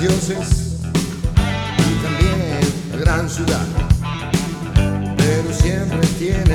dioses 0.00 0.78
y 1.78 2.02
también 2.02 2.60
la 2.90 2.96
gran 2.96 3.28
ciudad. 3.28 3.66
Pero 5.18 5.52
siempre 5.52 6.06
tienen 6.18 6.49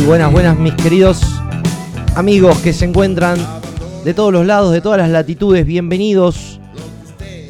Buenas, 0.00 0.32
buenas 0.32 0.58
mis 0.58 0.74
queridos 0.74 1.20
amigos 2.16 2.58
que 2.58 2.72
se 2.72 2.86
encuentran 2.86 3.38
de 4.04 4.14
todos 4.14 4.32
los 4.32 4.46
lados, 4.46 4.72
de 4.72 4.80
todas 4.80 4.98
las 4.98 5.10
latitudes. 5.10 5.66
Bienvenidos 5.66 6.58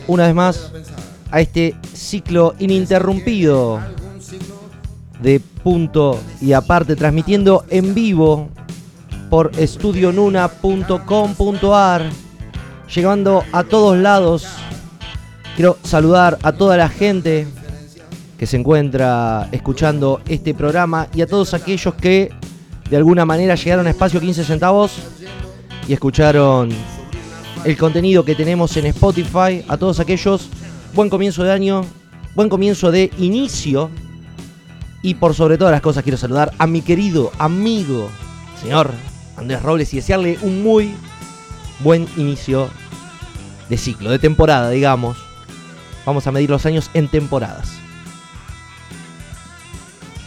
una 0.09 0.26
vez 0.26 0.34
más 0.34 0.73
a 1.30 1.40
este 1.40 1.76
ciclo 1.95 2.54
ininterrumpido 2.59 3.80
de 5.21 5.40
punto 5.62 6.18
y 6.40 6.52
aparte, 6.52 6.96
transmitiendo 6.96 7.65
en 7.71 7.95
vivo 7.95 8.49
por 9.30 9.52
estudionuna.com.ar, 9.56 12.10
llegando 12.95 13.45
a 13.52 13.65
todos 13.65 13.96
lados. 13.96 14.46
Quiero 15.56 15.79
saludar 15.84 16.38
a 16.43 16.52
toda 16.52 16.77
la 16.77 16.88
gente 16.88 17.46
que 18.43 18.46
se 18.48 18.57
encuentra 18.57 19.48
escuchando 19.52 20.21
este 20.26 20.52
programa 20.52 21.07
y 21.15 21.21
a 21.21 21.29
todos 21.29 21.54
aquellos 21.54 21.95
que 21.95 22.29
de 22.90 22.96
alguna 22.96 23.24
manera 23.24 23.54
llegaron 23.54 23.87
a 23.87 23.90
espacio 23.90 24.18
15 24.18 24.43
centavos 24.43 24.95
y 25.87 25.93
escucharon 25.93 26.68
el 27.65 27.76
contenido 27.76 28.24
que 28.24 28.34
tenemos 28.34 28.76
en 28.76 28.87
Spotify. 28.87 29.65
A 29.68 29.76
todos 29.76 30.01
aquellos, 30.01 30.49
buen 30.93 31.09
comienzo 31.09 31.45
de 31.45 31.52
año, 31.52 31.84
buen 32.34 32.49
comienzo 32.49 32.90
de 32.90 33.12
inicio. 33.18 33.90
Y 35.02 35.15
por 35.15 35.34
sobre 35.34 35.56
todas 35.56 35.71
las 35.71 35.80
cosas 35.80 36.02
quiero 36.02 36.18
saludar 36.18 36.51
a 36.59 36.66
mi 36.66 36.82
querido 36.82 37.30
amigo, 37.38 38.10
señor 38.60 38.90
Andrés 39.37 39.62
Robles, 39.62 39.95
y 39.95 39.99
desearle 39.99 40.37
un 40.43 40.65
muy 40.65 40.93
buen 41.79 42.09
inicio 42.16 42.68
de 43.68 43.79
ciclo, 43.79 44.10
de 44.10 44.18
temporada, 44.18 44.68
digamos. 44.68 45.16
Vamos 46.04 46.27
a 46.27 46.32
medir 46.32 46.51
los 46.51 46.66
años 46.66 46.90
en 46.93 47.06
temporadas. 47.06 47.82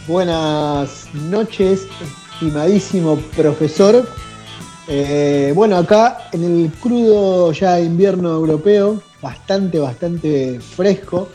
Buenas 0.08 1.08
noches, 1.14 1.88
estimadísimo 2.32 3.16
profesor. 3.36 4.08
Eh, 4.86 5.52
bueno, 5.52 5.76
acá 5.76 6.28
en 6.30 6.44
el 6.44 6.70
crudo 6.80 7.50
ya 7.50 7.80
invierno 7.80 8.30
europeo, 8.30 9.02
bastante, 9.20 9.80
bastante 9.80 10.60
fresco, 10.60 11.28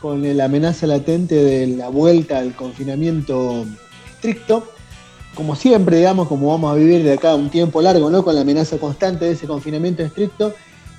con 0.00 0.36
la 0.36 0.44
amenaza 0.44 0.86
latente 0.86 1.34
de 1.34 1.66
la 1.66 1.88
vuelta 1.88 2.38
al 2.38 2.54
confinamiento 2.54 3.66
estricto. 4.14 4.68
Como 5.34 5.56
siempre, 5.56 5.96
digamos, 5.96 6.28
como 6.28 6.50
vamos 6.52 6.70
a 6.70 6.76
vivir 6.76 7.02
de 7.02 7.14
acá 7.14 7.34
un 7.34 7.50
tiempo 7.50 7.82
largo, 7.82 8.10
¿no? 8.10 8.22
Con 8.22 8.36
la 8.36 8.42
amenaza 8.42 8.78
constante 8.78 9.24
de 9.24 9.32
ese 9.32 9.48
confinamiento 9.48 10.04
estricto 10.04 10.54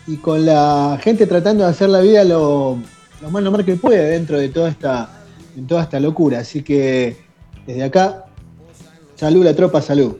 y 0.06 0.18
con 0.18 0.46
la 0.46 1.00
gente 1.02 1.28
tratando 1.28 1.64
de 1.64 1.70
hacer 1.70 1.88
la 1.88 2.02
vida 2.02 2.26
lo, 2.26 2.78
lo 3.22 3.32
más 3.32 3.42
normal 3.42 3.64
que 3.64 3.78
puede 3.78 4.10
dentro 4.10 4.38
de 4.38 4.50
toda 4.50 4.70
esta, 4.70 5.19
en 5.60 5.68
toda 5.68 5.84
esta 5.84 6.00
locura. 6.00 6.40
Así 6.40 6.64
que 6.64 7.18
desde 7.68 7.84
acá, 7.84 8.26
salud 9.16 9.44
la 9.44 9.54
tropa, 9.54 9.82
salud. 9.82 10.16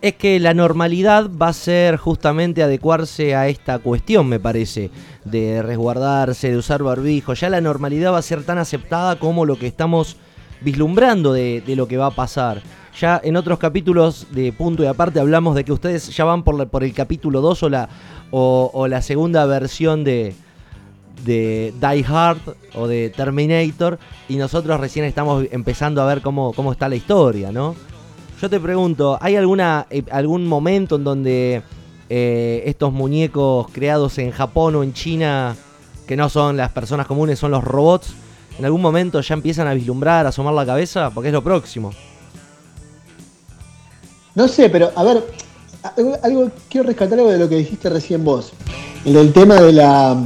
Es 0.00 0.14
que 0.14 0.40
la 0.40 0.54
normalidad 0.54 1.28
va 1.30 1.48
a 1.48 1.52
ser 1.52 1.96
justamente 1.96 2.62
adecuarse 2.62 3.34
a 3.34 3.48
esta 3.48 3.80
cuestión, 3.80 4.28
me 4.28 4.40
parece, 4.40 4.90
de 5.24 5.60
resguardarse, 5.60 6.50
de 6.50 6.56
usar 6.56 6.82
barbijo. 6.82 7.34
Ya 7.34 7.50
la 7.50 7.60
normalidad 7.60 8.12
va 8.12 8.18
a 8.18 8.22
ser 8.22 8.44
tan 8.44 8.58
aceptada 8.58 9.18
como 9.18 9.44
lo 9.44 9.58
que 9.58 9.66
estamos 9.66 10.16
vislumbrando 10.60 11.32
de, 11.32 11.62
lo 11.66 11.86
que 11.86 11.96
va 11.96 12.06
a 12.06 12.10
pasar. 12.12 12.62
Ya 12.98 13.20
en 13.22 13.36
otros 13.36 13.58
capítulos 13.58 14.28
de 14.30 14.52
punto 14.52 14.82
y 14.82 14.86
aparte 14.86 15.20
hablamos 15.20 15.54
de 15.54 15.64
que 15.64 15.72
ustedes 15.72 16.08
ya 16.16 16.24
van 16.24 16.42
por, 16.44 16.68
por 16.68 16.82
el 16.82 16.94
capítulo 16.94 17.40
2 17.40 17.62
o 17.64 17.68
la, 17.68 17.88
o 18.30 18.86
la 18.88 19.02
segunda 19.02 19.44
versión 19.46 20.04
de, 20.04 20.34
de 21.24 21.74
Die 21.80 22.04
Hard 22.06 22.38
o 22.74 22.86
de 22.86 23.10
Terminator 23.10 23.98
y 24.28 24.36
nosotros 24.36 24.78
recién 24.80 25.04
estamos 25.04 25.46
empezando 25.50 26.02
a 26.02 26.06
ver 26.06 26.22
cómo, 26.22 26.52
cómo 26.52 26.72
está 26.72 26.88
la 26.88 26.96
historia, 26.96 27.52
¿no? 27.52 27.74
Yo 28.40 28.48
te 28.48 28.60
pregunto, 28.60 29.18
¿hay 29.20 29.34
alguna, 29.36 29.86
eh, 29.90 30.04
algún 30.10 30.46
momento 30.46 30.96
en 30.96 31.04
donde 31.04 31.62
eh, 32.08 32.62
estos 32.66 32.92
muñecos 32.92 33.66
creados 33.72 34.16
en 34.18 34.30
Japón 34.30 34.76
o 34.76 34.84
en 34.84 34.92
China, 34.92 35.56
que 36.06 36.16
no 36.16 36.28
son 36.28 36.56
las 36.56 36.70
personas 36.70 37.06
comunes, 37.06 37.38
son 37.38 37.50
los 37.50 37.64
robots, 37.64 38.14
en 38.58 38.64
algún 38.64 38.80
momento 38.80 39.20
ya 39.20 39.34
empiezan 39.34 39.66
a 39.66 39.74
vislumbrar, 39.74 40.24
a 40.24 40.28
asomar 40.28 40.54
la 40.54 40.64
cabeza? 40.64 41.10
Porque 41.10 41.28
es 41.28 41.32
lo 41.32 41.42
próximo. 41.42 41.92
No 44.36 44.46
sé, 44.46 44.70
pero 44.70 44.92
a 44.94 45.02
ver, 45.02 45.24
algo, 46.22 46.50
quiero 46.68 46.86
rescatar 46.86 47.18
algo 47.18 47.32
de 47.32 47.38
lo 47.38 47.48
que 47.48 47.56
dijiste 47.56 47.88
recién 47.88 48.24
vos, 48.24 48.52
el 49.04 49.14
del 49.14 49.32
tema 49.32 49.56
de 49.56 49.72
la, 49.72 50.16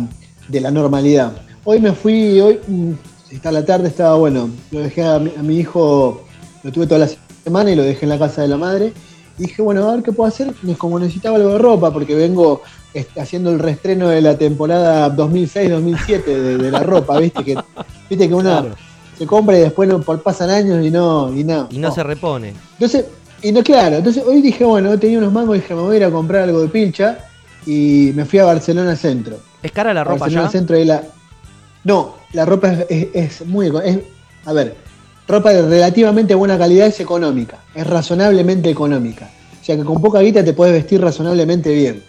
de 0.52 0.60
la 0.60 0.70
normalidad. 0.70 1.32
Hoy 1.64 1.80
me 1.80 1.92
fui, 1.92 2.38
hoy, 2.40 2.60
mm, 2.68 2.92
está 3.30 3.50
la 3.50 3.64
tarde, 3.64 3.88
estaba 3.88 4.14
bueno, 4.16 4.50
lo 4.70 4.80
dejé 4.80 5.02
a 5.02 5.18
mi, 5.18 5.32
a 5.36 5.42
mi 5.42 5.56
hijo, 5.58 6.22
lo 6.62 6.70
tuve 6.70 6.86
toda 6.86 7.00
la 7.00 7.08
semana 7.42 7.70
y 7.70 7.74
lo 7.76 7.82
dejé 7.82 8.04
en 8.04 8.10
la 8.10 8.18
casa 8.18 8.42
de 8.42 8.48
la 8.48 8.56
madre. 8.58 8.92
Y 9.38 9.44
dije, 9.44 9.62
bueno, 9.62 9.88
a 9.88 9.94
ver 9.94 10.02
qué 10.04 10.12
puedo 10.12 10.28
hacer. 10.28 10.52
Y 10.62 10.74
Como 10.74 10.98
necesitaba 10.98 11.36
algo 11.36 11.50
de 11.54 11.58
ropa, 11.58 11.90
porque 11.92 12.14
vengo 12.14 12.60
este, 12.92 13.18
haciendo 13.20 13.50
el 13.50 13.58
reestreno 13.58 14.08
de 14.08 14.20
la 14.20 14.36
temporada 14.36 15.08
2006-2007 15.16 16.24
de, 16.24 16.58
de 16.58 16.70
la 16.70 16.80
ropa, 16.80 17.18
viste 17.18 17.42
que, 17.42 17.56
viste 18.10 18.28
que 18.28 18.36
Claro. 18.36 18.74
se 19.18 19.26
compra 19.26 19.56
y 19.56 19.62
después 19.62 19.88
no, 19.88 20.00
pasan 20.02 20.50
años 20.50 20.84
y 20.84 20.90
no, 20.90 21.32
y 21.34 21.44
no. 21.44 21.68
Y 21.70 21.78
no 21.78 21.90
se 21.92 22.02
repone. 22.02 22.52
Entonces, 22.74 23.06
y 23.42 23.50
no, 23.52 23.62
claro, 23.62 23.96
entonces 23.96 24.22
hoy 24.26 24.42
dije, 24.42 24.64
bueno, 24.64 24.96
tenía 24.98 25.18
unos 25.18 25.32
mangos 25.32 25.56
y 25.56 25.60
dije, 25.60 25.74
me 25.74 25.80
voy 25.80 25.94
a 25.94 25.96
ir 25.96 26.04
a 26.04 26.10
comprar 26.10 26.42
algo 26.42 26.60
de 26.60 26.68
pilcha 26.68 27.18
y 27.66 28.12
me 28.14 28.24
fui 28.24 28.38
a 28.38 28.44
Barcelona 28.44 28.96
Centro. 28.96 29.38
¿Es 29.62 29.72
cara 29.72 29.94
la 29.94 30.04
ropa 30.04 30.20
Barcelona 30.20 30.48
ya? 30.48 30.52
Centro 30.52 30.78
y 30.78 30.84
la... 30.84 31.02
No, 31.84 32.16
la 32.32 32.44
ropa 32.44 32.72
es, 32.72 32.86
es- 32.88 33.08
es 33.40 33.46
muy... 33.46 33.70
es- 33.84 33.98
a 34.44 34.52
ver, 34.52 34.74
ropa 35.28 35.50
de 35.50 35.62
relativamente 35.62 36.34
buena 36.34 36.58
calidad 36.58 36.86
es 36.88 36.98
económica, 37.00 37.58
es 37.74 37.86
razonablemente 37.86 38.68
económica. 38.70 39.30
O 39.60 39.64
sea 39.64 39.76
que 39.76 39.84
con 39.84 40.00
poca 40.02 40.18
guita 40.20 40.44
te 40.44 40.52
puedes 40.52 40.74
vestir 40.74 41.00
razonablemente 41.00 41.72
bien. 41.72 42.02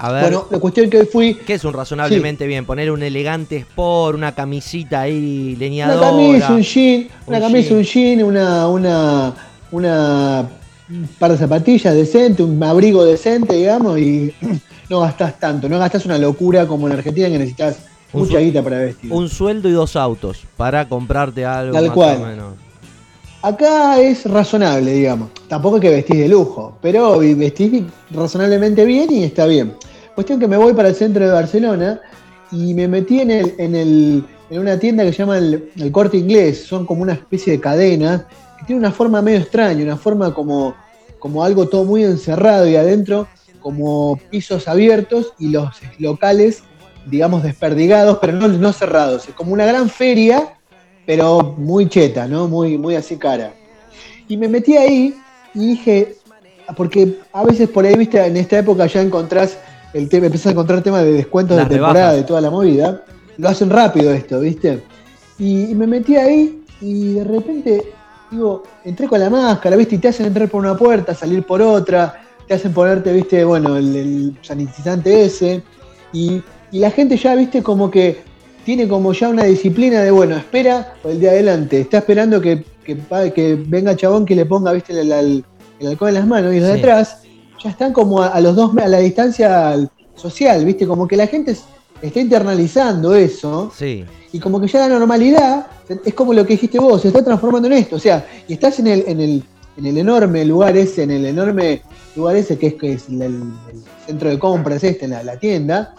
A 0.00 0.12
ver, 0.12 0.22
Bueno, 0.24 0.46
la 0.50 0.58
cuestión 0.60 0.88
que 0.90 0.98
hoy 0.98 1.06
fui, 1.06 1.34
¿qué 1.34 1.54
es 1.54 1.64
un 1.64 1.72
razonablemente 1.72 2.46
bien? 2.46 2.64
Poner 2.66 2.90
un 2.92 3.02
elegante 3.02 3.56
sport, 3.56 4.16
una 4.16 4.32
camisita 4.32 5.00
ahí 5.00 5.52
una 5.56 5.58
leñadora. 5.58 6.08
camisa, 6.10 6.52
un 6.52 6.62
jean, 6.62 7.00
un 7.00 7.08
una 7.34 7.40
camisa, 7.40 7.68
jean. 7.70 7.78
un 7.78 7.84
jean, 7.84 8.22
una, 8.22 8.68
una, 8.68 9.34
una 9.72 10.48
un 10.90 11.08
par 11.18 11.32
de 11.32 11.38
zapatillas 11.38 11.94
decente, 11.94 12.42
un 12.42 12.62
abrigo 12.62 13.04
decente, 13.04 13.54
digamos, 13.54 13.98
y 13.98 14.32
no 14.90 15.00
gastás 15.00 15.38
tanto, 15.38 15.68
no 15.68 15.78
gastás 15.78 16.06
una 16.06 16.18
locura 16.18 16.66
como 16.66 16.86
en 16.86 16.94
Argentina 16.94 17.28
que 17.28 17.38
necesitas 17.38 17.78
mucha 18.12 18.38
guita 18.38 18.62
para 18.62 18.78
vestir. 18.78 19.12
Un 19.12 19.28
sueldo 19.28 19.68
y 19.68 19.72
dos 19.72 19.96
autos 19.96 20.44
para 20.56 20.88
comprarte 20.88 21.44
algo 21.44 21.74
Tal 21.74 21.86
más 21.86 21.94
cual. 21.94 22.22
o 22.22 22.26
menos. 22.26 22.54
Acá 23.42 24.00
es 24.00 24.24
razonable, 24.28 24.92
digamos. 24.92 25.30
Tampoco 25.46 25.76
es 25.76 25.82
que 25.82 25.90
vestís 25.90 26.18
de 26.18 26.28
lujo, 26.28 26.76
pero 26.82 27.18
vestís 27.18 27.84
razonablemente 28.10 28.84
bien 28.84 29.12
y 29.12 29.24
está 29.24 29.46
bien. 29.46 29.74
Cuestión 30.14 30.40
que 30.40 30.48
me 30.48 30.56
voy 30.56 30.72
para 30.72 30.88
el 30.88 30.94
centro 30.96 31.24
de 31.24 31.32
Barcelona 31.32 32.00
y 32.50 32.74
me 32.74 32.88
metí 32.88 33.20
en, 33.20 33.30
el, 33.30 33.54
en, 33.58 33.76
el, 33.76 34.24
en 34.50 34.58
una 34.58 34.78
tienda 34.78 35.04
que 35.04 35.12
se 35.12 35.18
llama 35.18 35.38
el, 35.38 35.70
el 35.76 35.92
Corte 35.92 36.16
Inglés. 36.16 36.64
Son 36.64 36.84
como 36.84 37.02
una 37.02 37.12
especie 37.12 37.52
de 37.52 37.60
cadenas 37.60 38.22
que 38.22 38.47
tiene 38.68 38.78
una 38.78 38.92
forma 38.92 39.20
medio 39.20 39.40
extraña, 39.40 39.82
una 39.82 39.96
forma 39.96 40.32
como, 40.32 40.76
como 41.18 41.42
algo 41.42 41.68
todo 41.68 41.84
muy 41.84 42.04
encerrado 42.04 42.68
y 42.68 42.76
adentro 42.76 43.26
como 43.60 44.16
pisos 44.30 44.68
abiertos 44.68 45.32
y 45.40 45.48
los 45.48 45.70
locales, 45.98 46.62
digamos, 47.06 47.42
desperdigados, 47.42 48.18
pero 48.20 48.34
no, 48.34 48.46
no 48.46 48.72
cerrados. 48.72 49.28
Es 49.28 49.34
como 49.34 49.52
una 49.52 49.66
gran 49.66 49.88
feria 49.88 50.54
pero 51.08 51.54
muy 51.56 51.88
cheta, 51.88 52.28
¿no? 52.28 52.48
Muy, 52.48 52.76
muy 52.76 52.94
así 52.94 53.16
cara. 53.16 53.54
Y 54.28 54.36
me 54.36 54.46
metí 54.46 54.76
ahí 54.76 55.14
y 55.54 55.68
dije, 55.68 56.16
porque 56.76 57.16
a 57.32 57.44
veces 57.44 57.66
por 57.70 57.86
ahí, 57.86 57.94
viste, 57.94 58.22
en 58.22 58.36
esta 58.36 58.58
época 58.58 58.84
ya 58.84 59.00
encontrás 59.00 59.56
el 59.94 60.06
tema, 60.10 60.26
empezás 60.26 60.48
a 60.48 60.50
encontrar 60.50 60.82
temas 60.82 61.04
de 61.04 61.12
descuentos 61.12 61.56
Las 61.56 61.66
de 61.70 61.76
temporada, 61.76 62.10
rebajas. 62.10 62.16
de 62.16 62.22
toda 62.24 62.42
la 62.42 62.50
movida. 62.50 63.02
Lo 63.38 63.48
hacen 63.48 63.70
rápido 63.70 64.12
esto, 64.12 64.38
¿viste? 64.40 64.82
Y, 65.38 65.70
y 65.70 65.74
me 65.74 65.86
metí 65.86 66.16
ahí 66.16 66.62
y 66.82 67.14
de 67.14 67.24
repente, 67.24 67.92
digo, 68.30 68.62
entré 68.84 69.06
con 69.06 69.20
la 69.20 69.30
máscara, 69.30 69.76
¿viste? 69.76 69.96
Y 69.96 69.98
te 69.98 70.08
hacen 70.08 70.26
entrar 70.26 70.48
por 70.48 70.60
una 70.60 70.76
puerta, 70.76 71.14
salir 71.14 71.44
por 71.44 71.62
otra, 71.62 72.20
te 72.46 72.54
hacen 72.54 72.72
ponerte, 72.72 73.12
¿viste? 73.12 73.44
Bueno, 73.44 73.76
el, 73.76 73.94
el 73.96 74.38
sanitizante 74.42 75.24
ese. 75.24 75.62
Y, 76.12 76.42
y 76.70 76.78
la 76.78 76.90
gente 76.90 77.16
ya, 77.16 77.34
¿viste? 77.34 77.62
Como 77.62 77.90
que 77.90 78.22
tiene 78.64 78.86
como 78.86 79.14
ya 79.14 79.30
una 79.30 79.44
disciplina 79.44 80.02
de, 80.02 80.10
bueno, 80.10 80.36
espera 80.36 80.94
el 81.04 81.20
de 81.20 81.30
adelante, 81.30 81.80
está 81.80 81.98
esperando 81.98 82.38
que, 82.38 82.64
que, 82.84 82.98
que 83.34 83.54
venga 83.66 83.96
chabón 83.96 84.26
que 84.26 84.36
le 84.36 84.44
ponga, 84.44 84.72
viste, 84.72 84.92
el, 84.92 85.10
el, 85.10 85.44
alcohol 85.86 86.10
en 86.10 86.14
las 86.14 86.26
manos, 86.26 86.54
y 86.54 86.60
los 86.60 86.68
de 86.68 86.74
atrás 86.74 87.22
ya 87.62 87.70
están 87.70 87.94
como 87.94 88.22
a, 88.22 88.38
los 88.40 88.54
dos, 88.54 88.76
a 88.76 88.88
la 88.88 88.98
distancia 88.98 89.74
social, 90.14 90.66
viste, 90.66 90.86
como 90.86 91.08
que 91.08 91.16
la 91.16 91.26
gente 91.26 91.56
está 92.02 92.20
internalizando 92.20 93.14
eso. 93.14 93.72
Sí. 93.74 94.04
Y 94.32 94.38
como 94.38 94.60
que 94.60 94.68
ya 94.68 94.80
la 94.80 94.98
normalidad 94.98 95.66
es 96.04 96.14
como 96.14 96.34
lo 96.34 96.44
que 96.44 96.54
dijiste 96.54 96.78
vos, 96.78 97.02
se 97.02 97.08
está 97.08 97.24
transformando 97.24 97.68
en 97.68 97.74
esto. 97.74 97.96
O 97.96 98.00
sea, 98.00 98.26
y 98.46 98.54
estás 98.54 98.78
en 98.78 98.88
el, 98.88 99.04
en 99.06 99.20
el, 99.20 99.44
en 99.76 99.86
el 99.86 99.98
enorme 99.98 100.44
lugar 100.44 100.76
ese, 100.76 101.04
en 101.04 101.12
el 101.12 101.26
enorme 101.26 101.82
lugar 102.14 102.36
ese 102.36 102.58
que 102.58 102.68
es, 102.68 102.74
que 102.74 102.92
es 102.92 103.08
el, 103.08 103.42
centro 104.06 104.28
de 104.30 104.38
compras 104.38 104.82
este, 104.84 105.06
la, 105.06 105.22
la 105.22 105.38
tienda, 105.38 105.94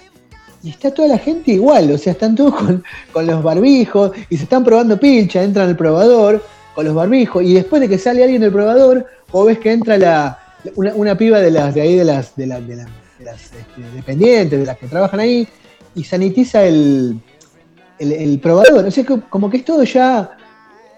y 0.62 0.70
está 0.70 0.92
toda 0.94 1.08
la 1.08 1.18
gente 1.18 1.52
igual, 1.52 1.92
o 1.92 1.98
sea, 1.98 2.14
están 2.14 2.36
todos 2.36 2.54
con, 2.56 2.84
los 3.26 3.44
barbijos 3.44 4.12
y 4.30 4.38
se 4.38 4.44
están 4.44 4.64
probando 4.64 5.00
pincha, 5.00 5.44
entran 5.44 5.70
al 5.70 5.78
probador 5.78 6.44
con 6.76 6.86
los 6.86 6.94
barbijos 6.94 7.44
y 7.44 7.54
después 7.54 7.82
de 7.82 7.90
que 7.90 7.98
sale 7.98 8.24
alguien 8.24 8.42
del 8.42 8.52
probador, 8.52 9.06
o 9.32 9.46
ves 9.46 9.60
que 9.60 9.72
entra 9.72 9.98
la, 9.98 10.40
una, 10.76 11.18
piba 11.18 11.40
de 11.40 11.52
las 11.52 11.74
de 11.74 11.82
ahí 11.82 11.96
de 11.96 12.04
las 12.04 12.36
de, 12.36 12.48
las, 12.48 12.68
de, 12.68 12.76
las, 12.76 13.42
este, 13.44 13.82
dependientes, 13.96 14.60
de 14.60 14.66
las 14.66 14.78
que 14.78 14.88
trabajan 14.88 15.20
ahí, 15.20 15.48
y 15.96 16.04
sanitiza 16.04 16.64
el, 16.64 17.20
el, 18.00 18.40
probador. 18.40 18.86
O 18.86 18.92
sea, 18.92 19.04
como 19.06 19.50
que 19.50 19.58
es 19.58 19.66
todo 19.66 19.84
ya 19.84 20.38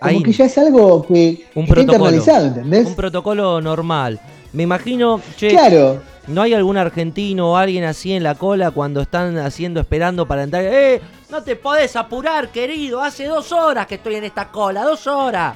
como 0.02 0.24
que 0.24 0.32
ya 0.32 0.46
es 0.46 0.58
algo 0.58 1.06
que, 1.06 1.46
un 1.54 1.66
está 1.66 1.82
internalizado, 1.82 2.48
¿entendés? 2.48 2.88
Un 2.88 2.96
protocolo 2.96 3.62
normal. 3.62 4.20
Me 4.52 4.64
imagino, 4.64 5.22
che, 5.38 5.50
claro. 5.50 6.02
¿No 6.28 6.42
hay 6.42 6.54
algún 6.54 6.78
argentino 6.78 7.52
o 7.52 7.56
alguien 7.56 7.84
así 7.84 8.14
en 8.14 8.24
la 8.24 8.36
cola 8.36 8.72
cuando 8.72 9.02
están 9.02 9.38
haciendo, 9.38 9.80
esperando 9.80 10.28
para 10.28 10.44
entrar? 10.44 10.64
¡Eh! 10.64 11.02
No 11.30 11.44
te 11.44 11.56
podés 11.56 11.96
apurar, 11.96 12.50
querido. 12.50 13.02
Hace 13.02 13.26
dos 13.26 13.52
horas 13.52 13.86
que 13.86 13.96
estoy 13.96 14.16
en 14.16 14.24
esta 14.24 14.50
cola, 14.50 14.84
dos 14.84 15.06
horas. 15.08 15.56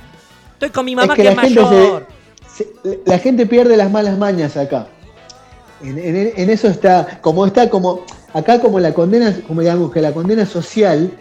Estoy 0.54 0.70
con 0.70 0.86
mi 0.86 0.96
mamá 0.96 1.16
que, 1.16 1.28
es 1.28 1.36
mayor. 1.36 2.08
la 3.06 3.20
gente 3.20 3.46
pierde 3.48 3.76
las 3.76 3.92
malas 3.92 4.18
mañas 4.18 4.56
acá. 4.58 4.88
En, 5.82 6.50
eso 6.50 6.68
está, 6.68 7.20
como 7.22 7.46
está, 7.46 7.70
como 7.70 8.06
acá 8.34 8.60
como 8.60 8.80
la 8.80 8.94
condena, 8.94 9.36
como 9.48 9.62
digamos 9.62 9.92
que 9.92 10.02
la 10.02 10.14
condena 10.14 10.46
social, 10.46 11.12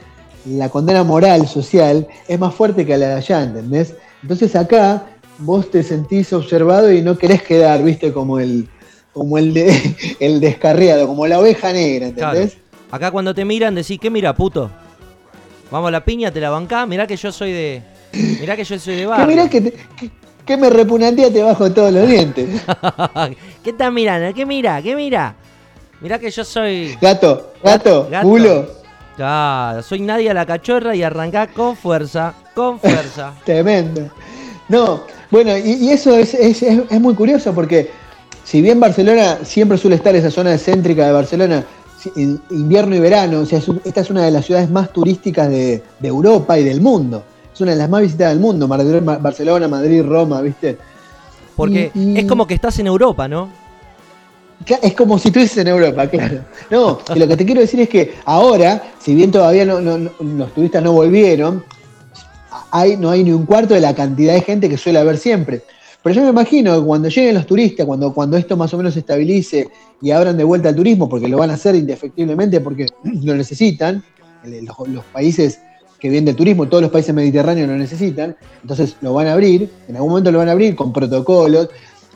la 0.47 0.69
condena 0.69 1.03
moral 1.03 1.47
social 1.49 2.07
es 2.29 2.39
más 2.39 2.55
fuerte 2.55 2.87
que 2.87 2.97
la 2.97 3.09
de 3.09 3.15
allá, 3.15 3.43
¿entendés? 3.43 3.95
Entonces 4.23 4.55
acá 4.55 5.07
vos 5.39 5.71
te 5.71 5.83
sentís 5.83 6.33
observado 6.33 6.93
y 6.93 7.03
no 7.03 7.19
querés 7.19 7.43
quedar, 7.43 7.83
viste, 7.83 8.13
como 8.13 8.39
el, 8.39 8.69
como 9.13 9.39
el, 9.39 9.53
de, 9.53 10.17
el 10.21 10.41
descarriado, 10.41 11.07
como 11.07 11.27
la 11.27 11.41
oveja 11.41 11.73
negra, 11.73 12.09
¿entendés? 12.09 12.57
Acá 12.91 13.11
cuando 13.11 13.35
te 13.35 13.45
miran 13.45 13.75
decís, 13.75 13.99
¿qué 14.01 14.09
mira, 14.09 14.35
puto? 14.35 14.71
Vamos 15.71 15.89
a 15.89 15.91
la 15.91 16.05
piña, 16.05 16.31
te 16.31 16.41
la 16.41 16.51
bancás, 16.51 16.87
mirá 16.87 17.07
que 17.07 17.17
yo 17.17 17.33
soy 17.33 17.53
de. 17.53 17.83
Mirá 18.13 18.55
que 18.55 18.63
yo 18.63 18.79
soy 18.79 18.95
de 18.95 19.07
barrio. 19.07 19.27
mirá 19.27 19.49
que, 19.49 19.61
que, 19.63 20.11
me 20.57 20.71
repugnantía 20.71 21.33
te 21.33 21.43
bajo 21.43 21.71
todos 21.73 21.93
los 21.93 22.09
dientes. 22.09 22.63
¿Qué 23.65 23.71
estás 23.71 23.93
mirando? 23.93 24.35
¿Qué 24.35 24.47
mira? 24.47 24.81
¿Qué 24.83 24.95
mira? 24.95 25.35
Mirá 26.01 26.19
que 26.19 26.31
yo 26.31 26.45
soy. 26.45 26.97
Gato, 27.01 27.53
gato, 27.63 28.09
culo. 28.23 28.67
Claro, 29.17 29.83
soy 29.83 30.01
nadie 30.01 30.31
a 30.31 30.35
la 30.35 30.45
cachorra 30.45 30.95
y 30.95 31.03
arrancá 31.03 31.47
con 31.47 31.77
fuerza, 31.77 32.35
con 32.55 32.81
fuerza. 32.81 33.33
Tremendo. 33.45 34.11
No, 34.69 35.03
bueno, 35.31 35.57
y, 35.57 35.91
eso 35.91 36.15
es, 36.15 36.35
es, 36.35 36.63
es, 36.63 37.01
muy 37.01 37.15
curioso 37.15 37.55
porque 37.55 37.91
si 38.45 38.61
bien 38.61 38.81
Barcelona 38.81 39.39
siempre 39.45 39.79
suele 39.79 39.97
estar 39.97 40.15
esa 40.17 40.31
zona 40.31 40.57
céntrica 40.59 41.07
de 41.07 41.13
Barcelona, 41.13 41.65
invierno 42.51 42.95
y 42.95 43.01
verano, 43.01 43.41
o 43.41 43.47
sea, 43.47 43.61
esta 43.85 44.01
es 44.01 44.11
una 44.11 44.25
de 44.25 44.31
las 44.31 44.45
ciudades 44.45 44.71
más 44.71 44.93
turísticas 44.93 45.49
de, 45.49 45.83
Europa 46.03 46.59
y 46.59 46.65
del 46.65 46.81
mundo. 46.81 47.23
Es 47.55 47.61
una 47.61 47.71
de 47.71 47.79
las 47.79 47.89
más 47.89 48.03
visitadas 48.03 48.35
del 48.35 48.43
mundo, 48.43 48.67
Barcelona, 48.67 49.69
Madrid, 49.69 50.03
Roma, 50.03 50.41
¿viste? 50.41 50.77
Porque 51.55 51.93
es 51.95 52.25
como 52.25 52.47
que 52.47 52.55
estás 52.55 52.79
en 52.81 52.89
Europa, 52.89 53.29
¿no? 53.29 53.49
Es 54.83 54.95
como 54.95 55.19
si 55.19 55.29
estuvieses 55.29 55.59
en 55.59 55.69
Europa, 55.69 56.07
claro. 56.11 56.41
No, 56.71 56.99
lo 57.15 57.29
que 57.29 57.37
te 57.37 57.45
quiero 57.45 57.61
decir 57.61 57.81
es 57.81 57.89
que 57.89 58.15
ahora, 58.25 58.83
si 58.99 59.15
bien 59.15 59.31
todavía 59.31 59.65
los 59.65 60.55
turistas 60.55 60.83
no 60.83 60.93
volvieron, 60.93 61.65
hay, 62.71 62.97
no 62.97 63.11
hay 63.11 63.23
ni 63.23 63.31
un 63.31 63.47
cuarto 63.47 63.75
de 63.75 63.81
la 63.81 63.95
cantidad 63.95 64.35
de 64.35 64.41
gente 64.41 64.69
que 64.69 64.77
suele 64.77 64.99
haber 64.99 65.19
siempre. 65.19 65.63
Pero 66.03 66.17
yo 66.17 66.23
me 66.23 66.31
imagino 66.31 66.79
que 66.79 66.87
cuando 66.87 67.09
lleguen 67.09 67.35
los 67.35 67.47
turistas, 67.47 67.87
cuando, 67.87 68.13
cuando 68.13 68.37
esto 68.37 68.57
más 68.57 68.75
o 68.75 68.77
menos 68.77 68.95
se 68.95 69.01
estabilice 69.01 69.69
y 70.03 70.11
abran 70.11 70.37
de 70.37 70.45
vuelta 70.45 70.69
al 70.69 70.77
turismo, 70.77 71.09
porque 71.09 71.29
lo 71.29 71.39
van 71.39 71.51
a 71.51 71.55
hacer 71.55 71.75
indefectiblemente 71.77 72.61
porque 72.61 72.87
lo 73.23 73.35
necesitan, 73.35 74.03
los, 74.87 75.05
países 75.07 75.61
que 76.05 76.11
vienen 76.11 76.27
de 76.27 76.35
turismo, 76.35 76.69
todos 76.69 76.83
los 76.83 76.91
países 76.91 77.15
mediterráneos 77.15 77.67
lo 77.67 77.77
necesitan, 77.77 78.37
entonces 78.61 78.95
lo 79.01 79.15
van 79.15 79.27
a 79.27 79.33
abrir, 79.33 79.71
en 79.89 79.97
algún 79.97 80.11
momento 80.11 80.31
lo 80.31 80.37
van 80.37 80.51
a 80.51 80.53
abrir 80.53 80.77
con 80.77 80.93
protocolos, 80.93 81.71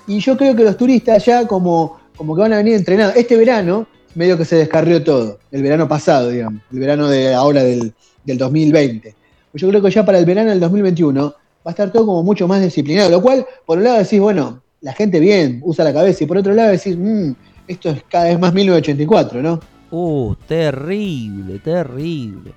y 0.07 0.19
yo 0.19 0.37
creo 0.37 0.55
que 0.55 0.63
los 0.63 0.77
turistas 0.77 1.25
ya 1.25 1.47
como, 1.47 1.99
como 2.15 2.35
que 2.35 2.43
van 2.43 2.53
a 2.53 2.59
venir 2.59 2.75
entrenados. 2.75 3.17
Este 3.17 3.35
verano, 3.35 3.87
medio 4.15 4.37
que 4.37 4.45
se 4.45 4.57
descarrió 4.57 5.03
todo, 5.03 5.39
el 5.51 5.63
verano 5.63 5.89
pasado, 5.89 6.29
digamos, 6.29 6.61
el 6.71 6.81
verano 6.81 7.09
de 7.09 7.33
ahora 7.33 7.65
del, 7.65 7.95
del 8.25 8.37
2020. 8.37 9.15
Pues 9.53 9.63
yo 9.63 9.71
creo 9.71 9.81
que 9.81 9.91
ya 9.91 10.05
para 10.05 10.19
el 10.19 10.27
verano 10.27 10.51
del 10.51 10.61
2021 10.61 11.23
va 11.23 11.35
a 11.65 11.71
estar 11.71 11.91
todo 11.91 12.05
como 12.05 12.23
mucho 12.23 12.47
más 12.47 12.61
disciplinado. 12.61 13.09
Lo 13.09 13.23
cual, 13.23 13.47
por 13.65 13.79
un 13.79 13.85
lado 13.85 13.97
decís, 14.01 14.21
bueno, 14.21 14.61
la 14.83 14.93
gente 14.93 15.19
bien, 15.19 15.63
usa 15.65 15.83
la 15.83 15.95
cabeza, 15.95 16.25
y 16.25 16.27
por 16.27 16.37
otro 16.37 16.53
lado 16.53 16.73
decís, 16.73 16.95
mmm, 16.95 17.31
esto 17.67 17.89
es 17.89 18.03
cada 18.11 18.25
vez 18.27 18.39
más 18.39 18.53
1984, 18.53 19.41
¿no? 19.41 19.61
Uh, 19.91 20.35
terrible, 20.47 21.59
terrible. 21.61 22.53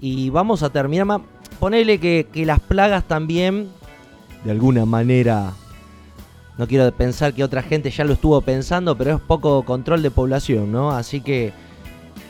Y 0.00 0.30
vamos 0.30 0.62
a 0.62 0.70
terminar 0.70 1.06
más. 1.06 1.20
Ponele 1.58 1.98
que, 1.98 2.26
que 2.32 2.46
las 2.46 2.60
plagas 2.60 3.04
también, 3.04 3.68
de 4.44 4.50
alguna 4.50 4.84
manera, 4.84 5.52
no 6.56 6.66
quiero 6.68 6.90
pensar 6.92 7.34
que 7.34 7.42
otra 7.42 7.62
gente 7.62 7.90
ya 7.90 8.04
lo 8.04 8.12
estuvo 8.12 8.40
pensando, 8.40 8.96
pero 8.96 9.16
es 9.16 9.20
poco 9.20 9.64
control 9.64 10.02
de 10.02 10.10
población, 10.10 10.70
¿no? 10.70 10.90
Así 10.90 11.20
que, 11.20 11.52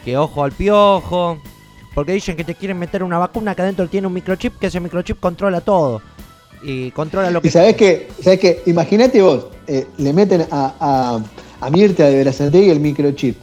que 0.05 0.17
ojo 0.17 0.45
al 0.45 0.53
piojo, 0.53 1.39
porque 1.95 2.13
dicen 2.13 2.37
que 2.37 2.45
te 2.45 2.55
quieren 2.55 2.79
meter 2.79 3.03
una 3.03 3.19
vacuna 3.19 3.55
que 3.55 3.63
adentro 3.63 3.89
tiene 3.89 4.07
un 4.07 4.13
microchip, 4.13 4.59
que 4.59 4.69
ese 4.69 4.81
microchip 4.81 5.19
controla 5.19 5.61
todo. 5.61 6.01
Y 6.63 6.91
controla 6.91 7.31
lo 7.31 7.41
que... 7.41 7.49
Y 7.49 7.51
sabes 7.51 7.77
que, 7.77 8.09
sabes 8.23 8.39
que, 8.41 8.63
imagínate 8.67 9.23
vos, 9.23 9.47
eh, 9.67 9.87
le 9.99 10.13
meten 10.13 10.47
a, 10.51 10.75
a, 10.81 11.21
a 11.67 11.71
Mirta 11.71 12.05
de 12.07 12.17
Berazategui 12.17 12.71
el 12.71 12.81
microchip. 12.81 13.37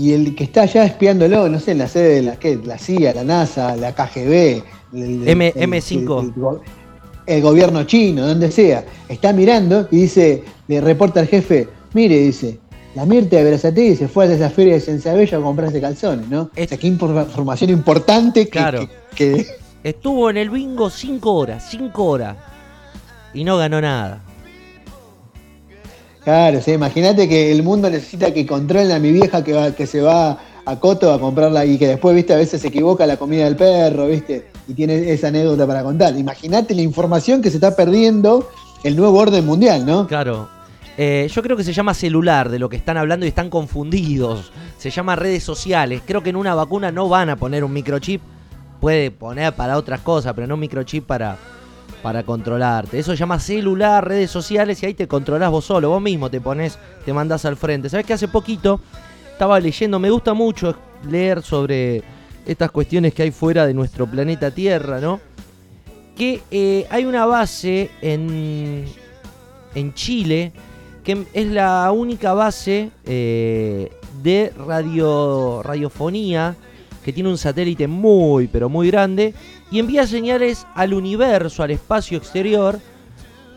Y 0.00 0.14
el 0.14 0.34
que 0.34 0.44
está 0.44 0.62
allá 0.62 0.86
espiándolo, 0.86 1.46
no 1.50 1.60
sé, 1.60 1.72
en 1.72 1.78
la 1.78 1.86
sede 1.86 2.14
de 2.14 2.22
la, 2.22 2.36
¿qué? 2.36 2.58
la 2.64 2.78
CIA, 2.78 3.12
la 3.12 3.22
NASA, 3.22 3.76
la 3.76 3.94
KGB, 3.94 4.62
el, 4.94 5.28
M, 5.28 5.52
M5. 5.52 6.60
El, 7.26 7.42
gobierno 7.42 7.84
chino, 7.84 8.26
donde 8.26 8.50
sea, 8.50 8.82
está 9.10 9.34
mirando 9.34 9.88
y 9.90 9.98
dice, 9.98 10.42
le 10.68 10.80
reporta 10.80 11.20
al 11.20 11.26
jefe, 11.26 11.68
mire, 11.92 12.16
dice, 12.16 12.58
la 12.94 13.04
Mirta 13.04 13.36
de 13.36 13.44
Berazategui 13.44 13.94
se 13.94 14.08
fue 14.08 14.24
a 14.24 14.32
esa 14.32 14.48
feria 14.48 14.72
de 14.72 14.80
Sensabello 14.80 15.36
a 15.36 15.42
comprarse 15.42 15.82
calzones, 15.82 16.26
¿no? 16.30 16.48
Es... 16.56 16.64
O 16.64 16.68
sea, 16.70 16.78
qué 16.78 16.86
información 16.86 17.68
importante 17.68 18.44
que, 18.44 18.50
claro. 18.50 18.88
Estuvo 19.84 20.30
en 20.30 20.38
el 20.38 20.48
bingo 20.48 20.88
cinco 20.88 21.34
horas, 21.34 21.68
cinco 21.70 22.06
horas. 22.06 22.38
Y 23.34 23.44
no 23.44 23.58
ganó 23.58 23.82
nada. 23.82 24.22
Claro, 26.24 26.60
sí, 26.60 26.72
imagínate 26.72 27.28
que 27.28 27.50
el 27.50 27.62
mundo 27.62 27.88
necesita 27.88 28.32
que 28.32 28.46
controlen 28.46 28.92
a 28.92 28.98
mi 28.98 29.10
vieja 29.12 29.42
que, 29.42 29.74
que 29.76 29.86
se 29.86 30.00
va 30.00 30.38
a 30.64 30.76
Coto 30.78 31.12
a 31.12 31.18
comprarla 31.18 31.64
y 31.64 31.78
que 31.78 31.88
después, 31.88 32.14
viste, 32.14 32.34
a 32.34 32.36
veces 32.36 32.60
se 32.60 32.68
equivoca 32.68 33.06
la 33.06 33.16
comida 33.16 33.44
del 33.44 33.56
perro, 33.56 34.06
viste, 34.06 34.50
y 34.68 34.74
tiene 34.74 35.10
esa 35.10 35.28
anécdota 35.28 35.66
para 35.66 35.82
contar. 35.82 36.16
Imagínate 36.16 36.74
la 36.74 36.82
información 36.82 37.40
que 37.40 37.50
se 37.50 37.56
está 37.56 37.74
perdiendo 37.74 38.48
el 38.84 38.96
nuevo 38.96 39.18
orden 39.18 39.44
mundial, 39.46 39.84
¿no? 39.86 40.06
Claro, 40.06 40.48
eh, 40.96 41.28
yo 41.32 41.42
creo 41.42 41.56
que 41.56 41.64
se 41.64 41.72
llama 41.72 41.94
celular 41.94 42.50
de 42.50 42.58
lo 42.58 42.68
que 42.68 42.76
están 42.76 42.98
hablando 42.98 43.24
y 43.24 43.30
están 43.30 43.48
confundidos. 43.48 44.52
Se 44.78 44.90
llama 44.90 45.16
redes 45.16 45.42
sociales. 45.42 46.02
Creo 46.04 46.22
que 46.22 46.30
en 46.30 46.36
una 46.36 46.54
vacuna 46.54 46.92
no 46.92 47.08
van 47.08 47.30
a 47.30 47.36
poner 47.36 47.64
un 47.64 47.72
microchip. 47.72 48.20
Puede 48.80 49.10
poner 49.10 49.54
para 49.54 49.76
otras 49.76 50.00
cosas, 50.00 50.34
pero 50.34 50.46
no 50.46 50.54
un 50.54 50.60
microchip 50.60 51.06
para, 51.06 51.38
para 52.02 52.22
controlarte. 52.22 52.98
Eso 52.98 53.12
se 53.12 53.18
llama 53.18 53.38
celular, 53.38 54.06
redes 54.06 54.30
sociales 54.30 54.82
y 54.82 54.86
ahí 54.86 54.94
te 54.94 55.08
controlás 55.08 55.50
vos 55.50 55.64
solo. 55.64 55.90
Vos 55.90 56.02
mismo 56.02 56.30
te 56.30 56.40
pones, 56.40 56.78
te 57.04 57.12
mandás 57.12 57.44
al 57.44 57.56
frente. 57.56 57.88
¿Sabes 57.88 58.06
que 58.06 58.12
hace 58.12 58.28
poquito 58.28 58.80
estaba 59.32 59.60
leyendo? 59.60 59.98
Me 59.98 60.10
gusta 60.10 60.34
mucho 60.34 60.74
leer 61.08 61.42
sobre 61.42 62.02
estas 62.46 62.70
cuestiones 62.70 63.14
que 63.14 63.22
hay 63.22 63.30
fuera 63.30 63.66
de 63.66 63.74
nuestro 63.74 64.06
planeta 64.06 64.50
Tierra, 64.50 65.00
¿no? 65.00 65.20
Que 66.16 66.42
eh, 66.50 66.86
hay 66.90 67.04
una 67.04 67.26
base 67.26 67.90
en, 68.02 68.86
en 69.74 69.94
Chile 69.94 70.52
que 71.04 71.26
es 71.32 71.46
la 71.46 71.90
única 71.92 72.34
base 72.34 72.90
eh, 73.06 73.90
de 74.22 74.52
radio, 74.56 75.62
radiofonía 75.62 76.56
que 77.04 77.12
tiene 77.12 77.30
un 77.30 77.38
satélite 77.38 77.88
muy, 77.88 78.46
pero 78.48 78.68
muy 78.68 78.90
grande 78.90 79.34
y 79.70 79.78
envía 79.78 80.06
señales 80.06 80.66
al 80.74 80.94
universo, 80.94 81.62
al 81.62 81.70
espacio 81.70 82.18
exterior, 82.18 82.78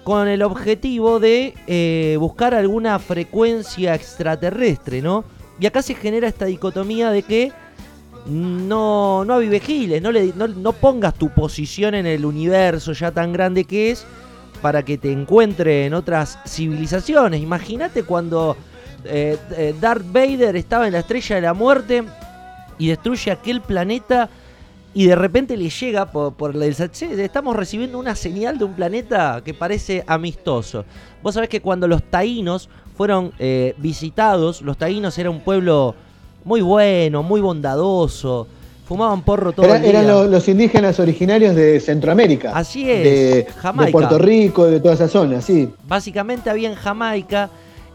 con 0.03 0.27
el 0.27 0.43
objetivo 0.43 1.19
de 1.19 1.53
eh, 1.65 2.17
buscar 2.19 2.53
alguna 2.53 2.99
frecuencia 2.99 3.95
extraterrestre, 3.95 5.01
¿no? 5.01 5.23
Y 5.59 5.65
acá 5.65 5.81
se 5.81 5.95
genera 5.95 6.27
esta 6.27 6.45
dicotomía 6.45 7.09
de 7.09 7.23
que 7.23 7.51
no, 8.25 9.23
no 9.25 9.33
avivejiles, 9.33 10.01
no, 10.01 10.11
le, 10.11 10.33
no 10.35 10.73
pongas 10.73 11.13
tu 11.13 11.29
posición 11.29 11.95
en 11.95 12.05
el 12.05 12.25
universo 12.25 12.93
ya 12.93 13.11
tan 13.11 13.33
grande 13.33 13.63
que 13.63 13.91
es 13.91 14.05
para 14.61 14.83
que 14.83 14.97
te 14.97 15.11
encuentre 15.11 15.85
en 15.85 15.93
otras 15.93 16.39
civilizaciones. 16.45 17.41
Imagínate 17.41 18.03
cuando 18.03 18.55
eh, 19.03 19.37
eh, 19.51 19.75
Darth 19.79 20.05
Vader 20.11 20.55
estaba 20.55 20.87
en 20.87 20.93
la 20.93 20.99
estrella 20.99 21.35
de 21.35 21.41
la 21.41 21.53
muerte 21.53 22.03
y 22.77 22.87
destruye 22.87 23.31
aquel 23.31 23.61
planeta 23.61 24.29
y 24.93 25.07
de 25.07 25.15
repente 25.15 25.57
le 25.57 25.69
llega 25.69 26.11
por, 26.11 26.33
por 26.33 26.55
el 26.55 26.63
estamos 26.63 27.55
recibiendo 27.55 27.97
una 27.97 28.15
señal 28.15 28.57
de 28.57 28.65
un 28.65 28.73
planeta 28.73 29.41
que 29.43 29.53
parece 29.53 30.03
amistoso. 30.07 30.85
Vos 31.21 31.33
sabés 31.33 31.49
que 31.49 31.61
cuando 31.61 31.87
los 31.87 32.03
taínos 32.03 32.69
fueron 32.95 33.31
eh, 33.39 33.73
visitados, 33.77 34.61
los 34.61 34.77
taínos 34.77 35.17
era 35.17 35.29
un 35.29 35.41
pueblo 35.41 35.95
muy 36.45 36.61
bueno, 36.61 37.23
muy 37.23 37.41
bondadoso, 37.41 38.47
fumaban 38.85 39.23
porro 39.23 39.51
todo 39.53 39.73
el 39.73 39.81
día. 39.81 39.89
Eran 39.89 40.31
los, 40.31 40.47
indígenas 40.47 40.99
originarios 40.99 41.55
de 41.55 41.79
Centroamérica. 41.79 42.51
Así 42.53 42.89
es, 42.89 43.03
de, 43.03 43.47
Jamaica. 43.57 43.85
De 43.85 43.91
Puerto 43.91 44.17
Rico, 44.19 44.65
de 44.65 44.79
toda 44.79 44.93
esa 44.93 45.07
zona, 45.07 45.41
sí. 45.41 45.69
Básicamente 45.87 46.49
había 46.49 46.69
en 46.69 46.75
Jamaica 46.75 47.49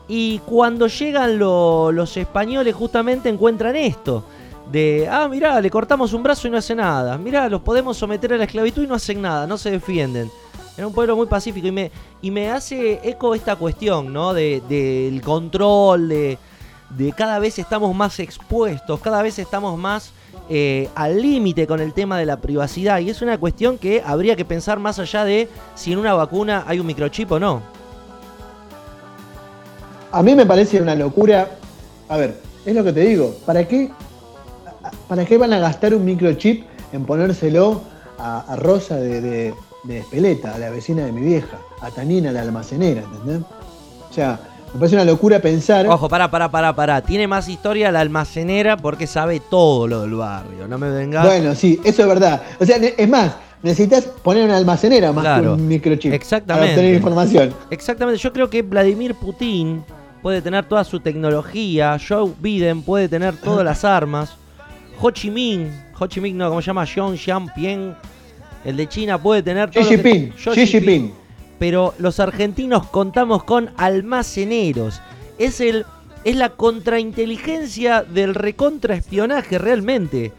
y 0.08 0.38
cuando 0.40 0.88
llegan 0.88 1.38
los 1.38 2.16
españoles 2.16 2.74
justamente 2.74 3.28
encuentran 3.28 3.76
esto. 3.76 4.24
De, 4.70 5.08
ah, 5.10 5.28
mirá, 5.28 5.60
le 5.60 5.70
cortamos 5.70 6.12
un 6.12 6.22
brazo 6.22 6.46
y 6.46 6.50
no 6.50 6.58
hace 6.58 6.74
nada. 6.74 7.16
Mirá, 7.16 7.48
los 7.48 7.62
podemos 7.62 7.96
someter 7.96 8.34
a 8.34 8.36
la 8.36 8.44
esclavitud 8.44 8.84
y 8.84 8.86
no 8.86 8.94
hacen 8.94 9.22
nada, 9.22 9.46
no 9.46 9.56
se 9.56 9.70
defienden. 9.70 10.30
Era 10.76 10.86
un 10.86 10.92
pueblo 10.92 11.16
muy 11.16 11.26
pacífico 11.26 11.66
y 11.66 11.72
me, 11.72 11.90
y 12.22 12.30
me 12.30 12.50
hace 12.50 13.00
eco 13.02 13.34
esta 13.34 13.56
cuestión, 13.56 14.12
¿no? 14.12 14.32
Del 14.32 14.62
de, 14.68 15.20
control, 15.24 16.08
de, 16.08 16.38
de 16.90 17.12
cada 17.12 17.38
vez 17.38 17.58
estamos 17.58 17.94
más 17.96 18.20
expuestos, 18.20 19.00
cada 19.00 19.22
vez 19.22 19.38
estamos 19.38 19.76
más 19.78 20.12
eh, 20.50 20.88
al 20.94 21.20
límite 21.20 21.66
con 21.66 21.80
el 21.80 21.92
tema 21.92 22.18
de 22.18 22.26
la 22.26 22.40
privacidad. 22.40 23.00
Y 23.00 23.10
es 23.10 23.20
una 23.22 23.38
cuestión 23.38 23.76
que 23.76 24.02
habría 24.04 24.36
que 24.36 24.44
pensar 24.44 24.78
más 24.78 24.98
allá 24.98 25.24
de 25.24 25.48
si 25.74 25.92
en 25.92 25.98
una 25.98 26.14
vacuna 26.14 26.64
hay 26.66 26.80
un 26.80 26.86
microchip 26.86 27.32
o 27.32 27.38
no. 27.38 27.62
A 30.10 30.22
mí 30.22 30.34
me 30.34 30.46
parece 30.46 30.80
una 30.80 30.94
locura. 30.94 31.50
A 32.08 32.16
ver, 32.16 32.40
es 32.64 32.74
lo 32.74 32.82
que 32.82 32.92
te 32.92 33.00
digo. 33.00 33.34
¿Para 33.44 33.66
qué, 33.68 33.90
para 35.08 35.24
qué 35.24 35.38
van 35.38 35.52
a 35.52 35.58
gastar 35.58 35.94
un 35.94 36.04
microchip 36.04 36.64
en 36.92 37.04
ponérselo 37.04 37.82
a, 38.18 38.56
Rosa 38.56 38.96
de, 38.96 39.20
de, 39.20 39.54
de 39.84 39.98
Espeleta, 39.98 40.54
a 40.54 40.58
la 40.58 40.70
vecina 40.70 41.04
de 41.04 41.12
mi 41.12 41.22
vieja, 41.22 41.58
a 41.80 41.90
Tanina, 41.90 42.32
la 42.32 42.42
almacenera, 42.42 43.02
¿entendés? 43.02 43.42
O 44.10 44.12
sea, 44.12 44.40
me 44.72 44.80
parece 44.80 44.96
una 44.96 45.04
locura 45.04 45.40
pensar. 45.40 45.86
Ojo, 45.86 46.08
pará, 46.08 46.30
pará, 46.30 46.50
pará, 46.50 46.74
pará. 46.74 47.00
Tiene 47.00 47.26
más 47.26 47.48
historia 47.48 47.90
la 47.90 48.00
almacenera 48.00 48.76
porque 48.76 49.06
sabe 49.06 49.40
todo 49.40 49.86
lo 49.86 50.02
del 50.02 50.14
barrio. 50.14 50.68
No 50.68 50.78
me 50.78 50.90
vengas. 50.90 51.24
Bueno, 51.24 51.54
sí, 51.54 51.80
eso 51.84 52.02
es 52.02 52.08
verdad. 52.08 52.42
O 52.60 52.66
sea, 52.66 52.76
es 52.76 53.08
más, 53.08 53.32
necesitas 53.62 54.04
poner 54.04 54.44
una 54.44 54.56
almacenera 54.56 55.12
más 55.12 55.40
que 55.40 55.48
un 55.48 55.66
microchip. 55.66 56.12
Exactamente. 56.12 56.68
Para 56.68 56.80
obtener 56.80 56.94
información. 56.94 57.54
Exactamente. 57.70 58.20
Yo 58.20 58.32
creo 58.32 58.50
que 58.50 58.62
Vladimir 58.62 59.14
Putin 59.14 59.82
puede 60.22 60.42
tener 60.42 60.66
toda 60.66 60.84
su 60.84 61.00
tecnología. 61.00 61.96
Joe 62.06 62.30
Biden 62.38 62.82
puede 62.82 63.08
tener 63.08 63.36
todas 63.36 63.64
las 63.64 63.84
armas. 63.84 64.36
Ho 65.00 65.10
Chi 65.10 65.30
Minh, 65.30 65.70
Ho 65.98 66.06
Chi 66.06 66.20
Minh 66.20 66.36
no, 66.36 66.48
¿cómo 66.48 66.60
se 66.60 66.66
llama? 66.66 66.84
Xiong 66.84 67.16
Xiamping. 67.16 67.94
El 68.64 68.76
de 68.76 68.88
China 68.88 69.22
puede 69.22 69.42
tener 69.42 69.70
todo. 69.70 69.84
Xi 69.84 69.90
Jinping. 69.90 70.32
Xi 70.32 70.66
Jinping 70.66 71.12
pero 71.58 71.94
los 71.98 72.20
argentinos 72.20 72.86
contamos 72.86 73.44
con 73.44 73.70
almaceneros. 73.76 75.00
Es, 75.38 75.60
el, 75.60 75.84
es 76.24 76.36
la 76.36 76.50
contrainteligencia 76.50 78.02
del 78.02 78.34
recontraespionaje 78.34 79.58
realmente. 79.58 80.32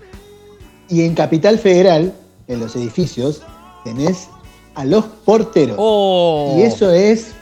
Y 0.87 1.03
en 1.03 1.13
Capital 1.13 1.59
Federal, 1.59 2.13
en 2.47 2.59
los 2.59 2.75
edificios, 2.75 3.43
tenés 3.83 4.29
a 4.75 4.85
los 4.85 5.05
porteros. 5.05 5.75
Oh. 5.77 6.55
Y 6.57 6.61
eso 6.61 6.91
es 6.91 7.33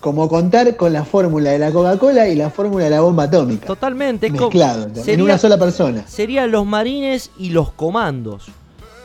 como 0.00 0.28
contar 0.28 0.76
con 0.76 0.92
la 0.92 1.04
fórmula 1.04 1.50
de 1.50 1.58
la 1.58 1.72
Coca-Cola 1.72 2.28
y 2.28 2.36
la 2.36 2.50
fórmula 2.50 2.84
de 2.84 2.90
la 2.90 3.00
bomba 3.00 3.24
atómica. 3.24 3.66
Totalmente. 3.66 4.30
Mezclado, 4.30 4.88
en 5.06 5.22
una 5.22 5.38
sola 5.38 5.58
persona. 5.58 6.04
Serían 6.06 6.50
los 6.50 6.66
marines 6.66 7.30
y 7.38 7.50
los 7.50 7.72
comandos 7.72 8.46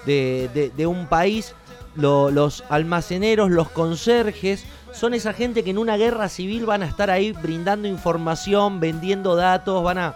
de, 0.05 0.71
de 0.75 0.88
un 0.88 1.07
país 1.07 1.55
los 1.95 2.63
almaceneros, 2.69 3.51
los 3.51 3.69
conserjes, 3.69 4.63
son 4.93 5.13
esa 5.13 5.33
gente 5.33 5.63
que 5.63 5.71
en 5.71 5.77
una 5.77 5.98
guerra 5.98 6.29
civil 6.29 6.65
van 6.65 6.83
a 6.83 6.86
estar 6.86 7.10
ahí 7.10 7.31
brindando 7.31 7.88
información, 7.88 8.79
vendiendo 8.79 9.36
datos, 9.36 9.83
van 9.83 9.98
a... 9.98 10.15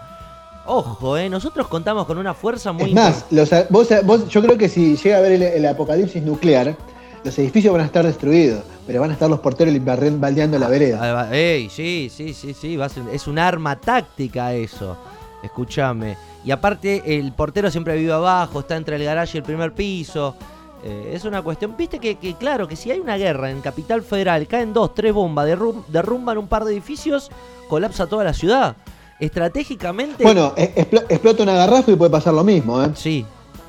Ojo, 0.66 1.16
eh, 1.16 1.28
nosotros 1.28 1.68
contamos 1.68 2.06
con 2.06 2.18
una 2.18 2.34
fuerza 2.34 2.72
muy... 2.72 2.90
Es 2.90 2.94
más, 2.94 3.24
vos, 3.70 4.28
yo 4.28 4.42
creo 4.42 4.58
que 4.58 4.68
si 4.68 4.96
llega 4.96 5.16
a 5.16 5.18
haber 5.20 5.40
el, 5.40 5.66
apocalipsis 5.66 6.22
nuclear, 6.22 6.76
los 7.24 7.38
edificios 7.38 7.72
van 7.72 7.82
a 7.82 7.86
estar 7.86 8.04
destruidos, 8.04 8.64
pero 8.86 9.00
van 9.00 9.10
a 9.10 9.12
estar 9.14 9.28
los 9.28 9.40
porteros 9.40 9.74
baldeando 10.18 10.58
la 10.58 10.68
vereda. 10.68 11.28
Ey, 11.34 11.68
sí, 11.68 12.10
sí, 12.14 12.32
sí, 12.32 12.54
sí, 12.54 12.78
es 13.12 13.26
un 13.26 13.38
arma 13.38 13.76
táctica 13.76 14.54
eso. 14.54 14.96
Escúchame. 15.42 16.16
Y 16.44 16.50
aparte, 16.52 17.18
el 17.18 17.32
portero 17.32 17.70
siempre 17.70 17.96
vive 17.96 18.12
abajo, 18.12 18.60
está 18.60 18.76
entre 18.76 18.96
el 18.96 19.04
garaje 19.04 19.38
y 19.38 19.38
el 19.38 19.44
primer 19.44 19.72
piso. 19.72 20.36
Eh, 20.84 21.12
es 21.14 21.24
una 21.24 21.42
cuestión, 21.42 21.76
viste 21.76 21.98
que, 21.98 22.16
claro, 22.38 22.68
que 22.68 22.76
si 22.76 22.90
hay 22.92 23.00
una 23.00 23.16
guerra 23.16 23.50
en 23.50 23.60
Capital 23.60 24.02
Federal, 24.02 24.46
caen 24.46 24.72
dos, 24.72 24.94
tres 24.94 25.12
bombas, 25.12 25.46
derrumban 25.88 26.38
un 26.38 26.46
par 26.46 26.64
de 26.64 26.72
edificios, 26.72 27.30
colapsa 27.68 28.06
toda 28.06 28.22
la 28.22 28.32
ciudad. 28.32 28.76
Estratégicamente... 29.18 30.22
Bueno, 30.22 30.52
e, 30.56 30.72
explota 31.08 31.42
una 31.42 31.54
garrafa 31.54 31.90
y 31.90 31.96
puede 31.96 32.10
pasar 32.10 32.34
lo 32.34 32.44
mismo, 32.44 32.80
¿eh? 32.80 32.90
Sí, 32.94 33.26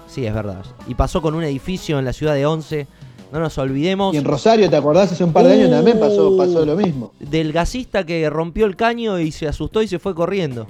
sí, 0.07 0.27
es 0.27 0.33
verdad. 0.33 0.63
Y 0.87 0.93
pasó 0.93 1.21
con 1.21 1.33
un 1.33 1.43
edificio 1.43 1.97
en 1.97 2.05
la 2.05 2.13
ciudad 2.13 2.35
de 2.35 2.45
Once. 2.45 2.87
No 3.31 3.39
nos 3.39 3.57
olvidemos. 3.57 4.13
Y 4.13 4.17
en 4.17 4.23
Rosario, 4.23 4.69
¿te 4.69 4.75
acordás? 4.75 5.11
Hace 5.11 5.23
un 5.23 5.33
par 5.33 5.45
de 5.45 5.53
años 5.53 5.69
también 5.69 5.99
pasó, 5.99 6.35
pasó 6.37 6.65
lo 6.65 6.75
mismo. 6.75 7.11
Del 7.19 7.51
gasista 7.51 8.05
que 8.05 8.29
rompió 8.29 8.65
el 8.65 8.75
caño 8.75 9.19
y 9.19 9.31
se 9.31 9.47
asustó 9.47 9.81
y 9.81 9.87
se 9.87 9.99
fue 9.99 10.15
corriendo. 10.15 10.67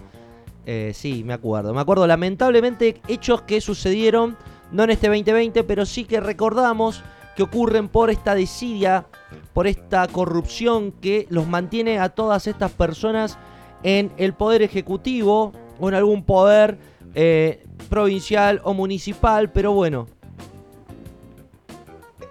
Eh, 0.66 0.92
sí, 0.94 1.24
me 1.24 1.34
acuerdo. 1.34 1.74
Me 1.74 1.82
acuerdo, 1.82 2.08
lamentablemente, 2.08 3.00
hechos 3.08 3.44
que 3.44 3.62
sucedieron 3.62 4.38
no 4.72 4.84
en 4.84 4.90
este 4.90 5.08
2020, 5.08 5.64
pero 5.64 5.86
sí 5.86 6.04
que 6.04 6.20
recordamos 6.20 7.04
que 7.36 7.44
ocurren 7.44 7.88
por 7.88 8.10
esta 8.10 8.36
desidia, 8.36 9.06
por 9.54 9.68
esta 9.68 10.08
corrupción 10.08 10.92
que 10.92 11.28
los 11.30 11.48
mantiene 11.48 12.00
a 12.00 12.10
todas 12.10 12.48
estas 12.48 12.72
personas 12.72 13.38
en 13.84 14.12
el 14.18 14.34
poder 14.34 14.62
ejecutivo 14.64 15.54
o 15.80 15.90
en 15.90 15.96
algún 15.96 16.24
poder 16.24 16.80
eh, 17.14 17.64
provincial 17.90 18.60
o 18.64 18.74
municipal, 18.74 19.52
pero 19.52 19.72
bueno. 19.72 20.08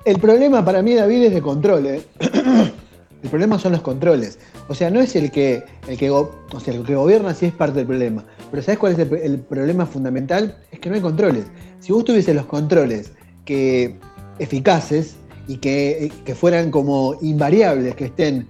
El 0.07 0.21
problema 0.21 0.65
para 0.65 0.83
mí, 0.83 0.95
David, 0.95 1.25
es 1.25 1.35
de 1.35 1.43
control. 1.43 1.85
¿eh? 1.87 2.01
el 3.23 3.29
problema 3.29 3.59
son 3.59 3.73
los 3.73 3.83
controles. 3.83 4.39
O 4.69 4.75
sea, 4.75 4.89
no 4.89 5.01
es 5.01 5.17
el 5.17 5.33
que, 5.33 5.65
el 5.89 5.99
que, 5.99 6.13
o 6.13 6.31
sea, 6.65 6.75
el 6.75 6.85
que 6.85 6.95
gobierna 6.95 7.35
sí 7.35 7.47
es 7.47 7.53
parte 7.53 7.79
del 7.79 7.89
problema. 7.89 8.25
Pero 8.53 8.63
¿sabes 8.63 8.79
cuál 8.79 8.93
es 8.93 9.01
el, 9.01 9.41
problema 9.41 9.85
fundamental? 9.85 10.59
Es 10.71 10.79
que 10.79 10.91
no 10.91 10.95
hay 10.95 11.03
controles. 11.03 11.47
Si 11.81 11.93
vos 11.93 12.05
tuviese 12.05 12.35
los 12.35 12.47
controles 12.47 13.11
que 13.45 13.99
eficaces 14.39 15.17
y 15.49 15.57
que, 15.57 16.13
fueran 16.39 16.71
como 16.71 17.17
invariables, 17.21 17.97
que 17.97 18.05
estén 18.05 18.47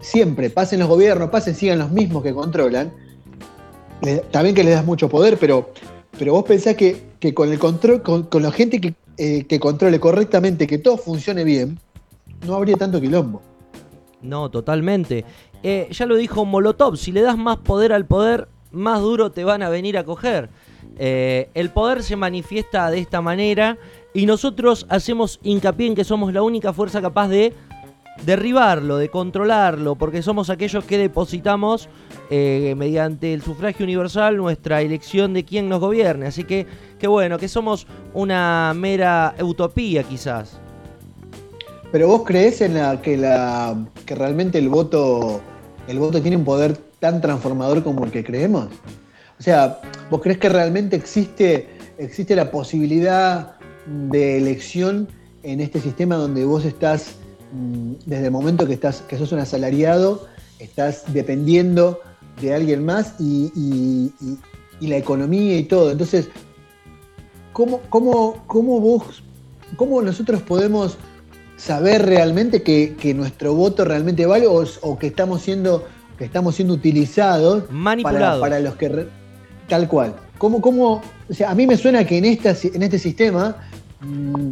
siempre, 0.00 0.50
pasen 0.50 0.80
los 0.80 0.88
gobiernos, 0.88 1.30
pasen, 1.30 1.54
sigan 1.54 1.78
los 1.78 1.92
mismos 1.92 2.24
que 2.24 2.34
controlan, 2.34 2.92
también 4.32 4.56
que 4.56 4.64
les 4.64 4.74
das 4.74 4.84
mucho 4.84 5.08
poder, 5.08 5.38
pero, 5.38 5.70
pero 6.20 6.34
vos 6.34 6.44
pensás 6.44 6.76
que, 6.76 7.00
con 7.32 7.50
el 7.50 7.58
control, 7.58 8.02
con, 8.02 8.42
la 8.42 8.52
gente 8.52 8.78
que, 8.78 8.92
eh, 9.16 9.46
que 9.46 9.58
controle 9.58 9.98
correctamente, 9.98 10.66
que 10.66 10.76
todo 10.76 10.98
funcione 10.98 11.44
bien, 11.44 11.80
no 12.46 12.56
habría 12.56 12.76
tanto 12.76 13.00
quilombo. 13.00 13.40
No, 14.20 14.50
totalmente. 14.50 15.24
Eh, 15.62 15.88
ya 15.90 16.04
lo 16.04 16.16
dijo 16.16 16.44
Molotov, 16.44 16.98
si 16.98 17.10
le 17.10 17.22
das 17.22 17.38
más 17.38 17.56
poder 17.56 17.94
al 17.94 18.04
poder, 18.04 18.48
más 18.70 19.00
duro 19.00 19.32
te 19.32 19.44
van 19.44 19.62
a 19.62 19.70
venir 19.70 19.96
a 19.96 20.04
coger. 20.04 20.50
Eh, 20.98 21.48
el 21.54 21.70
poder 21.70 22.02
se 22.02 22.16
manifiesta 22.16 22.90
de 22.90 22.98
esta 22.98 23.22
manera 23.22 23.78
y 24.12 24.26
nosotros 24.26 24.84
hacemos 24.90 25.40
hincapié 25.42 25.86
en 25.86 25.94
que 25.94 26.04
somos 26.04 26.34
la 26.34 26.42
única 26.42 26.74
fuerza 26.74 27.00
capaz 27.00 27.28
de 27.28 27.54
derribarlo, 28.26 28.98
de 28.98 29.08
controlarlo, 29.08 29.94
porque 29.94 30.20
somos 30.20 30.50
aquellos 30.50 30.84
que 30.84 30.98
depositamos 30.98 31.88
eh, 32.32 32.74
mediante 32.76 33.34
el 33.34 33.42
sufragio 33.42 33.82
universal 33.82 34.36
nuestra 34.36 34.82
elección 34.82 35.34
de 35.34 35.44
quién 35.44 35.68
nos 35.68 35.80
gobierne. 35.80 36.26
Así 36.26 36.44
que, 36.44 36.64
qué 37.00 37.08
bueno, 37.08 37.38
que 37.38 37.48
somos 37.48 37.88
una 38.14 38.72
mera 38.76 39.34
utopía 39.42 40.04
quizás. 40.04 40.60
Pero 41.90 42.06
vos 42.06 42.22
crees 42.24 42.60
en 42.60 42.74
la 42.74 43.02
que 43.02 43.16
la 43.16 43.76
que 44.06 44.14
realmente 44.14 44.58
el 44.58 44.68
voto 44.68 45.40
el 45.88 45.98
voto 45.98 46.22
tiene 46.22 46.36
un 46.36 46.44
poder 46.44 46.76
tan 47.00 47.20
transformador 47.20 47.82
como 47.82 48.04
el 48.04 48.12
que 48.12 48.22
creemos? 48.22 48.68
O 49.40 49.42
sea, 49.42 49.80
¿vos 50.08 50.20
crees 50.22 50.38
que 50.38 50.48
realmente 50.48 50.94
existe 50.94 51.68
existe 51.98 52.36
la 52.36 52.52
posibilidad 52.52 53.56
de 53.86 54.38
elección 54.38 55.08
en 55.42 55.60
este 55.60 55.80
sistema 55.80 56.14
donde 56.14 56.44
vos 56.44 56.64
estás 56.64 57.16
mm, 57.52 57.94
desde 58.06 58.26
el 58.26 58.30
momento 58.30 58.68
que 58.68 58.74
estás 58.74 59.00
que 59.00 59.18
sos 59.18 59.32
un 59.32 59.40
asalariado, 59.40 60.28
estás 60.60 61.12
dependiendo 61.12 62.00
de 62.40 62.54
alguien 62.54 62.84
más 62.84 63.14
y, 63.18 64.12
y 64.80 64.86
la 64.86 64.96
economía 64.96 65.58
y 65.58 65.64
todo. 65.64 65.90
Entonces, 65.90 66.28
¿cómo, 67.52 67.80
cómo, 67.88 68.42
cómo 68.46 68.80
vos, 68.80 69.22
cómo 69.76 70.02
nosotros 70.02 70.42
podemos 70.42 70.96
saber 71.56 72.06
realmente 72.06 72.62
que, 72.62 73.14
nuestro 73.14 73.54
voto 73.54 73.84
realmente 73.84 74.24
vale 74.26 74.46
o, 74.46 74.98
que 74.98 75.08
estamos 75.08 75.42
siendo 75.42 75.84
que 76.16 76.24
estamos 76.26 76.54
siendo 76.54 76.74
utilizados 76.74 77.70
Manipulados. 77.70 78.40
Para, 78.40 78.60
los 78.60 78.76
que 78.76 79.06
tal 79.68 79.88
cual. 79.88 80.14
¿Cómo, 80.36 80.60
cómo, 80.60 81.00
o 81.28 81.34
sea, 81.34 81.50
a 81.50 81.54
mí 81.54 81.66
me 81.66 81.78
suena 81.78 82.04
que 82.04 82.18
en, 82.18 82.26
esta, 82.26 82.54
en 82.62 82.82
este 82.82 82.98
sistema 82.98 83.56
mm, 84.00 84.50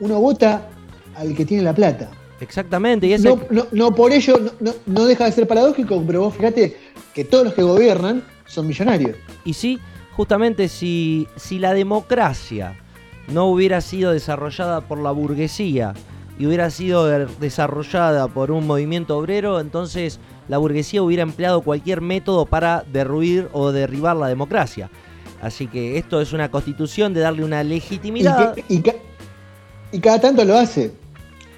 uno 0.00 0.20
vota 0.20 0.68
al 1.16 1.34
que 1.34 1.44
tiene 1.44 1.64
la 1.64 1.74
plata. 1.74 2.08
Exactamente. 2.40 3.08
Y 3.08 3.18
no, 3.18 3.40
no, 3.72 3.94
por 3.94 4.12
ello 4.12 4.38
no, 4.60 4.72
no, 4.86 5.04
deja 5.06 5.24
de 5.24 5.32
ser 5.32 5.48
paradójico, 5.48 6.02
pero 6.06 6.22
vos 6.22 6.34
fíjate 6.34 6.76
que 7.18 7.24
todos 7.24 7.46
los 7.46 7.54
que 7.54 7.64
gobiernan 7.64 8.22
son 8.46 8.68
millonarios. 8.68 9.16
Y 9.44 9.54
sí, 9.54 9.80
justamente 10.12 10.68
si, 10.68 11.26
si 11.34 11.58
la 11.58 11.74
democracia 11.74 12.76
no 13.26 13.46
hubiera 13.46 13.80
sido 13.80 14.12
desarrollada 14.12 14.82
por 14.82 15.00
la 15.00 15.10
burguesía 15.10 15.94
y 16.38 16.46
hubiera 16.46 16.70
sido 16.70 17.08
desarrollada 17.40 18.28
por 18.28 18.52
un 18.52 18.68
movimiento 18.68 19.18
obrero, 19.18 19.58
entonces 19.58 20.20
la 20.46 20.58
burguesía 20.58 21.02
hubiera 21.02 21.24
empleado 21.24 21.62
cualquier 21.62 22.02
método 22.02 22.46
para 22.46 22.84
derruir 22.92 23.48
o 23.52 23.72
derribar 23.72 24.16
la 24.16 24.28
democracia. 24.28 24.88
Así 25.42 25.66
que 25.66 25.98
esto 25.98 26.20
es 26.20 26.32
una 26.32 26.52
constitución 26.52 27.14
de 27.14 27.20
darle 27.22 27.42
una 27.42 27.64
legitimidad. 27.64 28.56
Y, 28.68 28.80
y 29.90 29.98
cada 29.98 30.20
tanto 30.20 30.44
lo 30.44 30.56
hace 30.56 30.92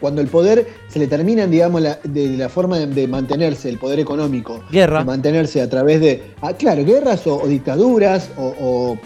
cuando 0.01 0.21
el 0.21 0.29
poder 0.29 0.67
se 0.89 0.99
le 0.99 1.07
termina, 1.07 1.47
digamos, 1.47 1.83
de 2.03 2.29
la 2.37 2.49
forma 2.49 2.79
de, 2.79 3.07
mantenerse, 3.07 3.69
el 3.69 3.79
poder 3.79 4.01
económico, 4.01 4.63
Guerra. 4.71 5.01
de 5.01 5.05
mantenerse 5.05 5.61
a 5.61 5.69
través 5.69 6.01
de, 6.01 6.23
ah, 6.41 6.55
claro, 6.55 6.85
guerras 6.85 7.27
o, 7.27 7.47
dictaduras 7.47 8.31
o, 8.37 8.99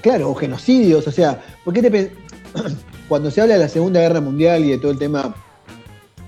claro, 0.00 0.30
o 0.30 0.34
genocidios, 0.34 1.06
o 1.06 1.12
sea, 1.12 1.40
¿por 1.64 1.74
qué 1.74 1.82
te 1.82 2.12
cuando 3.08 3.30
se 3.30 3.40
habla 3.40 3.54
de 3.54 3.60
la 3.60 3.68
Segunda 3.68 4.00
Guerra 4.00 4.20
Mundial 4.20 4.64
y 4.64 4.70
de 4.70 4.78
todo 4.78 4.90
el 4.90 4.98
tema 4.98 5.34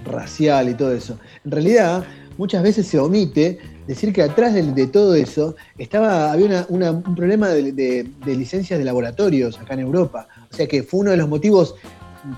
racial 0.05 0.69
y 0.69 0.75
todo 0.75 0.93
eso, 0.93 1.19
en 1.45 1.51
realidad 1.51 2.05
muchas 2.37 2.63
veces 2.63 2.87
se 2.87 2.99
omite 2.99 3.59
decir 3.87 4.13
que 4.13 4.23
atrás 4.23 4.55
de, 4.55 4.87
todo 4.87 5.15
eso 5.15 5.57
estaba, 5.79 6.33
había 6.33 6.67
un 6.69 7.15
problema 7.15 7.49
de, 7.49 7.73
de, 7.73 8.37
licencias 8.37 8.79
de 8.79 8.85
laboratorios 8.85 9.59
acá 9.59 9.75
en 9.75 9.81
Europa. 9.81 10.27
O 10.51 10.57
sea 10.57 10.67
que 10.67 10.83
fue 10.83 11.01
uno 11.01 11.11
de 11.11 11.17
los 11.19 11.29
motivos 11.29 11.75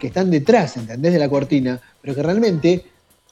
que 0.01 0.09
están 0.09 0.31
detrás, 0.31 0.77
¿entendés? 0.77 1.13
De 1.13 1.19
la 1.19 1.29
cortina, 1.29 1.81
pero 2.01 2.15
que 2.15 2.23
realmente 2.23 2.85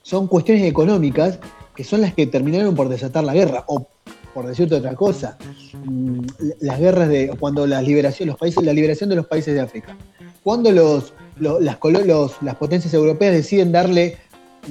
son 0.03 0.27
cuestiones 0.29 0.65
económicas 0.65 1.39
que 1.75 1.85
son 1.85 2.01
las 2.01 2.15
que 2.15 2.27
terminaron 2.27 2.75
por 2.75 2.89
desatar 2.89 3.25
la 3.25 3.35
guerra, 3.35 3.65
o 3.67 3.89
por 4.33 4.47
decirte 4.47 4.75
otra 4.75 4.95
cosa, 4.95 5.37
mm, 5.85 6.21
las 6.61 6.79
guerras 6.79 7.09
de 7.09 7.35
cuando 7.39 7.67
las 7.67 7.85
liberación, 7.85 8.29
los 8.29 8.39
países, 8.39 8.63
la 8.65 8.73
liberación 8.73 9.11
de 9.11 9.17
los 9.17 9.27
países 9.27 9.55
de 9.55 9.61
África. 9.61 9.97
Cuando 10.43 10.71
los, 10.71 11.15
las, 11.39 11.61
las 11.61 12.57
potencias 12.57 12.93
europeas 12.95 13.33
deciden 13.33 13.73
darle 13.73 14.19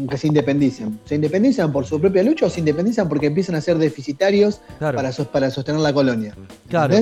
que 0.10 0.18
se 0.18 0.28
independicen. 0.28 1.00
¿Se 1.06 1.16
independizan 1.16 1.72
por 1.72 1.86
su 1.86 2.00
propia 2.00 2.24
lucha 2.24 2.48
o 2.48 2.50
se 2.50 2.60
independizan 2.60 3.08
porque 3.08 3.28
empiezan 3.28 3.56
a 3.56 3.62
ser 3.62 3.78
deficitarios 3.78 4.60
para, 4.80 5.12
para 5.12 5.52
sostener 5.52 5.82
la 5.82 5.94
colonia? 5.94 6.36
Claro. 6.68 6.96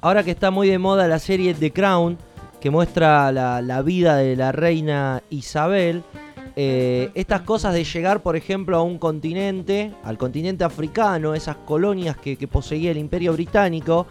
Ahora 0.00 0.22
que 0.22 0.30
está 0.30 0.50
muy 0.50 0.68
de 0.68 0.78
moda 0.78 1.08
la 1.08 1.18
serie 1.18 1.54
The 1.54 1.72
Crown, 1.72 2.18
que 2.60 2.70
muestra 2.70 3.32
la, 3.32 3.82
vida 3.82 4.16
de 4.16 4.36
la 4.36 4.52
reina 4.52 5.22
Isabel. 5.30 6.02
Eh, 6.56 7.10
estas 7.14 7.42
cosas 7.42 7.72
de 7.72 7.84
llegar, 7.84 8.22
por 8.22 8.36
ejemplo, 8.36 8.76
a 8.76 8.82
un 8.82 8.98
continente, 8.98 9.94
al 10.04 10.18
continente 10.18 10.62
africano, 10.64 11.34
esas 11.34 11.56
colonias 11.56 12.18
que, 12.18 12.36
poseía 12.46 12.90
el 12.90 12.98
imperio 12.98 13.32
británico, 13.32 14.06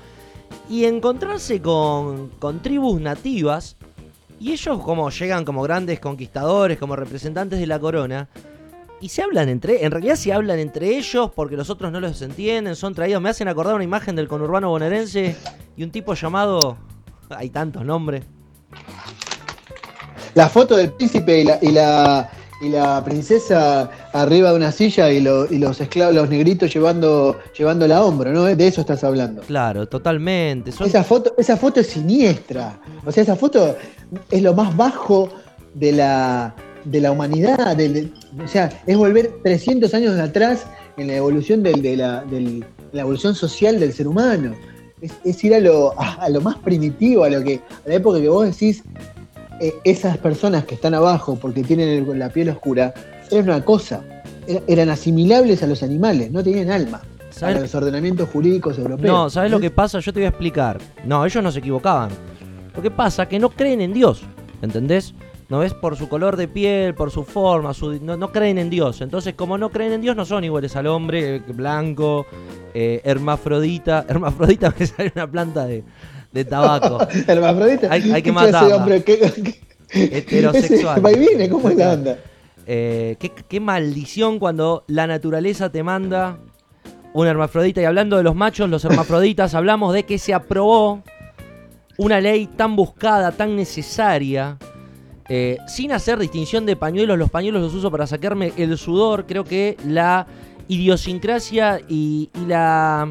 y 0.68 0.86
encontrarse 0.86 1.62
con, 1.62 2.32
tribus 2.64 3.00
nativas, 3.00 3.78
y 4.40 4.52
ellos 4.52 4.80
como 4.80 5.12
llegan 5.12 5.46
como 5.46 5.62
grandes 5.62 6.00
conquistadores, 6.00 6.80
como 6.80 6.96
representantes 6.96 7.60
de 7.60 7.68
la 7.68 7.80
corona, 7.80 8.30
y 9.02 9.10
se 9.10 9.22
hablan 9.22 9.48
entre, 9.48 9.86
en 9.86 9.92
realidad 9.92 10.16
se 10.16 10.34
hablan 10.34 10.60
entre 10.60 10.98
ellos 10.98 11.32
porque 11.34 11.56
los 11.56 11.70
otros 11.70 11.92
no 11.92 12.00
los 12.02 12.22
entienden, 12.22 12.76
son 12.76 12.94
traídos, 12.94 13.22
me 13.22 13.30
hacen 13.30 13.48
acordar 13.48 13.76
una 13.76 13.84
imagen 13.84 14.16
del 14.16 14.28
conurbano 14.28 14.70
bonaerense 14.70 15.38
y 15.78 15.84
un 15.84 15.92
tipo 15.92 16.16
llamado, 16.16 16.78
hay 17.30 17.50
tantos 17.50 17.86
nombres, 17.86 18.26
la 20.40 20.48
foto 20.48 20.78
del 20.78 20.94
príncipe 20.94 21.42
y 21.42 21.44
la, 21.44 22.30
y 22.62 22.70
la, 22.70 23.04
princesa 23.04 23.92
arriba 24.14 24.52
de 24.52 24.56
una 24.56 24.72
silla 24.72 25.12
y, 25.12 25.20
los 25.20 25.82
esclavos, 25.82 26.16
los 26.16 26.30
negritos 26.30 26.74
llevando, 26.74 27.38
llevando 27.58 27.86
la 27.86 28.02
hombro, 28.02 28.32
¿no? 28.32 28.46
De 28.46 28.66
eso 28.66 28.80
estás 28.80 29.04
hablando. 29.04 29.42
Claro, 29.42 29.90
totalmente. 29.90 30.70
Esa, 30.70 31.04
foto, 31.04 31.34
esa 31.38 31.58
foto 31.58 31.82
es 31.82 31.88
siniestra. 31.88 32.80
O 33.06 33.12
sea, 33.12 33.24
esa 33.24 33.36
foto 33.36 33.76
es 34.32 34.42
lo 34.42 34.54
más 34.54 34.78
bajo 34.78 35.30
de 35.74 35.92
la, 35.92 36.56
de 36.86 37.02
la 37.02 37.12
humanidad. 37.12 37.78
o 38.42 38.48
sea, 38.48 38.70
es 38.88 38.96
volver 38.96 39.42
300 39.44 39.94
años 39.94 40.18
atrás 40.18 40.66
en 40.96 41.08
la 41.08 41.18
evolución 41.18 41.64
de, 41.64 41.98
la, 41.98 42.24
la 42.94 43.02
evolución 43.02 43.36
social 43.36 43.78
del 43.78 43.92
ser 43.92 44.08
humano 44.08 44.56
es, 45.02 45.44
ir 45.44 45.56
a 45.56 45.60
lo, 45.60 45.94
a, 46.00 46.30
lo, 46.30 46.42
más 46.42 46.58
primitivo, 46.58 47.24
a 47.24 47.30
lo 47.30 47.44
que 47.44 47.62
a 47.86 47.90
la 47.90 47.96
época 47.96 48.20
que 48.20 48.30
vos 48.30 48.46
decís, 48.46 48.84
eh, 49.60 49.76
esas 49.84 50.18
personas 50.18 50.66
que 50.66 50.76
están 50.76 50.94
abajo 50.94 51.38
porque 51.40 51.64
tienen 51.64 52.20
la 52.20 52.30
piel 52.30 52.50
oscura, 52.50 52.94
eran 53.32 53.46
una 53.46 53.66
cosa, 53.66 54.04
eran 54.68 54.90
asimilables 54.90 55.62
a 55.64 55.68
los 55.68 55.84
animales, 55.84 56.32
no 56.32 56.44
tenían 56.44 56.72
alma. 56.72 57.02
A 57.42 57.52
los 57.52 57.74
ordenamientos 57.76 58.28
jurídicos 58.30 58.78
europeos. 58.78 59.08
No, 59.08 59.30
¿sabes 59.30 59.52
lo 59.52 59.60
que 59.60 59.70
pasa? 59.70 60.00
Yo 60.00 60.12
te 60.12 60.20
voy 60.20 60.26
a 60.26 60.30
explicar. 60.30 60.80
No, 61.06 61.26
ellos 61.26 61.44
no 61.44 61.52
se 61.52 61.60
equivocaban. 61.60 62.10
Lo 62.76 62.82
que 62.82 62.92
pasa 62.92 63.24
es 63.24 63.30
que 63.30 63.40
no 63.40 63.50
creen 63.50 63.82
en 63.82 63.94
Dios, 63.94 64.24
¿entendés? 64.62 65.14
¿No 65.48 65.60
ves? 65.60 65.74
Por 65.74 65.96
su 65.96 66.08
color 66.08 66.38
de 66.38 66.48
piel, 66.48 66.94
por 66.94 67.12
su 67.12 67.24
forma, 67.24 67.74
su, 67.74 68.00
no, 68.04 68.18
no, 68.18 68.32
creen 68.32 68.58
en 68.58 68.70
Dios. 68.70 69.02
Entonces, 69.02 69.34
como 69.34 69.58
no 69.58 69.70
creen 69.70 69.94
en 69.94 70.02
Dios, 70.02 70.16
no 70.16 70.26
son 70.26 70.44
iguales 70.44 70.76
al 70.76 70.88
hombre 70.88 71.38
eh, 71.38 71.40
blanco, 71.48 72.26
eh, 72.74 73.02
hermafrodita. 73.04 74.06
Hermafrodita 74.10 74.74
me 74.78 74.86
sale 74.86 75.12
una 75.16 75.30
planta 75.30 75.66
de, 75.66 75.84
de 76.32 76.46
tabaco. 76.46 77.00
hermafrodita. 77.28 77.92
Hay, 77.92 78.12
hay 78.12 78.22
que 78.22 78.32
matarla. 78.32 78.86
Heterosexual. 79.92 81.02
viene, 81.18 81.50
¿cómo 81.50 81.70
es 81.70 81.76
la 81.76 81.94
onda? 81.94 82.18
Eh, 82.72 83.18
qué, 83.48 83.60
maldición 83.60 84.38
cuando 84.38 84.84
la 84.88 85.08
naturaleza 85.08 85.72
te 85.72 85.82
manda 85.82 86.38
un 87.14 87.26
hermafrodita. 87.26 87.82
Y 87.82 87.86
hablando 87.86 88.18
de 88.18 88.24
los 88.24 88.36
machos, 88.36 88.70
los 88.70 88.86
hermafroditas, 88.86 89.56
hablamos 89.56 89.94
de 89.94 90.04
que 90.04 90.20
se 90.20 90.34
aprobó 90.34 91.02
una 91.98 92.22
ley 92.22 92.46
tan 92.46 92.76
buscada, 92.76 93.32
tan 93.32 93.56
necesaria, 93.56 94.58
eh, 95.28 95.58
sin 95.68 95.92
hacer 95.92 96.20
distinción 96.20 96.68
de 96.68 96.76
pañuelos. 96.76 97.18
Los 97.18 97.32
pañuelos 97.32 97.64
los 97.64 97.74
uso 97.74 97.90
para 97.90 98.06
sacarme 98.06 98.54
el 98.56 98.78
sudor. 98.78 99.26
Creo 99.26 99.44
que 99.44 99.76
la 99.84 100.28
idiosincrasia 100.68 101.82
y, 101.90 102.30
la 102.48 103.10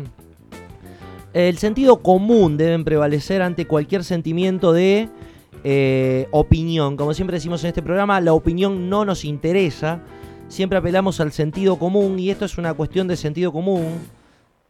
el 1.32 1.58
sentido 1.58 2.02
común 2.02 2.56
deben 2.56 2.84
prevalecer 2.84 3.42
ante 3.42 3.66
cualquier 3.66 4.04
sentimiento 4.04 4.72
de 4.72 5.08
eh, 5.64 6.26
opinión. 6.30 6.96
Como 6.96 7.14
siempre 7.14 7.36
decimos 7.36 7.62
en 7.64 7.68
este 7.68 7.82
programa, 7.82 8.20
la 8.20 8.32
opinión 8.32 8.88
no 8.88 9.04
nos 9.04 9.24
interesa. 9.24 10.02
Siempre 10.48 10.78
apelamos 10.78 11.20
al 11.20 11.32
sentido 11.32 11.78
común 11.78 12.18
y 12.18 12.30
esto 12.30 12.44
es 12.44 12.56
una 12.58 12.74
cuestión 12.74 13.08
de 13.08 13.16
sentido 13.16 13.52
común. 13.52 13.98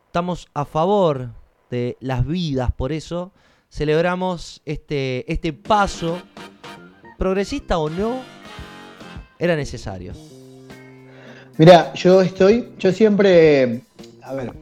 Estamos 0.07 0.49
a 0.55 0.65
favor 0.65 1.31
de 1.71 1.97
las 2.01 2.27
vidas, 2.27 2.73
por 2.73 2.93
eso 2.93 3.33
celebramos 3.71 4.63
este, 4.65 5.31
este 5.31 5.53
paso, 5.53 6.19
progresista 7.19 7.79
o 7.79 7.91
no, 7.91 8.21
era 9.39 9.55
necesario. 9.55 10.15
Mira, 11.59 11.93
yo 11.95 12.23
estoy, 12.23 12.73
yo 12.79 12.93
siempre, 12.93 13.83
a 14.23 14.33
ver, 14.33 14.53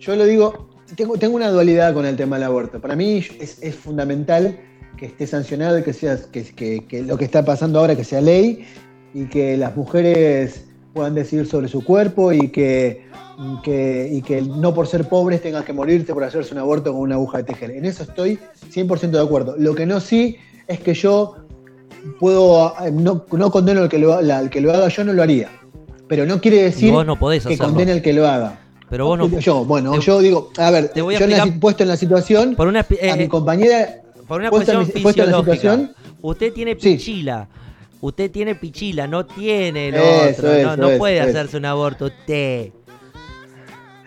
yo 0.00 0.16
lo 0.16 0.24
digo, 0.24 0.75
tengo, 0.94 1.16
tengo 1.16 1.36
una 1.36 1.50
dualidad 1.50 1.94
con 1.94 2.06
el 2.06 2.16
tema 2.16 2.36
del 2.36 2.44
aborto. 2.44 2.80
Para 2.80 2.94
mí 2.96 3.24
es, 3.40 3.74
fundamental 3.74 4.58
que 4.96 5.06
esté 5.06 5.26
sancionado 5.26 5.78
y 5.78 5.82
que, 5.82 5.92
sea, 5.92 6.18
que, 6.30 7.04
lo 7.06 7.18
que 7.18 7.24
está 7.24 7.44
pasando 7.44 7.80
ahora 7.80 7.96
que 7.96 8.04
sea 8.04 8.20
ley 8.20 8.66
y 9.12 9.26
que 9.26 9.56
las 9.56 9.76
mujeres 9.76 10.64
puedan 10.94 11.14
decidir 11.14 11.46
sobre 11.46 11.68
su 11.68 11.84
cuerpo 11.84 12.32
y 12.32 12.48
que, 12.48 13.06
y 13.66 14.22
que 14.22 14.42
no 14.42 14.72
por 14.72 14.86
ser 14.86 15.08
pobres 15.08 15.42
tengan 15.42 15.64
que 15.64 15.72
morirte 15.72 16.14
por 16.14 16.24
hacerse 16.24 16.54
un 16.54 16.60
aborto 16.60 16.92
con 16.92 17.02
una 17.02 17.16
aguja 17.16 17.38
de 17.38 17.44
tejer. 17.44 17.70
En 17.72 17.84
eso 17.84 18.04
estoy 18.04 18.38
100% 18.72 19.10
de 19.10 19.20
acuerdo. 19.20 19.54
Lo 19.58 19.74
que 19.74 19.84
no 19.84 20.00
sí 20.00 20.36
es 20.66 20.80
que 20.80 20.94
yo 20.94 21.36
puedo, 22.18 22.72
no, 22.92 23.24
no 23.30 23.50
condeno 23.50 23.82
al 23.82 23.88
que, 23.88 23.98
lo, 23.98 24.14
al 24.14 24.50
que 24.50 24.60
lo 24.60 24.72
haga, 24.72 24.88
yo 24.88 25.04
no 25.04 25.12
lo 25.12 25.22
haría. 25.22 25.50
Pero 26.08 26.24
no 26.24 26.40
quiere 26.40 26.62
decir 26.62 26.94
que 27.46 27.58
condene 27.58 27.92
al 27.92 28.02
que 28.02 28.12
lo 28.12 28.26
haga. 28.26 28.60
Pero 28.88 29.06
vos 29.06 29.18
no. 29.18 29.38
Yo, 29.38 29.64
bueno, 29.64 29.98
yo 30.00 30.20
digo, 30.20 30.50
a 30.58 30.70
ver, 30.70 30.92
yo 30.94 31.10
he 31.10 31.52
puesto 31.52 31.82
en 31.82 31.88
la 31.88 31.96
situación 31.96 32.54
por 32.54 32.68
una, 32.68 32.80
a 32.80 33.16
mi 33.16 33.24
eh, 33.24 33.28
compañera. 33.28 34.02
Por 34.28 34.40
una 34.40 34.50
cuestión 34.50 34.86
fisiológica. 34.86 35.90
Usted 36.22 36.52
tiene 36.52 36.76
pichila. 36.76 37.48
Usted 38.00 38.30
tiene 38.30 38.54
pichila, 38.54 39.06
no 39.06 39.26
tiene 39.26 39.88
el 39.88 39.96
otro. 39.96 40.76
no, 40.76 40.98
puede 40.98 41.20
hacerse 41.20 41.56
un 41.56 41.64
aborto 41.64 42.06
usted. 42.06 42.70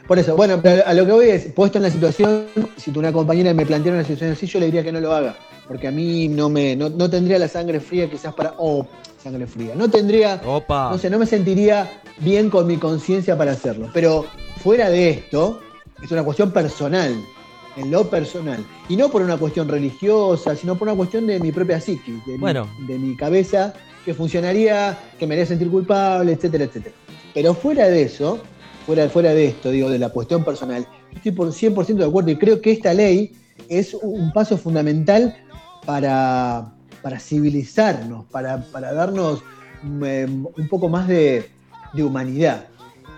Por 0.08 0.18
eso, 0.18 0.36
bueno, 0.36 0.60
pero 0.62 0.82
a 0.88 0.94
lo 0.94 1.06
que 1.06 1.12
voy 1.12 1.30
es, 1.30 1.46
puesto 1.54 1.78
en 1.78 1.84
la 1.84 1.92
situación, 1.92 2.48
si 2.78 2.90
tú 2.92 3.00
una 3.00 3.12
compañera 3.12 3.54
me 3.54 3.64
planteara 3.64 4.00
una 4.00 4.04
situación 4.04 4.32
así, 4.32 4.48
yo 4.48 4.60
le 4.60 4.66
diría 4.66 4.84
que 4.84 4.92
no 4.92 5.00
lo 5.00 5.14
haga. 5.14 5.36
porque 5.68 5.88
a 5.88 5.92
mí 5.92 6.28
no 6.28 6.50
me 6.50 6.76
no, 6.76 7.10
tendría 7.12 7.38
la 7.38 7.48
sangre 7.48 7.80
fría 7.80 8.10
quizás 8.10 8.34
para 8.34 8.56
oh, 8.58 8.88
sangre 9.22 9.46
fría. 9.46 9.76
No 9.76 9.88
tendría 9.88 10.42
no 10.44 10.98
sé, 10.98 11.12
no 11.12 11.20
me 11.20 11.28
sentiría 11.28 12.02
bien 12.18 12.50
con 12.50 12.66
mi 12.66 12.78
conciencia 12.78 13.38
para 13.38 13.52
hacerlo, 13.52 13.90
pero 13.94 14.26
fuera 14.62 14.90
de 14.90 15.10
esto 15.10 15.62
es 16.02 16.12
una 16.12 16.24
cuestión 16.24 16.52
personal, 16.52 17.16
en 17.76 17.92
lo 17.92 18.10
personal, 18.10 18.66
y 18.90 18.96
no 18.96 19.10
por 19.10 19.22
una 19.22 19.38
cuestión 19.38 19.68
religiosa, 19.68 20.56
sino 20.56 20.76
por 20.78 20.88
una 20.88 20.98
cuestión 20.98 21.28
de 21.28 21.40
mi 21.40 21.52
propia 21.52 21.80
psiquis, 21.80 22.26
de, 22.26 22.38
mi, 22.38 22.54
de 22.88 23.00
mi 23.00 23.16
cabeza 23.16 23.74
que 24.04 24.14
funcionaría, 24.14 24.98
que 25.18 25.28
me 25.28 25.36
haría 25.36 25.46
sentir 25.46 25.70
culpable, 25.70 26.34
etcétera, 26.34 26.66
etcétera. 26.66 26.96
Pero 27.34 27.54
fuera 27.54 27.88
de 27.88 28.04
eso, 28.04 28.40
fuera, 28.86 29.08
fuera 29.10 29.34
de 29.34 29.48
esto, 29.48 29.72
digo, 29.72 29.90
de 29.90 30.00
la 30.00 30.10
cuestión 30.10 30.44
personal, 30.44 30.88
estoy 31.14 31.32
por 31.32 31.48
100% 31.50 31.96
de 31.96 32.06
acuerdo 32.06 32.32
y 32.32 32.38
creo 32.38 32.62
que 32.62 32.72
esta 32.72 32.94
ley 32.94 33.34
es 33.68 33.94
un 33.94 34.32
paso 34.34 34.58
fundamental 34.58 35.36
para, 35.86 36.74
para 37.02 37.20
civilizarnos, 37.20 38.26
para, 38.26 38.58
darnos 38.94 39.44
mm, 39.84 40.46
un 40.58 40.68
poco 40.70 40.90
más 40.90 41.08
de, 41.08 41.50
humanidad. 41.96 42.68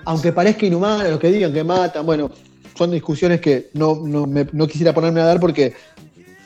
Aunque 0.06 0.32
parezca 0.32 0.66
inhumano, 0.66 1.10
los 1.10 1.20
que 1.20 1.32
digan 1.32 1.54
que 1.54 1.64
matan, 1.64 2.06
bueno, 2.06 2.32
son 2.76 2.92
discusiones 2.92 3.42
que 3.42 3.70
no, 3.74 3.96
no, 3.96 4.68
quisiera 4.68 4.94
ponerme 4.94 5.22
a 5.22 5.26
dar 5.26 5.40
porque 5.40 5.74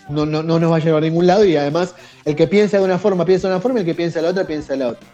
no, 0.10 0.26
no, 0.26 0.44
nos 0.44 0.72
va 0.72 0.78
a 0.78 0.80
llevar 0.80 1.04
a 1.04 1.06
ningún 1.06 1.28
lado 1.28 1.46
y 1.46 1.56
además 1.56 1.96
el 2.26 2.36
que 2.36 2.48
piensa 2.48 2.78
de 2.78 2.84
una 2.84 3.00
forma 3.00 3.26
piensa 3.26 3.48
de 3.48 3.54
una 3.54 3.62
forma 3.62 3.80
y 3.80 3.82
el 3.82 3.86
que 3.86 3.96
piensa 3.96 4.20
de 4.20 4.24
la 4.24 4.32
otra 4.32 4.46
piensa 4.46 4.74
de 4.74 4.80
la 4.80 4.88
otra. 4.90 5.08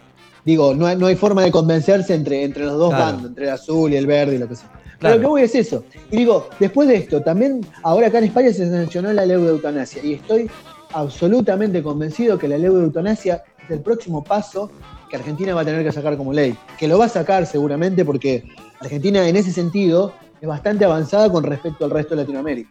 Digo, 0.44 0.74
no 0.74 0.86
hay, 0.86 0.96
no 0.96 1.06
hay 1.06 1.14
forma 1.14 1.42
de 1.42 1.52
convencerse 1.52 2.14
entre, 2.14 2.42
entre 2.42 2.64
los 2.64 2.76
dos 2.76 2.90
bandos, 2.90 3.26
entre 3.26 3.44
el 3.44 3.50
azul 3.50 3.92
y 3.92 3.96
el 3.96 4.06
verde 4.06 4.34
y 4.34 4.38
lo 4.38 4.48
que 4.48 4.56
sea. 4.56 4.70
Pero 4.98 5.14
lo 5.14 5.20
que 5.20 5.26
voy 5.26 5.42
es 5.42 5.54
eso. 5.54 5.84
Y 6.10 6.16
digo, 6.16 6.48
después 6.58 6.88
de 6.88 6.96
esto, 6.96 7.22
también 7.22 7.64
ahora 7.82 8.08
acá 8.08 8.18
en 8.18 8.24
España 8.24 8.52
se 8.52 8.68
sancionó 8.68 9.12
la 9.12 9.24
ley 9.24 9.40
de 9.40 9.48
eutanasia 9.48 10.02
y 10.04 10.14
estoy 10.14 10.50
absolutamente 10.92 11.82
convencido 11.82 12.38
que 12.38 12.48
la 12.48 12.58
ley 12.58 12.68
de 12.68 12.82
eutanasia 12.82 13.42
es 13.64 13.70
el 13.70 13.80
próximo 13.80 14.22
paso 14.22 14.70
que 15.12 15.18
Argentina 15.18 15.54
va 15.54 15.60
a 15.60 15.64
tener 15.66 15.84
que 15.84 15.92
sacar 15.92 16.16
como 16.16 16.32
ley. 16.32 16.56
Que 16.78 16.88
lo 16.88 16.98
va 16.98 17.04
a 17.04 17.08
sacar 17.08 17.44
seguramente 17.44 18.02
porque 18.02 18.44
Argentina 18.80 19.28
en 19.28 19.36
ese 19.36 19.52
sentido 19.52 20.14
es 20.40 20.48
bastante 20.48 20.86
avanzada 20.86 21.30
con 21.30 21.44
respecto 21.44 21.84
al 21.84 21.90
resto 21.90 22.16
de 22.16 22.22
Latinoamérica. 22.22 22.70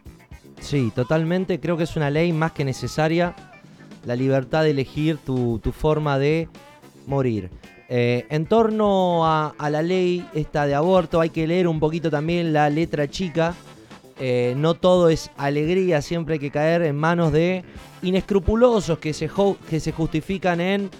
Sí, 0.58 0.90
totalmente. 0.92 1.60
Creo 1.60 1.76
que 1.76 1.84
es 1.84 1.94
una 1.94 2.10
ley 2.10 2.32
más 2.32 2.50
que 2.50 2.64
necesaria. 2.64 3.36
La 4.04 4.16
libertad 4.16 4.64
de 4.64 4.70
elegir 4.70 5.18
tu, 5.18 5.60
forma 5.70 6.18
de 6.18 6.48
morir. 7.06 7.48
Eh, 7.88 8.26
en 8.28 8.46
torno 8.46 9.24
a, 9.24 9.54
la 9.70 9.80
ley 9.80 10.26
esta 10.34 10.66
de 10.66 10.74
aborto 10.74 11.20
hay 11.20 11.30
que 11.30 11.46
leer 11.46 11.68
un 11.68 11.78
poquito 11.78 12.10
también 12.10 12.52
la 12.52 12.68
letra 12.70 13.08
chica. 13.08 13.54
Eh, 14.18 14.54
no 14.56 14.74
todo 14.74 15.10
es 15.10 15.30
alegría, 15.36 16.02
siempre 16.02 16.34
hay 16.34 16.40
que 16.40 16.50
caer 16.50 16.82
en 16.82 16.96
manos 16.96 17.32
de 17.32 17.62
inescrupulosos 18.02 18.98
que 18.98 19.12
se, 19.12 19.30
que 19.70 19.78
se 19.78 19.92
justifican 19.92 20.60
en 20.60 20.90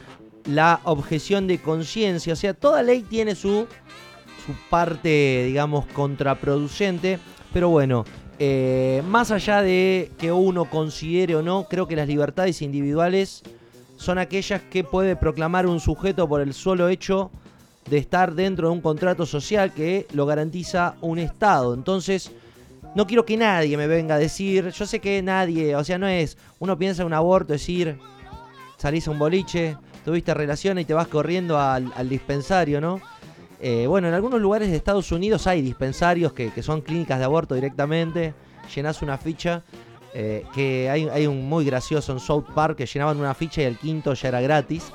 la 0.47 0.81
objeción 0.85 1.47
de 1.47 1.59
conciencia. 1.59 2.33
O 2.33 2.37
sea, 2.37 2.55
toda 2.55 2.83
ley 2.83 3.03
tiene 3.03 3.35
su, 3.35 3.67
su 4.47 4.53
parte, 4.71 5.45
digamos, 5.47 5.87
contraproducente. 5.87 7.19
Pero 7.53 7.69
bueno, 7.69 8.05
eh, 8.39 9.03
más 9.07 9.31
allá 9.31 9.63
de 9.63 10.11
que 10.19 10.33
uno 10.33 10.65
considere 10.65 11.37
o 11.37 11.43
no, 11.43 11.67
creo 11.69 11.87
que 11.87 11.97
las 11.97 12.09
libertades 12.09 12.63
individuales 12.63 13.43
son 13.97 14.19
aquellas 14.19 14.63
que 14.63 14.83
puede 14.83 15.15
proclamar 15.15 15.67
un 15.67 15.79
sujeto 15.79 16.29
por 16.29 16.41
el 16.41 16.55
solo 16.55 16.89
hecho 16.89 17.31
de 17.89 17.99
estar 17.99 18.35
dentro 18.35 18.69
de 18.69 18.75
un 18.75 18.81
contrato 18.81 19.27
social 19.27 19.73
que 19.73 20.07
lo 20.13 20.27
garantiza 20.27 20.97
un 21.01 21.19
Estado. 21.19 21.75
Entonces, 21.75 22.33
no 22.95 23.07
quiero 23.07 23.25
que 23.25 23.37
nadie 23.37 23.77
me 23.77 23.87
venga 23.87 24.17
a 24.17 24.19
decir, 24.19 24.71
yo 24.71 24.87
sé 24.87 25.01
que 25.01 25.23
nadie, 25.23 25.77
o 25.77 25.85
sea, 25.85 25.99
no 25.99 26.09
es, 26.09 26.37
uno 26.59 26.77
piensa 26.77 27.03
en 27.03 27.07
un 27.07 27.15
aborto, 27.15 27.53
decir, 27.53 27.99
salís 28.77 29.07
a 29.09 29.11
un 29.11 29.19
boliche, 29.19 29.77
tuviste 30.05 30.35
relaciones 30.35 30.83
y 30.83 30.85
te 30.87 30.95
vas 30.95 31.09
corriendo 31.09 31.59
al, 31.59 32.09
dispensario, 32.09 32.81
¿no? 32.81 33.01
Eh, 33.61 33.87
bueno, 33.87 34.09
en 34.09 34.15
algunos 34.15 34.41
lugares 34.41 34.71
de 34.71 34.77
Estados 34.77 35.13
Unidos 35.13 35.47
hay 35.47 35.63
dispensarios 35.63 36.33
que, 36.33 36.51
son 36.63 36.81
clínicas 36.81 37.19
de 37.19 37.25
aborto 37.25 37.55
directamente, 37.55 38.35
llenas 38.75 39.03
una 39.03 39.19
ficha 39.19 39.63
eh, 40.15 40.45
que 40.55 40.91
hay, 40.91 41.27
un 41.27 41.49
muy 41.49 41.65
gracioso 41.65 42.13
en 42.13 42.21
South 42.21 42.47
Park 42.55 42.77
que 42.77 42.87
llenaban 42.87 43.19
una 43.19 43.35
ficha 43.35 43.63
y 43.63 43.65
el 43.65 43.79
quinto 43.79 44.15
ya 44.15 44.29
era 44.29 44.41
gratis. 44.41 44.91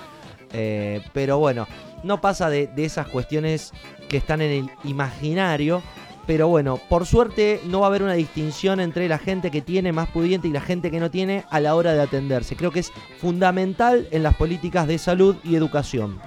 Eh, 0.53 1.01
pero 1.13 1.39
bueno, 1.39 1.67
no 2.03 2.21
pasa 2.21 2.49
de, 2.49 2.69
esas 2.77 3.07
cuestiones 3.07 3.71
que 4.09 4.17
están 4.17 4.41
en 4.41 4.51
el 4.51 4.69
imaginario. 4.83 5.81
Pero 6.27 6.49
bueno, 6.49 6.77
por 6.89 7.05
suerte 7.05 7.61
no 7.65 7.79
va 7.79 7.85
a 7.85 7.89
haber 7.89 8.03
una 8.03 8.13
distinción 8.13 8.81
entre 8.81 9.07
la 9.07 9.17
gente 9.17 9.49
que 9.49 9.61
tiene 9.61 9.93
más 9.93 10.09
pudiente 10.09 10.49
y 10.49 10.51
la 10.51 10.59
gente 10.59 10.91
que 10.91 10.99
no 10.99 11.09
tiene 11.09 11.45
a 11.49 11.61
la 11.61 11.73
hora 11.73 11.93
de 11.93 12.01
atenderse. 12.01 12.57
Creo 12.57 12.69
que 12.69 12.81
es 12.81 12.91
fundamental 13.19 14.09
en 14.11 14.23
las 14.23 14.35
políticas 14.35 14.87
de 14.87 14.97
salud 14.97 15.37
y 15.45 15.55
educación. 15.55 16.19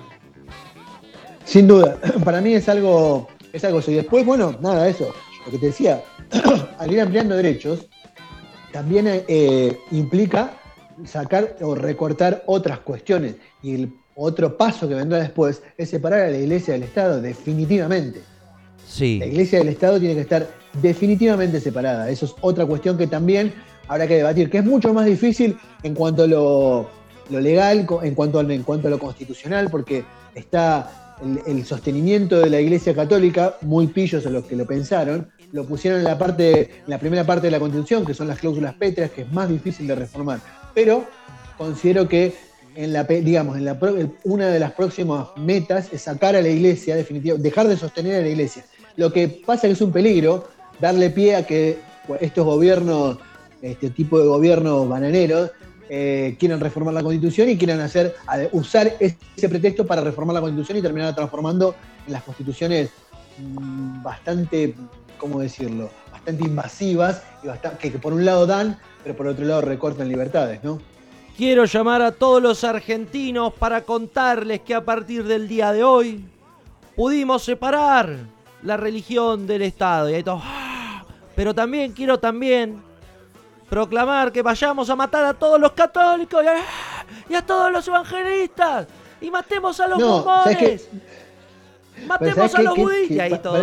Sin 1.45 1.69
duda, 1.69 1.99
para 2.25 2.41
mí 2.41 2.55
es 2.55 2.69
algo, 2.71 3.29
es 3.53 3.63
algo 3.63 3.81
Y 3.87 3.95
después, 3.95 4.25
bueno, 4.25 4.57
nada, 4.63 4.89
eso, 4.89 5.13
lo 5.45 5.53
que 5.53 5.59
te 5.59 5.67
decía, 5.67 6.03
al 6.79 6.91
ir 6.91 7.03
ampliando 7.03 7.37
derechos, 7.37 7.87
también 8.73 9.07
eh, 9.07 9.77
implica 9.91 10.53
sacar 11.05 11.57
o 11.61 11.75
recortar 11.75 12.43
otras 12.47 12.79
cuestiones. 12.81 13.35
Y 13.63 13.75
el 13.75 13.93
otro 14.15 14.57
paso 14.57 14.89
que 14.89 14.95
vendrá 14.95 15.19
después 15.19 15.63
es 15.77 15.91
separar 15.91 16.21
a 16.21 16.31
la 16.31 16.39
iglesia 16.39 16.73
del 16.73 16.85
Estado, 16.85 17.21
definitivamente. 17.21 18.30
La 18.98 19.26
iglesia 19.26 19.61
del 19.61 19.68
Estado 19.68 19.98
tiene 19.98 20.14
que 20.14 20.22
estar 20.22 20.48
definitivamente 20.83 21.61
separada. 21.61 22.11
Eso 22.11 22.26
es 22.26 22.35
otra 22.40 22.66
cuestión 22.66 22.98
que 22.98 23.07
también 23.07 23.53
habrá 23.88 24.07
que 24.07 24.16
debatir, 24.16 24.50
que 24.50 24.59
es 24.59 24.64
mucho 24.64 24.92
más 24.92 25.07
difícil 25.07 25.57
en 25.83 25.94
cuanto 25.94 26.24
a 26.24 26.26
lo, 26.26 26.90
legal, 27.31 27.87
en 28.03 28.14
cuanto, 28.14 28.40
en 28.40 28.62
cuanto 28.62 28.88
a 28.88 28.90
lo 28.90 28.98
constitucional, 28.98 29.68
porque 29.70 30.05
está 30.35 31.16
el, 31.46 31.64
sostenimiento 31.64 32.40
de 32.40 32.50
la 32.50 32.61
Iglesia 32.61 32.94
Católica, 32.94 33.57
muy 33.62 33.87
pillos 33.88 34.26
a 34.26 34.31
los 34.31 34.44
que 34.44 34.57
lo 34.57 34.66
pensaron, 34.66 35.29
lo 35.53 35.64
pusieron 35.64 36.00
en 36.00 36.05
la, 36.05 36.18
parte, 36.18 36.83
la 36.87 36.98
primera 36.98 37.24
parte 37.24 37.46
de 37.46 37.50
la 37.53 37.61
Constitución, 37.61 38.05
que 38.05 38.14
son 38.14 38.29
las 38.29 38.38
cláusulas 38.38 38.74
pétreas, 38.74 39.11
que 39.11 39.22
es 39.22 39.33
más 39.33 39.48
difícil 39.48 39.87
de 39.87 39.94
reformar. 39.94 40.40
Pero 40.74 41.05
considero 41.59 42.09
que 42.09 42.35
en 42.76 42.92
la, 42.92 43.05
digamos, 43.05 43.57
en 43.57 43.64
la, 43.64 43.79
una 44.24 44.48
de 44.48 44.59
las 44.59 44.72
próximas 44.72 45.29
metas 45.37 45.92
es 45.92 46.03
sacar 46.03 46.37
a 46.37 46.42
la 46.42 46.48
iglesia, 46.48 46.96
definitivamente, 46.96 47.48
dejar 47.48 47.68
de 47.68 47.76
sostener 47.76 48.16
a 48.16 48.20
la 48.20 48.29
iglesia. 48.29 48.64
Lo 48.96 49.12
que 49.12 49.29
pasa 49.29 49.66
es 49.66 49.70
que 49.70 49.72
es 49.72 49.81
un 49.81 49.92
peligro 49.92 50.48
darle 50.81 51.11
pie 51.11 51.37
a 51.37 51.46
que 51.46 51.79
estos 52.20 52.44
gobiernos, 52.44 53.18
este 53.62 53.90
tipo 53.90 54.18
de 54.18 54.26
gobiernos 54.26 54.88
bananeros, 54.88 55.50
eh, 55.88 56.37
quieran 56.38 56.61
reformar 56.61 56.94
la 56.94 57.03
constitución 57.03 57.48
y 57.48 57.59
quieran 57.59 57.81
hacer, 57.81 58.14
usar 58.53 58.94
ese 59.00 59.48
pretexto 59.48 59.85
para 59.87 60.03
reformar 60.03 60.35
la 60.35 60.40
constitución 60.40 60.79
y 60.79 60.83
terminar 60.83 61.14
transformando 61.14 61.74
en 62.07 62.12
las 62.12 62.22
constituciones 62.22 62.90
mm, 63.38 64.03
bastante 64.03 64.74
¿cómo 65.20 65.38
decirlo? 65.38 65.90
Bastante 66.11 66.44
invasivas 66.44 67.22
y 67.44 67.46
bastante, 67.46 67.92
que, 67.92 67.98
por 67.98 68.12
un 68.12 68.24
lado 68.24 68.46
dan, 68.46 68.79
pero 69.05 69.14
por 69.14 69.29
otro 69.29 69.44
lado 69.44 69.61
recortan 69.61 70.09
libertades, 70.09 70.64
¿no? 70.64 70.81
Quiero 71.37 71.64
llamar 71.64 72.03
a 72.03 72.12
todos 72.12 72.42
los 72.42 72.64
argentinos 72.64 73.53
para 73.55 73.83
contarles 73.83 74.61
que 74.62 74.74
a 74.74 74.85
partir 74.85 75.24
del 75.24 75.46
día 75.46 75.72
de 75.72 75.85
hoy 75.85 76.24
pudimos 76.96 77.44
separar 77.44 78.16
la 78.62 78.77
religión 78.77 79.46
del 79.46 79.62
Estado. 79.62 80.11
Y 80.11 80.25
¡ah! 80.27 81.05
Pero 81.35 81.55
también 81.55 81.92
quiero 81.92 82.18
también 82.18 82.83
proclamar 83.68 84.33
que 84.33 84.42
vayamos 84.42 84.90
a 84.90 84.96
matar 84.96 85.25
a 85.25 85.35
todos 85.35 85.61
los 85.61 85.73
católicos 85.73 86.44
y 87.29 87.35
a, 87.35 87.46
todos 87.46 87.70
los 87.70 87.87
evangelistas 87.87 88.88
y 89.20 89.31
matemos 89.31 89.79
a 89.81 89.88
los 89.88 89.99
no, 89.99 90.27
Matemos 92.07 92.55
a 92.55 92.62
los 92.62 92.77
budistas 92.77 93.16
y 93.16 93.20
ahí 93.20 93.38
todo 93.38 93.59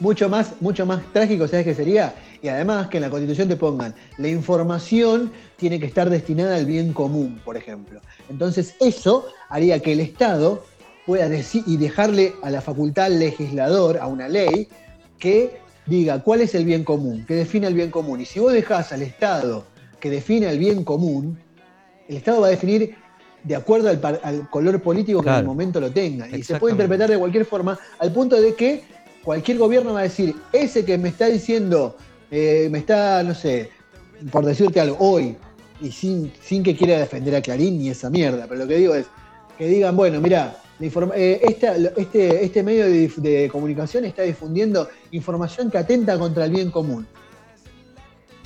mucho 0.00 0.28
más, 0.28 0.52
mucho 0.60 0.86
más 0.86 1.02
trágico, 1.12 1.48
¿sabes 1.48 1.64
qué 1.64 1.74
sería? 1.74 2.14
Y 2.42 2.48
además 2.48 2.88
que 2.88 2.98
en 2.98 3.02
la 3.02 3.10
Constitución 3.10 3.48
te 3.48 3.56
pongan, 3.56 3.94
la 4.16 4.28
información 4.28 5.32
tiene 5.56 5.80
que 5.80 5.86
estar 5.86 6.08
destinada 6.08 6.56
al 6.56 6.66
bien 6.66 6.92
común, 6.92 7.40
por 7.44 7.56
ejemplo. 7.56 8.00
Entonces 8.28 8.76
eso 8.80 9.26
haría 9.48 9.80
que 9.80 9.92
el 9.92 10.00
Estado 10.00 10.64
pueda 11.08 11.26
decir 11.30 11.64
y 11.66 11.78
dejarle 11.78 12.34
a 12.42 12.50
la 12.50 12.60
facultad 12.60 13.10
legislador, 13.10 13.96
a 13.96 14.06
una 14.06 14.28
ley, 14.28 14.68
que 15.18 15.58
diga 15.86 16.22
cuál 16.22 16.42
es 16.42 16.54
el 16.54 16.66
bien 16.66 16.84
común, 16.84 17.24
que 17.26 17.34
define 17.34 17.66
el 17.66 17.72
bien 17.72 17.90
común. 17.90 18.20
Y 18.20 18.26
si 18.26 18.38
vos 18.38 18.52
dejás 18.52 18.92
al 18.92 19.00
Estado 19.00 19.64
que 20.00 20.10
define 20.10 20.50
el 20.50 20.58
bien 20.58 20.84
común, 20.84 21.38
el 22.10 22.18
Estado 22.18 22.42
va 22.42 22.48
a 22.48 22.50
definir 22.50 22.94
de 23.42 23.56
acuerdo 23.56 23.88
al, 23.88 24.50
color 24.50 24.82
político 24.82 25.22
que 25.22 25.30
en 25.30 25.36
el 25.36 25.44
momento 25.46 25.80
lo 25.80 25.90
tenga. 25.90 26.28
Y 26.28 26.42
se 26.42 26.56
puede 26.56 26.72
interpretar 26.72 27.08
de 27.08 27.16
cualquier 27.16 27.46
forma, 27.46 27.78
al 27.98 28.12
punto 28.12 28.38
de 28.38 28.54
que 28.54 28.82
cualquier 29.24 29.56
gobierno 29.56 29.94
va 29.94 30.00
a 30.00 30.02
decir, 30.02 30.36
ese 30.52 30.84
que 30.84 30.98
me 30.98 31.08
está 31.08 31.28
diciendo, 31.28 31.96
eh, 32.30 32.68
me 32.70 32.80
está, 32.80 33.22
no 33.22 33.34
sé, 33.34 33.70
por 34.30 34.44
decirte 34.44 34.78
algo, 34.78 34.98
hoy, 35.00 35.38
y 35.80 35.90
sin, 35.90 36.30
sin 36.42 36.62
que 36.62 36.76
quiera 36.76 36.98
defender 36.98 37.34
a 37.34 37.40
Clarín 37.40 37.78
ni 37.78 37.88
esa 37.88 38.10
mierda, 38.10 38.44
pero 38.46 38.60
lo 38.60 38.68
que 38.68 38.76
digo 38.76 38.94
es 38.94 39.06
que 39.56 39.68
digan, 39.68 39.96
bueno, 39.96 40.20
mira, 40.20 40.54
eh, 40.80 41.40
este, 41.42 42.44
este 42.44 42.62
medio 42.62 42.86
de, 42.86 43.48
comunicación 43.50 44.04
está 44.04 44.22
difundiendo 44.22 44.88
información 45.10 45.70
que 45.70 45.78
atenta 45.78 46.18
contra 46.18 46.44
el 46.44 46.52
bien 46.52 46.70
común. 46.70 47.06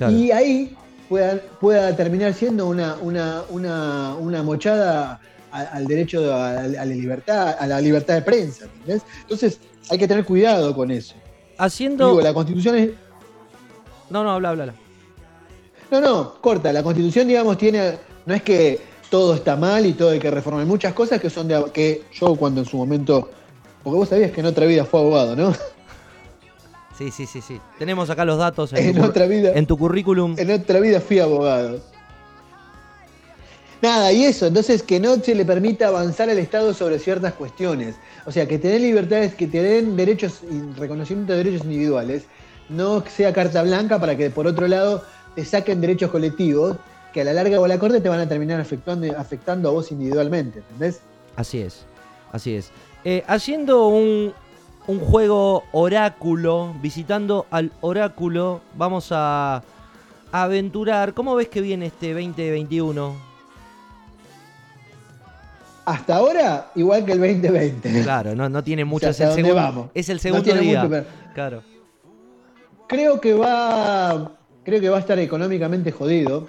Y 0.09 0.33
ahí 0.33 0.77
pueda, 1.09 1.41
pueda 1.61 1.95
terminar 1.95 2.35
siendo 2.35 2.67
una, 2.67 2.97
una, 2.97 3.43
una, 3.51 4.17
una 4.17 4.43
mochada 4.43 5.21
al 5.53 5.87
derecho 5.87 6.35
a, 6.35 6.63
la 6.67 6.85
libertad, 6.87 7.57
a 7.59 7.67
la 7.67 7.81
libertad 7.81 8.15
de 8.15 8.23
prensa. 8.23 8.65
¿entendés? 8.65 9.03
Entonces 9.21 9.61
hay 9.91 9.99
que 9.99 10.09
tener 10.09 10.25
cuidado 10.25 10.75
con 10.75 10.91
eso. 10.91 11.15
Haciendo. 11.59 12.09
Digo, 12.09 12.23
la 12.23 12.35
constitución 12.35 12.77
es. 12.77 12.91
No, 14.11 14.25
no, 14.25 14.33
habla, 14.33 14.51
habla. 14.51 14.75
No, 15.91 16.01
no, 16.01 16.35
corta. 16.41 16.73
La 16.73 16.83
constitución, 16.83 17.29
digamos, 17.29 17.59
tiene. 17.59 17.99
No 18.25 18.35
es 18.35 18.43
que 18.43 18.81
todo 19.13 19.35
está 19.35 19.57
mal 19.57 19.85
y 19.85 19.93
todo 19.93 20.09
hay 20.09 20.19
que 20.19 20.31
reformar. 20.31 20.63
Hay 20.63 20.67
muchas 20.67 20.95
cosas 20.95 21.21
que 21.21 21.29
son 21.29 21.47
de. 21.47 21.63
que 21.71 22.05
yo 22.15 22.35
cuando 22.35 22.63
en 22.63 22.67
su 22.67 22.79
momento. 22.79 23.29
Porque 23.83 23.99
vos 23.99 24.09
sabías 24.09 24.31
que 24.33 24.41
en 24.41 24.47
otra 24.47 24.65
vida 24.65 24.87
fue 24.87 25.01
abogado, 25.01 25.37
¿no? 25.37 25.53
Sí, 26.97 27.11
sí, 27.11 27.27
sí, 27.27 27.41
sí. 27.41 27.61
Tenemos 27.79 28.11
acá 28.11 28.25
los 28.25 28.39
datos 28.39 28.73
en, 28.73 28.95
tu, 28.95 29.03
otra 29.03 29.27
vida, 29.27 29.53
en 29.55 29.67
tu 29.67 29.77
currículum. 29.77 30.37
En 30.39 30.51
otra 30.51 30.79
vida 30.79 31.01
fui 31.01 31.19
abogado. 31.19 31.81
Nada, 33.83 34.13
y 34.13 34.25
eso, 34.25 34.47
entonces 34.47 34.83
que 34.83 35.01
no 35.01 35.17
se 35.17 35.35
le 35.35 35.45
permita 35.45 35.89
avanzar 35.89 36.31
al 36.31 36.39
Estado 36.39 36.73
sobre 36.73 36.99
ciertas 36.99 37.35
cuestiones. 37.35 37.97
O 38.25 38.31
sea, 38.31 38.47
que 38.47 38.59
tener 38.59 38.81
libertades, 38.81 39.35
que 39.35 39.47
te 39.47 39.63
den 39.63 39.97
derechos 39.97 40.41
y 40.49 40.79
reconocimiento 40.79 41.33
de 41.33 41.45
derechos 41.45 41.65
individuales, 41.65 42.25
no 42.69 43.03
sea 43.07 43.33
carta 43.33 43.63
blanca 43.63 43.99
para 43.99 44.17
que 44.17 44.31
por 44.31 44.47
otro 44.47 44.69
lado 44.69 45.03
te 45.35 45.45
saquen 45.45 45.81
derechos 45.81 46.11
colectivos 46.11 46.77
que 47.13 47.21
a 47.21 47.25
la 47.25 47.33
larga 47.33 47.61
o 47.61 47.65
a 47.65 47.69
la 47.69 47.79
corte 47.79 48.01
te 48.01 48.09
van 48.09 48.21
a 48.21 48.29
terminar 48.29 48.61
afectando, 48.61 49.07
afectando 49.19 49.69
a 49.69 49.73
vos 49.73 49.93
individualmente, 49.93 50.61
¿entendés? 50.61 51.01
Así 51.37 51.61
es, 51.61 51.85
así 52.33 52.55
es. 52.55 52.71
Eh, 53.05 53.23
haciendo 53.27 53.89
un, 53.89 54.33
un 54.87 55.01
juego 55.01 55.65
oráculo, 55.73 56.75
visitando 56.81 57.47
al 57.51 57.73
oráculo, 57.81 58.61
vamos 58.75 59.09
a 59.11 59.63
aventurar. 60.31 61.15
¿Cómo 61.15 61.35
ves 61.35 61.49
que 61.49 61.61
viene 61.61 61.87
este 61.87 62.13
2021? 62.13 63.33
Hasta 65.85 66.17
ahora, 66.17 66.71
igual 66.77 67.05
que 67.05 67.13
el 67.13 67.19
2020. 67.19 68.03
Claro, 68.03 68.35
no, 68.35 68.49
no 68.49 68.63
tiene 68.63 68.85
mucho. 68.87 69.09
es, 69.09 69.21
el 69.21 69.33
segundo, 69.33 69.91
es 69.95 70.09
el 70.09 70.21
segundo 70.21 70.55
día. 70.55 71.07
Claro. 71.35 71.63
Creo 72.87 73.21
que 73.21 73.35
va. 73.35 74.33
Creo 74.65 74.81
que 74.81 74.89
va 74.89 74.99
a 74.99 75.01
estar 75.01 75.19
económicamente 75.19 75.91
jodido. 75.91 76.49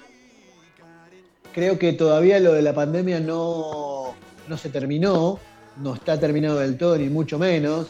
Creo 1.54 1.78
que 1.78 1.94
todavía 1.94 2.40
lo 2.40 2.54
de 2.54 2.62
la 2.62 2.74
pandemia 2.74 3.20
no, 3.20 4.14
no 4.48 4.58
se 4.58 4.70
terminó. 4.70 5.40
No 5.78 5.96
está 5.96 6.20
terminado 6.20 6.60
del 6.60 6.78
todo, 6.78 6.98
ni 6.98 7.10
mucho 7.10 7.40
menos. 7.40 7.88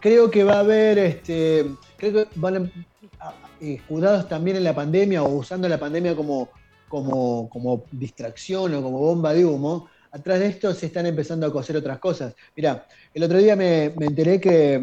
Creo 0.00 0.30
que 0.30 0.44
va 0.44 0.54
a 0.54 0.60
haber. 0.60 0.98
Este, 0.98 1.66
creo 1.96 2.12
que 2.12 2.28
van 2.34 2.72
a, 3.20 3.34
escudados 3.60 4.28
también 4.28 4.56
en 4.56 4.64
la 4.64 4.74
pandemia 4.74 5.22
o 5.22 5.28
usando 5.28 5.68
la 5.68 5.78
pandemia 5.78 6.16
como, 6.16 6.48
como, 6.88 7.48
como 7.48 7.84
distracción 7.92 8.74
o 8.74 8.82
como 8.82 8.98
bomba 8.98 9.32
de 9.32 9.44
humo 9.44 9.88
atrás 10.14 10.38
de 10.38 10.46
esto 10.46 10.72
se 10.72 10.86
están 10.86 11.06
empezando 11.06 11.44
a 11.44 11.52
coser 11.52 11.76
otras 11.76 11.98
cosas. 11.98 12.36
Mira, 12.56 12.86
el 13.12 13.24
otro 13.24 13.38
día 13.38 13.56
me, 13.56 13.86
enteré 13.86 14.40
que, 14.40 14.76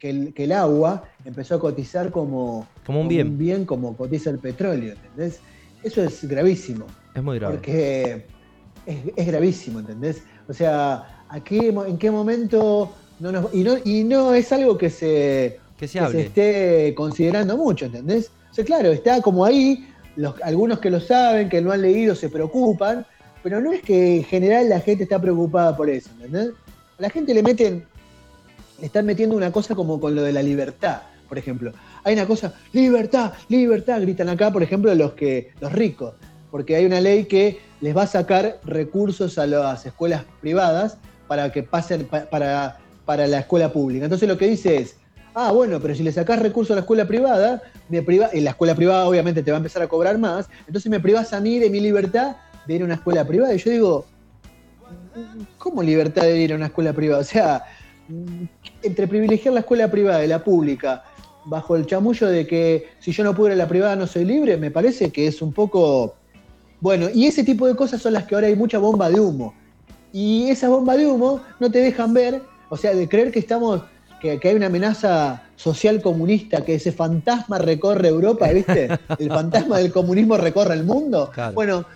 el, 0.00 0.52
agua 0.52 1.02
empezó 1.24 1.56
a 1.56 1.60
cotizar 1.60 2.12
como, 2.12 2.68
como, 2.86 3.00
un, 3.00 3.08
bien. 3.08 3.64
como 3.64 3.96
cotiza 3.96 4.30
el 4.30 4.38
petróleo, 4.38 4.92
¿entendés? 4.92 5.40
Eso 5.82 6.02
es 6.02 6.24
gravísimo. 6.26 6.86
Es 7.14 7.22
muy 7.22 7.38
grave. 7.38 7.54
Porque 7.54 8.26
es, 8.86 9.26
gravísimo, 9.26 9.80
¿entendés? 9.80 10.22
O 10.48 10.52
sea, 10.52 11.24
¿en 11.32 11.98
qué 11.98 12.10
momento 12.10 12.92
no 13.18 13.50
y, 13.52 13.62
no, 13.62 13.76
y 13.84 14.04
no 14.04 14.34
es 14.34 14.52
algo 14.52 14.76
que 14.76 14.90
se, 14.90 15.58
que 15.78 15.88
se, 15.88 16.20
esté 16.20 16.94
considerando 16.94 17.56
mucho, 17.56 17.86
¿entendés? 17.86 18.30
O 18.50 18.54
sea, 18.54 18.64
claro, 18.64 18.92
está 18.92 19.20
como 19.22 19.44
ahí, 19.44 19.88
los, 20.16 20.34
algunos 20.42 20.80
que 20.80 20.90
lo 20.90 21.00
saben, 21.00 21.48
que 21.48 21.60
no 21.60 21.72
han 21.72 21.82
leído, 21.82 22.14
se 22.14 22.28
preocupan, 22.28 23.06
pero 23.42 23.60
no 23.60 23.72
es 23.72 23.82
que 23.82 24.16
en 24.16 24.24
general 24.24 24.68
la 24.68 24.80
gente 24.80 25.04
está 25.04 25.20
preocupada 25.20 25.76
por 25.76 25.88
eso, 25.88 26.10
¿entendés? 26.12 26.50
A 26.98 27.02
la 27.02 27.10
gente 27.10 27.32
le 27.32 27.42
meten, 27.42 27.84
le 28.80 28.86
están 28.86 29.06
metiendo 29.06 29.36
una 29.36 29.50
cosa 29.50 29.74
como 29.74 29.98
con 29.98 30.14
lo 30.14 30.22
de 30.22 30.32
la 30.32 30.42
libertad, 30.42 31.02
por 31.28 31.38
ejemplo. 31.38 31.72
Hay 32.04 32.14
una 32.14 32.26
cosa, 32.26 32.54
libertad, 32.72 33.32
libertad, 33.48 34.00
gritan 34.00 34.28
acá, 34.28 34.52
por 34.52 34.62
ejemplo, 34.62 34.94
los 34.94 35.12
que, 35.12 35.52
los 35.60 35.72
ricos, 35.72 36.14
porque 36.50 36.76
hay 36.76 36.84
una 36.86 37.00
ley 37.00 37.24
que 37.24 37.58
les 37.80 37.96
va 37.96 38.02
a 38.02 38.06
sacar 38.06 38.58
recursos 38.64 39.38
a 39.38 39.46
las 39.46 39.84
escuelas 39.86 40.24
privadas 40.40 40.98
para 41.28 41.50
que 41.52 41.62
pasen 41.62 42.06
para, 42.06 42.78
para 43.04 43.26
la 43.26 43.40
escuela 43.40 43.72
pública. 43.72 44.04
Entonces 44.04 44.28
lo 44.28 44.38
que 44.38 44.46
dice 44.46 44.76
es, 44.76 44.96
ah, 45.34 45.52
bueno, 45.52 45.80
pero 45.80 45.94
si 45.94 46.02
le 46.02 46.12
sacás 46.12 46.40
recursos 46.40 46.72
a 46.72 46.76
la 46.76 46.80
escuela 46.80 47.06
privada, 47.06 47.62
me 47.88 48.02
priva, 48.02 48.30
y 48.32 48.40
la 48.40 48.50
escuela 48.50 48.74
privada 48.74 49.06
obviamente 49.06 49.42
te 49.42 49.50
va 49.50 49.56
a 49.56 49.58
empezar 49.58 49.82
a 49.82 49.88
cobrar 49.88 50.18
más, 50.18 50.48
entonces 50.66 50.90
me 50.90 50.98
privas 50.98 51.32
a 51.32 51.40
mí 51.40 51.58
de 51.58 51.70
mi 51.70 51.80
libertad 51.80 52.36
de 52.66 52.74
ir 52.74 52.82
a 52.82 52.84
una 52.84 52.94
escuela 52.94 53.24
privada. 53.26 53.54
Y 53.54 53.58
yo 53.58 53.70
digo, 53.70 54.06
¿cómo 55.58 55.82
libertad 55.82 56.22
de 56.22 56.38
ir 56.38 56.52
a 56.52 56.56
una 56.56 56.66
escuela 56.66 56.92
privada? 56.92 57.20
O 57.20 57.24
sea, 57.24 57.64
entre 58.82 59.06
privilegiar 59.06 59.54
la 59.54 59.60
escuela 59.60 59.90
privada 59.90 60.24
y 60.24 60.28
la 60.28 60.42
pública, 60.42 61.04
bajo 61.46 61.76
el 61.76 61.86
chamullo 61.86 62.28
de 62.28 62.46
que 62.46 62.88
si 62.98 63.12
yo 63.12 63.24
no 63.24 63.34
puedo 63.34 63.48
ir 63.48 63.54
a 63.54 63.56
la 63.56 63.68
privada 63.68 63.96
no 63.96 64.06
soy 64.06 64.24
libre, 64.24 64.56
me 64.56 64.70
parece 64.70 65.10
que 65.10 65.26
es 65.26 65.40
un 65.40 65.52
poco... 65.52 66.14
Bueno, 66.80 67.08
y 67.12 67.26
ese 67.26 67.42
tipo 67.42 67.66
de 67.66 67.74
cosas 67.74 68.02
son 68.02 68.12
las 68.12 68.24
que 68.24 68.34
ahora 68.34 68.48
hay 68.48 68.56
mucha 68.56 68.78
bomba 68.78 69.08
de 69.08 69.18
humo. 69.18 69.54
Y 70.12 70.50
esa 70.50 70.68
bomba 70.68 70.96
de 70.96 71.06
humo 71.06 71.40
no 71.58 71.70
te 71.70 71.78
dejan 71.78 72.12
ver, 72.12 72.42
o 72.68 72.76
sea, 72.76 72.94
de 72.94 73.08
creer 73.08 73.30
que 73.30 73.38
estamos, 73.38 73.82
que, 74.20 74.38
hay 74.42 74.54
una 74.54 74.66
amenaza 74.66 75.42
social 75.56 76.02
comunista, 76.02 76.64
que 76.64 76.74
ese 76.74 76.92
fantasma 76.92 77.58
recorre 77.58 78.08
Europa, 78.08 78.48
¿viste? 78.48 78.88
El 79.18 79.28
fantasma 79.28 79.78
del 79.78 79.92
comunismo 79.92 80.36
recorre 80.36 80.74
el 80.74 80.84
mundo. 80.84 81.30
Bueno, 81.54 81.86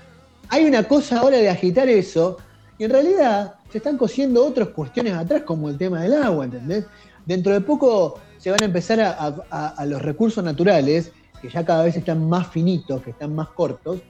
hay 0.49 0.65
una 0.65 0.85
cosa 0.85 1.21
ahora 1.21 1.37
de 1.39 1.49
agitar 1.49 1.89
eso, 1.89 2.39
y 2.79 2.85
en 2.85 2.91
realidad 2.91 3.55
se 3.71 3.79
están 3.79 3.99
cosiendo 3.99 4.45
otras 4.45 4.69
cuestiones 4.69 5.13
atrás, 5.13 5.43
como 5.43 5.69
el 5.69 5.77
tema 5.77 6.03
del 6.03 6.15
agua, 6.15 6.47
¿entendés? 6.47 6.87
Dentro 7.27 7.53
de 7.53 7.61
poco 7.61 8.19
se 8.41 8.51
van 8.51 8.63
a 8.63 8.65
empezar 8.65 9.01
a, 9.01 9.85
los 9.87 10.03
recursos 10.03 10.43
naturales, 10.43 11.13
que 11.41 11.49
ya 11.49 11.65
cada 11.65 11.85
vez 11.85 11.97
están 11.97 12.29
más 12.29 12.49
finitos, 12.49 13.03
que 13.03 13.11
están 13.11 13.35
más 13.35 13.49
cortos, 13.49 14.01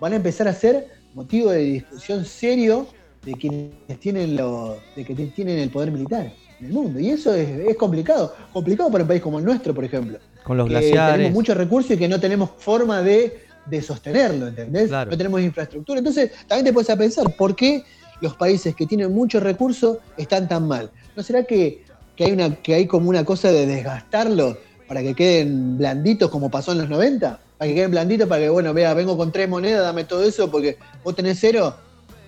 van 0.00 0.14
a 0.14 0.16
empezar 0.16 0.48
a 0.48 0.52
ser 0.52 0.88
motivo 1.14 1.50
de 1.50 1.60
discusión 1.60 2.24
serio 2.24 2.88
de 3.24 3.34
quienes 3.34 4.00
tienen, 4.00 4.36
lo, 4.36 4.78
de 4.96 5.04
que 5.04 5.14
tienen 5.14 5.58
el 5.58 5.70
poder 5.70 5.92
militar 5.92 6.32
en 6.60 6.66
el 6.66 6.72
mundo. 6.72 6.98
Y 6.98 7.10
eso 7.10 7.34
es, 7.34 7.76
complicado. 7.76 8.34
Complicado 8.52 8.90
para 8.90 9.04
un 9.04 9.08
país 9.08 9.22
como 9.22 9.38
el 9.38 9.44
nuestro, 9.44 9.74
por 9.74 9.84
ejemplo. 9.84 10.18
Con 10.42 10.56
los 10.56 10.68
glaciares. 10.68 11.16
Tenemos 11.16 11.34
muchos 11.34 11.56
recursos 11.56 11.92
y 11.92 11.96
que 11.98 12.08
no 12.08 12.18
tenemos 12.18 12.50
forma 12.58 13.02
de 13.02 13.44
de 13.66 13.82
sostenerlo, 13.82 14.48
¿entendés? 14.48 14.90
No 14.90 15.16
tenemos 15.16 15.40
infraestructura. 15.40 15.98
Entonces, 15.98 16.32
también 16.46 16.66
te 16.66 16.72
puedes 16.72 16.90
a 16.90 16.96
pensar, 16.96 17.34
¿por 17.36 17.56
qué 17.56 17.84
los 18.20 18.34
países 18.36 18.74
que 18.74 18.86
tienen 18.86 19.12
muchos 19.12 19.42
recursos 19.42 19.98
están 20.16 20.48
tan 20.48 20.68
mal? 20.68 20.90
¿No 21.16 21.22
será 21.22 21.44
que, 21.44 21.84
hay, 22.18 22.32
una, 22.32 22.54
que 22.54 22.74
hay 22.74 22.86
como 22.86 23.10
una 23.10 23.24
cosa 23.24 23.50
de 23.50 23.66
desgastarlo 23.66 24.56
para 24.86 25.02
que 25.02 25.14
queden 25.14 25.78
blanditos 25.78 26.30
como 26.30 26.50
pasó 26.50 26.72
en 26.72 26.78
los 26.78 26.88
90? 26.88 27.40
Para 27.58 27.68
que 27.68 27.74
queden 27.74 27.90
blanditos, 27.90 28.28
para 28.28 28.42
que, 28.42 28.48
bueno, 28.48 28.72
vea, 28.72 28.94
vengo 28.94 29.16
con 29.16 29.32
tres 29.32 29.48
monedas, 29.48 29.82
dame 29.82 30.04
todo 30.04 30.22
eso, 30.22 30.50
porque 30.50 30.78
vos 31.02 31.16
tenés 31.16 31.38
cero, 31.40 31.74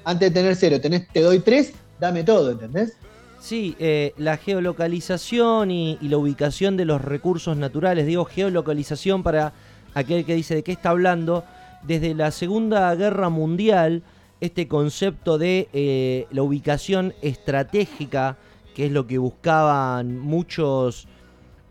antes 0.04 0.32
de 0.32 0.40
tener 0.40 0.56
cero, 0.56 0.80
tenés, 0.80 1.06
te 1.12 1.20
doy 1.20 1.40
tres, 1.40 1.72
dame 2.00 2.24
todo, 2.24 2.50
¿entendés? 2.50 2.96
Sí, 3.40 3.76
eh, 3.78 4.12
la 4.16 4.38
geolocalización 4.38 5.70
y, 5.70 5.98
y, 6.00 6.08
la 6.08 6.16
ubicación 6.16 6.76
de 6.76 6.84
los 6.84 7.00
recursos 7.02 7.56
naturales, 7.56 8.06
digo 8.06 8.24
geolocalización 8.24 9.22
para 9.22 9.52
aquel 9.94 10.24
que 10.24 10.34
dice 10.34 10.54
de 10.54 10.62
qué 10.62 10.72
está 10.72 10.90
hablando, 10.90 11.44
desde 11.86 12.14
la 12.14 12.30
Segunda 12.30 12.92
Guerra 12.94 13.28
Mundial, 13.28 14.02
este 14.40 14.68
concepto 14.68 15.38
de 15.38 15.68
eh, 15.72 16.26
la 16.30 16.42
ubicación 16.42 17.14
estratégica, 17.22 18.36
que 18.76 18.84
es 18.84 18.92
lo 18.92 19.06
que 19.06 19.16
buscaban 19.16 20.18
muchos, 20.18 21.08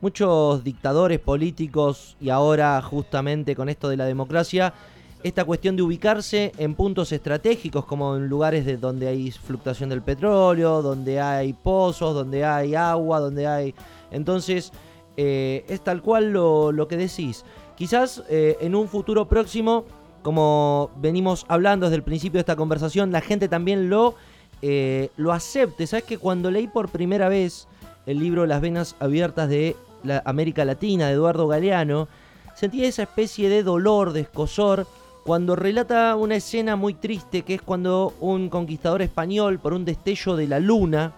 muchos 0.01 0.63
dictadores 0.63 1.19
políticos 1.19 2.17
y 2.19 2.31
ahora 2.31 2.81
justamente 2.81 3.55
con 3.55 3.69
esto 3.69 3.89
de 3.89 3.97
la 3.97 4.05
democracia, 4.05 4.73
esta 5.21 5.45
cuestión 5.45 5.75
de 5.75 5.83
ubicarse 5.83 6.51
en 6.57 6.73
puntos 6.73 7.11
estratégicos, 7.11 7.85
como 7.85 8.15
en 8.15 8.27
lugares 8.27 8.65
de 8.65 8.77
donde 8.77 9.07
hay 9.07 9.29
fluctuación 9.29 9.89
del 9.89 10.01
petróleo, 10.01 10.81
donde 10.81 11.21
hay 11.21 11.53
pozos, 11.53 12.15
donde 12.15 12.43
hay 12.43 12.73
agua, 12.73 13.19
donde 13.19 13.45
hay... 13.45 13.75
Entonces, 14.09 14.71
eh, 15.15 15.63
es 15.69 15.81
tal 15.81 16.01
cual 16.01 16.33
lo, 16.33 16.71
lo 16.71 16.87
que 16.87 16.97
decís. 16.97 17.45
Quizás 17.75 18.23
eh, 18.29 18.57
en 18.61 18.73
un 18.73 18.87
futuro 18.87 19.27
próximo, 19.27 19.85
como 20.23 20.89
venimos 20.97 21.45
hablando 21.49 21.85
desde 21.85 21.97
el 21.97 22.03
principio 22.03 22.39
de 22.39 22.41
esta 22.41 22.55
conversación, 22.55 23.11
la 23.11 23.21
gente 23.21 23.47
también 23.47 23.91
lo, 23.91 24.15
eh, 24.61 25.09
lo 25.17 25.33
acepte. 25.33 25.87
¿Sabes 25.87 26.05
que 26.05 26.17
cuando 26.17 26.51
leí 26.51 26.67
por 26.67 26.89
primera 26.89 27.29
vez 27.29 27.67
el 28.05 28.19
libro 28.19 28.45
Las 28.45 28.61
Venas 28.61 28.95
Abiertas 28.99 29.49
de 29.49 29.75
América 30.25 30.65
Latina 30.65 31.07
de 31.07 31.13
Eduardo 31.13 31.47
Galeano, 31.47 32.07
sentí 32.55 32.85
esa 32.85 33.03
especie 33.03 33.49
de 33.49 33.63
dolor, 33.63 34.13
de 34.13 34.21
escosor, 34.21 34.87
cuando 35.25 35.55
relata 35.55 36.15
una 36.15 36.35
escena 36.35 36.75
muy 36.75 36.93
triste 36.93 37.41
que 37.41 37.55
es 37.55 37.61
cuando 37.61 38.13
un 38.19 38.49
conquistador 38.49 39.01
español, 39.01 39.59
por 39.59 39.73
un 39.73 39.83
destello 39.83 40.35
de 40.35 40.47
la 40.47 40.59
luna, 40.59 41.13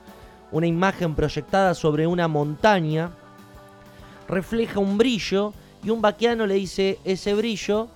una 0.51 0.65
imagen 0.65 1.13
proyectada 1.13 1.73
sobre 1.73 2.07
una 2.07 2.29
montaña, 2.29 3.11
refleja 4.29 4.79
un 4.79 4.97
brillo 4.97 5.53
y 5.83 5.89
un 5.89 6.01
vaquiano 6.01 6.47
le 6.47 6.55
dice, 6.55 6.99
ese 7.03 7.33
brillo 7.33 7.89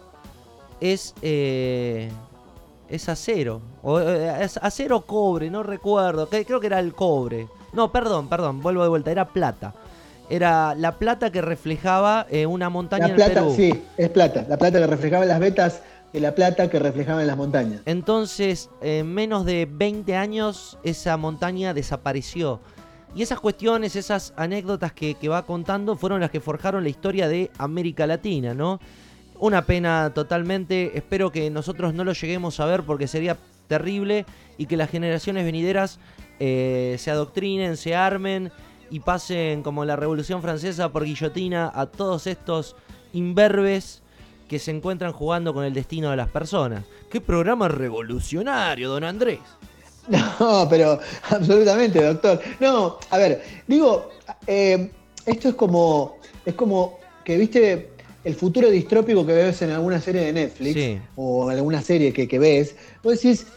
es, 0.82 1.15
eh, 1.21 2.12
es 2.91 3.10
acero. 3.10 3.62
O, 3.84 3.99
es 3.99 4.58
acero 4.62 4.97
o 4.97 5.01
cobre, 5.06 5.49
no 5.49 5.63
recuerdo. 5.63 6.30
que- 6.30 6.45
Creo 6.45 6.60
que 6.60 6.67
era 6.67 6.80
el 6.80 6.93
cobre. 6.93 7.47
No, 7.73 7.91
perdón, 7.91 8.27
perdón, 8.27 8.62
vuelvo 8.62 8.84
de 8.84 8.89
vuelta, 8.89 9.12
era 9.12 9.25
plata. 9.30 9.73
Era 10.30 10.75
la 10.75 10.97
plata 10.97 11.32
que 11.32 11.41
reflejaba 11.41 12.25
eh, 12.30 12.45
una 12.45 12.69
montaña 12.69 13.06
La 13.08 13.10
en 13.12 13.15
plata, 13.15 13.34
Perú. 13.34 13.54
sí, 13.56 13.84
es 13.97 14.10
plata. 14.10 14.45
La 14.47 14.58
plata 14.58 14.80
que 14.80 14.88
reflejaba 14.88 15.23
en 15.23 15.30
las 15.30 15.39
vetas 15.39 15.82
de 16.13 16.19
la 16.19 16.34
plata 16.36 16.69
que 16.69 16.80
reflejaba 16.80 17.21
en 17.21 17.27
las 17.27 17.38
montañas. 17.38 17.82
Entonces, 17.86 18.69
en 18.82 19.13
menos 19.13 19.45
de 19.45 19.67
20 19.69 20.15
años, 20.15 20.77
esa 20.84 21.17
montaña 21.17 21.73
desapareció. 21.73 22.60
Y 23.13 23.23
esas 23.23 23.39
cuestiones, 23.41 23.97
esas 23.97 24.34
anécdotas 24.38 24.93
que, 24.93 25.15
que 25.15 25.27
va 25.27 25.43
contando 25.45 25.97
fueron 25.97 26.21
las 26.21 26.32
que 26.32 26.39
forjaron 26.39 26.84
la 26.84 26.89
historia 26.89 27.27
de 27.27 27.51
América 27.58 28.08
Latina, 28.08 28.54
¿no? 28.54 28.80
Una 29.41 29.65
pena 29.65 30.12
totalmente. 30.13 30.95
Espero 30.95 31.32
que 31.32 31.49
nosotros 31.49 31.95
no 31.95 32.04
lo 32.04 32.13
lleguemos 32.13 32.60
a 32.60 32.67
ver 32.67 32.84
porque 32.84 33.08
sería 33.08 33.38
terrible 33.67 34.27
y 34.60 34.67
que 34.67 34.77
las 34.77 34.91
generaciones 34.91 35.43
venideras 35.43 35.99
eh, 36.39 36.95
se 36.99 37.10
adoctrinen, 37.10 37.75
se 37.75 37.95
armen 37.95 38.51
y 38.91 38.99
pasen 38.99 39.63
como 39.63 39.84
la 39.84 39.95
Revolución 39.95 40.43
Francesa 40.43 40.91
por 40.91 41.06
guillotina 41.06 41.71
a 41.73 41.88
todos 41.88 42.27
estos 42.27 42.75
imberbes 43.13 44.04
que 44.47 44.60
se 44.60 44.69
encuentran 44.69 45.12
jugando 45.12 45.56
con 45.56 45.63
el 45.63 45.73
destino 45.73 46.12
de 46.12 46.17
las 46.17 46.30
personas. 46.30 46.84
¡Qué 47.10 47.19
programa 47.19 47.67
revolucionario, 47.67 48.89
don 48.89 49.04
Andrés! 49.04 49.39
No, 50.39 50.67
pero 50.69 50.99
absolutamente, 51.30 52.04
doctor. 52.04 52.39
No, 52.60 52.99
a 53.10 53.17
ver, 53.17 53.43
digo, 53.67 54.10
eh, 54.45 54.91
esto 55.25 55.49
es 55.49 55.56
como, 55.56 56.17
es 56.45 56.54
como 56.54 56.99
que 57.23 57.38
viste 57.38 57.91
el 58.23 58.36
futuro 58.36 58.69
distrópico 58.69 59.25
que 59.25 59.34
ves 59.34 59.62
en 59.62 59.71
alguna 59.71 59.99
serie 59.99 60.21
de 60.25 60.34
Netflix 60.34 60.73
Sí. 60.73 60.99
o 61.15 61.49
alguna 61.49 61.81
serie 61.81 62.13
que, 62.13 62.27
que 62.27 62.38
ves, 62.39 62.75
vos 63.03 63.13
decís, 63.21 63.47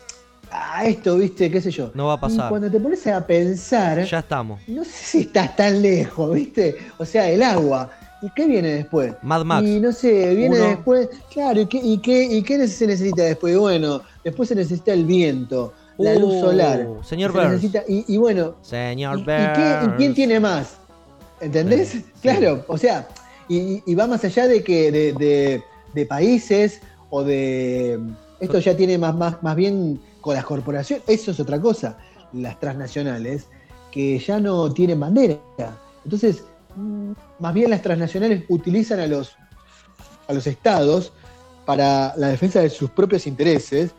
ah, 0.50 0.86
esto, 0.86 1.16
viste, 1.16 1.50
qué 1.50 1.60
sé 1.60 1.70
yo. 1.70 1.90
No 1.94 2.06
va 2.06 2.14
a 2.14 2.20
pasar. 2.20 2.46
Y 2.46 2.48
cuando 2.48 2.70
te 2.70 2.80
pones 2.80 3.06
a 3.06 3.26
pensar, 3.26 4.04
Ya 4.04 4.20
estamos. 4.20 4.60
no 4.66 4.84
sé 4.84 4.90
si 4.92 5.18
estás 5.20 5.54
tan 5.56 5.82
lejos, 5.82 6.34
viste, 6.34 6.76
o 6.98 7.04
sea, 7.04 7.28
el 7.30 7.42
agua. 7.42 7.90
¿Y 8.22 8.30
qué 8.34 8.46
viene 8.46 8.68
después? 8.68 9.12
Mad 9.22 9.44
Max. 9.44 9.66
Y 9.68 9.80
no 9.80 9.92
sé, 9.92 10.34
viene 10.34 10.56
Uno. 10.58 10.68
después, 10.68 11.08
claro, 11.30 11.60
¿y 11.60 11.66
qué, 11.66 11.78
y, 11.82 11.98
qué, 11.98 12.24
¿y 12.24 12.42
qué 12.42 12.66
se 12.68 12.86
necesita 12.86 13.22
después? 13.22 13.52
Y 13.54 13.58
bueno, 13.58 14.00
después 14.24 14.48
se 14.48 14.54
necesita 14.54 14.94
el 14.94 15.04
viento, 15.04 15.74
la 15.98 16.14
Uh, 16.14 16.20
luz 16.20 16.40
solar. 16.40 16.86
señor 17.02 17.32
Se 17.32 17.38
necesita- 17.48 17.84
y, 17.86 18.04
y 18.14 18.16
bueno, 18.16 18.54
Señor 18.62 19.18
y, 19.18 19.20
y 19.20 19.24
qué- 19.26 19.90
quién 19.98 20.14
tiene 20.14 20.40
más? 20.40 20.76
¿Entendés? 21.40 21.88
Sí. 21.90 22.04
Claro, 22.22 22.64
o 22.68 22.78
sea, 22.78 23.06
y, 23.48 23.94
va 23.94 24.06
más 24.06 24.24
allá 24.24 24.46
de 24.46 24.62
que 24.62 24.90
de, 24.90 25.62
de- 25.94 26.06
países 26.06 26.80
o 27.10 27.22
de. 27.22 28.00
Esto 28.40 28.58
ya 28.58 28.76
tiene 28.76 28.98
más, 28.98 29.14
más, 29.14 29.42
más 29.42 29.56
bien 29.56 30.00
con 30.20 30.34
las 30.34 30.44
corporaciones, 30.44 31.04
eso 31.06 31.30
es 31.30 31.40
otra 31.40 31.60
cosa, 31.60 31.98
las 32.32 32.58
transnacionales, 32.58 33.46
que 33.92 34.18
ya 34.18 34.40
no 34.40 34.72
tienen 34.72 34.98
bandera. 34.98 35.38
Entonces, 36.04 36.44
mm, 36.74 37.12
más 37.38 37.54
bien 37.54 37.70
las 37.70 37.82
transnacionales 37.82 38.44
utilizan 38.48 39.00
a 39.00 39.06
los, 39.06 39.36
a 40.26 40.32
los 40.32 40.46
estados 40.46 41.12
para 41.64 42.14
la 42.16 42.28
defensa 42.28 42.60
de 42.60 42.70
sus 42.70 42.90
propios 42.90 43.26
intereses 43.26 43.92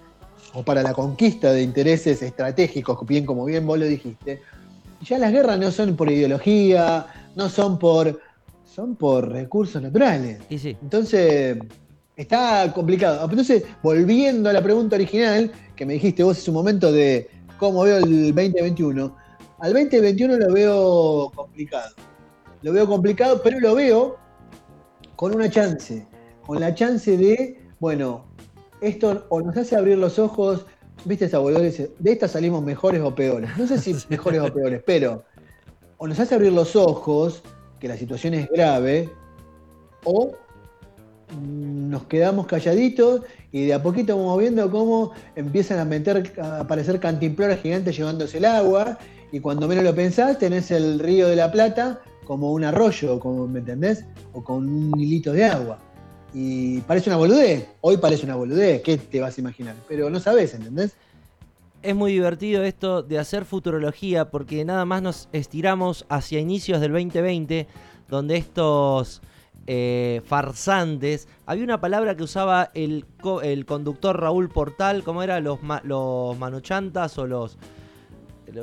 o 0.54 0.64
para 0.64 0.84
la 0.84 0.94
conquista 0.94 1.52
de 1.52 1.64
intereses 1.64 2.22
estratégicos, 2.22 2.98
bien 3.08 3.26
como 3.26 3.46
bien 3.46 3.66
vos 3.66 3.80
lo 3.80 3.86
dijiste. 3.86 4.42
Ya 5.02 5.18
las 5.18 5.32
guerras 5.32 5.60
no 5.60 5.72
son 5.72 5.96
por 5.96 6.10
ideología, 6.10 7.08
no 7.36 7.50
son 7.50 7.78
por 7.78 8.20
son 8.76 8.98
por 8.98 9.32
recursos 9.32 9.82
naturales. 9.82 10.40
Y 10.50 10.60
sí. 10.60 10.76
Entonces, 10.82 11.58
está 12.18 12.74
complicado. 12.74 13.24
Entonces, 13.24 13.64
volviendo 13.82 14.50
a 14.50 14.54
la 14.54 14.62
pregunta 14.62 14.98
original 14.98 15.50
que 15.78 15.86
me 15.86 15.94
dijiste 15.94 16.24
vos 16.24 16.38
en 16.38 16.44
su 16.44 16.52
momento 16.52 16.92
de 16.92 17.30
cómo 17.58 17.84
veo 17.84 17.98
el 17.98 18.34
2021, 18.34 19.16
al 19.60 19.74
2021 19.74 20.38
lo 20.38 20.54
veo 20.54 21.32
complicado. 21.34 21.96
Lo 22.64 22.74
veo 22.74 22.86
complicado, 22.86 23.42
pero 23.42 23.62
lo 23.62 23.76
veo 23.76 24.18
con 25.16 25.34
una 25.34 25.50
chance. 25.50 26.06
Con 26.46 26.60
la 26.60 26.76
chance 26.76 27.16
de, 27.16 27.58
bueno, 27.80 28.26
esto 28.82 29.26
o 29.30 29.40
nos 29.40 29.56
hace 29.56 29.78
abrir 29.78 29.98
los 29.98 30.20
ojos, 30.20 30.66
viste 31.06 31.26
esa 31.26 31.40
boludez, 31.40 31.92
de 31.98 32.12
esta 32.12 32.28
salimos 32.28 32.62
mejores 32.62 33.02
o 33.02 33.16
peores. 33.16 33.50
No 33.58 33.68
sé 33.68 33.78
si 33.78 33.96
mejores 34.10 34.42
o 34.42 34.54
peores, 34.54 34.84
pero 34.86 35.24
o 35.98 36.08
nos 36.08 36.20
hace 36.20 36.36
abrir 36.36 36.52
los 36.52 36.76
ojos, 36.76 37.42
que 37.80 37.88
la 37.88 37.98
situación 37.98 38.34
es 38.34 38.50
grave, 38.50 39.10
o 40.04 40.32
nos 41.42 42.04
quedamos 42.06 42.46
calladitos 42.46 43.22
y 43.52 43.66
de 43.66 43.74
a 43.74 43.82
poquito 43.82 44.16
vamos 44.16 44.40
viendo 44.40 44.70
cómo 44.70 45.12
empiezan 45.36 45.80
a 45.80 45.86
meter, 45.86 46.34
a 46.40 46.62
aparecer 46.62 47.00
cantimploras 47.00 47.62
gigantes 47.62 47.98
llevándose 47.98 48.38
el 48.38 48.46
agua, 48.46 48.98
y 49.32 49.40
cuando 49.40 49.68
menos 49.68 49.84
lo 49.84 49.96
pensás, 49.96 50.38
tenés 50.38 50.72
el 50.72 51.00
río 51.00 51.28
de 51.28 51.36
la 51.36 51.52
Plata 51.52 52.02
como 52.26 52.54
un 52.54 52.64
arroyo, 52.64 53.20
como, 53.20 53.48
¿me 53.48 53.60
entendés? 53.60 54.06
O 54.34 54.44
con 54.44 54.68
un 54.68 55.00
hilito 55.00 55.34
de 55.34 55.46
agua. 55.46 55.80
Y 56.34 56.82
parece 56.82 57.10
una 57.10 57.18
boludez, 57.18 57.68
hoy 57.82 57.98
parece 57.98 58.26
una 58.26 58.36
boludez, 58.36 58.82
¿qué 58.82 58.98
te 58.98 59.22
vas 59.22 59.38
a 59.38 59.42
imaginar? 59.42 59.76
Pero 59.88 60.10
no 60.10 60.20
sabés, 60.20 60.54
¿entendés? 60.54 60.96
Es 61.86 61.96
muy 61.96 62.12
divertido 62.14 62.64
esto 62.64 63.04
de 63.04 63.20
hacer 63.20 63.46
futurología 63.46 64.30
porque 64.32 64.66
nada 64.66 64.86
más 64.86 65.02
nos 65.04 65.30
estiramos 65.34 66.06
hacia 66.10 66.40
inicios 66.40 66.82
del 66.82 66.92
2020 66.94 67.68
donde 68.10 68.38
estos 68.38 69.22
eh, 69.68 70.22
farsantes, 70.26 71.28
había 71.46 71.64
una 71.64 71.80
palabra 71.82 72.16
que 72.16 72.24
usaba 72.24 72.72
el, 72.74 73.06
co- 73.22 73.42
el 73.42 73.66
conductor 73.66 74.20
Raúl 74.20 74.50
Portal, 74.50 75.04
¿cómo 75.04 75.22
era? 75.24 75.40
Los, 75.40 75.62
ma- 75.64 75.82
los 75.84 76.38
manochantas 76.40 77.18
o 77.18 77.28
los... 77.28 77.58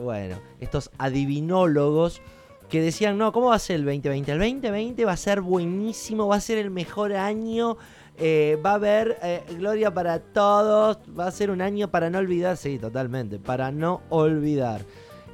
Bueno, 0.03 0.39
estos 0.61 0.91
adivinólogos 0.99 2.23
que 2.69 2.81
decían, 2.81 3.19
no, 3.19 3.33
¿cómo 3.33 3.49
va 3.49 3.57
a 3.57 3.59
ser 3.61 3.77
el 3.77 3.85
2020? 3.85 4.33
El 4.33 4.39
2020 4.39 5.05
va 5.05 5.13
a 5.13 5.17
ser 5.17 5.41
buenísimo, 5.43 6.27
va 6.29 6.37
a 6.37 6.41
ser 6.41 6.59
el 6.59 6.71
mejor 6.71 7.13
año, 7.13 7.77
eh, 8.19 8.59
va 8.65 8.73
a 8.73 8.75
haber 8.75 9.19
eh, 9.23 9.43
gloria 9.59 9.93
para 9.93 10.21
todos, 10.21 10.99
va 11.19 11.27
a 11.27 11.31
ser 11.31 11.51
un 11.51 11.61
año 11.63 11.91
para 11.91 12.11
no 12.11 12.19
olvidar, 12.19 12.57
sí, 12.57 12.79
totalmente, 12.79 13.39
para 13.39 13.71
no 13.73 14.03
olvidar. 14.11 14.83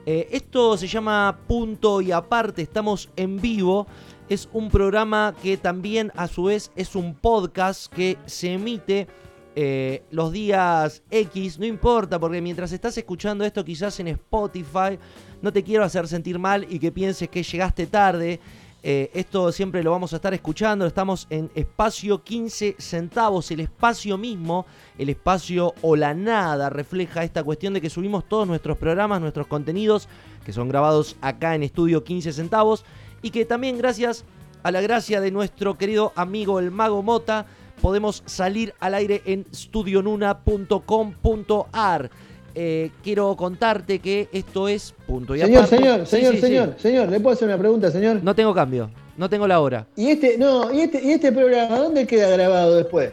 Eh, 0.07 0.29
esto 0.31 0.77
se 0.77 0.87
llama 0.87 1.41
Punto 1.47 2.01
y 2.01 2.13
Aparte, 2.13 2.63
estamos 2.63 3.11
en 3.17 3.41
vivo, 3.41 3.87
es 4.29 4.49
un 4.53 4.71
programa 4.71 5.35
que 5.43 5.57
también 5.57 6.13
a 6.17 6.29
su 6.29 6.45
vez 6.45 6.71
es 6.77 6.95
un 6.95 7.15
podcast 7.15 7.93
que 7.93 8.17
se 8.27 8.53
emite 8.53 9.07
los 10.13 10.31
días 10.31 11.03
X, 11.11 11.59
no 11.59 11.67
importa, 11.67 12.21
porque 12.21 12.41
mientras 12.41 12.71
estás 12.71 12.97
escuchando 12.97 13.45
esto 13.45 13.65
quizás 13.65 13.99
en 13.99 14.07
Spotify, 14.07 14.97
no 15.43 15.53
te 15.53 15.65
quiero 15.65 15.83
hacer 15.83 16.07
sentir 16.07 16.39
mal 16.39 16.65
y 16.71 16.79
que 16.79 16.93
pienses 16.93 17.29
que 17.29 17.43
llegaste 17.43 17.89
tarde. 17.89 18.39
Eh, 18.83 19.11
esto 19.13 19.51
siempre 19.51 19.83
lo 19.83 19.91
vamos 19.91 20.13
a 20.13 20.17
estar 20.17 20.33
escuchando. 20.35 20.87
Estamos 20.87 21.27
en 21.31 21.51
espacio 21.55 22.23
15 22.23 22.77
centavos. 22.79 23.51
El 23.51 23.61
espacio 23.61 24.17
mismo, 24.17 24.67
el 24.97 25.09
espacio 25.09 25.75
o 25.83 25.97
la 25.97 26.15
nada, 26.15 26.71
refleja 26.71 27.25
esta 27.25 27.43
cuestión 27.43 27.75
de 27.75 27.81
que 27.81 27.91
subimos 27.91 28.29
todos 28.29 28.47
nuestros 28.47 28.79
programas, 28.79 29.21
nuestros 29.21 29.49
contenidos, 29.49 30.09
que 30.45 30.53
son 30.53 30.69
grabados 30.69 31.17
acá 31.21 31.55
en 31.55 31.65
estudio 31.65 32.05
15 32.05 32.33
centavos. 32.33 32.85
Y 33.21 33.31
que 33.31 33.45
también 33.45 33.79
gracias 33.79 34.25
a 34.63 34.71
la 34.71 34.81
gracia 34.81 35.21
de 35.21 35.33
nuestro 35.33 35.77
querido 35.77 36.13
amigo 36.15 36.61
el 36.61 36.71
Mago 36.71 37.03
Mota, 37.03 37.47
podemos 37.81 38.23
salir 38.27 38.75
al 38.81 38.95
aire 38.95 39.23
en 39.25 39.47
studionuna.com.ar. 39.53 42.11
Eh, 42.61 42.91
quiero 43.05 43.37
contarte 43.37 44.01
que 44.01 44.29
esto 44.33 44.67
es 44.67 44.93
punto 45.07 45.37
y 45.37 45.39
Señor, 45.39 45.59
aparte. 45.63 45.77
señor, 45.77 46.07
Sí, 46.07 46.17
señor, 46.17 46.33
sí, 46.33 46.41
sí. 46.41 46.47
señor, 46.47 46.75
señor, 46.77 47.09
¿le 47.09 47.21
puedo 47.21 47.35
hacer 47.35 47.47
una 47.47 47.57
pregunta, 47.57 47.89
señor? 47.93 48.19
No 48.21 48.35
tengo 48.35 48.53
cambio, 48.53 48.91
no 49.17 49.31
tengo 49.31 49.47
la 49.47 49.61
hora. 49.61 49.87
Y 49.95 50.09
este, 50.09 50.37
no, 50.39 50.73
y 50.73 50.81
este, 50.81 51.01
y 51.05 51.13
este 51.13 51.31
programa, 51.31 51.79
¿dónde 51.79 52.05
queda 52.05 52.29
grabado 52.31 52.75
después? 52.75 53.13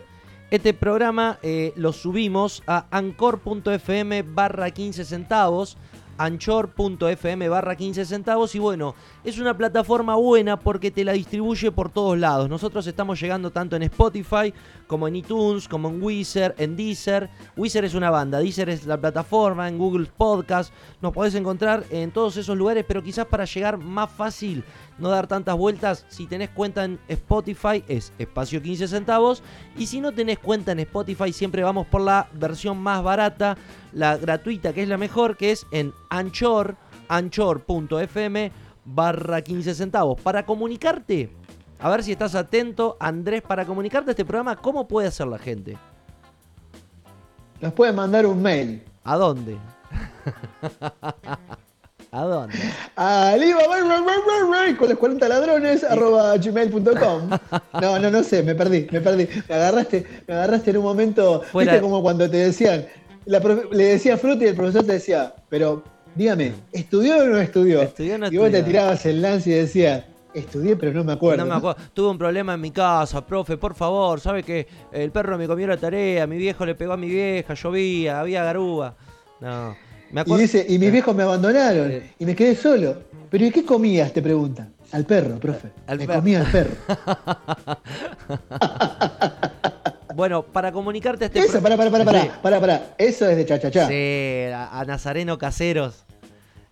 Este 0.49 0.73
programa 0.73 1.37
eh, 1.43 1.73
lo 1.75 1.93
subimos 1.93 2.63
a 2.65 2.87
anchor.fm 2.89 4.23
barra 4.23 4.71
15 4.71 5.05
centavos, 5.05 5.77
anchor.fm 6.17 7.49
barra 7.49 7.75
15 7.75 8.05
centavos 8.05 8.55
y 8.55 8.59
bueno, 8.59 8.95
es 9.23 9.37
una 9.39 9.55
plataforma 9.55 10.15
buena 10.15 10.59
porque 10.59 10.91
te 10.91 11.03
la 11.03 11.13
distribuye 11.13 11.71
por 11.71 11.89
todos 11.89 12.17
lados. 12.17 12.49
Nosotros 12.49 12.87
estamos 12.87 13.19
llegando 13.19 13.51
tanto 13.51 13.75
en 13.75 13.83
Spotify 13.83 14.53
como 14.87 15.07
en 15.07 15.17
iTunes, 15.17 15.67
como 15.67 15.89
en 15.89 16.01
Weezer, 16.01 16.55
en 16.57 16.75
Deezer. 16.75 17.29
Weezer 17.57 17.85
es 17.85 17.93
una 17.93 18.09
banda, 18.09 18.39
Deezer 18.39 18.69
es 18.69 18.85
la 18.85 18.99
plataforma, 18.99 19.67
en 19.67 19.77
Google 19.77 20.07
Podcast. 20.15 20.73
Nos 21.01 21.13
podés 21.13 21.35
encontrar 21.35 21.83
en 21.89 22.11
todos 22.11 22.37
esos 22.37 22.57
lugares, 22.57 22.85
pero 22.87 23.03
quizás 23.03 23.25
para 23.25 23.45
llegar 23.45 23.77
más 23.77 24.11
fácil, 24.11 24.63
no 24.97 25.09
dar 25.09 25.27
tantas 25.27 25.57
vueltas, 25.57 26.05
si 26.07 26.27
tenés 26.27 26.49
cuenta 26.49 26.85
en 26.85 26.99
Spotify 27.07 27.83
es 27.87 28.13
espacio 28.17 28.61
15 28.61 28.87
centavos. 28.87 29.43
Y 29.77 29.87
si 29.87 29.99
no 29.99 30.11
tenés 30.11 30.39
cuenta 30.39 30.71
en 30.71 30.79
Spotify, 30.79 31.33
siempre 31.33 31.63
vamos 31.63 31.87
por 31.87 32.01
la 32.01 32.27
versión 32.33 32.77
más 32.77 33.03
barata, 33.03 33.57
la 33.93 34.17
gratuita, 34.17 34.73
que 34.73 34.83
es 34.83 34.89
la 34.89 34.97
mejor, 34.97 35.37
que 35.37 35.51
es 35.51 35.65
en 35.71 35.93
Anchor, 36.09 36.75
anchor.fm 37.07 38.51
barra 38.85 39.41
15 39.41 39.73
centavos. 39.73 40.21
Para 40.21 40.45
comunicarte, 40.45 41.31
a 41.79 41.89
ver 41.89 42.03
si 42.03 42.11
estás 42.11 42.35
atento, 42.35 42.97
Andrés, 42.99 43.41
para 43.41 43.65
comunicarte 43.65 44.11
a 44.11 44.13
este 44.13 44.25
programa, 44.25 44.55
¿cómo 44.55 44.87
puede 44.87 45.07
hacer 45.07 45.27
la 45.27 45.39
gente? 45.39 45.77
nos 47.61 47.73
pueden 47.73 47.95
mandar 47.95 48.25
un 48.25 48.41
mail. 48.41 48.83
¿A 49.03 49.17
dónde? 49.17 49.57
¿A 52.15 52.21
dónde? 52.23 52.57
A 52.95 53.35
con 54.79 54.87
los 54.89 54.97
40 54.97 55.27
ladrones 55.27 55.83
arroba 55.83 56.37
gmail.com. 56.37 57.29
No, 57.81 57.99
no, 57.99 58.09
no 58.09 58.23
sé, 58.23 58.41
me 58.41 58.55
perdí, 58.55 58.87
me 58.89 59.01
perdí. 59.01 59.27
Me 59.49 59.55
agarraste, 59.55 60.05
me 60.25 60.33
agarraste 60.33 60.69
en 60.71 60.77
un 60.77 60.83
momento. 60.83 61.41
Fuera- 61.51 61.73
Viste 61.73 61.81
como 61.83 62.01
cuando 62.01 62.29
te 62.29 62.37
decían, 62.37 62.85
la 63.25 63.41
profe- 63.41 63.69
le 63.69 63.83
decía 63.83 64.17
Frutti 64.17 64.45
y 64.45 64.47
el 64.47 64.55
profesor 64.55 64.85
te 64.85 64.93
decía, 64.93 65.33
pero 65.49 65.83
dígame, 66.15 66.53
¿estudió 66.71 67.17
o 67.17 67.25
no 67.25 67.37
estudió? 67.37 67.81
¿Estudió 67.81 68.17
no 68.17 68.27
y 68.31 68.37
vos 68.37 68.49
te 68.49 68.63
tirabas 68.63 69.05
el 69.05 69.21
lance 69.21 69.49
y 69.49 69.53
decías, 69.53 70.05
estudié 70.33 70.77
pero 70.77 70.93
no 70.93 71.03
me 71.03 71.11
acuerdo. 71.11 71.43
No 71.43 71.49
me 71.51 71.55
acuerdo. 71.57 71.81
Tuve 71.93 72.11
un 72.11 72.17
problema 72.17 72.53
en 72.53 72.61
mi 72.61 72.71
casa, 72.71 73.25
profe, 73.25 73.57
por 73.57 73.75
favor. 73.75 74.21
¿Sabe 74.21 74.41
que 74.43 74.65
el 74.93 75.11
perro 75.11 75.37
me 75.37 75.47
comió 75.47 75.67
la 75.67 75.75
tarea? 75.75 76.25
Mi 76.27 76.37
viejo 76.37 76.65
le 76.65 76.75
pegó 76.75 76.93
a 76.93 76.97
mi 76.97 77.09
vieja, 77.09 77.55
llovía, 77.55 78.21
había 78.21 78.41
garúa. 78.45 78.95
No. 79.41 79.75
Me 80.15 80.23
Y 80.25 80.35
dice, 80.37 80.65
y 80.69 80.79
mis 80.79 80.91
viejos 80.93 81.13
me 81.13 81.23
abandonaron 81.23 81.91
Eh. 81.91 82.13
y 82.17 82.25
me 82.25 82.33
quedé 82.35 82.55
solo. 82.55 83.01
¿Pero 83.29 83.45
y 83.45 83.51
qué 83.51 83.65
comías? 83.65 84.13
Te 84.13 84.21
pregunta. 84.21 84.69
Al 84.93 85.05
perro, 85.05 85.37
profe. 85.39 85.71
Al 85.87 85.97
me 85.97 86.07
perro. 86.07 86.19
comía 86.19 86.39
al 86.39 86.51
perro. 86.51 86.71
Bueno, 90.15 90.43
para 90.43 90.71
comunicarte 90.71 91.25
a 91.25 91.27
este 91.27 91.39
Eso, 91.39 91.61
pará, 91.61 91.75
pará, 91.75 91.89
pará, 91.91 92.05
Sí. 92.05 92.17
pará, 92.27 92.41
pará, 92.41 92.59
pará. 92.61 92.95
Eso 92.97 93.27
es 93.29 93.35
de 93.35 93.45
chachachá. 93.45 93.89
Sí, 93.89 94.45
a, 94.53 94.79
a 94.79 94.85
Nazareno 94.85 95.37
Caseros. 95.37 96.05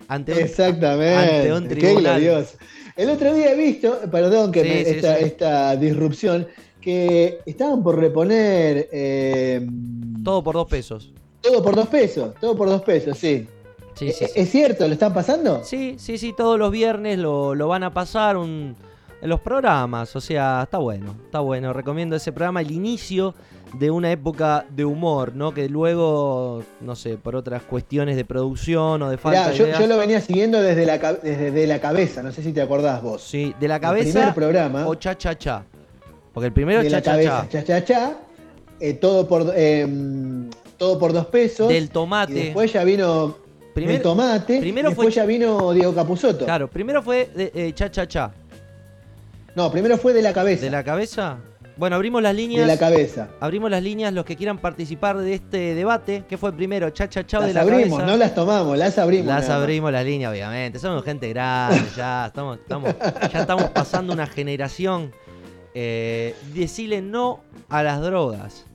Ante 0.07 0.31
un, 0.31 0.39
Exactamente. 0.39 1.49
ante 1.49 1.53
un 1.53 1.67
Qué 1.67 1.75
tribunal. 1.75 2.21
glorioso. 2.21 2.55
El 2.95 3.09
otro 3.09 3.33
día 3.33 3.51
he 3.51 3.57
visto, 3.57 3.99
perdón 4.09 4.53
que 4.53 4.63
Sí, 4.63 4.69
me- 4.69 4.85
sí, 4.85 4.89
esta, 4.91 5.17
esta 5.19 5.75
disrupción, 5.75 6.47
que 6.79 7.39
estaban 7.45 7.83
por 7.83 7.99
reponer 7.99 8.87
eh, 8.93 9.67
Todo 10.23 10.41
por 10.41 10.55
dos 10.55 10.69
pesos. 10.69 11.11
Todo 11.43 11.61
por 11.63 11.75
dos 11.75 11.87
pesos. 11.87 12.33
Todo 12.39 12.55
por 12.55 12.67
dos 12.69 12.81
pesos, 12.81 13.17
sí. 13.17 13.47
Sí, 13.95 14.11
sí, 14.11 14.23
¿Es, 14.23 14.31
sí. 14.31 14.39
es 14.39 14.49
cierto? 14.49 14.87
¿Lo 14.87 14.93
están 14.93 15.13
pasando? 15.13 15.61
Sí, 15.63 15.95
sí, 15.99 16.17
sí, 16.17 16.33
todos 16.35 16.57
los 16.57 16.71
viernes 16.71 17.19
lo, 17.19 17.53
lo 17.53 17.67
van 17.67 17.83
a 17.83 17.93
pasar 17.93 18.37
un- 18.37 18.75
en 19.21 19.29
los 19.29 19.39
programas. 19.39 20.15
O 20.15 20.21
sea, 20.21 20.63
está 20.63 20.79
bueno, 20.79 21.15
está 21.25 21.39
bueno. 21.41 21.73
Recomiendo 21.73 22.15
ese 22.15 22.31
programa, 22.31 22.61
el 22.61 22.71
inicio 22.71 23.35
de 23.77 23.91
una 23.91 24.11
época 24.11 24.65
de 24.69 24.83
humor, 24.85 25.35
¿no? 25.35 25.53
Que 25.53 25.67
luego, 25.69 26.63
no 26.81 26.95
sé, 26.95 27.17
por 27.17 27.35
otras 27.35 27.63
cuestiones 27.63 28.15
de 28.15 28.25
producción 28.25 29.01
o 29.01 29.09
de 29.09 29.17
falta 29.17 29.39
Mirá, 29.41 29.51
de 29.51 29.57
yo, 29.57 29.65
ideas. 29.65 29.79
yo 29.79 29.87
lo 29.87 29.97
venía 29.97 30.21
siguiendo 30.21 30.61
desde 30.61 30.85
la, 30.85 30.97
desde 30.97 31.51
de 31.51 31.67
la 31.67 31.79
cabeza, 31.79 32.21
no 32.23 32.31
sé 32.31 32.41
si 32.43 32.51
te 32.53 32.61
acordás 32.61 33.01
vos. 33.01 33.21
Sí, 33.21 33.53
de 33.59 33.67
la 33.67 33.75
El 33.75 33.81
cabeza 33.81 34.11
primer 34.19 34.33
programa 34.33 34.87
o 34.87 34.95
cha 34.95 35.15
cha 35.17 35.37
cha. 35.37 35.63
Porque 36.33 36.47
el 36.47 36.53
primero 36.53 36.79
de 36.81 36.87
es 36.87 36.91
la 36.91 37.01
cha 37.01 37.11
cha 37.11 37.11
cabeza, 37.11 37.47
cha. 37.49 37.63
cha 37.63 37.65
cha 37.65 37.85
cha, 37.85 38.17
eh, 38.79 38.93
todo 38.95 39.27
por 39.27 39.51
eh, 39.55 39.87
todo 40.83 40.99
por 40.99 41.13
dos 41.13 41.27
pesos. 41.27 41.69
Del 41.69 41.85
Y 41.85 41.87
tomate. 41.87 42.33
después 42.33 42.73
ya 42.73 42.83
vino 42.83 43.37
el 43.75 44.01
tomate. 44.01 44.59
primero 44.59 44.89
después 44.89 45.07
fue- 45.07 45.13
ya 45.15 45.25
vino 45.25 45.71
Diego 45.71 45.95
Capusotto. 45.95 46.43
Claro, 46.45 46.69
primero 46.69 47.01
fue 47.01 47.29
de, 47.33 47.51
eh, 47.55 47.71
cha 47.73 47.89
cha 47.89 48.05
cha. 48.07 48.31
No, 49.55 49.71
primero 49.71 49.97
fue 49.97 50.13
de 50.13 50.21
la 50.21 50.33
cabeza. 50.33 50.65
De 50.65 50.71
la 50.71 50.83
cabeza. 50.83 51.37
Bueno, 51.77 51.95
abrimos 51.95 52.21
las 52.21 52.33
de 52.35 52.41
líneas. 52.41 52.67
la 52.67 52.77
cabeza. 52.77 53.29
Abrimos 53.39 53.71
las 53.71 53.81
líneas 53.81 54.13
los 54.13 54.25
que 54.25 54.35
quieran 54.35 54.57
participar 54.59 55.17
de 55.17 55.33
este 55.35 55.73
debate. 55.73 56.23
¿Qué 56.27 56.37
fue 56.37 56.51
primero? 56.53 56.89
Cha 56.91 57.07
cha 57.09 57.25
cha 57.25 57.39
o 57.39 57.41
de 57.41 57.47
Las 57.47 57.55
la 57.55 57.61
abrimos, 57.73 57.97
cabeza. 57.99 58.11
no 58.11 58.17
las 58.17 58.35
tomamos, 58.35 58.77
las 58.77 58.97
abrimos. 58.99 59.27
Las 59.27 59.49
abrimos 59.49 59.91
las 59.91 60.05
líneas, 60.05 60.31
obviamente. 60.31 60.77
Somos 60.79 61.03
gente 61.03 61.29
grande, 61.29 61.81
ya 61.97 62.27
estamos, 62.27 62.57
estamos, 62.59 62.93
ya 63.31 63.39
estamos 63.41 63.63
pasando 63.71 64.11
una 64.13 64.27
generación. 64.27 65.11
Eh, 65.73 66.35
decirle 66.53 67.01
no 67.01 67.39
a 67.69 67.81
las 67.81 68.01
drogas. 68.01 68.65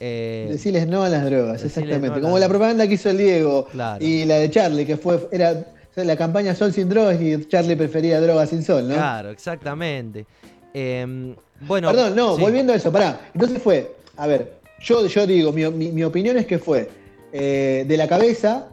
Eh, 0.00 0.48
Decirles 0.50 0.86
no 0.86 1.02
a 1.02 1.08
las 1.08 1.24
drogas, 1.24 1.64
exactamente. 1.64 2.08
no 2.16 2.20
Como 2.20 2.38
la 2.38 2.48
propaganda 2.48 2.86
que 2.86 2.94
hizo 2.94 3.08
el 3.10 3.18
Diego 3.18 3.64
Claro. 3.72 4.04
y 4.04 4.24
la 4.26 4.36
de 4.36 4.50
Charlie, 4.50 4.84
que 4.84 4.96
fue 4.96 5.26
era 5.32 5.52
o 5.52 5.94
sea, 5.94 6.04
la 6.04 6.16
campaña 6.16 6.54
Sol 6.54 6.72
sin 6.72 6.88
drogas 6.88 7.18
y 7.20 7.46
Charlie 7.48 7.76
prefería 7.76 8.20
drogas 8.20 8.50
sin 8.50 8.62
sol, 8.62 8.86
¿no? 8.86 8.94
Claro, 8.94 9.30
exactamente. 9.30 10.26
Eh, 10.74 11.34
bueno, 11.60 11.88
Perdón, 11.90 12.14
no, 12.14 12.36
sí. 12.36 12.42
volviendo 12.42 12.72
a 12.74 12.76
eso, 12.76 12.92
pará. 12.92 13.18
Entonces 13.32 13.62
fue, 13.62 13.96
a 14.18 14.26
ver, 14.26 14.58
yo, 14.80 15.06
yo 15.06 15.26
digo, 15.26 15.52
mi, 15.52 15.66
mi- 15.70 15.90
mi 15.92 16.04
opinión 16.04 16.36
es 16.36 16.44
que 16.46 16.58
fue 16.58 16.90
eh, 17.32 17.84
de 17.88 17.96
la 17.96 18.06
cabeza, 18.06 18.66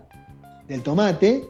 del 0.67 0.82
tomate, 0.84 1.45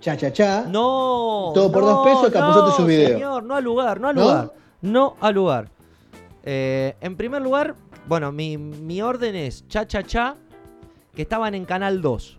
cha 0.00 0.16
cha 0.16 0.32
cha. 0.32 0.62
No. 0.62 1.50
Todo 1.54 1.70
por 1.70 1.82
no, 1.82 1.88
dos 1.90 2.06
pesos, 2.06 2.30
Capusotto 2.32 2.68
no, 2.70 2.76
su 2.76 2.86
video. 2.86 3.10
Señor, 3.18 3.42
no 3.42 3.54
al 3.56 3.64
lugar, 3.64 4.00
no 4.00 4.08
al 4.08 4.14
¿No? 4.16 4.22
lugar. 4.22 4.52
No 4.80 5.16
al 5.20 5.34
lugar. 5.34 5.68
Eh, 6.50 6.96
en 7.02 7.14
primer 7.14 7.42
lugar, 7.42 7.74
bueno, 8.06 8.32
mi, 8.32 8.56
mi 8.56 9.02
orden 9.02 9.36
es 9.36 9.68
Cha 9.68 9.86
Cha 9.86 10.02
Cha, 10.02 10.34
que 11.14 11.20
estaban 11.20 11.54
en 11.54 11.66
Canal 11.66 12.00
2. 12.00 12.38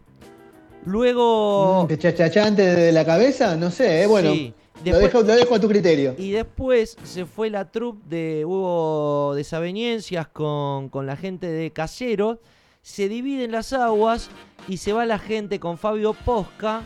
Luego. 0.86 1.84
Mm, 1.84 1.88
que 1.88 1.99
cha 1.99 2.16
cha 2.16 2.28
cha 2.32 2.47
antes 2.47 2.76
de 2.76 2.91
la 2.91 3.05
cabeza, 3.05 3.55
no 3.55 3.70
sé, 3.70 4.01
eh, 4.01 4.07
bueno. 4.07 4.34
Sí. 4.34 4.51
Lo, 4.84 4.97
dejo, 4.97 5.22
lo 5.22 5.36
dejo 5.36 5.53
a 5.53 5.60
tu 5.60 5.68
criterio. 5.68 6.16
Y 6.18 6.32
después 6.32 6.97
se 7.03 7.28
fue 7.28 7.51
la 7.51 7.70
troupe 7.70 8.01
de. 8.10 8.45
Hubo 8.45 9.36
desavenencias 9.36 10.28
con, 10.28 10.89
con 10.89 11.05
la 11.05 11.16
gente 11.16 11.45
de 11.45 11.70
Casero. 11.70 12.39
Se 12.82 13.10
dividen 13.10 13.51
las 13.51 13.74
aguas 13.74 14.32
y 14.68 14.78
se 14.78 14.91
va 14.91 15.05
la 15.05 15.20
gente 15.20 15.60
con 15.60 15.78
Fabio 15.78 16.14
Posca 16.14 16.82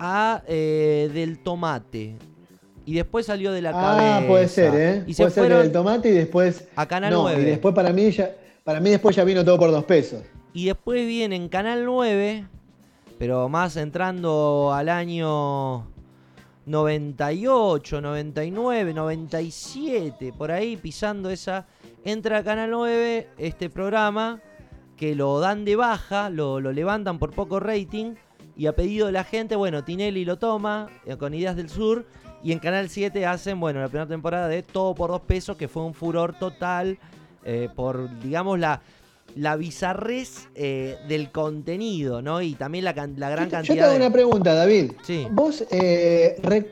a 0.00 0.42
eh, 0.48 1.08
Del 1.14 1.38
Tomate. 1.38 2.16
Y 2.86 2.94
después 2.94 3.26
salió 3.26 3.50
de 3.50 3.60
la 3.60 3.72
cabeza. 3.72 4.18
Ah, 4.18 4.24
puede 4.26 4.48
ser, 4.48 4.74
¿eh? 4.74 5.04
Y 5.08 5.14
se 5.14 5.24
puede 5.24 5.34
ser 5.34 5.42
fueron 5.42 5.62
del 5.62 5.72
tomate 5.72 6.08
y 6.08 6.12
después. 6.12 6.68
a 6.76 6.86
Canal 6.86 7.12
no, 7.12 7.22
9. 7.22 7.42
y 7.42 7.44
después 7.44 7.74
para 7.74 7.92
mí 7.92 8.12
ya, 8.12 8.30
para 8.62 8.78
mí 8.80 8.90
después 8.90 9.14
ya 9.16 9.24
vino 9.24 9.44
todo 9.44 9.58
por 9.58 9.72
dos 9.72 9.84
pesos. 9.84 10.22
Y 10.52 10.66
después 10.66 11.04
viene 11.04 11.34
en 11.34 11.48
Canal 11.48 11.84
9, 11.84 12.46
pero 13.18 13.48
más 13.48 13.76
entrando 13.76 14.72
al 14.72 14.88
año 14.88 15.88
98, 16.66 18.00
99, 18.00 18.94
97, 18.94 20.32
por 20.38 20.52
ahí 20.52 20.76
pisando 20.76 21.28
esa. 21.30 21.66
Entra 22.04 22.38
a 22.38 22.44
Canal 22.44 22.70
9 22.70 23.30
este 23.36 23.68
programa 23.68 24.40
que 24.96 25.16
lo 25.16 25.40
dan 25.40 25.64
de 25.64 25.74
baja, 25.74 26.30
lo, 26.30 26.60
lo 26.60 26.72
levantan 26.72 27.18
por 27.18 27.32
poco 27.32 27.58
rating 27.58 28.14
y 28.56 28.66
a 28.66 28.74
pedido 28.74 29.06
de 29.06 29.12
la 29.12 29.24
gente, 29.24 29.54
bueno, 29.56 29.84
Tinelli 29.84 30.24
lo 30.24 30.38
toma 30.38 30.88
eh, 31.04 31.16
con 31.16 31.34
Ideas 31.34 31.56
del 31.56 31.68
Sur 31.68 32.06
y 32.48 32.52
en 32.52 32.58
Canal 32.58 32.88
7 32.88 33.26
hacen, 33.26 33.58
bueno, 33.60 33.80
la 33.80 33.88
primera 33.88 34.06
temporada 34.06 34.48
de 34.48 34.62
Todo 34.62 34.94
por 34.94 35.10
dos 35.10 35.20
pesos, 35.22 35.56
que 35.56 35.68
fue 35.68 35.82
un 35.84 35.94
furor 35.94 36.38
total 36.38 36.98
eh, 37.44 37.68
por, 37.74 38.08
digamos, 38.20 38.58
la, 38.58 38.80
la 39.34 39.56
bizarrez 39.56 40.48
eh, 40.54 40.96
del 41.08 41.30
contenido, 41.30 42.22
¿no? 42.22 42.40
Y 42.42 42.54
también 42.54 42.84
la, 42.84 42.92
gran 42.92 43.14
Yo- 43.16 43.24
Yo 43.24 43.46
te 43.46 43.50
cantidad 43.50 43.84
hago 43.84 43.92
de... 43.92 43.96
una 44.06 44.12
pregunta, 44.12 44.54
David. 44.54 44.92
Sí. 45.02 45.26
Vos, 45.30 45.64
eh, 45.70 46.36
re- 46.42 46.70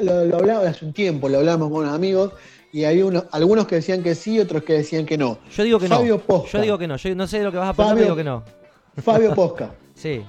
lo, 0.00 0.24
lo 0.24 0.36
hablamos 0.36 0.66
hace 0.66 0.84
un 0.84 0.92
tiempo, 0.92 1.28
lo 1.28 1.38
hablamos 1.38 1.70
con 1.70 1.82
unos 1.82 1.94
amigos 1.94 2.32
y 2.72 2.84
hay 2.84 3.02
unos, 3.02 3.24
algunos 3.32 3.66
que 3.66 3.76
decían 3.76 4.02
que 4.02 4.14
sí, 4.14 4.38
otros 4.40 4.62
que 4.64 4.72
decían 4.74 5.04
que 5.06 5.18
no. 5.18 5.38
Yo 5.54 5.62
digo 5.62 5.78
que 5.78 5.88
Fabio 5.88 6.14
no. 6.16 6.20
Posca. 6.22 6.58
Yo 6.58 6.62
digo 6.62 6.78
que 6.78 6.86
no. 6.88 6.96
Yo 6.96 7.14
no 7.14 7.26
sé 7.26 7.42
lo 7.42 7.52
que 7.52 7.58
vas 7.58 7.68
a 7.68 7.72
pensar, 7.74 7.94
Fabio- 7.96 8.14
pero 8.14 8.14
digo 8.14 8.16
que 8.16 8.24
no. 8.24 9.02
Fabio 9.02 9.34
Posca. 9.34 9.70
Sí. 9.94 10.24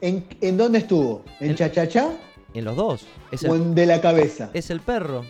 ¿En, 0.00 0.24
en 0.40 0.56
dónde 0.56 0.78
estuvo? 0.78 1.22
¿En 1.40 1.50
En- 1.50 1.56
Chachachá 1.56 2.10
En 2.54 2.64
los 2.64 2.76
dos. 2.76 3.06
Es 3.30 3.44
o 3.44 3.54
el, 3.54 3.62
en 3.62 3.74
De 3.74 3.86
la 3.86 4.00
Cabeza? 4.00 4.50
es 4.52 4.70
el 4.70 4.80
perro. 4.80 5.24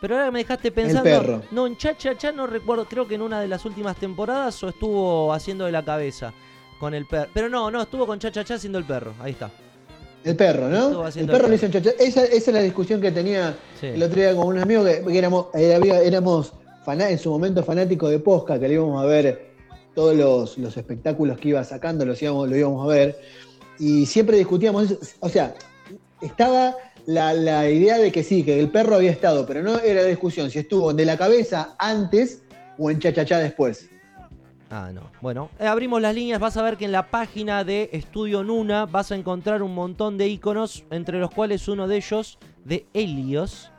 Pero 0.00 0.16
ahora 0.16 0.30
me 0.30 0.40
dejaste 0.40 0.70
pensando. 0.70 1.02
perro. 1.04 1.42
No, 1.50 1.66
en 1.66 1.76
Cha 1.76 1.96
Cha 1.96 2.16
Cha 2.16 2.30
no 2.30 2.46
recuerdo. 2.46 2.84
Creo 2.84 3.08
que 3.08 3.14
en 3.14 3.22
una 3.22 3.40
de 3.40 3.48
las 3.48 3.64
últimas 3.64 3.96
temporadas 3.96 4.62
o 4.62 4.68
estuvo 4.68 5.32
haciendo 5.32 5.64
de 5.64 5.72
la 5.72 5.84
cabeza 5.84 6.32
con 6.78 6.92
el 6.94 7.06
perro. 7.06 7.30
Pero 7.32 7.48
no, 7.48 7.70
no, 7.70 7.82
estuvo 7.82 8.06
con 8.06 8.18
Cha 8.18 8.30
Cha 8.30 8.44
Cha 8.44 8.54
haciendo 8.54 8.78
el 8.78 8.84
perro. 8.84 9.14
Ahí 9.20 9.32
está. 9.32 9.50
El 10.24 10.36
perro, 10.36 10.68
¿no? 10.68 11.06
El 11.06 11.26
perro 11.26 11.44
el 11.44 11.50
lo 11.50 11.54
hizo 11.54 11.66
en 11.66 11.72
Chachachá. 11.72 12.02
Esa, 12.02 12.24
esa 12.24 12.34
es 12.50 12.54
la 12.54 12.62
discusión 12.62 12.98
que 13.00 13.12
tenía 13.12 13.54
Sí. 13.78 13.88
el 13.88 14.02
otro 14.02 14.16
día 14.20 14.34
con 14.34 14.46
unos 14.46 14.62
amigos 14.62 14.88
que, 14.88 15.04
que 15.04 15.18
éramos, 15.18 15.46
eh, 15.54 15.78
éramos 16.04 16.52
en 16.86 17.18
su 17.18 17.30
momento 17.30 17.62
fanáticos 17.62 18.10
de 18.10 18.18
Posca, 18.18 18.58
que 18.58 18.68
le 18.68 18.74
íbamos 18.74 19.02
a 19.02 19.06
ver 19.06 19.52
todos 19.94 20.14
los, 20.16 20.56
los 20.58 20.76
espectáculos 20.76 21.38
que 21.38 21.50
iba 21.50 21.62
sacando, 21.64 22.04
los 22.06 22.20
íbamos, 22.22 22.48
lo 22.48 22.56
íbamos 22.56 22.84
a 22.84 22.88
ver. 22.88 23.20
Y 23.78 24.06
siempre 24.06 24.38
discutíamos 24.38 24.90
eso. 24.90 24.98
O 25.20 25.28
sea, 25.28 25.54
estaba 26.24 26.74
la, 27.06 27.32
la 27.34 27.68
idea 27.68 27.98
de 27.98 28.10
que 28.10 28.22
sí, 28.22 28.42
que 28.42 28.58
el 28.58 28.70
perro 28.70 28.96
había 28.96 29.10
estado, 29.10 29.46
pero 29.46 29.62
no 29.62 29.78
era 29.78 30.02
la 30.02 30.08
discusión 30.08 30.50
si 30.50 30.60
estuvo 30.60 30.92
de 30.92 31.04
la 31.04 31.16
cabeza 31.16 31.74
antes 31.78 32.42
o 32.78 32.90
en 32.90 32.98
chachachá 32.98 33.38
después. 33.38 33.88
Ah, 34.70 34.90
no. 34.92 35.02
Bueno, 35.20 35.50
eh, 35.60 35.66
abrimos 35.66 36.02
las 36.02 36.14
líneas. 36.14 36.40
Vas 36.40 36.56
a 36.56 36.62
ver 36.62 36.76
que 36.76 36.86
en 36.86 36.92
la 36.92 37.08
página 37.08 37.62
de 37.62 37.90
Estudio 37.92 38.42
Nuna 38.42 38.86
vas 38.86 39.12
a 39.12 39.14
encontrar 39.14 39.62
un 39.62 39.74
montón 39.74 40.18
de 40.18 40.26
iconos, 40.26 40.84
entre 40.90 41.20
los 41.20 41.30
cuales 41.30 41.68
uno 41.68 41.86
de 41.86 41.96
ellos, 41.96 42.38
de 42.64 42.84
Helios, 42.92 43.70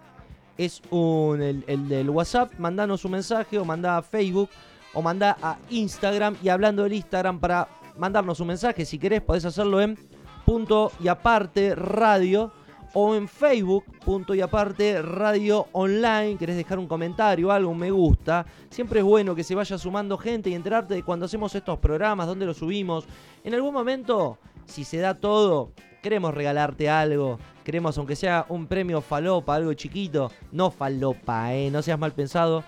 es 0.58 0.82
un, 0.92 1.42
el, 1.42 1.66
el 1.68 1.90
del 1.90 2.10
WhatsApp. 2.10 2.54
Mandanos 2.60 3.04
un 3.04 3.12
mensaje 3.12 3.58
o 3.58 3.66
mandá 3.66 3.98
a 3.98 4.02
Facebook 4.04 4.50
o 4.94 5.02
mandá 5.02 5.36
a 5.42 5.58
Instagram. 5.70 6.38
Y 6.42 6.48
hablando 6.48 6.84
del 6.84 6.94
Instagram, 6.94 7.42
para 7.42 7.68
mandarnos 7.98 8.40
un 8.40 8.48
mensaje, 8.48 8.86
si 8.86 8.98
querés, 8.98 9.22
podés 9.22 9.44
hacerlo 9.44 9.82
en 9.82 9.98
punto 10.46 10.92
y 11.00 11.08
aparte 11.08 11.76
radio 11.76 12.52
o 12.98 13.14
en 13.14 13.28
Facebook, 13.28 13.84
punto 14.06 14.34
y 14.34 14.40
aparte, 14.40 15.02
radio 15.02 15.68
online, 15.74 16.38
querés 16.38 16.56
dejar 16.56 16.80
un 16.80 16.88
comentario, 16.88 17.52
algo, 17.52 17.72
un 17.72 17.78
me 17.78 17.92
gusta. 17.92 18.46
Siempre 18.70 19.00
es 19.00 19.06
bueno 19.06 19.36
que 19.36 19.44
se 19.44 19.54
vaya 19.54 19.78
sumando 19.78 20.18
gente 20.18 20.50
y 20.50 20.54
enterarte 20.54 20.94
de 20.94 21.04
cuando 21.04 21.26
hacemos 21.26 21.54
estos 21.56 21.78
programas, 21.80 22.26
dónde 22.26 22.46
los 22.46 22.56
subimos. 22.56 23.06
En 23.44 23.54
algún 23.54 23.74
momento, 23.74 24.38
si 24.64 24.86
se 24.86 25.00
da 25.00 25.16
todo, 25.16 25.74
queremos 26.02 26.34
regalarte 26.34 26.90
algo. 26.90 27.38
Queremos, 27.66 27.98
aunque 27.98 28.16
sea 28.16 28.46
un 28.48 28.66
premio 28.66 29.02
falopa, 29.02 29.56
algo 29.56 29.74
chiquito. 29.74 30.32
No 30.54 30.72
falopa, 30.72 31.54
eh, 31.54 31.70
no 31.72 31.82
seas 31.82 32.00
mal 32.00 32.14
pensado. 32.14 32.64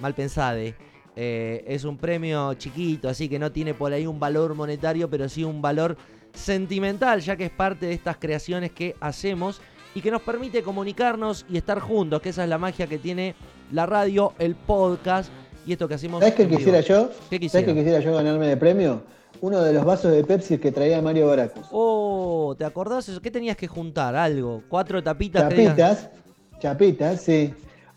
Mal 0.00 0.14
pensade. 0.14 0.74
Eh, 1.14 1.64
es 1.68 1.84
un 1.84 1.96
premio 1.96 2.54
chiquito, 2.54 3.08
así 3.08 3.28
que 3.28 3.38
no 3.38 3.52
tiene 3.52 3.74
por 3.74 3.92
ahí 3.92 4.06
un 4.06 4.18
valor 4.18 4.54
monetario, 4.54 5.08
pero 5.10 5.28
sí 5.28 5.44
un 5.44 5.60
valor 5.62 5.96
sentimental, 6.34 7.20
ya 7.20 7.36
que 7.36 7.46
es 7.46 7.50
parte 7.50 7.86
de 7.86 7.92
estas 7.92 8.16
creaciones 8.16 8.72
que 8.72 8.96
hacemos 9.00 9.60
y 9.94 10.00
que 10.00 10.10
nos 10.10 10.22
permite 10.22 10.62
comunicarnos 10.62 11.44
y 11.48 11.56
estar 11.56 11.80
juntos, 11.80 12.20
que 12.22 12.30
esa 12.30 12.44
es 12.44 12.48
la 12.48 12.58
magia 12.58 12.86
que 12.86 12.98
tiene 12.98 13.34
la 13.72 13.86
radio, 13.86 14.34
el 14.38 14.54
podcast 14.54 15.30
y 15.66 15.72
esto 15.72 15.88
que 15.88 15.94
hacemos. 15.94 16.20
¿Sabes 16.20 16.34
qué 16.34 16.48
quisiera 16.48 16.80
yo? 16.80 17.10
¿Qué 17.28 17.48
¿Sabes 17.48 17.66
qué 17.66 17.74
quisiera 17.74 18.00
yo 18.00 18.14
ganarme 18.14 18.46
de 18.46 18.56
premio? 18.56 19.02
Uno 19.40 19.62
de 19.62 19.72
los 19.72 19.84
vasos 19.84 20.12
de 20.12 20.22
Pepsi 20.24 20.58
que 20.58 20.70
traía 20.70 21.00
Mario 21.00 21.28
Baracus. 21.28 21.66
Oh, 21.70 22.54
¿te 22.58 22.64
acordás 22.64 23.08
eso? 23.08 23.20
¿Qué 23.20 23.30
tenías 23.30 23.56
que 23.56 23.68
juntar? 23.68 24.14
Algo. 24.14 24.62
Cuatro 24.68 25.02
tapitas. 25.02 25.48
Chapitas, 25.48 26.10
chapitas, 26.58 27.20
sí. 27.22 27.54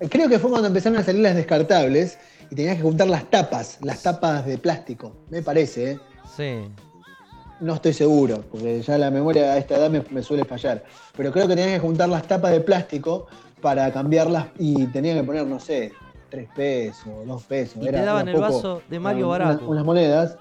Creo 0.10 0.30
que 0.30 0.40
fue 0.40 0.50
cuando 0.50 0.68
empezaron 0.68 0.98
a 1.00 1.04
salir 1.04 1.22
las 1.22 1.36
descartables 1.36 2.18
y 2.50 2.56
tenías 2.56 2.78
que 2.78 2.84
juntar 2.84 3.08
las 3.08 3.30
tapas, 3.30 3.80
las 3.82 4.04
tapas 4.04 4.46
de 4.46 4.58
plástico, 4.58 5.16
me 5.30 5.42
parece, 5.42 5.92
¿eh? 5.92 6.00
Sí. 6.36 6.72
No 7.64 7.76
estoy 7.76 7.94
seguro, 7.94 8.44
porque 8.52 8.82
ya 8.82 8.98
la 8.98 9.10
memoria 9.10 9.54
a 9.54 9.58
esta 9.58 9.78
edad 9.78 9.90
me, 9.90 10.22
suele 10.22 10.44
fallar. 10.44 10.84
Pero 11.16 11.32
creo 11.32 11.48
que 11.48 11.56
tenías 11.56 11.76
que 11.76 11.80
juntar 11.80 12.10
las 12.10 12.28
tapas 12.28 12.52
de 12.52 12.60
plástico 12.60 13.28
para 13.62 13.92
cambiarlas 13.94 14.48
y 14.60 14.86
tenían 14.88 15.18
que 15.18 15.24
poner, 15.24 15.48
no 15.48 15.60
sé, 15.62 15.94
tres 16.30 16.50
pesos, 16.54 17.26
dos 17.26 17.44
pesos. 17.44 17.78
Y 17.82 17.86
te 17.86 18.02
daban 18.04 18.28
el 18.28 18.38
vaso 18.38 18.82
de 18.90 19.00
Mario 19.00 19.30
Barato. 19.30 19.66
unas 19.66 19.86
monedas 19.86 20.36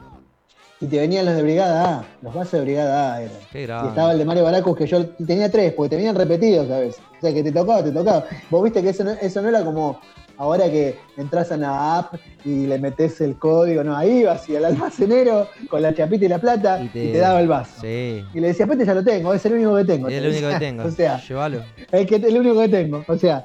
y 0.81 0.87
te 0.87 0.99
venían 0.99 1.25
los 1.25 1.37
de 1.37 1.43
Brigada 1.45 1.99
A, 1.99 2.05
los 2.23 2.35
vasos 2.35 2.53
de 2.55 2.61
Brigada 2.63 3.15
A 3.15 3.23
eran. 3.23 3.37
y 3.55 3.89
estaba 3.89 4.11
el 4.11 4.19
de 4.19 4.25
Mario 4.25 4.43
Baracus 4.43 4.77
que 4.77 4.87
yo 4.89 5.07
tenía 5.11 5.49
tres, 5.49 5.75
porque 5.75 5.91
te 5.91 5.97
venían 5.97 6.17
repetidos 6.17 6.69
a 6.69 6.81
veces. 6.81 7.01
O 7.19 7.21
sea, 7.21 7.33
que 7.33 7.45
te 7.45 7.53
tocaba, 7.53 7.85
te 7.85 7.93
tocaba. 7.93 8.25
Vos 8.51 8.65
viste 8.65 8.83
que 8.83 8.89
eso 8.89 9.05
no, 9.05 9.13
eso 9.13 9.41
no 9.43 9.49
era 9.49 9.65
como 9.65 10.01
ahora 10.37 10.71
que 10.71 10.99
entras 11.17 11.53
a 11.53 11.57
una 11.57 11.99
app 11.99 12.15
y 12.45 12.67
le 12.67 12.79
metes 12.79 13.21
el 13.21 13.37
código, 13.37 13.85
no, 13.85 13.97
ahí 13.97 14.25
vas 14.25 14.49
y 14.49 14.57
al 14.57 14.65
almacenero 14.65 15.49
con 15.69 15.83
la 15.83 15.95
chapita 15.95 16.25
y 16.25 16.29
la 16.29 16.39
plata 16.39 16.83
y 16.83 16.89
te, 16.89 17.19
daba 17.19 17.41
el 17.41 17.49
vaso. 17.49 17.81
Sí. 17.81 18.25
Y 18.35 18.41
le 18.41 18.49
decía, 18.49 18.67
este 18.71 18.85
ya 18.85 18.95
lo 18.95 19.05
tengo, 19.05 19.33
es 19.35 19.45
el 19.47 19.55
único 19.55 19.77
que 19.77 19.85
tengo. 19.85 20.09
Es 20.09 20.15
el 20.15 20.31
único 20.31 20.49
que 20.49 20.59
tengo. 20.59 20.85
o 20.85 20.91
sea, 20.91 21.21
llévalo. 21.21 21.63
Es 21.91 22.07
que, 22.07 22.17
el 22.17 22.39
único 22.39 22.61
que 22.61 22.69
tengo. 22.69 23.05
O 23.07 23.17
sea, 23.17 23.45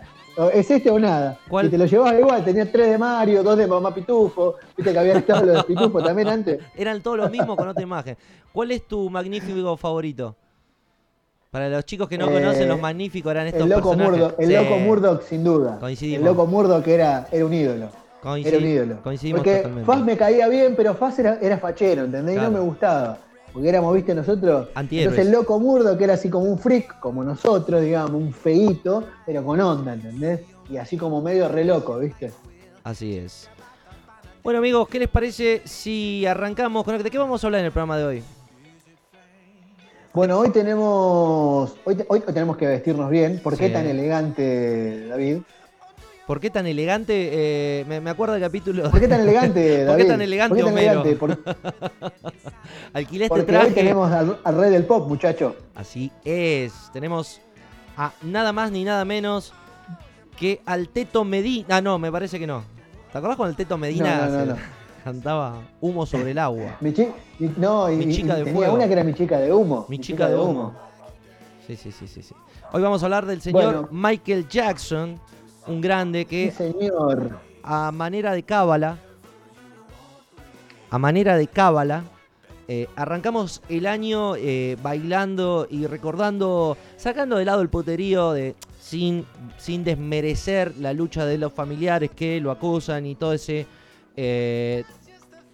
¿Es 0.54 0.70
este 0.70 0.92
o 0.92 1.00
nada? 1.00 1.40
Y 1.64 1.68
te 1.68 1.78
lo 1.80 1.86
llevabas 1.86 2.20
igual, 2.20 2.46
tenías 2.46 2.72
tres 2.72 2.92
de 2.92 2.98
Mario, 3.00 3.42
dos 3.42 3.58
de 3.58 3.66
Mamá 3.66 3.94
Pitufo, 3.94 4.56
viste 4.78 4.94
que 4.94 5.00
había 5.00 5.18
estado 5.18 5.48
los 5.48 5.56
de 5.58 5.64
Pitufo 5.64 6.04
también 6.04 6.28
antes. 6.28 6.60
Eran 6.78 7.02
todos 7.02 7.18
los 7.18 7.32
mismos 7.32 7.58
con 7.58 7.68
otra 7.68 7.82
imagen. 7.82 8.16
¿Cuál 8.52 8.72
es 8.72 8.88
tu 8.88 9.10
magnífico 9.10 9.76
favorito? 9.78 10.36
Para 11.52 11.70
los 11.70 11.86
chicos 11.86 12.10
que 12.10 12.18
no 12.18 12.30
conocen, 12.30 12.64
eh, 12.64 12.68
los 12.68 12.80
magníficos 12.80 13.32
eran 13.32 13.48
estos 13.48 13.64
el 13.64 13.70
loco 13.70 13.96
personajes. 13.96 14.36
el 14.40 14.54
loco 14.54 14.78
Murdoch, 14.80 15.22
sin 15.24 15.44
duda. 15.44 15.78
Coincidimos. 15.80 16.20
El 16.20 16.26
loco 16.26 16.46
Murdoch 16.46 16.88
era, 16.88 17.28
era 17.32 17.46
un 17.46 17.54
ídolo. 17.54 17.90
era 18.44 18.58
un 18.58 18.66
ídolo. 18.66 19.02
Coincidimos 19.02 19.40
Porque 19.40 19.58
totalmente. 19.58 19.86
Faz 19.86 20.02
me 20.04 20.18
caía 20.18 20.48
bien, 20.50 20.76
pero 20.76 20.94
Faz 20.94 21.20
era, 21.20 21.40
era 21.42 21.58
fachero, 21.58 22.04
¿entendés? 22.04 22.36
Y 22.36 22.40
no 22.40 22.52
me 22.52 22.60
gustaba. 22.60 23.18
Porque 23.54 23.70
éramos, 23.70 23.96
viste, 23.96 24.14
nosotros. 24.14 24.68
Entonces 24.76 25.26
el 25.26 25.32
loco 25.32 25.58
Murdoch, 25.60 25.98
que 25.98 26.04
era 26.04 26.16
así 26.16 26.30
como 26.30 26.46
un 26.46 26.60
freak, 26.60 27.00
como 27.00 27.24
nosotros, 27.24 27.82
digamos, 27.82 28.12
un 28.12 28.34
feíto, 28.34 29.06
pero 29.26 29.44
con 29.44 29.60
onda, 29.62 29.94
¿entendés? 29.94 30.42
Y 30.70 30.76
así 30.76 30.98
como 30.98 31.22
medio 31.22 31.48
re 31.48 31.64
loco, 31.64 31.98
¿viste? 31.98 32.34
Así 32.84 33.18
es. 33.18 33.50
Bueno, 34.44 34.60
amigos, 34.60 34.88
¿qué 34.90 35.00
les 35.00 35.10
parece 35.10 35.62
si 35.64 36.26
arrancamos 36.26 36.84
con. 36.84 37.02
¿De 37.02 37.10
qué 37.10 37.18
vamos 37.18 37.42
a 37.42 37.48
hablar 37.48 37.60
en 37.62 37.66
el 37.68 37.72
programa 37.72 37.98
de 37.98 38.04
hoy? 38.06 38.24
Bueno, 40.18 40.40
hoy 40.40 40.50
tenemos, 40.50 41.76
hoy, 41.86 42.04
hoy 42.08 42.22
tenemos 42.22 42.58
que 42.58 42.66
vestirnos 42.66 43.08
bien. 43.12 43.40
¿Por 43.40 43.56
qué 43.56 43.70
tan 43.70 43.86
elegante, 43.86 45.06
David? 45.10 45.42
¿Por 46.26 46.40
qué 46.40 46.50
tan 46.50 46.66
elegante? 46.66 47.30
Eh, 47.32 47.86
me, 47.88 48.10
acuerdo 48.10 48.34
del 48.34 48.42
capítulo. 48.42 48.90
¿Por 48.90 49.00
qué 49.00 49.08
tan 49.08 49.22
elegante, 49.22 49.84
David? 49.86 49.88
¿Por 49.88 49.98
qué 49.98 50.06
tan 50.06 50.22
elegante, 50.24 50.64
¿Por? 50.64 50.72
Elegante? 50.72 51.16
Por... 51.18 51.38
Alquilé 52.94 53.26
este 53.26 53.30
Porque 53.30 53.52
traje. 53.52 53.68
hoy 53.68 53.74
tenemos 53.74 54.12
al, 54.12 54.58
rey 54.58 54.72
del 54.72 54.86
pop, 54.86 55.08
muchacho. 55.08 55.56
Así 55.76 56.12
es. 56.26 56.74
Tenemos 56.92 57.40
a 57.96 58.12
nada 58.24 58.52
más 58.52 58.72
ni 58.72 58.84
nada 58.84 59.06
menos 59.06 59.54
que 60.36 60.62
al 60.66 60.90
Teto 60.90 61.26
Medina. 61.26 61.78
Ah, 61.78 61.82
no, 61.82 62.00
me 62.00 62.12
parece 62.12 62.40
que 62.40 62.48
no. 62.48 62.64
¿Te 63.12 63.20
acordás 63.20 63.38
con 63.38 63.50
el 63.50 63.56
Teto 63.56 63.78
Medina? 63.78 64.26
No, 64.26 64.32
no, 64.32 64.46
no, 64.46 64.56
cantaba 65.08 65.62
Humo 65.80 66.06
sobre 66.06 66.32
el 66.32 66.38
agua. 66.38 66.76
mi, 66.82 66.94
no, 67.56 67.88
mi 67.88 68.14
chica 68.14 68.36
de 68.36 68.44
tenía 68.44 68.72
una 68.72 68.88
que 68.88 68.94
era 68.94 69.06
mi 69.06 69.14
chica 69.14 69.40
de 69.40 69.54
humo. 69.54 69.86
Mi, 69.88 70.00
chica, 70.00 70.28
de 70.28 70.36
humo. 70.36 70.74
Sí, 71.66 71.78
sí, 71.78 71.94
sí, 71.94 72.08
sí, 72.10 72.22
sí. 72.22 72.36
Hoy 72.74 72.82
vamos 72.82 73.02
a 73.02 73.06
hablar 73.06 73.26
del 73.26 73.42
señor 73.42 73.88
Michael 73.90 74.50
Jackson, 74.50 75.18
un 75.66 75.80
grande 75.80 76.26
que 76.26 76.52
señor. 76.52 77.40
a 77.64 77.90
manera 77.94 78.34
de 78.34 78.44
cábala, 78.44 78.98
a 80.90 80.98
manera 80.98 81.38
de 81.38 81.48
cábala, 81.48 82.04
eh, 82.68 82.90
arrancamos 82.98 83.62
el 83.70 83.86
año 83.86 84.36
eh, 84.36 84.76
bailando 84.84 85.68
y 85.70 85.88
recordando, 85.88 86.76
sacando 86.98 87.38
de 87.38 87.46
lado 87.46 87.62
el 87.62 87.70
poterío 87.70 88.34
de 88.34 88.56
sin, 88.78 89.26
sin 89.58 89.86
desmerecer 89.86 90.76
la 90.78 90.92
lucha 90.92 91.26
de 91.26 91.38
los 91.38 91.54
familiares 91.54 92.12
que 92.12 92.42
lo 92.42 92.52
acusan 92.52 93.06
y 93.06 93.16
todo 93.16 93.32
ese 93.32 93.68
eh, 94.18 94.84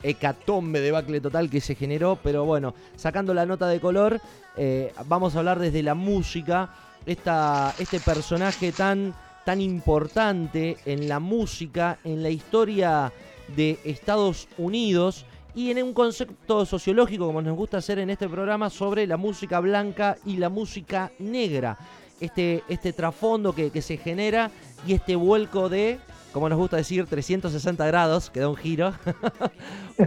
hecatombe 0.01 0.81
de 0.81 0.91
bacle 0.91 1.21
total 1.21 1.49
que 1.49 1.61
se 1.61 1.75
generó, 1.75 2.17
pero 2.21 2.45
bueno, 2.45 2.73
sacando 2.95 3.33
la 3.33 3.45
nota 3.45 3.67
de 3.67 3.79
color, 3.79 4.19
eh, 4.57 4.93
vamos 5.05 5.35
a 5.35 5.39
hablar 5.39 5.59
desde 5.59 5.83
la 5.83 5.95
música, 5.95 6.73
esta, 7.05 7.73
este 7.77 7.99
personaje 7.99 8.71
tan, 8.71 9.13
tan 9.45 9.61
importante 9.61 10.77
en 10.85 11.07
la 11.07 11.19
música, 11.19 11.99
en 12.03 12.23
la 12.23 12.29
historia 12.29 13.11
de 13.55 13.79
Estados 13.83 14.47
Unidos 14.57 15.25
y 15.55 15.69
en 15.71 15.83
un 15.83 15.93
concepto 15.93 16.65
sociológico, 16.65 17.27
como 17.27 17.41
nos 17.41 17.55
gusta 17.55 17.77
hacer 17.77 17.99
en 17.99 18.09
este 18.09 18.27
programa, 18.27 18.69
sobre 18.69 19.05
la 19.07 19.17
música 19.17 19.59
blanca 19.59 20.17
y 20.25 20.37
la 20.37 20.49
música 20.49 21.11
negra. 21.19 21.77
Este, 22.19 22.63
este 22.69 22.93
trasfondo 22.93 23.53
que 23.53 23.81
se 23.81 23.97
genera 23.97 24.49
y 24.87 24.93
este 24.93 25.15
vuelco 25.15 25.67
de 25.67 25.99
como 26.33 26.49
nos 26.49 26.57
gusta 26.57 26.77
decir, 26.77 27.05
360 27.05 27.85
grados, 27.85 28.29
que 28.31 28.39
da 28.39 28.49
un 28.49 28.55
giro. 28.55 28.91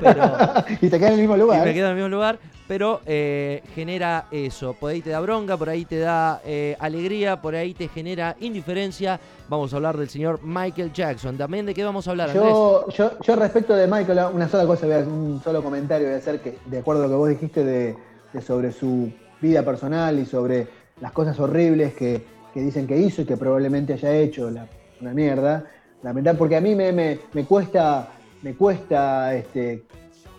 y 0.81 0.89
te 0.89 0.99
queda 0.99 1.09
en 1.09 1.15
el 1.15 1.21
mismo 1.21 1.37
lugar. 1.37 1.63
Y 1.63 1.69
me 1.69 1.75
quedo 1.75 1.87
en 1.87 1.91
el 1.91 1.97
mismo 1.97 2.09
lugar, 2.09 2.39
pero 2.67 3.01
eh, 3.07 3.63
genera 3.75 4.27
eso. 4.33 4.75
Por 4.75 4.91
ahí 4.91 5.01
te 5.01 5.11
da 5.11 5.21
bronca, 5.21 5.57
por 5.57 5.69
ahí 5.69 5.85
te 5.85 6.01
da 6.01 6.43
eh, 6.45 6.77
alegría, 6.81 7.41
por 7.41 7.55
ahí 7.55 7.75
te 7.75 7.87
genera 7.87 8.37
indiferencia. 8.41 9.21
Vamos 9.49 9.73
a 9.73 9.77
hablar 9.77 9.97
del 9.97 10.09
señor 10.09 10.41
Michael 10.43 10.93
Jackson. 10.93 11.39
También 11.39 11.65
de 11.65 11.73
qué 11.73 11.85
vamos 11.85 12.09
a 12.09 12.11
hablar, 12.11 12.35
yo, 12.35 12.89
Yo, 12.91 13.13
yo 13.21 13.37
respecto 13.37 13.77
de 13.77 13.87
Michael, 13.87 14.19
una 14.35 14.49
sola 14.49 14.67
cosa, 14.67 14.87
un 14.87 15.41
solo 15.43 15.63
comentario 15.63 16.09
voy 16.09 16.17
a 16.17 16.19
hacer 16.19 16.41
que, 16.41 16.59
de 16.67 16.79
acuerdo 16.79 17.05
a 17.05 17.07
lo 17.07 17.13
que 17.13 17.17
vos 17.17 17.29
dijiste 17.29 17.65
de, 17.65 17.97
sobre 18.45 18.73
su 18.73 19.13
vida 19.41 19.63
personal 19.63 20.19
y 20.19 20.27
sobre 20.27 20.67
las 21.01 21.13
cosas 21.13 21.39
horribles 21.39 21.95
que, 21.95 22.27
que 22.53 22.61
dicen 22.61 22.89
que 22.89 22.99
hizo 22.99 23.23
y 23.23 23.27
que 23.27 23.37
probablemente 23.37 23.93
haya 23.93 24.13
hecho, 24.17 24.51
la, 24.51 24.67
una 25.01 25.13
mierda 25.13 25.67
lamentar, 26.03 26.37
porque 26.37 26.57
a 26.57 26.61
mí 26.61 26.75
me, 26.75 26.93
me, 26.93 27.45
cuesta, 27.45 28.09
me 28.43 28.55
cuesta, 28.55 29.35
este, 29.35 29.85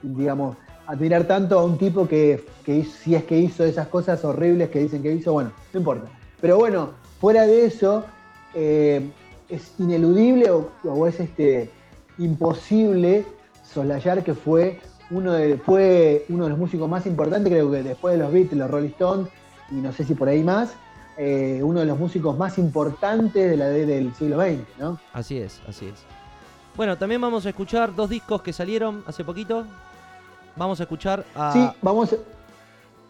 digamos, 0.02 0.56
admirar 0.86 1.26
tanto 1.26 1.60
a 1.60 1.66
un 1.66 1.78
tipo 1.78 2.08
que, 2.08 2.44
si 2.66 3.16
es 3.16 3.24
que 3.26 3.38
hizo 3.38 3.64
esas 3.64 3.88
cosas 3.88 4.24
horribles 4.24 4.70
que 4.70 4.80
dicen 4.80 5.04
que 5.04 5.12
hizo, 5.12 5.34
bueno, 5.34 5.52
no 5.74 5.80
importa. 5.80 6.08
Pero 6.40 6.58
bueno, 6.58 6.92
fuera 7.20 7.46
de 7.46 7.66
eso, 7.66 8.06
eh, 8.54 9.10
es 9.50 9.74
ineludible 9.80 10.50
o, 10.52 11.08
es 11.08 11.20
este, 11.20 11.70
imposible 12.18 13.26
soslayar 13.64 14.24
que 14.24 14.34
fue 14.34 14.80
uno, 15.10 15.34
de, 15.34 15.58
fue 15.58 16.26
uno 16.30 16.46
de 16.46 16.50
los 16.52 16.60
músicos 16.60 16.90
más 16.90 17.06
importantes, 17.06 17.52
creo 17.52 17.72
que 17.72 17.84
después 17.84 18.14
de 18.14 18.24
los 18.24 18.32
Beatles, 18.32 18.60
los 18.60 18.72
Rolling 18.72 18.90
Stones, 18.90 19.28
y 19.72 19.76
no 19.76 19.92
sé 19.92 20.04
si 20.04 20.14
por 20.14 20.30
ahí 20.30 20.44
más, 20.44 20.74
eh, 21.18 21.62
uno 21.64 21.80
de 21.80 21.88
los 21.88 21.98
músicos 21.98 22.38
más 22.38 22.60
importantes 22.60 23.50
de 23.50 23.58
la 23.58 23.66
del 23.70 24.14
siglo 24.14 24.40
XX, 24.40 24.80
¿no? 24.80 25.00
Así 25.14 25.38
es, 25.40 25.62
así 25.68 25.88
es. 25.88 25.96
Bueno, 26.76 26.96
también 26.96 27.20
vamos 27.20 27.44
a 27.48 27.50
escuchar 27.50 27.96
dos 27.96 28.08
discos 28.10 28.44
que 28.44 28.54
salieron 28.54 29.04
hace 29.08 29.24
poquito. 29.24 29.66
Vamos 30.56 30.80
a 30.80 30.84
escuchar 30.84 31.26
a. 31.34 31.52
Sí, 31.52 31.70
vamos. 31.82 32.16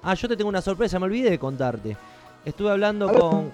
Ah, 0.01 0.13
yo 0.13 0.29
te 0.29 0.37
tengo 0.37 0.47
una 0.47 0.61
sorpresa, 0.61 0.99
me 0.99 1.05
olvidé 1.05 1.31
de 1.31 1.37
contarte. 1.39 1.97
Estuve 2.45 2.71
hablando 2.71 3.11
con, 3.11 3.51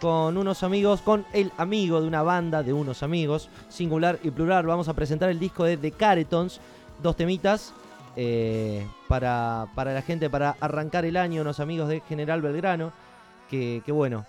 con, 0.00 0.38
unos 0.38 0.62
amigos, 0.62 1.02
con 1.02 1.26
el 1.34 1.52
amigo 1.58 2.00
de 2.00 2.06
una 2.06 2.22
banda 2.22 2.62
de 2.62 2.72
unos 2.72 3.02
amigos, 3.02 3.50
singular 3.68 4.18
y 4.22 4.30
plural. 4.30 4.64
Vamos 4.64 4.88
a 4.88 4.94
presentar 4.94 5.28
el 5.28 5.38
disco 5.38 5.64
de 5.64 5.76
The 5.76 5.90
Caretons, 5.90 6.62
dos 7.02 7.14
temitas 7.14 7.74
eh, 8.16 8.86
para, 9.06 9.66
para 9.74 9.92
la 9.92 10.00
gente, 10.00 10.30
para 10.30 10.56
arrancar 10.60 11.04
el 11.04 11.18
año, 11.18 11.42
unos 11.42 11.60
amigos 11.60 11.90
de 11.90 12.00
General 12.08 12.40
Belgrano 12.40 12.90
que, 13.48 13.82
bueno, 13.88 14.24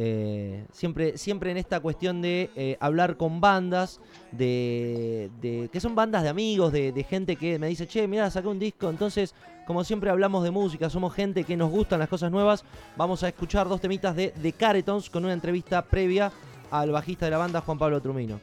Eh, 0.00 0.64
siempre, 0.70 1.16
siempre 1.18 1.50
en 1.50 1.56
esta 1.56 1.80
cuestión 1.80 2.22
de 2.22 2.50
eh, 2.54 2.76
hablar 2.78 3.16
con 3.16 3.40
bandas, 3.40 4.00
de, 4.30 5.28
que 5.72 5.80
son 5.80 5.96
bandas 5.96 6.22
de 6.22 6.28
amigos, 6.28 6.72
de, 6.72 7.06
gente 7.08 7.34
que 7.34 7.58
me 7.58 7.66
dice, 7.66 7.88
che, 7.88 8.06
mira, 8.06 8.30
saqué 8.30 8.46
un 8.46 8.60
disco. 8.60 8.90
Entonces, 8.90 9.34
como 9.66 9.82
siempre 9.82 10.10
hablamos 10.10 10.44
de 10.44 10.52
música, 10.52 10.88
somos 10.88 11.14
gente 11.14 11.42
que 11.42 11.56
nos 11.56 11.70
gustan 11.70 11.98
las 11.98 12.08
cosas 12.08 12.30
nuevas. 12.30 12.64
Vamos 12.96 13.24
a 13.24 13.28
escuchar 13.28 13.66
dos 13.66 13.80
temitas 13.80 14.14
de 14.14 14.28
The 14.40 14.52
Caretons 14.52 15.10
con 15.10 15.24
una 15.24 15.32
entrevista 15.32 15.82
previa 15.82 16.30
al 16.70 16.92
bajista 16.92 17.24
de 17.24 17.32
la 17.32 17.38
banda, 17.38 17.60
Juan 17.62 17.78
Pablo 17.78 18.00
Trumino. 18.00 18.38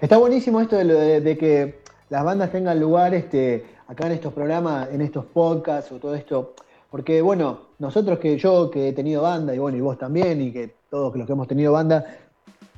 Está 0.00 0.18
buenísimo 0.18 0.60
esto 0.60 0.76
de 0.76 1.36
que 1.40 1.80
las 2.08 2.22
bandas 2.22 2.52
tengan 2.52 2.78
lugar 2.78 3.14
este, 3.14 3.64
acá 3.88 4.06
en 4.06 4.12
estos 4.12 4.32
programas, 4.32 4.88
en 4.92 5.00
estos 5.00 5.24
podcasts 5.24 5.90
o 5.92 5.98
todo 5.98 6.14
esto. 6.14 6.54
Porque, 6.90 7.20
bueno, 7.20 7.60
nosotros 7.78 8.18
que 8.18 8.38
yo 8.38 8.70
que 8.70 8.88
he 8.88 8.92
tenido 8.92 9.22
banda, 9.22 9.54
y 9.54 9.58
bueno, 9.58 9.76
y 9.76 9.80
vos 9.80 9.98
también, 9.98 10.40
y 10.40 10.52
que 10.52 10.76
todos 10.90 11.14
los 11.16 11.26
que 11.26 11.32
hemos 11.32 11.48
tenido 11.48 11.72
banda, 11.72 12.04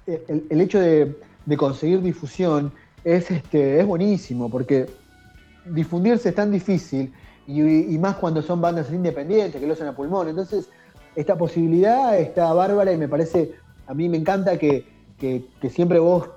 eh, 0.07 0.45
el, 0.49 0.61
hecho 0.61 0.81
de, 0.81 1.17
conseguir 1.57 2.03
difusión 2.03 2.73
es, 3.05 3.31
este, 3.31 3.81
es 3.81 3.87
buenísimo, 3.87 4.51
porque 4.51 4.87
difundirse 5.67 6.31
es 6.31 6.35
tan 6.35 6.51
difícil, 6.51 7.13
y, 7.47 7.99
más 7.99 8.17
cuando 8.17 8.43
son 8.43 8.61
bandas 8.61 8.91
independientes, 8.93 9.59
que 9.59 9.67
lo 9.67 9.73
hacen 9.73 9.87
a 9.87 9.97
pulmón. 9.97 10.29
Entonces, 10.29 10.69
esta 11.15 11.37
posibilidad 11.37 12.19
está 12.19 12.53
bárbara 12.53 12.93
y 12.93 12.99
me 12.99 13.09
parece, 13.09 13.55
a 13.87 13.95
mí 13.95 14.09
me 14.09 14.19
encanta 14.19 14.59
que, 14.59 14.87
que- 15.19 15.45
siempre 15.71 15.99
vos 15.99 16.29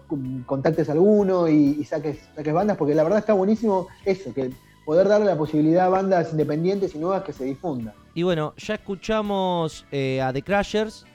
contactes 0.46 0.90
a 0.90 0.94
alguno 0.94 1.48
y, 1.50 1.78
y 1.80 1.84
saques, 1.84 2.20
saques 2.36 2.54
bandas, 2.54 2.78
porque 2.78 2.96
la 2.96 3.04
verdad 3.04 3.20
está 3.20 3.34
buenísimo 3.34 3.88
eso, 4.06 4.34
que 4.34 4.52
poder 4.92 5.08
darle 5.08 5.28
la 5.28 5.38
posibilidad 5.38 5.86
a 5.86 5.90
bandas 5.90 6.34
independientes 6.34 6.94
y 6.96 6.98
nuevas 6.98 7.24
que 7.24 7.32
se 7.32 7.46
difundan. 7.46 7.94
Y 8.14 8.24
bueno, 8.24 8.54
ya 8.58 8.74
escuchamos 8.74 9.86
eh, 9.90 10.22
a 10.22 10.34
The 10.34 10.42
Crashers, 10.42 11.06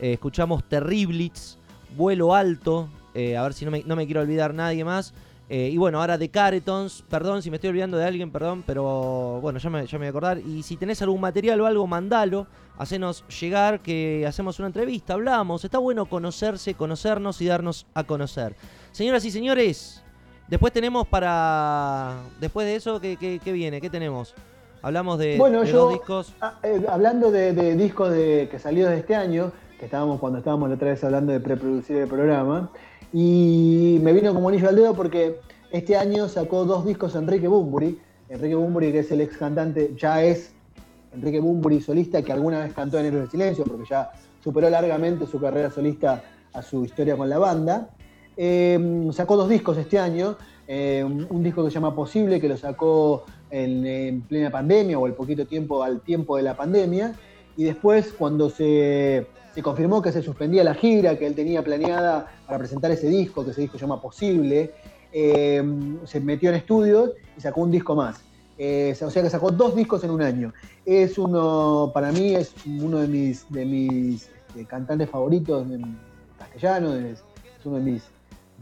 eh, 0.00 0.14
escuchamos 0.14 0.64
Terriblitz, 0.64 1.56
Vuelo 1.96 2.34
Alto, 2.34 2.88
eh, 3.14 3.36
a 3.36 3.44
ver 3.44 3.54
si 3.54 3.64
no 3.64 3.70
me, 3.70 3.84
no 3.84 3.94
me 3.94 4.06
quiero 4.06 4.22
olvidar 4.22 4.52
nadie 4.54 4.84
más. 4.84 5.14
y 5.48 5.76
bueno, 5.76 6.00
ahora 6.00 6.18
The 6.18 6.30
Caretons, 6.30 7.04
perdón 7.08 7.42
si 7.42 7.50
me 7.50 7.58
estoy 7.58 7.70
olvidando 7.70 7.96
de 7.96 8.06
alguien, 8.06 8.32
perdón, 8.32 8.64
pero 8.66 9.38
bueno, 9.40 9.60
ya 9.60 9.70
me, 9.70 9.86
ya 9.86 9.98
me 9.98 10.06
voy 10.06 10.06
a 10.06 10.10
acordar. 10.10 10.38
Y 10.38 10.64
si 10.64 10.76
tenés 10.76 11.00
algún 11.00 11.20
material 11.20 11.60
o 11.60 11.66
algo, 11.66 11.86
mandalo, 11.86 12.48
hacenos 12.76 13.24
llegar, 13.40 13.82
que 13.82 14.26
hacemos 14.26 14.58
una 14.58 14.66
entrevista, 14.66 15.12
hablamos. 15.12 15.64
Está 15.64 15.78
bueno 15.78 16.06
conocerse, 16.06 16.74
conocernos 16.74 17.40
y 17.40 17.46
darnos 17.46 17.86
a 17.94 18.02
conocer. 18.02 18.56
Señoras 18.90 19.24
y 19.24 19.30
señores, 19.30 20.02
después 20.48 20.72
tenemos 20.72 21.06
para... 21.06 22.16
Después 22.40 22.66
de 22.66 22.76
eso, 22.76 23.00
¿qué, 23.00 23.16
qué- 23.16 23.40
qué 23.42 23.52
viene? 23.52 23.80
¿Qué 23.80 23.90
tenemos? 23.90 24.34
Hablamos 24.82 25.18
de, 25.18 25.36
Bueno, 25.38 25.60
de 25.62 25.70
yo- 25.70 25.78
dos 25.84 25.92
discos. 25.92 26.34
Ah, 26.40 26.58
eh, 26.62 26.84
hablando 26.88 27.30
de, 27.30 27.52
de 27.52 27.76
discos 27.76 28.10
de, 28.12 28.48
que 28.50 28.58
salió 28.58 28.88
de 28.88 28.98
este 28.98 29.14
año, 29.14 29.52
que 29.78 29.84
estábamos 29.86 30.18
cuando 30.20 30.38
estábamos 30.38 30.68
la 30.68 30.74
otra 30.74 30.88
vez 30.88 31.02
hablando 31.04 31.32
de 31.32 31.40
preproducir 31.40 31.96
el 31.98 32.08
programa, 32.08 32.70
y 33.12 33.98
me 34.02 34.12
vino 34.12 34.32
como 34.34 34.48
anillo 34.48 34.68
al 34.68 34.76
dedo 34.76 34.94
porque 34.94 35.38
este 35.70 35.96
año 35.96 36.28
sacó 36.28 36.64
dos 36.64 36.84
discos 36.86 37.14
Enrique 37.14 37.46
Bumburi. 37.46 37.98
Enrique 38.28 38.54
Bumburi, 38.54 38.90
que 38.92 39.00
es 39.00 39.10
el 39.12 39.20
ex 39.20 39.36
cantante, 39.36 39.94
ya 39.96 40.22
es 40.22 40.52
Enrique 41.14 41.38
Bumburi 41.40 41.80
solista, 41.80 42.22
que 42.22 42.32
alguna 42.32 42.60
vez 42.60 42.72
cantó 42.72 42.98
en 42.98 43.06
Héroes 43.06 43.22
del 43.24 43.30
Silencio, 43.30 43.64
porque 43.64 43.84
ya 43.88 44.10
superó 44.42 44.68
largamente 44.70 45.26
su 45.26 45.38
carrera 45.38 45.70
solista 45.70 46.22
a 46.54 46.62
su 46.62 46.84
historia 46.84 47.16
con 47.16 47.28
la 47.28 47.38
banda. 47.38 47.88
Eh, 48.36 49.08
sacó 49.12 49.36
dos 49.36 49.48
discos 49.48 49.76
este 49.78 49.98
año, 49.98 50.36
eh, 50.66 51.04
un, 51.04 51.42
disco 51.42 51.64
que 51.64 51.70
se 51.70 51.74
llama 51.74 51.94
Posible, 51.94 52.40
que 52.40 52.48
lo 52.48 52.56
sacó 52.56 53.24
en, 53.50 53.86
en 53.86 54.22
plena 54.22 54.50
pandemia 54.50 54.98
o 54.98 55.06
el 55.06 55.12
poquito 55.14 55.46
tiempo 55.46 55.82
al 55.82 56.00
tiempo 56.00 56.36
de 56.36 56.42
la 56.42 56.56
pandemia, 56.56 57.14
y 57.56 57.64
después 57.64 58.14
cuando 58.16 58.48
se, 58.48 59.26
se 59.54 59.62
confirmó 59.62 60.00
que 60.00 60.12
se 60.12 60.22
suspendía 60.22 60.64
la 60.64 60.74
gira 60.74 61.18
que 61.18 61.26
él 61.26 61.34
tenía 61.34 61.62
planeada 61.62 62.32
para 62.46 62.58
presentar 62.58 62.90
ese 62.90 63.08
disco, 63.08 63.44
que 63.44 63.50
ese 63.50 63.60
disco 63.62 63.76
se 63.76 63.82
llama 63.82 64.00
Posible, 64.00 64.72
eh, 65.12 65.62
se 66.04 66.20
metió 66.20 66.48
en 66.48 66.56
estudios 66.56 67.10
y 67.36 67.40
sacó 67.40 67.60
un 67.60 67.70
disco 67.70 67.94
más. 67.94 68.22
Eh, 68.58 68.96
o 69.00 69.10
sea 69.10 69.22
que 69.22 69.30
sacó 69.30 69.50
dos 69.50 69.74
discos 69.74 70.04
en 70.04 70.10
un 70.10 70.22
año. 70.22 70.52
Es 70.86 71.18
uno, 71.18 71.90
para 71.92 72.12
mí, 72.12 72.34
es 72.34 72.54
uno 72.66 72.98
de 72.98 73.08
mis, 73.08 73.50
de 73.50 73.64
mis 73.64 74.28
este, 74.48 74.64
cantantes 74.66 75.10
favoritos 75.10 75.70
en 75.70 75.98
castellano, 76.38 76.94
es 76.94 77.22
uno 77.64 77.76
de 77.76 77.82
mis 77.82 78.02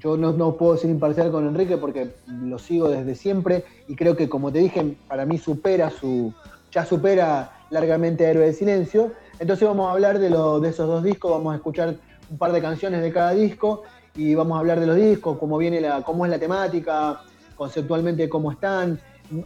yo 0.00 0.16
no, 0.16 0.32
no 0.32 0.56
puedo 0.56 0.76
ser 0.76 0.90
imparcial 0.90 1.30
con 1.30 1.46
Enrique 1.46 1.76
porque 1.76 2.14
lo 2.26 2.58
sigo 2.58 2.88
desde 2.88 3.14
siempre 3.14 3.64
y 3.86 3.94
creo 3.96 4.16
que, 4.16 4.28
como 4.28 4.50
te 4.52 4.58
dije, 4.60 4.96
para 5.08 5.26
mí 5.26 5.38
supera 5.38 5.90
su. 5.90 6.32
ya 6.72 6.84
supera 6.84 7.52
largamente 7.70 8.26
a 8.26 8.30
Héroe 8.30 8.46
del 8.46 8.54
Silencio. 8.54 9.12
Entonces 9.38 9.66
vamos 9.66 9.88
a 9.88 9.92
hablar 9.92 10.18
de, 10.18 10.30
lo- 10.30 10.60
de 10.60 10.68
esos 10.70 10.86
dos 10.86 11.02
discos, 11.02 11.30
vamos 11.32 11.52
a 11.52 11.56
escuchar 11.56 11.96
un 12.30 12.38
par 12.38 12.52
de 12.52 12.60
canciones 12.60 13.02
de 13.02 13.12
cada 13.12 13.32
disco 13.32 13.82
y 14.16 14.34
vamos 14.34 14.56
a 14.56 14.60
hablar 14.60 14.80
de 14.80 14.86
los 14.86 14.96
discos, 14.96 15.38
cómo 15.38 15.56
viene 15.58 15.80
la, 15.80 16.02
cómo 16.02 16.24
es 16.24 16.30
la 16.30 16.38
temática, 16.38 17.20
conceptualmente 17.56 18.28
cómo 18.28 18.52
están. 18.52 18.98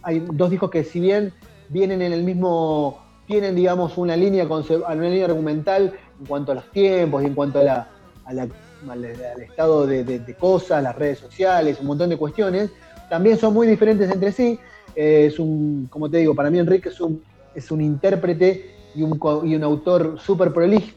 Hay 0.03 0.25
dos 0.33 0.49
discos 0.49 0.69
que 0.69 0.83
si 0.83 0.99
bien 0.99 1.33
vienen 1.69 2.01
en 2.01 2.13
el 2.13 2.23
mismo, 2.23 2.99
tienen 3.27 3.55
digamos 3.55 3.97
una 3.97 4.15
línea, 4.15 4.45
una 4.45 4.95
línea 4.95 5.25
argumental 5.25 5.93
en 6.19 6.25
cuanto 6.25 6.51
a 6.51 6.55
los 6.55 6.71
tiempos 6.71 7.23
y 7.23 7.25
en 7.27 7.33
cuanto 7.35 7.59
a 7.59 7.63
la- 7.63 7.87
al, 8.89 9.05
estado 9.05 9.87
de, 9.87 10.35
cosas, 10.39 10.83
las 10.83 10.95
redes 10.95 11.19
sociales, 11.19 11.77
un 11.79 11.87
montón 11.87 12.09
de 12.09 12.17
cuestiones, 12.17 12.71
también 13.09 13.37
son 13.37 13.53
muy 13.53 13.67
diferentes 13.67 14.09
entre 14.11 14.31
sí. 14.31 14.59
Eh, 14.95 15.27
es 15.27 15.39
un, 15.39 15.87
como 15.89 16.09
te 16.09 16.17
digo, 16.17 16.33
para 16.35 16.49
mí 16.49 16.59
Enrique 16.59 16.89
es 16.89 17.01
un, 17.01 17.23
es 17.53 17.71
un 17.71 17.81
intérprete 17.81 18.75
y 18.95 19.03
un, 19.03 19.19
y 19.43 19.55
un 19.55 19.63
autor 19.63 20.19
súper 20.19 20.51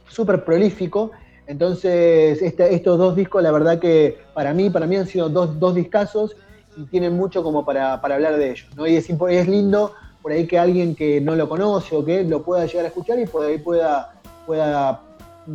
súper 0.08 0.44
prolífico. 0.44 1.10
Entonces, 1.46 2.42
estos 2.42 2.98
dos 2.98 3.16
discos, 3.16 3.42
la 3.42 3.50
verdad 3.50 3.78
que 3.78 4.18
para 4.34 4.52
mí, 4.52 4.68
para 4.68 4.86
mí 4.86 4.96
han 4.96 5.06
sido 5.06 5.28
dos, 5.28 5.58
dos 5.58 5.74
discazos 5.74 6.36
y 6.76 6.84
tienen 6.84 7.16
mucho 7.16 7.42
como 7.42 7.64
para, 7.64 8.00
para 8.00 8.16
hablar 8.16 8.36
de 8.36 8.50
ellos. 8.50 8.68
¿no? 8.76 8.86
Y 8.86 8.96
es, 8.96 9.08
es 9.08 9.48
lindo 9.48 9.94
por 10.22 10.32
ahí 10.32 10.46
que 10.46 10.58
alguien 10.58 10.94
que 10.94 11.20
no 11.20 11.34
lo 11.34 11.48
conoce 11.48 11.96
o 11.96 12.04
que 12.04 12.22
lo 12.24 12.42
pueda 12.42 12.66
llegar 12.66 12.84
a 12.84 12.88
escuchar 12.88 13.18
y 13.18 13.26
por 13.26 13.46
ahí 13.46 13.58
pueda, 13.58 14.14
pueda 14.46 15.00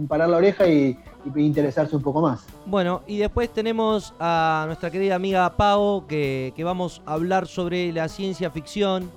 parar 0.08 0.30
la 0.30 0.38
oreja 0.38 0.68
y, 0.68 0.98
y 1.26 1.40
interesarse 1.42 1.96
un 1.96 2.02
poco 2.02 2.22
más. 2.22 2.46
Bueno, 2.66 3.02
y 3.08 3.18
después 3.18 3.52
tenemos 3.52 4.14
a 4.20 4.64
nuestra 4.68 4.92
querida 4.92 5.16
amiga 5.16 5.56
Pau, 5.56 6.06
que, 6.08 6.54
vamos 6.64 7.02
a 7.06 7.14
hablar 7.14 7.48
sobre 7.48 7.92
la 7.92 8.08
ciencia 8.08 8.52
ficción 8.52 9.12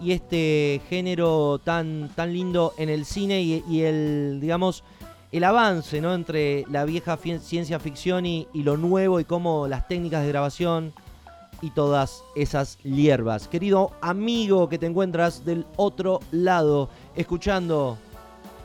y 0.00 0.12
este 0.12 0.80
género 0.88 1.60
tan, 1.62 2.10
tan 2.14 2.32
lindo 2.32 2.74
en 2.76 2.88
el 2.88 3.04
cine 3.04 3.42
y, 3.42 3.82
el, 3.82 4.38
digamos, 4.40 4.84
el 5.30 5.44
avance 5.44 6.00
¿no? 6.00 6.14
entre 6.14 6.64
la 6.70 6.84
vieja 6.84 7.16
ciencia 7.16 7.78
ficción 7.78 8.26
y, 8.26 8.48
y 8.52 8.64
lo 8.64 8.76
nuevo 8.76 9.20
y 9.20 9.24
cómo 9.24 9.68
las 9.68 9.88
técnicas 9.88 10.22
de 10.22 10.28
grabación 10.28 10.92
y 11.62 11.70
todas 11.70 12.24
esas 12.34 12.76
hierbas. 12.78 13.48
Querido 13.48 13.92
amigo 14.02 14.68
que 14.68 14.78
te 14.78 14.86
encuentras 14.86 15.44
del 15.44 15.64
otro 15.76 16.20
lado, 16.32 16.90
escuchando 17.14 17.96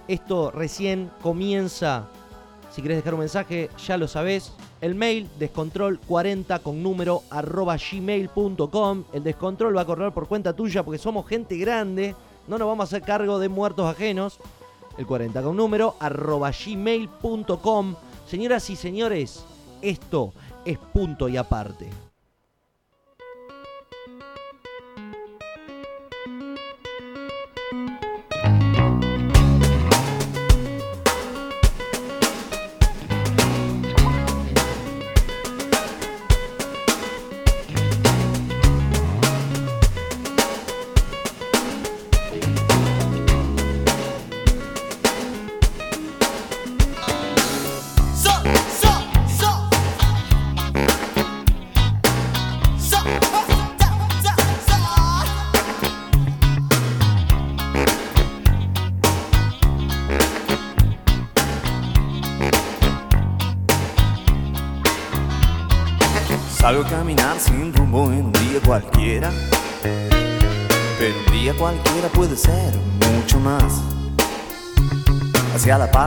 esto 0.08 0.52
recién 0.52 1.12
comienza. 1.22 2.08
Si 2.78 2.84
querés 2.84 2.98
dejar 2.98 3.16
un 3.16 3.22
mensaje, 3.22 3.72
ya 3.88 3.98
lo 3.98 4.08
sabés. 4.08 4.54
El 4.82 4.94
mail 4.94 5.28
descontrol40 5.40 6.62
con 6.62 6.84
número 6.84 7.24
arroba 7.32 7.76
gmail.com. 7.76 9.04
El 9.14 9.24
descontrol 9.24 9.76
va 9.76 9.82
a 9.82 9.86
correr 9.86 10.12
por 10.12 10.28
cuenta 10.28 10.54
tuya 10.54 10.84
porque 10.84 11.00
somos 11.00 11.26
gente 11.26 11.58
grande. 11.58 12.14
No 12.48 12.60
nos 12.60 12.68
vamos 12.68 12.84
a 12.84 12.86
hacer 12.96 13.02
cargo 13.02 13.40
de 13.40 13.50
muertos 13.50 13.88
ajenos. 13.88 14.38
El 14.96 15.08
40 15.08 15.42
con 15.42 15.58
número 15.58 15.96
arroba 16.00 16.52
gmail.com. 16.52 17.96
Señoras 18.28 18.70
y 18.70 18.76
señores, 18.76 19.44
esto 19.82 20.32
es 20.64 20.78
punto 20.78 21.30
y 21.30 21.38
aparte. 21.38 22.07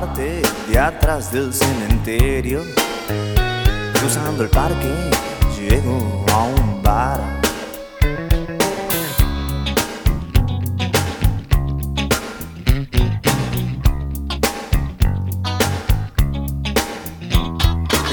Parte 0.01 0.41
de 0.71 0.79
atrás 0.79 1.31
del 1.31 1.53
cementerio. 1.53 2.63
Cruzando 3.99 4.45
el 4.45 4.49
parque, 4.49 4.89
llego 5.59 6.25
a 6.33 6.45
un 6.45 6.83
bar. 6.83 7.21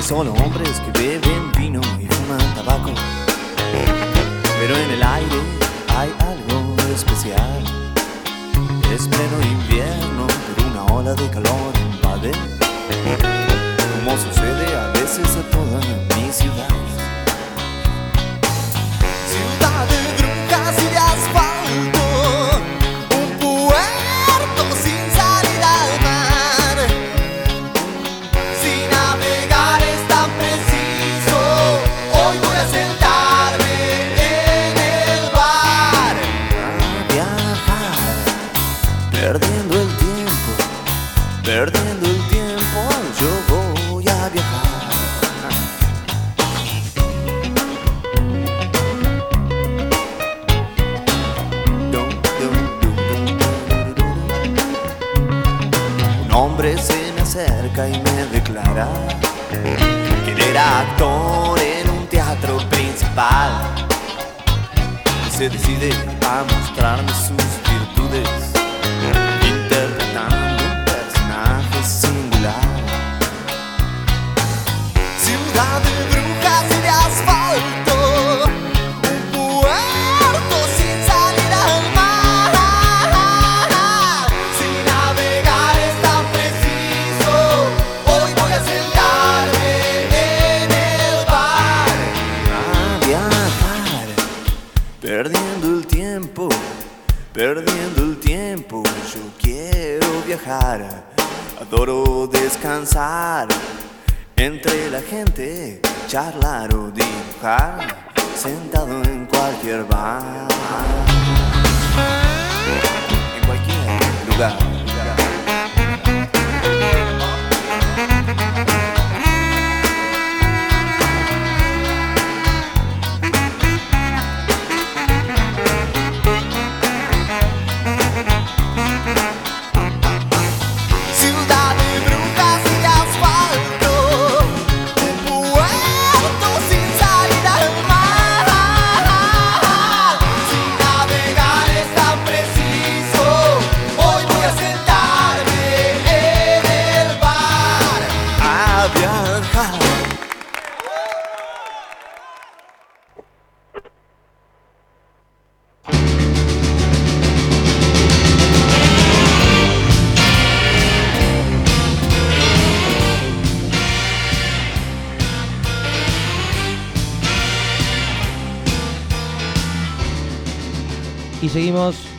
Solo 0.02 0.34
hombres 0.34 0.82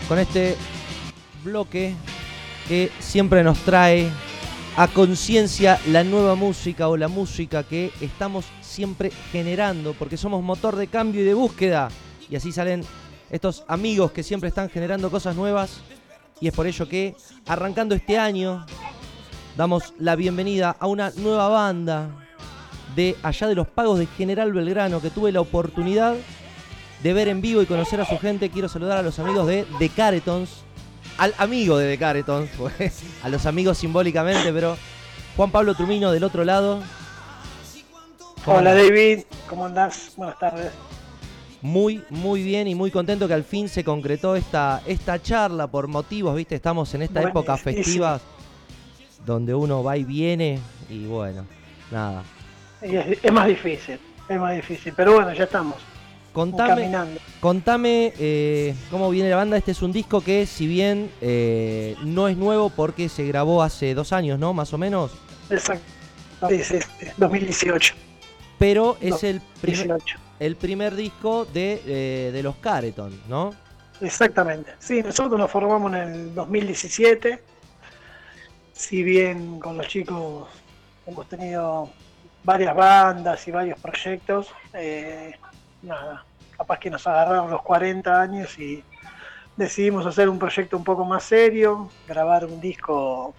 con 0.09 0.19
este 0.19 0.57
bloque 1.45 1.95
que 2.67 2.91
siempre 2.99 3.45
nos 3.45 3.59
trae 3.59 4.11
a 4.77 4.89
conciencia 4.89 5.79
la 5.89 6.03
nueva 6.03 6.35
música 6.35 6.89
o 6.89 6.97
la 6.97 7.09
música 7.09 7.63
que 7.63 7.93
estamos 8.01 8.47
siempre 8.63 9.11
generando, 9.31 9.93
porque 9.93 10.17
somos 10.17 10.43
motor 10.43 10.77
de 10.77 10.87
cambio 10.87 11.21
y 11.21 11.25
de 11.25 11.35
búsqueda. 11.35 11.91
Y 12.31 12.37
así 12.37 12.53
salen 12.53 12.85
estos 13.31 13.65
amigos 13.69 14.13
que 14.13 14.23
siempre 14.23 14.49
están 14.49 14.71
generando 14.71 15.11
cosas 15.11 15.37
nuevas. 15.37 15.81
Y 16.41 16.49
es 16.49 16.55
por 16.55 16.67
ello 16.67 16.89
que, 16.89 17.15
arrancando 17.47 17.95
este 17.95 18.17
año, 18.17 18.65
damos 19.57 19.93
la 19.99 20.17
bienvenida 20.17 20.75
a 20.79 20.87
una 20.87 21.11
nueva 21.17 21.49
banda 21.49 22.11
de 22.95 23.17
allá 23.23 23.47
de 23.47 23.55
los 23.57 23.69
pagos 23.69 23.99
de 23.99 24.07
General 24.07 24.53
Belgrano 24.53 25.03
que 25.03 25.11
tuve 25.11 25.33
la 25.33 25.41
oportunidad 25.41 26.15
de 27.03 27.13
ver 27.13 27.29
en 27.29 27.41
vivo 27.41 27.63
y 27.63 27.67
conocer 27.67 28.01
a 28.01 28.05
su 28.05 28.19
gente. 28.19 28.51
Quiero 28.51 28.69
saludar 28.69 28.99
a 28.99 29.03
los 29.03 29.19
amigos 29.19 29.47
de 29.47 29.67
The 29.79 29.89
Caretons. 29.91 30.65
Al 31.17 31.35
amigo 31.39 31.77
de 31.79 31.91
The 31.91 31.99
Caretons, 31.99 32.51
pues, 32.59 33.03
a 33.23 33.29
los 33.29 33.47
amigos 33.47 33.79
simbólicamente, 33.79 34.53
pero 34.53 34.77
Juan 35.37 35.51
Pablo 35.51 35.75
Trumino 35.75 36.13
del 36.13 36.25
otro 36.25 36.45
lado. 36.45 36.81
¿Cómo 38.45 38.59
Hola 38.59 38.71
andás? 38.71 38.89
David, 38.89 39.25
¿cómo 39.49 39.67
andás? 39.67 40.13
Buenas 40.17 40.39
tardes. 40.39 40.73
Muy, 41.61 42.05
muy 42.09 42.45
bien 42.45 42.69
y 42.69 42.77
muy 42.77 42.93
contento 42.93 43.27
que 43.27 43.35
al 43.35 43.43
fin 43.43 43.69
se 43.69 43.83
concretó 43.83 44.37
esta, 44.37 44.81
esta 44.87 45.21
charla 45.21 45.67
por 45.67 45.89
motivos, 45.89 46.37
viste, 46.37 46.55
estamos 46.55 46.95
en 46.95 47.03
esta 47.03 47.21
época 47.21 47.57
festiva 47.57 48.21
donde 49.27 49.53
uno 49.53 49.83
va 49.83 49.97
y 49.97 50.05
viene 50.05 50.61
y 50.89 51.05
bueno, 51.07 51.45
nada. 51.91 52.23
Es 52.81 53.33
más 53.33 53.49
difícil, 53.49 53.99
es 54.29 54.39
más 54.39 54.55
difícil, 54.55 54.93
pero 54.97 55.15
bueno, 55.15 55.33
ya 55.33 55.45
estamos 55.45 55.75
Contame, 56.39 57.19
contame 57.41 58.13
eh, 58.17 58.73
cómo 58.93 59.11
viene 59.11 59.29
la 59.29 59.35
banda. 59.35 59.57
Este 59.57 59.73
es 59.73 59.83
un 59.83 59.91
disco 59.93 60.21
que, 60.21 60.47
si 60.47 60.69
bien 60.69 61.11
eh, 61.21 61.97
no 62.05 62.29
es 62.29 62.37
nuevo 62.37 62.71
porque 62.71 63.09
se 63.09 63.27
grabó 63.27 63.61
hace 63.61 63.93
dos 63.93 64.13
años, 64.13 64.39
¿no? 64.39 64.55
Más 64.55 64.73
o 64.73 64.79
menos. 64.79 65.11
Exacto. 65.51 65.83
Sí, 66.49 66.63
sí, 66.63 66.79
sí, 66.81 67.07
2018. 67.17 67.95
Pero 68.57 68.97
es 69.01 69.21
No, 69.21 69.29
el, 69.29 69.41
primer, 69.61 69.87
18. 69.87 70.19
el 70.39 70.55
primer 70.55 70.95
disco 70.95 71.45
de, 71.45 71.83
eh, 71.85 72.31
de 72.33 72.43
los 72.45 72.55
Careton, 72.57 73.21
¿no? 73.29 73.53
Exactamente. 74.01 74.75
Sí, 74.79 75.03
nosotros 75.03 75.41
nos 75.41 75.51
formamos 75.51 75.93
en 75.93 75.99
el 75.99 76.35
2017. 76.37 77.43
Si 78.73 79.03
bien 79.03 79.59
con 79.59 79.77
los 79.77 79.89
chicos 79.89 80.47
hemos 81.05 81.29
tenido 81.29 81.91
varias 82.45 82.77
bandas 82.77 83.49
y 83.49 83.51
varios 83.51 83.81
proyectos, 83.81 84.47
eh, 84.73 85.33
nada, 85.83 86.25
capaz 86.59 86.81
que 86.81 86.91
nos 86.91 87.07
agarraron 87.07 87.51
los 87.51 87.63
40 87.63 88.21
años 88.21 88.59
y 88.59 88.83
decidimos 89.57 90.05
hacer 90.07 90.29
un 90.29 90.41
proyecto 90.41 90.77
un 90.77 90.83
poco 90.83 91.05
más 91.05 91.23
serio, 91.23 91.89
grabar 92.07 92.45
un 92.45 92.61
disco, 92.61 93.33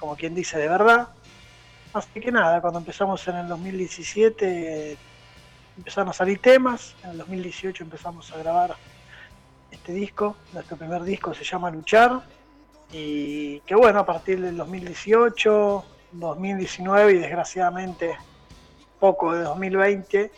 como 0.00 0.16
quien 0.16 0.34
dice, 0.34 0.58
de 0.58 0.68
verdad. 0.68 1.08
Así 1.94 2.20
que 2.20 2.32
nada, 2.32 2.60
cuando 2.60 2.80
empezamos 2.80 3.26
en 3.28 3.36
el 3.36 3.48
2017 3.48 4.96
empezaron 5.76 6.10
a 6.10 6.12
salir 6.12 6.40
temas, 6.40 6.96
en 7.04 7.10
el 7.10 7.18
2018 7.18 7.84
empezamos 7.84 8.30
a 8.32 8.38
grabar 8.38 8.74
este 9.70 9.92
disco, 9.92 10.36
nuestro 10.52 10.76
primer 10.76 11.02
disco 11.02 11.32
se 11.32 11.44
llama 11.44 11.70
Luchar, 11.70 12.22
Y 12.90 13.60
que 13.60 13.74
bueno, 13.74 14.00
a 14.00 14.06
partir 14.06 14.40
del 14.40 14.56
2018, 14.56 15.84
2019 16.12 17.12
y 17.12 17.18
desgraciadamente 17.18 18.16
poco 18.98 19.32
de 19.32 19.42
2020 19.44 20.30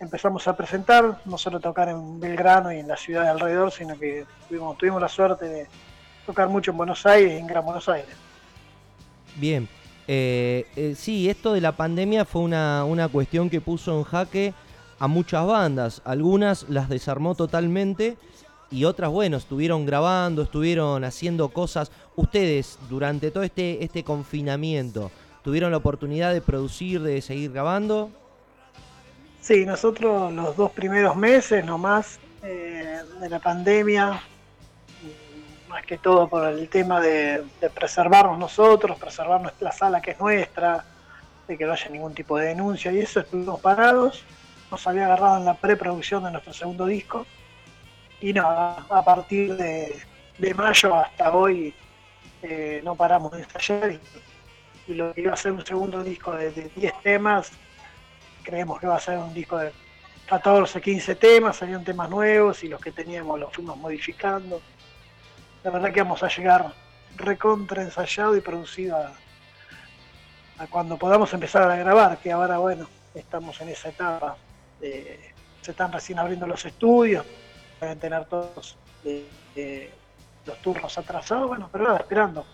empezamos 0.00 0.48
a 0.48 0.56
presentar, 0.56 1.20
no 1.26 1.38
solo 1.38 1.60
tocar 1.60 1.88
en 1.90 2.18
Belgrano 2.18 2.72
y 2.72 2.78
en 2.78 2.88
la 2.88 2.96
ciudad 2.96 3.22
de 3.22 3.28
alrededor, 3.28 3.70
sino 3.70 3.98
que 3.98 4.24
tuvimos, 4.48 4.76
tuvimos 4.78 5.00
la 5.00 5.08
suerte 5.08 5.46
de 5.46 5.66
tocar 6.26 6.48
mucho 6.48 6.70
en 6.70 6.78
Buenos 6.78 7.04
Aires 7.06 7.38
en 7.38 7.46
Gran 7.46 7.64
Buenos 7.64 7.88
Aires. 7.88 8.10
Bien. 9.36 9.68
Eh, 10.08 10.66
eh, 10.74 10.94
sí, 10.96 11.30
esto 11.30 11.52
de 11.52 11.60
la 11.60 11.72
pandemia 11.72 12.24
fue 12.24 12.42
una, 12.42 12.84
una 12.84 13.06
cuestión 13.08 13.48
que 13.48 13.60
puso 13.60 13.96
en 13.96 14.04
jaque 14.04 14.54
a 14.98 15.06
muchas 15.06 15.46
bandas. 15.46 16.02
Algunas 16.04 16.68
las 16.68 16.88
desarmó 16.88 17.36
totalmente 17.36 18.16
y 18.70 18.84
otras, 18.84 19.10
bueno, 19.10 19.36
estuvieron 19.36 19.86
grabando, 19.86 20.42
estuvieron 20.42 21.04
haciendo 21.04 21.50
cosas. 21.50 21.92
Ustedes, 22.16 22.78
durante 22.88 23.30
todo 23.30 23.44
este, 23.44 23.84
este 23.84 24.02
confinamiento, 24.02 25.12
¿tuvieron 25.44 25.70
la 25.70 25.76
oportunidad 25.76 26.32
de 26.32 26.40
producir, 26.40 27.02
de 27.02 27.20
seguir 27.20 27.52
grabando? 27.52 28.10
Sí, 29.50 29.66
nosotros 29.66 30.32
los 30.32 30.56
dos 30.56 30.70
primeros 30.70 31.16
meses 31.16 31.64
nomás 31.64 32.20
eh, 32.40 33.00
de 33.20 33.28
la 33.28 33.40
pandemia, 33.40 34.22
más 35.68 35.84
que 35.84 35.98
todo 35.98 36.28
por 36.28 36.46
el 36.46 36.68
tema 36.68 37.00
de, 37.00 37.42
preservarnos 37.74 38.38
nosotros, 38.38 38.96
preservar 38.96 39.40
nuestra 39.40 39.72
sala 39.72 40.00
que 40.00 40.12
es 40.12 40.20
nuestra, 40.20 40.84
de 41.48 41.58
que 41.58 41.64
no 41.64 41.72
haya 41.72 41.88
ningún 41.88 42.14
tipo 42.14 42.38
de 42.38 42.46
denuncia 42.46 42.92
y 42.92 43.00
eso, 43.00 43.18
estuvimos 43.18 43.60
parados, 43.60 44.22
nos 44.70 44.86
había 44.86 45.06
agarrado 45.06 45.38
en 45.38 45.44
la 45.46 45.54
preproducción 45.54 46.22
de 46.22 46.30
nuestro 46.30 46.52
segundo 46.52 46.86
disco 46.86 47.26
y 48.20 48.32
nada, 48.32 48.86
a 48.88 49.04
partir 49.04 49.56
de, 49.56 50.00
mayo 50.54 50.94
hasta 50.94 51.32
hoy 51.32 51.74
eh, 52.42 52.82
no 52.84 52.94
paramos 52.94 53.32
de 53.32 53.42
ensayar 53.42 53.90
y, 53.90 54.92
y 54.92 54.94
lo 54.94 55.12
que 55.12 55.22
iba 55.22 55.32
a 55.32 55.36
ser 55.36 55.50
un 55.50 55.66
segundo 55.66 56.04
disco 56.04 56.30
de 56.36 56.52
10 56.52 57.02
temas, 57.02 57.50
creemos 58.50 58.80
que 58.80 58.86
va 58.88 58.96
a 58.96 59.00
ser 59.00 59.16
un 59.18 59.32
disco 59.32 59.56
de 59.58 59.72
14, 60.28 60.80
15 60.80 61.14
temas, 61.14 61.56
salieron 61.56 61.84
temas 61.84 62.10
nuevos 62.10 62.62
y 62.64 62.68
los 62.68 62.80
que 62.80 62.90
teníamos 62.90 63.38
los 63.38 63.52
fuimos 63.54 63.76
modificando. 63.76 64.60
La 65.62 65.70
verdad 65.70 65.92
que 65.92 66.02
vamos 66.02 66.22
a 66.24 66.28
llegar 66.28 66.72
recontra 67.16 67.82
ensayado 67.82 68.36
y 68.36 68.40
producido 68.40 68.96
a, 68.96 69.12
cuando 70.68 70.96
podamos 70.98 71.32
empezar 71.32 71.70
a 71.70 71.76
grabar, 71.76 72.18
que 72.18 72.32
ahora 72.32 72.58
bueno, 72.58 72.88
estamos 73.14 73.60
en 73.60 73.68
esa 73.70 73.88
etapa. 73.88 74.36
de- 74.80 75.30
se 75.62 75.72
están 75.72 75.92
recién 75.92 76.18
abriendo 76.18 76.46
los 76.46 76.64
estudios, 76.64 77.24
deben 77.80 77.98
tener 77.98 78.24
todos 78.24 78.76
eh, 79.04 79.28
eh, 79.54 79.90
los 80.46 80.56
turnos 80.62 80.96
atrasados, 80.96 81.48
bueno, 81.48 81.68
pero 81.70 81.84
nada, 81.84 81.98
esperando, 81.98 82.46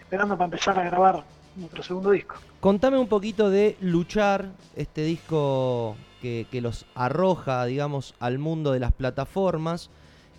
esperando 0.00 0.36
para 0.36 0.46
empezar 0.46 0.76
a 0.78 0.82
grabar 0.82 1.22
nuestro 1.58 1.82
segundo 1.82 2.10
disco. 2.10 2.36
Contame 2.60 2.98
un 2.98 3.08
poquito 3.08 3.50
de 3.50 3.76
Luchar, 3.80 4.50
este 4.76 5.02
disco 5.04 5.96
que, 6.22 6.46
que 6.50 6.60
los 6.60 6.86
arroja, 6.94 7.64
digamos, 7.66 8.14
al 8.20 8.38
mundo 8.38 8.72
de 8.72 8.80
las 8.80 8.92
plataformas. 8.92 9.90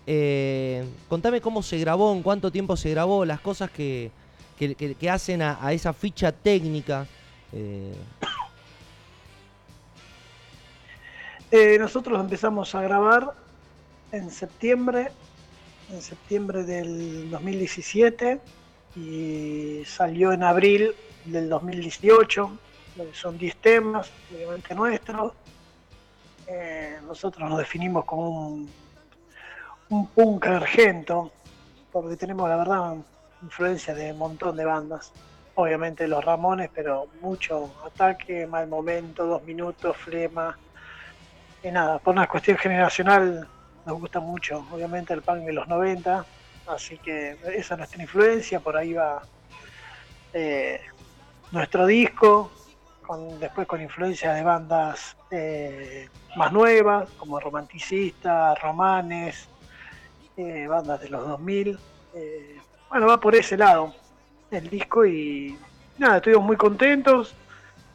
Eh, 0.06 0.84
contame 1.08 1.40
cómo 1.40 1.62
se 1.62 1.78
grabó, 1.78 2.12
en 2.12 2.22
cuánto 2.22 2.50
tiempo 2.50 2.76
se 2.76 2.90
grabó, 2.90 3.24
las 3.24 3.40
cosas 3.40 3.70
que, 3.70 4.10
que- 4.58 4.74
que- 4.74 4.94
que 4.94 5.10
hacen 5.10 5.42
a, 5.42 5.58
a 5.64 5.72
esa 5.72 5.92
ficha 5.92 6.32
técnica. 6.32 7.06
Eh, 7.52 7.94
Eh, 11.52 11.78
nosotros 11.80 12.20
empezamos 12.20 12.74
a 12.76 12.82
grabar 12.82 13.34
en 14.12 14.30
septiembre, 14.30 15.08
en 15.92 16.00
septiembre 16.00 16.62
del 16.62 17.28
2017 17.28 18.40
y 18.94 19.82
salió 19.84 20.32
en 20.32 20.44
abril 20.44 20.92
del 21.24 21.48
2018. 21.48 22.58
eh, 22.98 23.10
Son 23.12 23.36
10 23.38 23.56
temas, 23.56 24.10
obviamente 24.34 24.74
nuestros. 24.74 25.32
Eh, 26.46 26.98
nosotros 27.06 27.48
nos 27.48 27.58
definimos 27.58 28.04
como 28.04 28.48
un, 28.48 28.70
un 29.90 30.06
punk 30.08 30.46
argento, 30.46 31.30
porque 31.92 32.16
tenemos 32.16 32.48
la 32.48 32.56
verdad 32.56 32.96
influencia 33.42 33.94
de 33.94 34.12
un 34.12 34.18
montón 34.18 34.56
de 34.56 34.64
bandas. 34.64 35.12
Obviamente 35.54 36.06
los 36.08 36.24
Ramones, 36.24 36.70
pero 36.74 37.08
mucho 37.20 37.72
ataque, 37.84 38.46
mal 38.46 38.66
momento, 38.68 39.26
dos 39.26 39.42
minutos, 39.44 39.96
flema. 39.96 40.56
Y 41.62 41.70
nada, 41.70 41.98
por 41.98 42.14
una 42.14 42.26
cuestión 42.26 42.56
generacional 42.56 43.46
nos 43.84 44.00
gusta 44.00 44.20
mucho, 44.20 44.66
obviamente 44.70 45.12
el 45.14 45.22
punk 45.22 45.44
de 45.44 45.52
los 45.52 45.66
90, 45.68 46.24
así 46.68 46.98
que 46.98 47.36
esa 47.54 47.74
es 47.74 47.78
nuestra 47.78 48.02
influencia, 48.02 48.60
por 48.60 48.76
ahí 48.76 48.92
va 48.92 49.22
eh, 50.32 50.80
nuestro 51.52 51.86
disco, 51.86 52.50
con, 53.06 53.38
después 53.40 53.66
con 53.66 53.80
influencia 53.80 54.32
de 54.34 54.42
bandas 54.42 55.16
eh, 55.30 56.08
más 56.36 56.52
nuevas, 56.52 57.10
como 57.18 57.40
Romanticista, 57.40 58.54
Romanes, 58.54 59.48
eh, 60.36 60.66
bandas 60.68 61.00
de 61.00 61.08
los 61.08 61.26
2000. 61.26 61.78
eh, 62.14 62.56
bueno, 62.88 63.06
va 63.06 63.20
por 63.20 63.34
ese 63.36 63.56
lado 63.56 63.94
el 64.50 64.68
disco 64.68 65.06
y 65.06 65.56
nada, 65.98 66.16
estuvimos 66.16 66.44
muy 66.44 66.56
contentos. 66.56 67.34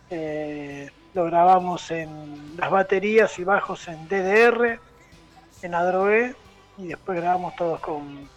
eh, 0.10 0.90
lo 1.14 1.24
grabamos 1.26 1.92
en 1.92 2.58
las 2.58 2.70
baterías 2.70 3.40
y 3.40 3.46
bajos 3.46 3.88
en 3.88 4.06
DDR, 4.10 4.80
en 5.62 5.74
Adroé, 5.74 6.36
y 6.78 6.88
después 6.88 7.18
grabamos 7.22 7.56
todos 7.56 7.80
con, 7.80 8.28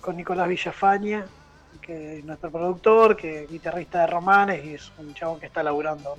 con 0.00 0.16
Nicolás 0.16 0.46
Villafaña, 0.48 1.26
que 1.88 2.18
es 2.18 2.24
nuestro 2.26 2.50
productor, 2.50 3.16
que 3.16 3.44
es 3.44 3.50
guitarrista 3.50 4.02
de 4.02 4.08
Romanes 4.08 4.62
y 4.62 4.74
es 4.74 4.92
un 4.98 5.14
chabón 5.14 5.40
que 5.40 5.46
está 5.46 5.62
laburando 5.62 6.18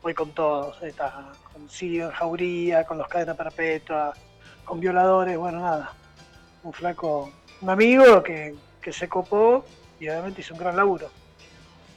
hoy 0.00 0.14
con 0.14 0.30
todos, 0.30 0.80
está 0.80 1.32
con 1.52 1.66
en 1.80 2.10
Jauría, 2.12 2.84
con 2.84 2.98
los 2.98 3.08
Cadena 3.08 3.34
Perpetua, 3.34 4.14
con 4.64 4.78
Violadores, 4.78 5.36
bueno, 5.36 5.58
nada, 5.58 5.92
un 6.62 6.72
flaco, 6.72 7.32
un 7.62 7.70
amigo 7.70 8.22
que, 8.22 8.54
que 8.80 8.92
se 8.92 9.08
copó 9.08 9.64
y 9.98 10.08
obviamente 10.08 10.40
hizo 10.40 10.54
un 10.54 10.60
gran 10.60 10.76
laburo. 10.76 11.08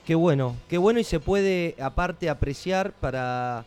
Qué 0.03 0.15
bueno, 0.15 0.55
qué 0.67 0.79
bueno 0.79 0.99
y 0.99 1.03
se 1.03 1.19
puede 1.19 1.75
aparte 1.79 2.27
apreciar 2.27 2.91
para 2.91 3.65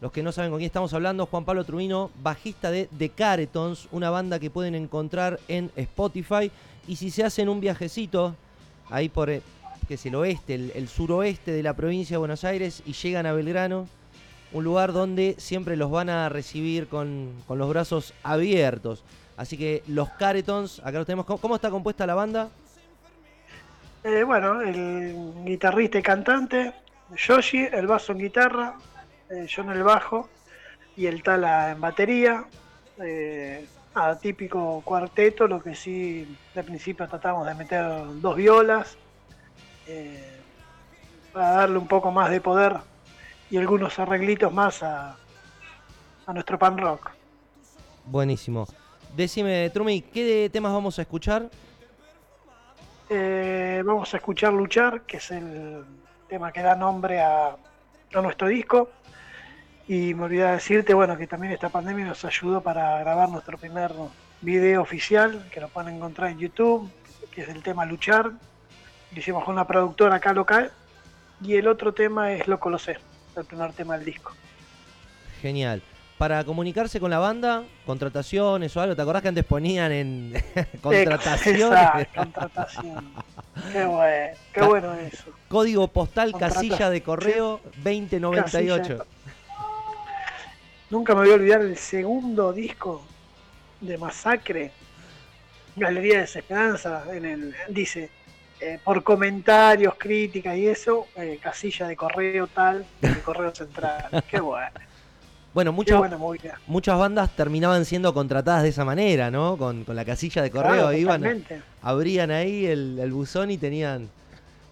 los 0.00 0.10
que 0.10 0.24
no 0.24 0.32
saben 0.32 0.50
con 0.50 0.58
quién 0.58 0.66
estamos 0.66 0.92
hablando, 0.94 1.26
Juan 1.26 1.44
Pablo 1.44 1.62
Trubino, 1.62 2.10
bajista 2.24 2.72
de 2.72 2.88
The 2.98 3.10
Caretons, 3.10 3.86
una 3.92 4.10
banda 4.10 4.40
que 4.40 4.50
pueden 4.50 4.74
encontrar 4.74 5.38
en 5.46 5.70
Spotify 5.76 6.50
y 6.88 6.96
si 6.96 7.12
se 7.12 7.22
hacen 7.22 7.48
un 7.48 7.60
viajecito 7.60 8.34
ahí 8.90 9.08
por 9.08 9.30
eh, 9.30 9.42
que 9.88 9.94
es 9.94 10.06
el 10.06 10.14
oeste, 10.14 10.54
el, 10.54 10.88
suroeste 10.88 11.50
de 11.50 11.62
la 11.62 11.74
provincia 11.74 12.14
de 12.14 12.18
Buenos 12.18 12.44
Aires 12.44 12.82
y 12.86 12.92
llegan 12.92 13.26
a 13.26 13.32
Belgrano, 13.32 13.88
un 14.52 14.64
lugar 14.64 14.92
donde 14.92 15.34
siempre 15.38 15.76
los 15.76 15.90
van 15.90 16.08
a 16.08 16.28
recibir 16.28 16.86
con, 16.86 17.32
con 17.48 17.58
los 17.58 17.68
brazos 17.68 18.14
abiertos. 18.22 19.02
Así 19.36 19.56
que 19.56 19.82
los 19.88 20.10
Caretons, 20.10 20.80
acá 20.80 20.98
los 20.98 21.06
tenemos. 21.06 21.26
¿Cómo, 21.26 21.40
cómo 21.40 21.54
está 21.56 21.70
compuesta 21.70 22.06
la 22.06 22.14
banda? 22.14 22.50
Eh, 24.04 24.22
bueno, 24.22 24.60
el 24.60 25.32
guitarrista 25.44 25.98
y 25.98 26.02
cantante, 26.02 26.72
Yoshi, 27.16 27.66
el 27.72 27.86
basso 27.86 28.12
en 28.12 28.18
guitarra, 28.18 28.74
eh, 29.28 29.46
yo 29.48 29.62
en 29.62 29.70
el 29.70 29.82
bajo 29.82 30.28
y 30.96 31.06
el 31.06 31.22
Tala 31.22 31.72
en 31.72 31.80
batería. 31.80 32.44
Eh, 32.98 33.66
nada, 33.94 34.18
típico 34.18 34.82
cuarteto, 34.84 35.46
lo 35.46 35.62
que 35.62 35.74
sí 35.74 36.36
de 36.54 36.62
principio 36.62 37.08
tratamos 37.08 37.46
de 37.46 37.54
meter 37.54 37.84
dos 38.20 38.36
violas 38.36 38.96
eh, 39.86 40.40
para 41.32 41.50
darle 41.50 41.78
un 41.78 41.86
poco 41.86 42.10
más 42.10 42.30
de 42.30 42.40
poder 42.40 42.76
y 43.50 43.56
algunos 43.56 43.98
arreglitos 43.98 44.52
más 44.52 44.82
a, 44.82 45.16
a 46.26 46.32
nuestro 46.32 46.58
pan 46.58 46.78
rock. 46.78 47.10
Buenísimo. 48.04 48.66
Decime, 49.16 49.70
Trumi, 49.70 50.02
¿qué 50.02 50.24
de 50.24 50.50
temas 50.50 50.72
vamos 50.72 50.98
a 50.98 51.02
escuchar? 51.02 51.50
Eh, 53.08 53.82
vamos 53.84 54.14
a 54.14 54.18
escuchar 54.18 54.52
Luchar, 54.52 55.02
que 55.02 55.16
es 55.16 55.30
el 55.32 55.84
tema 56.28 56.52
que 56.52 56.62
da 56.62 56.76
nombre 56.76 57.20
a, 57.20 57.48
a 57.48 58.20
nuestro 58.22 58.46
disco. 58.46 58.88
Y 59.90 60.14
me 60.14 60.22
olvidé 60.26 60.44
de 60.44 60.52
decirte, 60.52 60.94
bueno, 60.94 61.16
que 61.18 61.26
también 61.26 61.52
esta 61.52 61.68
pandemia 61.68 62.04
nos 62.04 62.24
ayudó 62.24 62.60
para 62.60 62.96
grabar 63.00 63.28
nuestro 63.28 63.58
primer 63.58 63.90
video 64.40 64.82
oficial, 64.82 65.48
que 65.52 65.60
lo 65.60 65.66
pueden 65.68 65.96
encontrar 65.96 66.30
en 66.30 66.38
YouTube, 66.38 66.88
que 67.32 67.40
es 67.42 67.48
el 67.48 67.60
tema 67.64 67.84
Luchar. 67.84 68.26
Lo 68.26 69.18
hicimos 69.18 69.42
con 69.42 69.54
una 69.54 69.66
productora 69.66 70.14
acá 70.14 70.32
local. 70.32 70.70
Y 71.42 71.56
el 71.56 71.66
otro 71.66 71.92
tema 71.92 72.30
es 72.32 72.46
Loco 72.46 72.70
Lo 72.70 72.78
Sé, 72.78 72.98
el 73.36 73.44
primer 73.44 73.72
tema 73.72 73.96
del 73.96 74.04
disco. 74.04 74.32
Genial. 75.42 75.82
Para 76.18 76.44
comunicarse 76.44 77.00
con 77.00 77.10
la 77.10 77.18
banda, 77.18 77.64
contrataciones 77.84 78.76
o 78.76 78.80
algo, 78.82 78.94
¿te 78.94 79.02
acordás 79.02 79.22
que 79.22 79.28
antes 79.28 79.44
ponían 79.44 79.90
en 79.90 80.34
contrataciones? 80.82 82.06
Contratación. 82.14 83.12
Qué 83.72 83.84
bueno, 83.86 84.36
qué 84.52 84.62
bueno 84.62 84.92
eso. 84.94 85.24
Código 85.48 85.88
postal, 85.88 86.30
Contrata- 86.30 86.54
casilla 86.54 86.90
de 86.90 87.02
correo 87.02 87.60
2098. 87.82 88.82
Casilla. 88.98 89.04
Nunca 90.90 91.14
me 91.14 91.20
voy 91.20 91.30
a 91.30 91.34
olvidar 91.34 91.60
el 91.60 91.76
segundo 91.76 92.52
disco 92.52 93.02
de 93.80 93.96
Masacre, 93.96 94.72
Galería 95.76 96.14
de 96.14 96.20
Desesperanza, 96.22 97.04
en 97.12 97.24
el, 97.24 97.54
dice, 97.68 98.10
eh, 98.60 98.78
por 98.82 99.02
comentarios, 99.02 99.94
críticas 99.96 100.56
y 100.56 100.66
eso, 100.66 101.06
eh, 101.16 101.38
casilla 101.40 101.86
de 101.86 101.96
correo 101.96 102.48
tal, 102.48 102.84
de 103.00 103.20
correo 103.20 103.54
central. 103.54 104.24
Qué 104.30 104.40
bueno. 104.40 104.68
Bueno, 105.54 105.72
muchas, 105.72 106.00
muchas 106.66 106.98
bandas 106.98 107.34
terminaban 107.34 107.84
siendo 107.84 108.14
contratadas 108.14 108.62
de 108.62 108.68
esa 108.68 108.84
manera, 108.84 109.30
¿no? 109.30 109.56
Con, 109.56 109.84
con 109.84 109.96
la 109.96 110.04
casilla 110.04 110.42
de 110.42 110.50
correo, 110.50 110.72
Claro, 110.72 110.92
iban, 110.92 111.20
totalmente, 111.20 111.62
abrían 111.82 112.30
ahí 112.30 112.66
el, 112.66 112.98
el 113.00 113.12
buzón 113.12 113.50
y 113.50 113.58
tenían... 113.58 114.08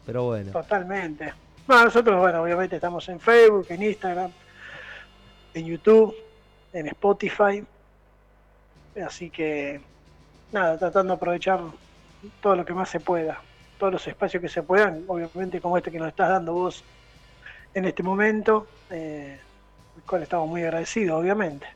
Pero 0.07 0.25
bueno. 0.25 0.53
totalmente. 0.53 1.33
Bueno, 1.67 1.85
nosotros, 1.87 2.19
bueno, 2.19 2.43
obviamente 2.43 2.77
estamos 2.77 3.09
en 3.09 3.21
Facebook, 3.21 3.67
en 3.71 3.83
Instagram, 3.83 4.31
en 5.59 5.67
YouTube, 5.67 6.15
en 6.73 6.87
Spotify. 6.89 7.65
Así 9.05 9.31
que, 9.31 9.81
nada, 10.53 10.79
tratando 10.79 11.13
de 11.13 11.17
aprovechar 11.17 11.61
todo 12.43 12.57
lo 12.57 12.65
que 12.65 12.73
más 12.75 12.89
se 12.89 13.01
pueda, 13.01 13.41
todos 13.79 13.93
los 13.93 14.07
espacios 14.09 14.41
que 14.41 14.49
se 14.49 14.63
puedan, 14.63 15.05
obviamente 15.07 15.61
como 15.61 15.77
este 15.77 15.91
que 15.93 15.99
nos 15.99 16.09
estás 16.09 16.29
dando 16.31 16.53
vos 16.53 16.83
en 17.75 17.85
este 17.85 18.03
momento, 18.03 18.67
eh, 18.91 19.39
el 19.97 20.03
cual 20.03 20.23
estamos 20.23 20.49
muy 20.49 20.63
agradecidos, 20.63 21.21
obviamente. 21.21 21.67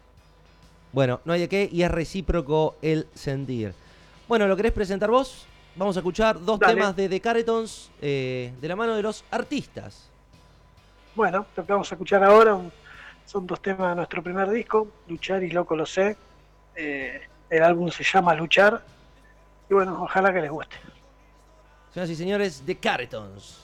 Bueno, 0.93 1.21
no 1.25 1.33
hay 1.33 1.41
de 1.41 1.49
qué 1.49 1.69
y 1.71 1.83
es 1.83 1.91
recíproco 1.91 2.75
el 2.83 3.07
sentir. 3.15 3.73
Bueno, 4.27 4.47
¿lo 4.49 4.57
querés 4.57 4.73
presentar 4.73 5.11
vos? 5.11 5.47
Vamos 5.77 5.97
a 5.97 6.01
escuchar 6.01 6.39
dos 6.45 6.59
Dale. 6.59 6.75
temas 6.75 6.97
de 6.97 7.09
The 7.09 7.21
Caretons 7.21 7.91
eh, 8.03 8.53
de 8.61 8.69
la 8.69 8.77
mano 8.77 8.95
de 8.97 9.03
los 9.03 9.25
artistas. 9.31 10.09
Bueno, 11.15 11.47
lo 11.57 11.65
que 11.65 11.73
vamos 11.73 11.91
a 11.91 11.95
escuchar 11.95 12.25
ahora 12.25 12.55
un- 12.55 12.73
son 13.25 13.47
dos 13.47 13.61
temas 13.61 13.91
de 13.91 13.97
nuestro 13.97 14.23
primer 14.23 14.51
disco, 14.51 14.89
Luchar 15.09 15.43
y 15.43 15.51
Loco 15.51 15.77
lo 15.77 15.87
sé. 15.87 16.17
Eh, 16.75 17.21
el 17.51 17.63
álbum 17.63 17.91
se 17.91 18.05
llama 18.05 18.35
Luchar. 18.35 18.83
Y 19.71 19.75
bueno, 19.75 20.03
ojalá 20.03 20.33
que 20.33 20.41
les 20.41 20.51
guste. 20.51 20.77
Señoras 21.93 22.11
y 22.11 22.17
señores, 22.17 22.63
The 22.65 22.77
Caretons. 22.77 23.62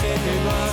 Te 0.00 0.34
vas, 0.46 0.67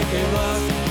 te 0.00 0.22
vas, 0.32 0.62
que 0.68 0.81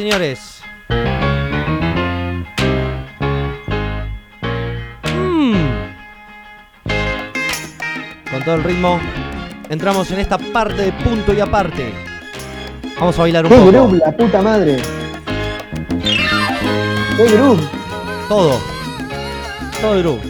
señores. 0.00 0.62
Mm. 5.14 5.54
Con 8.30 8.42
todo 8.44 8.54
el 8.54 8.64
ritmo, 8.64 8.98
entramos 9.68 10.10
en 10.10 10.20
esta 10.20 10.38
parte 10.38 10.84
de 10.86 10.92
punto 10.92 11.34
y 11.34 11.40
aparte. 11.40 11.92
Vamos 12.98 13.18
a 13.18 13.22
bailar 13.22 13.44
un 13.44 13.50
¡Qué 13.50 13.56
poco. 13.58 13.70
groove, 13.70 13.98
la 13.98 14.16
puta 14.16 14.40
madre! 14.40 14.78
¡Qué 17.18 17.24
groove! 17.36 17.60
Todo. 18.26 18.58
Todo 19.82 19.98
groove. 19.98 20.29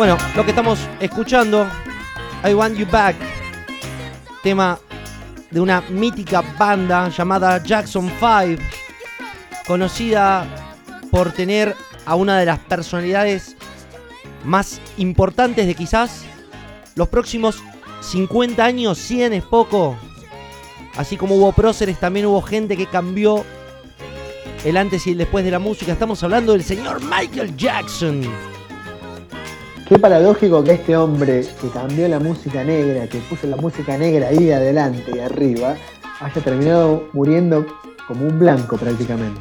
Bueno, 0.00 0.16
lo 0.34 0.44
que 0.46 0.52
estamos 0.52 0.78
escuchando, 0.98 1.68
I 2.42 2.54
Want 2.54 2.74
You 2.74 2.86
Back, 2.90 3.16
tema 4.42 4.78
de 5.50 5.60
una 5.60 5.82
mítica 5.90 6.42
banda 6.58 7.10
llamada 7.10 7.62
Jackson 7.62 8.10
5, 8.18 8.62
conocida 9.66 10.46
por 11.10 11.32
tener 11.32 11.76
a 12.06 12.14
una 12.14 12.38
de 12.38 12.46
las 12.46 12.58
personalidades 12.60 13.58
más 14.42 14.80
importantes 14.96 15.66
de 15.66 15.74
quizás 15.74 16.24
los 16.94 17.08
próximos 17.08 17.62
50 18.00 18.64
años, 18.64 18.96
100 18.96 19.34
es 19.34 19.44
poco. 19.44 19.98
Así 20.96 21.18
como 21.18 21.34
hubo 21.34 21.52
próceres, 21.52 22.00
también 22.00 22.24
hubo 22.24 22.40
gente 22.40 22.74
que 22.74 22.86
cambió 22.86 23.44
el 24.64 24.78
antes 24.78 25.06
y 25.06 25.10
el 25.10 25.18
después 25.18 25.44
de 25.44 25.50
la 25.50 25.58
música. 25.58 25.92
Estamos 25.92 26.22
hablando 26.22 26.52
del 26.52 26.64
señor 26.64 27.02
Michael 27.02 27.54
Jackson. 27.54 28.22
Qué 29.90 29.98
paradójico 29.98 30.62
que 30.62 30.70
este 30.74 30.96
hombre 30.96 31.44
que 31.60 31.68
cambió 31.68 32.06
la 32.06 32.20
música 32.20 32.62
negra, 32.62 33.08
que 33.08 33.18
puso 33.18 33.48
la 33.48 33.56
música 33.56 33.98
negra 33.98 34.28
ahí 34.28 34.50
adelante 34.52 35.04
y 35.12 35.18
arriba, 35.18 35.74
haya 36.20 36.40
terminado 36.42 37.08
muriendo 37.12 37.66
como 38.06 38.24
un 38.26 38.38
blanco 38.38 38.76
prácticamente. 38.76 39.40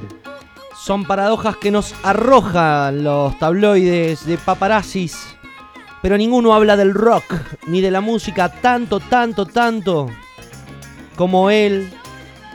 Son 0.75 1.05
paradojas 1.05 1.55
que 1.57 1.69
nos 1.69 1.93
arrojan 2.03 3.03
los 3.03 3.37
tabloides 3.37 4.25
de 4.25 4.37
paparazzis. 4.39 5.15
Pero 6.01 6.17
ninguno 6.17 6.53
habla 6.53 6.75
del 6.77 6.93
rock 6.95 7.25
ni 7.67 7.81
de 7.81 7.91
la 7.91 8.01
música 8.01 8.49
tanto, 8.49 8.99
tanto, 8.99 9.45
tanto 9.45 10.07
como 11.15 11.51
él. 11.51 11.87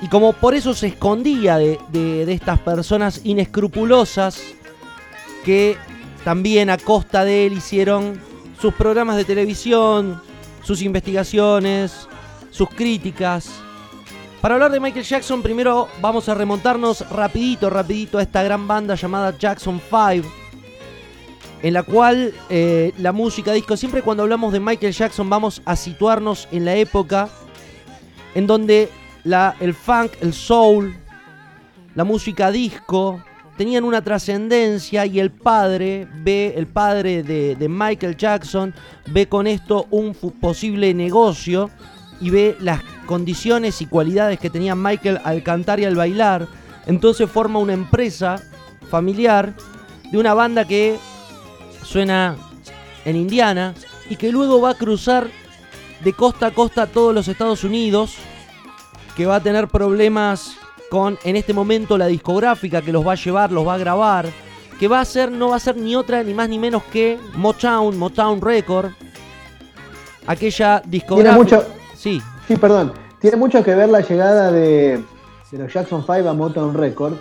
Y 0.02 0.08
como 0.08 0.32
por 0.32 0.54
eso 0.54 0.74
se 0.74 0.88
escondía 0.88 1.58
de, 1.58 1.78
de- 1.92 2.26
de 2.26 2.32
estas 2.32 2.58
personas 2.58 3.20
inescrupulosas 3.22 4.42
que 5.44 5.76
también 6.24 6.70
a 6.70 6.78
costa 6.78 7.24
de 7.24 7.46
él 7.46 7.52
hicieron 7.52 8.20
sus 8.60 8.72
programas 8.74 9.16
de 9.16 9.24
televisión, 9.24 10.20
sus 10.62 10.80
investigaciones, 10.80 12.08
sus 12.50 12.70
críticas. 12.70 13.50
Para 14.40 14.54
hablar 14.54 14.72
de 14.72 14.80
Michael 14.80 15.04
Jackson, 15.04 15.42
primero 15.42 15.88
vamos 16.00 16.28
a 16.28 16.34
remontarnos 16.34 17.08
rapidito, 17.10 17.68
rapidito 17.68 18.18
a 18.18 18.22
esta 18.22 18.42
gran 18.42 18.66
banda 18.66 18.94
llamada 18.94 19.36
Jackson 19.38 19.80
5, 19.80 20.28
en 21.62 21.74
la 21.74 21.82
cual 21.82 22.34
eh, 22.48 22.92
la 22.98 23.12
música 23.12 23.52
disco, 23.52 23.76
siempre 23.76 24.02
cuando 24.02 24.22
hablamos 24.22 24.52
de 24.52 24.60
Michael 24.60 24.92
Jackson 24.92 25.28
vamos 25.28 25.62
a 25.64 25.76
situarnos 25.76 26.48
en 26.52 26.64
la 26.64 26.74
época 26.74 27.28
en 28.34 28.46
donde 28.46 28.90
la, 29.24 29.56
el 29.60 29.74
funk, 29.74 30.12
el 30.20 30.32
soul, 30.32 30.96
la 31.94 32.04
música 32.04 32.50
disco 32.50 33.22
tenían 33.56 33.84
una 33.84 34.02
trascendencia 34.02 35.06
y 35.06 35.20
el 35.20 35.30
padre 35.30 36.08
ve, 36.22 36.54
el 36.56 36.66
padre 36.66 37.22
de, 37.22 37.56
de 37.56 37.68
Michael 37.68 38.16
Jackson 38.16 38.74
ve 39.06 39.28
con 39.28 39.46
esto 39.46 39.86
un 39.90 40.14
posible 40.14 40.92
negocio 40.94 41.70
y 42.20 42.30
ve 42.30 42.56
las 42.60 42.82
condiciones 43.06 43.80
y 43.82 43.86
cualidades 43.86 44.38
que 44.38 44.50
tenía 44.50 44.74
Michael 44.74 45.20
al 45.24 45.42
cantar 45.42 45.80
y 45.80 45.84
al 45.84 45.94
bailar. 45.94 46.48
Entonces 46.86 47.30
forma 47.30 47.58
una 47.58 47.72
empresa 47.72 48.42
familiar 48.90 49.54
de 50.10 50.18
una 50.18 50.34
banda 50.34 50.66
que 50.66 50.98
suena 51.82 52.36
en 53.04 53.16
Indiana 53.16 53.74
y 54.08 54.16
que 54.16 54.32
luego 54.32 54.60
va 54.60 54.70
a 54.70 54.74
cruzar 54.74 55.28
de 56.02 56.12
costa 56.12 56.46
a 56.46 56.50
costa 56.52 56.86
todos 56.86 57.14
los 57.14 57.28
Estados 57.28 57.64
Unidos, 57.64 58.16
que 59.16 59.26
va 59.26 59.36
a 59.36 59.42
tener 59.42 59.68
problemas 59.68 60.56
con 60.94 61.18
en 61.24 61.34
este 61.34 61.52
momento 61.52 61.98
la 61.98 62.06
discográfica 62.06 62.80
que 62.80 62.92
los 62.92 63.04
va 63.04 63.14
a 63.14 63.16
llevar, 63.16 63.50
los 63.50 63.66
va 63.66 63.74
a 63.74 63.78
grabar, 63.78 64.26
que 64.78 64.86
va 64.86 65.00
a 65.00 65.04
ser 65.04 65.28
no 65.32 65.48
va 65.48 65.56
a 65.56 65.58
ser 65.58 65.76
ni 65.76 65.96
otra 65.96 66.22
ni 66.22 66.32
más 66.34 66.48
ni 66.48 66.56
menos 66.56 66.84
que 66.84 67.18
Motown, 67.34 67.98
Motown 67.98 68.40
Record, 68.40 68.92
aquella 70.24 70.80
discográfica. 70.86 71.36
mucho- 71.36 71.64
Sí, 71.96 72.22
Sí, 72.46 72.56
perdón. 72.56 72.92
Tiene 73.20 73.36
mucho 73.38 73.64
que 73.64 73.74
ver 73.74 73.88
la 73.88 74.02
llegada 74.02 74.52
de, 74.52 75.02
de 75.50 75.58
los 75.58 75.72
Jackson 75.72 76.04
5 76.06 76.28
a 76.28 76.32
Motown 76.32 76.74
Record, 76.74 77.14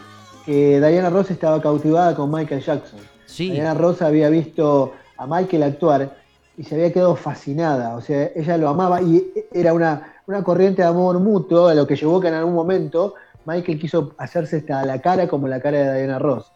que 0.45 0.79
Diana 0.79 1.09
Ross 1.09 1.31
estaba 1.31 1.59
cautivada 1.59 2.13
con 2.15 2.29
Michael 2.31 2.61
Jackson. 2.61 2.99
sí. 3.25 3.49
Diana 3.49 3.73
Ross 3.73 4.03
había 4.03 4.29
visto 4.29 4.93
a 5.17 5.25
Michael 5.25 5.63
actuar 5.63 6.15
y 6.57 6.63
se 6.63 6.75
había 6.75 6.93
quedado 6.93 7.15
fascinada. 7.15 7.95
O 7.95 8.01
sea, 8.01 8.29
ella 8.35 8.55
lo 8.57 8.69
amaba 8.69 9.01
y 9.01 9.33
era 9.51 9.73
una, 9.73 10.13
una 10.27 10.43
corriente 10.43 10.83
de 10.83 10.87
amor 10.89 11.17
mutuo, 11.19 11.69
a 11.69 11.73
lo 11.73 11.87
que 11.87 11.95
llevó 11.95 12.19
que 12.21 12.27
en 12.27 12.35
algún 12.35 12.53
momento 12.53 13.15
Michael 13.45 13.79
quiso 13.79 14.13
hacerse 14.17 14.63
la 14.67 15.01
cara 15.01 15.27
como 15.27 15.47
la 15.47 15.59
cara 15.59 15.93
de 15.93 15.99
Diana 15.99 16.19
Ross. 16.19 16.51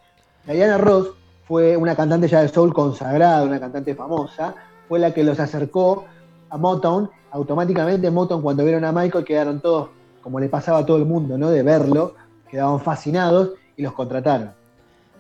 Diana 0.45 0.77
Ross 0.77 1.09
fue 1.47 1.77
una 1.77 1.95
cantante 1.95 2.27
ya 2.27 2.41
de 2.41 2.49
soul 2.49 2.73
consagrada, 2.73 3.43
una 3.43 3.59
cantante 3.59 3.95
famosa, 3.95 4.55
fue 4.87 4.99
la 4.99 5.13
que 5.13 5.23
los 5.23 5.39
acercó 5.39 6.05
a 6.49 6.57
Motown. 6.57 7.09
Automáticamente 7.31 8.09
Motown 8.09 8.41
cuando 8.41 8.63
vieron 8.63 8.85
a 8.85 8.91
Michael 8.91 9.25
quedaron 9.25 9.59
todos, 9.59 9.89
como 10.21 10.39
le 10.39 10.49
pasaba 10.49 10.79
a 10.79 10.85
todo 10.85 10.97
el 10.97 11.05
mundo, 11.05 11.37
¿no? 11.37 11.49
De 11.49 11.63
verlo, 11.63 12.15
quedaban 12.49 12.79
fascinados 12.79 13.51
y 13.75 13.83
los 13.83 13.93
contrataron. 13.93 14.51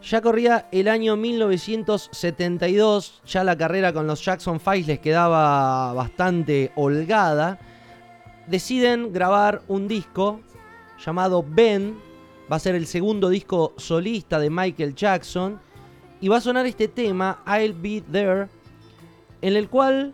Ya 0.01 0.21
corría 0.21 0.67
el 0.71 0.87
año 0.87 1.17
1972, 1.17 3.21
ya 3.25 3.43
la 3.43 3.57
carrera 3.57 3.93
con 3.93 4.07
los 4.07 4.23
Jackson 4.23 4.59
5 4.59 4.87
les 4.87 4.99
quedaba 4.99 5.93
bastante 5.93 6.71
holgada. 6.75 7.59
Deciden 8.47 9.11
grabar 9.11 9.61
un 9.67 9.87
disco 9.87 10.39
llamado 11.03 11.45
Ben, 11.47 11.97
va 12.51 12.55
a 12.55 12.59
ser 12.59 12.75
el 12.75 12.87
segundo 12.87 13.29
disco 13.29 13.73
solista 13.77 14.39
de 14.39 14.49
Michael 14.49 14.95
Jackson, 14.95 15.59
y 16.19 16.27
va 16.27 16.37
a 16.37 16.41
sonar 16.41 16.65
este 16.65 16.87
tema, 16.87 17.43
I'll 17.45 17.73
Be 17.73 18.01
There, 18.11 18.47
en 19.41 19.55
el 19.55 19.69
cual 19.69 20.13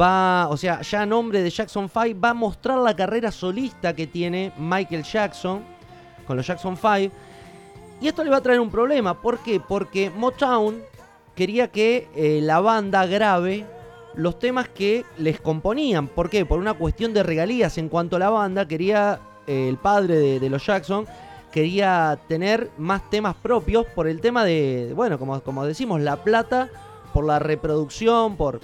va, 0.00 0.48
o 0.48 0.56
sea, 0.56 0.80
ya 0.82 1.02
a 1.02 1.06
nombre 1.06 1.42
de 1.42 1.50
Jackson 1.50 1.88
5, 1.88 2.20
va 2.20 2.30
a 2.30 2.34
mostrar 2.34 2.78
la 2.78 2.94
carrera 2.94 3.30
solista 3.30 3.94
que 3.94 4.06
tiene 4.06 4.52
Michael 4.58 5.02
Jackson 5.02 5.62
con 6.26 6.36
los 6.36 6.46
Jackson 6.46 6.76
5. 6.76 7.14
Y 8.00 8.08
esto 8.08 8.24
le 8.24 8.30
va 8.30 8.38
a 8.38 8.42
traer 8.42 8.60
un 8.60 8.70
problema. 8.70 9.20
¿Por 9.20 9.38
qué? 9.38 9.60
Porque 9.60 10.10
Motown 10.10 10.82
quería 11.34 11.68
que 11.68 12.08
eh, 12.14 12.40
la 12.42 12.60
banda 12.60 13.06
grabe 13.06 13.66
los 14.14 14.38
temas 14.38 14.68
que 14.68 15.04
les 15.18 15.40
componían. 15.40 16.08
¿Por 16.08 16.30
qué? 16.30 16.46
Por 16.46 16.58
una 16.58 16.74
cuestión 16.74 17.12
de 17.12 17.22
regalías 17.22 17.78
en 17.78 17.88
cuanto 17.88 18.16
a 18.16 18.18
la 18.18 18.30
banda. 18.30 18.66
Quería, 18.66 19.20
el 19.46 19.76
padre 19.78 20.40
de, 20.40 20.50
los 20.50 20.64
Jackson, 20.64 21.06
quería 21.52 22.18
tener 22.28 22.70
más 22.78 23.08
temas 23.10 23.34
propios 23.36 23.86
por 23.94 24.08
el 24.08 24.20
tema 24.20 24.44
de, 24.44 24.92
bueno, 24.94 25.18
como, 25.18 25.40
como 25.42 25.64
decimos, 25.64 26.00
la 26.00 26.22
plata, 26.22 26.68
por 27.12 27.24
la 27.24 27.38
reproducción, 27.38 28.36
por, 28.36 28.60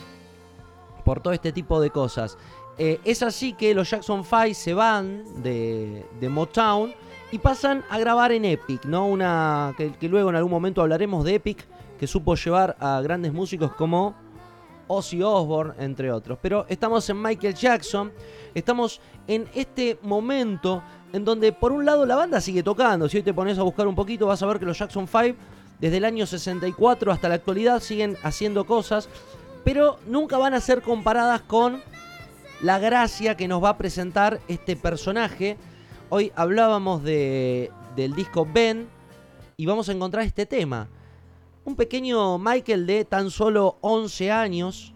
por 1.05 1.21
todo 1.21 1.33
este 1.33 1.53
tipo 1.53 1.81
de 1.81 1.91
cosas. 1.91 2.37
Eh, 2.79 2.99
es 3.05 3.23
así 3.23 3.53
que 3.53 3.75
los 3.75 3.91
Jackson 3.91 4.25
5 4.25 4.55
se 4.55 4.75
van 4.75 5.43
de, 5.43 6.07
de 6.19 6.29
Motown 6.29 6.93
y 7.31 7.39
pasan 7.39 7.85
a 7.91 7.99
grabar 7.99 8.33
en 8.33 8.45
Epic, 8.45 8.85
¿no? 8.87 9.07
Una 9.07 9.75
que 9.77 10.09
luego 10.09 10.31
en 10.31 10.37
algún 10.37 10.51
momento 10.51 10.81
hablaremos 10.81 11.25
de 11.25 11.35
Epic, 11.37 11.65
que 11.99 12.07
supo 12.07 12.35
llevar 12.35 12.77
a 12.81 13.01
grandes 13.03 13.33
músicos 13.33 13.73
como 13.75 14.15
Ozzy 14.91 15.23
Osbourne, 15.23 15.75
entre 15.79 16.11
otros. 16.11 16.39
Pero 16.43 16.67
estamos 16.69 17.09
en 17.09 17.23
Michael 17.23 17.55
Jackson, 17.55 18.13
estamos 18.55 19.01
en 19.29 19.49
este 19.55 19.99
momento 20.03 20.83
en 21.13 21.25
donde 21.25 21.53
por 21.53 21.71
un 21.71 21.85
lado 21.85 22.05
la 22.07 22.17
banda 22.17 22.41
sigue 22.41 22.65
tocando, 22.65 23.09
si 23.09 23.19
hoy 23.19 23.23
te 23.23 23.33
pones 23.33 23.59
a 23.59 23.63
buscar 23.63 23.87
un 23.87 23.95
poquito 23.95 24.27
vas 24.27 24.43
a 24.43 24.47
ver 24.47 24.59
que 24.59 24.67
los 24.67 24.79
Jackson 24.79 25.07
5 25.07 25.39
desde 25.79 25.97
el 25.97 26.05
año 26.05 26.27
64 26.27 27.13
hasta 27.13 27.29
la 27.29 27.37
actualidad 27.37 27.81
siguen 27.81 28.17
haciendo 28.23 28.65
cosas, 28.65 29.09
pero 29.65 29.99
nunca 30.07 30.39
van 30.39 30.55
a 30.55 30.61
ser 30.61 30.83
comparadas 30.83 31.41
con 31.43 31.81
la 32.61 32.79
gracia 32.79 33.37
que 33.37 33.49
nos 33.49 33.63
va 33.63 33.71
a 33.71 33.79
presentar 33.79 34.41
este 34.49 34.77
personaje. 34.77 35.57
Hoy 36.09 36.33
hablábamos 36.35 37.03
de, 37.05 37.71
del 37.95 38.15
disco 38.15 38.47
Ben 38.53 38.89
y 39.57 39.67
vamos 39.67 39.89
a 39.89 39.93
encontrar 39.93 40.25
este 40.25 40.47
tema. 40.47 40.89
Un 41.65 41.77
pequeño 41.77 42.39
Michael 42.39 42.87
de 42.87 43.05
tan 43.05 43.31
solo 43.31 43.77
11 43.83 44.31
años 44.33 44.95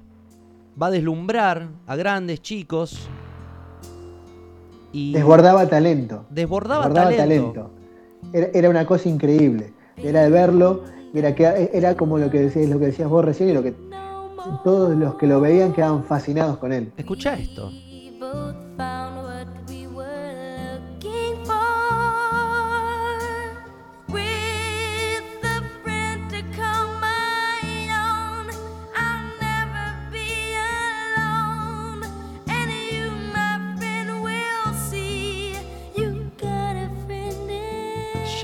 va 0.80 0.86
a 0.86 0.90
deslumbrar 0.90 1.68
a 1.86 1.94
grandes 1.96 2.40
chicos 2.42 3.08
y 4.92 5.12
Desbordaba 5.12 5.68
talento. 5.68 6.24
desbordaba, 6.30 6.84
Desbordaba 6.88 7.16
talento. 7.16 7.52
talento. 7.52 7.70
Era, 8.32 8.46
era 8.54 8.70
una 8.70 8.86
cosa 8.86 9.08
increíble. 9.08 9.72
Era 9.96 10.22
de 10.22 10.30
verlo, 10.30 10.82
era, 11.12 11.34
que, 11.34 11.70
era 11.72 11.96
como 11.96 12.18
lo 12.18 12.30
que, 12.30 12.40
decías, 12.40 12.68
lo 12.68 12.78
que 12.78 12.86
decías 12.86 13.08
vos 13.08 13.24
recién 13.24 13.50
y 13.50 13.52
lo 13.52 13.62
que 13.62 13.74
todos 14.62 14.96
los 14.96 15.14
que 15.16 15.26
lo 15.26 15.40
veían 15.40 15.72
quedaban 15.72 16.04
fascinados 16.04 16.58
con 16.58 16.72
él. 16.72 16.92
Escucha 16.96 17.34
esto. 17.34 17.70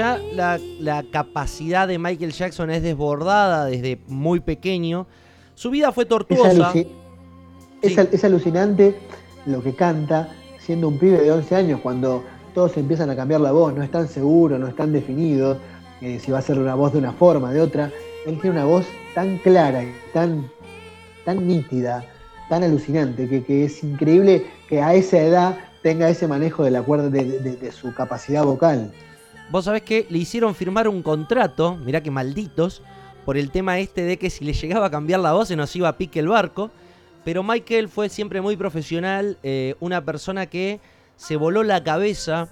Ya 0.01 0.19
la, 0.33 0.59
la 0.79 1.03
capacidad 1.13 1.87
de 1.87 1.99
Michael 1.99 2.33
Jackson 2.33 2.71
es 2.71 2.83
desbordada 2.83 3.67
desde 3.67 3.99
muy 4.07 4.41
pequeño. 4.41 5.07
Su 5.55 5.69
vida 5.69 5.93
fue 5.93 6.05
Es, 6.05 6.09
tortuosa. 6.09 6.73
es 7.83 7.93
Sí. 7.93 8.01
al- 8.01 8.09
es 8.11 8.25
alucinante 8.25 8.97
lo 9.45 9.63
que 9.63 9.75
canta 9.75 10.31
siendo 10.59 10.89
un 10.89 10.99
pibe 10.99 11.19
de 11.21 11.31
11 11.31 11.55
años, 11.55 11.81
cuando 11.83 12.25
todos 12.55 12.79
empiezan 12.79 13.11
a 13.11 13.17
cambiar 13.17 13.43
la 13.43 13.53
voz, 13.53 13.75
no 13.75 13.83
es 13.83 13.91
tan 13.91 14.09
seguro, 14.09 14.59
no 14.59 14.69
es 14.69 14.75
tan 14.75 14.91
definido, 14.91 15.59
eh, 16.01 16.19
si 16.19 16.33
va 16.33 16.39
a 16.39 16.43
ser 16.43 16.59
una 16.59 16.75
voz 16.75 16.95
de 16.95 16.99
una 16.99 17.13
forma, 17.13 17.53
de 17.53 17.61
otra. 17.61 17.91
Él 18.27 18.41
tiene 18.41 18.57
una 18.57 18.65
voz 18.65 18.87
tan 19.15 19.37
clara 19.37 19.83
y 19.83 19.93
tan, 20.15 20.51
tan 21.27 21.47
nítida, 21.47 22.07
tan 22.49 22.63
alucinante, 22.63 23.29
que, 23.29 23.45
que 23.45 23.67
es 23.67 23.85
increíble 23.85 24.47
que 24.67 24.81
a 24.81 24.95
esa 24.95 25.19
edad 25.19 25.59
tenga 25.83 26.09
ese 26.09 26.27
manejo 26.27 26.65
de 26.65 26.71
la 26.71 26.81
cuerda 26.81 27.11
de, 27.11 27.39
de- 27.41 27.57
de 27.57 27.71
su 27.73 27.93
capacidad 27.93 28.45
vocal. 28.45 28.93
Vos 29.51 29.65
sabés 29.65 29.83
que 29.83 30.07
le 30.09 30.19
hicieron 30.19 30.55
firmar 30.55 30.87
un 30.87 31.03
contrato, 31.03 31.77
mirá 31.77 32.03
que 32.03 32.11
malditos, 32.11 32.83
por 33.25 33.37
el 33.37 33.51
tema 33.51 33.79
este 33.79 34.03
de 34.03 34.17
que 34.17 34.31
si 34.31 34.45
le 34.45 34.53
llegaba 34.53 34.87
a 34.87 34.91
cambiar 34.91 35.21
la 35.21 35.33
voz 35.33 35.49
se 35.49 35.57
nos 35.57 35.75
iba 35.75 35.89
a 35.89 35.97
pique 35.97 36.21
el 36.21 36.29
barco. 36.29 36.71
Pero 37.25 37.43
Michael 37.43 37.89
fue 37.89 38.09
siempre 38.09 38.41
muy 38.41 38.57
profesional, 38.57 39.39
eh, 39.43 39.75
una 39.81 40.05
persona 40.05 40.47
que 40.47 40.81
se 41.17 41.37
voló 41.37 41.63
la 41.63 41.85
cabeza 41.85 42.49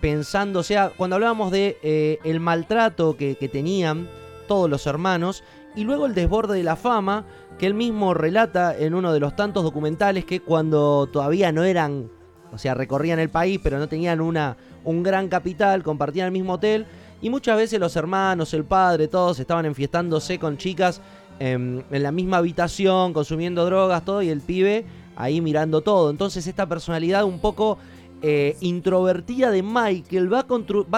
pensando, 0.00 0.60
o 0.60 0.62
sea, 0.62 0.92
cuando 0.96 1.16
hablábamos 1.16 1.50
de 1.50 1.78
eh, 1.82 2.18
el 2.22 2.38
maltrato 2.38 3.16
que, 3.16 3.34
que 3.34 3.48
tenían 3.48 4.08
todos 4.46 4.68
los 4.68 4.86
hermanos 4.86 5.42
y 5.74 5.84
luego 5.84 6.06
el 6.06 6.14
desborde 6.14 6.56
de 6.56 6.62
la 6.62 6.76
fama 6.76 7.24
que 7.58 7.66
él 7.66 7.74
mismo 7.74 8.14
relata 8.14 8.76
en 8.76 8.94
uno 8.94 9.12
de 9.12 9.20
los 9.20 9.34
tantos 9.34 9.64
documentales 9.64 10.24
que 10.24 10.40
cuando 10.40 11.08
todavía 11.12 11.50
no 11.50 11.64
eran, 11.64 12.10
o 12.52 12.58
sea, 12.58 12.74
recorrían 12.74 13.18
el 13.18 13.30
país 13.30 13.58
pero 13.62 13.78
no 13.78 13.88
tenían 13.88 14.20
una, 14.20 14.56
un 14.84 15.02
gran 15.02 15.28
capital, 15.28 15.82
compartían 15.82 16.26
el 16.26 16.32
mismo 16.32 16.54
hotel 16.54 16.86
y 17.20 17.30
muchas 17.30 17.56
veces 17.56 17.78
los 17.78 17.94
hermanos, 17.96 18.52
el 18.52 18.64
padre, 18.64 19.08
todos 19.08 19.38
estaban 19.38 19.64
enfiestándose 19.64 20.38
con 20.38 20.56
chicas 20.56 21.00
em, 21.38 21.82
en 21.90 22.02
la 22.02 22.10
misma 22.10 22.38
habitación, 22.38 23.12
consumiendo 23.12 23.64
drogas, 23.64 24.04
todo, 24.04 24.22
y 24.22 24.28
el 24.28 24.40
pibe 24.40 24.84
ahí 25.14 25.40
mirando 25.40 25.82
todo. 25.82 26.10
Entonces 26.10 26.46
esta 26.46 26.68
personalidad 26.68 27.24
un 27.24 27.38
poco 27.38 27.78
eh, 28.24 28.56
introvertida 28.60 29.50
de 29.50 29.62
Michael 29.62 30.32
va 30.32 30.46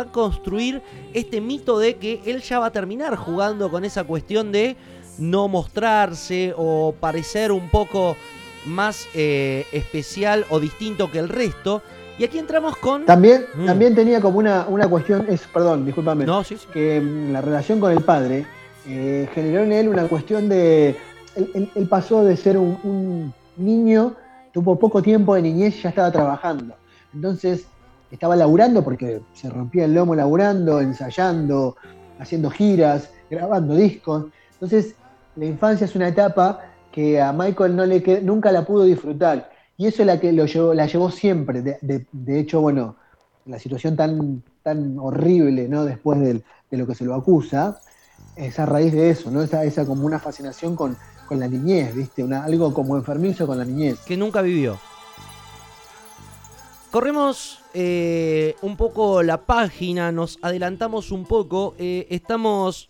a, 0.01 0.05
construir 0.13 0.83
este 1.15 1.41
mito 1.41 1.79
de 1.79 1.97
que 1.97 2.21
él 2.27 2.43
ya 2.43 2.59
va 2.59 2.67
a 2.67 2.71
terminar 2.71 3.17
jugando 3.17 3.71
con 3.71 3.85
esa 3.85 4.05
cuestión 4.05 4.53
de 4.53 4.77
no 5.19 5.49
mostrarse 5.49 6.53
o 6.57 6.95
parecer 7.01 7.51
un 7.51 7.71
poco 7.71 8.17
más 8.67 9.09
eh, 9.15 9.67
especial 9.73 10.45
o 10.51 10.61
distinto 10.61 11.11
que 11.11 11.19
el 11.19 11.29
resto. 11.29 11.83
Y 12.19 12.25
aquí 12.25 12.39
entramos 12.39 12.77
con... 12.77 13.05
También, 13.05 13.45
Mm. 13.55 13.67
también 13.67 13.95
tenía 13.95 14.21
como 14.21 14.39
una, 14.39 14.67
una 14.69 14.87
cuestión, 14.89 15.27
es, 15.29 15.43
perdón, 15.53 15.85
discúlpame, 15.85 16.25
No, 16.25 16.45
sí, 16.45 16.57
sí. 16.57 16.67
que 16.73 17.01
mm, 17.01 17.33
la 17.33 17.41
relación 17.41 17.81
con 17.81 17.91
el 17.91 18.03
padre 18.03 18.47
eh, 18.87 19.29
generó 19.35 19.63
en 19.65 19.73
él 19.73 19.89
una 19.89 20.05
cuestión 20.07 20.49
de. 20.49 20.91
Él, 21.35 21.51
él- 21.55 21.71
él 21.75 21.89
pasó 21.89 22.23
de 22.25 22.37
ser 22.37 22.57
un, 22.59 22.79
un 22.85 23.35
niño, 23.57 24.15
tuvo 24.53 24.79
poco 24.79 25.03
tiempo 25.03 25.35
de 25.35 25.43
niñez 25.43 25.77
y 25.79 25.83
ya 25.83 25.89
estaba 25.89 26.13
trabajando. 26.13 26.75
Entonces, 27.13 27.67
estaba 28.13 28.37
laburando 28.37 28.85
porque 28.85 29.21
se 29.33 29.51
rompía 29.51 29.87
el 29.87 29.95
lomo 29.95 30.15
laburando, 30.15 30.81
ensayando, 30.81 31.77
haciendo 32.21 32.51
giras, 32.51 33.11
grabando 33.29 33.75
discos. 33.75 34.27
Entonces, 34.53 34.95
la 35.35 35.47
infancia 35.47 35.87
es 35.87 35.97
una 35.97 36.07
etapa 36.09 36.61
que 36.93 37.21
a 37.21 37.33
Michael 37.33 37.75
no 37.75 37.85
le 37.87 38.21
nunca 38.23 38.53
la 38.53 38.65
pudo 38.65 38.85
disfrutar. 38.85 39.51
Y 39.77 39.87
eso 39.87 40.03
es 40.03 40.07
la 40.07 40.21
que 40.21 40.33
lo 40.33 40.47
llevó, 40.47 40.75
la 40.75 40.87
llevó 40.87 41.11
siempre. 41.11 41.63
De, 41.63 41.79
de- 42.13 42.41
hecho, 42.41 42.61
bueno, 42.61 42.97
la 43.47 43.59
situación 43.59 43.97
tan, 43.97 44.43
tan 44.63 44.99
horrible, 44.99 45.69
¿no? 45.69 45.85
Después 45.85 46.21
de 46.21 46.43
lo 46.71 46.87
que 46.87 46.95
se 46.95 47.05
lo 47.05 47.15
acusa, 47.15 47.81
es 48.37 48.59
a 48.59 48.67
raíz 48.67 48.93
de 48.93 49.11
eso, 49.11 49.31
¿no? 49.31 49.43
Esa, 49.43 49.65
esa 49.65 49.85
como 49.87 50.07
una 50.07 50.19
fascinación 50.19 50.77
con, 50.77 50.97
con 51.29 51.41
la 51.41 51.49
niñez, 51.49 51.95
¿viste? 51.95 52.23
Una, 52.23 52.45
algo 52.45 52.73
como 52.73 52.97
enfermizo 52.97 53.47
con 53.47 53.59
la 53.59 53.65
niñez. 53.65 53.99
que 54.07 54.17
nunca 54.17 54.43
vivió. 54.43 54.79
Corremos 56.91 57.61
eh, 57.75 58.55
un 58.63 58.77
poco 58.77 59.25
la 59.25 59.39
página, 59.39 60.13
nos 60.13 60.39
adelantamos 60.43 61.11
un 61.11 61.25
poco, 61.25 61.75
eh, 61.79 62.07
estamos 62.11 62.89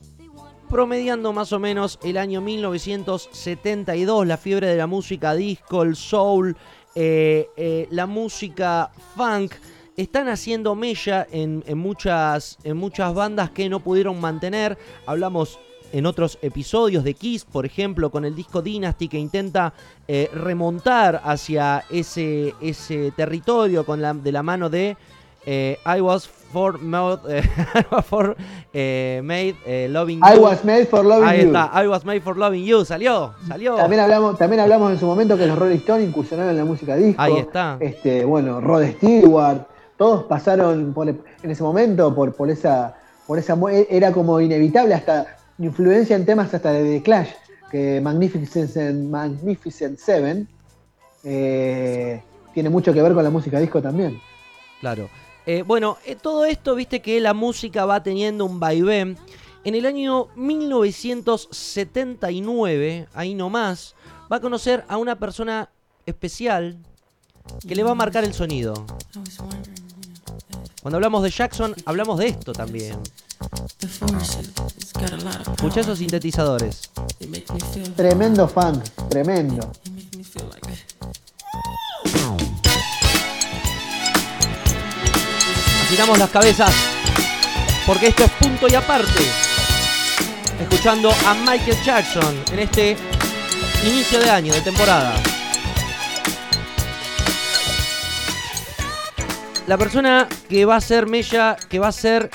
promediando 0.69 1.32
más 1.32 1.53
o 1.53 1.59
menos 1.59 1.99
el 2.03 2.16
año 2.16 2.41
1972, 2.41 4.27
la 4.27 4.36
fiebre 4.36 4.66
de 4.66 4.77
la 4.77 4.86
música 4.86 5.35
disco, 5.35 5.82
el 5.82 5.97
soul, 5.97 6.57
eh, 6.95 7.49
eh, 7.57 7.86
la 7.91 8.07
música 8.07 8.91
funk, 9.16 9.53
están 9.97 10.28
haciendo 10.28 10.74
mella 10.74 11.27
en, 11.31 11.62
muchas, 11.77 12.59
en 12.65 12.77
muchas 12.77 13.15
bandas 13.15 13.51
que 13.51 13.69
no 13.69 13.81
pudieron 13.81 14.20
mantener, 14.20 14.77
hablamos 15.07 15.59
en 15.93 16.07
otros 16.07 16.39
episodios 16.43 17.05
de 17.05 17.15
Kiss, 17.15 17.45
por 17.45 17.65
ejemplo, 17.65 18.11
con 18.11 18.24
el 18.24 18.35
disco 18.35 18.61
Dynasty 18.61 19.07
que 19.07 19.19
intenta 19.19 19.73
eh, 20.09 20.28
remontar 20.35 21.20
hacia 21.24 21.85
ese, 21.91 22.55
ese 22.61 23.12
territorio 23.12 23.86
con 23.86 24.03
la, 24.03 24.12
de 24.15 24.32
la 24.32 24.43
mano 24.43 24.69
de 24.69 24.97
I 25.47 26.01
Was 26.01 26.28
For, 26.55 26.77
eh, 27.29 27.43
I 27.75 27.85
was 27.91 28.05
for, 28.07 28.37
eh, 28.73 29.21
Made 29.25 29.57
eh, 29.67 29.89
Loving 29.91 30.21
I 30.23 30.37
You. 30.37 30.43
was 30.43 30.65
made 30.65 30.87
for 30.87 31.05
loving 31.05 31.29
Ahí 31.29 31.41
you. 31.43 31.47
está, 31.49 31.71
I 31.83 31.89
Was 31.89 32.05
Made 32.05 32.21
for 32.21 32.37
Loving 32.37 32.65
You, 32.65 32.85
salió, 32.85 33.35
salió. 33.49 33.75
También 33.75 34.01
hablamos, 34.03 34.39
también 34.39 34.61
hablamos 34.61 34.93
en 34.93 34.99
su 35.01 35.05
momento 35.07 35.37
que 35.37 35.47
los 35.47 35.59
Rolling 35.59 35.79
Stones 35.79 36.07
incursionaron 36.09 36.53
en 36.53 36.59
la 36.59 36.65
música 36.65 36.95
disco. 36.95 37.21
Ahí 37.21 37.39
está. 37.39 37.77
Este, 37.81 38.25
bueno, 38.25 38.61
Rod 38.61 38.85
Stewart, 38.97 39.63
todos 39.99 40.23
pasaron 40.25 40.95
por- 40.95 41.09
en 41.09 41.51
ese 41.51 41.63
momento 41.65 42.15
por, 42.15 42.33
por 42.35 42.49
esa, 42.49 42.95
por 43.27 43.37
esa 43.39 43.57
mu- 43.57 43.69
era 43.69 44.13
como 44.13 44.41
inevitable 44.41 44.95
hasta 44.95 45.37
influencia 45.59 46.15
en 46.15 46.25
temas 46.25 46.55
hasta 46.55 46.73
de 46.73 46.85
The 46.99 47.03
Clash, 47.03 47.31
que 47.71 48.01
Magnificent, 48.01 49.11
Magnificent 49.11 49.99
Seven 49.99 50.49
eh, 51.25 52.23
tiene 52.53 52.71
mucho 52.71 52.93
que 52.93 53.03
ver 53.03 53.13
con 53.15 53.25
la 53.25 53.31
música 53.31 53.59
disco 53.59 53.83
también. 53.83 54.21
Claro. 54.81 55.09
Eh, 55.47 55.62
bueno, 55.62 55.99
eh, 56.07 56.16
todo 56.16 56.45
esto, 56.45 56.75
viste 56.75 57.01
que 57.01 57.21
la 57.21 57.35
música 57.35 57.85
va 57.85 58.03
teniendo 58.03 58.47
un 58.47 58.59
vaivén. 58.59 59.19
En 59.65 59.75
el 59.75 59.85
año 59.87 60.29
1979, 60.37 63.09
ahí 63.15 63.35
nomás, 63.35 63.95
va 64.31 64.37
a 64.37 64.41
conocer 64.41 64.85
a 64.89 64.97
una 64.97 65.19
persona 65.19 65.69
especial 66.07 66.79
que 67.66 67.75
le 67.75 67.83
va 67.83 67.93
a 67.93 67.95
marcar 67.95 68.25
el 68.25 68.35
sonido. 68.35 68.75
Cuando 70.83 70.97
hablamos 70.97 71.23
de 71.23 71.31
Jackson, 71.31 71.75
hablamos 71.87 72.19
de 72.19 72.27
esto 72.29 72.53
también. 72.53 72.99
Escucha 75.53 75.81
esos 75.81 75.99
sintetizadores. 75.99 76.91
Tremendo 77.97 78.47
fan, 78.49 78.83
tremendo. 79.09 79.73
Giramos 85.89 86.19
las 86.19 86.31
cabezas 86.31 86.73
porque 87.86 88.09
esto 88.09 88.24
es 88.24 88.31
punto 88.32 88.66
y 88.69 88.74
aparte. 88.74 89.23
Escuchando 90.61 91.11
a 91.27 91.35
Michael 91.35 91.77
Jackson 91.85 92.43
en 92.52 92.59
este 92.59 92.97
inicio 93.86 94.19
de 94.19 94.31
año, 94.31 94.52
de 94.52 94.61
temporada. 94.62 95.15
La 99.66 99.77
persona 99.77 100.28
que 100.48 100.65
va 100.65 100.77
a 100.77 100.81
ser 100.81 101.06
Mella, 101.06 101.56
que 101.69 101.78
va 101.78 101.89
a 101.89 101.93
ser 101.93 102.31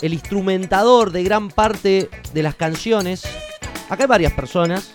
el 0.00 0.14
instrumentador 0.14 1.10
de 1.12 1.22
gran 1.22 1.48
parte 1.48 2.10
de 2.32 2.42
las 2.42 2.54
canciones. 2.54 3.22
Acá 3.88 4.04
hay 4.04 4.08
varias 4.08 4.32
personas, 4.32 4.94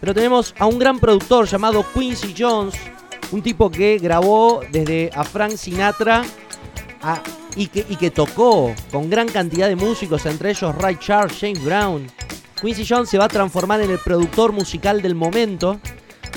pero 0.00 0.14
tenemos 0.14 0.54
a 0.58 0.66
un 0.66 0.78
gran 0.78 0.98
productor 0.98 1.46
llamado 1.46 1.84
Quincy 1.92 2.34
Jones, 2.36 2.74
un 3.32 3.42
tipo 3.42 3.70
que 3.70 3.98
grabó 3.98 4.62
desde 4.70 5.10
a 5.14 5.24
Frank 5.24 5.56
Sinatra 5.56 6.24
a- 7.04 7.22
y, 7.56 7.68
que, 7.68 7.84
y 7.88 7.96
que 7.96 8.10
tocó 8.10 8.72
con 8.90 9.08
gran 9.10 9.28
cantidad 9.28 9.68
de 9.68 9.76
músicos, 9.76 10.26
entre 10.26 10.50
ellos 10.50 10.74
Ray 10.76 10.96
Charles, 10.98 11.36
James 11.38 11.62
Brown. 11.64 12.06
Quincy 12.60 12.84
Jones 12.88 13.08
se 13.10 13.18
va 13.18 13.26
a 13.26 13.28
transformar 13.28 13.80
en 13.82 13.90
el 13.90 13.98
productor 13.98 14.52
musical 14.52 15.02
del 15.02 15.14
momento 15.14 15.78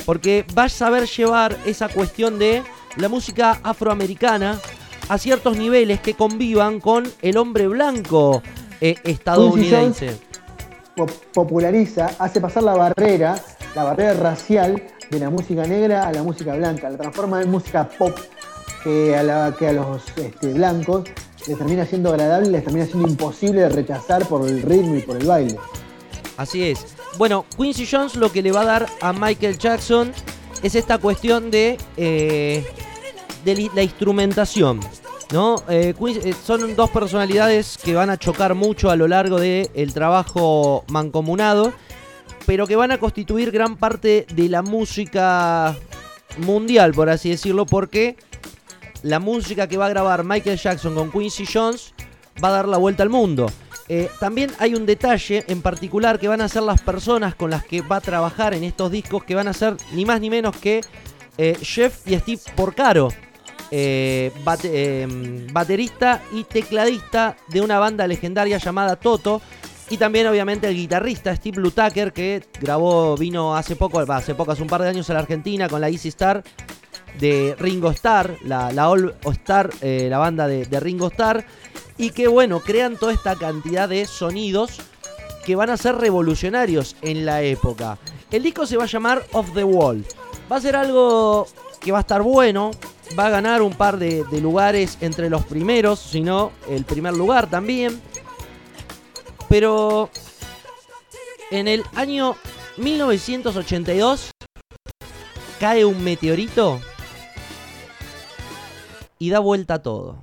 porque 0.05 0.45
va 0.57 0.65
a 0.65 0.69
saber 0.69 1.05
llevar 1.07 1.55
esa 1.65 1.87
cuestión 1.89 2.37
de 2.37 2.63
la 2.97 3.07
música 3.09 3.59
afroamericana 3.63 4.59
a 5.09 5.17
ciertos 5.17 5.57
niveles 5.57 6.01
que 6.01 6.13
convivan 6.15 6.79
con 6.81 7.09
el 7.21 7.37
hombre 7.37 7.67
blanco 7.67 8.41
eh, 8.81 8.95
estadounidense. 9.05 10.17
po- 10.95 11.05
populariza, 11.33 12.09
hace 12.19 12.41
pasar 12.41 12.63
la 12.63 12.73
barrera, 12.75 13.39
la 13.75 13.83
barrera 13.85 14.13
racial 14.13 14.83
de 15.09 15.19
la 15.19 15.29
música 15.29 15.65
negra 15.65 16.07
a 16.07 16.11
la 16.11 16.23
música 16.23 16.55
blanca, 16.55 16.89
la 16.89 16.97
transforma 16.97 17.41
en 17.41 17.49
música 17.49 17.87
pop 17.87 18.17
que 18.83 19.15
a, 19.15 19.23
la- 19.23 19.55
que 19.57 19.67
a 19.67 19.73
los 19.73 20.01
este, 20.17 20.53
blancos 20.53 21.03
les 21.47 21.57
termina 21.57 21.85
siendo 21.85 22.09
agradable 22.09 22.49
y 22.49 22.51
les 22.51 22.63
termina 22.63 22.85
siendo 22.85 23.07
imposible 23.07 23.61
de 23.61 23.69
rechazar 23.69 24.25
por 24.27 24.47
el 24.47 24.61
ritmo 24.61 24.95
y 24.95 25.01
por 25.01 25.17
el 25.17 25.25
baile. 25.25 25.57
Así 26.37 26.63
es. 26.63 26.85
Bueno, 27.17 27.45
Quincy 27.57 27.87
Jones 27.89 28.15
lo 28.15 28.31
que 28.31 28.41
le 28.41 28.51
va 28.51 28.61
a 28.61 28.65
dar 28.65 28.85
a 29.01 29.13
Michael 29.13 29.57
Jackson 29.57 30.11
es 30.61 30.75
esta 30.75 30.97
cuestión 30.97 31.49
de, 31.49 31.77
eh, 31.97 32.65
de 33.45 33.69
la 33.73 33.81
instrumentación. 33.81 34.79
¿no? 35.33 35.55
Eh, 35.67 35.93
eh, 35.99 36.33
son 36.45 36.75
dos 36.75 36.89
personalidades 36.89 37.77
que 37.77 37.93
van 37.95 38.09
a 38.09 38.17
chocar 38.17 38.55
mucho 38.55 38.89
a 38.89 38.95
lo 38.95 39.07
largo 39.07 39.39
del 39.39 39.93
trabajo 39.93 40.85
mancomunado, 40.89 41.73
pero 42.45 42.65
que 42.67 42.75
van 42.75 42.91
a 42.91 42.97
constituir 42.97 43.51
gran 43.51 43.75
parte 43.77 44.25
de 44.33 44.47
la 44.49 44.61
música 44.61 45.75
mundial, 46.37 46.93
por 46.93 47.09
así 47.09 47.29
decirlo, 47.29 47.65
porque 47.65 48.15
la 49.07 49.19
música 49.19 49.67
que 49.67 49.77
va 49.77 49.85
a 49.85 49.89
grabar 49.89 50.25
Michael 50.25 50.57
Jackson 50.57 50.93
con 50.93 51.11
Quincy 51.11 51.45
Jones 51.51 51.93
va 52.43 52.49
a 52.49 52.51
dar 52.51 52.67
la 52.67 52.77
vuelta 52.77 53.03
al 53.03 53.09
mundo. 53.09 53.49
Eh, 53.87 54.09
también 54.19 54.51
hay 54.59 54.75
un 54.75 54.85
detalle 54.85 55.45
en 55.47 55.61
particular 55.61 56.19
que 56.19 56.27
van 56.27 56.41
a 56.41 56.49
ser 56.49 56.63
las 56.63 56.81
personas 56.81 57.33
con 57.33 57.49
las 57.49 57.63
que 57.63 57.81
va 57.81 57.95
a 57.97 58.01
trabajar 58.01 58.53
en 58.53 58.65
estos 58.65 58.91
discos, 58.91 59.23
que 59.23 59.33
van 59.33 59.47
a 59.47 59.53
ser 59.53 59.77
ni 59.93 60.03
más 60.03 60.19
ni 60.19 60.29
menos 60.29 60.57
que 60.57 60.81
eh, 61.37 61.57
Jeff 61.61 62.05
y 62.05 62.17
Steve 62.19 62.41
Porcaro, 62.53 63.07
eh, 63.71 64.33
bate- 64.43 65.07
baterista 65.53 66.21
y 66.33 66.43
tecladista 66.43 67.37
de 67.47 67.61
una 67.61 67.79
banda 67.79 68.05
legendaria 68.07 68.57
llamada 68.57 68.97
Toto. 68.97 69.41
Y 69.89 69.95
también 69.95 70.27
obviamente 70.27 70.67
el 70.67 70.75
guitarrista 70.75 71.33
Steve 71.33 71.61
Lutaker 71.61 72.11
que 72.11 72.43
grabó, 72.59 73.15
vino 73.15 73.55
hace 73.55 73.77
poco, 73.77 74.01
hace 74.01 74.35
poco, 74.35 74.53
un 74.59 74.67
par 74.67 74.81
de 74.81 74.89
años 74.89 75.09
a 75.09 75.13
la 75.13 75.19
Argentina 75.19 75.69
con 75.69 75.79
la 75.79 75.87
Easy 75.87 76.09
Star 76.09 76.43
de 77.19 77.55
Ringo 77.57 77.91
Starr, 77.91 78.37
la, 78.43 78.71
la 78.71 78.89
All 78.89 79.15
Star, 79.31 79.69
eh, 79.81 80.07
la 80.09 80.17
banda 80.17 80.47
de, 80.47 80.65
de 80.65 80.79
Ringo 80.79 81.07
Starr, 81.07 81.45
y 81.97 82.11
que 82.11 82.27
bueno, 82.27 82.59
crean 82.59 82.97
toda 82.97 83.13
esta 83.13 83.35
cantidad 83.35 83.89
de 83.89 84.05
sonidos 84.05 84.79
que 85.45 85.55
van 85.55 85.69
a 85.69 85.77
ser 85.77 85.95
revolucionarios 85.95 86.95
en 87.01 87.25
la 87.25 87.41
época. 87.41 87.97
El 88.31 88.43
disco 88.43 88.65
se 88.65 88.77
va 88.77 88.83
a 88.83 88.87
llamar 88.87 89.25
Off 89.31 89.53
the 89.53 89.63
Wall. 89.63 90.05
Va 90.51 90.57
a 90.57 90.61
ser 90.61 90.75
algo 90.75 91.47
que 91.79 91.91
va 91.91 91.99
a 91.99 92.01
estar 92.01 92.21
bueno, 92.21 92.71
va 93.17 93.27
a 93.27 93.29
ganar 93.29 93.61
un 93.61 93.73
par 93.73 93.97
de, 93.97 94.23
de 94.25 94.41
lugares 94.41 94.97
entre 95.01 95.29
los 95.29 95.45
primeros, 95.45 95.99
si 95.99 96.21
no 96.21 96.51
el 96.69 96.83
primer 96.83 97.13
lugar 97.13 97.49
también. 97.49 98.01
Pero 99.47 100.09
en 101.49 101.67
el 101.67 101.83
año 101.95 102.35
1982 102.77 104.31
cae 105.59 105.85
un 105.85 106.03
meteorito 106.03 106.79
y 109.19 109.29
da 109.29 109.39
vuelta 109.39 109.75
a 109.75 109.81
todo. 109.83 110.17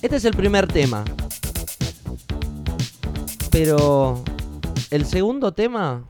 Este 0.00 0.16
es 0.16 0.24
el 0.24 0.36
primer 0.36 0.68
tema. 0.68 1.04
Pero 3.50 4.22
el 4.90 5.04
segundo 5.06 5.52
tema 5.52 6.04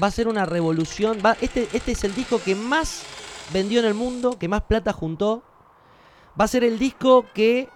va 0.00 0.06
a 0.08 0.10
ser 0.10 0.28
una 0.28 0.44
revolución. 0.44 1.18
Va, 1.24 1.36
este, 1.40 1.68
este 1.72 1.92
es 1.92 2.04
el 2.04 2.14
disco 2.14 2.40
que 2.42 2.54
más 2.54 3.04
vendió 3.52 3.80
en 3.80 3.86
el 3.86 3.94
mundo, 3.94 4.38
que 4.38 4.48
más 4.48 4.62
plata 4.62 4.92
juntó. 4.92 5.42
Va 6.40 6.46
a 6.46 6.48
ser 6.48 6.64
el 6.64 6.78
disco 6.78 7.26
que 7.34 7.68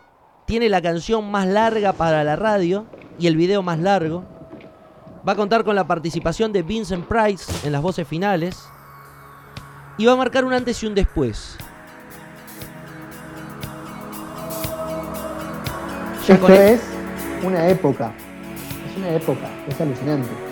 tiene 0.46 0.68
la 0.68 0.80
canción 0.80 1.30
más 1.30 1.46
larga 1.46 1.92
para 1.92 2.24
la 2.24 2.36
radio 2.36 2.86
y 3.18 3.26
el 3.26 3.36
video 3.36 3.62
más 3.62 3.78
largo. 3.78 4.24
Va 5.26 5.32
a 5.32 5.36
contar 5.36 5.64
con 5.64 5.74
la 5.74 5.86
participación 5.86 6.52
de 6.52 6.62
Vincent 6.62 7.06
Price 7.06 7.66
en 7.66 7.72
las 7.72 7.82
voces 7.82 8.06
finales. 8.06 8.56
Y 9.98 10.06
va 10.06 10.12
a 10.12 10.16
marcar 10.16 10.44
un 10.44 10.52
antes 10.52 10.82
y 10.82 10.86
un 10.86 10.94
después. 10.94 11.56
Esto 16.28 16.48
es 16.48 16.82
una 17.44 17.68
época. 17.68 18.12
Es 18.90 18.96
una 18.98 19.10
época, 19.10 19.48
es 19.68 19.80
alucinante. 19.80 20.45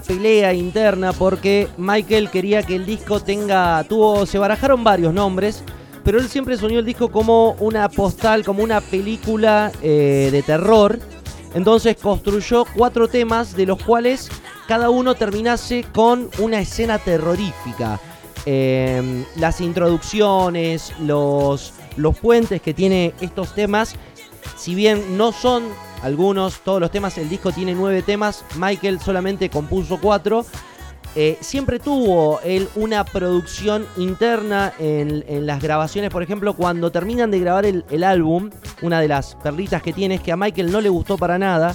Pelea 0.00 0.52
interna 0.52 1.12
porque 1.12 1.68
Michael 1.76 2.30
quería 2.30 2.62
que 2.62 2.76
el 2.76 2.86
disco 2.86 3.20
tenga. 3.20 3.82
tuvo. 3.84 4.26
se 4.26 4.38
barajaron 4.38 4.84
varios 4.84 5.12
nombres. 5.12 5.62
Pero 6.04 6.18
él 6.18 6.28
siempre 6.28 6.58
soñó 6.58 6.80
el 6.80 6.84
disco 6.84 7.10
como 7.10 7.52
una 7.60 7.88
postal, 7.88 8.44
como 8.44 8.62
una 8.62 8.82
película 8.82 9.72
eh, 9.82 10.28
de 10.30 10.42
terror. 10.42 10.98
Entonces 11.54 11.96
construyó 11.96 12.64
cuatro 12.76 13.08
temas, 13.08 13.56
de 13.56 13.64
los 13.64 13.82
cuales 13.82 14.28
cada 14.68 14.90
uno 14.90 15.14
terminase 15.14 15.84
con 15.94 16.28
una 16.38 16.60
escena 16.60 16.98
terrorífica. 16.98 18.00
Eh, 18.44 19.24
las 19.36 19.62
introducciones, 19.62 20.92
los, 21.00 21.72
los 21.96 22.18
puentes 22.18 22.60
que 22.60 22.74
tiene 22.74 23.14
estos 23.20 23.54
temas, 23.54 23.94
si 24.56 24.74
bien 24.74 25.16
no 25.16 25.32
son 25.32 25.64
algunos, 26.04 26.60
todos 26.60 26.80
los 26.80 26.90
temas, 26.90 27.16
el 27.16 27.30
disco 27.30 27.50
tiene 27.50 27.74
nueve 27.74 28.02
temas, 28.02 28.44
Michael 28.58 29.00
solamente 29.00 29.48
compuso 29.48 29.98
cuatro. 29.98 30.44
Eh, 31.16 31.38
siempre 31.40 31.78
tuvo 31.78 32.40
él 32.44 32.68
una 32.74 33.04
producción 33.04 33.86
interna 33.96 34.74
en, 34.78 35.46
las 35.46 35.62
grabaciones. 35.62 36.10
Por 36.10 36.22
ejemplo, 36.22 36.54
cuando 36.54 36.92
terminan 36.92 37.30
de 37.30 37.40
grabar 37.40 37.64
el, 37.64 38.04
álbum, 38.04 38.50
una 38.82 39.00
de 39.00 39.08
las 39.08 39.34
perlitas 39.36 39.80
que 39.80 39.94
tiene 39.94 40.16
es 40.16 40.20
que 40.20 40.30
a 40.30 40.36
Michael 40.36 40.70
no 40.70 40.82
le 40.82 40.90
gustó 40.90 41.16
para 41.16 41.38
nada 41.38 41.74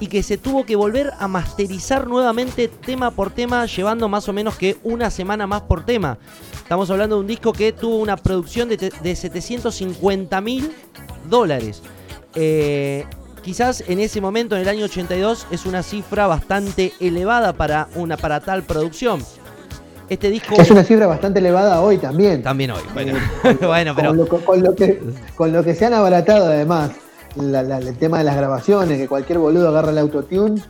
y 0.00 0.08
que 0.08 0.24
se 0.24 0.38
tuvo 0.38 0.66
que 0.66 0.74
volver 0.74 1.12
a 1.16 1.28
masterizar 1.28 2.08
nuevamente 2.08 2.66
tema 2.66 3.12
por 3.12 3.30
tema, 3.30 3.64
llevando 3.66 4.08
más 4.08 4.28
o 4.28 4.32
menos 4.32 4.56
que 4.56 4.76
una 4.82 5.08
semana 5.08 5.46
más 5.46 5.62
por 5.62 5.84
tema. 5.84 6.18
Estamos 6.52 6.90
hablando 6.90 7.14
de 7.16 7.20
un 7.20 7.26
disco 7.28 7.52
que 7.52 7.72
tuvo 7.72 7.98
una 7.98 8.16
producción 8.16 8.68
de 8.68 9.14
750 9.14 10.40
mil 10.40 10.72
dólares. 11.28 11.80
Eh, 12.34 13.06
quizás 13.48 13.82
en 13.88 13.98
ese 13.98 14.20
momento, 14.20 14.56
en 14.56 14.60
el 14.60 14.68
año 14.68 14.84
82, 14.84 15.46
es 15.50 15.64
una 15.64 15.82
cifra 15.82 16.26
bastante 16.26 16.92
elevada 17.00 17.54
para, 17.54 17.88
una, 17.94 18.18
para 18.18 18.40
tal 18.40 18.62
producción. 18.62 19.24
Este 20.10 20.28
disco... 20.28 20.54
Es 20.60 20.70
una 20.70 20.84
cifra 20.84 21.06
bastante 21.06 21.38
elevada 21.38 21.80
hoy 21.80 21.96
también. 21.96 22.42
También 22.42 22.72
hoy, 22.72 22.82
bueno, 22.92 23.16
Eh, 23.44 23.56
bueno 23.66 23.94
pero... 23.96 24.08
Con 24.10 24.18
lo, 24.18 24.26
con 24.44 24.62
lo 24.62 24.74
que, 24.74 25.00
con 25.34 25.50
lo 25.50 25.64
que 25.64 25.74
se 25.74 25.86
han 25.86 25.94
abaratado 25.94 26.44
además. 26.44 26.90
la- 27.36 27.62
la- 27.62 27.78
el 27.78 27.96
tema 27.96 28.18
de 28.18 28.24
las 28.24 28.36
grabaciones, 28.36 28.98
que 28.98 29.08
cualquier 29.08 29.38
boludo 29.38 29.68
agarra 29.70 29.92
el 29.92 29.98
autotune, 29.98 30.60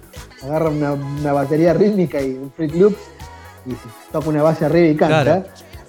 agarra 0.44 0.68
una, 0.70 0.92
una 0.92 1.32
batería 1.32 1.74
rítmica 1.74 2.22
y 2.22 2.34
un 2.34 2.52
Fruit 2.52 2.74
Loops 2.76 3.00
y 3.66 3.74
toca 4.12 4.28
una 4.28 4.44
base 4.44 4.66
arriba 4.66 4.86
y 4.86 4.94
canta. 4.96 5.24
Claro. 5.24 5.44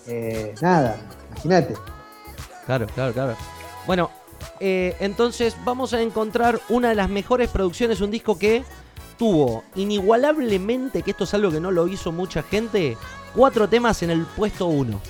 Eh, 0.08 0.56
nada, 0.60 0.96
imagínate. 1.34 1.76
Claro, 2.66 2.88
claro, 2.96 3.14
claro. 3.14 3.36
Bueno, 3.86 4.10
eh, 4.60 4.96
entonces 5.00 5.56
vamos 5.64 5.94
a 5.94 6.02
encontrar 6.02 6.60
una 6.70 6.90
de 6.90 6.96
las 6.96 7.10
mejores 7.10 7.50
producciones, 7.50 8.02
un 8.02 8.12
disco 8.12 8.38
que 8.38 8.64
tuvo 9.18 9.64
inigualablemente, 9.76 11.02
que 11.02 11.12
esto 11.12 11.26
es 11.26 11.34
algo 11.34 11.52
que 11.52 11.60
no 11.60 11.72
lo 11.72 11.88
hizo 11.88 12.12
mucha 12.12 12.44
gente, 12.44 12.98
cuatro 13.36 13.68
temas 13.68 14.02
en 14.04 14.12
el 14.12 14.26
puesto 14.26 14.68
uno. 14.68 15.02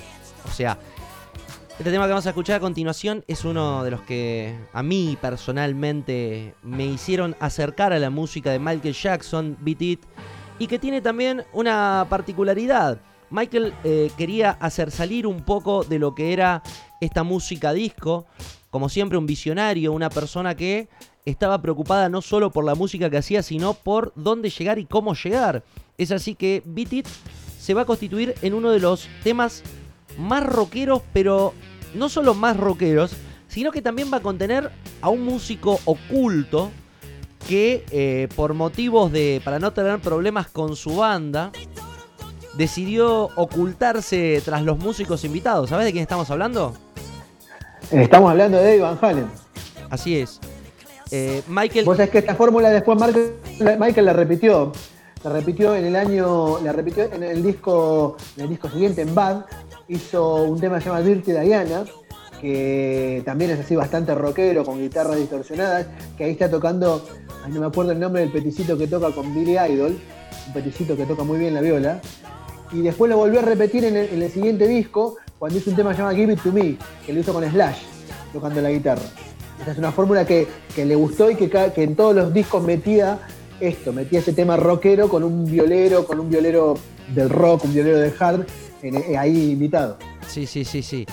O 0.48 0.50
sea, 0.52 0.78
este 1.78 1.90
tema 1.90 2.04
que 2.04 2.10
vamos 2.10 2.26
a 2.26 2.30
escuchar 2.30 2.56
a 2.56 2.60
continuación 2.60 3.24
es 3.26 3.44
uno 3.44 3.82
de 3.84 3.90
los 3.90 4.02
que 4.02 4.54
a 4.72 4.82
mí 4.82 5.16
personalmente 5.20 6.54
me 6.62 6.84
hicieron 6.84 7.36
acercar 7.40 7.92
a 7.92 7.98
la 7.98 8.10
música 8.10 8.50
de 8.50 8.58
Michael 8.58 8.94
Jackson, 8.94 9.56
Beat 9.60 9.82
It, 9.82 10.00
y 10.58 10.66
que 10.66 10.78
tiene 10.78 11.00
también 11.00 11.44
una 11.52 12.06
particularidad. 12.10 13.00
Michael 13.30 13.72
eh, 13.84 14.10
quería 14.18 14.50
hacer 14.50 14.90
salir 14.90 15.26
un 15.26 15.42
poco 15.42 15.84
de 15.84 15.98
lo 15.98 16.14
que 16.14 16.32
era 16.32 16.62
esta 17.00 17.22
música 17.22 17.72
disco 17.72 18.26
como 18.70 18.88
siempre, 18.88 19.18
un 19.18 19.26
visionario, 19.26 19.92
una 19.92 20.10
persona 20.10 20.56
que 20.56 20.88
estaba 21.24 21.60
preocupada 21.60 22.08
no 22.08 22.22
solo 22.22 22.50
por 22.50 22.64
la 22.64 22.74
música 22.74 23.10
que 23.10 23.18
hacía, 23.18 23.42
sino 23.42 23.74
por 23.74 24.12
dónde 24.14 24.50
llegar 24.50 24.78
y 24.78 24.86
cómo 24.86 25.14
llegar. 25.14 25.64
Es 25.98 26.12
así 26.12 26.34
que 26.34 26.62
Beat 26.64 26.92
It 26.92 27.06
se 27.58 27.74
va 27.74 27.82
a 27.82 27.84
constituir 27.84 28.34
en 28.42 28.54
uno 28.54 28.70
de 28.70 28.80
los 28.80 29.08
temas 29.22 29.62
más 30.18 30.44
rockeros, 30.44 31.02
pero 31.12 31.52
no 31.94 32.08
solo 32.08 32.34
más 32.34 32.56
rockeros, 32.56 33.12
sino 33.48 33.72
que 33.72 33.82
también 33.82 34.10
va 34.12 34.18
a 34.18 34.22
contener 34.22 34.70
a 35.00 35.08
un 35.08 35.24
músico 35.24 35.80
oculto 35.84 36.70
que 37.48 37.84
eh, 37.90 38.28
por 38.36 38.54
motivos 38.54 39.10
de, 39.10 39.40
para 39.44 39.58
no 39.58 39.72
tener 39.72 39.98
problemas 39.98 40.48
con 40.48 40.76
su 40.76 40.96
banda, 40.96 41.50
decidió 42.56 43.30
ocultarse 43.36 44.40
tras 44.44 44.62
los 44.62 44.78
músicos 44.78 45.24
invitados. 45.24 45.70
¿Sabes 45.70 45.86
de 45.86 45.92
quién 45.92 46.02
estamos 46.02 46.30
hablando? 46.30 46.74
Estamos 47.90 48.30
hablando 48.30 48.58
de 48.58 48.70
Eddie 48.70 48.82
Van 48.82 48.98
Halen. 49.00 49.26
Así 49.90 50.16
es. 50.16 50.38
Eh, 51.10 51.42
Michael. 51.48 51.84
Vos 51.84 51.96
sabés 51.96 52.10
que 52.10 52.18
esta 52.18 52.36
fórmula 52.36 52.70
después 52.70 52.96
Michael, 53.00 53.78
Michael 53.80 54.06
la 54.06 54.12
repitió. 54.12 54.70
La 55.24 55.30
repitió 55.30 55.74
en 55.74 55.86
el 55.86 55.96
año. 55.96 56.60
La 56.60 56.72
repitió 56.72 57.12
en 57.12 57.24
el 57.24 57.42
disco. 57.42 58.16
En 58.36 58.44
el 58.44 58.48
disco 58.48 58.70
siguiente, 58.70 59.02
en 59.02 59.12
Bad. 59.12 59.44
Hizo 59.88 60.36
un 60.44 60.60
tema 60.60 60.76
que 60.76 60.82
se 60.82 60.88
llama 60.88 61.00
Dirty 61.02 61.32
Diana. 61.32 61.84
Que 62.40 63.22
también 63.24 63.50
es 63.50 63.60
así 63.60 63.74
bastante 63.74 64.14
rockero, 64.14 64.64
con 64.64 64.78
guitarras 64.78 65.16
distorsionadas. 65.16 65.88
Que 66.16 66.24
ahí 66.24 66.30
está 66.30 66.48
tocando. 66.48 67.04
Ay, 67.44 67.52
no 67.52 67.60
me 67.60 67.66
acuerdo 67.66 67.90
el 67.90 67.98
nombre 67.98 68.22
del 68.22 68.30
peticito 68.30 68.78
que 68.78 68.86
toca 68.86 69.10
con 69.10 69.34
Billy 69.34 69.58
Idol. 69.58 69.98
Un 70.46 70.52
peticito 70.52 70.96
que 70.96 71.06
toca 71.06 71.24
muy 71.24 71.40
bien 71.40 71.54
la 71.54 71.60
viola. 71.60 72.00
Y 72.70 72.82
después 72.82 73.10
lo 73.10 73.16
volvió 73.16 73.40
a 73.40 73.42
repetir 73.42 73.84
en 73.84 73.96
el, 73.96 74.08
en 74.10 74.22
el 74.22 74.30
siguiente 74.30 74.68
disco, 74.68 75.16
cuando 75.40 75.58
hizo 75.58 75.70
un 75.70 75.76
tema 75.76 75.90
que 75.90 75.96
se 75.96 76.02
llama 76.02 76.14
Give 76.14 76.32
It 76.34 76.42
To 76.42 76.52
Me, 76.52 76.76
que 77.06 77.14
lo 77.14 77.20
hizo 77.20 77.32
con 77.32 77.50
Slash, 77.50 77.78
tocando 78.30 78.60
la 78.60 78.70
guitarra. 78.70 79.00
Esa 79.58 79.72
es 79.72 79.78
una 79.78 79.90
fórmula 79.90 80.26
que, 80.26 80.46
que 80.74 80.84
le 80.84 80.94
gustó 80.94 81.30
y 81.30 81.34
que, 81.34 81.72
en 81.76 81.96
todos 81.96 82.14
los 82.14 82.34
discos 82.34 82.62
metía 82.62 83.18
esto, 83.58 83.90
metía 83.90 84.18
ese 84.18 84.34
tema 84.34 84.58
rockero 84.58 85.08
con 85.08 85.24
un 85.24 85.46
violero, 85.46 86.04
con 86.04 86.20
un 86.20 86.28
violero 86.28 86.74
del 87.14 87.30
rock, 87.30 87.64
un 87.64 87.72
violero 87.72 87.98
del 88.00 88.12
hard, 88.18 88.46
eh, 88.82 89.16
ahí 89.16 89.52
invitado. 89.52 89.96
Sí, 90.28 90.46
sí, 90.46 90.62
sí, 90.62 90.82
sí. 90.82 91.06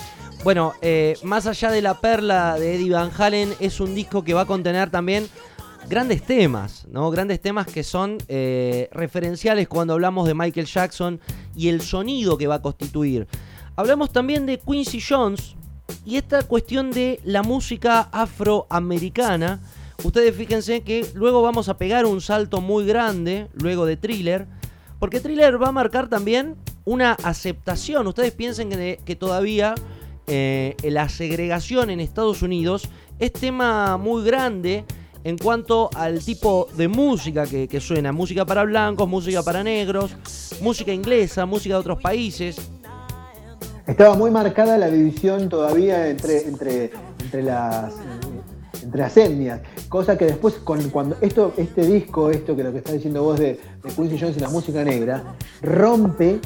Bueno, 0.44 0.74
eh, 0.82 1.16
más 1.22 1.46
allá 1.46 1.70
de 1.70 1.80
la 1.80 1.98
perla 1.98 2.58
de 2.58 2.74
Eddie 2.74 2.92
Van 2.92 3.10
Halen, 3.16 3.54
es 3.60 3.80
un 3.80 3.94
disco 3.94 4.24
que 4.24 4.34
va 4.34 4.42
a 4.42 4.46
contener 4.46 4.90
también 4.90 5.26
grandes 5.88 6.22
temas, 6.22 6.86
¿no? 6.90 7.10
Grandes 7.10 7.40
temas 7.40 7.66
que 7.66 7.82
son 7.82 8.18
eh, 8.28 8.90
referenciales 8.92 9.68
cuando 9.68 9.94
hablamos 9.94 10.28
de 10.28 10.34
Michael 10.34 10.66
Jackson 10.66 11.18
y 11.56 11.68
el 11.68 11.80
sonido 11.80 12.36
que 12.36 12.46
va 12.46 12.56
a 12.56 12.62
constituir. 12.62 13.26
Hablamos 13.78 14.10
también 14.10 14.44
de 14.44 14.58
Quincy 14.58 15.00
Jones 15.00 15.54
y 16.04 16.16
esta 16.16 16.42
cuestión 16.42 16.90
de 16.90 17.20
la 17.22 17.44
música 17.44 18.08
afroamericana. 18.10 19.60
Ustedes 20.02 20.34
fíjense 20.34 20.80
que 20.80 21.06
luego 21.14 21.42
vamos 21.42 21.68
a 21.68 21.78
pegar 21.78 22.04
un 22.04 22.20
salto 22.20 22.60
muy 22.60 22.84
grande, 22.84 23.46
luego 23.52 23.86
de 23.86 23.96
Thriller, 23.96 24.48
porque 24.98 25.20
Thriller 25.20 25.62
va 25.62 25.68
a 25.68 25.72
marcar 25.72 26.08
también 26.08 26.56
una 26.84 27.12
aceptación. 27.12 28.08
Ustedes 28.08 28.32
piensen 28.32 28.70
que, 28.70 29.14
todavía 29.14 29.76
eh, 30.26 30.74
la 30.82 31.08
segregación 31.08 31.90
en 31.90 32.00
Estados 32.00 32.42
Unidos 32.42 32.88
es 33.20 33.32
tema 33.32 33.96
muy 33.96 34.24
grande 34.24 34.86
en 35.22 35.38
cuanto 35.38 35.88
al 35.94 36.18
tipo 36.24 36.66
de 36.76 36.88
música 36.88 37.46
que 37.46 37.80
suena. 37.80 38.10
Música 38.10 38.44
para 38.44 38.64
blancos, 38.64 39.08
música 39.08 39.44
para 39.44 39.62
negros, 39.62 40.16
música 40.60 40.92
inglesa, 40.92 41.46
música 41.46 41.76
de 41.76 41.80
otros 41.80 42.02
países. 42.02 42.72
Estaba 43.88 44.14
muy 44.16 44.30
marcada 44.30 44.76
la 44.76 44.90
división 44.90 45.48
todavía 45.48 46.10
entre, 46.10 46.46
entre, 46.46 46.90
entre, 47.20 47.42
las, 47.42 47.94
entre 48.82 49.00
las 49.00 49.16
etnias, 49.16 49.62
cosa 49.88 50.18
que 50.18 50.26
después 50.26 50.56
cuando 50.62 51.16
esto, 51.22 51.54
este 51.56 51.86
disco, 51.86 52.30
esto 52.30 52.54
que 52.54 52.64
lo 52.64 52.70
que 52.70 52.78
está 52.78 52.92
diciendo 52.92 53.22
vos 53.22 53.38
de, 53.40 53.58
de 53.82 53.90
Quincy 53.96 54.18
Jones 54.18 54.36
y 54.36 54.40
la 54.40 54.50
música 54.50 54.84
negra, 54.84 55.34
rompe 55.62 56.38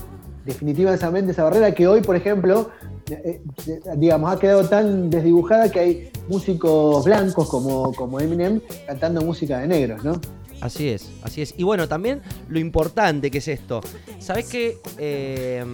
definitivamente 0.45 1.33
esa 1.33 1.43
barrera 1.43 1.75
que 1.75 1.89
hoy, 1.89 2.01
por 2.01 2.15
ejemplo, 2.15 2.71
eh, 3.11 3.43
eh, 3.67 3.81
digamos, 3.97 4.33
ha 4.33 4.39
quedado 4.39 4.69
tan 4.69 5.11
desdibujada 5.11 5.69
que 5.69 5.81
hay 5.81 6.11
músicos 6.29 7.05
blancos 7.05 7.49
como, 7.49 7.93
como 7.93 8.21
Eminem 8.21 8.61
cantando 8.87 9.21
música 9.21 9.59
de 9.59 9.67
negros, 9.67 10.05
¿no? 10.05 10.21
Así 10.61 10.91
es, 10.91 11.11
así 11.25 11.43
es. 11.43 11.55
Y 11.57 11.65
bueno, 11.65 11.89
también 11.89 12.23
lo 12.49 12.61
importante 12.61 13.33
que 13.33 13.39
es 13.39 13.49
esto. 13.49 13.81
¿Sabés 14.21 14.49
que 14.49 14.79
eh, 14.97 15.65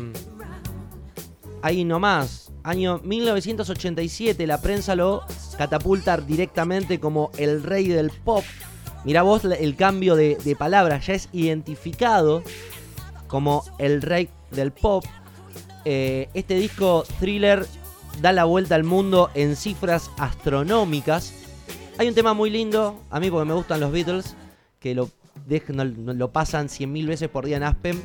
ahí 1.62 1.84
nomás, 1.84 2.52
año 2.62 3.00
1987, 3.04 4.46
la 4.46 4.60
prensa 4.60 4.94
lo 4.94 5.22
catapulta 5.56 6.16
directamente 6.18 7.00
como 7.00 7.30
el 7.38 7.62
rey 7.62 7.88
del 7.88 8.10
pop? 8.10 8.44
Mirá 9.04 9.22
vos 9.22 9.44
el 9.44 9.76
cambio 9.76 10.16
de, 10.16 10.36
de 10.44 10.56
palabras, 10.56 11.06
ya 11.06 11.14
es 11.14 11.28
identificado 11.32 12.42
como 13.26 13.64
el 13.78 14.02
rey 14.02 14.28
del 14.50 14.72
pop. 14.72 15.04
Eh, 15.84 16.28
este 16.34 16.54
disco 16.54 17.04
thriller 17.20 17.64
da 18.20 18.32
la 18.32 18.44
vuelta 18.44 18.74
al 18.74 18.84
mundo 18.84 19.30
en 19.34 19.54
cifras 19.56 20.10
astronómicas. 20.18 21.32
Hay 21.98 22.08
un 22.08 22.14
tema 22.14 22.34
muy 22.34 22.50
lindo, 22.50 23.00
a 23.10 23.20
mí 23.20 23.30
porque 23.30 23.46
me 23.48 23.54
gustan 23.54 23.80
los 23.80 23.92
Beatles, 23.92 24.34
que 24.80 24.94
lo, 24.94 25.08
dej- 25.48 25.68
no- 25.68 25.84
no- 25.84 26.12
lo 26.14 26.30
pasan 26.30 26.68
100.000 26.68 27.06
veces 27.06 27.28
por 27.28 27.46
día 27.46 27.56
en 27.56 27.62
Aspen 27.62 28.00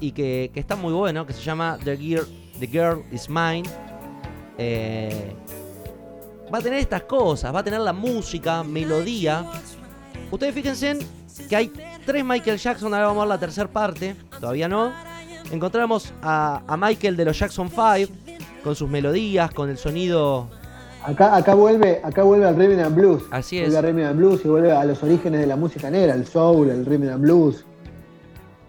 y 0.00 0.12
que, 0.12 0.50
que 0.54 0.60
está 0.60 0.76
muy 0.76 0.92
bueno, 0.92 1.26
que 1.26 1.32
se 1.32 1.42
llama 1.42 1.78
The, 1.82 1.96
Gear, 1.96 2.24
The 2.58 2.66
Girl 2.66 3.02
Is 3.12 3.28
Mine. 3.28 3.64
Eh, 4.58 5.34
va 6.52 6.58
a 6.58 6.60
tener 6.60 6.80
estas 6.80 7.02
cosas, 7.02 7.54
va 7.54 7.60
a 7.60 7.64
tener 7.64 7.80
la 7.80 7.92
música, 7.92 8.62
melodía. 8.62 9.44
Ustedes 10.30 10.54
fíjense 10.54 10.90
en 10.90 10.98
que 11.48 11.56
hay 11.56 11.72
tres 12.04 12.24
Michael 12.24 12.58
Jackson, 12.58 12.92
ahora 12.92 13.06
vamos 13.06 13.22
a 13.22 13.24
ver 13.24 13.28
la 13.28 13.38
tercera 13.38 13.68
parte, 13.68 14.16
todavía 14.40 14.68
no. 14.68 14.92
Encontramos 15.50 16.12
a, 16.20 16.62
a 16.66 16.76
Michael 16.76 17.16
de 17.16 17.24
los 17.24 17.38
Jackson 17.38 17.70
5 17.70 18.12
con 18.62 18.74
sus 18.74 18.88
melodías, 18.88 19.50
con 19.52 19.70
el 19.70 19.78
sonido 19.78 20.48
Acá, 21.04 21.36
acá 21.36 21.54
vuelve, 21.54 22.00
acá 22.02 22.22
vuelve 22.22 22.46
al 22.46 22.56
rhythm 22.56 22.80
and 22.80 22.94
blues. 22.94 23.22
Así 23.30 23.58
es. 23.58 23.72
Vuelve 23.72 23.78
al 23.78 23.94
rhythm 23.94 24.06
and 24.08 24.18
blues 24.18 24.44
y 24.44 24.48
vuelve 24.48 24.72
a 24.72 24.84
los 24.84 25.02
orígenes 25.02 25.40
de 25.40 25.46
la 25.46 25.56
música 25.56 25.90
negra, 25.90 26.14
el 26.14 26.26
soul, 26.26 26.70
el 26.70 26.84
rhythm 26.84 27.08
and 27.08 27.20
blues. 27.22 27.64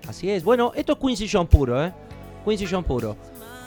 Así 0.07 0.29
es. 0.29 0.43
Bueno, 0.43 0.71
esto 0.75 0.93
es 0.93 0.99
Quincy 0.99 1.27
Jones 1.29 1.49
puro, 1.49 1.83
¿eh? 1.83 1.91
Quincy 2.45 2.65
Jones 2.65 2.85
puro. 2.85 3.15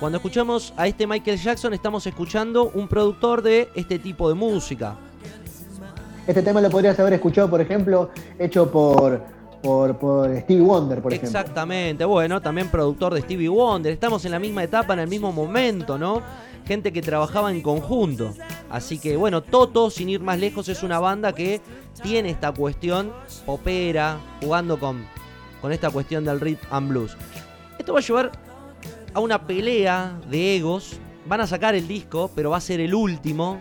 Cuando 0.02 0.16
escuchamos 0.16 0.74
a 0.76 0.88
este 0.88 1.06
Michael 1.06 1.38
Jackson, 1.38 1.74
estamos 1.74 2.04
escuchando 2.08 2.72
un 2.74 2.88
productor 2.88 3.40
de 3.40 3.68
este 3.76 4.00
tipo 4.00 4.28
de 4.28 4.34
música. 4.34 4.96
Este 6.26 6.42
tema 6.42 6.60
lo 6.60 6.68
podrías 6.70 6.98
haber 6.98 7.12
escuchado, 7.12 7.48
por 7.48 7.60
ejemplo, 7.60 8.10
hecho 8.36 8.68
por, 8.68 9.22
por, 9.62 9.96
por 9.98 10.36
Stevie 10.40 10.60
Wonder, 10.60 11.00
por 11.00 11.12
ejemplo. 11.12 11.38
Exactamente. 11.38 12.04
Bueno, 12.04 12.40
también 12.40 12.68
productor 12.68 13.14
de 13.14 13.20
Stevie 13.20 13.48
Wonder. 13.48 13.92
Estamos 13.92 14.24
en 14.24 14.32
la 14.32 14.40
misma 14.40 14.64
etapa, 14.64 14.92
en 14.94 14.98
el 14.98 15.06
mismo 15.06 15.30
momento, 15.30 15.96
¿no? 15.96 16.20
Gente 16.66 16.92
que 16.92 17.00
trabajaba 17.00 17.52
en 17.52 17.62
conjunto. 17.62 18.34
Así 18.70 18.98
que, 18.98 19.16
bueno, 19.16 19.40
Toto, 19.40 19.88
sin 19.88 20.08
ir 20.08 20.20
más 20.20 20.40
lejos, 20.40 20.68
es 20.68 20.82
una 20.82 20.98
banda 20.98 21.32
que 21.32 21.60
tiene 22.02 22.30
esta 22.30 22.50
cuestión 22.50 23.12
popera, 23.46 24.18
jugando 24.40 24.80
con, 24.80 25.04
con 25.60 25.70
esta 25.70 25.90
cuestión 25.90 26.24
del 26.24 26.40
rhythm 26.40 26.66
and 26.72 26.88
blues. 26.88 27.16
Esto 27.78 27.92
va 27.92 28.00
a 28.00 28.02
llevar 28.02 28.51
a 29.14 29.20
una 29.20 29.46
pelea 29.46 30.18
de 30.30 30.56
egos. 30.56 30.98
Van 31.26 31.40
a 31.40 31.46
sacar 31.46 31.74
el 31.74 31.86
disco, 31.88 32.30
pero 32.34 32.50
va 32.50 32.56
a 32.56 32.60
ser 32.60 32.80
el 32.80 32.94
último. 32.94 33.58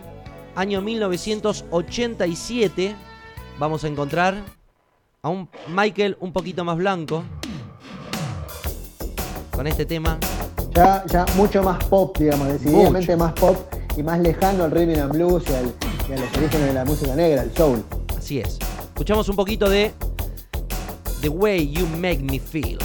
Año 0.54 0.80
1987. 0.82 2.94
Vamos 3.58 3.84
a 3.84 3.88
encontrar 3.88 4.34
a 5.22 5.28
un 5.28 5.48
Michael 5.68 6.16
un 6.20 6.32
poquito 6.32 6.64
más 6.64 6.76
blanco. 6.76 7.22
Con 9.52 9.66
este 9.66 9.84
tema. 9.86 10.18
Ya, 10.74 11.04
ya 11.06 11.26
mucho 11.36 11.62
más 11.62 11.82
pop, 11.84 12.16
digamos, 12.18 12.48
decididamente 12.48 13.14
más 13.16 13.32
pop 13.34 13.56
y 13.96 14.02
más 14.02 14.18
lejano 14.20 14.64
al 14.64 14.70
rhythm 14.70 15.00
and 15.02 15.12
blues 15.12 15.44
y, 15.48 15.52
al- 15.54 15.74
y 16.08 16.12
a 16.12 16.16
los 16.24 16.36
orígenes 16.38 16.66
de 16.68 16.72
la 16.72 16.84
música 16.86 17.14
negra, 17.14 17.42
el 17.42 17.54
soul. 17.54 17.84
Así 18.16 18.40
es. 18.40 18.58
Escuchamos 18.88 19.28
un 19.28 19.36
poquito 19.36 19.68
de 19.68 19.92
The 21.20 21.28
Way 21.28 21.70
You 21.72 21.86
Make 21.88 22.20
Me 22.22 22.38
Feel. 22.40 22.78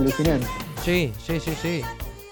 Alucinante. 0.00 0.46
Sí, 0.84 1.12
sí, 1.24 1.40
sí, 1.40 1.52
sí. 1.60 1.82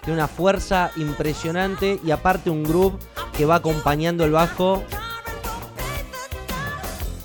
Tiene 0.03 0.15
una 0.15 0.28
fuerza 0.28 0.90
impresionante 0.97 2.01
y 2.05 2.11
aparte 2.11 2.51
un 2.51 2.62
groove 2.65 2.99
que 3.36 3.45
va 3.45 3.57
acompañando 3.57 4.24
el 4.24 4.32
bajo. 4.32 4.82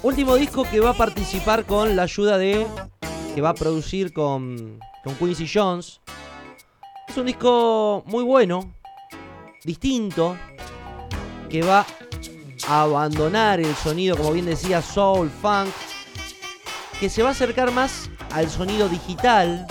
Último 0.01 0.35
disco 0.35 0.63
que 0.63 0.79
va 0.79 0.91
a 0.91 0.93
participar 0.93 1.65
con 1.65 1.95
la 1.95 2.03
ayuda 2.03 2.37
de. 2.37 2.67
que 3.33 3.41
va 3.41 3.49
a 3.49 3.53
producir 3.53 4.11
con, 4.13 4.79
con 5.03 5.15
Quincy 5.15 5.49
Jones. 5.51 6.01
Es 7.07 7.17
un 7.17 7.25
disco 7.25 8.03
muy 8.05 8.23
bueno, 8.23 8.73
distinto, 9.63 10.35
que 11.49 11.61
va 11.61 11.85
a 12.67 12.81
abandonar 12.81 13.59
el 13.59 13.75
sonido, 13.75 14.17
como 14.17 14.31
bien 14.31 14.45
decía, 14.45 14.81
soul, 14.81 15.29
funk, 15.29 15.69
que 16.99 17.09
se 17.09 17.21
va 17.21 17.29
a 17.29 17.31
acercar 17.31 17.71
más 17.71 18.09
al 18.31 18.49
sonido 18.49 18.89
digital, 18.89 19.67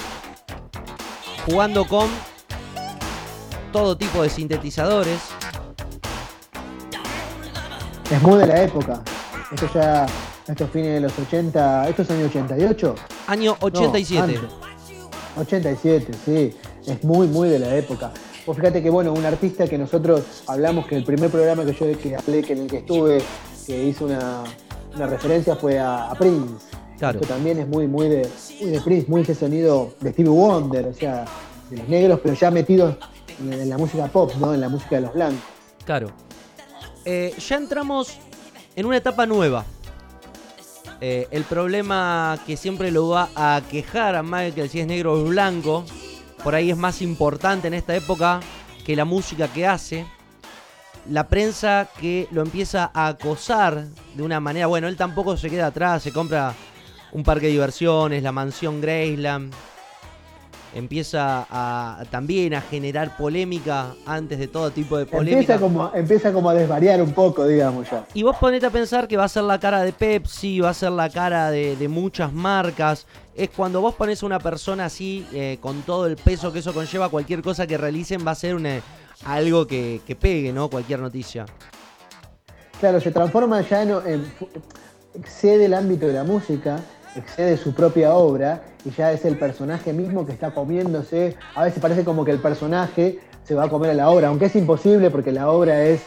jugando 1.47 1.87
con 1.87 2.09
todo 3.73 3.97
tipo 3.97 4.23
de 4.23 4.29
sintetizadores. 4.29 5.21
Es 8.11 8.23
muy 8.23 8.39
de 8.39 8.47
la 8.47 8.63
época. 8.63 9.03
Esto 9.51 9.69
ya, 9.75 10.07
estos 10.47 10.71
fines 10.71 10.95
de 10.95 11.01
los 11.01 11.19
80, 11.19 11.89
¿esto 11.89 12.03
es 12.03 12.11
año 12.11 12.27
88? 12.27 12.95
Año 13.27 13.57
No, 13.61 13.67
87. 13.67 14.23
antes. 14.23 14.41
87, 15.39 16.13
sí. 16.25 16.55
Es 16.87 17.03
muy, 17.05 17.27
muy 17.27 17.49
de 17.49 17.59
la 17.59 17.75
época. 17.77 18.13
Vos 18.45 18.57
fíjate 18.57 18.83
que, 18.83 18.91
bueno, 18.91 19.13
un 19.13 19.25
artista 19.25 19.67
que 19.69 19.79
nosotros 19.79 20.43
hablamos, 20.47 20.87
que 20.87 20.97
el 20.97 21.05
primer 21.05 21.31
programa 21.31 21.65
que 21.65 21.73
yo 21.73 21.99
que 21.99 22.17
hablé, 22.17 22.43
que 22.43 22.53
en 22.55 22.63
el 22.63 22.67
que 22.67 22.79
estuve, 22.79 23.23
que 23.67 23.85
hizo 23.85 24.05
una, 24.05 24.43
una 24.95 25.07
referencia 25.07 25.55
fue 25.57 25.79
a, 25.79 26.11
a 26.11 26.15
Prince. 26.15 26.67
Claro. 27.03 27.19
Esto 27.19 27.35
también 27.35 27.59
es 27.59 27.67
muy, 27.67 27.89
muy 27.89 28.09
de, 28.09 28.31
muy 28.61 28.71
de 28.71 28.81
Prince, 28.81 29.11
muy 29.11 29.23
ese 29.23 29.35
sonido 29.35 29.93
de 29.99 30.13
Stevie 30.13 30.31
Wonder, 30.31 30.87
o 30.87 30.95
sea, 30.95 31.25
de 31.69 31.79
los 31.79 31.89
negros, 31.89 32.21
pero 32.23 32.37
ya 32.37 32.49
metidos 32.53 32.95
en, 33.41 33.53
en 33.53 33.69
la 33.69 33.77
música 33.77 34.07
pop, 34.07 34.33
¿no? 34.39 34.55
En 34.55 34.61
la 34.61 34.69
música 34.69 34.95
de 34.95 35.03
los 35.03 35.13
blancos. 35.13 35.41
Claro. 35.85 36.13
Eh, 37.05 37.35
ya 37.37 37.57
entramos 37.57 38.19
en 38.77 38.87
una 38.87 38.99
etapa 38.99 39.27
nueva. 39.27 39.65
Eh, 41.01 41.27
el 41.33 41.43
problema 41.43 42.39
que 42.47 42.57
siempre 42.57 42.93
lo 42.93 43.09
va 43.09 43.31
a 43.35 43.61
quejar 43.69 44.15
a 44.15 44.23
Michael 44.23 44.71
si 44.71 44.79
es 44.79 44.87
negro 44.87 45.15
o 45.15 45.25
blanco, 45.25 45.85
por 46.45 46.55
ahí 46.55 46.71
es 46.71 46.77
más 46.77 47.03
importante 47.03 47.67
en 47.67 47.75
esta 47.75 47.97
época 47.97 48.39
que 48.87 48.95
la 48.95 49.05
música 49.05 49.49
que 49.49 49.67
hace. 49.67 50.07
La 51.11 51.27
prensa 51.27 51.89
que 52.01 52.29
lo 52.31 52.43
empieza 52.43 52.93
a 52.95 53.09
acosar 53.09 53.87
de 54.15 54.23
una 54.23 54.39
manera, 54.39 54.69
bueno, 54.69 54.87
él 54.87 54.97
tampoco 54.97 55.37
se 55.37 55.51
queda 55.51 55.67
atrás, 55.67 56.05
se 56.05 56.13
compra 56.13 56.55
un 57.13 57.23
parque 57.23 57.47
de 57.47 57.53
diversiones, 57.53 58.23
la 58.23 58.33
mansión 58.33 58.81
Graceland. 58.81 59.53
Empieza 60.75 61.47
a, 61.51 62.03
también 62.11 62.55
a 62.55 62.63
generar 62.63 63.15
polémica 63.19 63.95
antes 64.07 64.39
de 64.39 64.49
todo 64.49 64.71
tipo 64.71 64.97
de 64.97 65.05
polémica. 65.05 65.41
Empieza 65.41 65.61
como, 65.61 65.91
empieza 65.95 66.33
como 66.33 66.49
a 66.49 66.55
desvariar 66.55 67.03
un 67.03 67.13
poco, 67.13 67.47
digamos 67.47 67.91
ya. 67.91 68.07
Y 68.15 68.23
vos 68.23 68.37
ponete 68.39 68.65
a 68.65 68.71
pensar 68.71 69.07
que 69.07 69.19
va 69.19 69.25
a 69.25 69.29
ser 69.29 69.43
la 69.43 69.61
cara 69.61 69.83
de 69.83 69.93
Pepsi, 69.93 70.61
va 70.61 70.71
a 70.71 70.75
ser 70.75 70.93
la 70.93 71.11
cara 71.11 71.51
de, 71.51 71.77
de 71.77 71.89
muchas 71.89 72.33
marcas. 72.33 73.07
Es 73.35 73.51
cuando 73.51 73.83
vos 73.83 73.95
pones 73.97 74.23
a 74.23 74.27
una 74.27 74.39
persona 74.39 74.87
así, 74.87 75.27
eh, 75.35 75.59
con 75.61 75.83
todo 75.83 76.07
el 76.07 76.17
peso 76.17 76.51
que 76.55 76.61
eso 76.61 76.73
conlleva, 76.73 77.11
cualquier 77.11 77.43
cosa 77.43 77.67
que 77.67 77.77
realicen 77.77 78.27
va 78.27 78.31
a 78.31 78.35
ser 78.35 78.55
una- 78.55 78.81
algo 79.27 79.67
que, 79.67 80.01
que 80.07 80.17
pegue, 80.17 80.55
¿no? 80.55 80.71
Cualquier 80.71 81.01
noticia. 81.01 81.45
Claro, 82.81 82.99
se 82.99 83.11
transforma 83.11 83.61
ya 83.61 83.83
en, 83.83 83.91
en- 84.07 84.33
el 85.43 85.75
ámbito 85.75 86.07
de 86.07 86.15
la 86.15 86.25
música, 86.25 86.81
excede 87.17 87.57
su 87.57 87.75
propia 87.75 88.15
obra 88.15 88.63
y 88.85 88.91
ya 88.91 89.13
es 89.13 89.25
el 89.25 89.39
personaje 89.39 89.93
mismo 89.93 90.27
que 90.27 90.33
está 90.33 90.53
comiéndose. 90.53 91.37
A 91.55 91.65
veces 91.65 91.81
parece 91.81 92.05
como 92.05 92.25
que 92.25 92.31
el 92.31 92.39
personaje 92.39 93.19
se 93.45 93.55
va 93.55 93.65
a 93.65 93.69
comer 93.69 93.91
a 93.91 93.95
la 93.95 94.11
obra, 94.11 94.29
aunque 94.29 94.47
es 94.47 94.57
imposible 94.57 95.11
porque 95.11 95.33
la 95.33 95.51
obra 95.51 95.85
es 95.85 96.03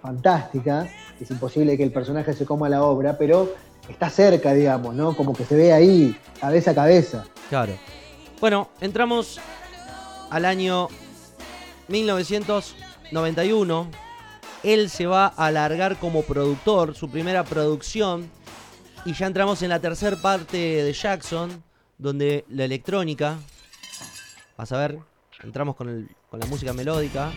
fantástica, 0.00 0.88
es 1.20 1.30
imposible 1.30 1.76
que 1.76 1.82
el 1.82 1.92
personaje 1.92 2.32
se 2.32 2.46
coma 2.46 2.68
la 2.68 2.84
obra, 2.84 3.18
pero 3.18 3.52
está 3.88 4.08
cerca, 4.10 4.52
digamos, 4.52 4.94
¿no? 4.94 5.16
Como 5.16 5.32
que 5.32 5.44
se 5.44 5.56
ve 5.56 5.72
ahí, 5.72 6.16
cabeza 6.40 6.70
a 6.72 6.74
cabeza. 6.74 7.24
Claro. 7.48 7.72
Bueno, 8.40 8.68
entramos 8.80 9.40
al 10.30 10.44
año 10.44 10.88
1991. 11.88 13.88
Él 14.62 14.88
se 14.90 15.06
va 15.06 15.26
a 15.26 15.46
alargar 15.46 15.96
como 15.96 16.22
productor, 16.22 16.94
su 16.94 17.10
primera 17.10 17.42
producción. 17.44 18.30
Y 19.06 19.12
ya 19.14 19.26
entramos 19.26 19.62
en 19.62 19.68
la 19.70 19.78
tercera 19.80 20.16
parte 20.16 20.56
de 20.58 20.92
Jackson, 20.92 21.62
donde 21.96 22.44
la 22.50 22.64
electrónica, 22.64 23.36
vas 24.56 24.72
a 24.72 24.78
ver, 24.78 24.98
entramos 25.44 25.76
con, 25.76 25.88
el- 25.88 26.08
con 26.28 26.40
la 26.40 26.46
música 26.46 26.72
melódica, 26.72 27.30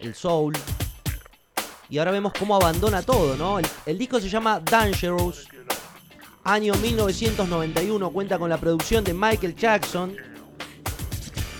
el 0.00 0.14
soul. 0.14 0.54
Y 1.90 1.98
ahora 1.98 2.10
vemos 2.12 2.32
cómo 2.38 2.56
abandona 2.56 3.02
todo, 3.02 3.36
¿no? 3.36 3.58
El, 3.58 3.66
el 3.84 3.98
disco 3.98 4.18
se 4.20 4.30
llama 4.30 4.60
Dangerous. 4.60 5.46
Año 6.44 6.74
1991, 6.74 8.10
cuenta 8.10 8.38
con 8.38 8.48
la 8.48 8.56
producción 8.56 9.04
de 9.04 9.12
Michael 9.12 9.54
Jackson. 9.54 10.16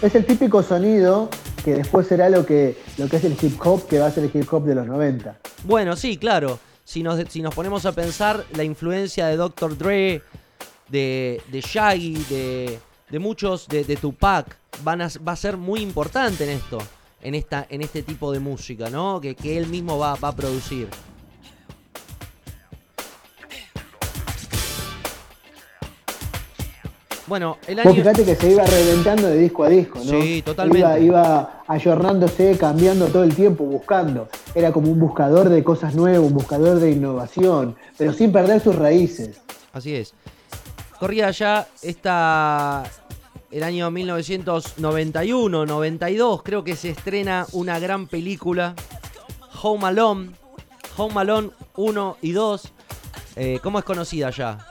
Es 0.00 0.14
el 0.14 0.24
típico 0.24 0.62
sonido 0.62 1.28
que 1.62 1.74
después 1.74 2.08
será 2.08 2.28
lo 2.30 2.44
que, 2.44 2.76
lo 2.98 3.06
que 3.08 3.16
es 3.18 3.24
el 3.24 3.36
hip 3.40 3.60
hop, 3.64 3.86
que 3.86 3.98
va 4.00 4.06
a 4.06 4.10
ser 4.10 4.24
el 4.24 4.30
hip 4.34 4.52
hop 4.52 4.64
de 4.64 4.74
los 4.74 4.86
90. 4.86 5.38
Bueno, 5.64 5.94
sí, 5.94 6.16
claro. 6.16 6.58
Si 6.84 7.02
nos, 7.02 7.20
si 7.30 7.42
nos 7.42 7.54
ponemos 7.54 7.86
a 7.86 7.92
pensar, 7.92 8.44
la 8.54 8.64
influencia 8.64 9.26
de 9.26 9.36
Dr. 9.36 9.76
Dre, 9.78 10.22
de, 10.88 11.40
de 11.50 11.60
Shaggy, 11.60 12.14
de, 12.28 12.78
de 13.09 13.18
muchos, 13.18 13.68
de, 13.68 13.84
de 13.84 13.96
Tupac, 13.96 14.56
van 14.82 15.02
a, 15.02 15.09
va 15.26 15.32
a 15.32 15.36
ser 15.36 15.56
muy 15.56 15.80
importante 15.80 16.44
en 16.44 16.50
esto, 16.50 16.78
en, 17.22 17.34
esta, 17.34 17.66
en 17.70 17.82
este 17.82 18.02
tipo 18.02 18.32
de 18.32 18.40
música, 18.40 18.90
¿no? 18.90 19.20
Que, 19.20 19.34
que 19.34 19.56
él 19.56 19.66
mismo 19.68 19.98
va, 19.98 20.16
va 20.16 20.28
a 20.28 20.36
producir. 20.36 20.88
Bueno, 27.27 27.59
el 27.69 27.77
Vos 27.77 27.86
año... 27.86 27.94
fíjate 27.94 28.24
que 28.24 28.35
se 28.35 28.51
iba 28.51 28.65
reventando 28.65 29.28
de 29.28 29.39
disco 29.39 29.65
a 29.65 29.69
disco, 29.69 30.01
¿no? 30.05 30.20
Sí, 30.20 30.43
totalmente. 30.43 30.81
Iba, 30.81 30.99
iba 30.99 31.62
ayornándose, 31.69 32.57
cambiando 32.59 33.07
todo 33.07 33.23
el 33.23 33.35
tiempo, 33.35 33.65
buscando. 33.65 34.28
Era 34.55 34.73
como 34.73 34.90
un 34.90 34.99
buscador 34.99 35.49
de 35.49 35.62
cosas 35.62 35.94
nuevas, 35.94 36.20
un 36.20 36.35
buscador 36.35 36.81
de 36.81 36.90
innovación, 36.90 37.77
pero 37.97 38.12
sin 38.12 38.32
perder 38.32 38.61
sus 38.61 38.74
raíces. 38.74 39.40
Así 39.73 39.94
es. 39.94 40.15
Corría 40.99 41.31
ya 41.31 41.66
esta. 41.82 42.85
El 43.51 43.65
año 43.65 43.90
1991, 43.90 45.66
92, 45.66 46.43
creo 46.43 46.65
que 46.65 46.74
se 46.74 46.90
estrena 46.90 47.47
una 47.53 47.78
gran 47.78 48.07
película. 48.07 48.74
Home 49.62 49.86
Alone. 49.86 50.31
Home 50.97 51.20
Alone 51.20 51.51
1 51.77 52.16
y 52.23 52.32
2. 52.32 52.73
Eh, 53.36 53.59
¿Cómo 53.62 53.78
es 53.78 53.85
conocida 53.85 54.31
ya? 54.31 54.66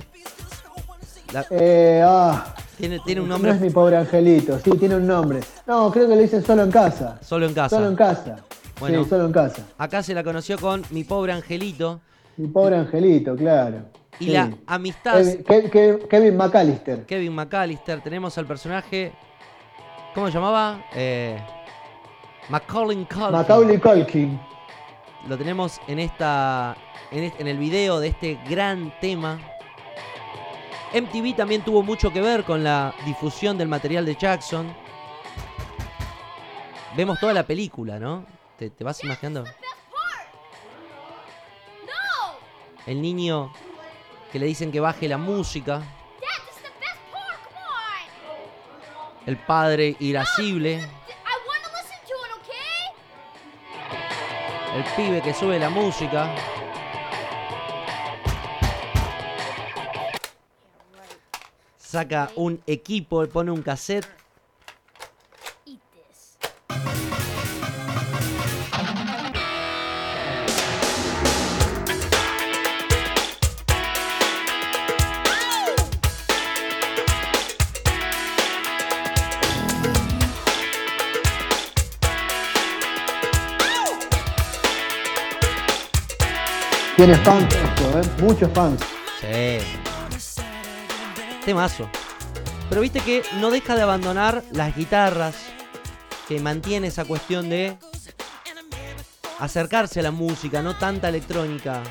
La- 1.34 1.46
Eh, 1.50 2.02
ah, 2.06 2.54
tiene, 2.78 3.00
tiene 3.06 3.22
un 3.22 3.28
No 3.30 3.36
nombre 3.36 3.52
es 3.52 3.62
mi 3.62 3.70
pobre 3.70 3.96
angelito, 3.98 4.60
sí, 4.60 4.72
tiene 4.72 4.96
un 4.96 5.08
nombre. 5.08 5.40
No, 5.66 5.92
creo 5.92 6.08
que 6.08 6.16
le 6.16 6.24
dicen 6.24 6.44
solo 6.44 6.64
en 6.64 6.72
casa. 6.72 7.18
solo 7.22 7.46
en 7.46 7.54
casa. 7.54 7.76
Solo 7.76 7.88
en 7.88 7.96
casa. 7.96 8.38
Bueno. 8.80 9.04
Sí, 9.04 9.10
solo 9.10 9.26
en 9.26 9.32
casa. 9.32 9.64
Acá 9.78 10.02
se 10.04 10.14
la 10.14 10.24
conoció 10.24 10.58
con 10.58 10.84
Mi 10.90 11.04
Pobre 11.04 11.32
Angelito. 11.34 12.02
Mi 12.38 12.48
pobre 12.48 12.78
angelito, 12.78 13.36
claro. 13.36 13.84
Y 14.20 14.26
Sí. 14.26 14.32
la 14.32 14.50
amistad. 14.66 15.16
Kevin, 15.18 15.44
Ke- 15.44 15.70
Ke- 15.70 16.08
Kevin 16.08 16.38
McAllister. 16.38 17.06
Kevin 17.06 17.36
McAllister. 17.36 18.02
Tenemos 18.02 18.38
al 18.38 18.46
personaje. 18.48 19.12
¿Cómo 20.16 20.28
se 20.28 20.34
llamaba? 20.34 20.84
Eh, 20.96 21.38
Macaulay 22.50 23.06
Culkin. 23.06 23.32
Macaulay 23.32 23.78
Culkin. 23.78 24.40
Lo 25.28 25.38
tenemos 25.38 25.80
en 25.88 26.00
esta. 26.00 26.76
En, 27.12 27.24
este- 27.26 27.42
en 27.42 27.48
el 27.48 27.58
video 27.58 28.00
de 28.00 28.08
este 28.08 28.40
gran 28.50 28.92
tema. 29.02 29.38
MTV 30.94 31.36
también 31.38 31.64
tuvo 31.64 31.84
mucho 31.84 32.12
que 32.12 32.20
ver 32.20 32.44
con 32.44 32.64
la 32.64 32.94
difusión 33.06 33.58
del 33.58 33.70
material 33.70 34.06
de 34.06 34.16
Jackson. 34.16 34.76
Vemos 36.98 37.18
toda 37.20 37.34
la 37.34 37.44
película, 37.44 37.98
¿no? 37.98 38.26
¿Te, 38.58 38.72
vas 38.84 39.02
imaginando? 39.04 39.46
El 42.86 43.02
niño 43.02 43.54
que 44.32 44.40
le 44.40 44.48
dicen 44.48 44.72
que 44.72 44.82
baje 44.82 45.08
la 45.08 45.18
música. 45.18 45.82
El 49.26 49.38
padre 49.38 49.96
irascible. 50.00 50.90
El 54.76 54.84
pibe 54.96 55.22
que 55.22 55.34
sube 55.34 55.58
la 55.58 55.70
música. 55.70 56.36
saca 61.92 62.32
un 62.36 62.58
equipo, 62.68 63.28
pone 63.28 63.52
un 63.52 63.62
cassette. 63.62 64.08
Tiene 86.96 87.16
fans 87.16 87.54
esto, 87.54 88.00
¿eh? 88.00 88.22
Muchos 88.22 88.50
fans. 88.54 88.80
Sí. 89.20 89.81
Temazo. 91.46 91.90
Pero 92.70 92.82
viste 92.82 93.00
que 93.02 93.24
no 93.40 93.50
deja 93.52 93.76
de 93.76 93.82
abandonar 93.82 94.44
las 94.52 94.76
guitarras, 94.76 95.36
que 96.28 96.40
mantiene 96.40 96.88
esa 96.88 97.04
cuestión 97.06 97.50
de 97.50 97.78
acercarse 99.40 100.00
a 100.00 100.04
la 100.04 100.12
música, 100.12 100.62
no 100.62 100.78
tanta 100.78 101.10
electrónica. 101.10 101.82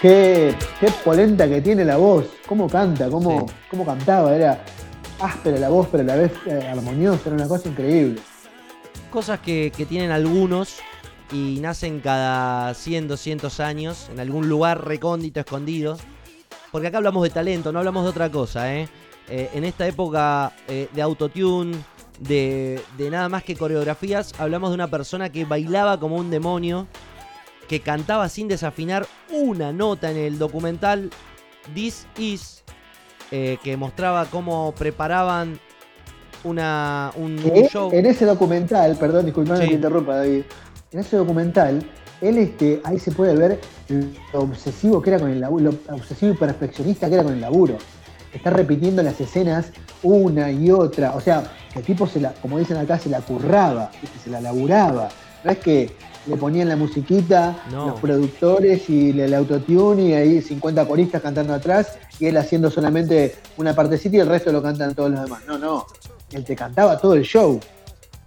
Qué, 0.00 0.54
qué 0.78 0.86
polenta 1.04 1.48
que 1.48 1.60
tiene 1.60 1.84
la 1.84 1.96
voz. 1.96 2.26
Cómo 2.46 2.68
canta, 2.68 3.10
cómo, 3.10 3.48
Sí. 3.48 3.54
cómo 3.70 3.84
cantaba. 3.84 4.34
Era 4.34 4.62
áspera 5.20 5.58
la 5.58 5.68
voz, 5.70 5.88
pero 5.90 6.04
a 6.04 6.06
la 6.06 6.16
vez 6.16 6.32
eh, 6.46 6.68
armoniosa. 6.70 7.22
Era 7.26 7.34
una 7.34 7.48
cosa 7.48 7.68
increíble. 7.68 8.20
Cosas 9.10 9.40
que, 9.40 9.70
tienen 9.88 10.10
algunos 10.10 10.76
y 11.32 11.58
nacen 11.60 12.00
cada 12.00 12.74
100, 12.74 13.08
200 13.08 13.60
años 13.60 14.08
en 14.10 14.20
algún 14.20 14.48
lugar 14.48 14.86
recóndito, 14.86 15.40
escondido. 15.40 15.96
Porque 16.70 16.88
acá 16.88 16.98
hablamos 16.98 17.22
de 17.22 17.30
talento, 17.30 17.72
no 17.72 17.78
hablamos 17.78 18.04
de 18.04 18.10
otra 18.10 18.30
cosa, 18.30 18.74
¿eh? 18.74 18.88
Eh, 19.28 19.50
en 19.54 19.64
esta 19.64 19.86
época 19.86 20.52
eh, 20.68 20.88
de 20.92 21.00
autotune, 21.02 21.76
de, 22.18 22.82
de 22.98 23.10
nada 23.10 23.30
más 23.30 23.44
que 23.44 23.56
coreografías, 23.56 24.34
hablamos 24.38 24.70
de 24.70 24.74
una 24.74 24.88
persona 24.88 25.30
que 25.30 25.46
bailaba 25.46 25.98
como 25.98 26.16
un 26.16 26.30
demonio, 26.30 26.86
que 27.66 27.80
cantaba 27.80 28.28
sin 28.28 28.46
desafinar 28.46 29.06
una 29.30 29.72
nota 29.72 30.10
en 30.10 30.18
el 30.18 30.38
documental 30.38 31.10
This 31.74 32.06
Is, 32.18 32.62
que 33.30 33.76
mostraba 33.76 34.24
cómo 34.26 34.72
preparaban 34.72 35.60
una, 36.48 37.12
un, 37.16 37.32
un 37.32 37.38
Que 37.50 37.68
show. 37.68 37.90
en 37.92 38.06
ese 38.06 38.24
documental, 38.24 38.96
perdón, 38.96 39.26
disculpame 39.26 39.60
Sí. 39.62 39.68
que 39.68 39.74
interrumpa, 39.74 40.16
David. 40.16 40.42
En 40.92 41.00
ese 41.00 41.16
documental, 41.16 41.82
él 42.20 42.38
este, 42.38 42.80
ahí 42.84 42.98
se 42.98 43.12
puede 43.12 43.34
ver 43.36 43.60
lo 44.32 44.40
obsesivo 44.40 45.00
que 45.02 45.10
era 45.10 45.18
con 45.20 45.30
el 45.30 45.40
laburo, 45.40 45.70
lo 45.88 45.94
obsesivo 45.96 46.32
y 46.32 46.36
perfeccionista 46.36 47.08
que 47.08 47.14
era 47.14 47.24
con 47.24 47.34
el 47.34 47.40
laburo. 47.40 47.76
Está 48.32 48.50
repitiendo 48.50 49.02
las 49.02 49.20
escenas 49.20 49.66
una 50.02 50.50
y 50.50 50.70
otra. 50.70 51.14
O 51.14 51.20
sea, 51.20 51.44
el 51.74 51.82
tipo 51.82 52.06
se 52.06 52.20
la, 52.20 52.32
como 52.34 52.58
dicen 52.58 52.76
acá, 52.76 52.98
se 52.98 53.08
la 53.08 53.20
curraba, 53.20 53.90
se 54.22 54.30
la 54.30 54.40
laburaba. 54.40 55.08
No 55.44 55.50
es 55.50 55.58
que 55.58 55.90
le 56.26 56.36
ponían 56.36 56.68
la 56.68 56.76
musiquita, 56.76 57.56
No. 57.70 57.88
los 57.88 58.00
productores 58.00 58.88
y 58.90 59.18
el 59.18 59.32
autotune 59.32 60.02
y 60.02 60.12
ahí 60.12 60.42
50 60.42 60.86
coristas 60.86 61.22
cantando 61.22 61.54
atrás 61.54 61.98
y 62.18 62.26
él 62.26 62.36
haciendo 62.36 62.70
solamente 62.70 63.36
una 63.56 63.74
partecita 63.74 64.16
y 64.16 64.20
el 64.20 64.26
resto 64.28 64.52
lo 64.52 64.62
cantan 64.62 64.94
todos 64.94 65.10
los 65.10 65.22
demás. 65.22 65.40
No, 65.46 65.56
no. 65.58 65.86
Él 66.32 66.44
te 66.44 66.54
cantaba 66.56 66.98
todo 66.98 67.14
el 67.14 67.22
show. 67.24 67.60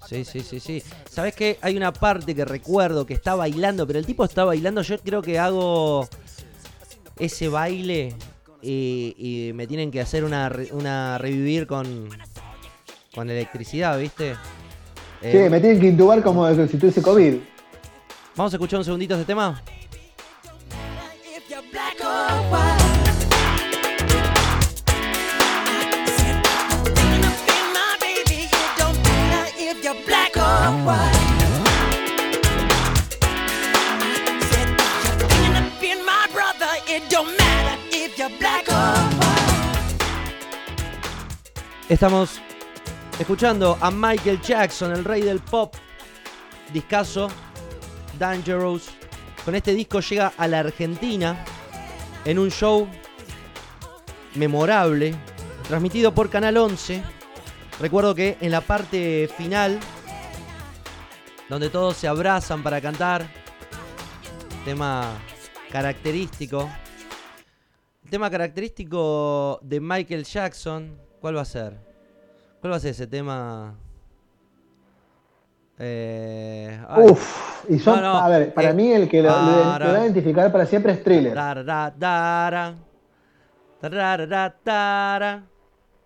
Sí, 0.08 0.26
sí, 0.26 0.42
sí, 0.42 0.60
sí. 0.60 0.84
¿Sabes 1.10 1.36
qué? 1.36 1.58
Hay 1.62 1.78
una 1.78 1.94
parte 1.94 2.36
que 2.36 2.44
recuerdo 2.44 3.06
que 3.06 3.14
está 3.14 3.36
bailando, 3.36 3.88
pero 3.88 4.00
el 4.00 4.06
tipo 4.06 4.26
está 4.26 4.44
bailando. 4.44 4.82
Yo 4.82 4.98
creo 5.00 5.22
que 5.22 5.40
hago 5.40 6.08
ese 7.18 7.48
baile 7.48 8.16
y, 8.62 9.16
y 9.18 9.54
me 9.54 9.68
tienen 9.68 9.90
que 9.92 10.02
hacer 10.02 10.24
una, 10.24 10.50
re- 10.50 10.70
una 10.72 11.18
revivir 11.18 11.68
con, 11.68 12.10
con 13.16 13.30
electricidad, 13.30 13.98
¿viste? 14.00 14.36
Eh, 15.22 15.32
Sí, 15.46 15.50
me 15.50 15.60
tienen 15.60 15.80
que 15.80 15.88
intubar 15.88 16.22
como 16.24 16.48
si 16.68 16.78
tuviese 16.78 17.02
COVID. 17.02 17.36
Vamos 18.36 18.54
a 18.54 18.56
escuchar 18.58 18.80
un 18.80 18.86
segundito 18.86 19.14
este 19.14 19.26
tema. 19.26 19.62
Estamos 41.92 42.40
escuchando 43.20 43.78
a 43.82 43.92
Michael 43.92 44.42
Jackson, 44.42 44.94
el 44.94 45.04
rey 45.04 45.22
del 45.22 45.40
pop. 45.40 45.76
Discaso, 46.72 47.30
Dangerous. 48.18 48.90
Con 49.44 49.56
este 49.56 49.74
disco 49.74 50.00
llega 50.00 50.32
a 50.38 50.48
la 50.48 50.60
Argentina 50.60 51.44
en 52.24 52.40
un 52.40 52.50
show 52.50 52.88
memorable, 54.36 55.14
transmitido 55.68 56.14
por 56.14 56.30
Canal 56.30 56.58
11. 56.58 57.04
Recuerdo 57.80 58.16
que 58.16 58.38
en 58.40 58.52
la 58.52 58.62
parte 58.62 59.30
final, 59.38 59.80
donde 61.52 61.70
todos 61.70 61.98
se 61.98 62.08
abrazan 62.08 62.64
para 62.64 62.80
cantar, 62.80 63.26
tema 64.64 65.16
característico. 65.70 66.70
El 68.06 68.10
tema 68.10 68.30
característico 68.30 69.60
de 69.62 69.82
Michael 69.82 70.24
Jackson, 70.24 70.98
¿cuál 71.20 71.36
va 71.36 71.42
a 71.42 71.46
ser? 71.46 71.78
¿Cuál 72.62 72.72
va 72.72 72.78
a 72.78 72.80
ser 72.80 72.92
ese 72.92 73.06
tema? 73.06 73.76
Eh. 75.78 76.80
Uf, 76.96 77.66
y 77.70 77.80
son, 77.80 78.02
No, 78.02 78.14
no, 78.14 78.18
a 78.20 78.30
ver, 78.30 78.54
para 78.54 78.70
eh, 78.70 78.74
mí 78.74 78.90
el 78.94 79.10
que 79.10 79.22
lo, 79.22 79.28
lo- 79.28 79.36
para- 79.36 79.86
lo 79.88 79.92
va 79.92 79.98
a 80.00 80.04
identificar 80.06 80.50
para 80.54 80.66
siempre 80.66 80.94
es 80.94 81.04
Thriller. 81.04 81.34
Tarara, 81.34 81.94
tarara. 82.00 82.76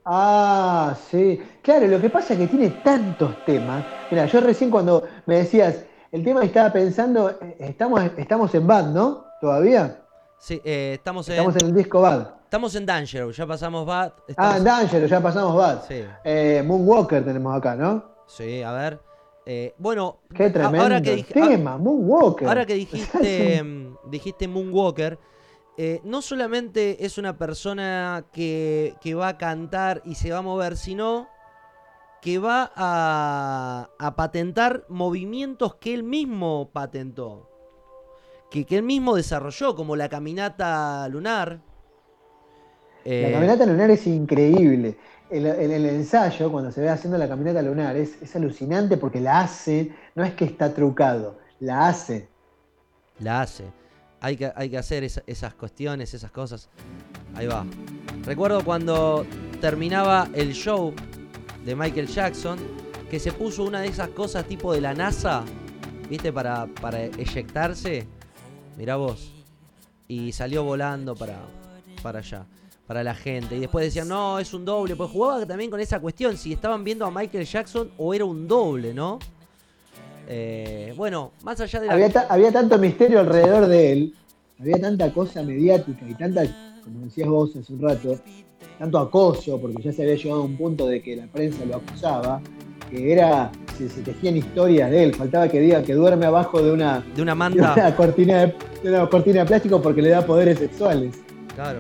Ah, 0.06 0.96
sí. 1.10 1.42
Claro, 1.62 1.88
lo 1.88 2.00
que 2.00 2.10
pasa 2.10 2.34
es 2.34 2.40
que 2.40 2.48
tiene 2.48 2.70
tantos 2.84 3.44
temas. 3.46 3.84
Mira, 4.12 4.26
yo 4.28 4.40
recién 4.40 4.70
cuando 4.70 5.04
me 5.26 5.38
decías, 5.38 5.84
el 6.12 6.24
tema 6.24 6.44
estaba 6.44 6.72
pensando, 6.72 7.32
eh, 7.42 7.56
estamos, 7.60 8.02
estamos 8.18 8.54
en 8.54 8.68
Bad, 8.68 8.88
¿no? 8.94 9.26
¿Todavía? 9.42 10.02
Sí, 10.38 10.62
eh, 10.64 10.94
estamos, 10.96 11.28
en, 11.30 11.34
Estamos 11.36 11.56
en 11.56 11.68
el 11.70 11.74
disco 11.74 12.02
Bad. 12.02 12.28
estamos 12.44 12.76
en 12.76 12.86
Dangerous, 12.86 13.36
ya 13.36 13.48
pasamos 13.48 13.86
Bad. 13.86 14.14
Ah, 14.38 14.58
estamos- 14.58 14.64
Danger, 14.64 15.08
ya 15.08 15.22
pasamos 15.22 15.56
Bad. 15.56 15.82
Sí. 15.88 16.04
Eh, 16.24 16.64
Moonwalker 16.66 17.26
tenemos 17.26 17.56
acá, 17.58 17.76
¿no? 17.76 18.04
Sí, 18.28 18.62
a 18.62 18.72
ver. 18.74 19.00
Eh, 19.48 19.74
bueno, 19.78 20.18
Qué 20.34 20.50
tremendo 20.50 20.82
ahora 20.82 21.02
que, 21.02 21.24
tema, 21.24 21.78
Moonwalker. 21.78 22.48
ahora 22.48 22.66
que 22.66 22.76
dijiste, 22.76 23.64
mm, 23.64 23.96
dijiste 24.10 24.48
Moonwalker, 24.48 25.18
eh, 25.78 26.02
no 26.04 26.22
solamente 26.22 27.06
es 27.06 27.18
una 27.18 27.38
persona 27.38 28.26
que, 28.32 28.98
que 29.02 29.16
va 29.16 29.30
a 29.30 29.38
cantar 29.38 30.02
y 30.06 30.16
se 30.16 30.32
va 30.32 30.40
a 30.40 30.42
mover, 30.42 30.78
sino 30.78 31.30
que 32.22 32.40
va 32.40 32.72
a, 32.76 33.92
a 34.00 34.16
patentar 34.16 34.86
movimientos 34.90 35.76
que 35.76 35.94
él 35.94 36.04
mismo 36.04 36.72
patentó, 36.74 37.50
que, 38.52 38.66
que 38.66 38.78
él 38.78 38.84
mismo 38.84 39.16
desarrolló, 39.16 39.76
como 39.76 39.96
la 39.96 40.10
caminata 40.10 41.08
lunar. 41.10 41.62
La 43.20 43.30
Eh, 43.30 43.32
caminata 43.32 43.66
lunar 43.66 43.92
es 43.92 44.08
increíble. 44.08 44.98
El, 45.30 45.46
el- 45.48 45.72
el 45.72 45.86
ensayo, 45.88 46.50
cuando 46.52 46.72
se 46.72 46.80
ve 46.82 46.90
haciendo 46.90 47.18
la 47.18 47.28
caminata 47.28 47.62
lunar, 47.62 47.96
es, 47.98 48.22
es 48.22 48.36
alucinante 48.38 48.96
porque 48.98 49.20
la 49.22 49.42
hace, 49.42 49.94
no 50.16 50.24
es 50.24 50.34
que 50.34 50.46
está 50.46 50.74
trucado, 50.74 51.38
la 51.60 51.88
hace. 51.90 52.30
La 53.20 53.42
hace. 53.42 53.74
Hay 54.26 54.38
que, 54.38 54.52
hay 54.56 54.72
que 54.72 54.78
hacer 54.80 55.04
esa- 55.04 55.22
esas 55.28 55.54
cuestiones, 55.54 56.12
esas 56.16 56.32
cosas. 56.32 56.68
Ahí 57.36 57.46
va. 57.46 57.64
Recuerdo 58.24 58.64
cuando 58.66 59.24
terminaba 59.62 60.28
el 60.34 60.54
show 60.54 60.94
de 61.64 61.76
Michael 61.76 62.08
Jackson, 62.08 62.58
que 63.08 63.20
se 63.20 63.32
puso 63.32 63.64
una 63.64 63.82
de 63.82 63.88
esas 63.90 64.10
cosas 64.10 64.46
tipo 64.48 64.74
de 64.74 64.82
la 64.82 64.96
NASA, 64.96 65.44
¿viste? 66.10 66.34
Para, 66.34 66.66
para 66.82 67.04
eyectarse. 67.06 68.08
Mirá 68.78 68.96
vos. 68.96 69.32
Y 70.08 70.32
salió 70.32 70.64
volando 70.64 71.14
para, 71.14 71.38
para 72.02 72.18
allá, 72.18 72.48
para 72.88 73.04
la 73.04 73.14
gente. 73.14 73.56
Y 73.56 73.60
después 73.60 73.86
decían, 73.86 74.08
no, 74.08 74.40
es 74.40 74.56
un 74.56 74.66
doble. 74.66 74.96
Pues 74.96 75.12
jugaba 75.12 75.46
también 75.46 75.70
con 75.70 75.80
esa 75.80 76.00
cuestión, 76.00 76.36
si 76.36 76.52
estaban 76.54 76.84
viendo 76.84 77.06
a 77.06 77.12
Michael 77.12 77.46
Jackson 77.46 77.92
o 78.00 78.12
era 78.12 78.26
un 78.26 78.48
doble, 78.48 78.92
¿no? 78.92 79.20
Eh, 80.28 80.94
bueno, 80.98 81.32
más 81.44 81.60
allá 81.62 81.80
de 81.80 81.88
la... 81.88 81.94
Había, 81.94 82.10
ta- 82.10 82.28
había 82.30 82.52
tanto 82.52 82.78
misterio 82.78 83.20
alrededor 83.20 83.68
de 83.68 83.92
él, 83.92 84.14
había 84.60 84.80
tanta 84.80 85.12
cosa 85.14 85.44
mediática 85.44 86.06
y 86.08 86.14
tanta, 86.16 86.44
como 86.84 87.02
decías 87.06 87.28
vos 87.30 87.56
hace 87.56 87.72
un 87.74 87.82
rato, 87.82 88.20
tanto 88.80 88.98
acoso, 89.00 89.60
porque 89.60 89.84
ya 89.84 89.92
se 89.94 90.02
había 90.04 90.16
llegado 90.16 90.42
a 90.42 90.46
un 90.46 90.58
punto 90.58 90.88
de 90.88 91.02
que 91.02 91.16
la 91.16 91.28
prensa 91.28 91.64
lo 91.66 91.76
acusaba, 91.76 92.42
que 92.90 93.14
era, 93.14 93.52
se, 93.78 93.88
se 93.90 94.02
tejían 94.02 94.38
historias 94.38 94.90
de 94.92 95.04
él, 95.04 95.16
faltaba 95.16 95.48
que 95.48 95.60
diga 95.60 95.84
que 95.84 95.94
duerme 95.94 96.26
abajo 96.26 96.62
de 96.62 96.72
una, 96.72 97.04
de 97.16 97.22
una 97.22 97.32
de 97.34 97.36
manta. 97.36 97.74
una 97.76 97.96
cortina 97.96 98.40
de, 98.42 98.56
de 98.84 98.90
una 98.90 99.10
cortina 99.10 99.40
de 99.42 99.46
plástico 99.46 99.82
porque 99.82 100.02
le 100.02 100.10
da 100.10 100.26
poderes 100.26 100.60
sexuales. 100.60 101.16
Claro. 101.56 101.80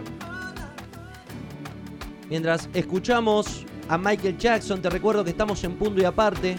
Mientras 2.30 2.70
escuchamos 2.74 3.66
a 3.88 3.98
Michael 3.98 4.38
Jackson, 4.38 4.82
te 4.82 4.90
recuerdo 4.90 5.24
que 5.24 5.30
estamos 5.30 5.64
en 5.64 5.74
punto 5.76 6.02
y 6.02 6.06
aparte. 6.06 6.56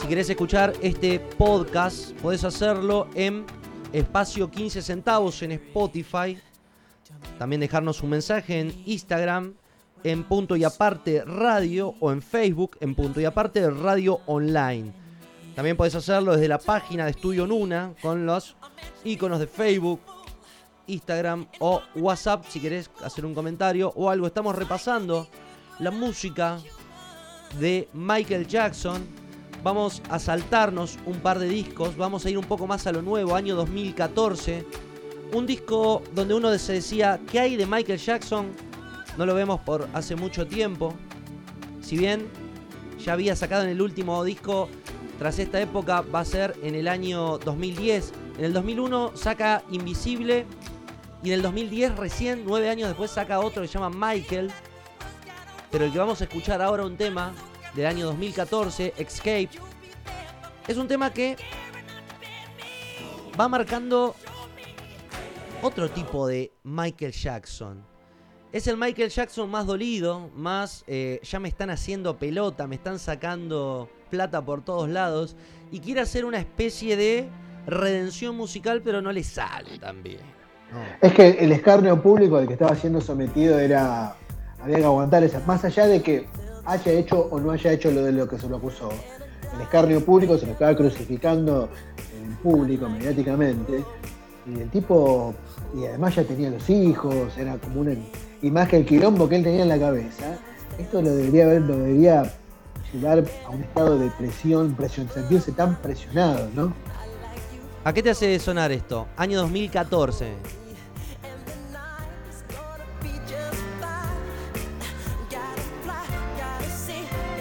Si 0.00 0.08
querés 0.08 0.28
escuchar 0.28 0.72
este 0.82 1.18
podcast, 1.18 2.12
podés 2.20 2.44
hacerlo 2.44 3.08
en 3.14 3.44
espacio 3.92 4.50
15 4.50 4.82
centavos 4.82 5.42
en 5.42 5.52
Spotify. 5.52 6.38
También 7.38 7.60
dejarnos 7.60 8.02
un 8.02 8.10
mensaje 8.10 8.60
en 8.60 8.82
Instagram 8.84 9.54
en 10.04 10.24
Punto 10.24 10.54
y 10.54 10.64
Aparte 10.64 11.24
Radio 11.24 11.94
o 12.00 12.12
en 12.12 12.20
Facebook 12.20 12.76
en 12.80 12.94
Punto 12.94 13.20
y 13.20 13.24
Aparte 13.24 13.68
Radio 13.70 14.20
Online. 14.26 14.92
También 15.54 15.76
podés 15.76 15.94
hacerlo 15.94 16.32
desde 16.32 16.48
la 16.48 16.58
página 16.58 17.04
de 17.04 17.12
Estudio 17.12 17.46
Nuna 17.46 17.94
con 18.02 18.26
los 18.26 18.54
iconos 19.04 19.40
de 19.40 19.46
Facebook, 19.46 20.00
Instagram 20.86 21.46
o 21.58 21.80
WhatsApp 21.94 22.44
si 22.48 22.60
querés 22.60 22.90
hacer 23.02 23.24
un 23.24 23.34
comentario 23.34 23.92
o 23.96 24.10
algo. 24.10 24.26
Estamos 24.26 24.54
repasando 24.54 25.26
la 25.78 25.90
música 25.90 26.58
de 27.58 27.88
Michael 27.94 28.46
Jackson. 28.46 29.25
Vamos 29.62 30.02
a 30.10 30.18
saltarnos 30.18 30.98
un 31.06 31.18
par 31.20 31.38
de 31.38 31.48
discos, 31.48 31.96
vamos 31.96 32.24
a 32.24 32.30
ir 32.30 32.38
un 32.38 32.44
poco 32.44 32.66
más 32.66 32.86
a 32.86 32.92
lo 32.92 33.02
nuevo, 33.02 33.34
año 33.34 33.56
2014. 33.56 34.64
Un 35.32 35.46
disco 35.46 36.02
donde 36.14 36.34
uno 36.34 36.56
se 36.58 36.74
decía, 36.74 37.20
¿qué 37.30 37.40
hay 37.40 37.56
de 37.56 37.66
Michael 37.66 37.98
Jackson? 37.98 38.52
No 39.18 39.26
lo 39.26 39.34
vemos 39.34 39.60
por 39.60 39.88
hace 39.92 40.14
mucho 40.14 40.46
tiempo. 40.46 40.94
Si 41.80 41.96
bien 41.96 42.28
ya 43.04 43.14
había 43.14 43.34
sacado 43.34 43.64
en 43.64 43.70
el 43.70 43.82
último 43.82 44.22
disco, 44.22 44.68
tras 45.18 45.38
esta 45.38 45.60
época 45.60 46.02
va 46.02 46.20
a 46.20 46.24
ser 46.24 46.54
en 46.62 46.74
el 46.74 46.86
año 46.86 47.38
2010. 47.38 48.12
En 48.38 48.44
el 48.44 48.52
2001 48.52 49.12
saca 49.16 49.62
Invisible 49.70 50.46
y 51.22 51.28
en 51.28 51.34
el 51.34 51.42
2010 51.42 51.96
recién, 51.96 52.44
nueve 52.46 52.68
años 52.68 52.88
después, 52.88 53.10
saca 53.10 53.40
otro 53.40 53.62
que 53.62 53.68
se 53.68 53.78
llama 53.78 54.12
Michael. 54.12 54.52
Pero 55.70 55.86
el 55.86 55.92
que 55.92 55.98
vamos 55.98 56.20
a 56.20 56.24
escuchar 56.24 56.62
ahora 56.62 56.84
un 56.84 56.96
tema 56.96 57.32
del 57.76 57.86
año 57.86 58.06
2014, 58.06 58.94
Escape, 58.96 59.50
es 60.66 60.76
un 60.78 60.88
tema 60.88 61.12
que 61.12 61.36
va 63.38 63.48
marcando 63.48 64.16
otro 65.62 65.90
tipo 65.90 66.26
de 66.26 66.52
Michael 66.64 67.12
Jackson. 67.12 67.84
Es 68.52 68.66
el 68.66 68.78
Michael 68.78 69.10
Jackson 69.10 69.50
más 69.50 69.66
dolido, 69.66 70.30
más 70.34 70.84
eh, 70.86 71.20
ya 71.22 71.38
me 71.38 71.48
están 71.48 71.68
haciendo 71.68 72.16
pelota, 72.16 72.66
me 72.66 72.76
están 72.76 72.98
sacando 72.98 73.90
plata 74.10 74.42
por 74.42 74.64
todos 74.64 74.88
lados 74.88 75.36
y 75.70 75.80
quiere 75.80 76.00
hacer 76.00 76.24
una 76.24 76.38
especie 76.38 76.96
de 76.96 77.28
redención 77.66 78.36
musical, 78.36 78.80
pero 78.82 79.02
no 79.02 79.12
le 79.12 79.22
sale 79.22 79.78
tan 79.78 80.02
bien. 80.02 80.20
Es 81.00 81.12
que 81.12 81.28
el 81.28 81.52
escarnio 81.52 82.00
público 82.00 82.36
al 82.36 82.46
que 82.46 82.54
estaba 82.54 82.74
siendo 82.74 83.00
sometido 83.00 83.58
era. 83.58 84.16
Había 84.60 84.78
que 84.78 84.84
aguantar 84.84 85.22
esa. 85.22 85.40
Más 85.46 85.64
allá 85.64 85.86
de 85.86 86.02
que 86.02 86.26
haya 86.66 86.92
hecho 86.92 87.28
o 87.30 87.40
no 87.40 87.52
haya 87.52 87.72
hecho 87.72 87.90
lo 87.90 88.02
de 88.02 88.12
lo 88.12 88.28
que 88.28 88.38
se 88.38 88.48
lo 88.48 88.56
acusó. 88.56 88.90
El 89.54 89.60
escarnio 89.62 90.04
público 90.04 90.36
se 90.36 90.46
lo 90.46 90.52
estaba 90.52 90.76
crucificando 90.76 91.68
en 92.20 92.36
público, 92.36 92.88
mediáticamente. 92.88 93.84
Y 94.46 94.60
el 94.60 94.70
tipo. 94.70 95.34
Y 95.74 95.86
además 95.86 96.14
ya 96.14 96.24
tenía 96.24 96.50
los 96.50 96.68
hijos, 96.68 97.36
era 97.36 97.56
como 97.58 97.80
una. 97.80 97.96
Que 98.68 98.76
el 98.76 98.86
quilombo 98.86 99.28
que 99.28 99.36
él 99.36 99.44
tenía 99.44 99.62
en 99.62 99.68
la 99.68 99.78
cabeza. 99.78 100.38
Esto 100.78 101.00
lo 101.00 101.10
debería 101.10 101.46
haber, 101.46 101.62
lo 101.62 101.78
debería 101.78 102.32
llevar 102.92 103.24
a 103.46 103.50
un 103.50 103.62
estado 103.62 103.98
de 103.98 104.10
presión, 104.10 104.74
presión, 104.74 105.08
sentirse 105.12 105.52
tan 105.52 105.76
presionado, 105.76 106.48
¿no? 106.54 106.72
¿A 107.82 107.92
qué 107.92 108.02
te 108.02 108.10
hace 108.10 108.38
sonar 108.38 108.72
esto? 108.72 109.06
Año 109.16 109.38
2014. 109.38 110.34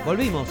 Volvimos. 0.06 0.48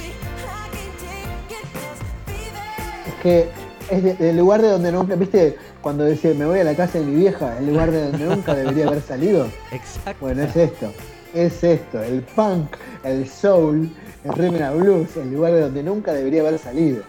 Es 3.06 3.14
que 3.22 3.48
es 3.88 4.18
del 4.18 4.36
lugar 4.36 4.60
de 4.60 4.68
donde 4.68 4.90
nunca, 4.90 5.14
viste, 5.14 5.56
cuando 5.80 6.06
dice 6.06 6.34
me 6.34 6.44
voy 6.44 6.58
a 6.58 6.64
la 6.64 6.74
casa 6.74 6.98
de 6.98 7.04
mi 7.04 7.14
vieja, 7.14 7.56
el 7.58 7.68
lugar 7.68 7.92
de 7.92 8.10
donde 8.10 8.26
nunca 8.26 8.54
debería 8.54 8.88
haber 8.88 9.00
salido. 9.00 9.46
Exacto. 9.70 10.18
Bueno, 10.20 10.42
es 10.42 10.56
esto, 10.56 10.92
es 11.32 11.62
esto, 11.62 12.02
el 12.02 12.22
punk, 12.22 12.76
el 13.04 13.28
soul, 13.28 13.88
el 14.24 14.32
rhythm 14.32 14.60
and 14.60 14.82
blues, 14.82 15.16
el 15.16 15.32
lugar 15.32 15.52
de 15.52 15.60
donde 15.60 15.82
nunca 15.84 16.12
debería 16.12 16.40
haber 16.40 16.58
salido. 16.58 17.04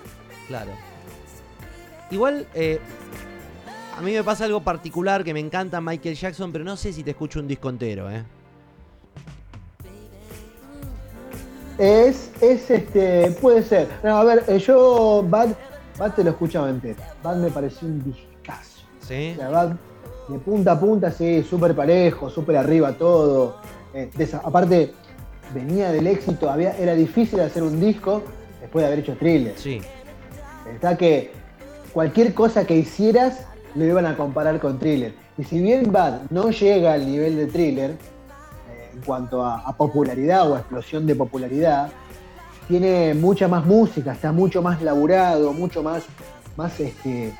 Claro. 0.47 0.69
Igual, 2.11 2.45
eh, 2.53 2.79
a 3.97 4.01
mí 4.01 4.13
me 4.13 4.23
pasa 4.23 4.45
algo 4.45 4.61
particular 4.61 5.23
que 5.23 5.33
me 5.33 5.39
encanta 5.39 5.81
Michael 5.81 6.15
Jackson, 6.15 6.51
pero 6.51 6.63
no 6.63 6.77
sé 6.77 6.93
si 6.93 7.01
te 7.01 7.11
escucho 7.11 7.39
un 7.39 7.47
disco 7.47 7.69
entero, 7.69 8.11
¿eh? 8.11 8.23
Es, 11.77 12.31
es 12.41 12.69
este, 12.71 13.31
puede 13.41 13.63
ser. 13.63 13.87
No, 14.03 14.17
a 14.17 14.23
ver, 14.23 14.43
eh, 14.47 14.59
yo 14.59 15.25
Bad, 15.27 15.49
Bad 15.97 16.13
te 16.13 16.23
lo 16.23 16.29
escuchaba 16.31 16.69
entero. 16.69 16.97
Bad 17.21 17.37
me 17.37 17.49
pareció 17.51 17.87
un 17.87 18.03
discazo. 18.03 18.81
¿Sí? 19.01 19.33
O 19.35 19.39
sea, 19.39 19.49
Bad 19.49 19.75
de 20.29 20.39
punta 20.39 20.71
a 20.71 20.79
punta, 20.79 21.11
sí, 21.11 21.43
súper 21.43 21.75
parejo, 21.75 22.29
súper 22.29 22.57
arriba 22.57 22.93
todo. 22.93 23.57
Eh, 23.93 24.09
de 24.15 24.23
esa- 24.23 24.39
aparte, 24.43 24.93
venía 25.53 25.91
del 25.91 26.07
éxito, 26.07 26.49
había, 26.49 26.75
era 26.77 26.95
difícil 26.95 27.39
hacer 27.41 27.61
un 27.63 27.79
disco 27.79 28.23
después 28.61 28.81
de 28.81 28.87
haber 28.87 28.99
hecho 28.99 29.15
thriller. 29.17 29.53
Sí. 29.57 29.81
Pensá 30.63 30.97
que 30.97 31.31
cualquier 31.93 32.33
cosa 32.33 32.65
que 32.65 32.75
hicieras 32.75 33.45
lo 33.75 33.85
iban 33.85 34.05
a 34.05 34.17
comparar 34.17 34.59
con 34.59 34.79
thriller. 34.79 35.13
Y 35.37 35.43
si 35.43 35.59
bien 35.61 35.91
Bad 35.91 36.21
no 36.31 36.49
llega 36.49 36.93
al 36.93 37.05
nivel 37.05 37.35
de 37.35 37.45
thriller, 37.47 37.95
en 38.95 39.01
cuanto 39.01 39.43
a, 39.45 39.75
popularidad 39.77 40.49
o 40.49 40.55
a 40.55 40.59
explosión 40.59 41.05
de 41.05 41.15
popularidad, 41.15 41.89
tiene 42.67 43.13
mucha 43.13 43.47
más 43.47 43.65
música, 43.65 44.13
está 44.13 44.31
mucho 44.31 44.61
más 44.61 44.81
laburado, 44.81 45.53
mucho 45.53 45.83
más, 45.83 46.03
más, 46.57 46.79
este, 46.79 47.33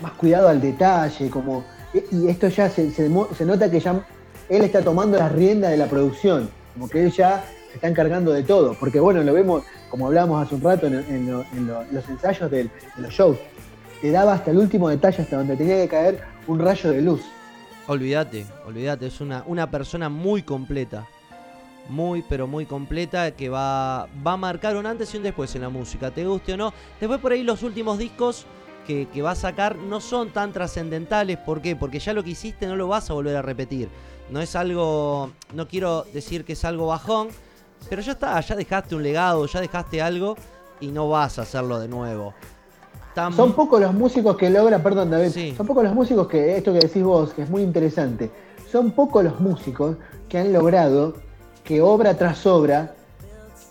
más 0.00 0.12
cuidado 0.12 0.48
al 0.48 0.60
detalle, 0.60 1.28
como, 1.28 1.64
y- 1.92 2.28
esto 2.28 2.48
ya 2.48 2.70
se, 2.70 2.90
se 2.92 3.10
se 3.36 3.44
nota 3.44 3.70
que 3.70 3.80
ya 3.80 4.04
él 4.48 4.62
está 4.64 4.82
tomando 4.82 5.18
las 5.18 5.32
riendas 5.32 5.70
de 5.70 5.76
la 5.76 5.86
producción, 5.86 6.48
como 6.74 6.88
que 6.88 7.02
él 7.04 7.12
ya 7.12 7.44
se 7.68 7.74
está 7.74 7.88
encargando 7.88 8.32
de 8.32 8.42
todo, 8.42 8.74
porque 8.78 9.00
bueno, 9.00 9.22
lo 9.22 9.32
vemos, 9.32 9.64
como 9.90 10.06
hablábamos 10.06 10.46
hace 10.46 10.54
un 10.54 10.62
rato 10.62 10.86
en 10.86 11.30
los 11.30 12.08
ensayos 12.08 12.50
del- 12.50 12.70
de 12.96 13.02
los 13.02 13.12
shows, 13.12 13.36
te 14.00 14.10
daba 14.10 14.34
hasta 14.34 14.50
el 14.50 14.58
último 14.58 14.88
detalle, 14.88 15.22
hasta 15.22 15.36
donde 15.36 15.56
tenía 15.56 15.76
que 15.76 15.88
caer 15.88 16.20
un 16.46 16.58
rayo 16.58 16.90
de 16.90 17.02
luz. 17.02 17.22
Olvídate, 17.86 18.46
olvídate, 18.66 19.06
es 19.06 19.20
una, 19.20 19.44
una 19.46 19.70
persona 19.70 20.08
muy 20.08 20.42
completa. 20.42 21.06
Muy, 21.90 22.24
pero 22.26 22.46
muy 22.46 22.64
completa 22.64 23.32
que 23.32 23.50
va, 23.50 24.08
va 24.26 24.32
a 24.32 24.36
marcar 24.38 24.74
un 24.76 24.86
antes 24.86 25.12
y 25.12 25.18
un 25.18 25.22
después 25.22 25.54
en 25.54 25.60
la 25.60 25.68
música, 25.68 26.10
te 26.10 26.26
guste 26.26 26.54
o 26.54 26.56
no. 26.56 26.72
Después 26.98 27.20
por 27.20 27.32
ahí 27.32 27.42
los 27.42 27.62
últimos 27.62 27.98
discos 27.98 28.46
que, 28.86 29.06
que 29.12 29.20
va 29.20 29.32
a 29.32 29.34
sacar 29.34 29.76
no 29.76 30.00
son 30.00 30.30
tan 30.30 30.50
trascendentales. 30.50 31.36
¿Por 31.36 31.60
qué? 31.60 31.76
Porque 31.76 31.98
ya 31.98 32.14
lo 32.14 32.24
que 32.24 32.30
hiciste 32.30 32.66
no 32.66 32.74
lo 32.76 32.88
vas 32.88 33.10
a 33.10 33.12
volver 33.12 33.36
a 33.36 33.42
repetir. 33.42 33.90
No 34.30 34.40
es 34.40 34.56
algo, 34.56 35.32
no 35.52 35.68
quiero 35.68 36.06
decir 36.14 36.46
que 36.46 36.54
es 36.54 36.64
algo 36.64 36.86
bajón, 36.86 37.28
pero 37.90 38.00
ya 38.00 38.12
está, 38.12 38.40
ya 38.40 38.56
dejaste 38.56 38.94
un 38.94 39.02
legado, 39.02 39.44
ya 39.44 39.60
dejaste 39.60 40.00
algo 40.00 40.36
y 40.80 40.86
no 40.86 41.10
vas 41.10 41.38
a 41.38 41.42
hacerlo 41.42 41.78
de 41.78 41.88
nuevo. 41.88 42.32
Son 43.36 43.52
pocos 43.52 43.80
los 43.80 43.94
músicos 43.94 44.36
que 44.36 44.50
logran, 44.50 44.82
perdón 44.82 45.10
David, 45.10 45.30
Sí. 45.30 45.54
son 45.56 45.66
pocos 45.66 45.84
los 45.84 45.94
músicos 45.94 46.26
que, 46.26 46.56
esto 46.56 46.72
que 46.72 46.80
decís 46.80 47.02
vos, 47.02 47.32
que 47.32 47.42
es 47.42 47.50
muy 47.50 47.62
interesante, 47.62 48.30
son 48.70 48.90
pocos 48.90 49.22
los 49.22 49.40
músicos 49.40 49.96
que 50.28 50.38
han 50.38 50.52
logrado 50.52 51.14
que 51.62 51.80
obra 51.80 52.14
tras 52.14 52.44
obra, 52.46 52.94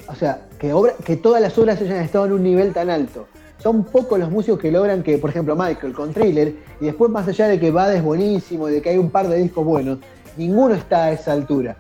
o 0.08 0.16
sea, 0.16 0.48
que, 0.60 0.74
obra, 0.74 0.94
que 1.04 1.16
todas 1.18 1.42
las 1.42 1.58
obras 1.58 1.82
hayan 1.82 1.98
estado 1.98 2.26
en 2.26 2.34
un 2.34 2.44
nivel 2.44 2.74
tan 2.74 2.90
alto. 2.90 3.28
Son 3.62 3.84
pocos 3.84 4.18
los 4.20 4.30
músicos 4.32 4.60
que 4.60 4.72
logran 4.72 5.04
que, 5.04 5.18
por 5.18 5.30
ejemplo, 5.30 5.56
Michael 5.56 5.94
con 5.94 6.14
Thriller, 6.14 6.56
y 6.82 6.86
después 6.86 7.12
más 7.12 7.28
allá 7.28 7.48
de 7.48 7.60
que 7.60 7.72
Bad 7.72 7.96
es 7.96 8.04
buenísimo 8.04 8.68
y 8.70 8.74
de 8.74 8.82
que 8.82 8.90
hay 8.90 8.98
un 8.98 9.10
par 9.10 9.28
de 9.28 9.38
discos 9.38 9.64
buenos, 9.64 10.00
ninguno 10.38 10.74
está 10.74 11.06
a 11.06 11.12
esa 11.12 11.34
altura. 11.34 11.76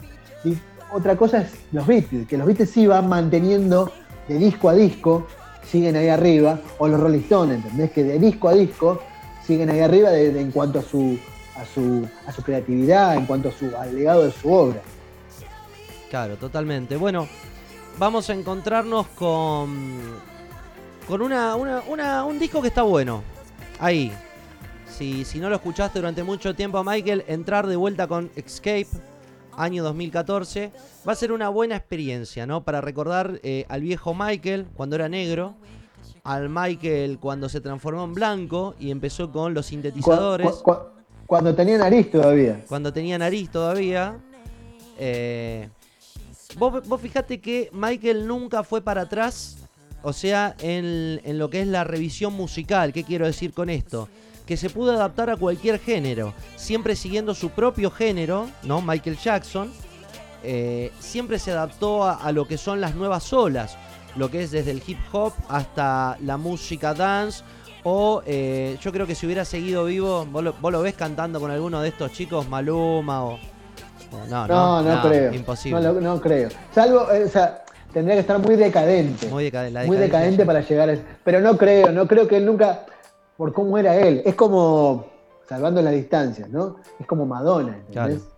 Y 0.45 0.57
otra 0.93 1.15
cosa 1.17 1.41
es 1.41 1.51
los 1.71 1.87
Beatles, 1.87 2.27
que 2.27 2.37
los 2.37 2.45
Beatles 2.45 2.69
sí 2.69 2.87
van 2.87 3.09
manteniendo 3.09 3.91
de 4.27 4.37
disco 4.37 4.69
a 4.69 4.73
disco, 4.73 5.25
siguen 5.69 5.95
ahí 5.95 6.07
arriba, 6.09 6.59
o 6.77 6.87
los 6.87 6.99
Rolling 6.99 7.19
Stones, 7.21 7.57
¿entendés? 7.57 7.91
Que 7.91 8.03
de 8.03 8.19
disco 8.19 8.49
a 8.49 8.53
disco 8.53 9.01
siguen 9.45 9.69
ahí 9.69 9.79
arriba 9.79 10.09
de- 10.09 10.39
en 10.39 10.51
cuanto 10.51 10.79
a 10.79 10.81
su, 10.81 11.17
a, 11.55 11.65
su, 11.65 12.07
a 12.27 12.31
su 12.31 12.41
creatividad, 12.43 13.15
en 13.15 13.25
cuanto 13.25 13.49
a 13.49 13.51
su, 13.51 13.75
al 13.77 13.95
legado 13.95 14.23
de 14.25 14.31
su 14.31 14.51
obra. 14.51 14.81
Claro, 16.09 16.35
totalmente. 16.37 16.95
Bueno, 16.95 17.27
vamos 17.97 18.29
a 18.29 18.33
encontrarnos 18.33 19.07
con. 19.07 20.01
con 21.07 21.21
una, 21.21 21.55
una- 21.55 21.81
una- 21.87 22.23
un 22.25 22.37
disco 22.39 22.61
que 22.61 22.67
está 22.67 22.83
bueno. 22.83 23.23
Ahí. 23.79 24.11
Si, 24.87 25.25
si 25.25 25.39
no 25.39 25.49
lo 25.49 25.55
escuchaste 25.55 25.97
durante 25.99 26.21
mucho 26.23 26.53
tiempo 26.53 26.77
a 26.77 26.83
Michael, 26.83 27.23
entrar 27.27 27.65
de 27.65 27.75
vuelta 27.75 28.07
con 28.07 28.29
Escape, 28.35 28.87
año 29.57 29.83
2014, 29.83 30.71
va 31.07 31.13
a 31.13 31.15
ser 31.15 31.31
una 31.31 31.49
buena 31.49 31.75
experiencia, 31.75 32.45
¿no? 32.45 32.63
Para 32.63 32.81
recordar 32.81 33.39
eh, 33.43 33.65
al 33.69 33.81
viejo 33.81 34.13
Michael 34.13 34.65
cuando 34.75 34.95
era 34.95 35.09
negro, 35.09 35.55
al 36.23 36.49
Michael 36.49 37.17
cuando 37.19 37.49
se 37.49 37.61
transformó 37.61 38.03
en 38.05 38.13
blanco 38.13 38.75
y 38.79 38.91
empezó 38.91 39.31
con 39.31 39.53
los 39.53 39.65
Cu- 39.65 39.69
sintetizadores 39.69 40.47
cu- 40.47 40.63
cu- 40.63 40.77
cuando 41.25 41.53
tenía 41.55 41.77
nariz 41.77 42.09
todavía. 42.11 42.63
cuando 42.67 42.91
tenía 42.93 43.17
nariz 43.17 43.49
todavía. 43.49 44.17
Eh, 44.99 45.67
vos, 46.57 46.87
vos 46.87 47.01
fijate 47.01 47.39
que 47.41 47.69
Michael 47.73 48.27
nunca 48.27 48.63
fue 48.63 48.81
para 48.81 49.01
atrás, 49.01 49.57
o 50.03 50.13
sea, 50.13 50.55
en, 50.59 51.19
en 51.23 51.37
lo 51.39 51.49
que 51.49 51.61
es 51.61 51.67
la 51.67 51.83
revisión 51.83 52.33
musical. 52.33 52.93
¿Qué 52.93 53.03
quiero 53.03 53.25
decir 53.25 53.53
con 53.53 53.69
esto? 53.69 54.07
Que 54.45 54.57
se 54.57 54.69
pudo 54.69 54.91
adaptar 54.91 55.29
a 55.29 55.37
cualquier 55.37 55.79
género, 55.79 56.33
siempre 56.57 56.95
siguiendo 56.95 57.33
su 57.33 57.49
propio 57.51 57.89
género, 57.91 58.47
¿no? 58.63 58.81
Michael 58.81 59.17
Jackson. 59.17 59.71
eh, 60.45 60.91
siempre 60.99 61.39
se 61.39 61.51
adaptó 61.51 62.03
a, 62.03 62.15
a 62.15 62.31
lo 62.33 62.45
que 62.45 62.57
son 62.57 62.81
las 62.81 62.95
nuevas 62.95 63.31
olas, 63.31 63.77
lo 64.17 64.29
que 64.29 64.43
es 64.43 64.51
desde 64.51 64.71
el 64.71 64.83
hip 64.85 64.97
hop 65.13 65.31
hasta 65.47 66.17
la 66.21 66.35
música 66.37 66.93
dance. 66.93 67.43
O 67.85 68.21
eh, 68.25 68.77
yo 68.81 68.91
creo 68.91 69.07
que 69.07 69.15
si 69.15 69.25
hubiera 69.25 69.45
seguido 69.45 69.85
vivo, 69.85 70.25
vos 70.25 70.43
lo, 70.43 70.53
vos 70.53 70.71
lo 70.71 70.81
ves 70.81 70.95
cantando 70.95 71.39
con 71.39 71.49
alguno 71.51 71.81
de 71.81 71.89
estos 71.89 72.11
chicos, 72.11 72.47
Maluma 72.49 73.23
o. 73.23 73.33
o 73.35 73.39
no, 74.29 74.47
No, 74.47 74.81
no, 74.81 74.95
no, 74.95 75.01
creo. 75.01 75.33
Imposible. 75.33 75.81
No, 75.81 75.93
no 75.93 76.19
creo. 76.21 76.49
Salvo, 76.75 77.09
eh, 77.11 77.23
o 77.25 77.29
sea, 77.29 77.63
tendría 77.93 78.15
que 78.15 78.21
estar 78.21 78.39
muy 78.39 78.55
decadente. 78.57 79.27
Muy 79.27 79.45
decadente. 79.45 79.85
muy 79.87 79.95
decadente 79.97 80.45
para 80.45 80.59
llegar 80.61 80.89
a 80.89 80.93
ese- 80.93 81.03
Pero 81.23 81.39
no 81.41 81.57
creo, 81.57 81.91
no 81.93 82.05
creo 82.07 82.27
que 82.27 82.37
él 82.37 82.45
nunca, 82.45 82.85
por 83.37 83.53
cómo 83.53 83.77
era 83.77 83.95
él, 83.95 84.21
es 84.25 84.35
como, 84.35 85.05
salvando 85.47 85.81
las 85.81 85.93
distancias, 85.93 86.49
¿no? 86.49 86.77
Es 86.99 87.05
como 87.07 87.25
Madonna, 87.25 87.77
¿entendés? 87.87 88.21
Claro. 88.21 88.33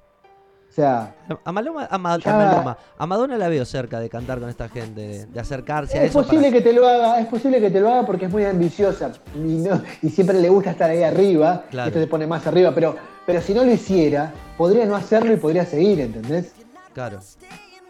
O 0.69 0.73
sea, 0.75 1.15
A 1.45 1.51
Maluma, 1.53 1.87
a, 1.89 1.97
Ma- 1.97 2.15
a. 2.25 2.77
A 2.97 3.05
Madonna 3.05 3.37
la 3.37 3.47
veo 3.47 3.63
cerca 3.63 3.97
de 4.01 4.09
cantar 4.09 4.41
con 4.41 4.49
esta 4.49 4.67
gente, 4.67 5.25
de, 5.25 5.39
acercarse 5.39 5.97
a 5.97 6.03
es 6.03 6.09
eso. 6.09 6.21
posible 6.21 6.47
para- 6.49 6.57
que 6.57 6.61
te 6.61 6.73
lo 6.73 6.85
haga, 6.85 7.19
es 7.21 7.27
posible 7.27 7.61
que 7.61 7.71
te 7.71 7.79
lo 7.79 7.89
haga 7.93 8.05
porque 8.05 8.25
es 8.25 8.31
muy 8.31 8.43
ambiciosa 8.43 9.13
y, 9.33 9.39
no- 9.39 9.81
y 10.01 10.09
siempre 10.09 10.37
le 10.41 10.49
gusta 10.49 10.71
estar 10.71 10.89
ahí 10.89 11.01
arriba, 11.03 11.63
Claro. 11.69 11.87
esto 11.87 11.99
se 12.01 12.07
pone 12.07 12.27
más 12.27 12.45
arriba, 12.45 12.73
pero, 12.75 12.93
pero 13.25 13.41
si 13.41 13.53
no 13.53 13.63
lo 13.63 13.71
hiciera, 13.71 14.33
podría 14.57 14.85
no 14.85 14.95
hacerlo 14.97 15.31
y 15.31 15.37
podría 15.37 15.65
seguir, 15.65 16.01
¿entendés? 16.01 16.53
Claro, 16.93 17.19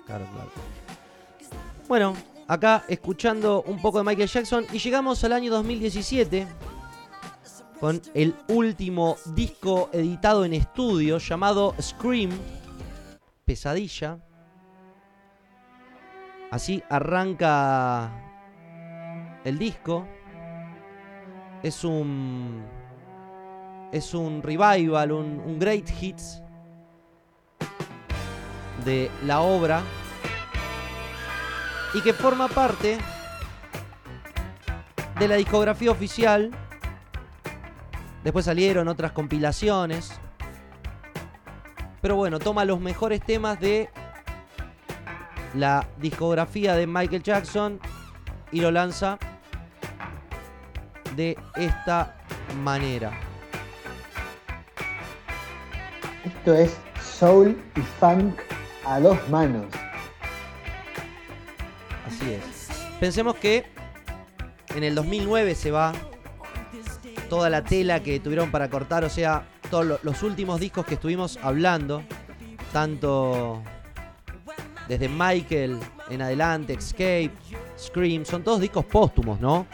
claro, 0.05 0.25
claro. 0.31 0.49
Bueno, 1.87 2.13
acá 2.47 2.83
escuchando 2.87 3.63
un 3.67 3.81
poco 3.81 3.97
de 3.97 4.03
Michael 4.03 4.29
Jackson 4.29 4.65
y 4.71 4.77
llegamos 4.77 5.23
al 5.23 5.33
año 5.33 5.51
2017 5.51 6.45
con 7.79 8.01
el 8.13 8.35
último 8.47 9.17
disco 9.25 9.89
editado 9.91 10.45
en 10.45 10.53
estudio 10.53 11.17
llamado 11.17 11.75
Scream, 11.81 12.31
Pesadilla. 13.45 14.19
Así 16.51 16.81
arranca 16.89 18.11
el 19.43 19.57
disco. 19.57 20.07
Es 21.63 21.83
un 21.83 22.63
es 23.91 24.13
un 24.13 24.41
revival, 24.43 25.11
un, 25.11 25.39
un 25.39 25.57
great 25.59 25.89
hits 26.01 26.41
de 28.83 29.09
la 29.23 29.39
obra 29.39 29.81
y 31.93 32.01
que 32.01 32.11
forma 32.11 32.49
parte 32.49 32.97
de 35.17 35.27
la 35.27 35.35
discografía 35.35 35.91
oficial. 35.91 36.51
Después 38.25 38.45
salieron 38.45 38.87
otras 38.87 39.11
compilaciones. 39.11 40.11
Pero 42.01 42.15
bueno, 42.15 42.39
toma 42.39 42.65
los 42.65 42.81
mejores 42.81 43.21
temas 43.21 43.59
de 43.59 43.87
la 45.53 45.87
discografía 45.99 46.75
de 46.75 46.87
Michael 46.87 47.21
Jackson 47.21 47.79
y 48.51 48.61
lo 48.61 48.71
lanza 48.71 49.19
de 51.15 51.37
esta 51.55 52.17
manera. 52.63 53.11
Esto 56.25 56.55
es 56.55 56.75
soul 56.99 57.55
y 57.75 57.81
funk 57.81 58.39
a 58.85 58.99
dos 58.99 59.29
manos. 59.29 59.67
Así 62.07 62.33
es. 62.33 62.69
Pensemos 62.99 63.35
que 63.35 63.67
en 64.75 64.83
el 64.83 64.95
2009 64.95 65.53
se 65.53 65.69
va 65.69 65.93
toda 67.29 67.49
la 67.49 67.63
tela 67.63 68.01
que 68.01 68.19
tuvieron 68.19 68.51
para 68.51 68.69
cortar, 68.69 69.03
o 69.03 69.09
sea, 69.09 69.45
todos 69.69 69.85
lo- 69.85 69.99
los 70.03 70.23
últimos 70.23 70.59
discos 70.59 70.85
que 70.85 70.95
estuvimos 70.95 71.37
hablando, 71.41 72.03
tanto 72.71 73.61
desde 74.87 75.09
Michael 75.09 75.79
en 76.09 76.21
adelante, 76.21 76.73
Escape, 76.73 77.31
Scream, 77.77 78.25
son 78.25 78.43
todos 78.43 78.61
discos 78.61 78.85
póstumos, 78.85 79.39
¿no? 79.39 79.65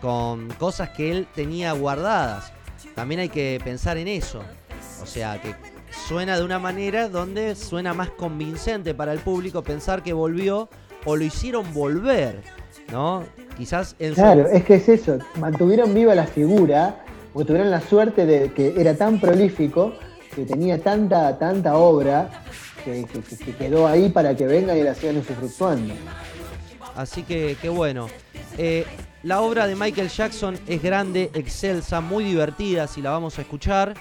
Con 0.00 0.48
cosas 0.58 0.90
que 0.90 1.10
él 1.10 1.26
tenía 1.34 1.72
guardadas. 1.72 2.52
También 2.94 3.20
hay 3.20 3.28
que 3.28 3.60
pensar 3.62 3.96
en 3.96 4.08
eso. 4.08 4.42
O 5.02 5.06
sea, 5.06 5.40
que 5.40 5.54
suena 6.08 6.36
de 6.36 6.44
una 6.44 6.58
manera 6.58 7.08
donde 7.08 7.54
suena 7.54 7.94
más 7.94 8.10
convincente 8.10 8.94
para 8.94 9.12
el 9.12 9.20
público 9.20 9.62
pensar 9.62 10.02
que 10.02 10.12
volvió 10.12 10.68
o 11.04 11.16
lo 11.16 11.24
hicieron 11.24 11.72
volver, 11.72 12.42
¿no? 12.92 13.24
Quizás 13.56 13.96
en 13.98 14.14
Claro, 14.14 14.46
es 14.48 14.64
que 14.64 14.74
es 14.76 14.88
eso, 14.88 15.18
mantuvieron 15.36 15.92
viva 15.94 16.14
la 16.14 16.26
figura, 16.26 17.04
porque 17.32 17.46
tuvieron 17.48 17.70
la 17.70 17.80
suerte 17.80 18.24
de 18.26 18.52
que 18.52 18.74
era 18.80 18.94
tan 18.94 19.20
prolífico, 19.20 19.94
que 20.34 20.44
tenía 20.44 20.80
tanta, 20.80 21.36
tanta 21.38 21.76
obra, 21.76 22.30
que, 22.84 23.04
que- 23.04 23.20
que- 23.20 23.36
que 23.44 23.52
quedó 23.56 23.86
ahí 23.88 24.08
para 24.08 24.36
que 24.36 24.46
vengan 24.46 24.76
y 24.78 24.82
la 24.82 24.94
sigan 24.94 25.16
usufructuando. 25.18 25.94
Así 26.96 27.22
que, 27.22 27.56
qué 27.60 27.68
bueno. 27.68 28.08
Eh, 28.56 28.84
la 29.24 29.40
obra 29.40 29.66
de 29.66 29.74
Michael 29.74 30.08
Jackson 30.08 30.56
es 30.66 30.80
grande, 30.82 31.30
excelsa, 31.34 32.00
muy 32.00 32.24
divertida, 32.24 32.86
si 32.86 33.02
la 33.02 33.10
vamos 33.10 33.38
a 33.38 33.42
escuchar. 33.42 33.94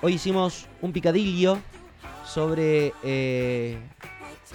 Hoy 0.00 0.14
hicimos 0.14 0.66
un 0.80 0.92
picadillo 0.92 1.58
sobre, 2.26 2.92
eh, 3.02 3.76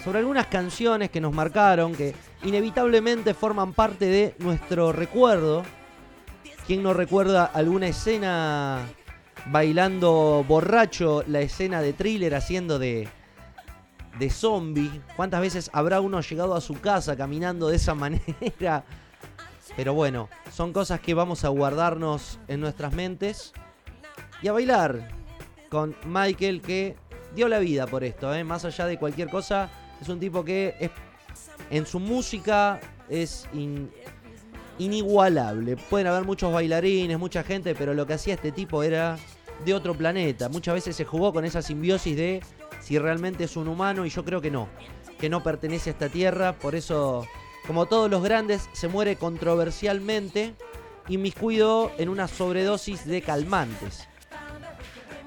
sobre 0.04 0.18
algunas 0.18 0.46
canciones 0.48 1.10
que 1.10 1.20
nos 1.20 1.32
marcaron, 1.32 1.94
que 1.94 2.14
inevitablemente 2.42 3.34
forman 3.34 3.72
parte 3.72 4.06
de 4.06 4.34
nuestro 4.38 4.92
recuerdo. 4.92 5.62
¿Quién 6.66 6.82
no 6.82 6.92
recuerda 6.92 7.44
alguna 7.46 7.88
escena 7.88 8.86
bailando 9.46 10.44
borracho, 10.46 11.24
la 11.26 11.40
escena 11.40 11.80
de 11.80 11.92
thriller 11.94 12.34
haciendo 12.34 12.78
de, 12.78 13.08
de 14.18 14.30
zombie. 14.30 15.00
¿Cuántas 15.16 15.40
veces 15.40 15.70
habrá 15.72 16.00
uno 16.00 16.20
llegado 16.20 16.54
a 16.54 16.60
su 16.60 16.74
casa 16.80 17.16
caminando 17.16 17.68
de 17.68 17.76
esa 17.76 17.94
manera? 17.94 18.84
Pero 19.76 19.94
bueno, 19.94 20.28
son 20.52 20.72
cosas 20.72 21.00
que 21.00 21.14
vamos 21.14 21.44
a 21.44 21.48
guardarnos 21.48 22.38
en 22.48 22.60
nuestras 22.60 22.92
mentes 22.92 23.52
y 24.42 24.48
a 24.48 24.52
bailar 24.52 25.08
con 25.70 25.94
Michael 26.04 26.60
que 26.62 26.96
dio 27.34 27.48
la 27.48 27.58
vida 27.58 27.86
por 27.86 28.04
esto, 28.04 28.34
¿eh? 28.34 28.42
más 28.44 28.64
allá 28.64 28.86
de 28.86 28.98
cualquier 28.98 29.28
cosa, 29.28 29.70
es 30.00 30.08
un 30.08 30.18
tipo 30.18 30.44
que 30.44 30.74
es- 30.80 30.90
en 31.70 31.86
su 31.86 32.00
música 32.00 32.80
es 33.08 33.46
in- 33.52 33.90
inigualable. 34.78 35.76
Pueden 35.76 36.06
haber 36.06 36.24
muchos 36.24 36.52
bailarines, 36.52 37.18
mucha 37.18 37.42
gente, 37.42 37.74
pero 37.74 37.94
lo 37.94 38.06
que 38.06 38.14
hacía 38.14 38.34
este 38.34 38.52
tipo 38.52 38.82
era 38.82 39.16
de 39.64 39.74
otro 39.74 39.94
planeta. 39.94 40.48
Muchas 40.48 40.74
veces 40.74 40.96
se 40.96 41.04
jugó 41.04 41.32
con 41.32 41.44
esa 41.44 41.62
simbiosis 41.62 42.16
de 42.16 42.42
si 42.80 42.98
realmente 42.98 43.44
es 43.44 43.56
un 43.56 43.68
humano 43.68 44.06
y 44.06 44.10
yo 44.10 44.24
creo 44.24 44.40
que 44.40 44.50
no, 44.50 44.68
que 45.18 45.28
no 45.28 45.42
pertenece 45.42 45.90
a 45.90 45.92
esta 45.94 46.08
tierra, 46.08 46.52
por 46.52 46.74
eso, 46.74 47.26
como 47.66 47.86
todos 47.86 48.08
los 48.08 48.22
grandes, 48.22 48.68
se 48.72 48.86
muere 48.88 49.16
controversialmente 49.16 50.54
y 51.08 51.18
miscuido 51.18 51.90
en 51.98 52.08
una 52.08 52.28
sobredosis 52.28 53.04
de 53.04 53.20
calmantes. 53.22 54.06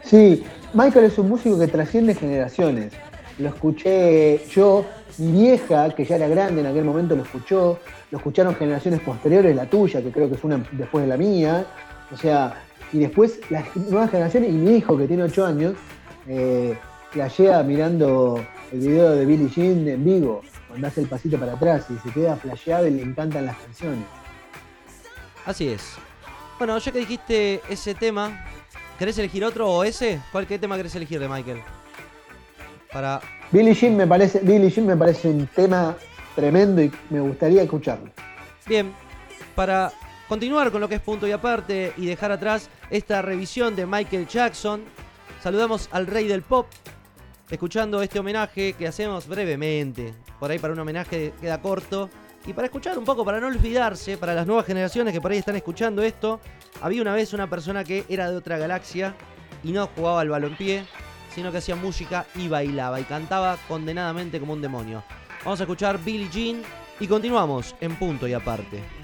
Sí, 0.04 0.44
Michael 0.74 1.06
es 1.06 1.18
un 1.18 1.30
músico 1.30 1.60
que 1.60 1.68
trasciende 1.68 2.16
generaciones. 2.16 2.94
Lo 3.38 3.50
escuché 3.50 4.46
yo, 4.50 4.86
vieja, 5.30 5.90
que 5.94 6.06
ya 6.06 6.16
era 6.16 6.28
grande 6.28 6.62
en 6.62 6.68
aquel 6.68 6.86
momento, 6.86 7.16
lo 7.16 7.24
escuchó. 7.24 7.80
Lo 8.10 8.18
escucharon 8.18 8.56
generaciones 8.56 9.00
posteriores, 9.02 9.56
la 9.56 9.66
tuya, 9.66 10.02
que 10.02 10.12
creo 10.12 10.30
que 10.30 10.36
es 10.36 10.44
una 10.44 10.64
después 10.72 11.04
de 11.04 11.08
la 11.08 11.18
mía. 11.18 11.66
O 12.12 12.18
sea, 12.18 12.64
y 12.94 13.00
después 13.00 13.40
las 13.50 13.76
nuevas 13.76 14.10
generaciones, 14.12 14.50
y 14.50 14.54
mi 14.54 14.78
hijo, 14.78 14.98
que 14.98 15.08
tiene 15.08 15.24
8 15.24 15.46
años, 15.46 15.76
eh, 16.28 16.78
mirando 17.66 18.44
el 18.72 18.80
video 18.80 19.12
de 19.12 19.26
Billie 19.26 19.50
Jean 19.50 19.88
en 19.88 20.04
vivo, 20.04 20.42
cuando 20.68 20.88
hace 20.88 21.02
el 21.02 21.08
pasito 21.08 21.38
para 21.38 21.54
atrás 21.54 21.86
y 21.90 21.98
se 22.08 22.14
queda 22.14 22.36
flasheado 22.38 22.88
y 22.88 22.92
le 22.92 23.04
encantan 23.04 23.46
las 23.46 23.58
canciones. 23.58 24.06
Así 25.46 25.68
es. 25.70 25.96
Bueno, 26.58 26.78
ya 26.78 26.92
que 26.92 27.00
dijiste 27.00 27.62
ese 27.70 27.96
tema, 27.96 28.46
¿querés 29.00 29.18
elegir 29.18 29.44
otro 29.44 29.70
o 29.70 29.84
ese? 29.84 30.22
¿Cuál 30.32 30.48
qué 30.48 30.60
tema 30.60 30.78
querés 30.78 30.96
elegir 30.96 31.20
de 31.20 31.28
Michael? 31.28 31.62
Para. 32.94 33.22
Billie 33.52 33.74
Jean 33.74 33.98
me 33.98 34.08
parece, 34.08 34.40
Billie 34.40 34.70
Jean 34.70 34.88
me 34.88 34.96
parece 34.96 35.28
un 35.28 35.46
tema 35.48 35.98
tremendo 36.36 36.82
y 36.82 36.90
me 37.10 37.20
gustaría 37.20 37.62
escucharlo. 37.64 38.10
Bien, 38.66 38.94
para 39.56 39.92
continuar 40.30 40.72
con 40.72 40.80
lo 40.80 40.88
que 40.88 40.96
es 40.96 41.02
punto 41.02 41.28
y 41.28 41.34
aparte 41.34 41.92
y 41.98 42.06
dejar 42.06 42.32
atrás 42.32 42.70
esta 42.90 43.22
revisión 43.22 43.76
de 43.76 43.86
Michael 43.86 44.26
Jackson, 44.28 44.84
saludamos 45.44 45.90
al 45.92 46.08
rey 46.08 46.30
del 46.30 46.44
pop, 46.44 46.68
escuchando 47.50 48.02
este 48.02 48.20
homenaje 48.20 48.72
que 48.74 48.88
hacemos 48.88 49.28
brevemente. 49.28 50.14
Por 50.40 50.50
ahí 50.50 50.58
para 50.58 50.74
un 50.74 50.80
homenaje 50.80 51.34
queda 51.42 51.62
corto. 51.62 52.10
Y 52.48 52.54
para 52.54 52.66
escuchar 52.66 52.98
un 52.98 53.06
poco, 53.06 53.24
para 53.24 53.40
no 53.40 53.48
olvidarse, 53.48 54.18
para 54.18 54.34
las 54.34 54.48
nuevas 54.48 54.66
generaciones 54.66 55.14
que 55.14 55.22
por 55.22 55.32
ahí 55.32 55.38
están 55.38 55.58
escuchando 55.58 56.02
esto, 56.02 56.40
había 56.82 57.02
una 57.02 57.14
vez 57.14 57.34
una 57.34 57.48
persona 57.48 57.84
que 57.84 58.04
era 58.10 58.32
de 58.32 58.38
otra 58.38 58.58
galaxia 58.58 59.14
y 59.64 59.72
no 59.72 59.88
jugaba 59.96 60.22
al 60.22 60.30
balompié, 60.30 60.84
sino 61.34 61.52
que 61.52 61.60
hacía 61.60 61.76
música 61.76 62.26
y 62.36 62.48
bailaba 62.48 63.00
y 63.00 63.04
cantaba 63.04 63.58
condenadamente 63.68 64.40
como 64.40 64.54
un 64.54 64.62
demonio. 64.62 65.04
Vamos 65.44 65.60
a 65.60 65.64
escuchar 65.64 65.98
Billie 66.04 66.30
Jean 66.30 66.62
y 67.00 67.08
continuamos 67.08 67.76
en 67.82 67.96
punto 67.96 68.28
y 68.28 68.34
aparte. 68.34 69.01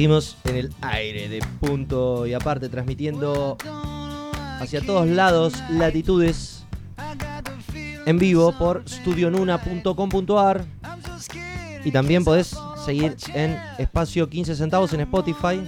Seguimos 0.00 0.38
en 0.44 0.56
el 0.56 0.74
aire 0.80 1.28
de 1.28 1.42
punto 1.60 2.26
y 2.26 2.32
aparte, 2.32 2.70
transmitiendo 2.70 3.58
hacia 4.58 4.80
todos 4.80 5.06
lados, 5.06 5.52
latitudes, 5.68 6.64
en 8.06 8.18
vivo 8.18 8.50
por 8.58 8.82
studionuna.com.ar. 8.88 10.64
Y 11.84 11.90
también 11.90 12.24
podés 12.24 12.56
seguir 12.82 13.14
en 13.34 13.60
espacio 13.76 14.26
15 14.30 14.56
centavos 14.56 14.90
en 14.94 15.00
Spotify. 15.00 15.60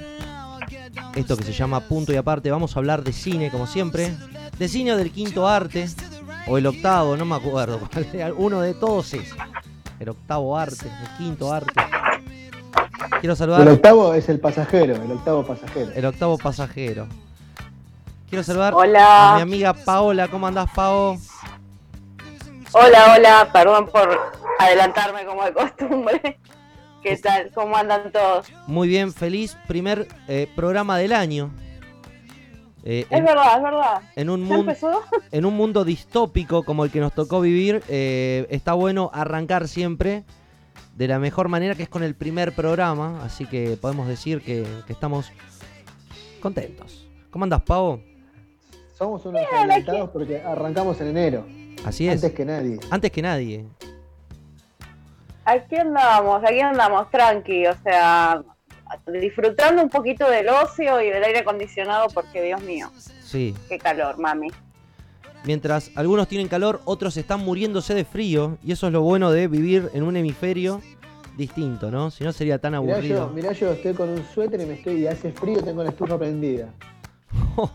Esto 1.15 1.37
que 1.37 1.45
se 1.45 1.53
llama 1.53 1.81
punto 1.81 2.11
y 2.15 2.17
aparte, 2.17 2.51
vamos 2.51 2.75
a 2.75 2.79
hablar 2.79 3.05
de 3.05 3.13
cine 3.13 3.51
como 3.51 3.67
siempre. 3.67 4.17
De 4.59 4.67
cine 4.67 4.97
del 4.97 5.11
quinto 5.11 5.47
arte, 5.47 5.91
o 6.47 6.57
el 6.57 6.65
octavo, 6.65 7.19
no 7.19 7.27
me 7.27 7.35
acuerdo. 7.35 7.81
Uno 8.39 8.63
de 8.63 8.73
todos 8.73 9.13
es. 9.13 9.29
El 10.01 10.09
octavo 10.09 10.57
arte, 10.57 10.87
el 10.87 11.19
quinto 11.19 11.53
arte. 11.53 11.72
Quiero 13.23 13.37
saludar. 13.37 13.61
El 13.61 13.69
octavo 13.69 14.15
es 14.15 14.29
el 14.29 14.41
pasajero, 14.41 14.97
el 14.97 15.13
octavo 15.13 15.47
pasajero. 15.47 15.93
El 15.95 16.05
octavo 16.07 16.39
pasajero. 16.39 17.07
Quiero 18.29 18.43
saludar 18.43 18.75
a 18.75 19.37
mi 19.37 19.43
amiga 19.43 19.73
Paola. 19.75 20.27
¿Cómo 20.27 20.49
andás, 20.49 20.69
Pao? 20.75 21.17
Hola, 22.73 23.15
hola. 23.15 23.49
Perdón 23.53 23.87
por 23.87 24.11
adelantarme 24.59 25.25
como 25.25 25.45
de 25.45 25.53
costumbre. 25.53 26.41
¿Qué 27.05 27.17
tal? 27.19 27.53
¿Cómo 27.55 27.77
andan 27.77 28.11
todos? 28.11 28.53
Muy 28.67 28.89
bien, 28.89 29.13
feliz 29.13 29.57
primer 29.69 30.09
eh, 30.27 30.49
programa 30.57 30.99
del 30.99 31.13
año. 31.13 31.53
Eh, 32.83 33.07
es 33.09 33.23
verdad, 33.23 33.57
es 33.57 33.63
verdad. 33.63 34.03
En 34.17 34.31
un, 34.31 34.51
empezó? 34.51 35.01
en 35.31 35.45
un 35.45 35.55
mundo 35.55 35.85
distópico 35.85 36.65
como 36.65 36.85
el 36.85 36.91
que 36.91 36.99
nos 36.99 37.13
tocó 37.13 37.41
vivir, 37.41 37.85
eh, 37.89 38.49
está 38.51 38.73
bueno 38.73 39.13
arrancar 39.15 39.69
siempre 39.69 40.25
de 40.97 41.09
la 41.09 41.19
mejor 41.19 41.49
manera 41.49 41.75
que 41.75 41.83
es 41.85 41.89
con 41.89 42.03
el 42.03 42.15
primer 42.15 42.55
programa, 42.55 43.23
así 43.25 43.47
que 43.47 43.77
podemos 43.81 44.07
decir 44.09 44.43
que, 44.43 44.65
que 44.87 44.93
estamos 44.93 45.33
contentos. 46.41 47.07
¿Cómo 47.31 47.45
andas, 47.45 47.63
Pavo? 47.63 48.01
Somos 48.99 49.25
unos 49.25 49.43
adelantados 49.53 50.11
porque 50.11 50.41
arrancamos 50.41 51.01
en 51.01 51.09
enero. 51.09 51.47
Así 51.85 52.07
es. 52.07 52.15
Antes 52.23 52.33
que 52.33 52.45
nadie. 52.45 52.79
Antes 52.91 53.11
que 53.11 53.23
nadie. 53.23 53.65
Aquí 55.45 55.77
andamos, 55.77 56.43
aquí 56.45 56.61
andamos, 56.61 57.11
tranqui, 57.11 57.67
o 57.67 57.75
sea, 57.83 58.43
disfrutando 59.21 59.83
un 59.83 59.89
poquito 59.89 60.29
del 60.31 60.49
ocio 60.49 61.01
y 61.01 61.11
del 61.11 61.25
aire 61.25 61.41
acondicionado 61.41 62.09
porque, 62.15 62.41
Dios 62.43 62.63
mío, 62.63 62.91
Sí. 63.25 63.55
qué 63.69 63.79
calor, 63.79 64.19
mami. 64.19 64.49
Mientras 65.45 65.91
algunos 65.97 66.29
tienen 66.29 66.49
calor, 66.49 66.81
otros 66.85 67.17
están 67.17 67.41
muriéndose 67.41 67.95
de 67.95 68.05
frío. 68.05 68.59
Y 68.65 68.73
eso 68.73 68.87
es 68.87 68.93
lo 68.93 69.03
bueno 69.03 69.31
de 69.33 69.49
vivir 69.49 69.91
en 69.93 70.05
un 70.05 70.17
hemisferio 70.17 70.81
distinto, 71.37 71.91
¿no? 71.91 72.11
Si 72.11 72.23
no 72.25 72.33
sería 72.33 72.59
tan 72.59 72.73
Mirá 72.73 72.83
yo, 72.87 72.93
aburrido. 72.95 73.29
mirá 73.31 73.53
yo 73.53 73.73
estoy 73.73 73.95
con 73.95 74.09
un 74.11 74.25
suéter 74.25 74.61
y 74.61 74.67
me 74.67 74.75
estoy 74.75 75.01
y 75.03 75.07
hace 75.07 75.33
frío 75.33 75.63
tengo 75.63 75.83
la 75.83 75.91
estufa 75.91 76.19
prendida. 76.19 76.69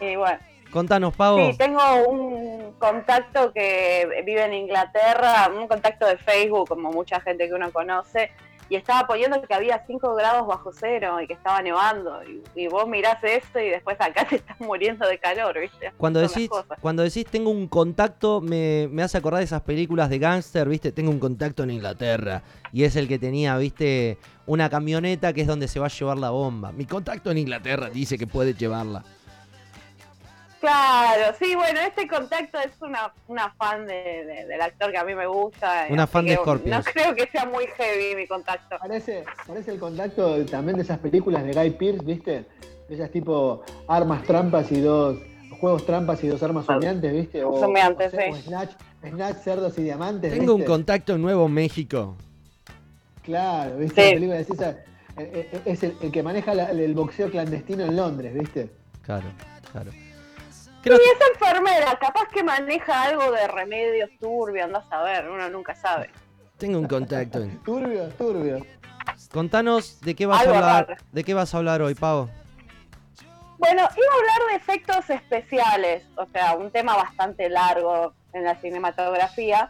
Y 0.00 0.14
bueno, 0.16 0.38
Contanos, 0.70 1.14
Pavo. 1.16 1.38
sí, 1.50 1.56
tengo 1.58 1.80
un 2.08 2.72
contacto 2.78 3.52
que 3.52 4.22
vive 4.24 4.44
en 4.44 4.54
Inglaterra, 4.54 5.50
un 5.52 5.66
contacto 5.66 6.06
de 6.06 6.16
Facebook, 6.18 6.68
como 6.68 6.92
mucha 6.92 7.20
gente 7.20 7.48
que 7.48 7.54
uno 7.54 7.72
conoce, 7.72 8.30
y 8.68 8.76
estaba 8.76 9.06
poniendo 9.06 9.40
que 9.40 9.54
había 9.54 9.82
5 9.86 10.14
grados 10.14 10.46
bajo 10.46 10.70
cero 10.72 11.20
y 11.20 11.26
que 11.26 11.32
estaba 11.32 11.62
nevando. 11.62 12.20
Y, 12.24 12.42
y 12.54 12.68
vos 12.68 12.86
mirás 12.86 13.22
esto 13.22 13.58
y 13.58 13.70
después 13.70 13.96
acá 14.00 14.24
te 14.28 14.36
estás 14.36 14.60
muriendo 14.60 15.06
de 15.06 15.18
calor, 15.18 15.58
¿viste? 15.58 15.92
Cuando 15.96 16.20
Son 16.20 16.28
decís, 16.28 16.50
cuando 16.80 17.02
decís 17.02 17.26
tengo 17.26 17.50
un 17.50 17.66
contacto, 17.66 18.40
me, 18.40 18.88
me 18.90 19.02
hace 19.02 19.16
acordar 19.18 19.38
de 19.38 19.44
esas 19.44 19.62
películas 19.62 20.10
de 20.10 20.18
gángster, 20.18 20.68
¿viste? 20.68 20.92
Tengo 20.92 21.10
un 21.10 21.18
contacto 21.18 21.62
en 21.62 21.70
Inglaterra. 21.70 22.42
Y 22.72 22.84
es 22.84 22.96
el 22.96 23.08
que 23.08 23.18
tenía, 23.18 23.56
¿viste? 23.56 24.18
Una 24.46 24.68
camioneta 24.68 25.32
que 25.32 25.42
es 25.42 25.46
donde 25.46 25.68
se 25.68 25.80
va 25.80 25.86
a 25.86 25.90
llevar 25.90 26.18
la 26.18 26.30
bomba. 26.30 26.72
Mi 26.72 26.84
contacto 26.84 27.30
en 27.30 27.38
Inglaterra 27.38 27.88
dice 27.90 28.18
que 28.18 28.26
puede 28.26 28.54
llevarla. 28.54 29.04
Claro, 30.60 31.36
sí, 31.38 31.54
bueno, 31.54 31.78
este 31.80 32.08
contacto 32.08 32.58
es 32.58 32.72
una, 32.80 33.12
una 33.28 33.50
fan 33.52 33.86
de- 33.86 34.24
de- 34.24 34.46
del 34.46 34.60
actor 34.60 34.90
que 34.90 34.98
a 34.98 35.04
mí 35.04 35.14
me 35.14 35.26
gusta. 35.26 35.86
Una 35.88 36.06
fan 36.06 36.24
de 36.24 36.32
que 36.32 36.36
Scorpions. 36.36 36.84
No 36.86 36.92
creo 36.92 37.14
que 37.14 37.28
sea 37.30 37.46
muy 37.46 37.66
heavy 37.76 38.16
mi 38.16 38.26
contacto. 38.26 38.76
Parece, 38.78 39.24
parece 39.46 39.70
el 39.72 39.78
contacto 39.78 40.44
también 40.46 40.76
de 40.76 40.82
esas 40.82 40.98
películas 40.98 41.44
de 41.44 41.52
Guy 41.52 41.70
Pearce, 41.70 42.04
¿viste? 42.04 42.44
De 42.88 42.94
esas 42.94 43.10
tipo 43.10 43.62
armas 43.86 44.24
trampas 44.24 44.72
y 44.72 44.80
dos 44.80 45.18
juegos 45.60 45.86
trampas 45.86 46.22
y 46.24 46.28
dos 46.28 46.42
armas 46.42 46.68
humeantes, 46.68 47.12
¿viste? 47.12 47.44
O, 47.44 47.50
Humeantes, 47.50 48.08
o 48.12 48.16
sea, 48.16 48.24
sí. 48.26 48.30
o 48.32 48.36
Snatch, 48.42 48.70
Snatch, 49.08 49.36
cerdos 49.38 49.78
y 49.78 49.82
diamantes. 49.84 50.32
Tengo 50.32 50.54
un 50.54 50.64
contacto 50.64 51.14
en 51.14 51.22
Nuevo 51.22 51.48
México. 51.48 52.16
Claro, 53.22 53.76
¿viste? 53.76 54.02
Sí. 54.02 54.08
La 54.08 54.14
película 54.14 54.38
es 54.40 54.50
esa, 54.50 54.70
eh, 54.70 55.48
eh, 55.52 55.60
es 55.66 55.82
el, 55.82 55.94
el 56.02 56.10
que 56.10 56.22
maneja 56.22 56.54
la- 56.54 56.70
el 56.70 56.94
boxeo 56.94 57.30
clandestino 57.30 57.84
en 57.84 57.94
Londres, 57.96 58.34
¿viste? 58.34 58.70
Claro, 59.02 59.26
claro. 59.72 59.90
Y 60.84 60.90
esa 60.90 61.24
enfermera, 61.34 61.98
capaz 61.98 62.28
que 62.28 62.42
maneja 62.42 63.02
algo 63.02 63.30
de 63.32 63.46
remedios 63.48 64.10
turbios, 64.20 64.64
andás 64.66 64.84
a 64.90 65.02
ver, 65.02 65.28
uno 65.28 65.48
nunca 65.50 65.74
sabe. 65.74 66.10
Tengo 66.56 66.78
un 66.78 66.86
contacto. 66.88 67.46
Turbio, 67.64 68.08
turbio. 68.10 68.64
Contanos 69.32 70.00
de 70.00 70.14
qué 70.14 70.26
vas 70.26 70.40
Algo 70.40 70.54
a 70.54 70.58
hablar. 70.58 70.88
raro. 70.88 71.00
¿De 71.12 71.24
qué 71.24 71.34
vas 71.34 71.52
a 71.54 71.58
hablar 71.58 71.82
hoy, 71.82 71.94
Pavo? 71.94 72.28
Bueno, 73.58 73.82
iba 73.82 73.86
a 73.86 74.18
hablar 74.18 74.50
de 74.50 74.56
efectos 74.56 75.10
especiales, 75.10 76.04
o 76.16 76.26
sea, 76.26 76.54
un 76.54 76.70
tema 76.70 76.94
bastante 76.96 77.48
largo 77.48 78.14
en 78.32 78.44
la 78.44 78.54
cinematografía. 78.60 79.68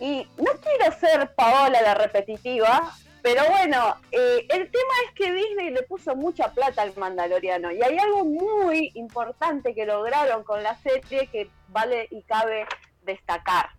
Y 0.00 0.26
no 0.38 0.50
quiero 0.60 0.92
ser 0.98 1.32
Paola 1.34 1.80
la 1.82 1.94
repetitiva, 1.94 2.92
pero 3.22 3.42
bueno, 3.50 3.96
eh, 4.12 4.46
el 4.48 4.70
tema 4.70 4.94
es 5.06 5.14
que 5.14 5.32
Disney 5.32 5.70
le 5.70 5.82
puso 5.82 6.16
mucha 6.16 6.52
plata 6.52 6.82
al 6.82 6.92
Mandaloriano. 6.96 7.70
Y 7.72 7.82
hay 7.82 7.98
algo 7.98 8.24
muy 8.24 8.90
importante 8.94 9.74
que 9.74 9.86
lograron 9.86 10.44
con 10.44 10.62
la 10.62 10.76
serie 10.76 11.26
que 11.26 11.48
vale 11.68 12.08
y 12.10 12.22
cabe 12.22 12.66
destacar. 13.02 13.70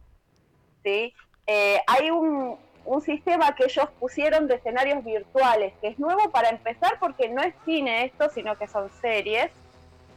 ¿sí? 0.84 1.14
Eh, 1.48 1.82
hay 1.88 2.12
un, 2.12 2.58
un 2.86 3.02
sistema 3.02 3.56
que 3.56 3.66
ellos 3.66 3.90
pusieron 4.00 4.48
de 4.48 4.56
escenarios 4.56 5.04
virtuales, 5.04 5.74
que 5.82 5.88
es 5.90 6.00
nuevo 6.00 6.30
para 6.32 6.50
empezar 6.50 6.98
porque 7.00 7.30
no 7.30 7.42
es 7.42 7.54
cine 7.66 8.06
esto, 8.06 8.30
sino 8.30 8.58
que 8.58 8.68
son 8.68 8.90
series. 9.02 9.52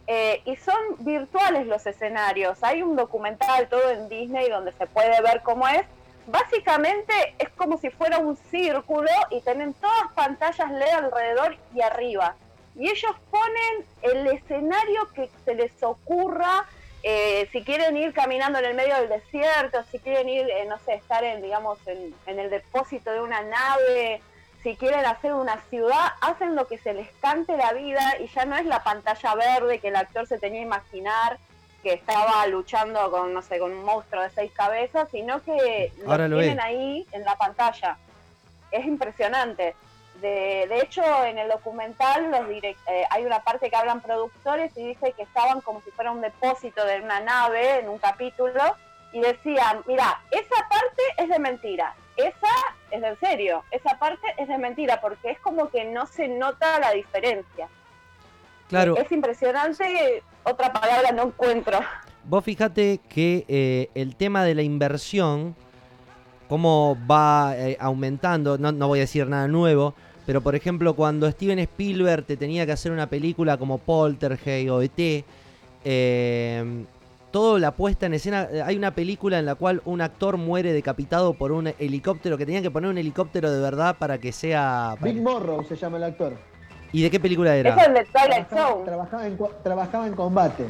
Eh, 0.07 0.43
y 0.45 0.57
son 0.57 0.77
virtuales 0.99 1.67
los 1.67 1.87
escenarios. 1.87 2.63
Hay 2.63 2.83
un 2.83 2.95
documental 2.95 3.69
todo 3.69 3.91
en 3.91 4.09
Disney 4.09 4.51
donde 4.51 4.73
se 4.73 4.87
puede 4.87 5.21
ver 5.23 5.41
cómo 5.43 5.67
es. 5.67 5.87
Básicamente 6.27 7.13
es 7.39 7.51
como 7.51 7.79
si 7.79 7.91
fuera 7.91 8.19
un 8.19 8.37
círculo 8.37 9.11
y 9.31 9.41
tienen 9.43 9.75
todas 9.75 10.13
pantallas 10.15 10.71
LED 10.71 10.89
alrededor 10.89 11.57
y 11.75 11.83
arriba. 11.83 12.35
Y 12.77 12.89
ellos 12.89 13.13
ponen 13.31 13.87
el 14.03 14.27
escenario 14.29 15.09
que 15.15 15.31
se 15.45 15.55
les 15.55 15.83
ocurra, 15.83 16.67
eh, 17.03 17.49
si 17.53 17.63
quieren 17.63 17.97
ir 17.97 18.15
caminando 18.15 18.59
en 18.59 18.65
el 18.65 18.75
medio 18.75 18.95
del 18.97 19.11
desierto, 19.11 19.85
si 19.91 19.99
quieren 19.99 20.29
ir, 20.29 20.49
eh, 20.49 20.65
no 20.67 20.79
sé, 20.79 20.95
estar 20.95 21.23
en, 21.23 21.43
digamos, 21.43 21.79
en, 21.87 22.15
en 22.27 22.39
el 22.39 22.49
depósito 22.49 23.13
de 23.13 23.21
una 23.21 23.43
nave, 23.43 24.23
si 24.63 24.77
quieren 24.77 25.05
hacer 25.05 25.35
una 25.35 25.61
ciudad, 25.69 26.15
hacen 26.23 26.57
lo 26.57 26.67
que 26.67 26.79
se 26.79 26.95
les 26.95 27.09
cante 27.21 27.55
la 27.59 27.75
vida 27.75 28.17
y 28.19 28.29
ya 28.29 28.47
no 28.47 28.57
es 28.57 28.65
la 28.65 28.83
pantalla 28.83 29.35
verde 29.35 29.79
que 29.79 29.89
el 29.89 29.97
actor 29.97 30.27
se 30.27 30.39
tenía 30.39 30.61
que 30.61 30.67
imaginar 30.67 31.39
que 31.85 31.93
estaba 31.93 32.45
luchando 32.49 33.09
con, 33.13 33.33
no 33.33 33.43
sé, 33.43 33.61
con 33.61 33.71
un 33.71 33.85
monstruo 33.85 34.23
de 34.23 34.31
seis 34.31 34.51
cabezas, 34.53 35.09
sino 35.13 35.41
que 35.45 35.93
lo 36.03 36.11
Ahora 36.11 36.27
lo 36.27 36.39
tienen 36.39 36.59
ahí 36.61 37.07
en 37.13 37.23
la 37.25 37.37
pantalla. 37.37 37.97
Es 38.73 38.85
impresionante. 38.87 39.77
De, 40.21 40.67
de 40.69 40.81
hecho, 40.81 41.03
en 41.25 41.39
el 41.39 41.49
documental 41.49 42.31
los 42.31 42.49
direct- 42.49 42.79
eh, 42.89 43.05
hay 43.11 43.25
una 43.27 43.41
parte 43.41 43.69
que 43.69 43.77
hablan 43.77 44.01
productores 44.01 44.77
y 44.77 44.89
dice 44.89 45.13
que 45.13 45.23
estaban 45.23 45.61
como 45.61 45.83
si 45.83 45.91
fuera 45.93 46.11
un 46.11 46.23
depósito 46.23 46.85
de 46.85 47.01
una 47.03 47.21
nave 47.21 47.81
en 47.81 47.89
un 47.89 47.99
capítulo 47.99 48.63
y 49.13 49.21
decían, 49.21 49.83
mira, 49.87 50.21
esa 50.31 50.69
parte 50.69 51.03
es 51.19 51.29
de 51.29 51.39
mentira, 51.39 51.95
esa 52.17 52.55
es 52.91 53.01
de 53.03 53.09
en 53.09 53.21
serio, 53.21 53.63
esa 53.71 53.99
parte 53.99 54.27
es 54.39 54.49
de 54.49 54.57
mentira, 54.57 55.01
porque 55.01 55.31
es 55.31 55.39
como 55.41 55.69
que 55.69 55.85
no 55.85 56.07
se 56.07 56.27
nota 56.29 56.79
la 56.81 56.93
diferencia. 56.93 57.69
Claro. 58.75 58.97
Es 58.97 59.13
impresionante, 59.13 60.23
otra 60.43 60.73
palabra 60.73 61.13
no 61.13 61.25
encuentro. 61.25 61.79
Vos 62.25 62.43
fíjate 62.43 63.01
que 63.09 63.45
eh, 63.47 63.89
el 63.95 64.17
tema 64.17 64.43
de 64.43 64.55
la 64.55 64.63
inversión, 64.63 65.55
cómo 66.49 66.99
va 67.09 67.55
eh, 67.57 67.77
aumentando, 67.79 68.59
no, 68.59 68.73
no 68.73 68.89
voy 68.89 68.99
a 68.99 69.03
decir 69.03 69.29
nada 69.29 69.47
nuevo, 69.47 69.95
pero 70.27 70.41
por 70.41 70.57
ejemplo 70.57 70.95
cuando 70.95 71.31
Steven 71.31 71.59
Spielberg 71.61 72.25
te 72.25 72.37
tenía 72.37 72.67
que 72.67 72.73
hacer 72.73 72.91
una 72.91 73.09
película 73.09 73.59
como 73.59 73.79
Poltergeist 73.79 74.71
o 74.71 74.83
ET, 74.83 75.25
eh, 75.85 76.85
todo 77.35 77.59
la 77.59 77.73
puesta 77.73 78.07
en 78.07 78.15
escena, 78.15 78.49
eh, 78.51 78.63
hay 78.63 78.77
una 78.77 78.95
película 78.95 79.41
en 79.41 79.47
la 79.47 79.57
cual 79.57 79.83
un 79.85 80.01
actor 80.01 80.37
muere 80.37 80.73
decapitado 80.73 81.35
por 81.35 81.51
un 81.51 81.75
helicóptero, 81.81 82.39
que 82.39 82.47
tenían 82.47 82.63
que 82.63 82.71
poner 82.71 82.91
un 82.91 82.97
helicóptero 82.97 83.51
de 83.51 83.61
verdad 83.61 83.97
para 83.99 84.19
que 84.19 84.31
sea... 84.31 84.97
Big 85.01 85.21
Morrow 85.21 85.65
se 85.65 85.75
llama 85.75 85.97
el 85.97 86.05
actor. 86.05 86.54
¿Y 86.95 87.03
de 87.03 87.11
qué 87.11 87.19
película 87.19 87.57
Es 87.57 87.61
era? 87.67 87.75
el 87.85 87.93
de 87.95 88.05
Twilight 88.05 88.47
Trabajaba, 88.49 88.71
Zone. 88.73 88.85
trabajaba 88.85 89.27
en, 89.27 89.39
trabajaba 89.65 90.07
en 90.07 90.15
combate. 90.15 90.67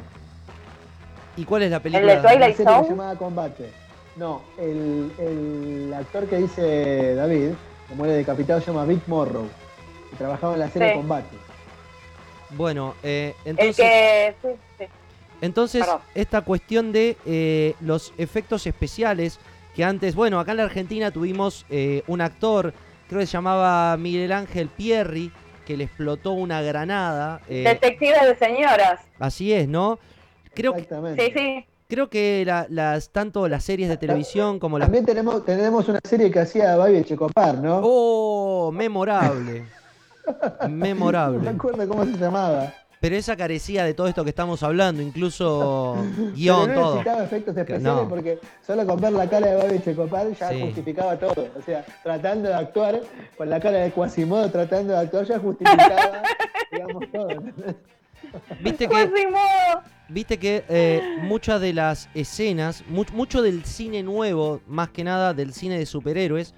¿Y 1.36 1.44
cuál 1.44 1.64
es 1.64 1.70
la 1.70 1.76
El 1.76 1.82
de 1.82 1.90
película? 1.90 2.22
Twilight 2.22 2.56
serie 2.56 2.56
que 2.56 2.64
Zone. 2.64 2.84
se 2.84 2.90
llamaba 2.90 3.16
Combate. 3.16 3.70
No, 4.16 4.42
el, 4.56 5.12
el 5.18 5.92
actor 5.94 6.26
que 6.26 6.36
dice 6.38 7.14
David, 7.14 7.50
que 7.88 7.94
muere 7.94 8.14
decapitado, 8.14 8.60
se 8.60 8.68
llama 8.68 8.84
Big 8.86 9.00
Morrow. 9.06 9.46
Y 10.12 10.16
trabajaba 10.16 10.54
en 10.54 10.60
la 10.60 10.70
serie 10.70 10.92
Sí. 10.92 10.96
Combate. 10.96 11.36
Bueno, 12.50 12.94
eh, 13.02 13.34
El 13.44 13.50
entonces... 13.50 13.76
que... 13.76 14.34
Sí, 14.40 14.48
sí. 14.78 14.84
Entonces, 15.42 15.84
Perdón. 15.84 16.00
esta 16.14 16.40
cuestión 16.40 16.92
de 16.92 17.18
eh, 17.26 17.74
los 17.80 18.14
efectos 18.16 18.66
especiales, 18.66 19.40
que 19.74 19.84
antes, 19.84 20.14
bueno, 20.14 20.38
acá 20.40 20.52
en 20.52 20.56
la 20.58 20.62
Argentina 20.64 21.10
tuvimos 21.10 21.66
eh, 21.68 22.02
un 22.06 22.20
actor, 22.22 22.72
creo 23.08 23.20
que 23.20 23.26
se 23.26 23.32
llamaba 23.32 23.94
Miguel 23.98 24.32
Ángel 24.32 24.68
Pierri, 24.68 25.32
que 25.64 25.76
le 25.76 25.84
explotó 25.84 26.32
una 26.32 26.60
granada. 26.62 27.40
eh, 27.48 27.64
Detectives 27.66 28.22
de 28.22 28.36
señoras. 28.36 29.00
así 29.18 29.52
es, 29.52 29.68
¿no? 29.68 29.98
Creo, 30.54 30.72
que- 30.74 30.80
Exactamente. 30.80 31.24
Sí, 31.26 31.32
sí. 31.36 31.66
creo 31.88 32.08
que 32.08 32.44
la- 32.46 32.66
las 32.70 33.10
tanto 33.10 33.48
las 33.48 33.64
series 33.64 33.88
de 33.88 33.96
televisión 33.96 34.58
como 34.58 34.78
las... 34.78 34.86
También 34.86 35.04
tenemos, 35.04 35.44
tenemos 35.44 35.88
una 35.88 36.00
serie 36.04 36.30
que 36.30 36.40
hacía 36.40 36.76
Babi 36.76 37.02
Checopar, 37.04 37.58
¿no? 37.58 37.80
¡Oh! 37.82 38.70
Memorable. 38.72 39.64
No 40.26 40.68
me 40.70 40.76
memorable. 40.88 41.46
acuerdo 41.50 41.86
cómo 41.86 42.02
se 42.06 42.12
llamaba. 42.12 42.72
Pero 43.04 43.16
esa 43.16 43.36
carecía 43.36 43.84
de 43.84 43.92
todo 43.92 44.08
esto 44.08 44.24
que 44.24 44.30
estamos 44.30 44.62
hablando, 44.62 45.02
incluso 45.02 45.94
guion, 46.34 46.68
no 46.68 46.74
todo. 46.74 46.90
necesitaba 46.94 47.24
efectos 47.24 47.54
especiales 47.56 47.82
no. 47.82 48.08
porque 48.08 48.38
solo 48.66 48.86
con 48.86 48.98
ver 48.98 49.12
la 49.12 49.28
cara 49.28 49.46
de 49.48 49.56
Babi 49.56 49.82
Checopar 49.82 50.26
ya 50.34 50.48
Sí. 50.48 50.60
justificaba 50.62 51.18
todo. 51.18 51.48
O 51.58 51.60
sea, 51.62 51.84
tratando 52.02 52.48
de 52.48 52.54
actuar 52.54 53.00
con 53.36 53.50
la 53.50 53.60
cara 53.60 53.78
de 53.80 53.90
Quasimodo, 53.90 54.50
tratando 54.50 54.94
de 54.94 54.98
actuar 55.00 55.26
ya 55.26 55.38
justificaba, 55.38 56.22
digamos, 56.72 57.04
todo. 57.12 57.28
Viste 58.60 58.88
que, 58.88 59.10
viste 60.08 60.38
que 60.38 60.64
eh, 60.70 61.02
muchas 61.20 61.60
de 61.60 61.74
las 61.74 62.08
escenas, 62.14 62.84
mu- 62.88 63.04
mucho 63.12 63.42
del 63.42 63.66
cine 63.66 64.02
nuevo, 64.02 64.62
más 64.66 64.88
que 64.88 65.04
nada 65.04 65.34
del 65.34 65.52
cine 65.52 65.78
de 65.78 65.84
superhéroes, 65.84 66.54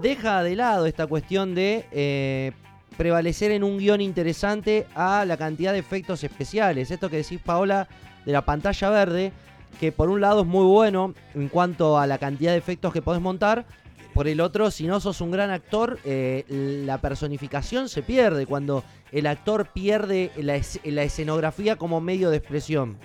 deja 0.00 0.42
de 0.42 0.56
lado 0.56 0.86
esta 0.86 1.06
cuestión 1.06 1.54
de 1.54 1.84
eh, 1.92 2.52
prevalecer 2.96 3.50
en 3.50 3.64
un 3.64 3.78
guion 3.78 4.00
interesante 4.00 4.86
a 4.94 5.24
la 5.24 5.36
cantidad 5.36 5.72
de 5.72 5.78
efectos 5.78 6.22
especiales. 6.24 6.90
Esto 6.90 7.10
que 7.10 7.16
decís, 7.18 7.40
Paola, 7.44 7.88
de 8.24 8.32
la 8.32 8.44
pantalla 8.44 8.90
verde, 8.90 9.32
que 9.80 9.92
por 9.92 10.08
un 10.08 10.20
lado 10.20 10.42
es 10.42 10.46
muy 10.46 10.64
bueno 10.64 11.14
en 11.34 11.48
cuanto 11.48 11.98
a 11.98 12.06
la 12.06 12.18
cantidad 12.18 12.52
de 12.52 12.58
efectos 12.58 12.92
que 12.92 13.02
podés 13.02 13.20
montar. 13.20 13.66
Por 14.14 14.28
el 14.28 14.40
otro, 14.40 14.70
si 14.70 14.86
no 14.86 15.00
sos 15.00 15.20
un 15.20 15.32
gran 15.32 15.50
actor, 15.50 15.98
eh, 16.04 16.44
la 16.86 16.98
personificación 16.98 17.88
se 17.88 18.02
pierde 18.02 18.46
cuando 18.46 18.84
el 19.10 19.26
actor 19.26 19.66
pierde 19.72 20.30
la, 20.36 20.54
es- 20.54 20.78
la 20.84 21.02
escenografía 21.02 21.74
como 21.74 22.00
medio 22.00 22.30
de 22.30 22.36
expresión. 22.36 22.96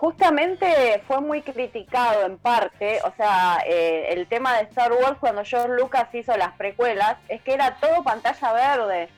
Justamente 0.00 1.02
fue 1.06 1.20
muy 1.20 1.42
criticado 1.42 2.24
en 2.24 2.38
parte, 2.38 3.00
o 3.04 3.12
sea, 3.18 3.58
eh, 3.66 4.06
el 4.14 4.26
tema 4.28 4.56
de 4.56 4.62
Star 4.62 4.90
Wars 4.94 5.18
cuando 5.20 5.44
George 5.44 5.74
Lucas 5.74 6.08
hizo 6.14 6.34
las 6.38 6.52
precuelas, 6.54 7.18
es 7.28 7.42
que 7.42 7.52
era 7.52 7.76
todo 7.76 8.02
pantalla 8.02 8.52
verde. 8.54 9.08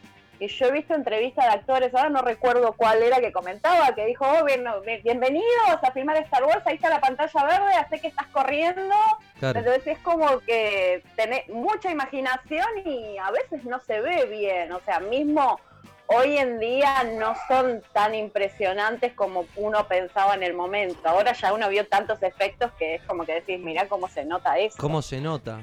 Y 0.41 0.49
yo 0.49 0.67
he 0.67 0.73
visto 0.73 0.93
entrevistas 0.95 1.45
de 1.45 1.51
actores, 1.53 1.95
ahora 1.95 2.09
no 2.09 2.23
recuerdo 2.23 2.73
cuál 2.73 3.01
era 3.01 3.21
que 3.21 3.31
comentaba, 3.31 3.95
que 3.95 4.07
dijo, 4.07 4.27
oh, 4.29 4.45
bien- 4.45 4.65
bien- 4.85 5.01
bienvenidos 5.05 5.79
a 5.81 5.93
filmar 5.93 6.17
Star 6.17 6.43
Wars, 6.43 6.67
ahí 6.67 6.75
está 6.75 6.89
la 6.91 7.01
pantalla 7.01 7.45
verde, 7.45 7.75
hace 7.77 8.01
que 8.01 8.09
estás 8.09 8.27
corriendo. 8.33 8.93
Claro. 9.39 9.61
Entonces 9.61 9.87
es 9.87 9.99
como 10.01 10.41
que 10.41 11.05
tenés 11.15 11.49
mucha 11.49 11.93
imaginación 11.93 12.67
y 12.85 13.19
a 13.19 13.31
veces 13.31 13.63
no 13.65 13.79
se 13.79 14.01
ve 14.01 14.25
bien, 14.25 14.73
o 14.73 14.81
sea, 14.81 14.99
mismo 14.99 15.61
hoy 16.17 16.37
en 16.39 16.59
día 16.59 17.05
no 17.19 17.35
son 17.49 17.83
tan 17.93 18.15
impresionantes 18.15 19.13
como 19.15 19.45
uno 19.57 19.87
pensaba 19.89 20.35
en 20.35 20.43
el 20.43 20.55
momento. 20.55 20.99
Ahora 21.09 21.33
ya 21.33 21.53
uno 21.53 21.69
vio 21.69 21.87
tantos 21.87 22.23
efectos 22.23 22.71
que 22.79 22.97
es 22.97 23.03
como 23.03 23.25
que 23.25 23.35
decís, 23.35 23.59
mirá 23.61 23.89
cómo 23.89 24.09
se 24.09 24.25
nota 24.25 24.59
eso. 24.59 24.77
¿Cómo 24.79 25.03
se 25.03 25.21
nota? 25.21 25.61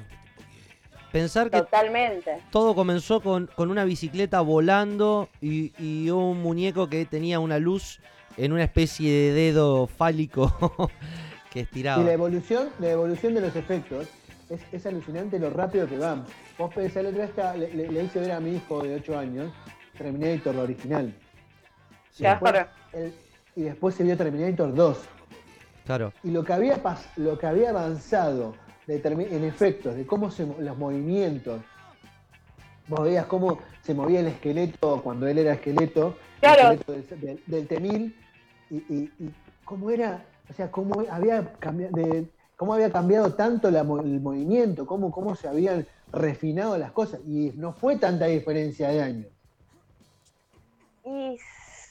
Pensar 1.12 1.50
que 1.50 1.58
Totalmente. 1.58 2.38
todo 2.50 2.74
comenzó 2.76 3.20
con, 3.20 3.48
con 3.56 3.70
una 3.70 3.84
bicicleta 3.84 4.40
volando 4.42 5.28
y, 5.40 5.72
y 5.78 6.08
un 6.10 6.40
muñeco 6.40 6.88
que 6.88 7.04
tenía 7.04 7.40
una 7.40 7.58
luz 7.58 8.00
en 8.36 8.52
una 8.52 8.62
especie 8.62 9.10
de 9.12 9.32
dedo 9.32 9.88
fálico 9.88 10.88
que 11.52 11.60
estiraba. 11.60 12.00
Y 12.02 12.06
la 12.06 12.12
evolución, 12.12 12.70
la 12.78 12.90
evolución 12.90 13.34
de 13.34 13.40
los 13.40 13.56
efectos 13.56 14.06
es, 14.48 14.60
es 14.72 14.86
alucinante 14.86 15.40
lo 15.40 15.50
rápido 15.50 15.88
que 15.88 15.98
van. 15.98 16.24
Vos 16.56 16.72
pensás, 16.72 16.98
el 16.98 17.06
otro 17.06 17.18
día 17.18 17.26
estaba- 17.28 17.56
le, 17.56 17.74
le- 17.74 17.88
le 17.90 18.04
hice 18.04 18.20
ver 18.20 18.30
a 18.30 18.38
mi 18.38 18.54
hijo 18.54 18.80
de 18.84 18.94
8 18.94 19.18
años 19.18 19.50
Terminator, 20.10 20.54
la 20.54 20.62
original. 20.62 21.12
Sí, 22.10 22.24
Después, 22.24 22.54
el- 22.94 23.12
y 23.54 23.62
después 23.62 23.94
se 23.94 24.02
vio 24.02 24.16
Terminator 24.16 24.74
2. 24.74 24.98
claro. 25.84 26.12
Y 26.24 26.30
lo 26.30 26.42
que 26.42 26.52
había, 26.54 26.82
pas- 26.82 27.06
lo 27.16 27.38
que 27.38 27.46
había 27.46 27.68
avanzado 27.70 28.54
de 28.86 29.02
termi- 29.02 29.30
en 29.30 29.44
efectos, 29.44 29.94
de 29.94 30.06
cómo 30.06 30.30
se, 30.30 30.46
los 30.46 30.78
movimientos, 30.78 31.60
vos 32.88 33.04
veías 33.04 33.26
cómo 33.26 33.58
se 33.82 33.92
movía 33.94 34.20
el 34.20 34.28
esqueleto 34.28 35.02
cuando 35.02 35.26
él 35.28 35.36
era 35.38 35.52
esqueleto, 35.52 36.16
Claro. 36.40 36.70
el 36.70 36.78
esqueleto 36.78 37.14
del, 37.16 37.20
del, 37.20 37.42
del 37.46 37.66
Temil, 37.68 38.16
y, 38.70 38.76
y- 38.76 39.12
y 39.18 39.30
cómo 39.64 39.90
era, 39.90 40.24
o 40.48 40.52
sea, 40.54 40.70
cómo 40.70 41.04
había 41.10 41.52
cambiado, 41.58 41.92
de, 41.94 42.26
cómo 42.56 42.72
había 42.74 42.90
cambiado 42.90 43.34
tanto 43.34 43.70
la 43.70 43.84
mo- 43.84 44.00
el 44.00 44.18
movimiento, 44.20 44.86
cómo, 44.86 45.10
cómo 45.10 45.34
se 45.36 45.46
habían 45.48 45.86
refinado 46.12 46.78
las 46.78 46.90
cosas, 46.92 47.20
y 47.26 47.52
no 47.56 47.72
fue 47.74 47.96
tanta 47.96 48.24
diferencia 48.26 48.88
de 48.88 49.02
años. 49.02 49.26
Y 51.10 51.36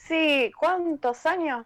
sí, 0.08 0.52
¿cuántos 0.58 1.26
años? 1.26 1.66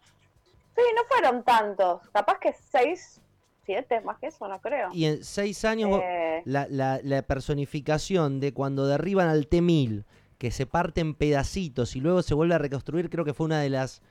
Sí, 0.75 0.81
no 0.95 1.03
fueron 1.07 1.43
tantos. 1.43 2.01
Capaz 2.11 2.39
que 2.39 2.53
seis, 2.53 3.21
siete, 3.65 4.01
más 4.01 4.17
que 4.19 4.27
eso, 4.27 4.47
no 4.47 4.59
creo. 4.59 4.89
Y 4.91 5.05
en 5.05 5.23
seis 5.23 5.63
años 5.65 5.99
Eh. 6.03 6.41
la, 6.45 6.67
la- 6.69 6.99
la 7.03 7.21
personificación 7.21 8.39
de 8.39 8.53
cuando 8.53 8.87
derriban 8.87 9.29
al 9.29 9.47
T-1000, 9.47 10.03
que 10.39 10.51
se 10.51 10.65
parte 10.65 11.01
en 11.01 11.13
pedacitos 11.13 11.95
y 11.95 12.01
luego 12.01 12.21
se 12.23 12.33
vuelve 12.33 12.55
a 12.55 12.57
reconstruir, 12.57 13.09
creo 13.09 13.23
que 13.23 13.33
fue 13.33 13.45
una 13.45 13.61
de 13.61 13.69
las... 13.69 14.01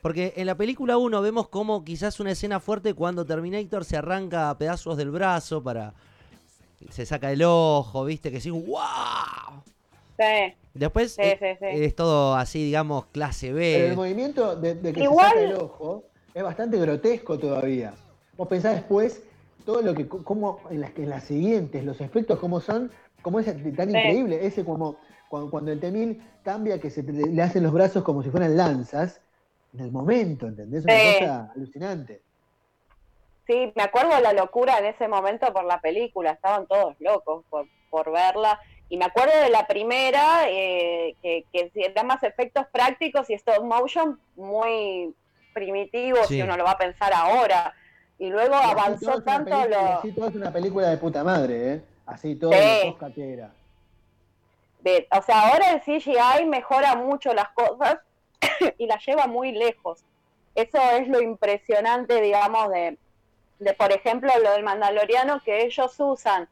Porque 0.00 0.34
en 0.36 0.46
la 0.46 0.54
película 0.54 0.96
1 0.98 1.20
vemos 1.22 1.48
como 1.48 1.82
quizás 1.84 2.20
una 2.20 2.30
escena 2.32 2.60
fuerte 2.60 2.94
cuando 2.94 3.24
Terminator 3.24 3.84
se 3.84 3.96
arranca 3.96 4.50
a 4.50 4.58
pedazos 4.58 4.96
del 4.96 5.10
brazo 5.10 5.62
para... 5.62 5.94
Se 6.90 7.06
saca 7.06 7.32
el 7.32 7.42
ojo, 7.42 8.04
viste, 8.04 8.30
que 8.30 8.40
sí, 8.40 8.50
¡wow! 8.50 9.62
Sí. 10.18 10.54
Después 10.74 11.12
Sí, 11.14 11.22
sí, 11.38 11.46
sí. 11.60 11.66
es 11.84 11.94
todo 11.94 12.34
así, 12.34 12.64
digamos, 12.64 13.06
clase 13.06 13.52
Pero 13.52 13.84
el 13.84 13.90
B. 13.90 13.96
movimiento 13.96 14.56
de, 14.56 14.74
de 14.74 14.92
que 14.92 15.00
Igual- 15.04 15.32
se 15.32 15.34
saca 15.38 15.50
el 15.50 15.54
ojo 15.54 16.04
es 16.34 16.42
bastante 16.42 16.78
grotesco 16.78 17.38
todavía. 17.38 17.94
Vos 18.36 18.48
pensás 18.48 18.74
después 18.74 19.22
todo 19.64 19.80
lo 19.82 19.94
que, 19.94 20.08
cómo 20.08 20.60
en 20.70 20.80
las, 20.80 20.90
en 20.96 21.08
las 21.10 21.24
siguientes, 21.24 21.84
los 21.84 22.00
efectos 22.00 22.38
cómo 22.40 22.60
son, 22.60 22.90
cómo 23.22 23.38
es 23.38 23.46
tan 23.46 23.56
Sí. 23.90 23.96
increíble. 23.96 24.44
Ese 24.44 24.64
como 24.64 24.96
cuando, 25.28 25.50
cuando 25.50 25.70
el 25.72 25.78
Temil 25.80 26.20
cambia, 26.42 26.80
que 26.80 26.90
se 26.90 27.02
te- 27.04 27.12
le 27.12 27.42
hacen 27.42 27.62
los 27.62 27.72
brazos 27.72 28.02
como 28.02 28.22
si 28.24 28.30
fueran 28.30 28.56
lanzas, 28.56 29.20
en 29.72 29.80
el 29.80 29.92
momento, 29.92 30.46
¿entendés? 30.46 30.84
Una 30.84 30.94
Sí. 30.98 31.18
cosa 31.20 31.52
alucinante. 31.56 32.20
Sí, 33.46 33.72
me 33.76 33.82
acuerdo 33.82 34.14
de 34.14 34.22
la 34.22 34.32
locura 34.32 34.78
en 34.78 34.86
ese 34.86 35.06
momento 35.06 35.52
por 35.52 35.64
la 35.64 35.80
película, 35.80 36.30
estaban 36.32 36.66
todos 36.66 36.94
locos 37.00 37.44
por, 37.50 37.66
por 37.90 38.10
verla. 38.10 38.58
Y 38.88 38.96
me 38.96 39.06
acuerdo 39.06 39.36
de 39.40 39.50
la 39.50 39.66
primera, 39.66 40.48
eh, 40.48 41.16
que, 41.22 41.44
que 41.52 41.70
eran 41.74 42.06
más 42.06 42.22
efectos 42.22 42.66
prácticos 42.72 43.28
y 43.30 43.34
stop 43.34 43.62
motion 43.64 44.20
muy 44.36 45.14
primitivos, 45.52 46.26
Sí. 46.28 46.34
si 46.36 46.42
uno 46.42 46.56
lo 46.56 46.64
va 46.64 46.72
a 46.72 46.78
pensar 46.78 47.12
ahora. 47.14 47.74
Y 48.18 48.28
luego 48.30 48.54
Y 48.54 48.58
así 48.58 48.68
todo 48.68 48.80
avanzó 48.80 49.22
tanto 49.22 49.50
película- 49.50 49.66
lo... 49.82 49.98
Así 49.98 50.12
todo 50.12 50.28
es 50.28 50.34
una 50.36 50.52
película 50.52 50.88
de 50.90 50.96
puta 50.98 51.24
madre, 51.24 51.72
¿eh? 51.74 51.82
Así 52.06 52.36
todo 52.36 52.52
Sí. 52.52 52.94
lo 53.00 53.12
que 53.14 53.32
era. 53.32 53.50
de- 54.80 55.08
o 55.18 55.22
sea, 55.22 55.48
ahora 55.48 55.70
el 55.72 55.80
CGI 55.80 56.44
mejora 56.46 56.94
mucho 56.94 57.32
las 57.32 57.48
cosas 57.50 57.96
y 58.78 58.86
las 58.86 59.04
lleva 59.06 59.26
muy 59.26 59.52
lejos. 59.52 60.04
Eso 60.54 60.78
es 60.98 61.08
lo 61.08 61.22
impresionante, 61.22 62.20
digamos, 62.20 62.68
de, 62.70 62.98
de, 63.60 63.72
por 63.72 63.92
ejemplo, 63.92 64.30
lo 64.42 64.52
del 64.52 64.62
Mandaloriano, 64.62 65.40
que 65.42 65.62
ellos 65.64 65.94
usan 65.98 66.48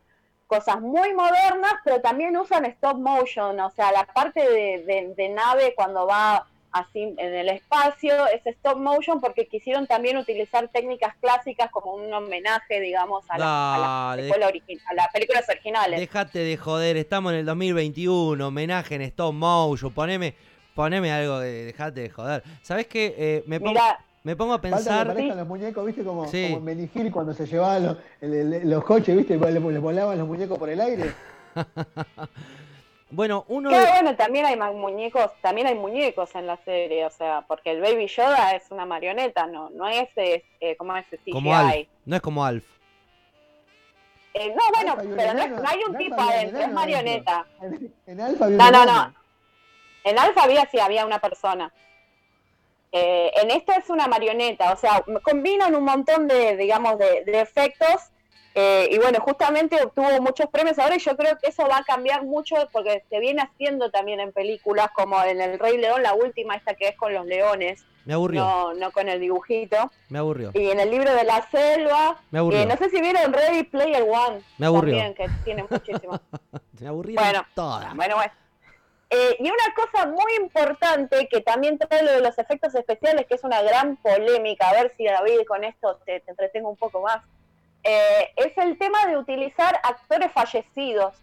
cosas 0.52 0.80
muy 0.82 1.14
modernas, 1.14 1.72
pero 1.84 2.00
también 2.00 2.36
usan 2.36 2.64
stop 2.66 2.98
motion, 2.98 3.58
o 3.60 3.70
sea, 3.70 3.90
la 3.92 4.04
parte 4.04 4.40
de, 4.40 4.84
de- 4.84 5.14
de 5.16 5.28
nave 5.30 5.72
cuando 5.74 6.06
va 6.06 6.46
así 6.72 7.02
en 7.18 7.34
el 7.34 7.48
espacio 7.48 8.26
es 8.28 8.44
stop 8.46 8.78
motion 8.78 9.20
porque 9.20 9.46
quisieron 9.46 9.86
también 9.86 10.16
utilizar 10.16 10.68
técnicas 10.68 11.14
clásicas 11.20 11.70
como 11.70 11.94
un 11.94 12.12
homenaje, 12.12 12.80
digamos, 12.80 13.24
a, 13.30 13.38
la- 13.38 13.74
a 13.74 13.78
las 13.78 13.88
Dale, 13.88 14.22
secuelas 14.24 14.52
origi- 14.52 14.80
a 14.90 14.94
las 14.94 15.08
películas 15.08 15.48
originales. 15.48 16.00
Dejate 16.00 16.38
de 16.40 16.56
joder, 16.56 16.96
estamos 16.96 17.32
en 17.32 17.38
el 17.40 17.46
2021, 17.46 18.46
homenaje 18.46 18.94
en 18.94 19.02
stop 19.02 19.32
motion, 19.34 19.92
poneme, 19.92 20.34
poneme 20.74 21.12
algo 21.12 21.38
de, 21.40 21.64
dejate 21.66 22.00
de 22.00 22.10
joder. 22.10 22.42
¿Sabes 22.62 22.86
qué? 22.88 23.14
Eh, 23.18 23.44
me, 23.46 23.58
pongo, 23.58 23.80
me 24.24 24.36
pongo 24.36 24.54
a 24.54 24.58
Falta 24.58 24.68
que 24.68 24.74
pensar... 24.84 25.10
aparezcan 25.10 25.38
los 25.38 25.48
muñecos, 25.48 25.86
¿viste? 25.86 26.04
Como, 26.04 26.26
Sí. 26.28 26.50
como 26.54 26.70
Hill 26.70 27.10
cuando 27.12 27.34
se 27.34 27.46
llevaban 27.46 27.98
los, 28.20 28.84
coches, 28.84 29.16
¿viste? 29.16 29.36
Le, 29.36 29.52
le 29.52 29.78
volaban 29.78 30.18
los 30.18 30.26
muñecos 30.28 30.58
por 30.58 30.68
el 30.70 30.80
aire. 30.80 31.12
Bueno, 33.14 33.44
uno 33.48 33.68
Que 33.68 33.78
de... 33.78 33.86
bueno, 33.90 34.16
también 34.16 34.46
hay 34.46 34.56
más 34.56 34.72
muñecos, 34.72 35.30
también 35.42 35.66
hay 35.66 35.74
muñecos 35.74 36.34
en 36.34 36.46
la 36.46 36.56
serie, 36.64 37.04
o 37.04 37.10
sea, 37.10 37.44
porque 37.46 37.70
el 37.70 37.82
Baby 37.82 38.06
Yoda 38.06 38.52
es 38.56 38.70
una 38.70 38.86
marioneta, 38.86 39.46
no, 39.46 39.68
no 39.68 39.86
es, 39.86 40.08
eh, 40.16 40.42
eh, 40.60 40.76
¿cómo 40.76 40.96
es 40.96 41.04
CGI? 41.08 41.30
Como 41.32 41.54
Alf, 41.54 41.88
no 42.06 42.16
es 42.16 42.22
como 42.22 42.42
Alf. 42.42 42.64
Eh, 44.32 44.48
no, 44.48 44.62
bueno, 44.74 44.92
Alfa 44.92 45.14
pero 45.14 45.34
no, 45.34 45.42
es- 45.58 45.70
hay 45.70 45.80
un 45.86 45.96
tipo 45.98 46.18
adentro, 46.18 46.60
es 46.62 46.72
marioneta. 46.72 47.46
En, 47.60 47.94
en 48.06 48.20
Alfa 48.22 48.44
había 48.46 48.56
No, 48.56 48.70
no, 48.70 48.86
no. 48.86 49.14
En 50.04 50.18
Alfa 50.18 50.44
había 50.44 50.66
sí, 50.70 50.80
había 50.80 51.04
una 51.04 51.18
persona. 51.18 51.70
Eh, 52.92 53.32
en 53.40 53.50
esta 53.50 53.76
es 53.76 53.88
una 53.88 54.06
marioneta, 54.06 54.72
o 54.72 54.76
sea, 54.76 55.02
combinan 55.22 55.74
un 55.74 55.84
montón 55.84 56.28
de, 56.28 56.56
digamos, 56.58 56.98
de, 56.98 57.24
de 57.24 57.40
efectos 57.40 58.10
eh, 58.54 58.86
y 58.90 58.98
bueno, 58.98 59.18
justamente 59.20 59.82
obtuvo 59.82 60.10
muchos 60.20 60.46
premios 60.50 60.78
ahora 60.78 60.96
y 60.96 60.98
yo 60.98 61.16
creo 61.16 61.38
que 61.38 61.48
eso 61.48 61.66
va 61.66 61.78
a 61.78 61.84
cambiar 61.84 62.22
mucho 62.24 62.54
porque 62.70 63.02
se 63.08 63.18
viene 63.18 63.40
haciendo 63.40 63.90
también 63.90 64.20
en 64.20 64.30
películas 64.30 64.88
como 64.94 65.22
en 65.24 65.40
El 65.40 65.58
Rey 65.58 65.78
León, 65.78 66.02
la 66.02 66.12
última 66.12 66.54
esta 66.54 66.74
que 66.74 66.88
es 66.88 66.96
con 66.98 67.14
los 67.14 67.24
leones, 67.24 67.82
Me 68.04 68.12
aburrió, 68.12 68.42
no, 68.42 68.74
no 68.74 68.90
con 68.92 69.08
el 69.08 69.20
dibujito, 69.20 69.90
me 70.10 70.18
aburrió. 70.18 70.50
y 70.52 70.68
en 70.68 70.78
el 70.80 70.90
libro 70.90 71.14
de 71.14 71.24
la 71.24 71.48
selva, 71.50 72.20
Me 72.30 72.40
aburrió. 72.40 72.60
eh, 72.60 72.66
no 72.66 72.76
sé 72.76 72.90
si 72.90 73.00
vieron 73.00 73.32
Ready 73.32 73.62
Player 73.62 74.02
One, 74.02 74.42
Me 74.58 74.66
aburrió. 74.66 74.98
también, 74.98 75.14
que 75.14 75.28
tiene 75.44 75.64
muchísimo. 75.70 76.20
Me 76.78 76.88
aburrieron 76.88 77.24
Bueno, 77.24 77.46
todas. 77.54 77.94
Bueno, 77.96 78.16
bueno. 78.16 78.32
Eh, 79.14 79.36
y 79.40 79.42
una 79.42 79.74
cosa 79.76 80.06
muy 80.06 80.32
importante 80.40 81.28
que 81.28 81.42
también 81.42 81.76
trae 81.78 82.02
lo 82.02 82.12
de 82.12 82.22
los 82.22 82.38
efectos 82.38 82.74
especiales, 82.74 83.26
que 83.26 83.34
es 83.34 83.44
una 83.44 83.60
gran 83.60 83.96
polémica, 83.96 84.70
a 84.70 84.72
ver 84.72 84.90
si 84.96 85.04
David 85.04 85.40
con 85.46 85.64
esto 85.64 85.96
te, 86.06 86.20
te 86.20 86.30
entretengo 86.30 86.70
un 86.70 86.76
poco 86.78 87.02
más, 87.02 87.22
eh, 87.84 88.30
es 88.36 88.56
el 88.56 88.78
tema 88.78 89.04
de 89.06 89.18
utilizar 89.18 89.78
actores 89.82 90.32
fallecidos, 90.32 91.14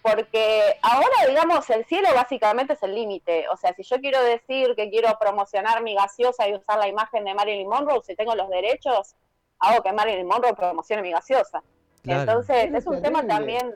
porque 0.00 0.78
ahora, 0.80 1.26
digamos, 1.28 1.68
el 1.68 1.84
cielo 1.84 2.08
básicamente 2.14 2.72
es 2.74 2.82
el 2.82 2.94
límite. 2.94 3.46
O 3.50 3.58
sea, 3.58 3.74
si 3.74 3.82
yo 3.82 3.98
quiero 4.00 4.22
decir 4.22 4.74
que 4.74 4.88
quiero 4.88 5.14
promocionar 5.20 5.82
mi 5.82 5.94
gaseosa 5.94 6.48
y 6.48 6.54
usar 6.54 6.78
la 6.78 6.88
imagen 6.88 7.24
de 7.24 7.34
Marilyn 7.34 7.68
Monroe, 7.68 8.00
si 8.06 8.14
tengo 8.16 8.34
los 8.34 8.48
derechos, 8.48 9.14
hago 9.58 9.82
que 9.82 9.92
Marilyn 9.92 10.26
Monroe 10.26 10.54
promocione 10.54 11.02
mi 11.02 11.10
gaseosa. 11.10 11.62
Claro. 12.02 12.20
Entonces, 12.20 12.72
es 12.74 12.86
un 12.86 13.02
tema 13.02 13.26
también 13.26 13.74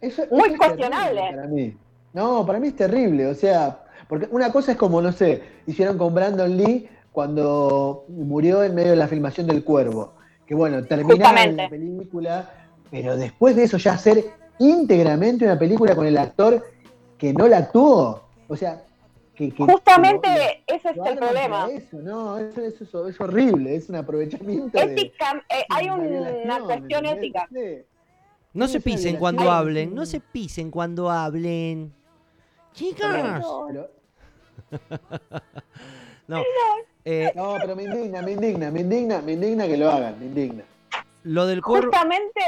Eso- 0.00 0.22
eso 0.22 0.34
Muy 0.34 0.50
es 0.52 0.58
cuestionable. 0.58 1.20
terrible 1.20 1.36
Para 1.42 1.48
mí. 1.48 1.76
No, 2.12 2.44
para 2.46 2.58
mí 2.60 2.68
es 2.68 2.76
terrible. 2.76 3.26
O 3.26 3.34
sea, 3.34 3.84
porque 4.08 4.28
una 4.30 4.50
cosa 4.52 4.72
es 4.72 4.78
como, 4.78 5.00
no 5.02 5.12
sé, 5.12 5.42
hicieron 5.66 5.98
con 5.98 6.14
Brandon 6.14 6.56
Lee 6.56 6.88
cuando 7.12 8.04
murió 8.08 8.62
en 8.64 8.74
medio 8.74 8.90
de 8.90 8.96
la 8.96 9.08
filmación 9.08 9.46
del 9.46 9.64
Cuervo. 9.64 10.14
Que 10.46 10.54
bueno, 10.54 10.82
terminaron 10.84 11.18
Justamente. 11.20 11.62
la 11.64 11.68
película, 11.68 12.50
pero 12.90 13.16
después 13.16 13.54
de 13.56 13.64
eso 13.64 13.76
ya 13.76 13.92
hacer 13.92 14.24
íntegramente 14.58 15.44
una 15.44 15.58
película 15.58 15.94
con 15.94 16.06
el 16.06 16.16
actor 16.16 16.64
que 17.18 17.32
no 17.34 17.46
la 17.48 17.58
actuó. 17.58 18.22
O 18.48 18.56
sea, 18.56 18.82
que, 19.34 19.50
que- 19.50 19.64
Justamente 19.64 20.28
que 20.66 20.74
ese 20.74 20.90
es 20.90 20.96
el 21.06 21.16
problema. 21.18 21.68
Eso, 21.70 21.98
no, 21.98 22.38
eso, 22.38 22.62
eso- 22.62 22.84
eso 22.84 23.08
es 23.08 23.20
horrible, 23.20 23.76
es 23.76 23.88
un 23.88 23.96
aprovechamiento. 23.96 24.76
de- 24.78 24.84
Ética, 24.84 25.44
eh, 25.50 25.64
hay 25.68 25.86
de 25.86 26.42
una 26.44 26.60
cuestión 26.60 27.06
ética. 27.06 27.46
No 28.54 28.66
se 28.66 28.80
pisen 28.80 29.16
cuando 29.16 29.50
hablen, 29.50 29.94
no 29.94 30.06
se 30.06 30.20
pisen 30.20 30.70
cuando 30.70 31.10
hablen. 31.10 31.92
Chicas. 32.78 33.42
Pero- 33.66 33.90
No, 36.28 36.42
eh, 37.04 37.32
No, 37.34 37.56
pero 37.60 37.74
me 37.74 37.84
indigna, 37.84 38.20
me 38.22 38.32
indigna, 38.32 38.70
me 38.70 38.80
indigna, 38.80 39.22
me 39.22 39.32
indigna 39.32 39.66
que 39.66 39.76
lo 39.78 39.90
hagan, 39.90 40.18
me 40.20 40.26
indigna. 40.26 40.62
lo 41.22 41.46
del 41.46 41.62
cuervo, 41.62 41.86
Justamente, 41.90 42.40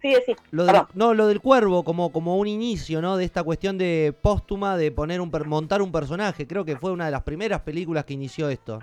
sí, 0.00 0.14
sí. 0.24 0.36
lo 0.52 0.64
del- 0.66 0.82
no, 0.94 1.14
lo 1.14 1.26
del 1.26 1.40
cuervo 1.40 1.82
como, 1.84 2.12
como 2.12 2.36
un 2.36 2.46
inicio, 2.46 3.02
¿no? 3.02 3.16
De 3.16 3.24
esta 3.24 3.42
cuestión 3.42 3.76
de 3.76 4.14
póstuma 4.22 4.76
de 4.76 4.92
poner 4.92 5.20
un 5.20 5.30
per- 5.32 5.46
montar 5.46 5.82
un 5.82 5.90
personaje. 5.90 6.46
Creo 6.46 6.64
que 6.64 6.76
fue 6.76 6.92
una 6.92 7.06
de 7.06 7.10
las 7.10 7.22
primeras 7.22 7.60
películas 7.62 8.04
que 8.04 8.14
inició 8.14 8.48
esto. 8.50 8.78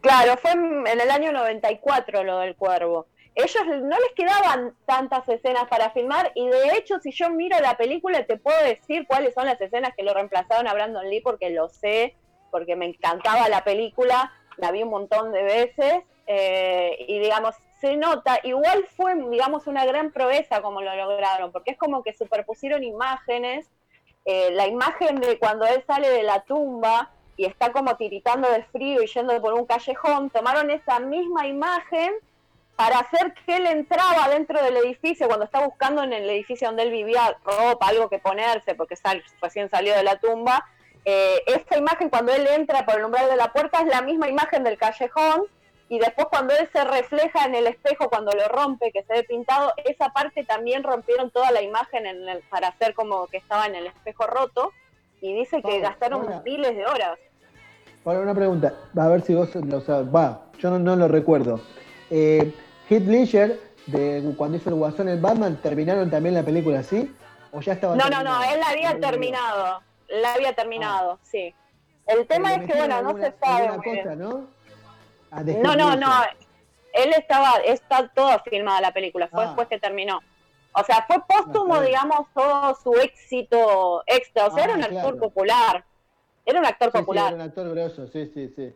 Claro, 0.00 0.38
fue 0.40 0.52
en 0.52 0.86
en 0.86 0.98
el 1.00 1.10
año 1.10 1.30
94 1.30 2.24
lo 2.24 2.38
del 2.38 2.56
cuervo. 2.56 3.06
Ellos 3.34 3.66
no 3.66 3.96
les 3.96 4.12
quedaban 4.16 4.74
tantas 4.86 5.28
escenas 5.28 5.68
para 5.68 5.90
filmar 5.90 6.32
y 6.34 6.48
de 6.48 6.76
hecho 6.76 6.98
si 6.98 7.12
yo 7.12 7.30
miro 7.30 7.58
la 7.60 7.76
película 7.76 8.26
te 8.26 8.36
puedo 8.36 8.62
decir 8.64 9.06
cuáles 9.06 9.34
son 9.34 9.46
las 9.46 9.60
escenas 9.60 9.94
que 9.96 10.02
lo 10.02 10.12
reemplazaron 10.12 10.66
a 10.66 10.74
Brandon 10.74 11.08
Lee 11.08 11.20
porque 11.20 11.50
lo 11.50 11.68
sé, 11.68 12.16
porque 12.50 12.74
me 12.74 12.86
encantaba 12.86 13.48
la 13.48 13.62
película, 13.62 14.32
la 14.56 14.72
vi 14.72 14.82
un 14.82 14.90
montón 14.90 15.32
de 15.32 15.42
veces 15.42 16.02
eh, 16.26 16.96
y 17.08 17.18
digamos, 17.18 17.54
se 17.80 17.96
nota, 17.96 18.40
igual 18.42 18.84
fue 18.96 19.14
digamos 19.14 19.66
una 19.66 19.84
gran 19.84 20.12
proeza 20.12 20.60
como 20.60 20.82
lo 20.82 20.94
lograron, 20.94 21.50
porque 21.50 21.72
es 21.72 21.78
como 21.78 22.02
que 22.02 22.12
superpusieron 22.12 22.84
imágenes, 22.84 23.70
eh, 24.24 24.50
la 24.52 24.66
imagen 24.66 25.16
de 25.16 25.38
cuando 25.38 25.66
él 25.66 25.82
sale 25.86 26.10
de 26.10 26.22
la 26.22 26.42
tumba 26.44 27.10
y 27.36 27.46
está 27.46 27.72
como 27.72 27.96
tiritando 27.96 28.50
de 28.50 28.62
frío 28.64 29.02
y 29.02 29.06
yendo 29.06 29.40
por 29.40 29.54
un 29.54 29.66
callejón, 29.66 30.30
tomaron 30.30 30.70
esa 30.70 31.00
misma 31.00 31.46
imagen 31.46 32.12
para 32.80 33.00
hacer 33.00 33.34
que 33.44 33.56
él 33.56 33.66
entraba 33.66 34.30
dentro 34.30 34.62
del 34.62 34.74
edificio 34.78 35.26
cuando 35.26 35.44
está 35.44 35.62
buscando 35.66 36.02
en 36.02 36.14
el 36.14 36.30
edificio 36.30 36.66
donde 36.68 36.84
él 36.84 36.90
vivía 36.90 37.36
ropa, 37.44 37.88
algo 37.88 38.08
que 38.08 38.18
ponerse, 38.18 38.74
porque 38.74 38.96
sal- 38.96 39.22
recién 39.42 39.68
salió 39.68 39.94
de 39.94 40.02
la 40.02 40.16
tumba. 40.18 40.64
Eh, 41.04 41.42
esa 41.46 41.76
imagen 41.76 42.08
cuando 42.08 42.32
él 42.32 42.46
entra 42.46 42.86
por 42.86 42.98
el 42.98 43.04
umbral 43.04 43.28
de 43.28 43.36
la 43.36 43.52
puerta 43.52 43.80
es 43.82 43.86
la 43.86 44.00
misma 44.00 44.28
imagen 44.30 44.64
del 44.64 44.78
callejón 44.78 45.42
y 45.90 45.98
después 45.98 46.28
cuando 46.30 46.54
él 46.56 46.70
se 46.72 46.82
refleja 46.84 47.44
en 47.44 47.54
el 47.54 47.66
espejo 47.66 48.08
cuando 48.08 48.32
lo 48.32 48.48
rompe, 48.48 48.90
que 48.92 49.02
se 49.02 49.12
ve 49.12 49.24
pintado, 49.24 49.74
esa 49.84 50.08
parte 50.14 50.42
también 50.44 50.82
rompieron 50.82 51.30
toda 51.30 51.50
la 51.50 51.60
imagen 51.60 52.06
en 52.06 52.26
el- 52.30 52.40
para 52.48 52.68
hacer 52.68 52.94
como 52.94 53.26
que 53.26 53.36
estaba 53.36 53.66
en 53.66 53.74
el 53.74 53.88
espejo 53.88 54.26
roto 54.26 54.72
y 55.20 55.34
dice 55.34 55.60
que 55.60 55.80
gastaron 55.80 56.26
miles 56.46 56.74
de 56.74 56.86
horas. 56.86 57.18
Ahora 58.06 58.20
una 58.20 58.34
pregunta, 58.34 58.72
a 58.98 59.08
ver 59.08 59.20
si 59.20 59.34
vos 59.34 59.54
lo 59.54 59.82
sabes. 59.82 60.06
Va, 60.14 60.44
yo 60.58 60.70
no, 60.70 60.78
no 60.78 60.96
lo 60.96 61.08
recuerdo. 61.08 61.60
Eh, 62.10 62.54
Heath 62.90 63.06
Ledger, 63.06 63.60
de 63.86 64.34
cuando 64.36 64.56
hizo 64.56 64.68
el 64.68 64.74
Guasón 64.76 65.08
en 65.08 65.22
Batman, 65.22 65.56
¿terminaron 65.62 66.10
también 66.10 66.34
la 66.34 66.42
película 66.42 66.80
así? 66.80 67.14
¿O 67.52 67.60
ya 67.60 67.74
estaba 67.74 67.94
No, 67.96 68.08
no, 68.10 68.22
no, 68.22 68.42
él 68.44 68.58
la 68.60 68.68
había 68.70 68.98
terminado. 68.98 69.80
La 70.08 70.34
había 70.34 70.52
terminado, 70.54 71.18
sí. 71.22 71.54
El 72.06 72.26
tema 72.26 72.54
es 72.54 72.66
que, 72.66 72.76
bueno, 72.76 73.00
no 73.02 73.16
se 73.16 73.32
sabe. 73.40 73.78
bien. 73.84 74.18
¿no? 74.18 74.46
Ah, 75.30 75.42
No, 75.44 75.76
no. 75.96 76.10
Él 76.92 77.12
estaba, 77.16 77.58
está 77.64 78.08
toda 78.08 78.40
filmada 78.40 78.80
la 78.80 78.92
película, 78.92 79.28
fue 79.28 79.44
Ah. 79.44 79.46
después 79.46 79.68
que 79.68 79.78
terminó. 79.78 80.20
O 80.72 80.82
sea, 80.82 81.04
fue 81.06 81.16
póstumo, 81.28 81.74
Ah, 81.76 81.80
bien. 81.80 81.92
digamos, 81.92 82.26
todo 82.34 82.74
su 82.82 82.94
éxito 82.94 84.02
extra. 84.06 84.46
O 84.46 84.50
sea, 84.50 84.64
Ah, 84.64 84.66
era 84.66 84.74
un 84.74 84.82
actor 84.82 85.18
popular. 85.18 85.84
Era 86.44 86.58
un 86.58 86.66
actor 86.66 86.88
Sí, 86.90 86.98
sí, 86.98 86.98
popular, 86.98 87.26
era 87.28 87.36
un 87.36 87.42
actor 87.42 87.70
grosso, 87.70 88.06
sí, 88.08 88.30
sí, 88.34 88.52
sí. 88.56 88.74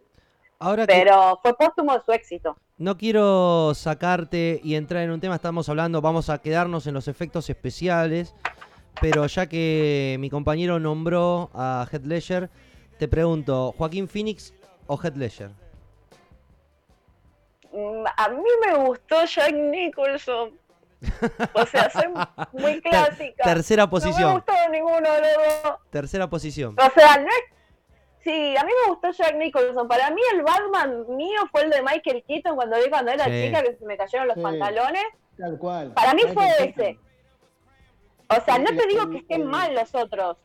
Ahora 0.60 0.86
que 0.86 0.94
pero 0.94 1.40
fue 1.42 1.56
póstumo 1.56 1.92
de 1.94 2.02
su 2.04 2.12
éxito. 2.12 2.56
No 2.76 2.96
quiero 2.98 3.72
sacarte 3.74 4.60
y 4.62 4.74
entrar 4.74 5.02
en 5.02 5.10
un 5.10 5.20
tema, 5.20 5.36
estamos 5.36 5.68
hablando, 5.68 6.00
vamos 6.00 6.28
a 6.30 6.38
quedarnos 6.38 6.86
en 6.86 6.94
los 6.94 7.08
efectos 7.08 7.48
especiales, 7.50 8.34
pero 9.00 9.26
ya 9.26 9.46
que 9.46 10.16
mi 10.20 10.30
compañero 10.30 10.78
nombró 10.80 11.50
a 11.54 11.86
Heath 11.90 12.04
Ledger, 12.04 12.50
te 12.98 13.08
pregunto, 13.08 13.74
¿Joaquín 13.78 14.08
Phoenix 14.08 14.54
o 14.86 14.98
Heath 15.02 15.16
Ledger? 15.16 15.50
Mm, 17.72 18.04
A 18.16 18.28
mí 18.28 18.42
me 18.66 18.74
gustó 18.84 19.24
Jack 19.24 19.52
Nicholson. 19.52 20.58
O 21.54 21.66
sea, 21.66 21.90
soy 21.90 22.04
muy 22.52 22.80
clásica. 22.82 23.44
tercera 23.44 23.82
No 23.82 23.86
me 23.86 23.90
posición, 23.90 24.32
gustó 24.34 24.52
ninguno 24.70 25.10
de 25.12 25.20
los 25.20 25.62
dos. 25.64 25.74
tercera 25.90 26.30
posición. 26.30 26.76
O 26.78 26.90
sea, 26.94 27.18
no 27.18 27.26
es. 27.26 27.54
Sí, 28.24 28.56
a 28.56 28.64
mí 28.64 28.72
me 28.84 28.90
gustó 28.90 29.10
Jack 29.10 29.36
Nicholson. 29.36 29.86
Para 29.86 30.10
mí 30.10 30.20
el 30.34 30.42
Batman 30.42 31.04
mío 31.16 31.40
fue 31.52 31.62
el 31.64 31.70
de 31.70 31.82
Michael 31.82 32.24
Keaton 32.26 32.56
cuando 32.56 32.76
vi 32.82 32.88
cuando 32.88 33.10
era 33.12 33.26
Sí. 33.26 33.44
chica 33.46 33.62
que 33.62 33.76
se 33.76 33.84
me 33.84 33.96
cayeron 33.98 34.28
los 34.28 34.36
Sí. 34.36 34.42
pantalones. 34.42 35.04
Tal 35.36 35.58
cual. 35.58 35.92
Para 35.92 36.14
mí 36.14 36.22
Michael 36.24 36.34
fue 36.34 36.46
Keaton. 36.72 36.84
ese. 36.84 36.98
O 38.30 38.44
sea, 38.44 38.58
no 38.58 38.70
te 38.76 38.86
digo 38.86 39.10
que 39.10 39.18
estén 39.18 39.44
mal 39.46 39.74
los 39.74 39.94
otros. 39.94 40.38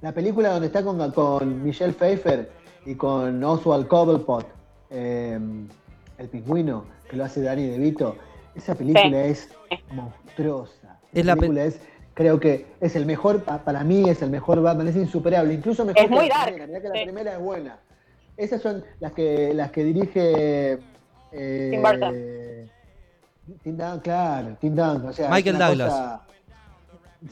La 0.00 0.12
película 0.12 0.50
donde 0.50 0.66
está 0.66 0.82
con, 0.82 1.10
con 1.12 1.62
Michelle 1.62 1.92
Pfeiffer 1.92 2.50
y 2.84 2.94
con 2.96 3.42
Oswald 3.42 3.86
Cobblepot, 3.88 4.46
eh, 4.90 5.38
el 6.18 6.28
pingüino, 6.28 6.84
que 7.08 7.16
lo 7.16 7.24
hace 7.24 7.40
Danny 7.42 7.68
DeVito, 7.68 8.16
esa 8.54 8.74
película 8.74 9.24
es 9.24 9.48
monstruosa. 9.92 10.98
Es 11.12 11.20
Esa 11.20 11.26
la 11.26 11.34
pe- 11.34 11.40
película 11.40 11.64
es, 11.64 11.80
creo 12.18 12.40
que 12.40 12.66
es 12.80 12.96
el 12.96 13.06
mejor, 13.06 13.44
pa- 13.44 13.62
para 13.62 13.84
mí 13.84 14.10
es 14.10 14.20
el 14.22 14.30
mejor 14.30 14.60
Batman, 14.60 14.88
es 14.88 14.96
insuperable, 14.96 15.54
incluso 15.54 15.84
mejor 15.84 16.02
Es 16.02 16.08
que 16.08 16.14
muy 16.14 16.28
la 16.28 16.34
dark, 16.34 16.46
primera, 16.54 16.66
mirá 16.66 16.80
que 16.80 16.88
la 16.88 16.94
sí. 16.96 17.04
primera 17.04 17.32
es 17.34 17.38
buena. 17.38 17.78
Esas 18.36 18.60
son 18.60 18.84
las 18.98 19.12
que 19.12 19.54
las 19.54 19.70
que 19.70 19.84
dirige 19.84 20.78
eh, 21.32 21.68
Tim 21.70 21.80
Burton. 21.82 22.14
Tim 23.62 23.76
Dunn, 23.76 24.00
claro, 24.00 24.56
Tim 24.60 24.74
Dunn, 24.74 25.06
o 25.06 25.12
sea, 25.12 25.30
Michael 25.30 25.58
Douglas. 25.58 25.90
cosa- 25.92 26.22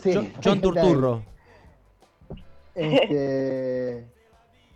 Sí, 0.03 0.15
John, 0.15 0.33
John. 0.43 0.61
Turturro. 0.61 1.23
Este. 2.75 4.05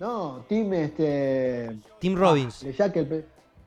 No, 0.01 0.43
Tim, 0.49 0.73
este. 0.73 1.77
Tim 1.99 2.17
Robbins. 2.17 2.63
De 2.65 2.73
Jack 2.73 2.97
el 2.97 3.07
pe- 3.07 3.25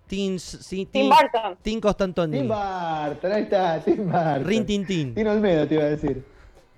Tim, 0.07 0.39
sí, 0.39 0.85
Tim 0.87 1.03
Tim, 1.03 1.09
Burton. 1.09 1.57
Tim 1.61 1.79
Constantini. 1.79 2.37
Tim 2.39 2.47
Burton, 2.47 3.31
ahí 3.31 3.43
está, 3.43 3.79
Tim 3.83 4.05
Burton. 4.11 4.43
Rin 4.43 4.65
Tin 4.65 4.85
Tin. 4.87 5.13
Tino 5.13 5.31
Olmedo 5.31 5.67
te 5.67 5.75
iba 5.75 5.83
a 5.83 5.89
decir. 5.89 6.25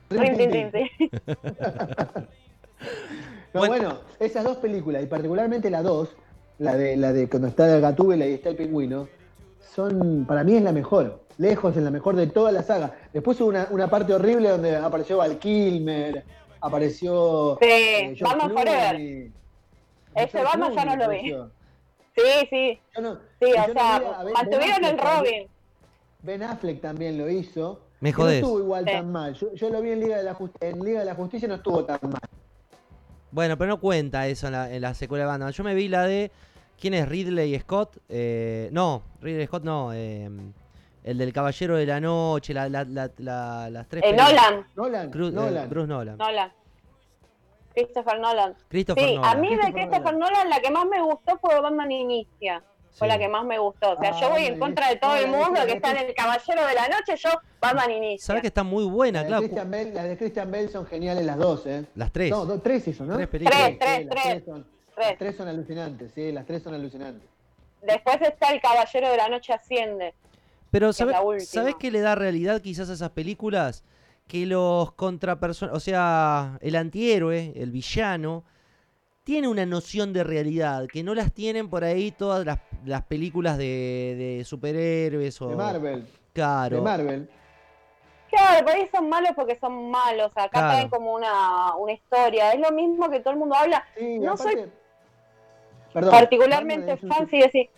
Rin, 0.10 0.38
tin, 0.38 0.52
tin, 0.52 0.72
tin. 0.72 0.88
No, 3.54 3.62
Bueno. 3.62 3.74
bueno. 3.86 4.00
esas 4.20 4.44
dos 4.44 4.58
películas, 4.58 5.02
y 5.02 5.06
particularmente 5.06 5.70
la 5.70 5.82
dos, 5.82 6.10
la 6.60 6.76
de, 6.76 6.98
la 6.98 7.14
de 7.14 7.30
cuando 7.30 7.48
está 7.48 7.74
el 7.74 7.82
Gatúbela 7.82 8.26
y 8.28 8.34
está 8.34 8.50
el 8.50 8.58
pingüino, 8.58 9.08
son, 9.74 10.26
para 10.28 10.44
mí 10.44 10.56
es 10.58 10.62
la 10.62 10.74
mejor. 10.74 11.22
Lejos 11.38 11.76
es 11.78 11.82
la 11.84 11.90
mejor 11.92 12.16
de 12.18 12.28
toda 12.28 12.52
la 12.52 12.64
saga. 12.64 12.96
Después 13.14 13.40
hubo 13.42 13.48
una, 13.50 13.68
una 13.72 13.90
parte 13.90 14.14
horrible 14.14 14.50
donde 14.50 14.76
apareció 14.76 15.18
Val 15.18 15.38
Kilmer, 15.40 16.24
apareció. 16.62 17.58
Sí, 17.62 17.68
eh, 17.70 18.16
Batman 18.22 18.50
Clooney. 18.50 18.66
Forever. 18.66 19.32
Ese 20.16 20.44
Batman 20.44 20.74
ya 20.74 20.86
no 20.86 20.96
lo 20.98 21.10
vi. 21.10 21.18
apareció. 21.32 21.52
Sí, 22.16 22.48
sí. 22.50 22.80
No- 23.02 23.20
Sí, 23.40 23.52
o 23.54 23.68
no 23.68 23.74
sea, 23.74 24.24
vi 24.26 24.32
mantuvieron 24.34 24.82
Ben 24.82 24.86
el 24.86 25.00
Affleck 25.00 25.18
Robin. 25.18 25.48
Ben 26.24 26.44
Affleck 26.44 26.82
también 26.82 27.18
lo 27.18 27.30
hizo. 27.30 27.82
Me 28.02 28.12
No 28.12 28.30
estuvo 28.30 28.60
igual 28.60 28.86
tan 28.86 29.12
mal. 29.12 29.34
Yo, 29.34 29.54
yo 29.54 29.70
lo 29.70 29.82
vi 29.82 29.92
en 29.92 30.00
Liga, 30.02 30.18
de 30.18 30.24
la 30.24 30.34
Just- 30.36 30.56
en 30.62 30.80
Liga 30.80 31.00
de 31.00 31.06
la 31.06 31.16
Justicia 31.16 31.46
y 31.46 31.50
no 31.50 31.56
estuvo 31.56 31.84
tan 31.86 32.00
mal. 32.04 32.22
Bueno, 33.32 33.58
pero 33.58 33.70
no 33.70 33.80
cuenta 33.80 34.28
eso 34.28 34.48
en 34.48 34.54
la, 34.54 34.72
en 34.72 34.82
la 34.82 34.94
secuela 34.94 35.24
de 35.24 35.28
Batman. 35.30 35.52
Yo 35.52 35.64
me 35.64 35.74
vi 35.76 35.88
la 35.88 36.04
de. 36.04 36.32
¿Quién 36.80 36.94
es 36.94 37.08
Ridley 37.08 37.58
Scott? 37.60 37.98
Eh, 38.10 38.70
no, 38.72 39.02
Ridley 39.22 39.48
Scott 39.48 39.64
no. 39.64 39.94
eh, 39.94 40.30
el 41.04 41.18
del 41.18 41.32
Caballero 41.34 41.78
de 41.78 41.86
la 41.86 42.00
Noche, 42.02 42.54
la, 42.54 42.68
la- 42.68 42.84
la- 42.84 43.12
la- 43.18 43.70
las 43.70 43.88
tres. 43.88 44.04
Eh. 44.06 44.14
Nolan. 44.14 44.66
Nolan, 44.76 45.12
Cru- 45.12 45.30
eh, 45.30 45.32
Nolan. 45.32 45.70
Bruce 45.70 45.88
Nolan. 45.88 46.18
Nolan. 46.18 46.52
Christopher 47.74 48.20
Nolan. 48.20 48.56
Christopher 48.70 49.04
sí, 49.04 49.16
a 49.16 49.20
Nolan. 49.20 49.42
mí 49.42 49.50
de 49.50 49.56
Christopher 49.58 49.90
Christopher 49.90 50.18
Nolan 50.18 50.50
la 50.50 50.60
que 50.62 50.72
más 50.72 50.86
me 50.86 51.02
gustó 51.02 51.38
fue 51.40 51.60
Batman 51.60 51.92
Inicia. 51.92 52.64
Fue 52.96 53.08
la 53.10 53.18
que 53.18 53.28
más 53.28 53.46
me 53.46 53.60
gustó. 53.60 53.92
O 53.92 53.98
sea, 53.98 54.12
Ah, 54.14 54.20
yo 54.22 54.30
voy 54.30 54.46
en 54.46 54.54
Batman 54.54 54.70
contra 54.70 54.90
de 54.90 54.96
todo 54.96 55.16
el 55.18 55.28
mundo 55.28 55.60
que 55.66 55.74
está 55.74 55.92
en 55.92 55.98
el 56.08 56.14
Caballero 56.16 56.66
de 56.66 56.74
la 56.74 56.88
Noche. 56.88 57.16
Yo, 57.18 57.30
Batman 57.60 57.92
Inicia. 57.92 58.26
¿Sabes 58.26 58.42
que 58.42 58.48
está 58.48 58.64
muy 58.64 58.86
buena? 58.86 59.26
Claro, 59.26 59.42
Christian 59.44 59.72
las 59.94 60.04
de 60.06 60.18
Christian 60.18 60.50
Bale 60.52 60.68
son 60.70 60.86
geniales 60.86 61.26
las 61.26 61.38
dos, 61.38 61.66
¿eh? 61.66 61.86
las 61.96 62.12
tres. 62.12 62.32
No, 62.32 62.46
dos, 62.46 62.64
tres 62.64 62.88
hizo, 62.88 63.06
¿no? 63.06 63.16
Tres 63.18 63.28
películas. 63.28 63.74
Tres, 63.78 63.80
tres, 63.80 63.98
Sí, 64.00 64.06
las 64.06 64.24
tres. 64.24 64.44
son, 64.46 64.66
Tres. 64.96 65.08
Las 65.10 65.18
tres 65.18 65.36
son 65.36 65.48
alucinantes, 65.50 66.12
sí, 66.16 66.32
las 66.32 66.46
tres 66.46 66.64
son 66.64 66.74
alucinantes. 66.74 67.30
Después 67.82 68.22
está 68.22 68.52
el 68.54 68.62
Caballero 68.62 69.10
de 69.10 69.18
la 69.18 69.28
Noche 69.30 69.52
Asciende. 69.54 70.14
Pero 70.72 70.90
es 70.90 70.96
¿sabes. 70.98 71.50
¿sabes 71.50 71.76
qué 71.78 71.92
le 71.92 72.00
da 72.00 72.16
realidad 72.16 72.62
quizás 72.62 72.90
a 72.90 72.94
esas 72.94 73.10
películas? 73.12 73.84
Que 74.28 74.46
los 74.46 74.94
contrapersonas, 74.94 75.76
o 75.76 75.80
sea, 75.80 76.58
el 76.62 76.76
antihéroe, 76.78 77.52
el 77.58 77.72
villano, 77.72 78.44
tiene 79.26 79.48
una 79.48 79.66
noción 79.66 80.14
de 80.14 80.24
realidad 80.24 80.86
que 80.88 81.04
no 81.04 81.16
las 81.16 81.34
tienen 81.34 81.68
por 81.68 81.84
ahí 81.84 82.12
todas 82.12 82.46
las, 82.46 82.60
las 82.86 83.02
películas 83.04 83.58
de, 83.58 84.36
de 84.38 84.44
superhéroes 84.46 85.42
o... 85.42 85.50
De 85.50 85.56
Marvel. 85.56 86.08
Claro. 86.32 86.76
De 86.78 86.82
Marvel. 86.84 87.30
Claro, 88.30 88.66
por 88.66 88.76
ahí 88.76 88.88
son 88.94 89.10
malos 89.10 89.32
porque 89.36 89.58
son 89.60 89.90
malos. 89.90 90.32
Acá 90.36 90.50
Claro. 90.50 90.68
traen 90.74 90.90
como 90.90 91.14
una, 91.16 91.76
una 91.76 91.94
historia. 91.94 92.52
Es 92.54 92.60
lo 92.60 92.72
mismo 92.72 93.10
que 93.10 93.20
todo 93.20 93.34
el 93.34 93.40
mundo 93.40 93.56
habla. 93.56 93.84
Sí, 93.98 94.20
No 94.20 94.34
aparte- 94.34 94.54
soy 94.62 94.72
Perdón, 95.92 96.12
particularmente 96.12 96.92
Batman 96.96 97.12
fan, 97.18 97.30
sí, 97.30 97.40
decir. 97.40 97.70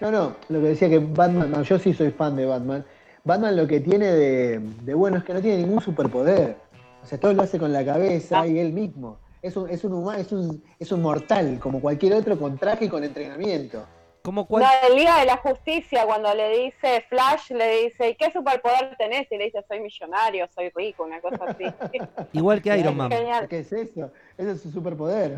No, 0.00 0.10
no, 0.12 0.36
lo 0.48 0.60
que 0.60 0.66
decía 0.68 0.88
que 0.88 0.98
Batman, 1.00 1.50
no, 1.50 1.62
yo 1.62 1.78
sí 1.78 1.92
soy 1.92 2.10
fan 2.12 2.36
de 2.36 2.44
Batman. 2.46 2.84
Batman 3.24 3.56
lo 3.56 3.66
que 3.66 3.80
tiene 3.80 4.06
de, 4.12 4.58
de 4.60 4.94
bueno 4.94 5.16
es 5.16 5.24
que 5.24 5.32
no 5.34 5.40
tiene 5.40 5.58
ningún 5.58 5.80
superpoder. 5.80 6.56
O 7.02 7.06
sea, 7.06 7.18
todo 7.18 7.32
lo 7.32 7.42
hace 7.42 7.58
con 7.58 7.72
la 7.72 7.84
cabeza 7.84 8.42
Ah. 8.42 8.46
y 8.46 8.58
él 8.60 8.72
mismo. 8.72 9.18
Es 9.42 9.56
un, 9.56 9.68
es 9.68 9.82
un 9.82 9.92
humano, 9.92 10.18
es 10.18 10.30
un, 10.32 10.64
es 10.78 10.92
un 10.92 11.02
mortal, 11.02 11.58
como 11.58 11.80
cualquier 11.80 12.14
otro, 12.14 12.38
con 12.38 12.56
traje 12.56 12.84
y 12.84 12.88
con 12.88 13.02
entrenamiento. 13.02 13.84
Como 14.22 14.46
cual... 14.46 14.62
La 14.62 14.88
de 14.88 14.94
Liga 14.94 15.18
de 15.18 15.26
la 15.26 15.36
Justicia, 15.38 16.06
cuando 16.06 16.32
le 16.32 16.48
dice 16.60 17.04
Flash, 17.08 17.50
le 17.50 17.82
dice, 17.82 18.10
¿y 18.10 18.14
qué 18.14 18.30
superpoder 18.30 18.96
tenés? 18.96 19.26
Y 19.32 19.36
le 19.36 19.46
dice, 19.46 19.64
soy 19.66 19.80
millonario, 19.80 20.48
soy 20.54 20.70
rico, 20.76 21.02
una 21.02 21.20
cosa 21.20 21.44
así. 21.48 21.64
Igual 22.32 22.62
que 22.62 22.78
Iron 22.78 22.96
Man. 22.96 23.10
Genial. 23.10 23.48
¿Qué 23.48 23.58
es 23.58 23.72
eso? 23.72 24.12
Ese 24.38 24.52
es 24.52 24.62
su 24.62 24.70
superpoder. 24.70 25.36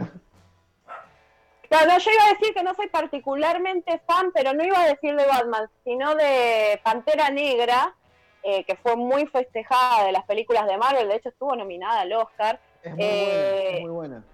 Claro, 1.71 1.91
no, 1.91 1.99
yo 1.99 2.11
iba 2.11 2.25
a 2.25 2.35
decir 2.35 2.55
que 2.55 2.63
no 2.63 2.75
soy 2.75 2.89
particularmente 2.89 4.03
fan, 4.07 4.31
pero 4.35 4.53
no 4.53 4.63
iba 4.63 4.83
a 4.83 4.87
decir 4.87 5.17
de 5.17 5.27
Batman, 5.27 5.67
sino 5.83 6.15
de 6.15 6.79
Pantera 6.85 7.31
Negra, 7.31 7.95
eh, 8.43 8.65
que 8.65 8.77
fue 8.77 8.97
muy 8.97 9.27
festejada 9.27 10.05
de 10.05 10.13
las 10.13 10.25
películas 10.25 10.67
de 10.67 10.77
Marvel, 10.77 11.09
de 11.09 11.17
hecho 11.17 11.31
estuvo 11.31 11.57
nominada 11.57 12.03
al 12.03 12.13
Oscar. 12.13 12.61
Es 12.85 12.95
muy 12.95 13.05
Eh, 13.05 13.25
buena, 13.25 13.77
es 13.77 13.81
muy 13.81 13.91
buena. 13.91 14.25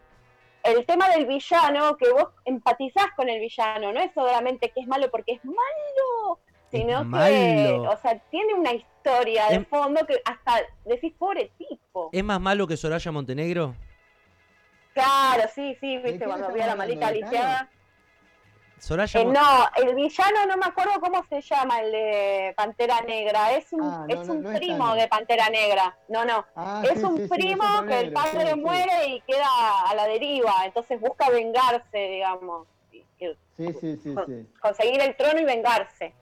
El 0.63 0.85
tema 0.85 1.09
del 1.09 1.25
villano, 1.27 1.97
que 1.97 2.11
vos 2.11 2.27
empatizás 2.45 3.07
con 3.17 3.29
el 3.31 3.41
villano, 3.41 3.93
no 3.93 4.01
es 4.01 4.13
solamente 4.13 4.71
que 4.71 4.81
es 4.83 4.87
malo 4.87 5.11
porque 5.11 5.33
es 5.33 5.45
malo, 5.45 6.39
sino 6.71 6.99
que, 6.99 7.05
malo. 7.05 7.83
o 7.91 7.97
sea, 7.97 8.19
tiene 8.31 8.53
una 8.55 8.73
historia 8.75 9.47
de 9.49 9.55
Em- 9.55 9.65
fondo 9.65 10.05
que 10.07 10.21
hasta 10.25 10.61
decís, 10.85 11.15
pobre 11.19 11.51
tipo. 11.57 12.11
¿Es 12.13 12.23
más 12.25 12.41
malo 12.41 12.67
que 12.67 12.77
Soraya 12.77 13.11
Montenegro? 13.11 13.75
Claro, 14.93 15.45
sí, 15.55 15.77
sí, 15.81 15.99
viste, 15.99 16.25
cuando 16.27 16.53
vi 16.53 16.61
a 16.61 16.67
la 16.67 16.77
malita 16.77 17.11
lisiada. 17.11 17.71
Soraya 18.81 19.21
Eh, 19.21 19.25
no, 19.27 19.69
el 19.77 19.95
villano 19.95 20.47
no 20.49 20.57
me 20.57 20.67
acuerdo 20.67 20.93
cómo 21.01 21.23
se 21.29 21.41
llama, 21.43 21.81
el 21.81 21.93
de 21.93 22.55
Pantera 22.57 23.01
Negra. 23.03 23.53
Es 23.53 23.73
un, 23.73 23.83
Ah, 23.83 24.07
no, 24.09 24.15
es 24.23 24.27
no, 24.27 24.35
un 24.35 24.43
no 24.43 24.53
primo 24.55 24.95
de 24.95 25.07
Pantera 25.07 25.49
Negra. 25.51 25.97
No, 26.09 26.25
no. 26.25 26.45
Ah, 26.57 26.83
es 26.91 26.99
sí, 26.99 27.05
un 27.05 27.17
sí, 27.19 27.29
primo 27.29 27.65
que 27.87 28.01
el 28.01 28.13
padre 28.13 28.47
sí, 28.47 28.55
sí. 28.55 28.61
muere 28.61 29.07
y 29.09 29.21
queda 29.21 29.47
a 29.89 29.95
la 29.95 30.07
deriva. 30.07 30.65
Entonces 30.65 30.99
busca 31.01 31.29
vengarse, 31.31 31.99
digamos. 31.99 32.67
Sí, 33.57 33.73
sí, 33.79 33.99
sí, 34.03 34.15
sí. 34.27 34.47
conseguir 34.63 35.01
el 35.03 35.15
trono 35.15 35.39
y 35.41 35.45
vengarse. 35.45 36.15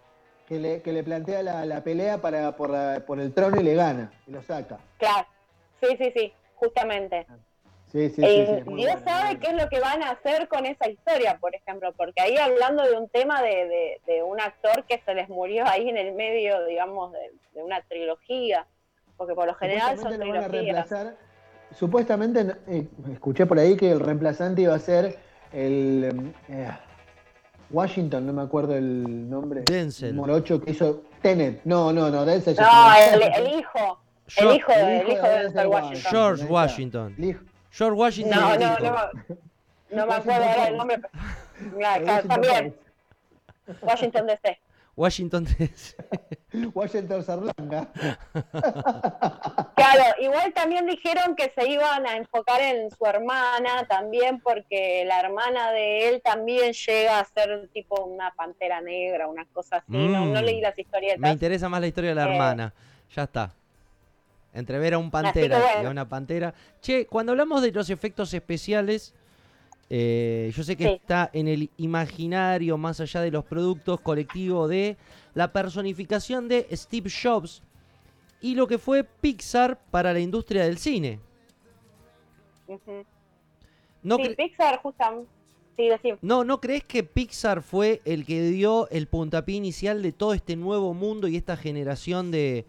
Que 0.48 0.59
le, 0.59 0.82
que 0.82 0.93
le 0.93 1.05
plantea 1.05 1.43
la, 1.44 1.64
la 1.64 1.85
pelea 1.85 2.18
para, 2.20 2.56
por, 2.56 2.70
la- 2.70 3.05
por 3.06 3.20
el 3.20 3.32
trono 3.32 3.60
y 3.60 3.62
le 3.62 3.74
gana. 3.76 4.10
Y 4.26 4.32
lo 4.32 4.43
saca. 4.43 4.78
Claro. 4.98 5.26
Sí, 5.80 5.97
sí, 5.97 6.12
sí, 6.16 6.32
justamente. 6.56 7.26
Sí, 7.28 7.35
sí. 7.90 8.12
Eh, 8.23 8.62
Dios 8.66 8.66
buena, 8.66 9.05
sabe 9.05 9.39
qué 9.39 9.48
es 9.48 9.55
lo 9.62 9.69
que 9.69 9.81
van 9.81 10.02
a 10.02 10.10
hacer 10.10 10.47
con 10.48 10.66
esa 10.66 10.89
historia, 10.89 11.39
por 11.39 11.55
ejemplo, 11.55 11.93
porque 11.97 12.20
ahí 12.20 12.36
hablando 12.36 12.82
de 12.85 12.97
un 12.97 13.09
tema 13.09 13.40
de, 13.43 13.48
de- 13.66 14.01
de 14.06 14.23
un 14.23 14.40
actor 14.40 14.85
que 14.85 15.01
se 15.05 15.15
les 15.15 15.28
murió 15.28 15.65
ahí 15.66 15.89
en 15.89 15.97
el 15.97 16.15
medio, 16.15 16.65
digamos, 16.66 17.12
de, 17.12 17.32
de 17.55 17.62
una 17.62 17.81
trilogía, 17.82 18.66
porque 19.16 19.35
por 19.35 19.47
lo 19.47 19.55
general 19.55 19.98
son 19.98 20.12
Supuestamente 20.12 20.27
lo 20.27 20.32
van 20.35 20.44
a 20.44 20.48
trilogías. 20.48 20.90
reemplazar. 20.90 21.16
Supuestamente, 21.74 22.47
eh, 22.66 22.86
escuché 23.12 23.44
por 23.47 23.59
ahí 23.59 23.77
que 23.77 23.90
el 23.90 24.01
reemplazante 24.01 24.62
iba 24.62 24.74
a 24.74 24.78
ser 24.78 25.19
el 25.52 26.32
eh, 26.48 26.69
Washington, 27.70 28.27
no 28.27 28.32
me 28.32 28.43
acuerdo 28.43 28.74
el 28.74 29.28
nombre. 29.28 29.62
Denzel. 29.70 30.15
Morocho 30.15 30.60
que 30.60 30.70
hizo 30.70 31.02
Tenet. 31.20 31.60
No, 31.65 31.93
no, 31.93 32.09
no, 32.10 32.24
Denzel. 32.24 32.56
No, 32.56 32.94
el, 33.12 33.23
el 33.23 33.59
hijo, 33.59 34.01
el 34.28 34.32
George- 34.35 34.56
hijo, 34.56 34.73
de, 34.73 35.01
el 35.01 35.09
hijo 35.10 35.27
de 35.27 35.39
Denzel 35.40 35.66
Washington. 35.66 36.10
George. 36.10 36.44
Washington. 36.47 37.15
El 37.19 37.24
hijo- 37.24 37.44
George 37.79 37.97
Washington. 37.97 38.41
No, 38.41 38.57
no, 38.59 38.79
no, 38.79 38.97
no 39.91 40.07
me 40.07 40.15
acuerdo 40.15 40.45
ahora 40.45 40.69
el 40.69 40.77
nombre. 40.77 41.01
Washington 41.73 42.29
también, 42.29 42.77
Washington 43.83 44.27
DC. 44.27 44.61
Washington 44.97 45.45
DC. 45.45 45.97
Washington 46.75 47.23
Sarlanga. 47.23 47.87
Claro, 49.77 50.05
igual 50.21 50.53
también 50.55 50.87
dijeron 50.87 51.37
que 51.37 51.51
se 51.57 51.69
iban 51.69 52.05
a 52.07 52.17
enfocar 52.17 52.61
en 52.61 52.91
su 52.91 53.07
hermana 53.07 53.87
también, 53.89 54.41
porque 54.41 55.05
la 55.07 55.21
hermana 55.21 55.71
de 55.71 56.09
él 56.09 56.23
también 56.23 56.73
llega 56.73 57.21
a 57.21 57.25
ser 57.25 57.69
tipo 57.73 58.03
una 58.05 58.33
pantera 58.35 58.81
negra, 58.81 59.29
una 59.29 59.45
cosa 59.53 59.77
así. 59.77 59.85
No, 59.89 60.27
no 60.27 60.41
Mm. 60.41 60.45
leí 60.45 60.61
las 60.61 60.77
Me 60.77 60.83
historietas. 60.83 61.31
interesa 61.33 61.69
más 61.69 61.81
la 61.81 61.87
historia 61.87 62.11
de 62.11 62.17
la 62.17 62.27
Eh. 62.27 62.33
hermana. 62.33 62.75
Ya 63.15 63.23
está. 63.23 63.53
Entre 64.59 64.78
ver 64.78 64.94
a 64.94 64.98
un 64.98 65.10
pantera 65.10 65.82
y 65.82 65.86
a 65.86 65.90
una 65.90 66.09
pantera. 66.09 66.52
Che, 66.82 67.06
cuando 67.06 67.32
hablamos 67.32 67.62
de 67.62 67.70
los 67.70 67.90
efectos 67.90 68.35
especiales, 68.35 69.14
eh, 69.89 70.52
yo 70.55 70.62
sé 70.64 70.76
que 70.76 70.85
Sí. 70.85 70.90
está 70.90 71.30
en 71.32 71.48
el 71.48 71.70
imaginario, 71.76 72.76
más 72.76 73.01
allá 73.01 73.20
de 73.20 73.30
los 73.30 73.44
productos 73.44 74.01
colectivos, 74.01 74.68
de 74.68 74.97
la 75.35 75.52
personificación 75.52 76.48
de 76.48 76.66
Steve 76.72 77.09
Jobs 77.10 77.62
y 78.40 78.55
lo 78.55 78.66
que 78.66 78.78
fue 78.78 79.05
Pixar 79.05 79.78
para 79.90 80.12
la 80.12 80.20
industria 80.20 80.64
del 80.64 80.78
cine. 80.78 81.20
Ujú. 82.66 83.05
¿No, 84.02 84.16
sí, 84.16 84.35
Pixar, 84.36 84.80
justamente. 84.82 85.30
Sí, 85.76 85.89
no, 86.22 86.43
¿No 86.43 86.60
crees 86.60 86.82
que 86.82 87.05
Pixar 87.05 87.62
fue 87.62 88.02
el 88.05 88.26
que 88.26 88.43
dio 88.48 88.89
el 88.90 89.06
puntapié 89.06 89.55
inicial 89.55 90.02
de 90.02 90.10
todo 90.10 90.35
este 90.35 90.56
nuevo 90.56 90.93
mundo 90.93 91.28
y 91.28 91.36
esta 91.36 91.56
generación 91.56 92.32
de, 92.32 92.66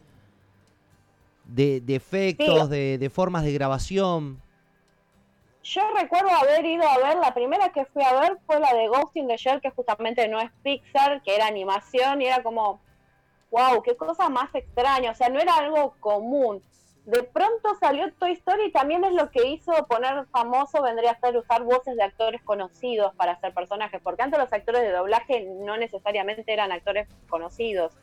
de, 1.54 1.82
de 1.82 1.96
efectos, 1.96 2.64
Sí. 2.64 2.70
de, 2.70 2.98
de 2.98 3.10
formas 3.10 3.44
de 3.44 3.54
grabación? 3.54 4.42
Yo 5.64 5.82
recuerdo 6.00 6.30
haber 6.30 6.66
ido 6.66 6.88
a 6.88 6.98
ver, 6.98 7.18
la 7.18 7.34
primera 7.34 7.70
que 7.72 7.86
fui 7.86 8.02
a 8.04 8.14
ver 8.20 8.38
fue 8.48 8.60
la 8.60 8.74
de 8.74 8.88
Ghost 8.88 9.16
in 9.18 9.28
the 9.28 9.38
Shell, 9.38 9.62
que 9.62 9.70
justamente 9.72 10.28
no 10.28 10.40
es 10.40 10.50
Pixar, 10.64 11.22
que 11.22 11.36
era 11.36 11.48
animación 11.48 12.22
y 12.22 12.26
era 12.28 12.42
como, 12.42 12.80
wow, 13.52 13.82
qué 13.84 13.96
cosa 13.96 14.30
más 14.30 14.54
extraña, 14.56 15.12
o 15.12 15.16
sea, 15.16 15.30
no 15.30 15.40
era 15.40 15.56
algo 15.56 15.96
común. 16.00 16.64
De 17.06 17.24
pronto 17.24 17.76
salió 17.80 18.12
Toy 18.14 18.34
Story 18.34 18.66
y 18.68 18.72
también 18.72 19.04
es 19.04 19.14
lo 19.14 19.32
que 19.32 19.48
hizo 19.48 19.72
poner 19.88 20.26
famoso, 20.28 20.82
vendría 20.82 21.12
a 21.12 21.20
ser 21.20 21.36
usar 21.38 21.64
voces 21.64 21.96
de 21.96 22.04
actores 22.04 22.42
conocidos 22.44 23.14
para 23.16 23.34
hacer 23.34 23.54
personajes, 23.54 24.00
porque 24.04 24.22
antes 24.22 24.40
los 24.40 24.52
actores 24.54 24.82
de 24.82 24.92
doblaje 24.92 25.46
no 25.66 25.76
necesariamente 25.78 26.52
eran 26.54 26.72
actores 26.72 27.08
conocidos. 27.28 27.94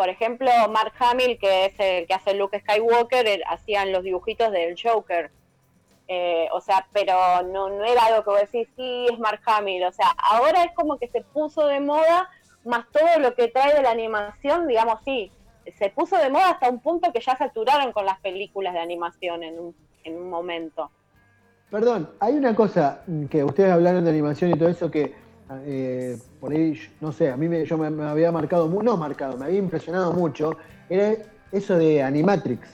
Por 0.00 0.08
ejemplo, 0.08 0.50
Mark 0.70 0.94
Hamill, 0.98 1.38
que 1.38 1.66
es 1.66 1.74
el 1.78 2.06
que 2.06 2.14
hace 2.14 2.32
Luke 2.32 2.58
Skywalker, 2.58 3.42
hacían 3.46 3.92
los 3.92 4.02
dibujitos 4.02 4.50
del 4.50 4.74
Joker. 4.82 5.30
Eh, 6.08 6.48
o 6.54 6.62
sea, 6.62 6.86
pero 6.94 7.12
no, 7.42 7.68
no 7.68 7.84
era 7.84 8.06
algo 8.06 8.24
que 8.24 8.30
vos 8.30 8.40
decís, 8.50 8.66
sí, 8.76 9.06
es 9.12 9.18
Mark 9.18 9.42
Hamill. 9.44 9.84
O 9.84 9.92
sea, 9.92 10.06
ahora 10.16 10.64
es 10.64 10.72
como 10.74 10.96
que 10.96 11.06
se 11.08 11.20
puso 11.20 11.66
de 11.66 11.80
moda, 11.80 12.30
más 12.64 12.86
todo 12.90 13.18
lo 13.18 13.34
que 13.34 13.48
trae 13.48 13.74
de 13.74 13.82
la 13.82 13.90
animación, 13.90 14.66
digamos, 14.66 15.00
sí, 15.04 15.30
se 15.78 15.90
puso 15.90 16.16
de 16.16 16.30
moda 16.30 16.52
hasta 16.52 16.70
un 16.70 16.80
punto 16.80 17.12
que 17.12 17.20
ya 17.20 17.36
saturaron 17.36 17.92
con 17.92 18.06
las 18.06 18.18
películas 18.20 18.72
de 18.72 18.80
animación 18.80 19.42
en 19.42 19.60
un, 19.60 19.76
en 20.04 20.16
un 20.16 20.30
momento. 20.30 20.90
Perdón, 21.70 22.08
hay 22.20 22.36
una 22.36 22.54
cosa 22.54 23.02
que 23.30 23.44
ustedes 23.44 23.70
hablaron 23.70 24.04
de 24.04 24.10
animación 24.12 24.50
y 24.50 24.54
todo 24.54 24.70
eso 24.70 24.90
que 24.90 25.14
eh, 25.64 26.18
por 26.40 26.52
ahí, 26.52 26.78
no 27.00 27.12
sé, 27.12 27.30
a 27.30 27.36
mí 27.36 27.48
me, 27.48 27.64
yo 27.64 27.76
me, 27.76 27.90
me 27.90 28.04
había 28.04 28.30
marcado, 28.30 28.68
no 28.68 28.96
marcado, 28.96 29.36
me 29.36 29.46
había 29.46 29.58
impresionado 29.58 30.12
mucho, 30.12 30.56
era 30.88 31.14
eso 31.52 31.76
de 31.76 32.02
Animatrix, 32.02 32.68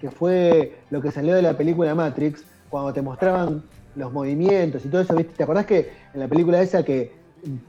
que 0.00 0.10
fue 0.10 0.78
lo 0.90 1.00
que 1.00 1.10
salió 1.10 1.34
de 1.34 1.42
la 1.42 1.56
película 1.56 1.94
Matrix, 1.94 2.44
cuando 2.68 2.92
te 2.92 3.02
mostraban 3.02 3.62
los 3.94 4.12
movimientos 4.12 4.84
y 4.84 4.88
todo 4.88 5.00
eso, 5.00 5.14
¿viste? 5.16 5.34
¿Te 5.34 5.42
acordás 5.42 5.66
que 5.66 5.90
en 6.12 6.20
la 6.20 6.28
película 6.28 6.60
esa 6.60 6.84
que 6.84 7.12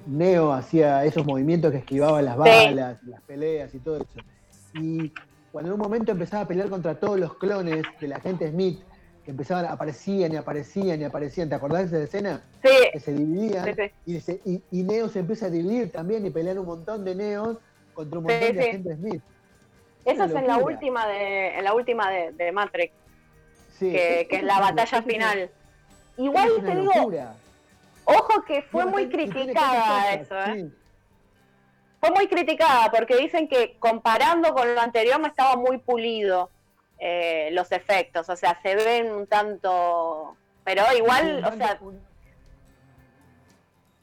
Neo 0.06 0.52
hacía 0.52 1.06
esos 1.06 1.26
movimientos 1.26 1.72
que 1.72 1.78
esquivaba 1.78 2.22
las 2.22 2.38
balas, 2.38 3.02
las 3.04 3.22
peleas 3.22 3.74
y 3.74 3.80
todo 3.80 3.98
eso? 3.98 4.08
Y 4.74 5.14
cuando 5.52 5.70
en 5.70 5.74
un 5.74 5.80
momento 5.80 6.12
empezaba 6.12 6.44
a 6.44 6.48
pelear 6.48 6.70
contra 6.70 6.96
todos 6.96 7.20
los 7.20 7.36
clones 7.36 7.86
de 8.00 8.08
la 8.08 8.20
gente 8.20 8.50
Smith, 8.50 8.80
que 9.28 9.32
empezaban, 9.32 9.66
aparecían 9.66 10.32
y 10.32 10.38
aparecían 10.38 11.02
y 11.02 11.04
aparecían. 11.04 11.50
¿Te 11.50 11.56
acordás 11.56 11.92
de 11.92 11.98
esa 11.98 12.06
escena? 12.06 12.42
Sí, 12.64 12.70
Que 12.94 13.00
se 13.02 13.12
dividían 13.12 13.66
Sí, 13.66 13.72
sí. 13.76 13.92
Y, 14.06 14.20
se- 14.22 14.42
y, 14.46 14.64
y 14.72 14.84
Neo 14.84 15.10
se 15.10 15.20
empieza 15.20 15.48
a 15.48 15.50
dividir 15.50 15.92
también 15.92 16.26
y 16.26 16.30
pelean 16.30 16.60
un 16.60 16.66
montón 16.66 17.04
de 17.04 17.14
Neos 17.14 17.58
contra 17.94 18.20
un 18.20 18.26
Sí, 18.26 18.32
montón 18.32 18.56
de 18.56 18.64
sí. 18.64 18.70
agentes 18.70 18.96
Smith. 18.98 19.22
eso 20.06 20.24
es 20.24 20.32
en 20.34 20.48
la 20.48 20.58
última 20.60 21.06
de, 21.08 21.58
en 21.58 21.64
la 21.66 21.74
última 21.74 22.10
de, 22.10 22.32
de 22.32 22.52
Matrix, 22.54 22.94
Sí, 23.78 23.92
que, 23.92 24.22
es- 24.22 24.28
que 24.30 24.36
es 24.38 24.42
es 24.44 24.48
la 24.48 24.62
batalla 24.62 25.02
final. 25.02 25.52
Igual 26.16 26.48
te 26.66 26.72
digo, 26.76 26.92
locura. 26.96 27.34
ojo 28.06 28.44
que 28.48 28.62
fue 28.62 28.84
Tiene 28.84 28.92
muy 28.98 29.10
criticada 29.10 30.14
eso, 30.14 30.40
¿eh? 30.40 30.70
Fue 32.00 32.12
muy 32.12 32.28
criticada 32.30 32.90
porque 32.92 33.18
dicen 33.18 33.50
que 33.50 33.76
comparando 33.78 34.54
con 34.54 34.74
lo 34.74 34.80
anterior 34.80 35.20
no 35.20 35.28
estaba 35.28 35.58
muy 35.58 35.80
pulido 35.80 36.50
eh, 37.00 37.50
los 37.52 37.72
efectos, 37.72 38.30
o 38.30 38.36
sea, 38.36 38.60
se 38.62 38.76
ven 38.76 39.12
un 39.12 39.28
tanto... 39.28 40.36
Pero 40.64 40.84
igual, 40.98 41.46
o 41.46 41.56
sea, 41.56 41.80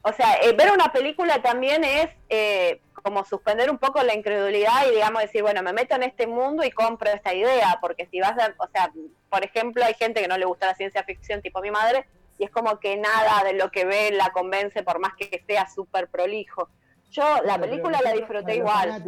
o 0.07 0.13
sea, 0.13 0.35
eh, 0.43 0.53
ver 0.53 0.71
una 0.71 0.91
película 0.91 1.41
también 1.41 1.83
es 1.83 2.09
eh, 2.29 2.79
como 2.93 3.25
suspender 3.25 3.71
un 3.71 3.79
poco 3.79 4.03
la 4.03 4.13
incredulidad 4.13 4.85
y 4.87 4.91
digamos 4.91 5.23
decir, 5.23 5.41
bueno, 5.41 5.63
me 5.63 5.73
meto 5.73 5.95
en 5.95 6.03
este 6.03 6.27
mundo 6.27 6.63
y 6.63 6.69
compro 6.69 7.09
esta 7.09 7.33
idea, 7.33 7.79
porque 7.81 8.05
si 8.11 8.19
vas 8.19 8.37
a, 8.37 8.53
o 8.55 8.67
sea, 8.67 8.91
por 9.31 9.43
ejemplo, 9.43 9.83
hay 9.83 9.95
gente 9.95 10.21
que 10.21 10.27
no 10.27 10.37
le 10.37 10.45
gusta 10.45 10.67
la 10.67 10.75
ciencia 10.75 11.03
ficción, 11.03 11.41
tipo 11.41 11.59
mi 11.59 11.71
madre, 11.71 12.05
y 12.37 12.43
es 12.43 12.51
como 12.51 12.79
que 12.79 12.97
nada 12.97 13.43
de 13.45 13.53
lo 13.53 13.71
que 13.71 13.85
ve 13.85 14.11
la 14.11 14.29
convence 14.29 14.83
por 14.83 14.99
más 14.99 15.13
que 15.15 15.43
sea 15.47 15.67
súper 15.67 16.07
prolijo. 16.07 16.69
Yo 17.09 17.41
la 17.43 17.57
película 17.57 17.99
la 18.03 18.11
disfruté 18.13 18.57
igual. 18.57 19.03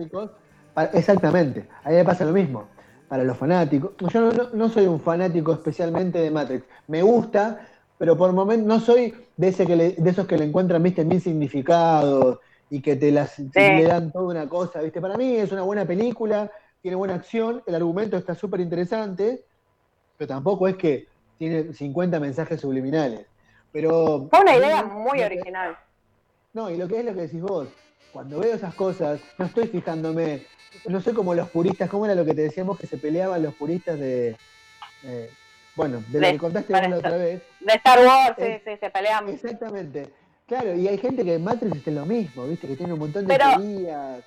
exactamente, 0.94 1.68
a 1.84 1.90
mí 1.90 1.96
me 1.96 2.06
pasa 2.06 2.26
lo 2.26 2.34
mismo. 2.34 2.70
Para 3.08 3.24
los 3.24 3.38
fanáticos, 3.38 3.92
yo 4.12 4.20
no, 4.22 4.32
no- 4.32 4.50
no 4.52 4.70
soy 4.70 4.86
un 4.86 5.00
fanático 5.00 5.54
especialmente 5.54 6.20
de 6.20 6.30
Matrix. 6.30 6.66
Me 6.88 7.02
gusta, 7.02 7.66
pero 7.98 8.18
por 8.18 8.34
momentos 8.34 8.68
no 8.68 8.80
soy 8.82 9.14
de 9.38 9.48
ese 9.48 9.66
que 9.66 9.76
le- 9.78 9.92
de 9.94 10.10
esos 10.10 10.28
que 10.28 10.38
le 10.38 10.44
encuentran, 10.46 10.84
viste, 10.84 11.06
mil 11.06 11.22
significados 11.22 12.40
y 12.70 12.82
que 12.82 12.98
te 12.98 13.12
las 13.12 13.40
le 13.40 13.84
dan 13.84 14.12
toda 14.12 14.26
una 14.28 14.50
cosa, 14.50 14.82
viste. 14.82 15.00
Para 15.00 15.16
mí 15.16 15.36
es 15.38 15.52
una 15.54 15.62
buena 15.64 15.86
película, 15.86 16.52
tiene 16.82 16.96
buena 16.98 17.16
acción, 17.16 17.64
el 17.66 17.76
argumento 17.76 18.18
está 18.18 18.36
súper 18.36 18.60
interesante, 18.60 19.46
pero 20.18 20.28
tampoco 20.28 20.68
es 20.68 20.76
que 20.76 21.08
tiene 21.38 21.74
50 21.74 22.20
mensajes 22.20 22.60
subliminales. 22.60 23.26
Pero 23.72 24.28
Fue 24.30 24.42
una 24.42 24.56
idea 24.58 24.84
muy 24.84 25.22
original. 25.22 25.78
no, 26.54 26.70
y 26.70 26.76
lo 26.78 26.88
que 26.90 27.00
es 27.00 27.06
lo 27.06 27.14
que 27.14 27.22
decís 27.22 27.42
vos, 27.42 27.70
cuando 28.12 28.40
veo 28.40 28.54
esas 28.56 28.74
cosas, 28.76 29.20
no 29.38 29.46
estoy 29.46 29.68
fijándome, 29.68 30.46
no 30.86 31.02
soy 31.02 31.14
como 31.14 31.34
los 31.34 31.50
puristas, 31.50 31.90
¿cómo 31.90 32.06
era 32.06 32.16
lo 32.16 32.26
que 32.26 32.34
te 32.34 32.42
decíamos 32.42 32.80
que 32.80 32.88
se 32.88 32.98
peleaban 32.98 33.42
los 33.44 33.54
puristas 33.56 34.00
de, 34.00 34.36
eh, 35.04 35.30
bueno, 35.76 36.04
de 36.08 36.20
lo 36.22 36.28
que 36.28 36.38
contaste 36.38 36.74
la 36.74 36.98
otra 36.98 37.18
vez? 37.18 37.42
De 37.60 37.74
Star 37.74 38.06
Wars, 38.06 38.36
sí, 38.38 38.44
Eh, 38.44 38.62
sí, 38.66 38.72
se 38.80 38.90
pelean. 38.90 39.30
Exactamente. 39.30 40.10
Claro, 40.48 40.74
y 40.76 40.88
hay 40.88 40.98
gente 40.98 41.26
que 41.26 41.36
en 41.36 41.44
Matrix 41.44 41.76
está 41.78 41.92
lo 41.92 42.06
mismo, 42.06 42.46
¿viste? 42.48 42.68
Que 42.68 42.76
tiene 42.78 42.94
un 42.94 43.00
montón 43.00 43.28
de 43.28 43.38
Pero- 43.38 43.50
teorías. 43.58 44.24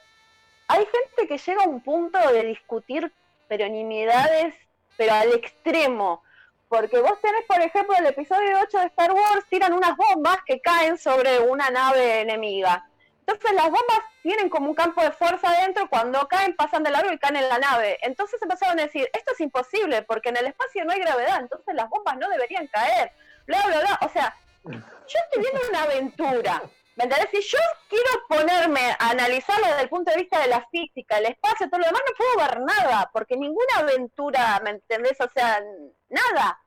Hay 0.69 0.85
gente 0.87 1.27
que 1.27 1.39
llega 1.39 1.65
a 1.65 1.69
un 1.69 1.81
punto 1.81 2.19
de 2.33 2.45
discutir 2.45 3.11
peronimidades, 3.49 4.55
pero 4.97 5.15
al 5.15 5.33
extremo. 5.33 6.23
Porque 6.69 7.01
vos 7.01 7.21
tenés, 7.21 7.45
por 7.49 7.61
ejemplo, 7.61 7.97
el 7.99 8.07
episodio 8.07 8.59
8 8.63 8.79
de 8.79 8.87
Star 8.87 9.11
Wars, 9.13 9.45
tiran 9.49 9.73
unas 9.73 9.97
bombas 9.97 10.39
que 10.47 10.61
caen 10.61 10.97
sobre 10.99 11.41
una 11.41 11.69
nave 11.71 12.21
enemiga. 12.21 12.87
Entonces 13.31 13.55
las 13.55 13.67
bombas 13.67 14.01
tienen 14.23 14.49
como 14.49 14.71
un 14.71 14.75
campo 14.75 15.03
de 15.03 15.13
fuerza 15.13 15.51
adentro, 15.51 15.89
cuando 15.89 16.27
caen 16.27 16.55
pasan 16.57 16.83
de 16.83 16.91
largo 16.91 17.13
y 17.13 17.19
caen 17.19 17.37
en 17.37 17.49
la 17.49 17.59
nave. 17.59 17.99
Entonces 18.03 18.43
empezaron 18.43 18.79
a 18.79 18.83
decir, 18.83 19.09
esto 19.13 19.33
es 19.33 19.41
imposible, 19.41 20.03
porque 20.03 20.31
en 20.31 20.39
el 20.39 20.47
espacio 20.47 20.85
no 20.85 20.93
hay 20.93 21.01
gravedad, 21.01 21.39
entonces 21.41 21.75
las 21.75 21.89
bombas 21.89 22.17
no 22.19 22.29
deberían 22.29 22.67
caer. 22.67 23.13
Bla, 23.47 23.63
bla, 23.67 23.81
bla. 23.81 23.99
O 24.03 24.09
sea, 24.09 24.37
yo 24.65 25.19
estoy 25.25 25.43
viendo 25.43 25.61
una 25.69 25.83
aventura. 25.85 26.63
¿Me 26.97 27.05
entendés? 27.05 27.31
Si 27.31 27.41
yo 27.51 27.59
quiero 27.89 28.11
ponerme 28.29 28.97
a 28.99 29.11
analizarlo 29.11 29.67
desde 29.69 29.83
el 29.83 29.89
punto 29.89 30.11
de 30.11 30.19
vista 30.19 30.41
de 30.41 30.49
la 30.49 30.67
física, 30.69 31.19
el 31.19 31.27
espacio, 31.27 31.71
todo 31.71 31.81
lo 31.81 31.87
demás, 31.87 32.03
no 32.07 32.17
puedo 32.17 32.49
ver 32.49 32.61
nada, 32.61 33.11
porque 33.13 33.37
ninguna 33.37 33.77
aventura, 33.79 34.61
¿me 34.65 34.71
entendés? 34.71 35.21
O 35.21 35.31
sea, 35.33 35.63
nada. 36.09 36.59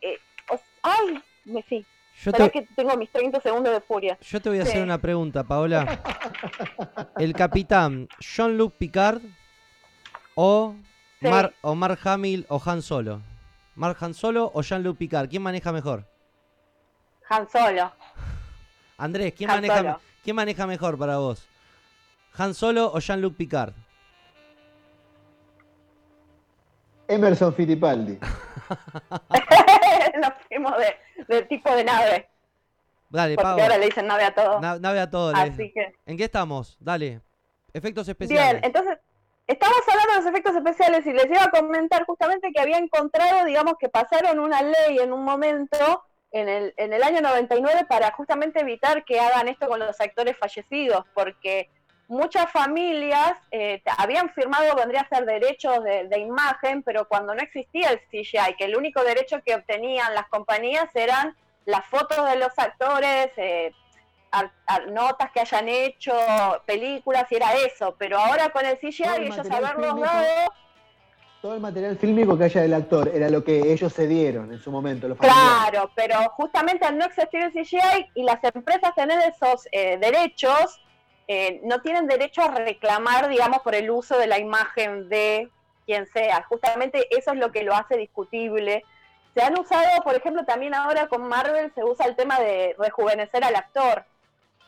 Eh, 0.00 0.18
ay, 0.82 1.22
me 1.44 1.62
sí. 1.62 1.84
Yo 2.22 2.32
te, 2.32 2.50
que 2.50 2.62
tengo 2.74 2.96
mis 2.96 3.10
30 3.10 3.40
segundos 3.40 3.72
de 3.72 3.80
furia. 3.80 4.18
yo 4.20 4.40
te 4.40 4.48
voy 4.48 4.58
a 4.58 4.62
Sí. 4.64 4.70
hacer 4.70 4.82
una 4.82 4.98
pregunta, 4.98 5.44
Paola. 5.44 6.00
¿El 7.18 7.32
capitán 7.34 8.08
Jean-Luc 8.20 8.74
Picard 8.74 9.20
o, 10.34 10.74
Sí. 11.20 11.28
Mar, 11.28 11.52
o 11.62 11.74
Mark 11.74 11.98
Hamill 12.04 12.46
o 12.48 12.60
Han 12.64 12.82
Solo? 12.82 13.20
¿Mark 13.74 13.96
Han 14.00 14.14
Solo 14.14 14.50
o 14.54 14.62
Jean-Luc 14.62 14.96
Picard? 14.96 15.28
¿Quién 15.28 15.42
maneja 15.42 15.72
mejor? 15.72 16.04
Han 17.28 17.48
Solo. 17.50 17.92
Andrés, 18.98 19.34
¿quién 19.36 19.50
Han 19.50 19.56
maneja, 19.58 19.76
Solo. 19.78 20.00
¿quién 20.24 20.36
maneja 20.36 20.66
mejor 20.66 20.98
para 20.98 21.18
vos? 21.18 21.46
¿Han 22.38 22.54
Solo 22.54 22.90
o 22.92 22.98
Jean-Luc 22.98 23.36
Picard? 23.36 23.74
Emerson 27.08 27.54
Fittipaldi. 27.54 28.18
Nos 30.20 30.32
de, 30.58 30.96
de 31.34 31.42
tipo 31.42 31.74
de 31.74 31.84
nave. 31.84 32.28
Dale, 33.08 33.34
Porque 33.36 33.44
Pau. 33.50 33.60
ahora 33.60 33.78
le 33.78 33.86
dicen 33.86 34.06
nave 34.06 34.24
a 34.24 34.34
todo. 34.34 34.60
Na- 34.60 34.78
nave 34.78 35.00
a 35.00 35.10
todo. 35.10 35.32
Así 35.36 35.72
que. 35.72 35.92
¿En 36.06 36.16
qué 36.16 36.24
estamos? 36.24 36.76
Dale. 36.80 37.20
Efectos 37.72 38.08
especiales. 38.08 38.52
Bien, 38.52 38.64
entonces, 38.64 38.98
estamos 39.46 39.78
hablando 39.88 40.12
de 40.12 40.18
los 40.18 40.26
efectos 40.26 40.56
especiales 40.56 41.06
y 41.06 41.12
les 41.12 41.26
iba 41.26 41.44
a 41.44 41.50
comentar 41.50 42.04
justamente 42.04 42.50
que 42.52 42.60
había 42.60 42.78
encontrado, 42.78 43.44
digamos, 43.44 43.74
que 43.78 43.88
pasaron 43.88 44.38
una 44.40 44.62
ley 44.62 44.98
en 44.98 45.12
un 45.12 45.22
momento, 45.24 46.02
en 46.32 46.48
el, 46.48 46.74
en 46.76 46.92
el 46.92 47.02
año 47.02 47.20
99, 47.20 47.84
para 47.88 48.10
justamente 48.12 48.60
evitar 48.60 49.04
que 49.04 49.20
hagan 49.20 49.46
esto 49.48 49.68
con 49.68 49.78
los 49.78 50.00
actores 50.00 50.36
fallecidos, 50.36 51.04
porque 51.14 51.70
muchas 52.08 52.50
familias 52.52 53.32
eh, 53.50 53.82
habían 53.98 54.30
firmado, 54.30 54.74
vendría 54.76 55.00
a 55.02 55.08
ser 55.08 55.24
derechos 55.26 55.82
de, 55.82 56.06
de 56.08 56.18
imagen, 56.20 56.82
pero 56.82 57.06
cuando 57.08 57.34
no 57.34 57.42
existía 57.42 57.90
el 57.90 58.00
CGI, 58.10 58.54
que 58.56 58.64
el 58.66 58.76
único 58.76 59.02
derecho 59.02 59.40
que 59.44 59.54
obtenían 59.54 60.14
las 60.14 60.28
compañías 60.28 60.88
eran 60.94 61.36
las 61.64 61.84
fotos 61.86 62.28
de 62.30 62.36
los 62.36 62.56
actores, 62.58 63.28
eh, 63.36 63.72
ar- 64.30 64.52
ar- 64.66 64.88
notas 64.92 65.30
que 65.32 65.40
hayan 65.40 65.68
hecho, 65.68 66.12
películas, 66.64 67.26
y 67.30 67.36
era 67.36 67.54
eso. 67.54 67.96
Pero 67.98 68.18
ahora 68.18 68.50
con 68.50 68.64
el 68.64 68.78
CGI, 68.78 69.02
el 69.16 69.22
ellos 69.24 69.50
haberlos 69.50 69.74
fílmico. 69.94 70.00
dado, 70.06 70.52
Todo 71.42 71.54
el 71.54 71.60
material 71.60 71.96
fílmico 71.98 72.38
que 72.38 72.44
haya 72.44 72.62
del 72.62 72.74
actor 72.74 73.10
era 73.12 73.28
lo 73.30 73.42
que 73.42 73.72
ellos 73.72 73.92
se 73.92 74.06
dieron 74.06 74.52
en 74.52 74.58
su 74.60 74.70
momento, 74.70 75.08
los 75.08 75.18
familiares. 75.18 75.70
claro, 75.70 75.90
pero 75.96 76.18
justamente 76.30 76.86
al 76.86 76.96
no 76.98 77.04
existir 77.04 77.40
el 77.42 77.52
CGI 77.52 78.10
y 78.14 78.22
las 78.22 78.42
empresas 78.44 78.94
tener 78.94 79.18
esos 79.28 79.66
eh, 79.72 79.98
derechos, 79.98 80.80
eh, 81.28 81.60
no 81.64 81.80
tienen 81.82 82.06
derecho 82.06 82.42
a 82.42 82.48
reclamar, 82.52 83.28
digamos, 83.28 83.60
por 83.62 83.74
el 83.74 83.90
uso 83.90 84.18
de 84.18 84.26
la 84.28 84.38
imagen 84.38 85.08
de 85.08 85.50
quien 85.84 86.06
sea. 86.06 86.42
Justamente 86.44 87.06
eso 87.16 87.32
es 87.32 87.38
lo 87.38 87.52
que 87.52 87.62
lo 87.64 87.74
hace 87.74 87.96
discutible. 87.96 88.84
Se 89.34 89.42
han 89.42 89.58
usado, 89.58 90.02
por 90.02 90.14
ejemplo, 90.14 90.44
también 90.44 90.74
ahora 90.74 91.08
con 91.08 91.28
Marvel 91.28 91.72
se 91.74 91.84
usa 91.84 92.06
el 92.06 92.16
tema 92.16 92.40
de 92.40 92.74
rejuvenecer 92.78 93.44
al 93.44 93.56
actor. 93.56 94.04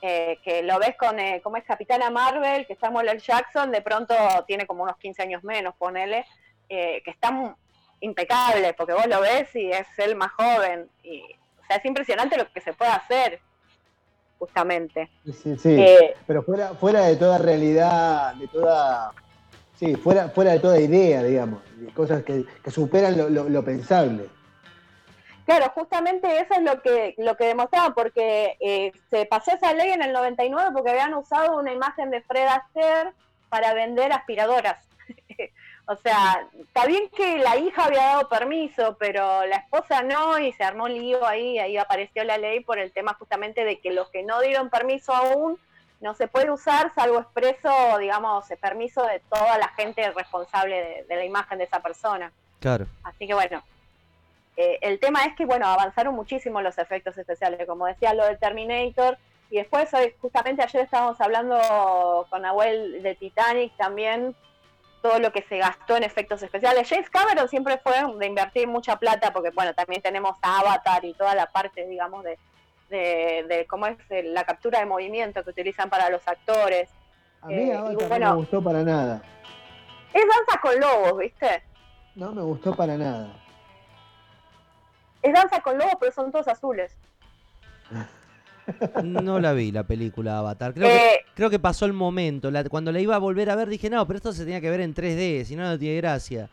eh, 0.01 0.39
que 0.45 0.63
lo 0.63 0.79
ves 0.79 0.97
con, 0.97 1.19
eh, 1.19 1.41
como 1.43 1.57
es 1.57 1.65
Capitana 1.65 2.09
Marvel, 2.11 2.67
que 2.67 2.77
Samuel 2.77 3.09
L. 3.09 3.19
Jackson, 3.19 3.73
de 3.73 3.83
pronto 3.83 4.15
tiene 4.47 4.67
como 4.67 4.85
unos 4.85 4.97
15 4.99 5.23
años 5.23 5.43
menos, 5.43 5.75
ponele, 5.77 6.25
eh, 6.69 7.03
que 7.05 7.11
está 7.11 7.57
impecable, 8.01 8.75
porque 8.75 8.93
vos 8.93 9.07
lo 9.07 9.21
ves 9.21 9.55
y 9.57 9.71
es 9.73 9.87
el 9.99 10.15
más 10.15 10.31
joven. 10.33 10.89
Y, 11.03 11.23
o 11.61 11.67
sea, 11.67 11.77
es 11.79 11.85
impresionante 11.85 12.37
lo 12.37 12.51
que 12.53 12.61
se 12.61 12.73
puede 12.75 12.93
hacer, 12.93 13.41
justamente. 14.39 15.11
Sí, 15.25 15.57
sí. 15.57 15.77
Eh, 15.81 16.15
Pero 16.27 16.43
fuera, 16.43 16.69
fuera 16.75 17.03
de 17.03 17.17
toda 17.17 17.39
realidad, 17.39 18.35
de 18.35 18.49
toda. 18.49 19.13
Sí, 19.79 19.95
fuera, 19.97 20.29
fuera 20.31 20.53
de 20.53 20.59
toda 20.61 20.79
idea, 20.81 21.23
digamos. 21.23 21.61
de 21.77 21.93
Cosas 21.93 22.23
que, 22.25 22.45
que 22.63 22.71
superan 22.71 23.17
lo, 23.17 23.29
lo- 23.29 23.49
lo 23.49 23.65
pensable. 23.65 24.29
Claro, 25.45 25.73
justamente 25.75 26.41
eso 26.41 26.55
es 26.55 26.63
lo 26.63 26.83
que 26.83 27.15
lo 27.17 27.35
que 27.37 27.47
demostraba, 27.47 27.95
porque 27.95 28.57
eh, 28.61 28.93
se 29.09 29.25
pasó 29.25 29.53
esa 29.53 29.73
ley 29.73 29.91
en 29.93 30.03
el 30.03 30.13
99 30.13 30.71
porque 30.75 30.91
habían 30.91 31.15
usado 31.15 31.57
una 31.59 31.73
imagen 31.73 32.11
de 32.11 32.21
Fred 32.21 32.47
Astaire 32.47 33.13
para 33.49 33.73
vender 33.73 34.13
aspiradoras. 34.13 34.88
O 35.91 35.97
sea, 35.97 36.47
está 36.61 36.87
bien 36.87 37.09
que 37.17 37.39
la 37.39 37.57
hija 37.57 37.85
había 37.87 38.03
dado 38.05 38.29
permiso, 38.29 38.97
pero 38.99 39.47
la 39.47 39.57
esposa 39.57 40.03
no 40.03 40.39
y 40.39 40.53
se 40.53 40.63
armó 40.63 40.85
un 40.85 40.93
lío 40.95 41.27
ahí, 41.27 41.59
ahí 41.59 41.79
apareció 41.79 42.25
la 42.25 42.37
ley 42.37 42.61
por 42.61 42.79
el 42.79 42.93
tema 42.93 43.15
justamente 43.15 43.65
de 43.65 43.81
que 43.81 43.91
los 43.91 44.09
que 44.11 44.23
no 44.23 44.41
dieron 44.41 44.69
permiso 44.69 45.15
aún 45.15 45.59
no 46.01 46.15
se 46.15 46.29
puede 46.29 46.51
usar 46.51 46.93
salvo 46.95 47.19
expreso, 47.21 47.99
digamos, 47.99 48.49
el 48.51 48.59
permiso 48.59 49.03
de 49.05 49.21
toda 49.31 49.59
la 49.59 49.69
gente 49.69 50.09
responsable 50.13 50.77
de- 50.77 51.05
de 51.09 51.17
la 51.17 51.25
imagen 51.25 51.59
de 51.59 51.65
esa 51.65 51.81
persona. 51.81 52.31
Claro. 52.61 52.87
Así 53.03 53.27
que 53.27 53.35
bueno, 53.35 53.63
eh, 54.57 54.79
el 54.83 55.01
tema 55.01 55.25
es 55.25 55.35
que, 55.37 55.47
bueno, 55.47 55.67
avanzaron 55.67 56.15
muchísimo 56.15 56.61
los 56.61 56.77
efectos 56.79 57.17
especiales, 57.17 57.67
como 57.67 57.87
decía 57.87 58.13
lo 58.15 58.25
del 58.27 58.39
Terminator, 58.39 59.17
y 59.51 59.57
después, 59.57 59.93
hoy, 59.95 60.15
justamente 60.21 60.63
ayer 60.63 60.83
estábamos 60.83 61.19
hablando 61.21 62.27
con 62.29 62.43
Nahuel 62.43 63.03
de 63.03 63.15
Titanic 63.15 63.75
también, 63.77 64.37
todo 65.03 65.19
lo 65.19 65.33
que 65.33 65.43
se 65.43 65.59
gastó 65.59 65.97
en 65.97 66.03
efectos 66.05 66.43
especiales. 66.43 66.89
James 66.89 67.09
Cameron 67.11 67.49
siempre 67.49 67.79
fue 67.79 67.95
de 68.19 68.27
invertir 68.27 68.67
mucha 68.69 68.97
plata 68.97 69.33
porque, 69.33 69.51
bueno, 69.51 69.75
también 69.75 70.03
tenemos 70.03 70.37
Avatar 70.43 71.05
y 71.05 71.15
toda 71.15 71.35
la 71.35 71.47
parte, 71.47 71.87
digamos, 71.87 72.25
de, 72.25 72.39
de, 72.91 73.45
de 73.49 73.67
cómo 73.67 73.87
es 73.87 73.97
la 74.09 74.45
captura 74.45 74.81
de 74.81 74.87
movimiento 74.87 75.43
que 75.45 75.51
utilizan 75.51 75.89
para 75.91 76.11
los 76.11 76.27
actores. 76.27 76.89
A 77.43 77.47
mí 77.47 77.55
Eh, 77.55 77.63
y 77.65 77.71
no 77.71 77.85
me 77.85 77.95
gustó 78.35 78.63
para 78.63 78.83
nada. 78.83 79.23
Es 80.13 80.23
danza 80.25 80.61
con 80.61 80.81
lobos, 80.81 81.19
¿viste? 81.19 81.63
No 82.15 82.33
me 82.33 82.43
gustó 82.43 82.75
para 82.75 82.97
nada. 82.97 83.29
Es 85.23 85.33
danza 85.33 85.61
con 85.61 85.79
lobos, 85.79 85.95
pero 86.01 86.13
son 86.13 86.33
todos 86.33 86.49
azules. 86.49 86.97
No 89.05 89.39
la 89.41 89.53
vi 89.53 89.73
la 89.73 89.85
película 89.85 90.39
Avatar. 90.39 90.75
Creo, 90.75 90.89
Eh. 90.89 91.23
que, 91.25 91.33
creo 91.35 91.51
que 91.51 91.59
pasó 91.59 91.85
el 91.87 91.93
momento. 91.93 92.51
La- 92.51 92.65
cuando 92.65 92.93
la 92.93 93.01
iba 93.01 93.15
a 93.17 93.19
volver 93.19 93.51
a 93.51 93.57
ver 93.57 93.69
dije, 93.69 93.89
no, 93.91 94.07
pero 94.07 94.17
esto 94.19 94.33
se 94.33 94.45
tenía 94.45 94.61
que 94.61 94.71
ver 94.71 94.81
en 94.81 94.95
3D, 94.95 95.45
si 95.45 95.57
no, 95.57 95.65
no 95.65 95.79
tiene 95.79 95.97
gracia. 95.97 96.49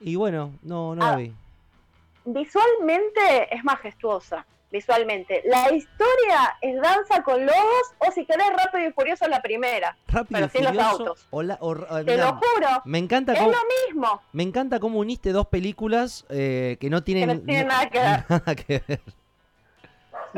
Y 0.00 0.14
bueno, 0.16 0.52
no, 0.62 0.94
no 0.94 1.04
la 1.04 1.12
Ah. 1.12 1.16
vi. 1.16 1.32
Visualmente 2.24 3.54
es 3.54 3.62
majestuosa, 3.64 4.44
visualmente. 4.72 5.42
La 5.46 5.72
historia 5.72 6.56
es 6.60 6.74
danza 6.82 7.22
con 7.22 7.40
lobos 7.46 7.82
o 7.98 8.10
si 8.12 8.24
querés 8.26 8.48
rápido 8.56 8.88
y 8.88 8.92
furioso 8.92 9.26
la 9.28 9.40
primera. 9.40 9.96
Rápido 10.08 10.26
pero 10.32 10.46
y 10.46 10.50
sin 10.50 10.64
los 10.76 10.84
autos. 10.84 11.26
o 11.30 11.42
la- 11.42 11.56
o- 11.60 11.74
eh, 11.76 12.04
Te 12.04 12.12
mirá, 12.12 12.26
lo 12.26 12.32
juro. 12.36 12.68
Me 12.84 12.98
encanta 12.98 13.32
Es 13.32 13.38
cómo, 13.38 13.52
lo 13.52 13.58
mismo. 13.86 14.20
me 14.32 14.42
encanta 14.42 14.80
cómo 14.80 14.98
uniste 14.98 15.30
dos 15.32 15.46
películas 15.46 16.26
eh, 16.28 16.76
que 16.80 16.90
no 16.90 17.02
tienen, 17.04 17.28
Que 17.28 17.34
no 17.36 17.40
tienen 17.42 17.68
nada 17.68 17.88
que 17.90 17.98
ver. 18.00 18.24
nada 18.28 18.54
que 18.56 18.82
ver. 18.88 19.00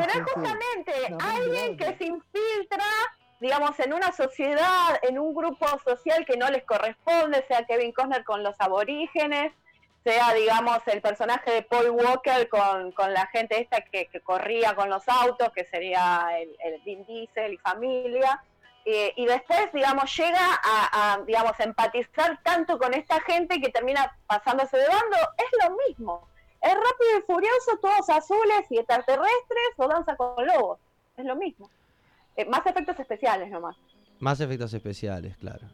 Pero 0.06 0.24
es 0.24 0.32
justamente 0.32 0.92
alguien 1.20 1.76
que 1.76 1.96
se 1.96 2.04
infiltra, 2.04 2.84
digamos, 3.40 3.78
en 3.80 3.92
una 3.92 4.12
sociedad, 4.12 4.98
en 5.02 5.18
un 5.18 5.34
grupo 5.34 5.66
social 5.84 6.24
que 6.24 6.36
no 6.36 6.48
les 6.50 6.64
corresponde, 6.64 7.44
sea 7.48 7.64
Kevin 7.64 7.92
Costner 7.92 8.24
con 8.24 8.42
los 8.42 8.54
aborígenes, 8.60 9.52
sea, 10.04 10.32
digamos, 10.34 10.78
el 10.86 11.02
personaje 11.02 11.50
de 11.50 11.62
Paul 11.62 11.90
Walker 11.90 12.48
con, 12.48 12.92
con 12.92 13.12
la 13.12 13.26
gente 13.26 13.60
esta 13.60 13.80
que, 13.82 14.06
que 14.06 14.20
corría 14.20 14.74
con 14.74 14.88
los 14.88 15.08
autos, 15.08 15.50
que 15.52 15.64
sería 15.64 16.28
el, 16.38 16.56
el 16.64 16.80
Vin 16.82 17.04
Diesel 17.04 17.54
y 17.54 17.58
familia. 17.58 18.42
Eh, 18.84 19.12
y 19.16 19.26
después, 19.26 19.70
digamos, 19.72 20.16
llega 20.16 20.40
a, 20.40 21.12
a, 21.12 21.18
digamos, 21.26 21.52
empatizar 21.60 22.40
tanto 22.42 22.78
con 22.78 22.94
esta 22.94 23.20
gente 23.20 23.60
que 23.60 23.68
termina 23.68 24.16
pasándose 24.26 24.78
de 24.78 24.88
bando. 24.88 25.16
Es 25.36 25.68
lo 25.68 25.76
mismo. 25.86 26.28
Es 26.60 26.74
rápido 26.74 27.18
y 27.18 27.22
furioso, 27.22 27.78
todos 27.80 28.08
azules 28.10 28.66
y 28.70 28.78
extraterrestres 28.78 29.72
o 29.76 29.88
danza 29.88 30.16
con 30.16 30.46
lobos. 30.46 30.78
Es 31.16 31.24
lo 31.24 31.36
mismo. 31.36 31.70
Eh, 32.36 32.44
más 32.44 32.64
efectos 32.66 32.98
especiales 32.98 33.50
nomás. 33.50 33.76
Más 34.18 34.40
efectos 34.40 34.72
especiales, 34.74 35.36
claro. 35.36 35.66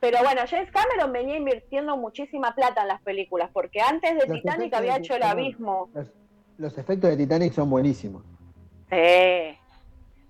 Pero 0.00 0.18
bueno, 0.22 0.42
James 0.48 0.70
Cameron 0.70 1.12
venía 1.12 1.36
invirtiendo 1.36 1.96
muchísima 1.96 2.54
plata 2.54 2.82
en 2.82 2.88
las 2.88 3.02
películas, 3.02 3.50
porque 3.52 3.80
antes 3.80 4.18
de 4.18 4.26
Los 4.26 4.40
Titanic 4.40 4.72
había 4.74 4.96
hecho 4.96 5.14
El. 5.14 5.22
Abismo. 5.22 5.90
Los, 5.94 6.06
los 6.58 6.78
efectos 6.78 7.10
de 7.10 7.16
Titanic 7.16 7.52
son 7.52 7.68
buenísimos. 7.68 8.22
Sí. 8.90 9.58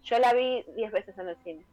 Yo 0.04 0.18
la 0.18 0.32
vi 0.32 0.64
10 0.76 0.92
veces 0.92 1.18
en 1.18 1.28
el 1.28 1.36
cine. 1.44 1.64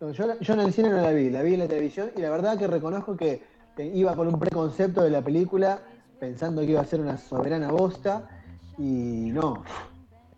No, 0.00 0.12
yo, 0.12 0.24
en 0.24 0.60
el 0.60 0.72
cine 0.72 0.88
no 0.88 1.02
la 1.02 1.10
vi, 1.10 1.28
la 1.28 1.42
vi 1.42 1.54
en 1.54 1.60
la 1.60 1.68
televisión 1.68 2.10
y 2.16 2.20
la 2.20 2.30
verdad 2.30 2.58
que 2.58 2.66
reconozco 2.66 3.16
que, 3.16 3.42
que 3.76 3.84
iba 3.84 4.16
con 4.16 4.28
un 4.28 4.40
preconcepto 4.40 5.02
de 5.02 5.10
la 5.10 5.20
película 5.20 5.82
pensando 6.20 6.60
que 6.60 6.68
iba 6.68 6.80
a 6.80 6.84
ser 6.84 7.00
una 7.00 7.16
soberana 7.16 7.72
bosta 7.72 8.28
y 8.78 9.30
no, 9.32 9.64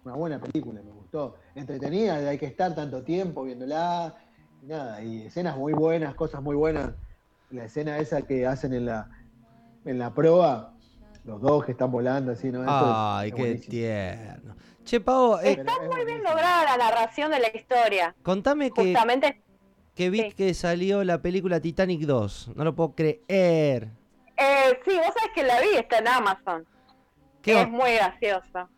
una 0.04 0.14
buena 0.14 0.40
película, 0.40 0.80
me 0.82 0.90
gustó. 0.92 1.36
Entretenida, 1.54 2.14
hay 2.16 2.38
que 2.38 2.46
estar 2.46 2.74
tanto 2.74 3.02
tiempo 3.02 3.42
viéndola 3.42 4.14
y 4.62 4.66
nada, 4.66 5.02
y 5.02 5.22
escenas 5.26 5.56
muy 5.58 5.72
buenas, 5.72 6.14
cosas 6.14 6.40
muy 6.42 6.56
buenas. 6.56 6.92
La 7.50 7.64
escena 7.64 7.98
esa 7.98 8.22
que 8.22 8.46
hacen 8.46 8.72
en 8.72 8.86
la, 8.86 9.10
en 9.84 9.98
la 9.98 10.14
proa, 10.14 10.72
los 11.24 11.40
dos 11.40 11.64
que 11.64 11.72
están 11.72 11.90
volando 11.90 12.32
así, 12.32 12.50
¿no? 12.50 12.62
Eso 12.62 12.70
Ay, 12.72 13.28
es 13.28 13.34
qué 13.34 13.40
buenísimo. 13.42 13.70
tierno. 13.70 14.54
Che, 14.84 15.00
Pau, 15.00 15.36
eh, 15.38 15.52
Está 15.52 15.72
es 15.82 15.88
muy 15.94 16.04
bien 16.04 16.22
lograda 16.22 16.64
la 16.64 16.76
narración 16.76 17.30
de 17.30 17.38
la 17.40 17.48
historia. 17.54 18.14
contame 18.22 18.70
que, 18.70 18.82
Justamente, 18.86 19.42
que 19.94 20.10
vi 20.10 20.22
sí. 20.22 20.32
que 20.32 20.54
salió 20.54 21.04
la 21.04 21.20
película 21.22 21.60
Titanic 21.60 22.00
2. 22.02 22.52
No 22.56 22.64
lo 22.64 22.74
puedo 22.74 22.94
creer. 22.94 23.90
Eh, 24.42 24.80
sí, 24.84 24.96
vos 24.96 25.14
sabés 25.14 25.32
que 25.34 25.42
la 25.42 25.60
vi, 25.60 25.76
está 25.76 25.98
en 25.98 26.08
Amazon. 26.08 26.66
¿Qué 27.42 27.60
es 27.60 27.68
muy 27.68 27.94
graciosa. 27.94 28.68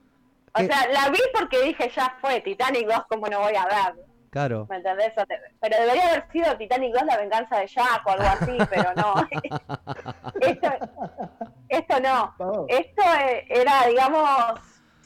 O 0.52 0.58
¿Qué? 0.58 0.66
sea, 0.66 0.88
la 0.88 1.10
vi 1.10 1.20
porque 1.38 1.62
dije, 1.62 1.90
ya 1.94 2.16
fue, 2.20 2.40
Titanic 2.40 2.86
2, 2.86 3.04
¿cómo 3.08 3.26
no 3.26 3.40
voy 3.40 3.54
a 3.54 3.66
ver? 3.66 4.04
Claro. 4.30 4.66
¿Me 4.68 4.76
entendés? 4.76 5.12
Pero 5.60 5.76
debería 5.78 6.08
haber 6.08 6.26
sido 6.32 6.56
Titanic 6.56 6.92
2 6.92 7.04
la 7.04 7.18
venganza 7.18 7.58
de 7.58 7.68
Jack 7.68 8.02
o 8.04 8.10
algo 8.10 8.24
así, 8.24 8.58
pero 8.70 8.92
no. 8.96 9.14
esto, 10.40 10.68
esto 11.68 12.00
no. 12.00 12.66
Esto 12.68 13.02
eh, 13.20 13.44
era, 13.48 13.86
digamos, 13.86 14.60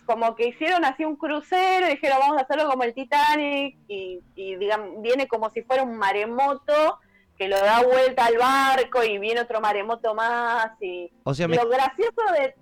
como 0.06 0.34
que 0.34 0.48
hicieron 0.48 0.84
así 0.86 1.04
un 1.04 1.16
crucero 1.16 1.86
y 1.86 1.90
dijeron 1.90 2.18
vamos 2.20 2.38
a 2.38 2.44
hacerlo 2.44 2.70
como 2.70 2.84
el 2.84 2.94
Titanic 2.94 3.76
y, 3.86 4.22
y 4.34 4.56
digamos, 4.56 5.02
viene 5.02 5.28
como 5.28 5.50
si 5.50 5.62
fuera 5.62 5.82
un 5.82 5.98
maremoto 5.98 6.98
que 7.38 7.48
lo 7.48 7.56
da 7.56 7.82
vuelta 7.82 8.26
al 8.26 8.36
barco 8.36 9.04
y 9.04 9.18
viene 9.18 9.40
otro 9.40 9.60
maremoto 9.60 10.14
más 10.14 10.72
y 10.80 11.10
O 11.22 11.32
sea, 11.32 11.46
me, 11.46 11.56
lo 11.56 11.68
gracioso 11.68 12.20
de 12.36 12.54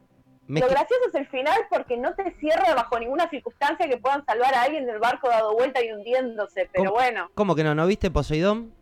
me 0.49 0.61
lo 0.61 0.69
gracioso 0.69 1.09
es 1.09 1.15
el 1.15 1.27
final 1.29 1.59
porque 1.71 1.97
no 1.97 2.15
te 2.15 2.31
cierra 2.39 2.75
bajo 2.75 2.99
ninguna 3.01 3.29
circunstancia 3.29 3.89
que 3.89 3.97
puedan 3.97 4.25
salvar 4.25 4.55
a 4.55 4.63
alguien 4.63 4.87
del 4.87 5.01
barco 5.01 5.29
dado 5.29 5.55
vuelta 5.55 5.83
y 5.83 5.91
hundiéndose, 5.91 6.69
pero 6.73 6.91
¿Cómo? 6.91 7.01
bueno. 7.01 7.31
¿Cómo 7.35 7.55
que 7.57 7.65
no? 7.65 7.75
¿No 7.75 7.87
viste 7.87 8.11
Poseidón? 8.13 8.73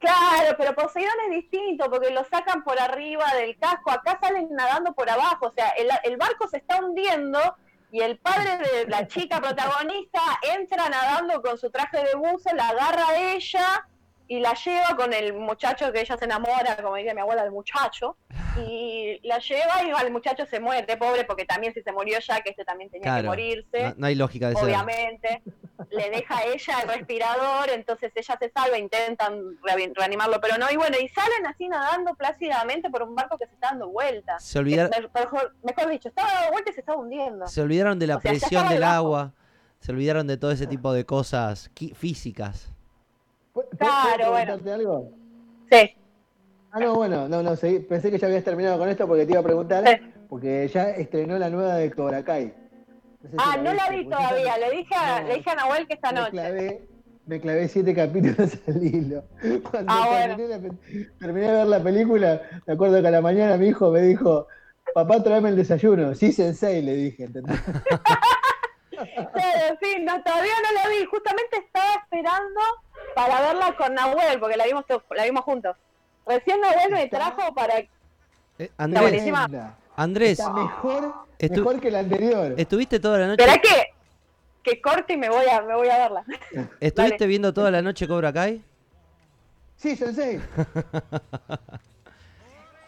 Claro, 0.00 0.56
pero 0.58 0.74
Poseidón 0.74 1.14
es 1.28 1.42
distinto 1.42 1.88
porque 1.88 2.10
lo 2.10 2.24
sacan 2.24 2.64
por 2.64 2.80
arriba 2.80 3.24
del 3.36 3.56
casco, 3.56 3.92
acá 3.92 4.18
salen 4.20 4.48
nadando 4.50 4.92
por 4.94 5.08
abajo, 5.08 5.46
o 5.46 5.52
sea, 5.52 5.68
el, 5.78 5.88
el 6.02 6.16
barco 6.16 6.48
se 6.48 6.56
está 6.56 6.84
hundiendo 6.84 7.38
y 7.92 8.00
el 8.00 8.18
padre 8.18 8.58
de 8.58 8.86
la 8.88 9.06
chica 9.06 9.40
protagonista 9.40 10.20
entra 10.58 10.88
nadando 10.88 11.40
con 11.40 11.56
su 11.56 11.70
traje 11.70 11.98
de 11.98 12.16
buzo, 12.16 12.52
la 12.56 12.70
agarra 12.70 13.06
a 13.10 13.32
ella 13.34 13.86
y 14.32 14.40
la 14.40 14.54
lleva 14.54 14.96
con 14.96 15.12
el 15.12 15.34
muchacho 15.34 15.92
que 15.92 16.00
ella 16.00 16.16
se 16.16 16.24
enamora, 16.24 16.76
como 16.82 16.96
diría 16.96 17.12
mi 17.14 17.20
abuela, 17.20 17.42
del 17.42 17.52
muchacho, 17.52 18.16
y 18.66 19.20
la 19.24 19.38
lleva 19.38 19.82
y 19.84 19.90
el 20.06 20.10
muchacho 20.12 20.46
se 20.46 20.58
muere, 20.58 20.96
pobre, 20.96 21.24
porque 21.24 21.44
también 21.44 21.74
si 21.74 21.82
se 21.82 21.92
murió 21.92 22.18
ya, 22.18 22.40
que 22.40 22.50
este 22.50 22.64
también 22.64 22.88
tenía 22.90 23.04
que 23.16 23.26
morirse 23.28 23.82
No, 23.82 23.94
no 23.98 24.06
hay 24.06 24.14
lógica 24.14 24.48
de 24.48 24.54
ser. 24.54 24.64
obviamente. 24.64 25.42
Le 25.90 26.10
deja 26.10 26.38
a 26.38 26.44
ella 26.44 26.80
el 26.82 26.88
respirador, 26.88 27.68
entonces 27.70 28.10
ella 28.14 28.36
se 28.40 28.48
salva, 28.50 28.78
intentan 28.78 29.58
re- 29.62 29.92
reanimarlo, 29.94 30.40
pero 30.40 30.56
no. 30.56 30.70
Y 30.70 30.76
bueno, 30.76 30.96
y 31.02 31.08
salen 31.08 31.46
así 31.46 31.68
nadando 31.68 32.14
plácidamente 32.14 32.88
por 32.88 33.02
un 33.02 33.14
barco 33.14 33.36
que 33.36 33.46
se 33.46 33.52
está 33.54 33.68
dando 33.70 33.88
vuelta. 33.90 34.38
Se 34.38 34.58
olvidar- 34.58 34.90
Eh, 34.96 35.08
Mejor, 35.14 35.54
mejor 35.62 35.88
dicho, 35.90 36.08
estaba 36.08 36.32
dando 36.32 36.52
vuelta 36.52 36.70
y 36.70 36.74
se 36.74 36.80
estaba 36.80 36.98
hundiendo. 36.98 37.46
Se 37.48 37.60
olvidaron 37.60 37.98
de 37.98 38.06
la 38.06 38.16
O 38.16 38.20
sea, 38.20 38.32
ya 38.32 38.38
presión 38.38 38.68
del 38.68 38.82
agua. 38.84 39.34
Se 39.80 39.92
olvidaron 39.92 40.26
de 40.26 40.36
todo 40.36 40.52
ese 40.52 40.66
tipo 40.66 40.92
de 40.92 41.04
cosas 41.04 41.70
físicas. 41.96 42.70
¿Puedo- 43.52 43.68
puedo 43.68 43.78
Claro, 43.78 44.30
bueno. 44.30 44.44
preguntarte 44.58 44.72
algo? 44.72 45.10
Sí. 45.70 45.90
Ah, 46.72 46.80
no, 46.80 46.94
bueno, 46.94 47.28
no, 47.28 47.42
no, 47.42 47.54
seguí- 47.56 47.80
pensé 47.80 48.10
que 48.10 48.18
ya 48.18 48.26
habías 48.26 48.44
terminado 48.44 48.78
con 48.78 48.88
esto 48.88 49.06
porque 49.06 49.26
te 49.26 49.32
iba 49.32 49.40
a 49.40 49.44
preguntar, 49.44 49.86
Sí. 49.86 50.12
porque 50.28 50.68
ya 50.68 50.90
estrenó 50.90 51.38
la 51.38 51.50
nueva 51.50 51.74
de 51.76 51.90
Cobra 51.90 52.24
Kai. 52.24 52.46
No 53.22 53.30
sé 53.30 53.36
si 53.36 53.36
Ah, 53.38 53.56
no 53.62 53.72
la 53.74 53.88
vi 53.90 54.04
todavía. 54.08 54.56
Le 54.58 54.70
dije 54.78 54.94
a, 54.94 55.20
no, 55.20 55.28
le 55.28 55.34
dije 55.36 55.50
a 55.50 55.54
Nahuel 55.54 55.86
que 55.86 55.94
esta 55.94 56.12
me 56.12 56.18
noche. 56.20 56.30
clavé, 56.32 56.88
me 57.26 57.40
clavé 57.40 57.68
siete 57.68 57.94
capítulos 57.94 58.58
al 58.66 58.82
hilo. 58.82 59.22
Cuando 59.70 59.92
Ah, 59.92 60.06
bueno. 60.08 60.48
la 60.48 60.58
terminé 61.20 61.46
de 61.46 61.52
ver 61.52 61.66
la 61.66 61.82
película, 61.82 62.42
me 62.66 62.72
acuerdo 62.72 63.00
que 63.02 63.08
a 63.08 63.10
la 63.12 63.20
mañana 63.20 63.56
mi 63.58 63.68
hijo 63.68 63.90
me 63.90 64.00
dijo, 64.02 64.46
papá, 64.94 65.22
tráeme 65.22 65.50
el 65.50 65.56
desayuno. 65.56 66.14
Sí, 66.14 66.32
sensei, 66.32 66.82
le 66.82 66.94
dije, 66.96 67.24
¿entendés? 67.24 67.60
Sí, 69.80 69.96
no, 70.00 70.22
todavía 70.22 70.52
no 70.64 70.72
la 70.82 70.88
vi. 70.88 71.04
Justamente 71.06 71.56
estaba 71.58 71.94
esperando 72.02 72.60
para 73.14 73.40
verla 73.40 73.76
con 73.76 73.94
Nahuel, 73.94 74.38
porque 74.40 74.56
la 74.56 74.64
vimos, 74.64 74.84
la 75.10 75.24
vimos 75.24 75.44
juntos. 75.44 75.76
Recién 76.26 76.60
Nahuel 76.60 76.90
me 76.90 77.08
trajo 77.08 77.52
para... 77.54 77.78
Eh, 77.78 78.70
Andrés, 78.76 79.02
buenísima. 79.02 79.46
Tremenda. 79.48 79.78
Andrés, 79.96 80.38
Está 80.38 80.52
mejor, 80.52 81.14
Estu- 81.38 81.56
mejor 81.58 81.80
que 81.80 81.90
la 81.90 81.98
anterior. 82.00 82.54
¿estuviste 82.56 83.00
toda 83.00 83.18
la 83.18 83.26
noche? 83.28 83.42
Espera 83.44 83.60
que, 83.60 83.92
que 84.62 84.80
corte 84.80 85.14
y 85.14 85.16
me 85.16 85.28
voy 85.28 85.46
a, 85.46 85.60
me 85.62 85.74
voy 85.74 85.88
a 85.88 85.98
verla. 85.98 86.24
¿Estuviste 86.80 87.16
dale. 87.18 87.26
viendo 87.26 87.52
toda 87.52 87.70
la 87.70 87.82
noche 87.82 88.06
Cobra 88.08 88.32
Kai? 88.32 88.62
Sí, 89.76 89.96
sensei. 89.96 90.40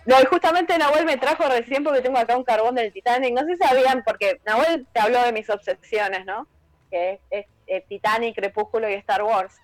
No, 0.06 0.20
y 0.20 0.24
justamente 0.26 0.76
Nahuel 0.76 1.06
me 1.06 1.16
trajo 1.16 1.44
recién 1.48 1.82
porque 1.82 2.02
tengo 2.02 2.18
acá 2.18 2.36
un 2.36 2.44
carbón 2.44 2.74
del 2.74 2.92
Titanic. 2.92 3.32
No 3.34 3.42
sé 3.42 3.56
si 3.56 3.56
sabían, 3.56 4.02
porque 4.04 4.40
Nahuel 4.44 4.86
te 4.92 5.00
habló 5.00 5.22
de 5.22 5.32
mis 5.32 5.48
obsesiones, 5.48 6.26
¿no? 6.26 6.46
Que 6.90 7.20
es, 7.30 7.46
es 7.66 7.86
Titanic, 7.86 8.36
Crepúsculo 8.36 8.88
y 8.88 8.94
Star 8.94 9.22
Wars. 9.22 9.54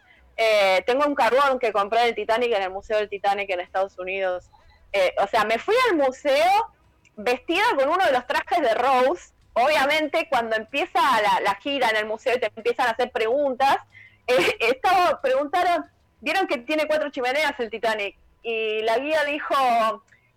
Eh, 0.43 0.83
tengo 0.87 1.05
un 1.07 1.15
carbón 1.15 1.59
que 1.59 1.71
compré 1.71 2.01
del 2.01 2.15
Titanic 2.15 2.53
en 2.53 2.63
el 2.63 2.71
Museo 2.71 2.97
del 2.97 3.11
Titanic 3.11 3.51
en 3.51 3.61
Estados 3.61 3.99
Unidos. 3.99 4.51
Eh, 4.91 5.15
o 5.23 5.27
sea, 5.27 5.45
me 5.45 5.59
fui 5.59 5.75
al 5.91 5.97
museo 5.97 6.73
vestida 7.15 7.63
con 7.77 7.91
uno 7.91 8.05
de 8.07 8.13
los 8.13 8.27
trajes 8.27 8.61
de 8.63 8.75
Rose. 8.75 9.35
Obviamente, 9.53 10.29
cuando 10.31 10.57
empieza 10.57 10.99
la, 11.43 11.55
gira 11.57 11.91
en 11.91 11.97
el 11.97 12.07
museo 12.07 12.35
y 12.35 12.41
te 12.41 12.51
empiezan 12.57 12.87
a 12.87 12.93
hacer 12.93 13.11
preguntas, 13.11 13.77
eh, 14.27 14.57
estaba, 14.61 15.21
preguntaron, 15.21 15.85
vieron 16.21 16.47
que 16.47 16.57
tiene 16.57 16.87
cuatro 16.87 17.11
chimeneas 17.11 17.59
el 17.61 17.69
Titanic. 17.69 18.17
Y 18.43 18.81
la 18.83 18.99
guía 18.99 19.25
dijo, 19.25 19.55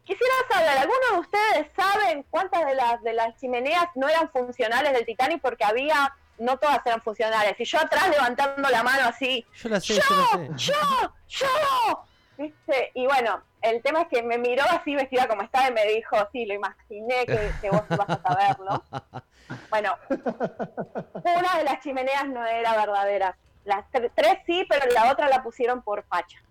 quisiera 0.05 0.33
saber, 0.49 0.77
¿alguno 0.77 0.99
de 1.13 1.19
ustedes 1.19 1.67
saben 1.75 2.25
cuántas 2.29 2.65
de 2.65 2.75
las, 2.75 3.01
de 3.03 3.13
las 3.13 3.35
chimeneas 3.39 3.85
no 3.95 4.07
eran 4.09 4.29
funcionales 4.29 4.93
del 4.93 5.05
Titanic? 5.05 5.41
Porque 5.41 5.63
había, 5.63 6.15
no 6.37 6.57
todas 6.57 6.85
eran 6.85 7.01
funcionales. 7.01 7.55
Y 7.59 7.65
yo 7.65 7.79
atrás 7.79 8.09
levantando 8.09 8.69
la 8.69 8.83
mano 8.83 9.07
así, 9.07 9.45
Yo 9.55 9.69
la 9.69 9.79
sé, 9.79 9.95
¡Yo! 9.95 10.01
yo 10.01 10.15
la 10.15 10.37
sé. 10.37 10.49
¡Yo! 10.55 11.13
¡Yo! 11.27 12.05
¿Viste? 12.37 12.91
Y 12.95 13.05
bueno, 13.05 13.43
el 13.61 13.81
tema 13.83 14.01
es 14.01 14.07
que 14.07 14.23
me 14.23 14.37
miró 14.39 14.63
así 14.69 14.95
vestida 14.95 15.27
como 15.27 15.43
estaba 15.43 15.67
y 15.69 15.71
me 15.73 15.85
dijo, 15.85 16.17
sí, 16.31 16.45
lo 16.47 16.55
imaginé 16.55 17.25
que, 17.27 17.51
que 17.61 17.69
vos 17.69 17.83
ibas 17.89 18.09
a 18.09 18.21
saberlo. 18.21 18.83
Bueno, 19.69 19.95
una 20.09 21.57
de 21.57 21.63
las 21.65 21.79
chimeneas 21.81 22.25
no 22.27 22.45
era 22.45 22.75
verdadera. 22.77 23.35
Las 23.65 23.85
tre- 23.91 24.09
tres 24.15 24.37
sí, 24.45 24.65
pero 24.69 24.85
la 24.93 25.11
otra 25.11 25.27
la 25.27 25.43
pusieron 25.43 25.81
por 25.81 26.03
facha. 26.05 26.41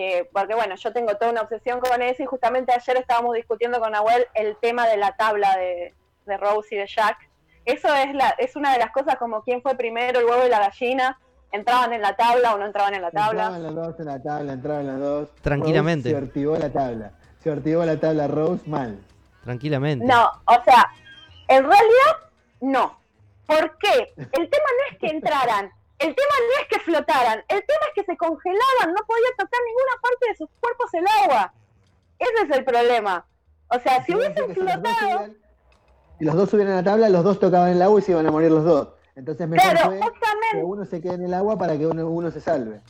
Eh, 0.00 0.30
porque 0.32 0.54
bueno, 0.54 0.76
yo 0.76 0.92
tengo 0.92 1.16
toda 1.16 1.32
una 1.32 1.40
obsesión 1.40 1.80
con 1.80 2.00
eso 2.02 2.22
y 2.22 2.26
justamente 2.26 2.72
ayer 2.72 2.98
estábamos 2.98 3.34
discutiendo 3.34 3.80
con 3.80 3.90
Nahuel 3.90 4.28
el 4.34 4.56
tema 4.58 4.86
de 4.86 4.96
la 4.96 5.16
tabla 5.16 5.56
de, 5.56 5.92
de 6.24 6.36
Rose 6.36 6.76
y 6.76 6.78
de 6.78 6.86
Jack. 6.86 7.28
Eso 7.64 7.92
es, 7.96 8.14
la, 8.14 8.28
es 8.38 8.54
una 8.54 8.72
de 8.72 8.78
las 8.78 8.92
cosas 8.92 9.16
como 9.16 9.42
quién 9.42 9.60
fue 9.60 9.74
primero, 9.74 10.20
el 10.20 10.26
huevo 10.26 10.46
y 10.46 10.50
la 10.50 10.60
gallina. 10.60 11.18
¿Entraban 11.50 11.92
en 11.94 12.02
la 12.02 12.14
tabla 12.14 12.54
o 12.54 12.58
no 12.58 12.66
entraban 12.66 12.94
en 12.94 13.02
la 13.02 13.10
tabla? 13.10 13.46
Entraban 13.46 13.62
los 13.64 13.74
dos 13.74 13.98
en 13.98 14.06
la 14.06 14.22
tabla, 14.22 14.52
entraban 14.52 14.86
los 14.86 15.00
dos. 15.00 15.34
Tranquilamente. 15.42 16.10
Rose 16.10 16.20
se 16.20 16.26
ortigó 16.26 16.56
la 16.56 16.72
tabla. 16.72 17.12
Se 17.40 17.50
ortigó 17.50 17.84
la 17.84 17.98
tabla 17.98 18.28
Rose 18.28 18.70
mal. 18.70 19.00
Tranquilamente. 19.42 20.06
No, 20.06 20.30
o 20.44 20.64
sea, 20.64 20.86
en 21.48 21.64
realidad 21.64 22.16
no. 22.60 23.00
¿Por 23.48 23.76
qué? 23.78 24.12
El 24.16 24.48
tema 24.48 24.68
no 24.78 24.92
es 24.92 24.98
que 25.00 25.08
entraran, 25.08 25.72
el 25.98 26.14
tema 26.14 26.34
no 26.40 26.62
es 26.62 26.68
que 26.68 26.80
flotaran, 26.80 27.38
el 27.48 27.64
tema 27.66 27.80
es 27.88 27.94
que 27.94 28.04
se 28.04 28.16
congelaban, 28.16 28.94
no 28.94 29.04
podía 29.06 29.30
tocar 29.36 29.60
ninguna 29.66 30.00
parte 30.00 30.28
de 30.28 30.36
sus 30.36 30.48
cuerpos 30.60 30.94
el 30.94 31.06
agua. 31.24 31.52
Ese 32.18 32.44
es 32.44 32.56
el 32.56 32.64
problema. 32.64 33.26
O 33.68 33.78
sea, 33.80 34.04
si 34.04 34.14
hubiesen 34.14 34.54
flotado, 34.54 35.26
Si 36.18 36.24
los 36.24 36.34
dos 36.34 36.50
subían 36.50 36.68
a 36.68 36.76
la 36.76 36.82
tabla, 36.82 37.08
los 37.08 37.24
dos 37.24 37.38
tocaban 37.38 37.70
el 37.70 37.82
agua 37.82 38.00
y 38.00 38.02
se 38.02 38.12
iban 38.12 38.26
a 38.26 38.30
morir 38.30 38.50
los 38.50 38.64
dos. 38.64 38.88
Entonces 39.14 39.48
mejor 39.48 39.70
claro, 39.70 39.90
fue 39.98 40.12
que 40.52 40.58
uno 40.58 40.84
se 40.84 41.00
quede 41.00 41.14
en 41.14 41.24
el 41.24 41.34
agua 41.34 41.58
para 41.58 41.76
que 41.76 41.86
uno, 41.86 42.06
uno 42.06 42.30
se 42.30 42.40
salve. 42.40 42.80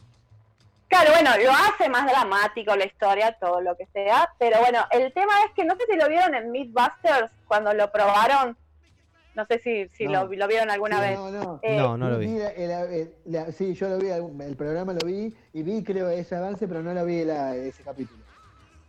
claro, 0.88 1.10
bueno, 1.12 1.30
lo 1.42 1.50
hace 1.50 1.88
más 1.88 2.06
dramático 2.06 2.76
la 2.76 2.84
historia, 2.84 3.36
todo 3.40 3.62
lo 3.62 3.74
que 3.76 3.86
sea, 3.86 4.30
pero 4.38 4.60
bueno, 4.60 4.80
el 4.90 5.10
tema 5.14 5.32
es 5.46 5.52
que 5.54 5.64
no 5.64 5.74
sé 5.76 5.86
si 5.90 5.96
lo 5.96 6.06
vieron 6.08 6.34
en 6.34 6.50
Mythbusters 6.50 7.32
cuando 7.46 7.72
lo 7.72 7.90
probaron, 7.90 8.58
no 9.39 9.47
sé 9.47 9.60
si, 9.60 9.89
si 9.97 10.07
No. 10.07 10.25
lo, 10.26 10.34
lo 10.34 10.49
vieron 10.49 10.68
alguna 10.68 10.97
Sí, 10.97 11.02
vez. 11.08 11.17
No, 11.18 11.31
no. 11.31 11.60
Eh, 11.62 11.76
No, 11.76 11.97
no 11.97 12.10
lo 12.10 12.18
vi. 12.18 12.36
la- 12.39 13.07
la- 13.25 13.52
sí, 13.52 13.73
yo 13.75 13.89
lo 13.89 13.99
vi, 13.99 14.08
el 14.08 14.57
programa 14.57 14.92
lo 14.92 15.07
vi 15.07 15.33
y 15.52 15.62
vi 15.62 15.84
creo 15.84 16.08
ese 16.10 16.34
avance, 16.34 16.67
pero 16.67 16.83
no 16.83 16.92
lo 16.92 17.05
vi 17.05 17.25
la- 17.25 17.55
ese 17.55 17.84
capítulo. 17.84 18.18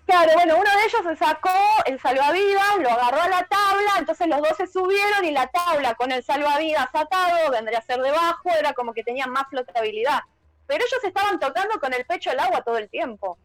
Claro, 0.07 0.31
bueno, 0.33 0.55
uno 0.55 0.63
de 0.71 0.85
ellos 0.87 1.01
se 1.03 1.23
sacó 1.23 1.51
el 1.85 1.99
salvavidas, 2.01 2.79
lo 2.79 2.89
agarró 2.89 3.21
a 3.21 3.27
la 3.29 3.43
tabla, 3.47 3.91
entonces 3.99 4.25
los 4.25 4.39
dos 4.39 4.57
se 4.57 4.65
subieron 4.65 5.23
y 5.23 5.29
la 5.29 5.45
tabla 5.47 5.93
con 5.93 6.11
el 6.11 6.23
salvavidas 6.23 6.89
atado, 6.93 7.51
vendría 7.51 7.77
a 7.77 7.81
ser 7.83 8.01
debajo, 8.01 8.49
era 8.59 8.73
como 8.73 8.91
que 8.95 9.03
tenían 9.03 9.29
más 9.29 9.43
flotabilidad. 9.49 10.21
Pero 10.65 10.83
ellos 10.83 11.03
estaban 11.03 11.39
tocando 11.39 11.79
con 11.79 11.93
el 11.93 12.05
pecho 12.05 12.31
el 12.31 12.39
agua 12.39 12.63
todo 12.63 12.77
el 12.79 12.89
tiempo. 12.89 13.37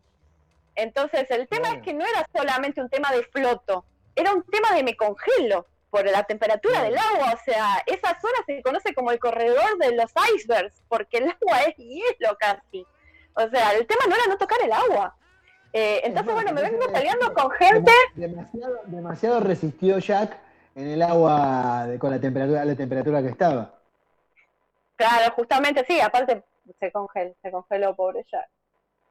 Entonces 0.74 1.30
el 1.30 1.46
tema 1.48 1.68
es 1.74 1.82
que 1.82 1.92
no 1.92 2.04
era 2.06 2.26
solamente 2.34 2.80
un 2.80 2.88
tema 2.88 3.12
de 3.12 3.24
floto, 3.24 3.84
era 4.16 4.32
un 4.32 4.42
tema 4.44 4.72
de 4.74 4.82
me 4.82 4.96
congelo 4.96 5.66
por 5.94 6.04
la 6.10 6.24
temperatura 6.24 6.82
del 6.82 6.98
agua. 6.98 7.34
O 7.34 7.44
sea, 7.44 7.80
esa 7.86 8.18
zona 8.20 8.34
se 8.46 8.60
conoce 8.62 8.92
como 8.94 9.12
el 9.12 9.20
corredor 9.20 9.78
de 9.78 9.94
los 9.94 10.10
icebergs, 10.34 10.82
porque 10.88 11.18
el 11.18 11.28
agua 11.30 11.60
es 11.68 11.76
hielo 11.76 12.36
casi. 12.36 12.84
O 13.34 13.48
sea, 13.48 13.70
el 13.74 13.86
tema 13.86 14.02
no 14.08 14.16
era 14.16 14.24
no 14.28 14.36
tocar 14.36 14.58
el 14.64 14.72
agua. 14.72 15.14
Eh, 15.72 16.00
entonces, 16.02 16.34
bueno, 16.34 16.52
me 16.52 16.62
vengo 16.62 16.84
peleando 16.92 17.32
con 17.32 17.48
gente. 17.52 17.92
Demasiado, 18.14 18.80
demasiado 18.86 19.38
resistió 19.40 19.98
Jack 20.00 20.36
en 20.74 20.88
el 20.88 21.02
agua 21.02 21.86
de- 21.86 21.98
con 22.00 22.10
la 22.10 22.20
temperatura, 22.20 22.64
la 22.64 22.74
temperatura 22.74 23.22
que 23.22 23.28
estaba. 23.28 23.72
Claro, 24.96 25.32
justamente 25.36 25.84
sí, 25.86 26.00
aparte 26.00 26.42
se 26.80 26.90
congeló, 26.90 27.34
se 27.40 27.50
congeló, 27.52 27.94
pobre 27.94 28.24
Jack. 28.30 28.48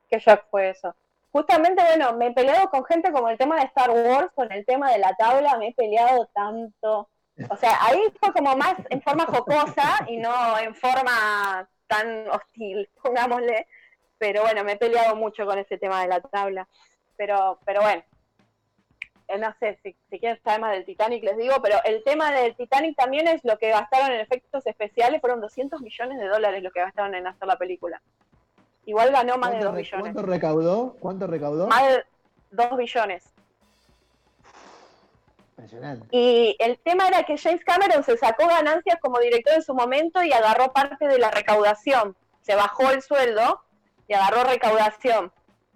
¿Qué 0.09 0.19
Jack 0.19 0.47
fue 0.51 0.71
eso? 0.71 0.93
Justamente, 1.33 1.83
bueno, 1.83 2.13
me 2.13 2.27
he 2.27 2.31
peleado 2.31 2.69
con 2.69 2.85
gente 2.85 3.11
como 3.11 3.27
el 3.27 3.39
tema 3.39 3.55
de 3.55 3.65
Star 3.65 3.89
Wars, 3.89 4.29
con 4.35 4.51
el 4.51 4.63
tema 4.67 4.91
de 4.91 4.99
la 4.99 5.15
tabla, 5.15 5.57
me 5.57 5.69
he 5.69 5.73
peleado 5.73 6.27
tanto. 6.27 7.09
O 7.49 7.57
sea, 7.57 7.75
ahí 7.81 7.99
fue 8.19 8.31
como 8.33 8.55
más 8.55 8.75
en 8.91 9.01
forma 9.01 9.25
jocosa 9.25 10.05
y 10.07 10.17
no 10.17 10.59
en 10.59 10.75
forma 10.75 11.67
tan 11.87 12.29
hostil, 12.29 12.87
pongámosle. 13.01 13.65
Pero 14.19 14.43
bueno, 14.43 14.63
me 14.63 14.73
he 14.73 14.77
peleado 14.77 15.15
mucho 15.15 15.47
con 15.47 15.57
ese 15.57 15.79
tema 15.79 16.03
de 16.03 16.09
la 16.09 16.21
tabla. 16.21 16.67
Pero, 17.17 17.59
pero 17.65 17.81
bueno, 17.81 18.03
eh, 19.27 19.37
no 19.39 19.55
sé 19.59 19.79
si, 19.81 19.95
si 20.11 20.19
quieren 20.19 20.39
saber 20.43 20.61
más 20.61 20.73
del 20.73 20.85
Titanic, 20.85 21.23
les 21.23 21.37
digo, 21.37 21.55
pero 21.63 21.77
el 21.83 22.03
tema 22.03 22.31
del 22.31 22.55
Titanic 22.55 22.95
también 22.95 23.27
es 23.27 23.43
lo 23.43 23.57
que 23.57 23.69
gastaron 23.69 24.11
en 24.11 24.19
efectos 24.19 24.67
especiales, 24.67 25.19
fueron 25.19 25.41
200 25.41 25.81
millones 25.81 26.19
de 26.19 26.27
dólares 26.27 26.61
lo 26.61 26.69
que 26.69 26.81
gastaron 26.81 27.15
en 27.15 27.25
hacer 27.25 27.47
la 27.47 27.57
película. 27.57 28.03
Igual 28.85 29.11
ganó 29.11 29.37
más 29.37 29.51
de 29.51 29.57
¿Cuánto, 29.59 29.65
2 29.67 29.75
re- 29.75 29.81
billones. 29.81 30.13
cuánto 30.13 30.21
recaudó? 30.31 30.95
¿Cuánto 30.99 31.27
recaudó? 31.27 31.67
Más 31.67 31.83
de 31.83 32.03
2 32.51 32.77
billones. 32.77 33.23
Impresionante. 35.49 36.07
Y 36.11 36.55
el 36.59 36.77
tema 36.79 37.07
era 37.07 37.23
que 37.23 37.37
James 37.37 37.63
Cameron 37.63 38.03
se 38.03 38.17
sacó 38.17 38.47
ganancias 38.47 38.97
como 39.01 39.19
director 39.19 39.53
en 39.53 39.61
su 39.63 39.73
momento 39.73 40.21
y 40.23 40.33
agarró 40.33 40.73
parte 40.73 41.07
de 41.07 41.19
la 41.19 41.31
recaudación. 41.31 42.15
Se 42.41 42.55
bajó 42.55 42.89
el 42.91 43.01
sueldo 43.01 43.61
y 44.07 44.13
agarró 44.13 44.43
recaudación. 44.43 45.31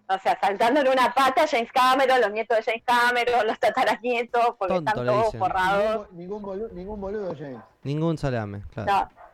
O 0.09 0.17
sea, 0.19 0.39
saltando 0.39 0.79
en 0.81 0.87
una 0.87 1.13
pata 1.13 1.45
James 1.47 1.71
Cameron, 1.71 2.21
los 2.21 2.31
nietos 2.31 2.57
de 2.57 2.63
James 2.63 2.83
Cameron, 2.85 3.45
los 3.45 3.59
tataranietos, 3.59 4.55
porque 4.57 4.75
Tonto 4.75 4.91
están 4.91 5.05
todos 5.05 5.35
forrados. 5.35 6.11
Ningún, 6.11 6.17
ningún, 6.17 6.41
boludo, 6.41 6.69
ningún 6.73 7.01
boludo, 7.01 7.35
James. 7.37 7.59
Ningún 7.83 8.17
salame, 8.17 8.63
claro. 8.73 8.91
No. 8.91 9.26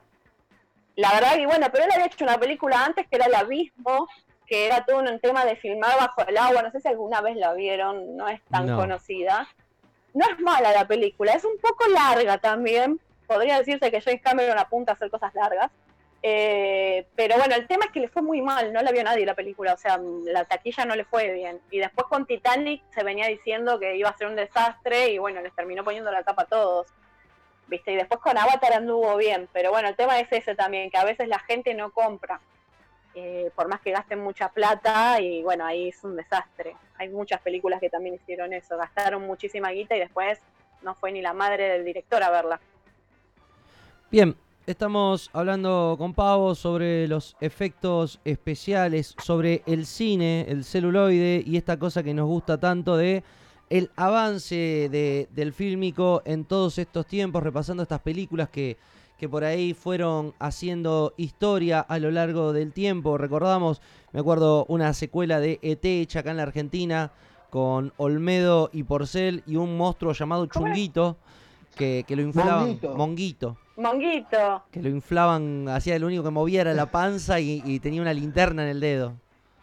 La 0.95 1.11
verdad 1.13 1.33
que 1.35 1.45
bueno, 1.47 1.67
pero 1.71 1.85
él 1.85 1.91
había 1.93 2.05
hecho 2.05 2.23
una 2.23 2.37
película 2.39 2.85
antes 2.85 3.07
que 3.07 3.15
era 3.15 3.25
El 3.25 3.35
Abismo, 3.35 4.07
que 4.45 4.65
era 4.67 4.85
todo 4.85 4.97
un 4.99 5.19
tema 5.19 5.45
de 5.45 5.55
filmar 5.55 5.97
bajo 5.97 6.27
el 6.27 6.37
agua. 6.37 6.61
No 6.61 6.71
sé 6.71 6.79
si 6.81 6.87
alguna 6.87 7.21
vez 7.21 7.35
la 7.37 7.53
vieron, 7.53 8.15
no 8.15 8.27
es 8.27 8.41
tan 8.51 8.67
No. 8.67 8.77
conocida. 8.77 9.47
No 10.13 10.25
es 10.29 10.39
mala 10.39 10.71
la 10.71 10.87
película, 10.87 11.33
es 11.33 11.43
un 11.43 11.57
poco 11.59 11.87
larga 11.89 12.37
también. 12.37 12.99
Podría 13.25 13.57
decirse 13.57 13.89
que 13.89 14.01
James 14.01 14.21
Cameron 14.21 14.59
apunta 14.59 14.91
a 14.91 14.95
hacer 14.95 15.09
cosas 15.09 15.33
largas. 15.33 15.71
Eh, 16.25 17.05
pero 17.15 17.35
bueno, 17.37 17.55
el 17.55 17.67
tema 17.67 17.85
es 17.85 17.91
que 17.91 17.99
le 17.99 18.07
fue 18.07 18.21
muy 18.21 18.41
mal, 18.41 18.71
no 18.71 18.81
la 18.81 18.91
vio 18.91 19.03
nadie 19.03 19.25
la 19.25 19.33
película, 19.35 19.73
o 19.73 19.77
sea, 19.77 19.99
la 20.23 20.45
taquilla 20.45 20.85
no 20.85 20.95
le 20.95 21.03
fue 21.03 21.31
bien. 21.33 21.59
Y 21.69 21.79
después 21.79 22.07
con 22.07 22.25
Titanic 22.25 22.81
se 22.93 23.03
venía 23.03 23.27
diciendo 23.27 23.77
que 23.79 23.97
iba 23.97 24.09
a 24.09 24.17
ser 24.17 24.27
un 24.27 24.35
desastre 24.37 25.09
y 25.09 25.17
bueno, 25.17 25.41
les 25.41 25.53
terminó 25.53 25.83
poniendo 25.83 26.11
la 26.11 26.23
tapa 26.23 26.43
a 26.43 26.45
todos. 26.45 26.87
¿Viste? 27.67 27.93
Y 27.93 27.95
después 27.95 28.19
con 28.19 28.37
Avatar 28.37 28.73
anduvo 28.73 29.15
bien, 29.17 29.47
pero 29.53 29.71
bueno, 29.71 29.89
el 29.89 29.95
tema 29.95 30.19
es 30.19 30.31
ese 30.31 30.55
también, 30.55 30.89
que 30.89 30.97
a 30.97 31.05
veces 31.05 31.27
la 31.27 31.39
gente 31.39 31.73
no 31.73 31.91
compra, 31.91 32.39
eh, 33.15 33.51
por 33.55 33.67
más 33.67 33.79
que 33.81 33.91
gasten 33.91 34.19
mucha 34.19 34.49
plata 34.49 35.21
y 35.21 35.43
bueno, 35.43 35.65
ahí 35.65 35.89
es 35.89 36.03
un 36.03 36.15
desastre. 36.15 36.75
Hay 36.97 37.09
muchas 37.09 37.41
películas 37.41 37.79
que 37.79 37.89
también 37.89 38.15
hicieron 38.15 38.53
eso, 38.53 38.77
gastaron 38.77 39.25
muchísima 39.25 39.69
guita 39.69 39.95
y 39.95 39.99
después 39.99 40.39
no 40.81 40.95
fue 40.95 41.11
ni 41.11 41.21
la 41.21 41.33
madre 41.33 41.69
del 41.69 41.85
director 41.85 42.21
a 42.23 42.31
verla. 42.31 42.59
Bien, 44.09 44.35
estamos 44.65 45.29
hablando 45.33 45.95
con 45.97 46.13
Pavo 46.13 46.55
sobre 46.55 47.07
los 47.07 47.35
efectos 47.39 48.19
especiales, 48.25 49.15
sobre 49.21 49.63
el 49.65 49.85
cine, 49.85 50.45
el 50.47 50.63
celuloide 50.63 51.43
y 51.45 51.57
esta 51.57 51.77
cosa 51.77 52.03
que 52.03 52.13
nos 52.13 52.27
gusta 52.27 52.59
tanto 52.59 52.97
de 52.97 53.23
el 53.77 53.89
avance 53.95 54.55
de- 54.91 55.27
del 55.31 55.51
fílmico 55.51 56.21
en 56.25 56.45
todos 56.45 56.77
estos 56.77 57.07
tiempos, 57.07 57.41
repasando 57.41 57.81
estas 57.83 58.01
películas 58.01 58.49
que, 58.49 58.77
que 59.17 59.27
por 59.27 59.43
ahí 59.43 59.73
fueron 59.73 60.33
haciendo 60.37 61.13
historia 61.17 61.79
a 61.79 61.97
lo 61.97 62.11
largo 62.11 62.53
del 62.53 62.71
tiempo. 62.71 63.17
Recordamos, 63.17 63.81
me 64.11 64.19
acuerdo, 64.19 64.65
una 64.69 64.93
secuela 64.93 65.39
de 65.39 65.59
ET 65.63 65.83
hecha 65.85 66.19
acá 66.19 66.31
en 66.31 66.37
la 66.37 66.43
Argentina 66.43 67.11
con 67.49 67.93
Olmedo 67.97 68.69
y 68.73 68.83
Porcel 68.83 69.43
y 69.47 69.55
un 69.55 69.75
monstruo 69.75 70.13
llamado. 70.13 70.45
Chunguito 70.45 71.17
que, 71.75 72.03
que 72.07 72.15
lo 72.15 72.21
inflaban. 72.21 72.65
Monguito. 72.67 72.95
Monguito 72.95 73.57
Monguito, 73.75 74.63
que 74.69 74.83
lo 74.83 74.89
inflaban, 74.89 75.67
hacía 75.67 75.97
lo 75.97 76.05
único 76.05 76.21
que 76.23 76.29
movía 76.29 76.61
era 76.61 76.75
la 76.75 76.91
panza 76.91 77.39
y, 77.39 77.63
y 77.65 77.79
tenía 77.79 78.03
una 78.03 78.13
linterna 78.13 78.61
en 78.63 78.69
el 78.69 78.79
dedo. 78.79 79.13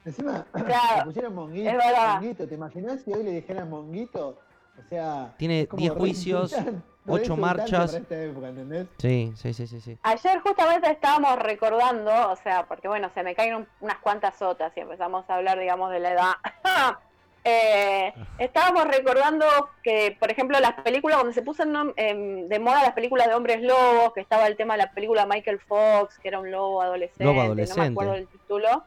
Encima, 0.04 0.46
Claro, 0.52 0.96
le 0.98 1.04
pusieron 1.04 1.34
monguito, 1.34 1.70
es 1.70 1.76
verdad. 1.76 2.14
monguito. 2.14 2.46
¿Te 2.48 2.54
imaginas 2.54 3.00
si 3.02 3.12
hoy 3.12 3.22
le 3.24 3.30
dijeran 3.32 3.68
monguito? 3.70 4.38
O 4.78 4.88
sea. 4.88 5.34
Tiene 5.36 5.62
es 5.62 5.68
como 5.68 5.80
10 5.80 5.92
re 5.94 5.98
juicios, 6.00 6.52
insultante- 6.52 6.82
re 7.04 7.12
ocho 7.12 7.20
insultante 7.34 7.40
marchas. 7.58 7.86
para 7.90 8.02
esta 8.02 8.22
época, 8.22 8.48
¿entendés? 8.48 8.86
Sí, 8.98 9.32
sí, 9.36 9.52
sí, 9.54 9.66
sí, 9.66 9.80
sí. 9.80 9.98
Ayer 10.02 10.40
justamente 10.40 10.90
estábamos 10.90 11.38
recordando, 11.38 12.30
o 12.30 12.36
sea, 12.36 12.66
porque 12.66 12.88
bueno, 12.88 13.10
se 13.14 13.22
me 13.22 13.34
caen 13.34 13.56
un- 13.56 13.68
unas 13.80 13.98
cuantas 13.98 14.36
sotas 14.38 14.72
y 14.76 14.80
empezamos 14.80 15.28
a 15.28 15.34
hablar, 15.36 15.58
digamos, 15.58 15.90
de 15.90 16.00
la 16.00 16.12
edad. 16.12 16.32
Eh, 17.42 18.12
estábamos 18.38 18.84
recordando 18.86 19.46
que, 19.82 20.14
por 20.20 20.30
ejemplo, 20.30 20.60
las 20.60 20.74
películas, 20.82 21.16
donde 21.16 21.32
se 21.32 21.40
puso 21.40 21.62
em, 21.96 22.48
de 22.48 22.58
moda 22.58 22.82
las 22.82 22.92
películas 22.92 23.28
de 23.28 23.34
hombres 23.34 23.62
lobos, 23.62 24.12
que 24.14 24.20
estaba 24.20 24.46
el 24.46 24.58
tema 24.58 24.74
de 24.74 24.82
la 24.82 24.92
película 24.92 25.24
Michael 25.24 25.58
Fox, 25.58 26.18
que 26.18 26.28
era 26.28 26.38
un 26.38 26.50
lobo 26.50 26.82
adolescente, 26.82 27.24
Lobo 27.24 27.36
no 27.36 27.42
adolescente. 27.44 27.80
me 27.80 27.86
acuerdo 27.86 28.14
el 28.14 28.28
título. 28.28 28.84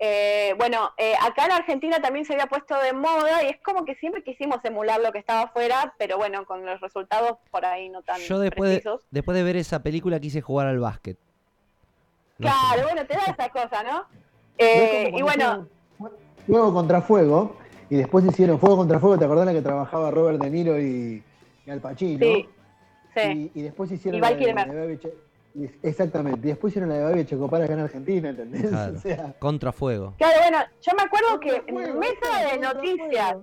Eh, 0.00 0.54
bueno, 0.58 0.90
eh, 0.96 1.14
acá 1.20 1.46
en 1.46 1.52
Argentina 1.52 2.00
también 2.00 2.24
se 2.24 2.32
había 2.34 2.46
puesto 2.46 2.78
de 2.80 2.92
moda 2.92 3.42
y 3.42 3.48
es 3.48 3.56
como 3.64 3.84
que 3.84 3.96
siempre 3.96 4.22
quisimos 4.22 4.64
emular 4.64 5.00
lo 5.00 5.10
que 5.10 5.18
estaba 5.18 5.42
afuera, 5.42 5.92
pero 5.98 6.16
bueno, 6.18 6.44
con 6.44 6.64
los 6.64 6.80
resultados 6.80 7.38
por 7.50 7.64
ahí 7.66 7.88
no 7.88 8.02
tan 8.02 8.20
Yo 8.20 8.38
después 8.38 8.70
de, 8.70 8.76
precisos. 8.76 9.06
después 9.10 9.36
de 9.36 9.42
ver 9.42 9.56
esa 9.56 9.82
película 9.82 10.20
quise 10.20 10.40
jugar 10.40 10.68
al 10.68 10.78
básquet. 10.78 11.18
No 12.38 12.48
sé. 12.48 12.54
Claro, 12.54 12.82
bueno, 12.84 13.06
te 13.06 13.14
da 13.14 13.22
esa 13.24 13.48
cosa, 13.48 13.82
¿no? 13.82 14.04
Eh, 14.56 15.10
y 15.16 15.22
bueno, 15.22 15.66
Fuego 16.46 16.72
contra 16.72 17.00
Fuego, 17.02 17.56
y 17.90 17.96
después 17.96 18.24
hicieron 18.24 18.60
Fuego 18.60 18.76
contra 18.76 19.00
Fuego, 19.00 19.18
¿te 19.18 19.24
acordás 19.24 19.46
la 19.46 19.52
que 19.52 19.62
trabajaba 19.62 20.12
Robert 20.12 20.40
De 20.40 20.48
Niro 20.50 20.78
y, 20.80 21.22
y 21.66 21.70
Al 21.70 21.80
Pacino? 21.80 22.24
sí, 22.24 22.48
sí. 23.16 23.50
Y, 23.54 23.60
y 23.60 23.62
después 23.62 23.90
hicieron 23.90 24.18
Y 24.18 24.20
Val 24.20 24.36
Exactamente, 25.82 26.46
y 26.46 26.50
después 26.50 26.70
hicieron 26.72 26.90
la 26.90 26.96
de 26.96 27.04
Babi 27.04 27.24
Checopar 27.26 27.62
acá 27.62 27.72
en 27.72 27.80
Argentina, 27.80 28.28
¿entendés? 28.30 28.62
Claro. 28.70 28.94
O 28.96 29.00
sea, 29.00 29.34
Contrafuego. 29.38 30.14
Claro, 30.18 30.38
bueno, 30.40 30.58
yo 30.80 30.92
me 30.96 31.02
acuerdo 31.02 31.40
que 31.40 31.62
Fuego, 31.72 31.98
mesa 31.98 32.50
de 32.50 32.58
noticias. 32.58 33.36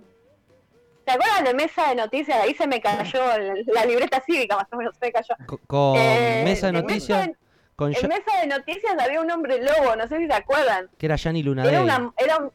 ¿te 1.06 1.12
acuerdas 1.12 1.44
de 1.44 1.54
mesa 1.54 1.90
de 1.90 1.96
noticias? 1.96 2.38
Ahí 2.42 2.56
se 2.56 2.66
me 2.68 2.82
cayó 2.82 3.22
la, 3.68 3.86
libreta 3.86 4.22
cívica, 4.26 4.56
más 4.56 4.66
o 4.72 4.78
menos 4.78 4.96
se 5.00 5.06
me 5.06 5.12
cayó. 5.12 5.36
Co- 5.46 5.60
Con 5.68 5.98
Eh, 5.98 6.42
Mesa 6.44 6.72
de 6.72 6.78
en 6.80 6.82
Noticias, 6.86 7.28
Mesa 7.28 7.40
con 7.76 7.94
En 7.94 8.08
mesa 8.08 8.40
de 8.42 8.48
noticias 8.48 8.96
había 9.00 9.20
un 9.22 9.30
hombre 9.30 9.62
lobo, 9.62 9.96
no 9.96 10.08
sé 10.08 10.18
si 10.18 10.26
se 10.28 10.34
acuerdan. 10.34 10.90
que 10.98 11.06
era 11.06 11.16
Yanni 11.18 11.42
Era 11.42 11.50
Lunadei. 11.50 11.76
una, 11.84 12.14
era, 12.18 12.38
un- 12.38 12.52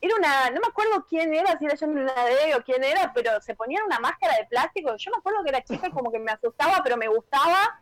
era 0.00 0.14
una, 0.18 0.50
no 0.50 0.60
me 0.60 0.66
acuerdo 0.68 1.06
quién 1.08 1.32
era, 1.32 1.56
si 1.58 1.64
era 1.64 1.74
Johnny 1.78 1.94
Lunadei 2.00 2.52
o 2.54 2.62
quién 2.64 2.82
era, 2.84 3.12
pero 3.14 3.40
se 3.40 3.54
ponían 3.54 3.84
una 3.86 3.98
máscara 4.00 4.34
de 4.36 4.44
plástico. 4.46 4.94
Yo 4.98 5.10
me 5.12 5.16
acuerdo 5.18 5.42
que 5.44 5.48
era 5.50 5.62
chica 5.62 5.88
como 5.90 6.10
que 6.12 6.18
me 6.18 6.32
asustaba, 6.32 6.80
pero 6.82 6.96
me 6.98 7.08
gustaba. 7.08 7.80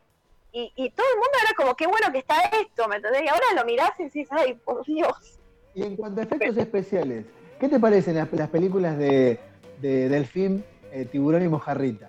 Y, 0.57 0.73
y 0.77 0.89
todo 0.91 1.05
el 1.13 1.17
mundo 1.17 1.33
era 1.45 1.55
como, 1.57 1.75
qué 1.75 1.87
bueno 1.89 2.07
que 2.13 2.19
está 2.19 2.37
esto, 2.63 2.87
¿me 2.89 2.97
entendés? 2.97 3.23
Y 3.25 3.29
ahora 3.29 3.45
lo 3.57 3.65
mirás 3.65 3.91
y 3.99 4.05
decís, 4.05 4.29
ay, 4.31 4.55
por 4.55 4.85
Dios. 4.87 5.39
Y 5.75 5.83
en 5.83 5.97
cuanto 5.97 6.21
a 6.21 6.25
efectos 6.25 6.57
especiales, 6.57 7.27
¿qué 7.59 7.69
te 7.69 7.81
parecen 7.81 8.15
las, 8.15 8.33
las 8.33 8.49
películas 8.51 8.97
de, 8.97 9.41
de 9.83 10.09
Delfín, 10.09 10.65
eh, 10.93 11.07
Tiburón 11.07 11.43
y 11.45 11.49
Mojarrita? 11.49 12.09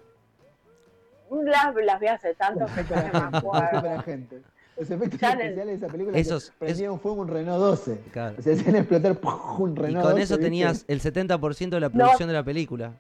Las, 1.32 1.74
las 1.75 1.99
vi 1.99 2.06
hace 2.07 2.35
tanto 2.35 2.65
que 2.75 2.83
ya 2.88 3.09
no 3.11 3.19
me 3.25 3.32
Los 3.32 3.33
acuerdo. 3.43 3.77
superagentes. 3.77 4.41
Los 4.77 4.91
efectos 4.91 5.19
Ya 5.19 5.30
especiales 5.32 5.65
de 5.65 5.74
esa 5.74 5.88
película 5.88 6.17
Esos- 6.19 6.51
que 6.51 6.65
prendían 6.65 6.99
fuego 6.99 7.22
un 7.22 7.27
Renault 7.27 7.59
12. 7.59 7.99
Claro. 8.11 8.35
O 8.38 8.41
sea, 8.43 8.53
hacían 8.53 8.75
explotar 8.75 9.17
un 9.57 9.72
Y 9.72 9.75
Renault 9.82 10.03
con 10.06 10.11
12, 10.11 10.22
eso 10.24 10.33
¿viste? 10.35 10.43
tenías 10.45 10.85
el 10.88 11.01
70% 11.01 11.69
de 11.69 11.80
la 11.80 11.90
producción 11.90 12.27
de 12.27 12.33
la 12.35 12.43
película. 12.43 12.91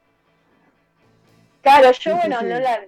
Claro, 1.61 1.87
yo 1.87 1.93
Sí, 1.93 2.01
sí, 2.03 2.09
bueno, 2.11 2.39
sí. 2.39 2.45
no 2.47 2.59
la, 2.59 2.79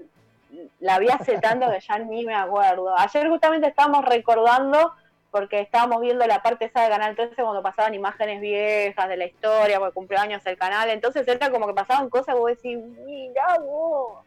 la 0.80 1.00
vi 1.00 1.10
hace 1.10 1.38
tanto 1.40 1.70
que 1.70 1.80
ya 1.80 2.00
ni 2.00 2.26
me 2.26 2.36
acuerdo. 2.36 2.98
Ayer 2.98 3.30
justamente 3.30 3.68
estábamos 3.68 4.06
recordando, 4.06 4.94
porque 5.32 5.60
estábamos 5.62 6.02
viendo 6.02 6.26
la 6.26 6.42
parte 6.42 6.66
esa 6.66 6.84
de 6.84 6.90
Canal 6.90 7.16
13 7.16 7.36
cuando 7.44 7.62
pasaban 7.62 7.94
imágenes 7.94 8.40
viejas 8.42 9.10
de 9.10 9.18
la 9.18 9.26
historia, 9.26 9.80
porque 9.80 9.94
cumpleaños 9.94 10.46
el 10.46 10.58
canal, 10.58 10.90
entonces 10.90 11.28
era 11.28 11.50
como 11.52 11.68
que 11.68 11.74
pasaban 11.74 12.10
cosas 12.10 12.34
que 12.34 12.40
vos 12.40 12.50
decís, 12.50 12.78
mira 13.06 13.58
vos. 13.60 14.24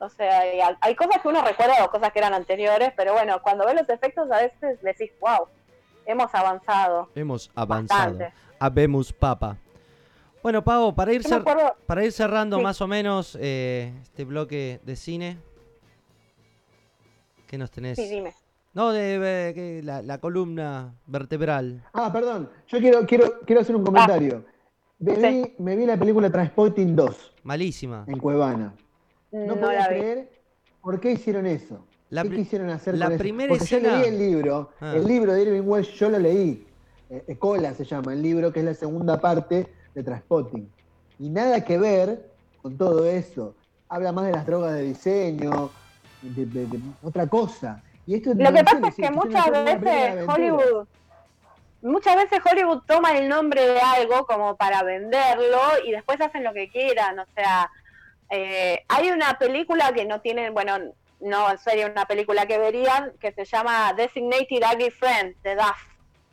O 0.00 0.08
sea, 0.10 0.54
y 0.54 0.60
hay- 0.60 0.76
hay 0.80 0.94
cosas 0.94 1.20
que 1.20 1.28
uno 1.28 1.42
recuerda 1.42 1.84
o 1.84 1.90
cosas 1.90 2.12
que 2.12 2.20
eran 2.20 2.34
anteriores, 2.34 2.92
pero 2.96 3.14
bueno, 3.14 3.40
cuando 3.42 3.66
ves 3.66 3.74
los 3.74 3.88
efectos 3.88 4.30
a 4.30 4.36
veces 4.42 4.80
decís, 4.82 5.10
wow, 5.20 5.48
hemos 6.06 6.32
avanzado. 6.34 7.08
Hemos 7.16 7.50
avanzado. 7.56 8.10
Bastante. 8.12 8.32
Habemos 8.60 9.12
papa. 9.12 9.56
Bueno, 10.40 10.62
Pavo, 10.62 10.94
para 10.94 11.12
ir, 11.12 11.22
para 11.86 12.04
ir 12.04 12.12
cerrando 12.12 12.58
Sí. 12.58 12.62
más 12.62 12.80
o 12.80 12.86
menos 12.86 13.36
eh, 13.40 13.92
este 14.02 14.24
bloque 14.24 14.78
de 14.84 14.94
cine, 14.94 15.38
¿qué 17.48 17.58
nos 17.58 17.70
tenés? 17.72 17.96
Sí, 17.98 18.08
dime. 18.08 18.32
No, 18.74 18.92
de, 18.92 19.80
la, 19.82 20.02
la 20.02 20.18
columna 20.18 20.94
vertebral. 21.06 21.82
Ah, 21.92 22.12
perdón. 22.12 22.48
Yo 22.68 22.78
quiero, 22.78 23.04
quiero, 23.06 23.40
quiero 23.44 23.62
hacer 23.62 23.74
un 23.74 23.82
comentario. 23.84 24.44
Me, 25.00 25.16
Sí. 25.16 25.20
vi, 25.58 25.62
me 25.62 25.74
vi 25.76 25.86
la 25.86 25.96
película 25.96 26.30
Transporting 26.30 26.94
2 26.94 27.32
Malísima. 27.44 28.04
en 28.06 28.18
Cuevana. 28.18 28.74
No, 29.32 29.56
No, 29.56 29.68
vi. 29.68 29.74
creer 29.88 30.30
por 30.82 31.00
qué 31.00 31.12
hicieron 31.12 31.46
eso. 31.46 31.84
La 32.10 32.22
¿Qué 32.22 32.30
quisieron 32.30 32.70
hacer 32.70 32.96
la 32.96 33.06
con 33.06 33.14
eso? 33.14 33.18
primera 33.22 33.48
Porque 33.48 33.64
escena- 33.64 33.90
yo 33.90 33.96
leí 33.98 34.08
el 34.08 34.18
libro, 34.18 34.70
Ah. 34.80 34.94
el 34.96 35.06
libro 35.06 35.32
de 35.32 35.42
Irving 35.42 35.62
Welsh, 35.68 35.94
yo 35.98 36.08
lo 36.10 36.18
leí. 36.18 36.66
Eh, 37.10 37.24
eh, 37.26 37.36
Cola 37.36 37.74
se 37.74 37.84
llama 37.84 38.12
el 38.12 38.22
libro, 38.22 38.52
que 38.52 38.60
es 38.60 38.64
la 38.66 38.74
segunda 38.74 39.20
parte 39.20 39.66
de 39.94 40.02
Transpotting. 40.02 40.70
Y 41.18 41.28
nada 41.30 41.64
que 41.64 41.78
ver 41.78 42.30
con 42.62 42.76
todo 42.76 43.06
eso. 43.06 43.54
Habla 43.88 44.12
más 44.12 44.26
de 44.26 44.32
las 44.32 44.46
drogas 44.46 44.74
de 44.74 44.82
diseño, 44.82 45.70
de, 46.22 46.46
de- 46.46 46.66
de 46.66 46.80
otra 47.02 47.26
cosa. 47.26 47.82
Y 48.06 48.14
esto 48.16 48.30
Lo 48.34 48.52
que 48.52 48.64
pasa 48.64 48.88
es 48.88 48.94
que 48.96 49.10
muchas 49.10 49.50
veces. 49.50 50.26
Hollywood, 50.28 50.86
muchas 51.82 52.16
veces 52.16 52.40
Hollywood 52.50 52.82
toma 52.86 53.12
el 53.18 53.28
nombre 53.28 53.66
de 53.66 53.80
algo 53.80 54.26
como 54.26 54.56
para 54.56 54.82
venderlo 54.82 55.60
y 55.84 55.92
después 55.92 56.20
hacen 56.20 56.42
lo 56.44 56.52
que 56.52 56.70
quieran. 56.70 57.18
O 57.18 57.26
sea, 57.34 57.70
eh, 58.30 58.84
hay 58.88 59.10
una 59.10 59.38
película 59.38 59.92
que 59.92 60.04
no 60.06 60.20
tienen, 60.20 60.54
bueno, 60.54 60.78
no 61.20 61.56
sería 61.58 61.86
una 61.86 62.06
película 62.06 62.46
que 62.46 62.58
verían, 62.58 63.12
que 63.20 63.32
se 63.32 63.44
llama 63.44 63.92
Designated 63.92 64.62
Ugly 64.72 64.90
Friend 64.90 65.34
de 65.42 65.54
Duff. 65.56 65.76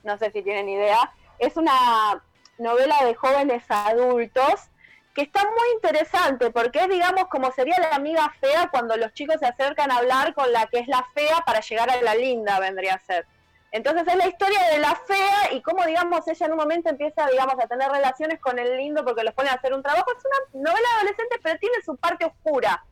No 0.03 0.17
sé 0.17 0.31
si 0.31 0.41
tienen 0.43 0.69
idea. 0.69 1.11
Es 1.39 1.57
una 1.57 2.23
novela 2.57 3.03
de 3.03 3.15
jóvenes 3.15 3.63
adultos 3.67 4.69
que 5.15 5.21
está 5.21 5.41
muy 5.43 5.69
interesante 5.75 6.51
porque 6.51 6.79
es, 6.79 6.89
digamos, 6.89 7.27
como 7.29 7.49
sería 7.53 7.79
la 7.79 7.95
amiga 7.95 8.31
fea 8.41 8.67
cuando 8.69 8.97
los 8.97 9.13
chicos 9.13 9.37
se 9.39 9.47
acercan 9.47 9.89
a 9.89 9.97
hablar 9.97 10.33
con 10.33 10.51
la 10.51 10.67
que 10.67 10.79
es 10.79 10.87
la 10.89 11.07
fea 11.13 11.41
para 11.45 11.61
llegar 11.61 11.89
a 11.89 12.01
la 12.01 12.15
linda, 12.15 12.59
vendría 12.59 12.95
a 12.95 12.99
ser. 12.99 13.25
Entonces 13.71 14.03
es 14.07 14.15
la 14.15 14.27
historia 14.27 14.61
de 14.71 14.79
la 14.79 14.93
fea 14.95 15.53
y 15.53 15.61
cómo, 15.61 15.85
digamos, 15.85 16.27
ella 16.27 16.45
en 16.45 16.51
un 16.51 16.57
momento 16.57 16.89
empieza, 16.89 17.27
digamos, 17.27 17.55
a 17.63 17.67
tener 17.67 17.89
relaciones 17.89 18.39
con 18.41 18.59
el 18.59 18.75
lindo 18.77 19.05
porque 19.05 19.23
los 19.23 19.33
pone 19.33 19.49
a 19.49 19.53
hacer 19.53 19.73
un 19.73 19.81
trabajo. 19.81 20.05
Es 20.17 20.23
una 20.25 20.69
novela 20.69 20.87
adolescente, 20.97 21.39
pero 21.41 21.59
tiene 21.59 21.81
su 21.83 21.95
parte 21.95 22.25
oscura. 22.25 22.85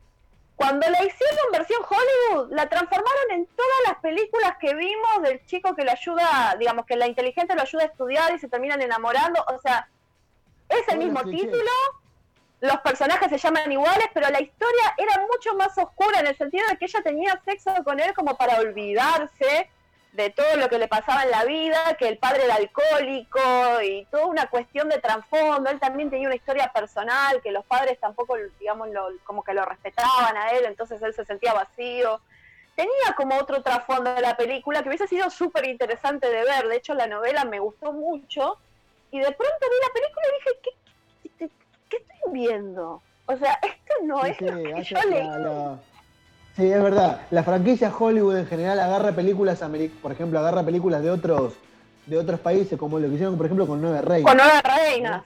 Cuando 0.55 0.89
la 0.89 1.03
hicieron 1.03 1.51
versión 1.51 1.81
Hollywood, 1.83 2.53
la 2.53 2.69
transformaron 2.69 3.31
en 3.31 3.45
todas 3.47 3.79
las 3.87 3.97
películas 3.99 4.53
que 4.61 4.73
vimos 4.75 5.21
del 5.23 5.45
chico 5.45 5.75
que 5.75 5.83
lo 5.83 5.91
ayuda, 5.91 6.55
digamos, 6.57 6.85
que 6.85 6.95
la 6.95 7.07
inteligencia 7.07 7.55
lo 7.55 7.63
ayuda 7.63 7.83
a 7.83 7.87
estudiar 7.87 8.33
y 8.33 8.39
se 8.39 8.47
terminan 8.47 8.81
enamorando. 8.81 9.43
O 9.53 9.59
sea, 9.59 9.89
es 10.69 10.87
el 10.87 10.99
mismo 10.99 11.21
título, 11.23 11.71
los 12.64 12.77
personajes 12.80 13.30
se 13.30 13.38
llaman 13.38 13.69
iguales, 13.69 14.08
pero 14.14 14.30
la 14.30 14.42
historia 14.42 14.95
era 14.98 15.22
mucho 15.30 15.53
más 15.56 15.77
oscura 15.77 16.22
en 16.22 16.27
el 16.27 16.38
sentido 16.38 16.66
de 16.69 16.77
que 16.77 16.85
ella 16.85 17.01
tenía 17.03 17.42
sexo 17.43 17.74
con 17.83 18.00
él 18.00 18.14
como 18.14 18.38
para 18.38 18.58
olvidarse 18.58 19.69
de 20.14 20.30
todo 20.30 20.56
lo 20.56 20.69
que 20.69 20.77
le 20.80 20.88
pasaba 20.88 21.24
en 21.24 21.32
la 21.32 21.43
vida, 21.43 21.98
que 22.00 22.08
el 22.08 22.17
padre 22.17 22.45
era 22.45 22.56
alcohólico 22.56 23.42
y 23.83 24.06
toda 24.06 24.27
una 24.27 24.48
cuestión 24.48 24.88
de 24.88 25.00
trasfondo. 25.00 25.69
Él 25.72 25.80
también 25.82 26.09
tenía 26.09 26.27
una 26.27 26.38
historia 26.38 26.72
personal, 26.72 27.42
que 27.42 27.51
los 27.51 27.66
padres 27.66 28.00
tampoco, 28.00 28.38
digamos, 28.58 28.88
lo- 28.92 29.09
como 29.25 29.43
que 29.43 29.53
lo 29.53 29.66
respetaban 29.66 30.38
a 30.38 30.51
él, 30.51 30.64
entonces 30.66 31.01
él 31.01 31.14
se 31.14 31.25
sentía 31.25 31.51
vacío. 31.53 32.22
Tenía 32.77 33.14
como 33.17 33.35
otro 33.38 33.61
trasfondo 33.61 34.14
de 34.14 34.22
la 34.22 34.38
película 34.38 34.82
que 34.82 34.88
hubiese 34.88 35.08
sido 35.08 35.30
súper 35.30 35.66
interesante 35.67 36.30
de 36.30 36.43
ver. 36.45 36.69
De 36.69 36.77
hecho, 36.77 36.93
la 36.93 37.08
novela 37.08 37.43
me 37.43 37.59
gustó 37.59 37.92
mucho. 37.92 38.58
Y 39.11 39.19
de 39.19 39.32
pronto 39.32 39.59
vi 39.69 39.75
la 39.85 39.93
película 39.93 40.25
y 40.30 40.33
dije, 40.40 40.59
¿qué, 40.64 40.69
qué, 41.97 42.13
estoy 42.15 42.33
viendo? 42.33 43.01
O 43.25 43.38
sea, 43.38 43.53
esto 43.61 43.93
no 44.05 44.23
es 44.25 44.38
sí, 44.38 44.45
lo 44.45 44.55
que 44.75 44.83
yo 44.83 44.97
la- 44.97 45.05
leí. 45.05 45.27
la- 45.43 45.80
Sí, 46.55 46.72
es 46.72 46.83
verdad. 46.83 47.22
La 47.31 47.43
franquicia 47.43 47.91
Hollywood 47.97 48.38
en 48.38 48.45
general 48.45 48.80
agarra 48.80 49.11
películas, 49.11 49.59
por 50.01 50.11
ejemplo, 50.11 50.38
agarra 50.38 50.63
películas 50.63 51.01
de 51.01 51.09
otros 51.09 51.53
de 52.05 52.17
otros 52.17 52.39
países, 52.41 52.77
como 52.77 52.99
lo 52.99 53.07
que 53.07 53.13
hicieron, 53.13 53.38
por 53.38 53.45
ejemplo, 53.45 53.65
con 53.65 53.81
Nueve 53.81 54.01
Reyes. 54.01 54.25
Con 54.27 54.35
Nueve 54.38 54.61
Reinas. 54.61 55.23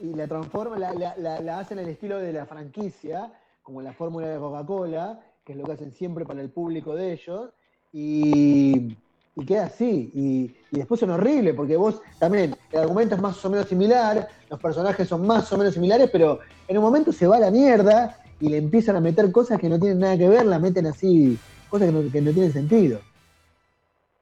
Y 0.00 0.14
la 0.14 0.26
transforma, 0.26 0.78
la, 0.78 0.92
la, 0.94 1.14
la, 1.18 1.40
la 1.40 1.58
hacen 1.58 1.78
el 1.78 1.88
estilo 1.88 2.18
de 2.18 2.32
la 2.32 2.46
franquicia, 2.46 3.30
como 3.62 3.82
la 3.82 3.92
fórmula 3.92 4.28
de 4.28 4.38
Coca-Cola, 4.38 5.20
que 5.44 5.52
es 5.52 5.58
lo 5.58 5.64
que 5.64 5.72
hacen 5.72 5.92
siempre 5.92 6.24
para 6.24 6.40
el 6.40 6.48
público 6.50 6.94
de 6.94 7.12
ellos. 7.12 7.50
Y, 7.92 8.96
y 9.36 9.44
queda 9.44 9.66
así. 9.66 10.10
Y, 10.14 10.56
y 10.70 10.78
después 10.78 10.98
son 10.98 11.10
horribles, 11.10 11.54
porque 11.54 11.76
vos 11.76 12.00
también, 12.18 12.56
el 12.72 12.78
argumento 12.80 13.14
es 13.14 13.20
más 13.20 13.44
o 13.44 13.50
menos 13.50 13.68
similar, 13.68 14.28
los 14.48 14.58
personajes 14.58 15.06
son 15.06 15.26
más 15.26 15.52
o 15.52 15.58
menos 15.58 15.74
similares, 15.74 16.08
pero 16.10 16.40
en 16.66 16.78
un 16.78 16.82
momento 16.82 17.12
se 17.12 17.26
va 17.26 17.36
a 17.36 17.40
la 17.40 17.50
mierda 17.50 18.18
y 18.40 18.48
le 18.48 18.58
empiezan 18.58 18.96
a 18.96 19.00
meter 19.00 19.30
cosas 19.30 19.60
que 19.60 19.68
no 19.68 19.78
tienen 19.78 20.00
nada 20.00 20.16
que 20.16 20.28
ver, 20.28 20.46
la 20.46 20.58
meten 20.58 20.86
así, 20.86 21.38
cosas 21.68 21.88
que 21.88 22.20
no, 22.20 22.32
tienen 22.32 22.52
sentido. 22.52 23.00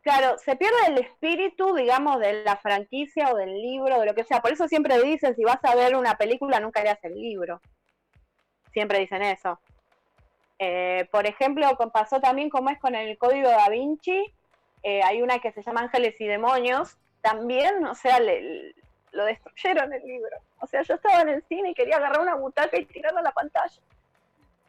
Claro, 0.02 0.36
se 0.36 0.54
pierde 0.56 0.76
el 0.88 0.98
espíritu, 0.98 1.74
digamos, 1.74 2.20
de 2.20 2.44
la 2.44 2.56
franquicia 2.56 3.32
o 3.32 3.36
del 3.36 3.54
libro, 3.54 3.98
de 3.98 4.06
lo 4.06 4.14
que 4.14 4.24
sea. 4.24 4.42
Por 4.42 4.52
eso 4.52 4.68
siempre 4.68 5.02
dicen, 5.02 5.34
si 5.34 5.44
vas 5.44 5.64
a 5.64 5.74
ver 5.74 5.96
una 5.96 6.16
película, 6.16 6.60
nunca 6.60 6.82
leas 6.82 7.02
el 7.04 7.14
libro. 7.14 7.60
Siempre 8.72 8.98
dicen 8.98 9.22
eso. 9.22 9.58
Eh, 10.58 11.08
por 11.10 11.26
ejemplo, 11.26 11.66
pasó 11.90 12.20
también 12.20 12.50
como 12.50 12.68
es 12.68 12.78
con 12.78 12.94
el 12.94 13.16
Código 13.16 13.48
Da 13.48 13.70
Vinci, 13.70 14.34
eh, 14.84 15.02
hay 15.02 15.20
una 15.22 15.40
que 15.40 15.50
se 15.50 15.62
llama 15.62 15.80
Ángeles 15.80 16.14
y 16.20 16.26
Demonios, 16.26 16.96
también, 17.22 17.84
o 17.86 17.94
sea, 17.96 18.20
le- 18.20 18.74
lo 19.12 19.24
destruyeron 19.24 19.92
el 19.92 20.02
libro. 20.06 20.36
O 20.60 20.66
sea, 20.66 20.82
yo 20.82 20.94
estaba 20.94 21.22
en 21.22 21.30
el 21.30 21.42
cine 21.48 21.70
y 21.70 21.74
quería 21.74 21.96
agarrar 21.96 22.20
una 22.20 22.36
butaca 22.36 22.78
y 22.78 22.84
tirarla 22.84 23.20
a 23.20 23.24
la 23.24 23.32
pantalla. 23.32 23.80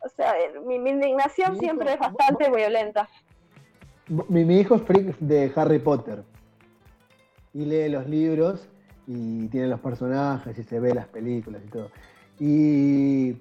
O 0.02 0.10
sea, 0.10 0.40
eh, 0.40 0.60
mi, 0.66 0.80
mi 0.80 0.90
indignación 0.92 1.54
Mi 1.54 1.60
siempre 1.60 1.94
es 1.94 2.00
bastante 2.00 2.50
violenta. 2.50 3.08
Mi, 4.08 4.46
mi 4.46 4.60
hijo 4.60 4.76
es 4.76 4.84
freak 4.84 5.18
de 5.20 5.52
Harry 5.56 5.80
Potter. 5.80 6.24
y 7.54 7.66
lee 7.66 7.90
los 7.90 8.08
libros 8.08 8.68
y 9.08 9.48
tiene 9.48 9.68
los 9.68 9.80
personajes 9.80 10.58
y 10.60 10.64
se 10.64 10.80
ve 10.80 10.94
las 10.94 11.08
películas 11.08 11.62
y 11.66 11.70
todo. 11.70 11.92
Y 12.40 13.34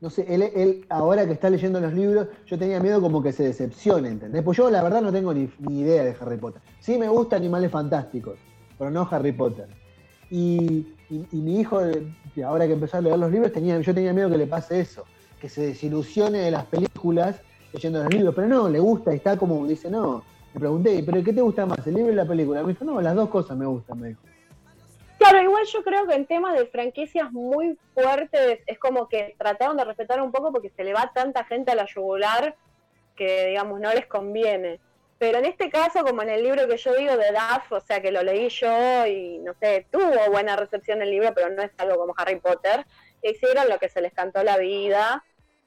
no 0.00 0.08
sé, 0.08 0.24
él, 0.28 0.42
él 0.54 0.86
ahora 0.88 1.26
que 1.26 1.32
está 1.32 1.50
leyendo 1.50 1.78
los 1.80 1.92
libros, 1.92 2.28
yo 2.46 2.58
tenía 2.58 2.80
miedo 2.80 3.00
como 3.02 3.22
que 3.22 3.32
se 3.32 3.44
decepcione, 3.44 4.08
¿entendés? 4.08 4.42
Pues 4.42 4.56
yo 4.56 4.70
la 4.70 4.82
verdad 4.82 5.02
no 5.02 5.12
tengo 5.12 5.34
ni, 5.34 5.48
ni 5.58 5.80
idea 5.80 6.04
de 6.04 6.16
Harry 6.18 6.38
Potter. 6.38 6.62
Sí 6.80 6.96
me 6.98 7.08
gustan 7.08 7.40
Animales 7.40 7.70
Fantásticos, 7.70 8.38
pero 8.78 8.90
no 8.90 9.06
Harry 9.10 9.32
Potter. 9.32 9.66
Y, 10.30 10.86
y- 11.10 11.36
mi 11.36 11.60
hijo, 11.60 11.84
eh, 11.84 12.02
ahora 12.44 12.66
que 12.66 12.74
empezó 12.74 12.96
a 12.96 13.00
leer 13.02 13.18
los 13.18 13.30
libros, 13.30 13.52
tenía, 13.52 13.78
yo 13.80 13.92
tenía 13.92 14.12
miedo 14.12 14.30
que 14.30 14.38
le 14.38 14.46
pase 14.46 14.80
eso, 14.80 15.04
que 15.40 15.48
se 15.48 15.62
desilusione 15.62 16.38
de 16.38 16.50
las 16.50 16.64
películas 16.66 17.40
leyendo 17.72 18.02
los 18.02 18.12
libros, 18.12 18.34
pero 18.34 18.48
no, 18.48 18.68
le 18.68 18.80
gusta, 18.80 19.12
está 19.12 19.36
como, 19.36 19.66
dice, 19.66 19.90
no. 19.90 20.22
Le 20.54 20.60
pregunté, 20.60 21.02
¿pero 21.04 21.22
qué 21.22 21.32
te 21.32 21.40
gusta 21.42 21.66
más, 21.66 21.86
el 21.86 21.94
libro 21.94 22.12
y 22.12 22.16
la 22.16 22.26
película? 22.26 22.62
Me 22.62 22.68
dijo, 22.72 22.84
no, 22.84 23.00
las 23.00 23.14
dos 23.14 23.28
cosas 23.28 23.56
me 23.56 23.66
gustan, 23.66 24.00
me 24.00 24.08
dijo. 24.08 24.20
Claro, 25.20 25.42
igual 25.42 25.66
yo 25.66 25.84
creo 25.84 26.06
que 26.06 26.14
en 26.14 26.24
temas 26.24 26.58
de 26.58 26.64
franquicias 26.64 27.30
muy 27.30 27.78
fuertes 27.92 28.60
es 28.66 28.78
como 28.78 29.06
que 29.06 29.34
trataron 29.38 29.76
de 29.76 29.84
respetar 29.84 30.18
un 30.22 30.32
poco 30.32 30.50
porque 30.50 30.70
se 30.70 30.82
le 30.82 30.94
va 30.94 31.12
tanta 31.14 31.44
gente 31.44 31.70
a 31.70 31.74
la 31.74 31.84
yugular 31.84 32.56
que, 33.16 33.48
digamos, 33.48 33.80
no 33.80 33.92
les 33.92 34.06
conviene. 34.06 34.80
Pero 35.18 35.36
en 35.36 35.44
este 35.44 35.68
caso, 35.68 36.04
como 36.04 36.22
en 36.22 36.30
el 36.30 36.42
libro 36.42 36.66
que 36.66 36.78
yo 36.78 36.94
digo 36.94 37.18
de 37.18 37.32
Duff, 37.32 37.70
o 37.70 37.80
sea, 37.80 38.00
que 38.00 38.10
lo 38.10 38.22
leí 38.22 38.48
yo 38.48 39.06
y, 39.06 39.36
no 39.40 39.52
sé, 39.60 39.86
tuvo 39.90 40.30
buena 40.30 40.56
recepción 40.56 41.02
el 41.02 41.10
libro, 41.10 41.34
pero 41.34 41.50
no 41.50 41.60
es 41.60 41.70
algo 41.76 41.98
como 41.98 42.14
Harry 42.16 42.40
Potter, 42.40 42.86
hicieron 43.22 43.68
lo 43.68 43.78
que 43.78 43.90
se 43.90 44.00
les 44.00 44.14
cantó 44.14 44.42
la 44.42 44.56
vida. 44.56 45.22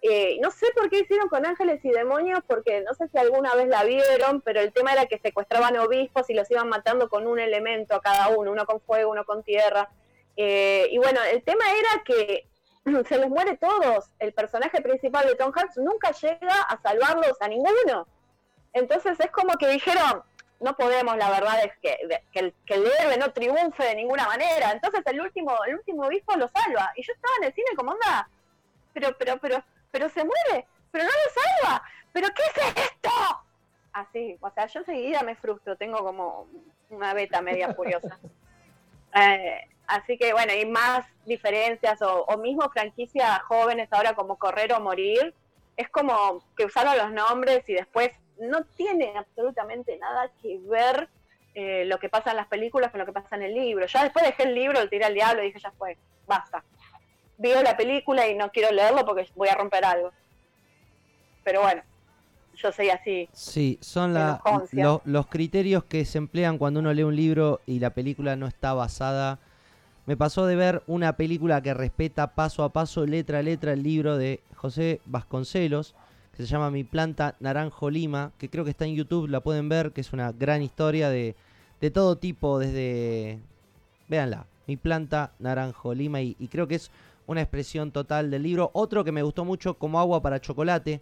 Eh, 0.06 0.38
no 0.42 0.52
sé 0.52 0.68
por 0.76 0.90
qué 0.90 1.00
hicieron 1.00 1.30
con 1.30 1.46
Ángeles 1.46 1.80
y 1.86 1.90
Demonios, 1.90 2.42
porque 2.46 2.82
no 2.82 2.94
sé 2.94 3.08
si 3.08 3.18
alguna 3.18 3.56
vez 3.56 3.70
la 3.70 3.86
vieron, 3.86 4.42
pero 4.42 4.60
el 4.60 4.74
tema 4.74 4.92
era 4.92 5.06
que 5.06 5.18
secuestraban 5.18 5.78
obispos 5.78 6.30
y 6.30 6.34
los 6.34 6.52
iban 6.52 6.68
matando 6.68 7.08
con 7.08 7.26
un 7.26 7.40
elemento 7.40 7.96
a 7.96 8.02
cada 8.02 8.28
uno, 8.28 8.52
uno 8.52 8.66
con 8.66 8.82
fuego, 8.82 9.12
uno 9.12 9.24
con 9.24 9.44
tierra. 9.44 9.90
Eh, 10.36 10.90
y 10.92 10.98
bueno, 10.98 11.22
el 11.32 11.42
tema 11.44 11.64
era 11.72 12.04
que 12.04 12.50
se 13.08 13.18
les 13.18 13.30
muere 13.30 13.56
todos. 13.56 14.10
El 14.20 14.34
personaje 14.34 14.82
principal 14.82 15.26
de 15.26 15.36
Tom 15.36 15.54
Hanks 15.56 15.78
nunca 15.78 16.12
llega 16.12 16.62
a 16.64 16.82
salvarlos 16.82 17.42
a 17.42 17.48
ninguno. 17.48 18.06
Entonces 18.74 19.18
es 19.22 19.32
como 19.32 19.54
que 19.58 19.70
dijeron, 19.70 20.22
no 20.60 20.76
podemos, 20.76 21.16
la 21.16 21.30
verdad 21.30 21.64
es 21.64 21.78
que, 21.82 21.98
que, 22.34 22.40
el, 22.40 22.54
que 22.66 22.74
héroe 22.74 23.18
no 23.18 23.32
triunfe 23.32 23.86
de 23.86 23.96
ninguna 23.96 24.28
manera. 24.28 24.72
Entonces 24.72 25.02
el 25.06 25.22
último, 25.22 25.56
el 25.66 25.76
último 25.76 26.08
obispo 26.08 26.36
lo 26.36 26.50
salva. 26.50 26.92
Y 26.98 27.04
yo 27.04 27.14
estaba 27.14 27.36
en 27.38 27.46
el 27.46 27.54
cine 27.54 27.70
como, 27.78 27.94
anda, 27.94 28.28
pero, 28.94 29.16
pero, 29.18 29.38
pero, 29.38 29.64
pero 29.94 30.10
se 30.10 30.24
muere, 30.24 30.66
pero 30.92 31.04
no 31.04 31.12
lo 31.12 31.42
salva. 31.42 31.84
¿Pero 32.12 32.28
qué 32.36 32.42
es 32.42 32.86
esto? 32.86 33.12
Así, 33.94 34.38
o 34.42 34.50
sea, 34.50 34.66
yo 34.66 34.80
enseguida 34.80 35.22
me 35.22 35.36
frustro, 35.36 35.78
tengo 35.78 36.00
como 36.00 36.48
una 36.90 37.14
beta 37.14 37.42
media 37.42 37.74
furiosa. 37.74 38.20
Eh, 39.16 39.70
así 39.86 40.18
que 40.18 40.34
bueno, 40.34 40.54
y 40.54 40.66
más 40.66 41.06
diferencias 41.24 42.02
o, 42.02 42.24
o 42.24 42.38
mismo 42.40 42.68
franquicias 42.72 43.44
jóvenes 43.44 43.88
ahora 43.94 44.16
como 44.16 44.40
Correr 44.40 44.74
o 44.74 44.80
Morir, 44.80 45.36
es 45.78 45.88
como 45.90 46.44
que 46.58 46.66
usaron 46.66 46.98
los 46.98 47.12
nombres 47.12 47.70
y 47.70 47.74
después 47.74 48.12
no 48.40 48.64
tiene 48.76 49.16
absolutamente 49.16 49.96
nada 50.00 50.32
que 50.42 50.58
ver 50.64 51.10
eh, 51.54 51.86
lo 51.86 52.00
que 52.00 52.10
pasa 52.10 52.32
en 52.32 52.38
las 52.38 52.48
películas 52.48 52.90
con 52.90 53.02
lo 53.02 53.06
que 53.06 53.14
pasa 53.14 53.36
en 53.36 53.44
el 53.44 53.54
libro. 53.54 53.86
Ya 53.86 54.02
después 54.04 54.26
dejé 54.26 54.44
el 54.44 54.56
libro, 54.56 54.82
lo 54.82 54.90
tiré 54.90 55.06
al 55.06 55.14
diablo 55.14 55.44
y 55.44 55.48
dije, 55.48 55.60
ya 55.60 55.72
fue, 55.72 55.96
basta. 56.26 56.64
Veo 57.44 57.62
la 57.62 57.76
película 57.76 58.26
y 58.30 58.36
no 58.36 58.50
quiero 58.52 58.72
leerlo 58.72 59.06
porque 59.06 59.28
voy 59.36 59.50
a 59.50 59.56
romper 59.56 59.84
algo. 59.84 60.12
Pero 61.44 61.62
bueno, 61.62 61.82
yo 62.56 62.72
soy 62.72 62.90
así. 62.90 63.28
Sí, 63.34 63.78
son 63.82 64.14
la- 64.14 64.42
lo- 64.72 65.02
los 65.04 65.28
criterios 65.28 65.84
que 65.84 66.06
se 66.06 66.20
emplean 66.20 66.58
cuando 66.58 66.80
uno 66.80 66.94
lee 66.94 67.04
un 67.04 67.18
libro 67.18 67.60
y 67.66 67.80
la 67.80 67.90
película 67.90 68.38
no 68.38 68.48
está 68.48 68.74
basada. 68.74 69.40
Me 70.06 70.16
pasó 70.16 70.46
de 70.46 70.56
ver 70.56 70.84
una 70.88 71.18
película 71.18 71.62
que 71.62 71.74
respeta 71.74 72.28
paso 72.34 72.64
a 72.64 72.70
paso, 72.72 73.06
letra 73.06 73.40
a 73.40 73.42
letra, 73.44 73.74
el 73.74 73.84
libro 73.84 74.18
de 74.18 74.40
José 74.56 75.02
Vasconcelos, 75.06 75.96
que 76.38 76.44
se 76.44 76.48
llama 76.50 76.72
Mi 76.72 76.86
planta 76.86 77.36
Naranjo 77.42 77.90
Lima, 77.90 78.32
que 78.38 78.50
creo 78.50 78.64
que 78.64 78.70
está 78.72 78.86
en 78.86 78.96
YouTube, 78.96 79.28
la 79.28 79.42
pueden 79.42 79.68
ver, 79.68 79.92
que 79.92 80.00
es 80.02 80.14
una 80.14 80.32
gran 80.32 80.62
historia 80.62 81.10
de, 81.10 81.36
de 81.82 81.92
todo 81.92 82.18
tipo, 82.18 82.58
desde... 82.58 83.40
Véanla, 84.08 84.46
Mi 84.68 84.78
planta 84.78 85.32
Naranjo 85.40 85.94
Lima, 85.94 86.22
y, 86.22 86.36
y 86.40 86.48
creo 86.48 86.68
que 86.68 86.76
es 86.76 86.90
una 87.28 87.42
expresión 87.42 87.92
total 87.92 88.30
del 88.32 88.44
libro. 88.44 88.70
Otro 88.74 89.04
que 89.04 89.12
me 89.12 89.24
gustó 89.24 89.46
mucho, 89.46 89.76
como 89.76 90.00
agua 90.00 90.22
para 90.22 90.42
chocolate, 90.42 91.02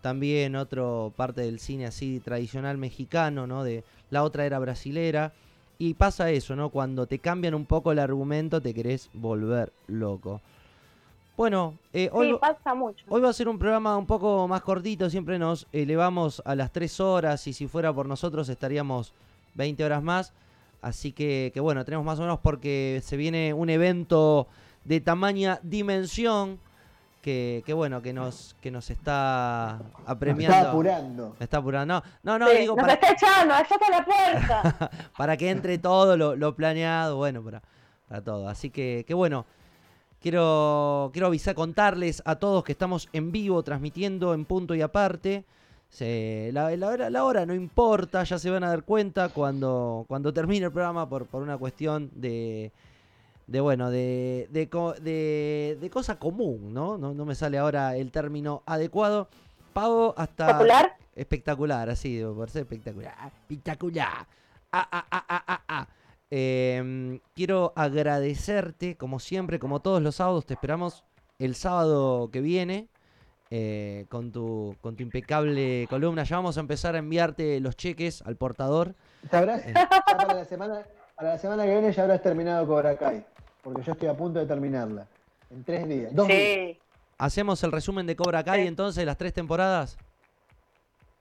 también 0.00 0.56
otro 0.56 1.12
parte 1.16 1.42
del 1.42 1.58
cine 1.60 1.86
así 1.86 2.20
tradicional 2.20 2.78
mexicano, 2.78 3.46
¿no? 3.46 3.64
De 3.64 3.84
la 4.10 4.22
otra 4.24 4.46
era 4.46 4.58
brasilera. 4.58 5.32
Y 5.78 5.94
pasa 5.94 6.30
eso, 6.30 6.54
¿no? 6.56 6.68
Cuando 6.68 7.06
te 7.06 7.18
cambian 7.18 7.54
un 7.54 7.64
poco 7.64 7.90
el 7.92 7.98
argumento, 7.98 8.60
te 8.60 8.74
querés 8.74 9.08
volver 9.14 9.72
loco. 9.86 10.40
Bueno, 11.36 11.74
eh, 11.94 12.10
hoy, 12.12 12.28
Sí, 12.32 12.36
pasa 12.38 12.74
mucho. 12.74 13.02
hoy 13.08 13.20
va 13.22 13.30
a 13.30 13.32
ser 13.32 13.48
un 13.48 13.58
programa 13.58 13.96
un 13.96 14.06
poco 14.06 14.46
más 14.46 14.60
cortito. 14.60 15.08
Siempre 15.08 15.38
nos 15.38 15.66
elevamos 15.72 16.42
a 16.44 16.54
las 16.54 16.70
3 16.70 17.00
horas 17.00 17.46
y 17.46 17.54
si 17.54 17.66
fuera 17.66 17.94
por 17.94 18.04
nosotros 18.06 18.48
estaríamos 18.50 19.14
20 19.54 19.82
horas 19.82 20.02
más. 20.02 20.34
Así 20.82 21.12
que, 21.12 21.50
que 21.54 21.60
bueno, 21.60 21.82
tenemos 21.86 22.04
más 22.04 22.18
o 22.18 22.22
menos 22.22 22.40
porque 22.40 23.00
se 23.02 23.16
viene 23.16 23.54
un 23.54 23.70
evento 23.70 24.48
de 24.84 25.00
tamaña 25.00 25.60
dimensión 25.62 26.58
que, 27.22 27.62
que 27.66 27.72
bueno, 27.74 28.00
que 28.00 28.12
nos, 28.14 28.56
que 28.62 28.70
nos 28.70 28.88
está 28.90 29.78
apremiando. 30.06 30.56
está 30.56 30.70
apurando. 30.70 31.36
Está 31.38 31.56
apurando. 31.58 31.94
No, 32.22 32.38
no, 32.38 32.38
no, 32.46 32.48
Sí, 32.50 32.56
digo 32.60 32.74
nos 32.76 32.82
para, 32.82 32.94
está 32.94 33.12
echando, 33.12 33.54
allá 33.54 33.66
está 33.70 33.90
la 33.90 34.04
puerta. 34.04 34.90
para 35.18 35.36
que 35.36 35.50
entre 35.50 35.76
todo 35.78 36.16
lo, 36.16 36.34
lo 36.34 36.54
planeado, 36.56 37.16
bueno, 37.18 37.42
para, 37.42 37.60
para 38.08 38.22
todo. 38.24 38.48
Así 38.48 38.70
que, 38.70 39.04
que 39.06 39.12
bueno, 39.12 39.44
quiero, 40.20 41.10
quiero 41.12 41.26
avisar, 41.26 41.54
contarles 41.54 42.22
a 42.24 42.36
todos 42.36 42.64
que 42.64 42.72
estamos 42.72 43.08
en 43.12 43.32
vivo 43.32 43.62
transmitiendo 43.62 44.34
en 44.34 44.44
punto 44.44 44.74
y 44.74 44.82
aparte. 44.82 45.44
Se- 45.90 46.50
la, 46.52 46.74
la 46.76 46.88
hora, 46.88 47.10
la 47.10 47.24
hora 47.24 47.44
no 47.44 47.52
importa, 47.54 48.22
ya 48.22 48.38
se 48.38 48.48
van 48.48 48.62
a 48.64 48.68
dar 48.68 48.84
cuenta 48.84 49.28
cuando, 49.28 50.04
cuando 50.06 50.32
termine 50.32 50.66
el 50.66 50.72
programa 50.72 51.08
por, 51.08 51.26
por 51.26 51.42
una 51.42 51.58
cuestión 51.58 52.10
de, 52.14 52.70
de 53.50 53.60
bueno, 53.60 53.90
de, 53.90 54.48
de, 54.50 54.66
de- 55.02 55.78
de 55.80 55.90
cosa 55.90 56.18
común, 56.18 56.72
¿no? 56.72 56.96
¿no? 56.96 57.12
No 57.14 57.24
me 57.24 57.34
sale 57.34 57.58
ahora 57.58 57.96
el 57.96 58.12
término 58.12 58.62
adecuado. 58.64 59.28
Pago 59.72 60.14
hasta... 60.16 60.52
¿Popular? 60.52 60.96
Espectacular, 61.16 61.90
así, 61.90 62.22
por 62.34 62.48
ser 62.48 62.62
espectacular. 62.62 63.14
Espectacular. 63.26 64.26
Ah, 64.72 64.88
ah, 64.92 65.06
ah, 65.10 65.24
ah, 65.28 65.44
ah, 65.48 65.60
ah. 65.68 65.88
Em, 66.30 67.18
quiero 67.34 67.72
agradecerte, 67.74 68.96
como 68.96 69.18
siempre, 69.18 69.58
como 69.58 69.80
todos 69.80 70.00
los 70.00 70.14
sábados, 70.14 70.46
te 70.46 70.54
esperamos 70.54 71.02
el 71.40 71.56
sábado 71.56 72.30
que 72.30 72.40
viene 72.40 72.86
eh, 73.50 74.06
con, 74.08 74.30
tu, 74.30 74.76
con 74.80 74.94
tu 74.94 75.02
impecable 75.02 75.88
columna. 75.90 76.22
Ya 76.22 76.36
vamos 76.36 76.56
a 76.56 76.60
empezar 76.60 76.94
a 76.94 76.98
enviarte 76.98 77.58
los 77.58 77.76
cheques 77.76 78.22
al 78.22 78.36
portador. 78.36 78.94
Sabrás, 79.28 79.62
para, 80.06 80.34
la 80.34 80.44
semana, 80.44 80.82
para 81.16 81.30
la 81.30 81.38
semana 81.38 81.64
que 81.64 81.72
viene 81.72 81.92
ya 81.92 82.02
habrás 82.04 82.22
terminado 82.22 82.64
Cobra 82.66 82.96
Kai, 82.96 83.24
porque 83.62 83.82
yo 83.82 83.92
estoy 83.92 84.08
a 84.08 84.14
punto 84.14 84.38
de 84.38 84.46
terminarla. 84.46 85.06
En 85.50 85.64
tres 85.64 85.88
días. 85.88 86.14
Dos 86.14 86.28
días. 86.28 86.38
Sí, 86.40 86.78
Hacemos 87.18 87.62
el 87.64 87.72
resumen 87.72 88.06
de 88.06 88.16
Cobra 88.16 88.42
Kai 88.44 88.62
Sí. 88.62 88.66
entonces, 88.68 89.04
las 89.04 89.16
tres 89.18 89.32
temporadas. 89.34 89.98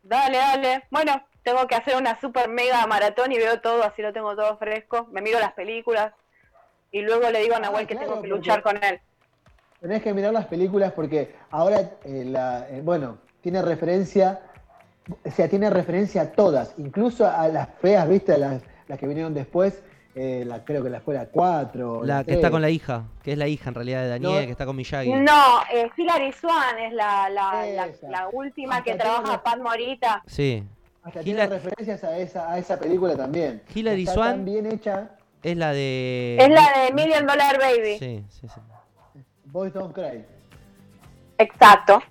dale, 0.03 0.37
dale. 0.37 0.83
Bueno, 0.91 1.21
tengo 1.43 1.67
que 1.67 1.75
hacer 1.75 1.95
una 1.97 2.19
super 2.21 2.47
mega 2.49 2.85
maratón 2.87 3.31
y 3.31 3.37
veo 3.37 3.59
todo, 3.59 3.83
así 3.83 4.01
lo 4.01 4.13
tengo 4.13 4.35
todo 4.35 4.57
fresco. 4.57 5.07
Me 5.11 5.21
miro 5.21 5.39
las 5.39 5.53
películas 5.53 6.13
y 6.91 7.01
luego 7.01 7.29
le 7.29 7.41
digo 7.41 7.55
a 7.55 7.57
Ah, 7.57 7.61
Nahuel 7.61 7.85
que 7.87 7.95
claro, 7.95 8.09
tengo 8.11 8.21
que 8.21 8.27
luchar 8.29 8.61
con 8.61 8.81
él. 8.83 8.99
Tenés 9.81 10.01
que 10.01 10.13
mirar 10.13 10.33
las 10.33 10.45
películas 10.47 10.91
porque 10.93 11.35
ahora, 11.51 11.79
eh, 12.05 12.23
la, 12.25 12.67
eh, 12.69 12.81
bueno, 12.83 13.17
tiene 13.41 13.61
referencia, 13.61 14.41
o 15.25 15.31
sea, 15.31 15.47
tiene 15.49 15.69
referencia 15.69 16.21
a 16.23 16.31
todas, 16.31 16.73
incluso 16.77 17.25
a 17.27 17.47
las 17.47 17.69
feas, 17.81 18.07
¿viste? 18.09 18.37
Las, 18.37 18.61
las 18.87 18.99
que 18.99 19.07
vinieron 19.07 19.33
después, 19.33 19.81
eh, 20.15 20.43
la, 20.45 20.63
creo 20.65 20.83
que 20.83 20.89
la 20.89 20.99
fue 21.01 21.13
la 21.13 21.27
4. 21.27 22.03
La 22.03 22.23
que 22.23 22.33
está 22.33 22.49
con 22.51 22.61
la 22.61 22.69
hija, 22.69 23.03
que 23.23 23.33
es 23.33 23.37
la 23.37 23.47
hija 23.47 23.69
en 23.69 23.75
realidad 23.75 24.01
de 24.03 24.09
Daniel, 24.09 24.31
No. 24.41 24.45
que 24.45 24.51
está 24.51 24.65
con 24.65 24.75
Miyagi. 24.75 25.11
No, 25.13 25.61
eh, 25.71 25.89
Hilary 25.95 26.31
Swan 26.33 26.77
es 26.79 26.93
la, 26.93 27.29
la, 27.29 27.65
la, 27.67 27.85
Esa. 27.87 28.09
la 28.09 28.27
última 28.31 28.77
Hasta 28.77 28.83
que 28.91 28.97
trabaja 28.97 29.21
una- 29.23 29.43
Pat 29.43 29.59
Morita. 29.59 30.23
Sí. 30.25 30.63
Hasta 31.03 31.19
Hila- 31.21 31.23
tiene 31.23 31.47
referencias 31.47 32.03
a 32.03 32.17
esa, 32.17 32.51
a 32.51 32.57
esa 32.57 32.79
película 32.79 33.15
también. 33.15 33.61
Hilary 33.73 34.01
está 34.01 34.13
Swan- 34.13 34.31
tan 34.31 34.45
bien 34.45 34.65
hecha, 34.65 35.11
Es 35.41 35.55
la 35.55 35.71
de. 35.71 36.37
Es 36.39 36.49
la 36.49 36.81
de 36.83 36.93
Million 36.93 37.25
Dollar 37.25 37.57
Baby. 37.59 37.97
Sí, 37.97 38.25
sí, 38.29 38.47
sí. 38.49 38.59
Boys 39.45 39.71
Don't 39.73 39.93
Cry. 39.95 40.25
Exacto. 41.37 42.01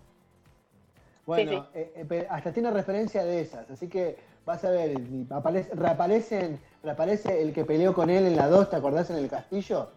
Bueno, 1.27 1.51
Sí, 1.75 1.79
eh, 1.79 2.07
eh, 2.11 2.27
hasta 2.31 2.53
tiene 2.53 2.71
referencia 2.71 3.23
de 3.23 3.43
esas, 3.43 3.69
así 3.71 3.87
que 3.89 4.17
vas 4.49 4.65
a 4.65 4.71
ver, 4.71 4.97
aparece, 5.29 5.75
reaparecen, 5.75 6.59
reaparece 6.83 7.43
el 7.43 7.53
que 7.53 7.67
peleó 7.67 7.93
con 7.93 8.09
él 8.09 8.25
en 8.25 8.35
la 8.35 8.49
2, 8.49 8.71
¿te 8.71 8.77
acordás 8.77 9.11
en 9.11 9.17
el 9.17 9.29
castillo? 9.29 9.91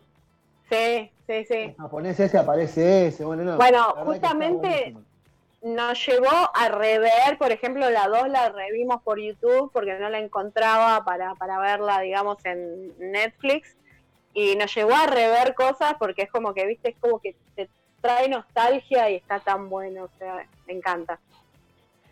Sí, 0.69 1.09
sí, 1.25 1.45
sí. 1.45 1.53
El 1.53 1.75
japonés 1.75 2.19
ese 2.19 2.37
aparece 2.37 3.07
ese, 3.07 3.23
bueno, 3.23 3.43
no. 3.43 3.57
Justamente- 4.03 4.93
nos 5.61 6.05
llevó 6.05 6.49
a 6.55 6.69
rever, 6.69 7.37
por 7.37 7.51
ejemplo, 7.51 7.87
la 7.91 8.07
2 8.07 8.27
la 8.29 8.49
revimos 8.49 9.01
por 9.03 9.19
YouTube 9.19 9.69
porque 9.71 9.93
no 9.99 10.09
la 10.09 10.17
encontraba 10.17 11.05
para, 11.05 11.35
para 11.35 11.59
verla, 11.59 12.01
digamos, 12.01 12.43
en 12.45 12.91
Netflix. 13.11 13.77
Y 14.33 14.55
nos 14.55 14.73
llevó 14.73 14.95
a 14.95 15.05
rever 15.05 15.53
cosas 15.53 15.93
porque 15.99 16.23
es 16.23 16.31
como 16.31 16.55
que, 16.55 16.65
viste, 16.65 16.89
es 16.89 16.95
como 16.99 17.19
que 17.19 17.35
te 17.55 17.69
trae 18.01 18.27
nostalgia 18.27 19.11
y 19.11 19.15
está 19.17 19.39
tan 19.39 19.69
bueno, 19.69 20.05
o 20.05 20.09
sea, 20.17 20.47
me 20.65 20.73
encanta. 20.73 21.19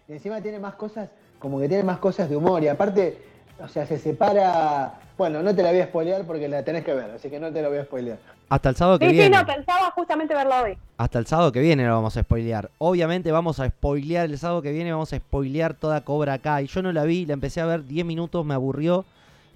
Y 0.07 0.13
encima 0.13 0.39
tiene 0.41 0.59
más 0.59 0.75
cosas, 0.75 1.09
como 1.39 1.59
que 1.59 1.67
tiene 1.67 1.83
más 1.83 1.97
cosas 1.99 2.29
de 2.29 2.35
humor. 2.35 2.61
Y 2.63 2.67
aparte, 2.67 3.17
o 3.63 3.67
sea, 3.67 3.85
se 3.85 3.97
separa. 3.97 4.93
Bueno, 5.17 5.41
no 5.43 5.53
te 5.53 5.63
la 5.63 5.71
voy 5.71 5.81
a 5.81 5.85
spoilear 5.87 6.23
porque 6.25 6.47
la 6.47 6.63
tenés 6.63 6.85
que 6.85 6.93
ver, 6.93 7.11
así 7.11 7.29
que 7.29 7.39
no 7.39 7.51
te 7.51 7.61
la 7.61 7.67
voy 7.69 7.77
a 7.79 7.83
spoilear. 7.83 8.17
Hasta 8.47 8.69
el 8.69 8.75
sábado 8.77 8.97
que 8.99 9.05
Sí, 9.05 9.11
sí, 9.11 9.17
viene. 9.17 9.37
no, 9.37 9.45
pensaba 9.45 9.91
justamente 9.91 10.33
verla 10.33 10.63
hoy. 10.63 10.77
Hasta 10.97 11.19
el 11.19 11.27
sábado 11.27 11.51
que 11.51 11.59
viene 11.59 11.85
lo 11.85 11.93
vamos 11.93 12.15
a 12.17 12.21
spoilear. 12.21 12.71
Obviamente 12.77 13.31
vamos 13.31 13.59
a 13.59 13.67
spoilear 13.69 14.25
el 14.25 14.37
sábado 14.39 14.61
que 14.61 14.71
viene, 14.71 14.91
vamos 14.91 15.11
a 15.13 15.17
spoilear 15.17 15.73
toda 15.73 16.01
Cobra 16.05 16.37
Kai. 16.39 16.67
Yo 16.67 16.81
no 16.81 16.91
la 16.93 17.03
vi, 17.03 17.25
la 17.25 17.33
empecé 17.33 17.59
a 17.61 17.65
ver 17.65 17.83
10 17.85 18.05
minutos, 18.05 18.45
me 18.45 18.53
aburrió, 18.53 19.03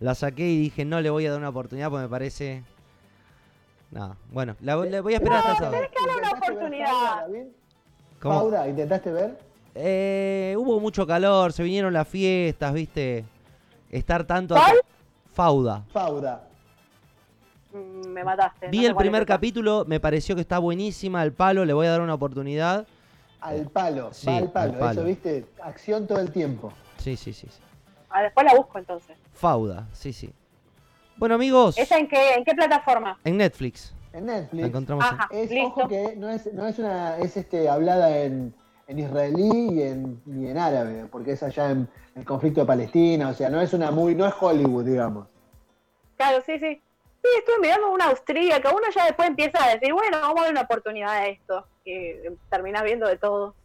la 0.01 0.13
saqué 0.15 0.47
y 0.47 0.57
dije 0.59 0.83
no 0.85 0.99
le 1.01 1.09
voy 1.09 1.25
a 1.25 1.31
dar 1.31 1.39
una 1.39 1.49
oportunidad 1.49 1.89
porque 1.89 2.03
me 2.03 2.09
parece... 2.09 2.63
Nada, 3.91 4.15
bueno, 4.31 4.55
la, 4.61 4.75
la 4.75 5.01
voy 5.01 5.13
a 5.13 5.17
esperar 5.17 5.37
hasta 5.39 5.51
el 5.51 5.57
sábado. 5.57 5.75
Tenés 5.75 5.89
que 5.91 5.95
darle 5.99 6.13
una 6.21 6.27
¿Intentaste 6.29 6.51
ver 6.51 6.57
oportunidad. 6.57 7.27
¿Cómo? 8.21 8.39
Fauda, 8.39 8.67
¿intentaste 8.67 9.11
ver? 9.11 9.37
Eh, 9.75 10.55
hubo 10.57 10.79
mucho 10.79 11.05
calor, 11.07 11.51
se 11.53 11.63
vinieron 11.63 11.93
las 11.93 12.07
fiestas, 12.07 12.73
viste. 12.73 13.25
Estar 13.89 14.23
tanto... 14.25 14.55
¿Cuál? 14.55 14.77
Fauda. 15.33 15.83
Fauda. 15.91 16.47
Mm, 17.73 18.07
Me 18.09 18.23
mataste. 18.23 18.67
Vi 18.69 18.77
no 18.77 18.83
sé 18.83 18.89
el 18.89 18.95
primer 18.95 19.25
capítulo, 19.25 19.83
me 19.87 19.99
pareció 19.99 20.35
que 20.35 20.41
está 20.41 20.59
buenísima, 20.59 21.21
al 21.21 21.33
palo, 21.33 21.65
le 21.65 21.73
voy 21.73 21.87
a 21.87 21.91
dar 21.91 22.01
una 22.01 22.13
oportunidad. 22.13 22.85
Al 23.41 23.67
palo, 23.69 24.13
Sí, 24.13 24.27
va 24.27 24.37
al 24.37 24.51
palo. 24.51 24.73
al 24.73 24.79
palo. 24.79 24.91
Eso, 25.01 25.03
viste, 25.03 25.45
acción 25.61 26.07
todo 26.07 26.19
el 26.19 26.31
tiempo. 26.31 26.71
Sí, 26.97 27.17
sí, 27.17 27.33
sí. 27.33 27.47
sí. 27.49 27.61
Ah, 28.09 28.21
después 28.21 28.45
la 28.45 28.55
busco 28.55 28.77
entonces. 28.77 29.17
Fauda, 29.33 29.87
sí, 29.93 30.13
sí. 30.13 30.31
Bueno 31.17 31.35
amigos, 31.35 31.77
¿Esa 31.77 31.97
en 31.97 32.07
qué, 32.07 32.33
en 32.35 32.43
qué 32.43 32.53
plataforma? 32.53 33.19
en 33.23 33.37
Netflix. 33.37 33.93
En 34.13 34.25
Netflix. 34.27 34.61
La 34.61 34.67
encontramos 34.67 35.05
en- 35.05 35.13
Ajá, 35.13 35.27
Es, 35.31 35.49
listo. 35.49 35.67
ojo 35.81 35.87
que 35.87 36.15
no 36.15 36.29
es, 36.29 36.51
no 36.53 36.67
es 36.67 36.77
una, 36.79 37.17
es 37.17 37.35
este 37.37 37.67
hablada 37.69 38.17
en, 38.19 38.53
en 38.87 38.99
israelí 38.99 39.69
y 39.73 39.81
en, 39.81 40.21
y 40.25 40.47
en 40.47 40.57
árabe, 40.57 41.05
porque 41.11 41.31
es 41.33 41.43
allá 41.43 41.71
en 41.71 41.87
el 42.15 42.25
conflicto 42.25 42.61
de 42.61 42.67
Palestina, 42.67 43.29
o 43.29 43.33
sea, 43.33 43.49
no 43.49 43.61
es 43.61 43.73
una 43.73 43.91
muy, 43.91 44.13
no 44.15 44.25
es 44.25 44.33
Hollywood, 44.39 44.83
digamos. 44.85 45.27
Claro, 46.17 46.41
sí, 46.45 46.59
sí. 46.59 46.81
Sí, 47.23 47.29
estuve 47.39 47.59
mirando 47.61 47.91
una 47.91 48.05
austríaca. 48.07 48.69
Uno 48.71 48.81
ya 48.93 49.05
después 49.05 49.29
empieza 49.29 49.63
a 49.63 49.73
decir, 49.75 49.93
bueno, 49.93 50.17
vamos 50.19 50.39
a 50.39 50.43
dar 50.43 50.51
una 50.51 50.61
oportunidad 50.61 51.09
a 51.09 51.27
esto. 51.27 51.65
Y 51.85 52.11
terminás 52.49 52.83
viendo 52.83 53.07
de 53.07 53.17
todo. 53.17 53.55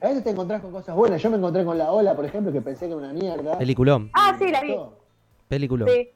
A 0.00 0.06
veces 0.08 0.22
te 0.22 0.30
encontrás 0.30 0.62
con 0.62 0.70
cosas 0.70 0.94
buenas. 0.94 1.20
Yo 1.20 1.28
me 1.28 1.38
encontré 1.38 1.64
con 1.64 1.76
La 1.76 1.90
Ola, 1.90 2.14
por 2.14 2.24
ejemplo, 2.24 2.52
que 2.52 2.60
pensé 2.60 2.86
que 2.86 2.92
era 2.92 2.96
una 2.96 3.12
mierda. 3.12 3.58
Peliculón, 3.58 4.10
Ah, 4.14 4.36
sí, 4.38 4.48
la 4.52 4.60
vi. 4.62 4.76
peliculón. 5.48 5.88
Sí. 5.88 6.10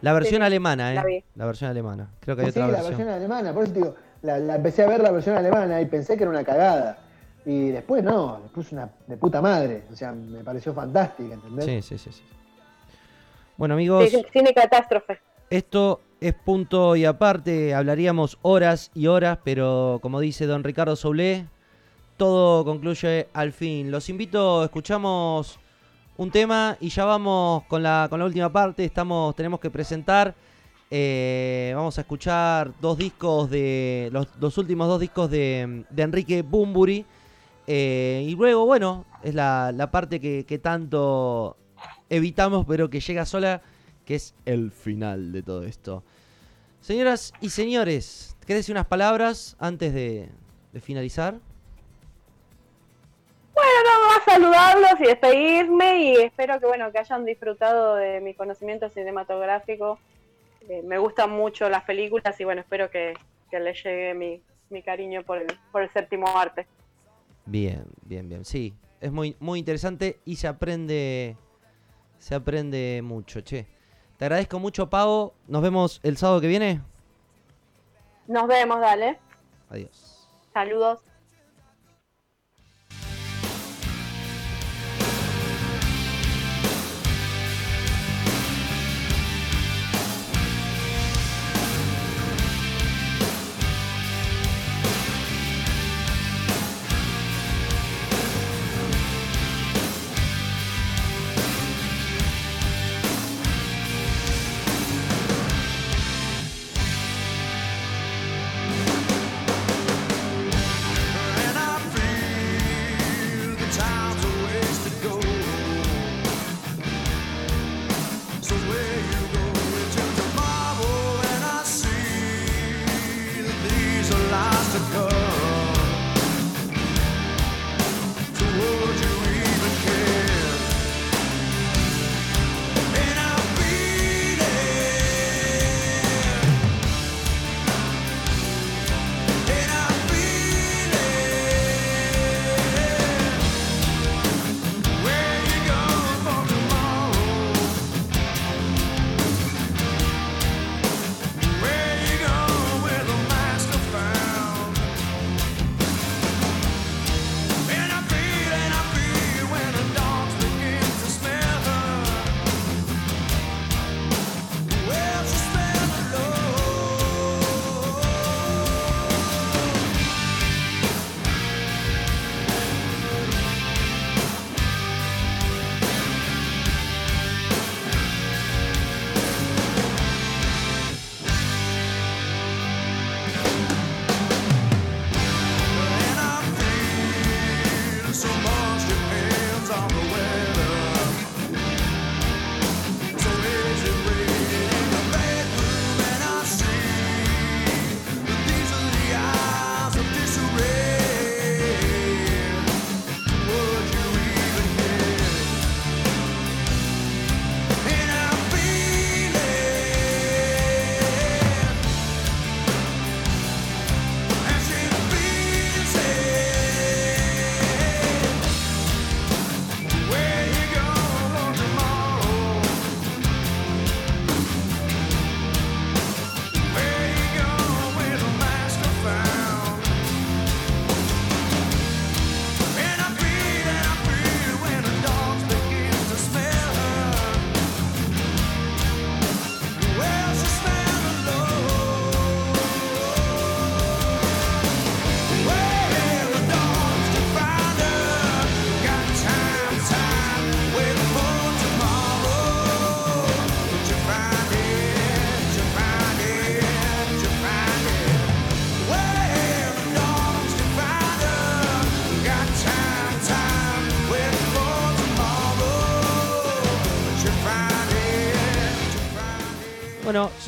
La 0.00 0.14
versión 0.14 0.40
sí, 0.40 0.46
alemana, 0.46 0.92
¿eh? 0.92 0.94
la 0.94 1.04
vi. 1.04 1.24
La 1.36 1.44
versión 1.46 1.68
alemana. 1.70 2.08
Creo 2.20 2.34
que 2.34 2.42
hay 2.46 2.52
Sí, 2.52 2.58
otra 2.58 2.66
la 2.68 2.72
versión. 2.78 2.96
versión 2.96 3.08
alemana, 3.14 3.52
por 3.52 3.64
eso 3.64 3.72
te 3.74 3.78
digo, 3.80 3.94
la, 4.22 4.38
la 4.38 4.54
empecé 4.56 4.82
a 4.84 4.88
ver 4.88 5.00
la 5.02 5.10
versión 5.10 5.36
alemana 5.36 5.80
y 5.82 5.84
pensé 5.86 6.16
que 6.16 6.22
era 6.24 6.30
una 6.30 6.44
cagada. 6.44 6.98
Y 7.44 7.68
después 7.70 8.04
no, 8.04 8.40
después 8.42 8.70
una 8.72 8.90
de 9.06 9.16
puta 9.16 9.40
madre. 9.42 9.84
O 9.92 9.96
sea, 9.96 10.12
me 10.12 10.44
pareció 10.44 10.72
fantástica, 10.72 11.34
¿entendés? 11.34 11.64
Sí, 11.64 11.82
sí, 11.82 11.98
sí, 11.98 12.12
sí. 12.12 12.22
Bueno 13.56 13.74
amigos, 13.74 14.08
Sí, 14.10 14.24
Cine 14.32 14.54
catástrofe. 14.54 15.20
esto 15.50 16.00
es 16.20 16.34
punto 16.34 16.94
y 16.96 17.04
aparte. 17.04 17.74
Hablaríamos 17.74 18.38
horas 18.42 18.90
y 18.94 19.06
horas, 19.08 19.38
pero 19.44 19.98
como 20.02 20.20
dice 20.20 20.46
don 20.46 20.62
Ricardo 20.64 20.94
Soulé, 20.96 21.46
todo 22.16 22.64
concluye 22.64 23.28
al 23.32 23.52
fin. 23.52 23.90
Los 23.90 24.08
invito, 24.08 24.62
escuchamos 24.64 25.58
un 26.16 26.30
tema 26.30 26.76
y 26.80 26.90
ya 26.90 27.04
vamos 27.04 27.64
con 27.64 27.82
la, 27.82 28.06
con 28.08 28.20
la 28.20 28.26
última 28.26 28.52
parte. 28.52 28.84
Estamos, 28.84 29.34
tenemos 29.34 29.58
que 29.58 29.70
presentar. 29.70 30.34
eh, 30.90 31.72
vamos 31.74 31.98
a 31.98 32.02
escuchar 32.02 32.70
dos 32.80 32.96
discos 32.98 33.50
de. 33.50 34.08
Los, 34.12 34.28
los 34.40 34.56
últimos 34.58 34.86
dos 34.88 35.00
discos 35.00 35.28
de, 35.30 35.84
de 35.90 36.02
Enrique 36.02 36.42
Bumburi. 36.42 37.04
Eh, 37.66 38.24
y 38.26 38.34
luego, 38.34 38.66
bueno, 38.66 39.04
es 39.22 39.34
la, 39.34 39.88
parte 39.92 40.20
que, 40.20 40.58
tanto 40.58 41.56
evitamos, 42.08 42.66
pero 42.66 42.90
que 42.90 43.00
llega 43.00 43.24
sola, 43.24 43.62
que 44.04 44.16
es 44.16 44.34
el 44.44 44.70
final 44.70 45.32
de 45.32 45.42
todo 45.42 45.64
esto. 45.64 46.02
Señoras 46.80 47.32
y 47.40 47.50
señores, 47.50 48.36
¿querés 48.40 48.60
decir 48.60 48.74
unas 48.74 48.86
palabras 48.86 49.56
antes 49.58 49.94
de, 49.94 50.28
finalizar? 50.80 51.34
Bueno, 53.54 53.72
nada 53.84 54.06
más 54.08 54.24
saludarlos 54.24 55.00
y 55.00 55.04
despedirme 55.04 56.02
y 56.02 56.16
espero 56.16 56.58
que 56.58 56.66
bueno 56.66 56.90
que 56.90 56.98
hayan 56.98 57.26
disfrutado 57.26 57.96
de 57.96 58.20
mi 58.20 58.34
conocimiento 58.34 58.88
cinematográfico. 58.88 59.98
Eh, 60.68 60.82
me 60.82 60.96
gustan 60.98 61.30
mucho 61.30 61.68
las 61.68 61.84
películas 61.84 62.40
y 62.40 62.44
bueno, 62.44 62.62
espero 62.62 62.90
que, 62.90 63.14
que 63.50 63.60
les 63.60 63.84
llegue 63.84 64.14
mi, 64.14 64.40
mi 64.70 64.82
cariño 64.82 65.22
por 65.22 65.38
el, 65.38 65.46
por 65.70 65.82
el 65.82 65.90
séptimo 65.90 66.26
arte. 66.36 66.66
Bien, 67.52 67.84
bien, 68.06 68.30
bien. 68.30 68.46
Sí, 68.46 68.74
es 68.98 69.12
muy, 69.12 69.36
muy 69.38 69.58
interesante 69.58 70.18
y 70.24 70.36
se 70.36 70.48
aprende, 70.48 71.36
se 72.16 72.34
aprende 72.34 73.02
mucho, 73.04 73.42
che. 73.42 73.66
Te 74.16 74.24
agradezco 74.24 74.58
mucho, 74.58 74.88
Pau. 74.88 75.34
Nos 75.48 75.60
vemos 75.60 76.00
el 76.02 76.16
sábado 76.16 76.40
que 76.40 76.46
viene. 76.46 76.80
Nos 78.26 78.48
vemos, 78.48 78.80
dale. 78.80 79.18
Adiós. 79.68 80.30
Saludos. 80.54 81.00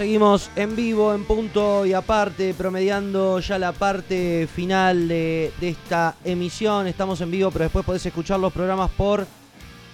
Seguimos 0.05 0.51
en 0.55 0.77
vivo, 0.77 1.15
en 1.15 1.25
punto 1.25 1.87
y 1.87 1.95
aparte, 1.95 2.53
promediando 2.53 3.41
ya 3.41 3.59
la 3.59 3.73
parte 3.73 4.47
final 4.55 5.09
de, 5.09 5.51
de 5.59 5.71
esta 5.71 6.17
emisión. 6.27 6.87
Estamos 6.87 7.23
en 7.23 7.31
vivo, 7.31 7.51
pero 7.51 7.63
después 7.63 7.87
podés 7.87 8.05
escuchar 8.05 8.39
los 8.39 8.53
programas 8.53 8.91
por 8.91 9.27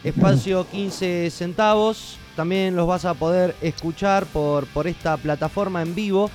espacio 0.03 0.67
15 0.73 1.31
centavos. 1.31 2.19
También 2.35 2.75
los 2.75 2.89
vas 2.89 3.05
a 3.05 3.15
poder 3.15 3.55
escuchar 3.63 4.27
por, 4.27 4.67
por 4.67 4.89
esta 4.89 5.17
plataforma 5.17 5.81
en 5.81 5.95
vivo. 5.95 6.29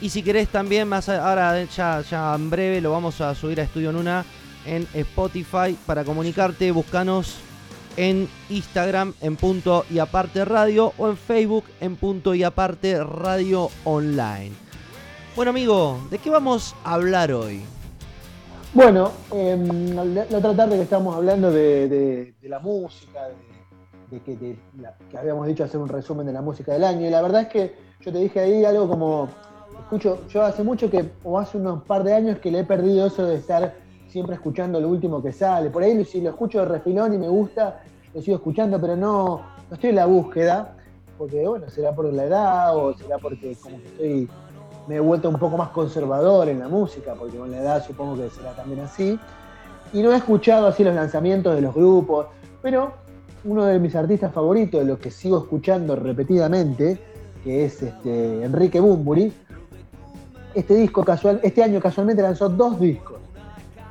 Y 0.00 0.08
si 0.08 0.22
querés 0.22 0.48
también, 0.48 0.88
más 0.88 1.10
ahora 1.10 1.62
ya, 1.64 2.00
ya 2.00 2.34
en 2.34 2.48
breve 2.48 2.80
lo 2.80 2.92
vamos 2.92 3.20
a 3.20 3.34
subir 3.34 3.60
a 3.60 3.64
Estudio 3.64 3.92
Nuna 3.92 4.24
en 4.64 4.88
Spotify 4.94 5.76
para 5.84 6.02
comunicarte. 6.02 6.70
Buscanos 6.70 7.40
en 7.98 8.28
Instagram 8.48 9.12
en 9.20 9.36
punto 9.36 9.84
y 9.90 9.98
aparte 9.98 10.44
radio 10.44 10.92
o 10.96 11.08
en 11.08 11.16
Facebook 11.16 11.64
en 11.80 11.96
punto 11.96 12.32
y 12.32 12.44
aparte 12.44 13.02
radio 13.02 13.68
online. 13.84 14.52
Bueno 15.34 15.50
amigo, 15.50 15.98
¿de 16.08 16.18
qué 16.18 16.30
vamos 16.30 16.76
a 16.84 16.94
hablar 16.94 17.32
hoy? 17.32 17.62
Bueno, 18.72 19.10
em, 19.32 19.94
la, 20.14 20.26
otra 20.36 20.54
tarde 20.54 20.76
que 20.76 20.82
estábamos 20.82 21.16
hablando 21.16 21.50
de, 21.50 22.34
la 22.42 22.60
música, 22.60 23.28
de, 24.10 24.20
que, 24.20 24.38
que 24.38 25.18
habíamos 25.18 25.46
dicho 25.48 25.64
hacer 25.64 25.80
un 25.80 25.88
resumen 25.88 26.26
de 26.26 26.32
la 26.32 26.42
música 26.42 26.72
del 26.72 26.84
año, 26.84 27.06
y 27.06 27.10
la 27.10 27.20
verdad 27.20 27.42
es 27.42 27.48
que 27.48 27.74
yo 28.00 28.12
te 28.12 28.18
dije 28.18 28.40
ahí 28.40 28.64
algo 28.64 28.88
como, 28.88 29.28
escucho, 29.80 30.20
yo 30.28 30.44
hace 30.44 30.62
mucho 30.62 30.88
que, 30.88 31.10
o 31.24 31.38
hace 31.38 31.56
unos 31.56 31.82
par 31.82 32.04
de 32.04 32.14
años 32.14 32.38
que 32.38 32.50
le 32.50 32.60
he 32.60 32.64
perdido 32.64 33.06
eso 33.06 33.26
de 33.26 33.36
estar 33.36 33.74
siempre 34.08 34.34
escuchando 34.34 34.80
lo 34.80 34.88
último 34.88 35.22
que 35.22 35.32
sale. 35.32 35.70
Por 35.70 35.82
ahí 35.82 36.04
si 36.04 36.20
lo 36.20 36.30
escucho 36.30 36.60
de 36.60 36.64
refilón 36.66 37.14
y 37.14 37.18
me 37.18 37.28
gusta, 37.28 37.82
lo 38.14 38.22
sigo 38.22 38.36
escuchando, 38.36 38.80
pero 38.80 38.96
no, 38.96 39.42
no 39.68 39.74
estoy 39.74 39.90
en 39.90 39.96
la 39.96 40.06
búsqueda, 40.06 40.76
porque 41.16 41.46
bueno, 41.46 41.68
será 41.68 41.94
por 41.94 42.12
la 42.12 42.24
edad 42.24 42.76
o 42.76 42.94
será 42.94 43.18
porque 43.18 43.56
como 43.62 43.76
estoy 43.76 44.28
me 44.88 44.96
he 44.96 45.00
vuelto 45.00 45.28
un 45.28 45.38
poco 45.38 45.58
más 45.58 45.68
conservador 45.68 46.48
en 46.48 46.60
la 46.60 46.68
música, 46.68 47.14
porque 47.14 47.36
con 47.36 47.50
la 47.50 47.58
edad 47.58 47.84
supongo 47.86 48.16
que 48.16 48.30
será 48.30 48.52
también 48.52 48.80
así. 48.80 49.18
Y 49.92 50.02
no 50.02 50.12
he 50.12 50.16
escuchado 50.16 50.66
así 50.66 50.82
los 50.82 50.94
lanzamientos 50.94 51.54
de 51.54 51.60
los 51.60 51.74
grupos, 51.74 52.26
pero 52.62 52.92
uno 53.44 53.66
de 53.66 53.78
mis 53.78 53.94
artistas 53.94 54.32
favoritos, 54.32 54.80
de 54.80 54.86
los 54.86 54.98
que 54.98 55.10
sigo 55.10 55.38
escuchando 55.38 55.94
repetidamente, 55.94 56.98
que 57.44 57.66
es 57.66 57.82
este, 57.82 58.42
Enrique 58.42 58.80
Bumburi, 58.80 59.30
este 60.54 60.74
disco 60.74 61.04
casual, 61.04 61.38
este 61.42 61.62
año 61.62 61.80
casualmente 61.80 62.22
lanzó 62.22 62.48
dos 62.48 62.80
discos. 62.80 63.18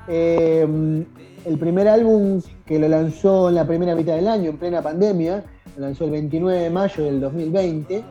Eh, 0.08 1.06
el 1.46 1.58
primer 1.58 1.88
álbum 1.88 2.42
que 2.66 2.80
lo 2.80 2.88
lanzó 2.88 3.50
en 3.50 3.56
la 3.56 3.66
primera 3.66 3.96
mitad 3.96 4.16
del 4.16 4.28
año, 4.28 4.50
en 4.50 4.58
plena 4.58 4.82
pandemia, 4.82 5.44
lo 5.78 5.82
lanzó 5.86 6.06
el 6.06 6.12
29 6.12 6.60
de 6.64 6.70
mayo 6.70 7.04
del 7.04 7.20
2020. 7.22 8.04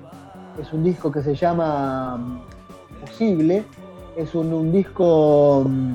Es 0.60 0.72
un 0.72 0.84
disco 0.84 1.10
que 1.10 1.22
se 1.22 1.34
llama 1.34 2.16
mm, 2.16 2.40
Posible. 3.00 3.64
Es 4.16 4.34
un, 4.34 4.72
disco 4.72 5.64
mm, 5.68 5.94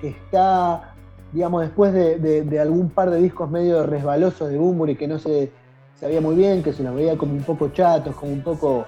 que 0.00 0.08
está, 0.08 0.94
digamos, 1.32 1.62
después 1.62 1.92
de, 1.94 2.18
de- 2.18 2.42
de 2.42 2.60
algún 2.60 2.90
par 2.90 3.10
de 3.10 3.18
discos 3.18 3.50
medio 3.50 3.84
resbalosos 3.86 4.50
de 4.50 4.58
Bumburi 4.58 4.96
que 4.96 5.08
no 5.08 5.18
se 5.18 5.50
sabía 5.98 6.20
muy 6.20 6.34
bien, 6.34 6.62
que 6.62 6.72
se 6.74 6.82
los 6.82 6.94
veía 6.94 7.16
como 7.16 7.32
un 7.32 7.42
poco 7.42 7.68
chatos, 7.68 8.14
como 8.16 8.32
un 8.32 8.42
poco 8.42 8.84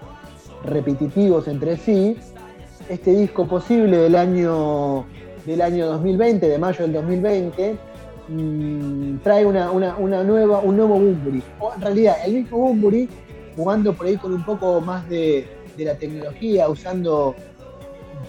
repetitivos 0.64 1.48
entre 1.48 1.76
sí. 1.78 2.16
Este 2.88 3.12
disco 3.12 3.46
Posible 3.46 3.96
del 3.96 4.16
año 4.16 5.06
del 5.46 5.60
año 5.62 5.86
2020, 5.86 6.48
de 6.48 6.58
mayo 6.58 6.82
del 6.84 6.92
2020, 6.94 7.76
mm, 8.28 9.16
trae 9.22 9.44
una, 9.44 9.70
una- 9.70 9.96
una 9.96 10.22
nueva, 10.24 10.60
un 10.60 10.76
nuevo 10.76 10.94
Bumburi. 10.98 11.42
O 11.60 11.72
en 11.74 11.80
realidad, 11.80 12.16
el 12.24 12.34
mismo 12.34 12.58
Bumburi, 12.58 13.08
jugando 13.56 13.92
por 13.92 14.06
ahí 14.06 14.16
con 14.16 14.32
un 14.34 14.44
poco 14.44 14.80
más 14.80 15.08
de, 15.08 15.46
de 15.76 15.84
la 15.84 15.94
tecnología, 15.96 16.68
usando, 16.68 17.34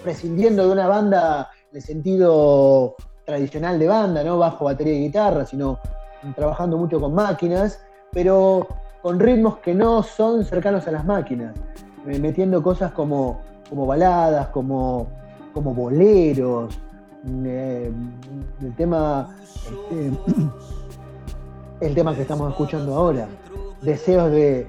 prescindiendo 0.02 0.66
de 0.66 0.72
una 0.72 0.86
banda 0.86 1.48
en 1.70 1.76
el 1.76 1.82
sentido 1.82 2.96
tradicional 3.24 3.78
de 3.78 3.88
banda, 3.88 4.22
¿no? 4.22 4.38
Bajo, 4.38 4.64
batería 4.66 4.94
y 4.94 5.00
guitarra, 5.00 5.46
sino 5.46 5.78
trabajando 6.34 6.76
mucho 6.76 7.00
con 7.00 7.14
máquinas, 7.14 7.80
pero 8.12 8.66
con 9.02 9.18
ritmos 9.20 9.58
que 9.58 9.74
no 9.74 10.02
son 10.02 10.44
cercanos 10.44 10.86
a 10.88 10.90
las 10.92 11.04
máquinas, 11.04 11.54
eh, 12.08 12.18
metiendo 12.18 12.62
cosas 12.62 12.92
como, 12.92 13.40
como 13.68 13.86
baladas, 13.86 14.48
como, 14.48 15.06
como 15.52 15.72
boleros, 15.74 16.76
eh, 17.46 17.90
el 18.62 18.74
tema 18.76 19.28
este, 19.64 20.10
el 21.80 21.94
tema 21.94 22.14
que 22.14 22.22
estamos 22.22 22.50
escuchando 22.50 22.94
ahora, 22.94 23.26
deseos 23.82 24.30
de, 24.30 24.66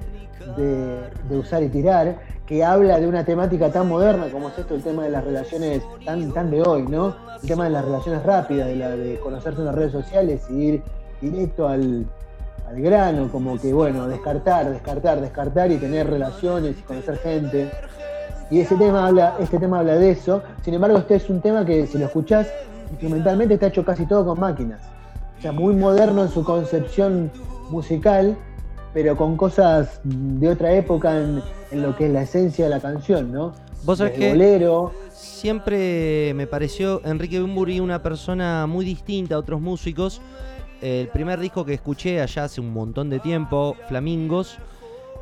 de- 0.58 1.10
de 1.30 1.38
usar 1.38 1.64
y 1.64 1.69
tirar, 1.69 2.18
que 2.45 2.64
habla 2.64 3.00
de 3.00 3.08
una 3.08 3.24
temática 3.26 3.72
tan 3.72 3.88
moderna 3.88 4.27
como 4.32 4.50
es 4.50 4.58
esto, 4.58 4.76
el 4.76 4.84
tema 4.84 5.03
de 5.03 5.10
las 5.11 5.24
relaciones 5.24 5.82
tan, 6.06 6.32
tan 6.34 6.50
de 6.50 6.61
hoy, 6.64 6.84
¿no? 6.84 7.16
El 7.42 7.48
tema 7.48 7.66
de 7.66 7.69
las 7.72 7.86
relaciones 7.86 8.24
rápidas, 8.24 8.68
de, 8.68 8.76
la, 8.76 8.90
de 8.90 9.19
conocerse 9.19 9.60
en 9.60 9.66
las 9.66 9.76
redes 9.76 9.92
sociales 9.92 10.42
y 10.50 10.53
ir 10.53 10.84
directo 11.22 11.68
al, 11.68 12.06
al 12.68 12.82
grano, 12.82 13.30
como 13.32 13.60
que, 13.60 13.74
bueno, 13.74 14.08
descartar, 14.08 14.69
descartar, 14.69 15.22
descartar 15.22 15.72
y 15.72 15.77
tener 15.77 16.10
relaciones 16.10 16.77
y 16.80 16.82
conocer 16.84 17.18
gente. 17.19 17.69
Y 18.50 18.59
ese 18.61 18.76
tema 18.76 19.08
habla, 19.08 19.35
este 19.40 19.59
tema 19.59 19.80
habla 19.80 19.95
de 19.95 20.11
eso. 20.11 20.42
Sin 20.64 20.74
embargo, 20.74 20.98
este 20.98 21.16
es 21.16 21.30
un 21.30 21.42
tema 21.42 21.66
que 21.66 21.85
si 21.88 21.98
lo 21.98 22.06
escuchás, 22.06 22.48
instrumentalmente 22.92 23.56
está 23.56 23.67
hecho 23.67 23.84
casi 23.84 24.06
todo 24.06 24.26
con 24.26 24.40
máquinas. 24.40 24.82
O 25.38 25.42
sea, 25.42 25.51
muy 25.51 25.76
moderno 25.76 26.24
en 26.24 26.30
su 26.30 26.43
concepción 26.43 27.30
musical, 27.69 28.38
pero 28.93 29.17
con 29.17 29.35
cosas 29.35 30.00
de 30.03 30.50
otra 30.50 30.72
época 30.74 31.17
en, 31.17 31.42
en 31.72 31.82
lo 31.82 31.95
que 31.95 32.08
es 32.08 32.14
la 32.14 32.24
esencia 32.24 32.66
de 32.66 32.72
la 32.72 32.80
canción, 32.80 33.32
¿no? 33.32 33.53
Vos 33.84 34.00
sabés 34.00 34.14
que 34.14 34.30
bolero. 34.30 34.92
siempre 35.11 36.34
me 36.34 36.48
pareció 36.48 37.01
Enrique 37.06 37.40
Bumburi 37.40 37.80
una 37.80 38.01
persona 38.01 38.66
muy 38.66 38.84
distinta 38.85 39.35
a 39.35 39.38
otros 39.38 39.61
músicos. 39.61 40.22
El 40.82 41.08
primer 41.09 41.40
disco 41.40 41.66
que 41.66 41.74
escuché 41.74 42.22
allá 42.22 42.45
hace 42.45 42.61
un 42.61 42.72
montón 42.72 43.09
de 43.09 43.19
tiempo, 43.19 43.76
Flamingos, 43.88 44.58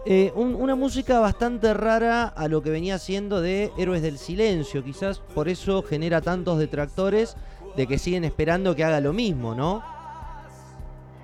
eh, 0.06 0.32
un- 0.36 0.56
una 0.56 0.76
música 0.76 1.20
bastante 1.20 1.74
rara 1.74 2.26
a 2.28 2.48
lo 2.48 2.62
que 2.62 2.70
venía 2.70 3.00
siendo 3.00 3.42
de 3.42 3.72
Héroes 3.78 4.02
del 4.02 4.18
Silencio. 4.18 4.84
Quizás 4.84 5.20
por 5.20 5.50
eso 5.50 5.82
genera 5.82 6.22
tantos 6.22 6.60
detractores 6.60 7.36
de 7.76 7.88
que 7.88 7.98
siguen 7.98 8.24
esperando 8.24 8.76
que 8.76 8.84
haga 8.84 9.00
lo 9.02 9.14
mismo, 9.14 9.56
¿no? 9.56 9.84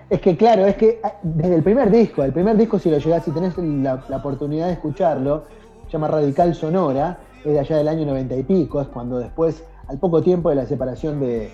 Es 0.10 0.20
que 0.20 0.36
claro, 0.36 0.66
es 0.66 0.76
que 0.76 1.00
ah, 1.04 1.14
desde 1.24 1.56
el 1.56 1.64
primer 1.64 1.90
disco, 1.90 2.24
el 2.24 2.34
primer 2.34 2.58
disco 2.58 2.78
si 2.80 2.90
lo 2.90 2.98
llegás, 2.98 3.24
si 3.24 3.32
tenés 3.32 3.58
la, 3.58 4.04
la 4.10 4.18
oportunidad 4.18 4.68
de 4.68 4.74
escucharlo, 4.74 5.46
se 5.86 5.92
llama 5.94 6.10
Radical 6.10 6.54
Sonora, 6.54 7.18
es 7.46 7.54
de 7.54 7.60
allá 7.60 7.78
del 7.78 7.88
año 7.88 8.06
90 8.06 8.36
y 8.36 8.44
pico, 8.44 8.82
es 8.82 8.88
cuando 8.90 9.20
después, 9.20 9.64
al 9.88 10.00
poco 10.00 10.22
tiempo 10.22 10.50
de 10.50 10.56
la 10.56 10.66
separación 10.66 11.20
de, 11.22 11.52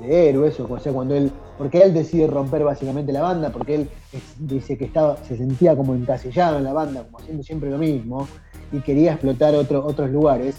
de 0.00 0.28
Héroes, 0.28 0.58
o 0.58 0.78
sea, 0.78 0.92
cuando 0.92 1.14
él, 1.14 1.30
porque 1.58 1.82
él 1.82 1.92
decide 1.94 2.26
romper 2.26 2.64
básicamente 2.64 3.12
la 3.12 3.22
banda, 3.22 3.50
porque 3.50 3.74
él 3.74 3.88
dice 4.38 4.76
que 4.78 4.86
estaba, 4.86 5.16
se 5.18 5.36
sentía 5.36 5.76
como 5.76 5.94
encasillado 5.94 6.58
en 6.58 6.64
la 6.64 6.72
banda, 6.72 7.04
como 7.04 7.18
haciendo 7.18 7.42
siempre 7.42 7.70
lo 7.70 7.78
mismo, 7.78 8.26
y 8.72 8.80
quería 8.80 9.12
explotar 9.12 9.54
otro- 9.54 9.84
otros 9.84 10.10
lugares, 10.10 10.56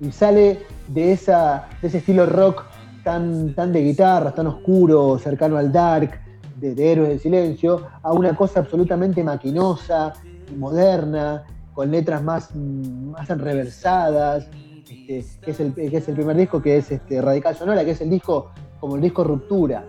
y 0.00 0.10
sale 0.12 0.60
de, 0.88 1.12
esa, 1.12 1.68
de 1.82 1.88
ese 1.88 1.98
estilo 1.98 2.24
rock 2.26 2.64
tan, 3.04 3.54
tan 3.54 3.72
de 3.72 3.82
guitarras, 3.82 4.34
tan 4.34 4.46
oscuro, 4.46 5.18
cercano 5.18 5.56
al 5.58 5.70
dark, 5.70 6.20
de, 6.56 6.92
Héroes 6.92 7.08
del 7.08 7.20
Silencio, 7.20 7.86
a 8.02 8.12
una 8.12 8.34
cosa 8.36 8.60
absolutamente 8.60 9.22
maquinosa 9.24 10.12
moderna, 10.56 11.44
con 11.74 11.90
letras 11.90 12.22
más, 12.22 12.54
más 12.54 13.30
enreversadas, 13.30 14.48
este, 14.80 15.40
que, 15.40 15.50
es 15.52 15.60
el, 15.60 15.72
que 15.72 15.96
es 15.96 16.08
el 16.08 16.14
primer 16.14 16.36
disco, 16.36 16.60
que 16.60 16.76
es 16.76 16.90
este, 16.90 17.22
Radical 17.22 17.54
Sonora, 17.54 17.84
que 17.84 17.92
es 17.92 18.00
el 18.00 18.10
disco 18.10 18.50
como 18.80 18.96
el 18.96 19.02
disco 19.02 19.22
Ruptura. 19.24 19.84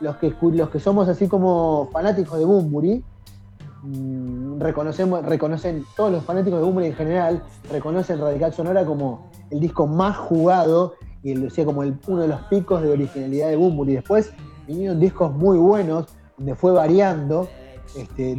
Los 0.00 0.16
que, 0.16 0.34
los 0.52 0.70
que 0.70 0.80
somos 0.80 1.08
así 1.08 1.28
como 1.28 1.88
fanáticos 1.92 2.38
de 2.38 2.44
Bumburi, 2.44 3.02
mm, 3.82 4.58
reconocemos, 4.60 5.24
reconocen, 5.24 5.84
todos 5.96 6.12
los 6.12 6.24
fanáticos 6.24 6.58
de 6.60 6.64
Bumburi 6.66 6.86
en 6.86 6.94
general, 6.94 7.42
reconocen 7.70 8.20
Radical 8.20 8.52
Sonora 8.52 8.84
como 8.84 9.30
el 9.50 9.60
disco 9.60 9.86
más 9.86 10.16
jugado 10.16 10.94
y 11.22 11.32
el, 11.32 11.46
o 11.46 11.64
como 11.64 11.82
el- 11.82 11.98
uno 12.06 12.22
de 12.22 12.28
los 12.28 12.40
picos 12.42 12.82
de 12.82 12.90
originalidad 12.90 13.48
de 13.48 13.56
Bumburi. 13.56 13.94
Después 13.94 14.32
vinieron 14.66 15.00
discos 15.00 15.32
muy 15.32 15.58
buenos, 15.58 16.06
donde 16.36 16.54
fue 16.54 16.72
variando, 16.72 17.48
este, 17.96 18.36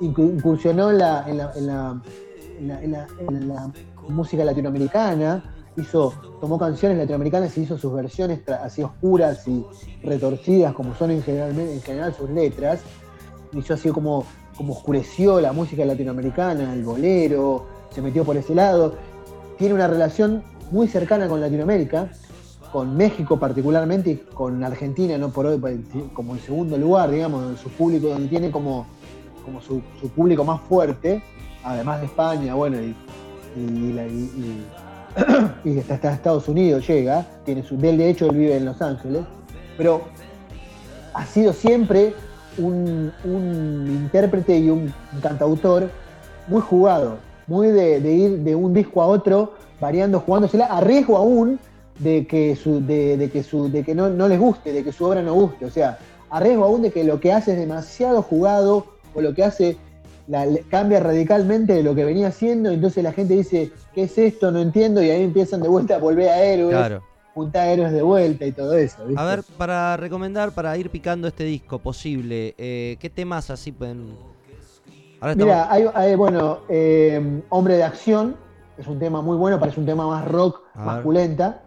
incu- 0.00 0.32
incursionó 0.34 0.90
en 0.90 0.98
la- 0.98 1.28
en 1.28 1.36
la- 1.36 1.52
en 1.56 1.66
la- 2.92 3.06
en 3.28 3.48
la 3.48 3.72
música 4.08 4.44
latinoamericana, 4.44 5.44
hizo, 5.78 6.12
tomó 6.40 6.58
canciones 6.58 6.98
latinoamericanas 6.98 7.56
y 7.56 7.62
hizo 7.62 7.78
sus 7.78 7.92
versiones 7.92 8.40
así 8.48 8.82
oscuras 8.82 9.46
y 9.46 9.64
retorcidas 10.02 10.74
como 10.74 10.94
son 10.94 11.10
en 11.12 11.22
general, 11.22 11.58
en 11.58 11.80
general 11.82 12.14
sus 12.14 12.28
letras. 12.30 12.80
Hizo 13.52 13.74
así 13.74 13.88
como, 13.90 14.24
como 14.56 14.74
oscureció 14.74 15.40
la 15.40 15.52
música 15.52 15.84
latinoamericana, 15.84 16.74
el 16.74 16.82
bolero, 16.84 17.66
se 17.90 18.02
metió 18.02 18.24
por 18.24 18.36
ese 18.36 18.54
lado. 18.54 18.94
Tiene 19.56 19.74
una 19.74 19.86
relación 19.88 20.42
muy 20.70 20.86
cercana 20.88 21.28
con 21.28 21.40
Latinoamérica, 21.40 22.10
con 22.72 22.96
México 22.96 23.38
particularmente 23.38 24.10
y 24.10 24.16
con 24.16 24.62
Argentina, 24.62 25.16
no 25.16 25.30
por 25.30 25.46
hoy, 25.46 25.58
como 26.12 26.34
en 26.34 26.40
segundo 26.40 26.76
lugar, 26.76 27.10
digamos, 27.10 27.58
su 27.60 27.70
público, 27.70 28.08
donde 28.08 28.28
tiene 28.28 28.50
como, 28.50 28.86
como 29.44 29.62
su, 29.62 29.80
su 30.00 30.10
público 30.10 30.44
más 30.44 30.60
fuerte, 30.62 31.22
además 31.64 32.00
de 32.00 32.06
España, 32.06 32.54
bueno, 32.54 32.78
y, 32.80 32.94
y, 33.56 33.60
y- 33.60 34.30
y- 34.36 34.66
y 35.64 35.78
hasta, 35.78 36.12
Estados 36.12 36.48
Unidos 36.48 36.86
llega, 36.86 37.26
tiene 37.44 37.62
su, 37.62 37.76
del 37.76 37.98
de 37.98 38.10
hecho 38.10 38.26
él 38.26 38.36
vive 38.36 38.56
en 38.56 38.64
Los 38.64 38.80
Ángeles, 38.82 39.22
pero 39.76 40.02
ha 41.14 41.24
sido 41.26 41.52
siempre 41.52 42.14
un, 42.58 43.12
un 43.24 43.86
intérprete 43.86 44.58
y 44.58 44.70
un, 44.70 44.92
cantautor 45.22 45.90
muy 46.46 46.60
jugado, 46.60 47.18
muy 47.46 47.68
de, 47.68 48.00
de 48.00 48.12
ir 48.12 48.38
de 48.38 48.54
un 48.54 48.74
disco 48.74 49.02
a 49.02 49.06
otro, 49.06 49.54
variando, 49.80 50.20
jugándosela, 50.20 50.66
a 50.66 50.80
riesgo 50.80 51.16
aún 51.16 51.58
de 51.98 52.26
que 52.26 52.56
su, 52.56 52.84
de, 52.84 53.16
de 53.16 53.30
que 53.30 53.42
su, 53.42 53.70
de 53.70 53.84
que 53.84 53.94
no, 53.94 54.08
no 54.08 54.28
les 54.28 54.38
guste, 54.38 54.72
de 54.72 54.84
que 54.84 54.92
su 54.92 55.04
obra 55.04 55.22
no 55.22 55.34
guste. 55.34 55.64
O 55.64 55.70
sea, 55.70 55.98
a 56.30 56.40
riesgo 56.40 56.64
aún 56.64 56.82
de 56.82 56.90
que 56.90 57.04
lo 57.04 57.20
que 57.20 57.32
hace 57.32 57.52
es 57.52 57.58
demasiado 57.58 58.22
jugado, 58.22 58.86
o 59.14 59.20
lo 59.20 59.34
que 59.34 59.44
hace 59.44 59.76
la- 60.28 60.46
cambia 60.70 61.00
radicalmente 61.00 61.72
de 61.74 61.82
lo 61.82 61.94
que 61.94 62.04
venía 62.04 62.28
haciendo, 62.28 62.70
entonces 62.70 63.02
la 63.02 63.12
gente 63.12 63.34
dice, 63.34 63.72
¿qué 63.94 64.02
es 64.04 64.16
esto? 64.18 64.50
No 64.52 64.60
entiendo, 64.60 65.02
y 65.02 65.10
ahí 65.10 65.22
empiezan 65.22 65.60
de 65.62 65.68
vuelta 65.68 65.96
a 65.96 65.98
volver 65.98 66.28
a 66.28 66.42
héroes, 66.42 66.76
Claro. 66.76 67.02
juntar 67.34 67.68
héroes 67.68 67.92
de 67.92 68.02
vuelta 68.02 68.44
y 68.46 68.52
todo 68.52 68.74
eso. 68.76 69.04
¿viste? 69.06 69.20
A 69.20 69.24
ver, 69.24 69.42
para 69.56 69.96
recomendar, 69.96 70.52
para 70.52 70.76
ir 70.76 70.90
picando 70.90 71.28
este 71.28 71.44
disco 71.44 71.78
posible, 71.78 72.54
eh, 72.58 72.96
¿qué 73.00 73.08
temas 73.10 73.50
así 73.50 73.72
pueden...? 73.72 74.16
Ahora 75.20 75.32
estamos- 75.32 75.54
Mira, 75.54 75.72
hay, 75.72 75.84
hay, 75.94 76.14
bueno, 76.14 76.58
eh, 76.68 77.42
Hombre 77.48 77.76
de 77.76 77.82
Acción 77.84 78.36
es 78.76 78.86
un 78.86 78.98
tema 79.00 79.20
muy 79.22 79.36
bueno, 79.36 79.58
parece 79.58 79.80
un 79.80 79.86
tema 79.86 80.06
más 80.06 80.24
rock, 80.28 80.60
A 80.74 80.84
más 80.84 80.94
ver. 80.96 81.02
pulenta. 81.04 81.62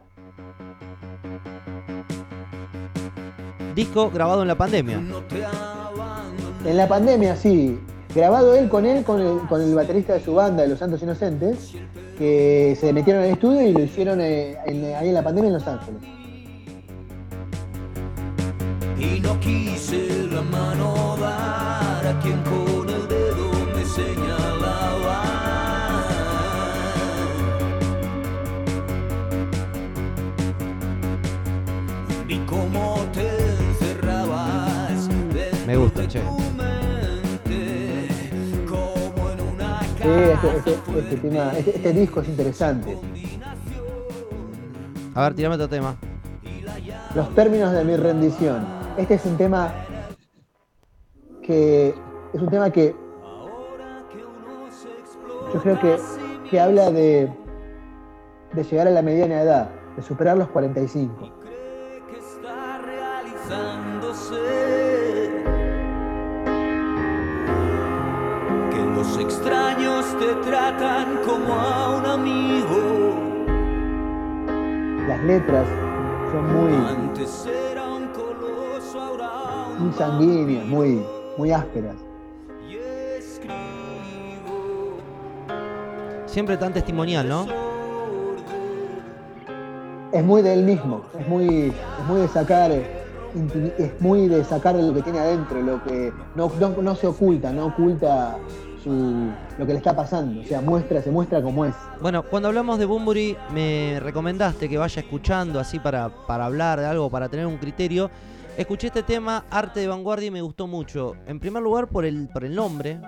disco 3.76 4.10
grabado 4.12 4.42
en 4.42 4.48
la 4.50 4.56
pandemia. 4.58 5.02
En 6.66 6.78
la 6.78 6.88
pandemia, 6.88 7.36
sí. 7.36 7.80
Grabado 8.14 8.54
él 8.56 8.68
con 8.68 8.86
él, 8.86 9.04
con 9.06 9.22
el, 9.22 9.40
con 9.48 9.62
el 9.62 9.74
baterista 9.74 10.14
de 10.14 10.20
su 10.20 10.34
banda, 10.34 10.64
de 10.64 10.70
Los 10.70 10.80
Santos 10.80 11.02
Inocentes, 11.02 11.74
que 12.18 12.78
se 12.80 12.92
metieron 12.92 13.24
al 13.24 13.30
estudio 13.30 13.62
y 13.68 13.72
lo 13.74 13.80
hicieron 13.82 14.20
eh, 14.20 14.58
en- 14.66 14.94
ahí 14.96 15.08
en 15.10 15.14
la 15.14 15.24
pandemia 15.24 15.48
en 15.48 15.54
Los 15.54 15.68
Ángeles. 15.68 16.02
Y 19.00 19.20
no 19.22 19.40
quise 19.40 20.28
la 20.32 20.42
mano 20.42 21.16
dar 21.20 22.06
a 22.08 22.20
quien 22.22 22.42
con 22.44 22.90
el 22.90 23.08
dedo 23.08 23.52
me 23.76 23.86
señalaba. 23.86 25.22
Vi 32.28 32.38
cómo 32.48 32.98
te 33.14 33.28
encerrabas 33.72 35.08
Me 35.66 35.76
gusta, 35.78 36.08
che. 36.08 36.22
Sí, 40.02 40.08
este, 40.10 40.58
este- 40.58 41.00
este 41.00 41.18
tema- 41.18 41.52
este- 41.58 41.76
este 41.76 41.94
disco 41.94 42.22
es 42.22 42.30
interesante. 42.30 42.98
A 45.14 45.22
ver, 45.24 45.34
tirame 45.36 45.56
otro 45.56 45.70
tema. 45.70 45.96
Los 47.16 47.36
términos 47.36 47.72
de 47.74 47.84
mi 47.86 47.96
rendición. 47.98 48.66
Este 48.98 49.16
es 49.16 49.26
un 49.26 49.38
tema 49.38 49.74
que 51.44 51.94
es 52.34 52.42
un 52.42 52.50
tema 52.50 52.70
que 52.72 52.96
yo 55.54 55.62
creo 55.62 55.80
que, 55.80 55.98
que 56.50 56.60
habla 56.60 56.92
de, 56.92 57.30
de 58.54 58.64
llegar 58.64 58.88
a 58.88 58.92
la 58.92 59.02
mediana 59.02 59.42
edad, 59.42 59.70
de 59.98 60.02
superar 60.02 60.38
los 60.38 60.48
45. 60.50 61.30
Los 69.02 69.18
extraños 69.18 70.06
te 70.20 70.36
tratan 70.48 71.22
como 71.26 71.54
a 71.56 71.98
un 71.98 72.06
amigo. 72.06 73.16
Las 75.08 75.24
letras 75.24 75.68
son 76.32 76.54
muy, 76.54 76.74
Antes 76.86 77.48
era 77.72 77.88
un 77.88 78.08
coloso, 78.10 79.02
ahora 79.02 79.32
un 79.80 79.86
muy 79.86 79.94
sanguíneas, 79.94 80.68
muy, 80.68 81.04
muy 81.36 81.52
ásperas. 81.52 81.96
Siempre 86.28 86.58
tan 86.58 86.72
testimonial, 86.72 87.28
¿no? 87.28 87.48
Es 90.14 90.24
muy 90.24 90.44
de 90.44 90.54
él 90.54 90.64
mismo, 90.64 91.02
es 91.20 91.28
muy, 91.28 91.70
es 91.70 92.08
muy 92.08 92.22
de 92.22 92.28
sacar, 92.28 92.72
es 92.72 94.00
muy 94.00 94.28
de 94.28 94.44
sacar 94.44 94.76
lo 94.76 94.94
que 94.94 95.02
tiene 95.02 95.20
adentro, 95.20 95.60
lo 95.60 95.84
que 95.84 96.14
no, 96.36 96.52
no, 96.60 96.70
no 96.82 96.96
se 96.96 97.08
oculta, 97.08 97.52
no 97.52 97.66
oculta 97.66 98.38
su, 98.84 99.32
lo 99.58 99.66
que 99.66 99.74
le 99.74 99.78
está 99.78 99.96
pasando, 99.96 100.42
o 100.42 100.44
sea, 100.44 100.62
muestra, 100.62 101.02
se 101.02 101.12
muestra 101.12 101.42
como 101.42 101.66
es. 101.66 101.76
Bueno, 102.02 102.24
cuando 102.24 102.48
hablamos 102.48 102.80
de 102.80 102.86
Bumburi, 102.86 103.38
me 103.54 104.00
recomendaste 104.00 104.68
que 104.68 104.78
vaya 104.78 105.02
escuchando 105.02 105.60
así 105.60 105.80
para, 105.80 106.10
para 106.10 106.46
hablar 106.46 106.80
de 106.80 106.86
algo, 106.86 107.10
para 107.10 107.30
tener 107.30 107.46
un 107.46 107.58
criterio. 107.58 108.10
Escuché 108.58 108.88
este 108.88 109.04
tema, 109.04 109.46
Arte 109.50 109.80
de 109.80 109.88
Vanguardia, 109.88 110.28
y 110.28 110.32
me 110.32 110.42
gustó 110.42 110.68
mucho. 110.68 111.16
En 111.26 111.40
primer 111.40 111.64
lugar, 111.64 111.88
por 111.88 112.06
el, 112.06 112.28
por 112.28 112.44
el 112.44 112.56
nombre. 112.56 113.00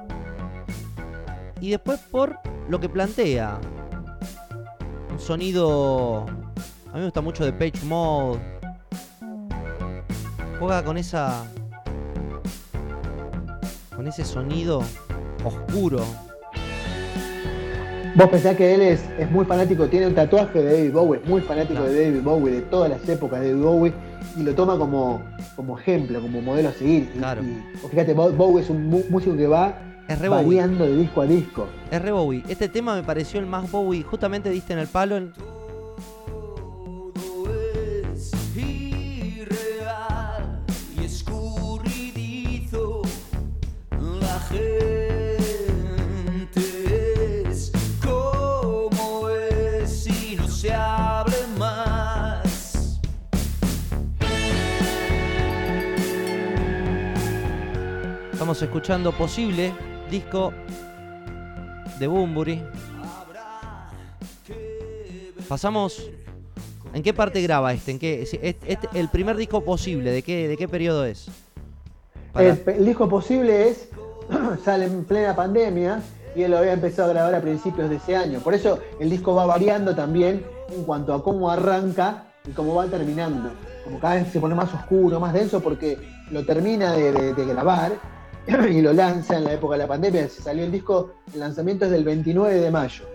Y 1.59 1.71
después 1.71 1.99
por 1.99 2.39
lo 2.69 2.79
que 2.79 2.89
plantea. 2.89 3.59
Un 5.11 5.19
sonido. 5.19 6.25
A 6.89 6.93
mí 6.93 6.99
me 6.99 7.05
gusta 7.05 7.21
mucho 7.21 7.45
de 7.45 7.53
Page 7.53 7.85
Mode. 7.85 8.39
Juega 10.59 10.83
con 10.83 10.97
esa. 10.97 11.45
Con 13.95 14.07
ese 14.07 14.25
sonido 14.25 14.81
oscuro. 15.45 15.99
Vos 18.15 18.29
pensás 18.29 18.55
que 18.55 18.75
él 18.75 18.81
es, 18.81 19.03
es 19.17 19.29
muy 19.31 19.43
fanático, 19.45 19.87
tiene 19.87 20.05
un 20.05 20.13
tatuaje 20.13 20.61
de 20.61 20.71
David 20.77 20.91
Bowie, 20.93 21.19
es 21.23 21.27
muy 21.27 21.41
fanático 21.41 21.81
de 21.83 22.03
David 22.05 22.21
Bowie, 22.21 22.53
de 22.53 22.61
todas 22.61 22.89
las 22.91 23.09
épocas 23.09 23.41
de 23.41 23.49
David 23.49 23.63
Bowie, 23.63 23.93
y 24.37 24.43
lo 24.43 24.53
toma 24.53 24.77
como, 24.77 25.19
como 25.55 25.79
ejemplo, 25.79 26.21
como 26.21 26.39
modelo 26.41 26.69
a 26.69 26.73
seguir. 26.73 27.09
Claro. 27.17 27.41
Y, 27.41 27.87
fíjate, 27.87 28.13
Bo- 28.13 28.31
Bowie 28.31 28.63
es 28.63 28.69
un 28.69 28.87
músico 29.09 29.35
que 29.35 29.47
va 29.47 29.73
Es 30.07 30.19
re 30.19 30.29
Bowie. 30.29 30.43
variando 30.45 30.85
de 30.85 30.95
disco 30.95 31.21
a 31.21 31.25
disco. 31.25 31.65
Es 31.89 31.99
re 32.03 32.11
Bowie. 32.11 32.43
Este 32.47 32.69
tema 32.69 32.95
me 32.95 33.01
pareció 33.01 33.39
el 33.39 33.47
más 33.47 33.71
Bowie. 33.71 34.03
Justamente 34.03 34.51
diste 34.51 34.73
en 34.73 34.79
el 34.79 34.87
palo. 34.87 35.17
en- 35.17 35.33
Estamos 58.53 58.69
escuchando 58.69 59.11
Posible, 59.13 59.73
disco 60.11 60.53
de 61.97 62.05
Bumburi. 62.05 62.61
Pasamos. 65.49 66.11
¿En 66.93 67.01
qué 67.01 67.15
parte 67.15 67.41
graba 67.41 67.73
este? 67.73 67.89
¿En 67.93 67.97
qué, 67.97 68.21
este- 68.21 68.89
el 68.93 69.09
primer 69.09 69.37
disco 69.37 69.61
posible, 69.61 70.11
¿de 70.11 70.21
qué, 70.21 70.47
de 70.47 70.55
qué 70.55 70.67
periodo 70.67 71.03
es? 71.03 71.29
El, 72.35 72.85
disco 72.85 73.09
posible 73.09 73.69
es, 73.69 73.89
sale 74.63 74.85
en 74.85 75.03
plena 75.03 75.35
pandemia 75.35 76.03
y 76.35 76.43
él 76.43 76.51
lo 76.51 76.59
había 76.59 76.73
empezado 76.73 77.09
a 77.09 77.13
grabar 77.13 77.33
a 77.33 77.41
principios 77.41 77.89
de 77.89 77.95
ese 77.95 78.15
año. 78.15 78.39
Por 78.39 78.53
eso 78.53 78.77
el 78.99 79.09
disco 79.09 79.33
va 79.33 79.47
variando 79.47 79.95
también 79.95 80.45
en 80.69 80.83
cuanto 80.83 81.15
a 81.15 81.23
cómo 81.23 81.49
arranca 81.49 82.25
y 82.47 82.51
cómo 82.51 82.75
va 82.75 82.85
terminando. 82.85 83.49
Como 83.83 83.99
cada 83.99 84.13
vez 84.13 84.31
se 84.31 84.39
pone 84.39 84.53
más 84.53 84.71
oscuro, 84.75 85.19
más 85.19 85.33
denso, 85.33 85.59
porque 85.59 85.97
lo 86.29 86.45
termina 86.45 86.93
de 86.93 87.33
grabar 87.33 88.12
y 88.69 88.81
lo 88.81 88.93
lanza 88.93 89.37
en 89.37 89.45
la 89.45 89.53
época 89.53 89.73
de 89.75 89.79
la 89.79 89.87
pandemia. 89.87 90.27
Se 90.27 90.41
salió 90.41 90.63
el 90.63 90.71
disco, 90.71 91.11
el 91.33 91.39
lanzamiento 91.39 91.85
es 91.85 91.91
del 91.91 92.03
29 92.03 92.55
de 92.55 92.71
mayo. 92.71 93.05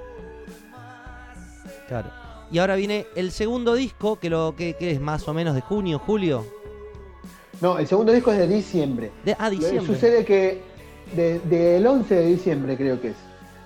Claro. 1.86 2.10
Y 2.50 2.58
ahora 2.58 2.76
viene 2.76 3.06
el 3.14 3.30
segundo 3.30 3.74
disco, 3.74 4.18
que 4.18 4.30
lo 4.30 4.54
que, 4.56 4.74
que 4.74 4.90
es 4.90 5.00
más 5.00 5.28
o 5.28 5.34
menos 5.34 5.54
de 5.54 5.60
junio, 5.60 5.98
julio. 5.98 6.44
No, 7.60 7.78
el 7.78 7.86
segundo 7.86 8.12
disco 8.12 8.32
es 8.32 8.38
de 8.38 8.46
diciembre. 8.46 9.10
De, 9.24 9.36
ah, 9.38 9.50
diciembre. 9.50 9.84
Sucede 9.86 10.24
que 10.24 10.62
de- 11.14 11.40
del 11.40 11.86
11 11.86 12.14
de 12.14 12.26
diciembre 12.26 12.76
creo 12.76 13.00
que 13.00 13.08
es. 13.08 13.16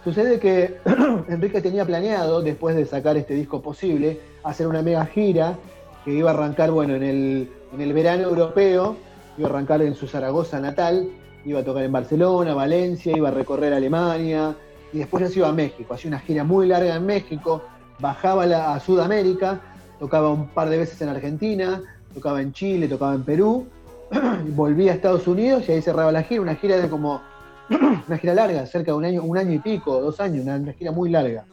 Sucede 0.02 0.40
que 0.40 0.78
Enrique 1.28 1.60
tenía 1.60 1.84
planeado, 1.84 2.42
después 2.42 2.74
de 2.74 2.86
sacar 2.86 3.16
este 3.16 3.34
disco 3.34 3.62
posible, 3.62 4.20
hacer 4.42 4.66
una 4.66 4.82
mega 4.82 5.06
gira 5.06 5.58
que 6.04 6.12
iba 6.12 6.30
a 6.30 6.34
arrancar, 6.34 6.72
bueno, 6.72 6.96
en 6.96 7.04
el, 7.04 7.52
en 7.72 7.80
el 7.80 7.92
verano 7.92 8.24
europeo, 8.24 8.96
iba 9.38 9.46
a 9.48 9.50
arrancar 9.50 9.82
en 9.82 9.94
su 9.94 10.08
Zaragoza 10.08 10.58
natal, 10.58 11.08
iba 11.44 11.60
a 11.60 11.64
tocar 11.64 11.84
en 11.84 11.92
Barcelona, 11.92 12.54
Valencia, 12.54 13.16
iba 13.16 13.28
a 13.28 13.32
recorrer 13.32 13.72
Alemania 13.72 14.54
y 14.92 14.98
después 14.98 15.22
ya 15.22 15.30
se 15.30 15.38
iba 15.38 15.48
a 15.48 15.52
México. 15.52 15.94
Hacía 15.94 16.08
una 16.08 16.20
gira 16.20 16.44
muy 16.44 16.66
larga 16.66 16.94
en 16.94 17.06
México, 17.06 17.62
bajaba 17.98 18.44
a 18.74 18.80
Sudamérica, 18.80 19.60
tocaba 19.98 20.30
un 20.30 20.48
par 20.48 20.68
de 20.68 20.78
veces 20.78 21.00
en 21.00 21.08
Argentina, 21.08 21.82
tocaba 22.14 22.40
en 22.42 22.52
Chile, 22.52 22.88
tocaba 22.88 23.14
en 23.14 23.22
Perú, 23.22 23.66
volvía 24.48 24.92
a 24.92 24.94
Estados 24.94 25.26
Unidos 25.26 25.64
y 25.68 25.72
ahí 25.72 25.82
cerraba 25.82 26.12
la 26.12 26.22
gira, 26.22 26.42
una 26.42 26.54
gira 26.54 26.76
de 26.76 26.88
como 26.88 27.22
una 28.08 28.18
gira 28.18 28.34
larga, 28.34 28.66
cerca 28.66 28.92
de 28.92 28.98
un 28.98 29.04
año, 29.04 29.22
un 29.22 29.38
año 29.38 29.52
y 29.52 29.58
pico, 29.58 30.00
dos 30.00 30.20
años, 30.20 30.44
una, 30.44 30.72
gira 30.72 30.92
muy 30.92 31.10
larga. 31.10 31.44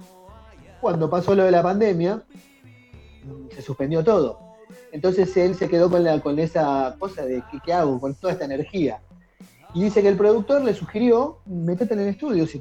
Cuando 0.82 1.10
pasó 1.10 1.36
lo 1.36 1.44
de 1.44 1.52
la 1.52 1.62
pandemia, 1.62 2.22
se 3.54 3.62
suspendió 3.62 4.04
todo. 4.04 4.40
Entonces 4.92 5.36
él 5.38 5.56
se 5.56 5.68
quedó 5.70 5.90
con, 5.90 6.04
la, 6.04 6.20
con 6.20 6.40
esa 6.40 6.96
cosa 6.98 7.26
de 7.26 7.44
¿qué, 7.52 7.60
qué 7.64 7.74
hago 7.74 8.00
con 8.00 8.16
toda 8.16 8.34
esta 8.34 8.46
energía. 8.46 9.00
Y 9.74 9.84
dice 9.84 10.02
que 10.02 10.08
el 10.08 10.18
productor 10.18 10.64
le 10.64 10.74
sugirió, 10.74 11.38
metete 11.46 11.94
en 11.94 12.00
el 12.02 12.08
estudio, 12.08 12.48
si 12.48 12.60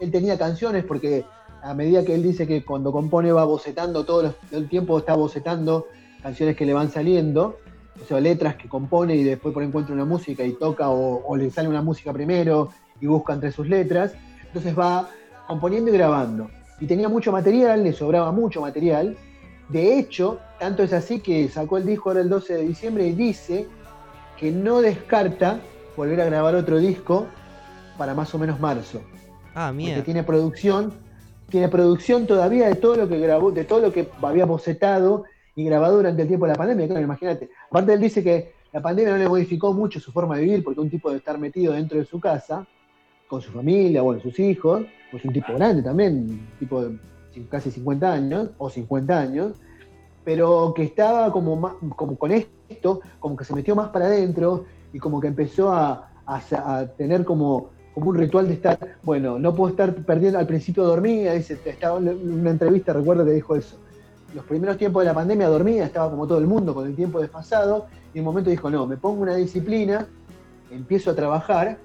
él 0.00 0.10
tenía 0.10 0.38
canciones, 0.38 0.84
porque 0.84 1.24
a 1.62 1.74
medida 1.74 2.04
que 2.04 2.14
él 2.14 2.22
dice 2.22 2.46
que 2.46 2.64
cuando 2.64 2.90
compone 2.92 3.32
va 3.32 3.44
bocetando, 3.44 4.04
todo 4.04 4.22
los- 4.22 4.36
todo 4.48 4.60
el 4.60 4.68
tiempo 4.68 4.98
está 4.98 5.14
bocetando 5.14 5.86
canciones 6.22 6.56
que 6.56 6.64
le 6.64 6.72
van 6.72 6.90
saliendo, 6.90 7.58
o 8.02 8.04
sea, 8.06 8.20
letras 8.20 8.56
que 8.56 8.68
compone 8.68 9.14
y 9.16 9.24
después 9.24 9.52
por 9.52 9.62
encuentra 9.62 9.94
una 9.94 10.04
música 10.04 10.44
y 10.44 10.52
toca, 10.52 10.88
o, 10.88 11.22
o 11.26 11.36
le 11.36 11.50
sale 11.50 11.68
una 11.68 11.82
música 11.82 12.12
primero 12.12 12.70
y 13.00 13.06
busca 13.06 13.34
entre 13.34 13.52
sus 13.52 13.68
letras, 13.68 14.14
entonces 14.46 14.76
va 14.78 15.10
componiendo 15.46 15.90
y 15.90 15.94
grabando. 15.94 16.48
Y 16.80 16.86
tenía 16.86 17.08
mucho 17.08 17.30
material, 17.32 17.82
le 17.84 17.92
sobraba 17.92 18.32
mucho 18.32 18.60
material, 18.60 19.16
de 19.68 19.98
hecho, 19.98 20.38
tanto 20.58 20.82
es 20.82 20.92
así 20.94 21.20
que 21.20 21.48
sacó 21.48 21.76
el 21.76 21.84
disco 21.84 22.08
ahora 22.08 22.20
el 22.22 22.28
12 22.30 22.54
de 22.54 22.62
diciembre 22.62 23.06
y 23.06 23.12
dice 23.12 23.66
que 24.38 24.50
no 24.50 24.80
descarta 24.80 25.60
volver 25.98 26.20
a 26.20 26.24
grabar 26.26 26.54
otro 26.54 26.78
disco 26.78 27.26
para 27.98 28.14
más 28.14 28.32
o 28.32 28.38
menos 28.38 28.60
marzo. 28.60 29.02
Ah, 29.54 29.66
Porque 29.72 29.74
mierda. 29.84 30.04
tiene 30.04 30.22
producción, 30.22 30.92
tiene 31.50 31.68
producción 31.68 32.24
todavía 32.26 32.68
de 32.68 32.76
todo 32.76 32.94
lo 32.94 33.08
que 33.08 33.18
grabó, 33.18 33.50
de 33.50 33.64
todo 33.64 33.80
lo 33.80 33.92
que 33.92 34.08
había 34.22 34.46
bocetado 34.46 35.24
y 35.56 35.64
grabado 35.64 35.96
durante 35.96 36.22
el 36.22 36.28
tiempo 36.28 36.46
de 36.46 36.52
la 36.52 36.56
pandemia. 36.58 36.86
Claro, 36.86 37.02
imagínate. 37.02 37.50
Aparte 37.68 37.92
él 37.94 38.00
dice 38.00 38.22
que 38.22 38.52
la 38.72 38.80
pandemia 38.80 39.12
no 39.14 39.18
le 39.18 39.28
modificó 39.28 39.72
mucho 39.74 39.98
su 39.98 40.12
forma 40.12 40.36
de 40.36 40.42
vivir, 40.44 40.62
porque 40.62 40.80
un 40.80 40.88
tipo 40.88 41.10
de 41.10 41.16
estar 41.16 41.36
metido 41.36 41.72
dentro 41.72 41.98
de 41.98 42.04
su 42.04 42.20
casa, 42.20 42.64
con 43.26 43.42
su 43.42 43.50
familia, 43.50 44.00
bueno, 44.02 44.20
sus 44.22 44.38
hijos, 44.38 44.86
pues 45.10 45.24
un 45.24 45.32
tipo 45.32 45.52
grande 45.54 45.82
también, 45.82 46.14
un 46.30 46.48
tipo 46.60 46.80
de 46.82 46.96
casi 47.50 47.72
50 47.72 48.12
años, 48.12 48.50
o 48.56 48.70
50 48.70 49.18
años, 49.18 49.56
pero 50.24 50.72
que 50.76 50.84
estaba 50.84 51.32
como, 51.32 51.56
más- 51.56 51.74
como 51.96 52.16
con 52.16 52.30
esto, 52.30 53.00
como 53.18 53.36
que 53.36 53.44
se 53.44 53.54
metió 53.54 53.74
más 53.74 53.88
para 53.88 54.06
adentro 54.06 54.64
y 54.98 55.00
como 55.00 55.20
que 55.20 55.28
empezó 55.28 55.72
a, 55.72 56.10
tener 56.96 57.24
como, 57.24 57.70
un 57.94 58.16
ritual 58.16 58.48
de 58.48 58.54
estar, 58.54 58.96
bueno, 59.04 59.38
no 59.38 59.54
puedo 59.54 59.70
estar 59.70 59.94
perdiendo, 59.94 60.40
al 60.40 60.46
principio 60.48 60.82
dormía, 60.82 61.34
dice, 61.34 61.56
estaba 61.64 61.98
en 61.98 62.08
una 62.40 62.50
entrevista, 62.50 62.92
recuerdo 62.92 63.24
que 63.24 63.30
dijo 63.30 63.54
eso, 63.54 63.76
los 64.34 64.44
primeros 64.44 64.76
tiempos 64.76 65.02
de 65.02 65.06
la 65.06 65.14
pandemia 65.14 65.46
dormía, 65.46 65.84
estaba 65.84 66.10
como 66.10 66.26
todo 66.26 66.38
el 66.38 66.48
mundo 66.48 66.74
con 66.74 66.84
el 66.84 66.96
tiempo 66.96 67.20
desfasado, 67.20 67.86
y 68.12 68.18
en 68.18 68.22
un 68.22 68.32
momento 68.32 68.50
dijo, 68.50 68.70
no, 68.70 68.88
me 68.88 68.96
pongo 68.96 69.22
una 69.22 69.36
disciplina, 69.36 70.08
empiezo 70.72 71.12
a 71.12 71.14
trabajar, 71.14 71.78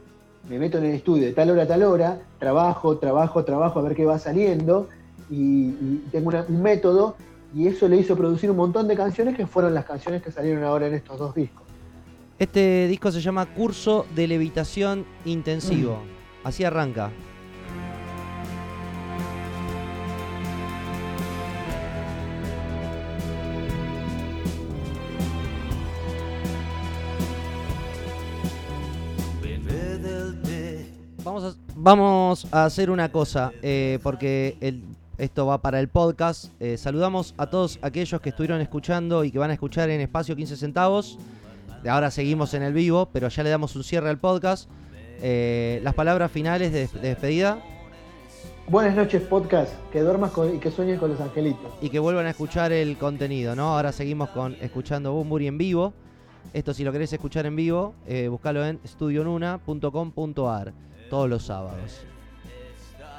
me 0.50 0.58
meto 0.58 0.80
en 0.80 0.86
el 0.86 0.96
estudio 0.96 1.28
de 1.28 1.34
tal 1.34 1.52
hora 1.52 1.68
tal 1.68 1.84
hora, 1.84 2.20
trabajo, 2.40 2.98
trabajo, 2.98 3.44
trabajo, 3.46 3.78
a 3.78 3.84
ver 3.84 3.96
qué 3.96 4.06
va 4.06 4.18
saliendo, 4.18 4.90
y, 5.30 5.70
tengo 6.12 6.32
un 6.50 6.64
método, 6.64 7.16
y 7.54 7.68
eso 7.68 7.88
le 7.88 7.98
hizo 7.98 8.18
producir 8.18 8.50
un 8.50 8.58
montón 8.58 8.88
de 8.88 8.96
canciones 8.96 9.38
que 9.38 9.46
fueron 9.46 9.76
las 9.76 9.86
canciones 9.86 10.24
que 10.24 10.32
salieron 10.32 10.64
ahora 10.64 10.88
en 10.88 10.96
estos 10.96 11.20
dos 11.20 11.36
discos. 11.36 11.63
Este 12.44 12.90
disco 12.90 13.10
se 13.10 13.22
llama 13.22 13.46
Curso 13.46 14.06
de 14.14 14.28
Levitación 14.28 15.06
Intensivo. 15.24 16.04
Así 16.44 16.66
arranca. 16.66 17.10
Vamos 31.76 32.46
a, 32.52 32.66
hacer 32.66 32.90
una 32.90 33.10
cosa, 33.10 33.54
eh, 33.62 34.00
porque 34.04 34.84
esto 35.18 35.46
va 35.46 35.62
para 35.62 35.80
el 35.80 35.88
podcast. 35.88 36.52
Eh, 36.60 36.76
saludamos 36.76 37.36
a 37.38 37.48
todos 37.48 37.80
aquellos 37.82 38.20
que 38.20 38.30
estuvieron 38.32 38.60
escuchando 38.60 39.24
y 39.24 39.32
que 39.32 39.40
van 39.40 39.52
a 39.52 39.54
escuchar 39.54 39.90
en 39.90 40.02
espacio 40.02 40.36
15 40.36 40.58
centavos. 40.58 41.18
Ahora 41.90 42.12
seguimos 42.12 42.54
en 42.54 42.64
el 42.64 42.74
vivo, 42.74 43.10
pero 43.12 43.28
ya 43.30 43.44
le 43.44 43.50
damos 43.50 43.76
un 43.76 43.84
cierre 43.84 44.10
al 44.10 44.18
podcast. 44.20 44.70
Eh, 45.22 45.80
las 45.84 45.94
palabras 45.94 46.32
finales 46.32 46.72
de, 46.74 46.88
de 46.88 47.10
despedida 47.10 47.60
Buenas 48.68 48.96
noches, 48.96 49.22
podcast, 49.24 49.74
que 49.92 50.00
duermas 50.02 50.32
con- 50.32 50.56
y 50.56 50.60
que 50.60 50.72
sueñes 50.72 50.98
con 51.00 51.12
los 51.12 51.20
angelitos. 51.20 51.72
y 51.82 51.90
que 51.90 52.00
vuelvan 52.00 52.26
a 52.26 52.30
escuchar 52.30 52.72
el 52.72 52.98
contenido, 52.98 53.56
¿no? 53.56 53.76
Ahora 53.76 53.92
seguimos 53.92 54.30
con 54.30 54.56
escuchando 54.62 55.12
Bumburi 55.14 55.48
en 55.48 55.58
vivo. 55.58 55.94
Esto 56.54 56.74
si 56.74 56.84
lo 56.86 56.92
querés 56.94 57.12
escuchar 57.12 57.46
en 57.46 57.56
vivo, 57.58 57.94
eh, 58.08 58.28
buscalo 58.30 58.66
en 58.66 58.80
studionuna.com.ar 58.86 60.74
todos 61.10 61.30
los 61.30 61.44
sábados. 61.44 62.06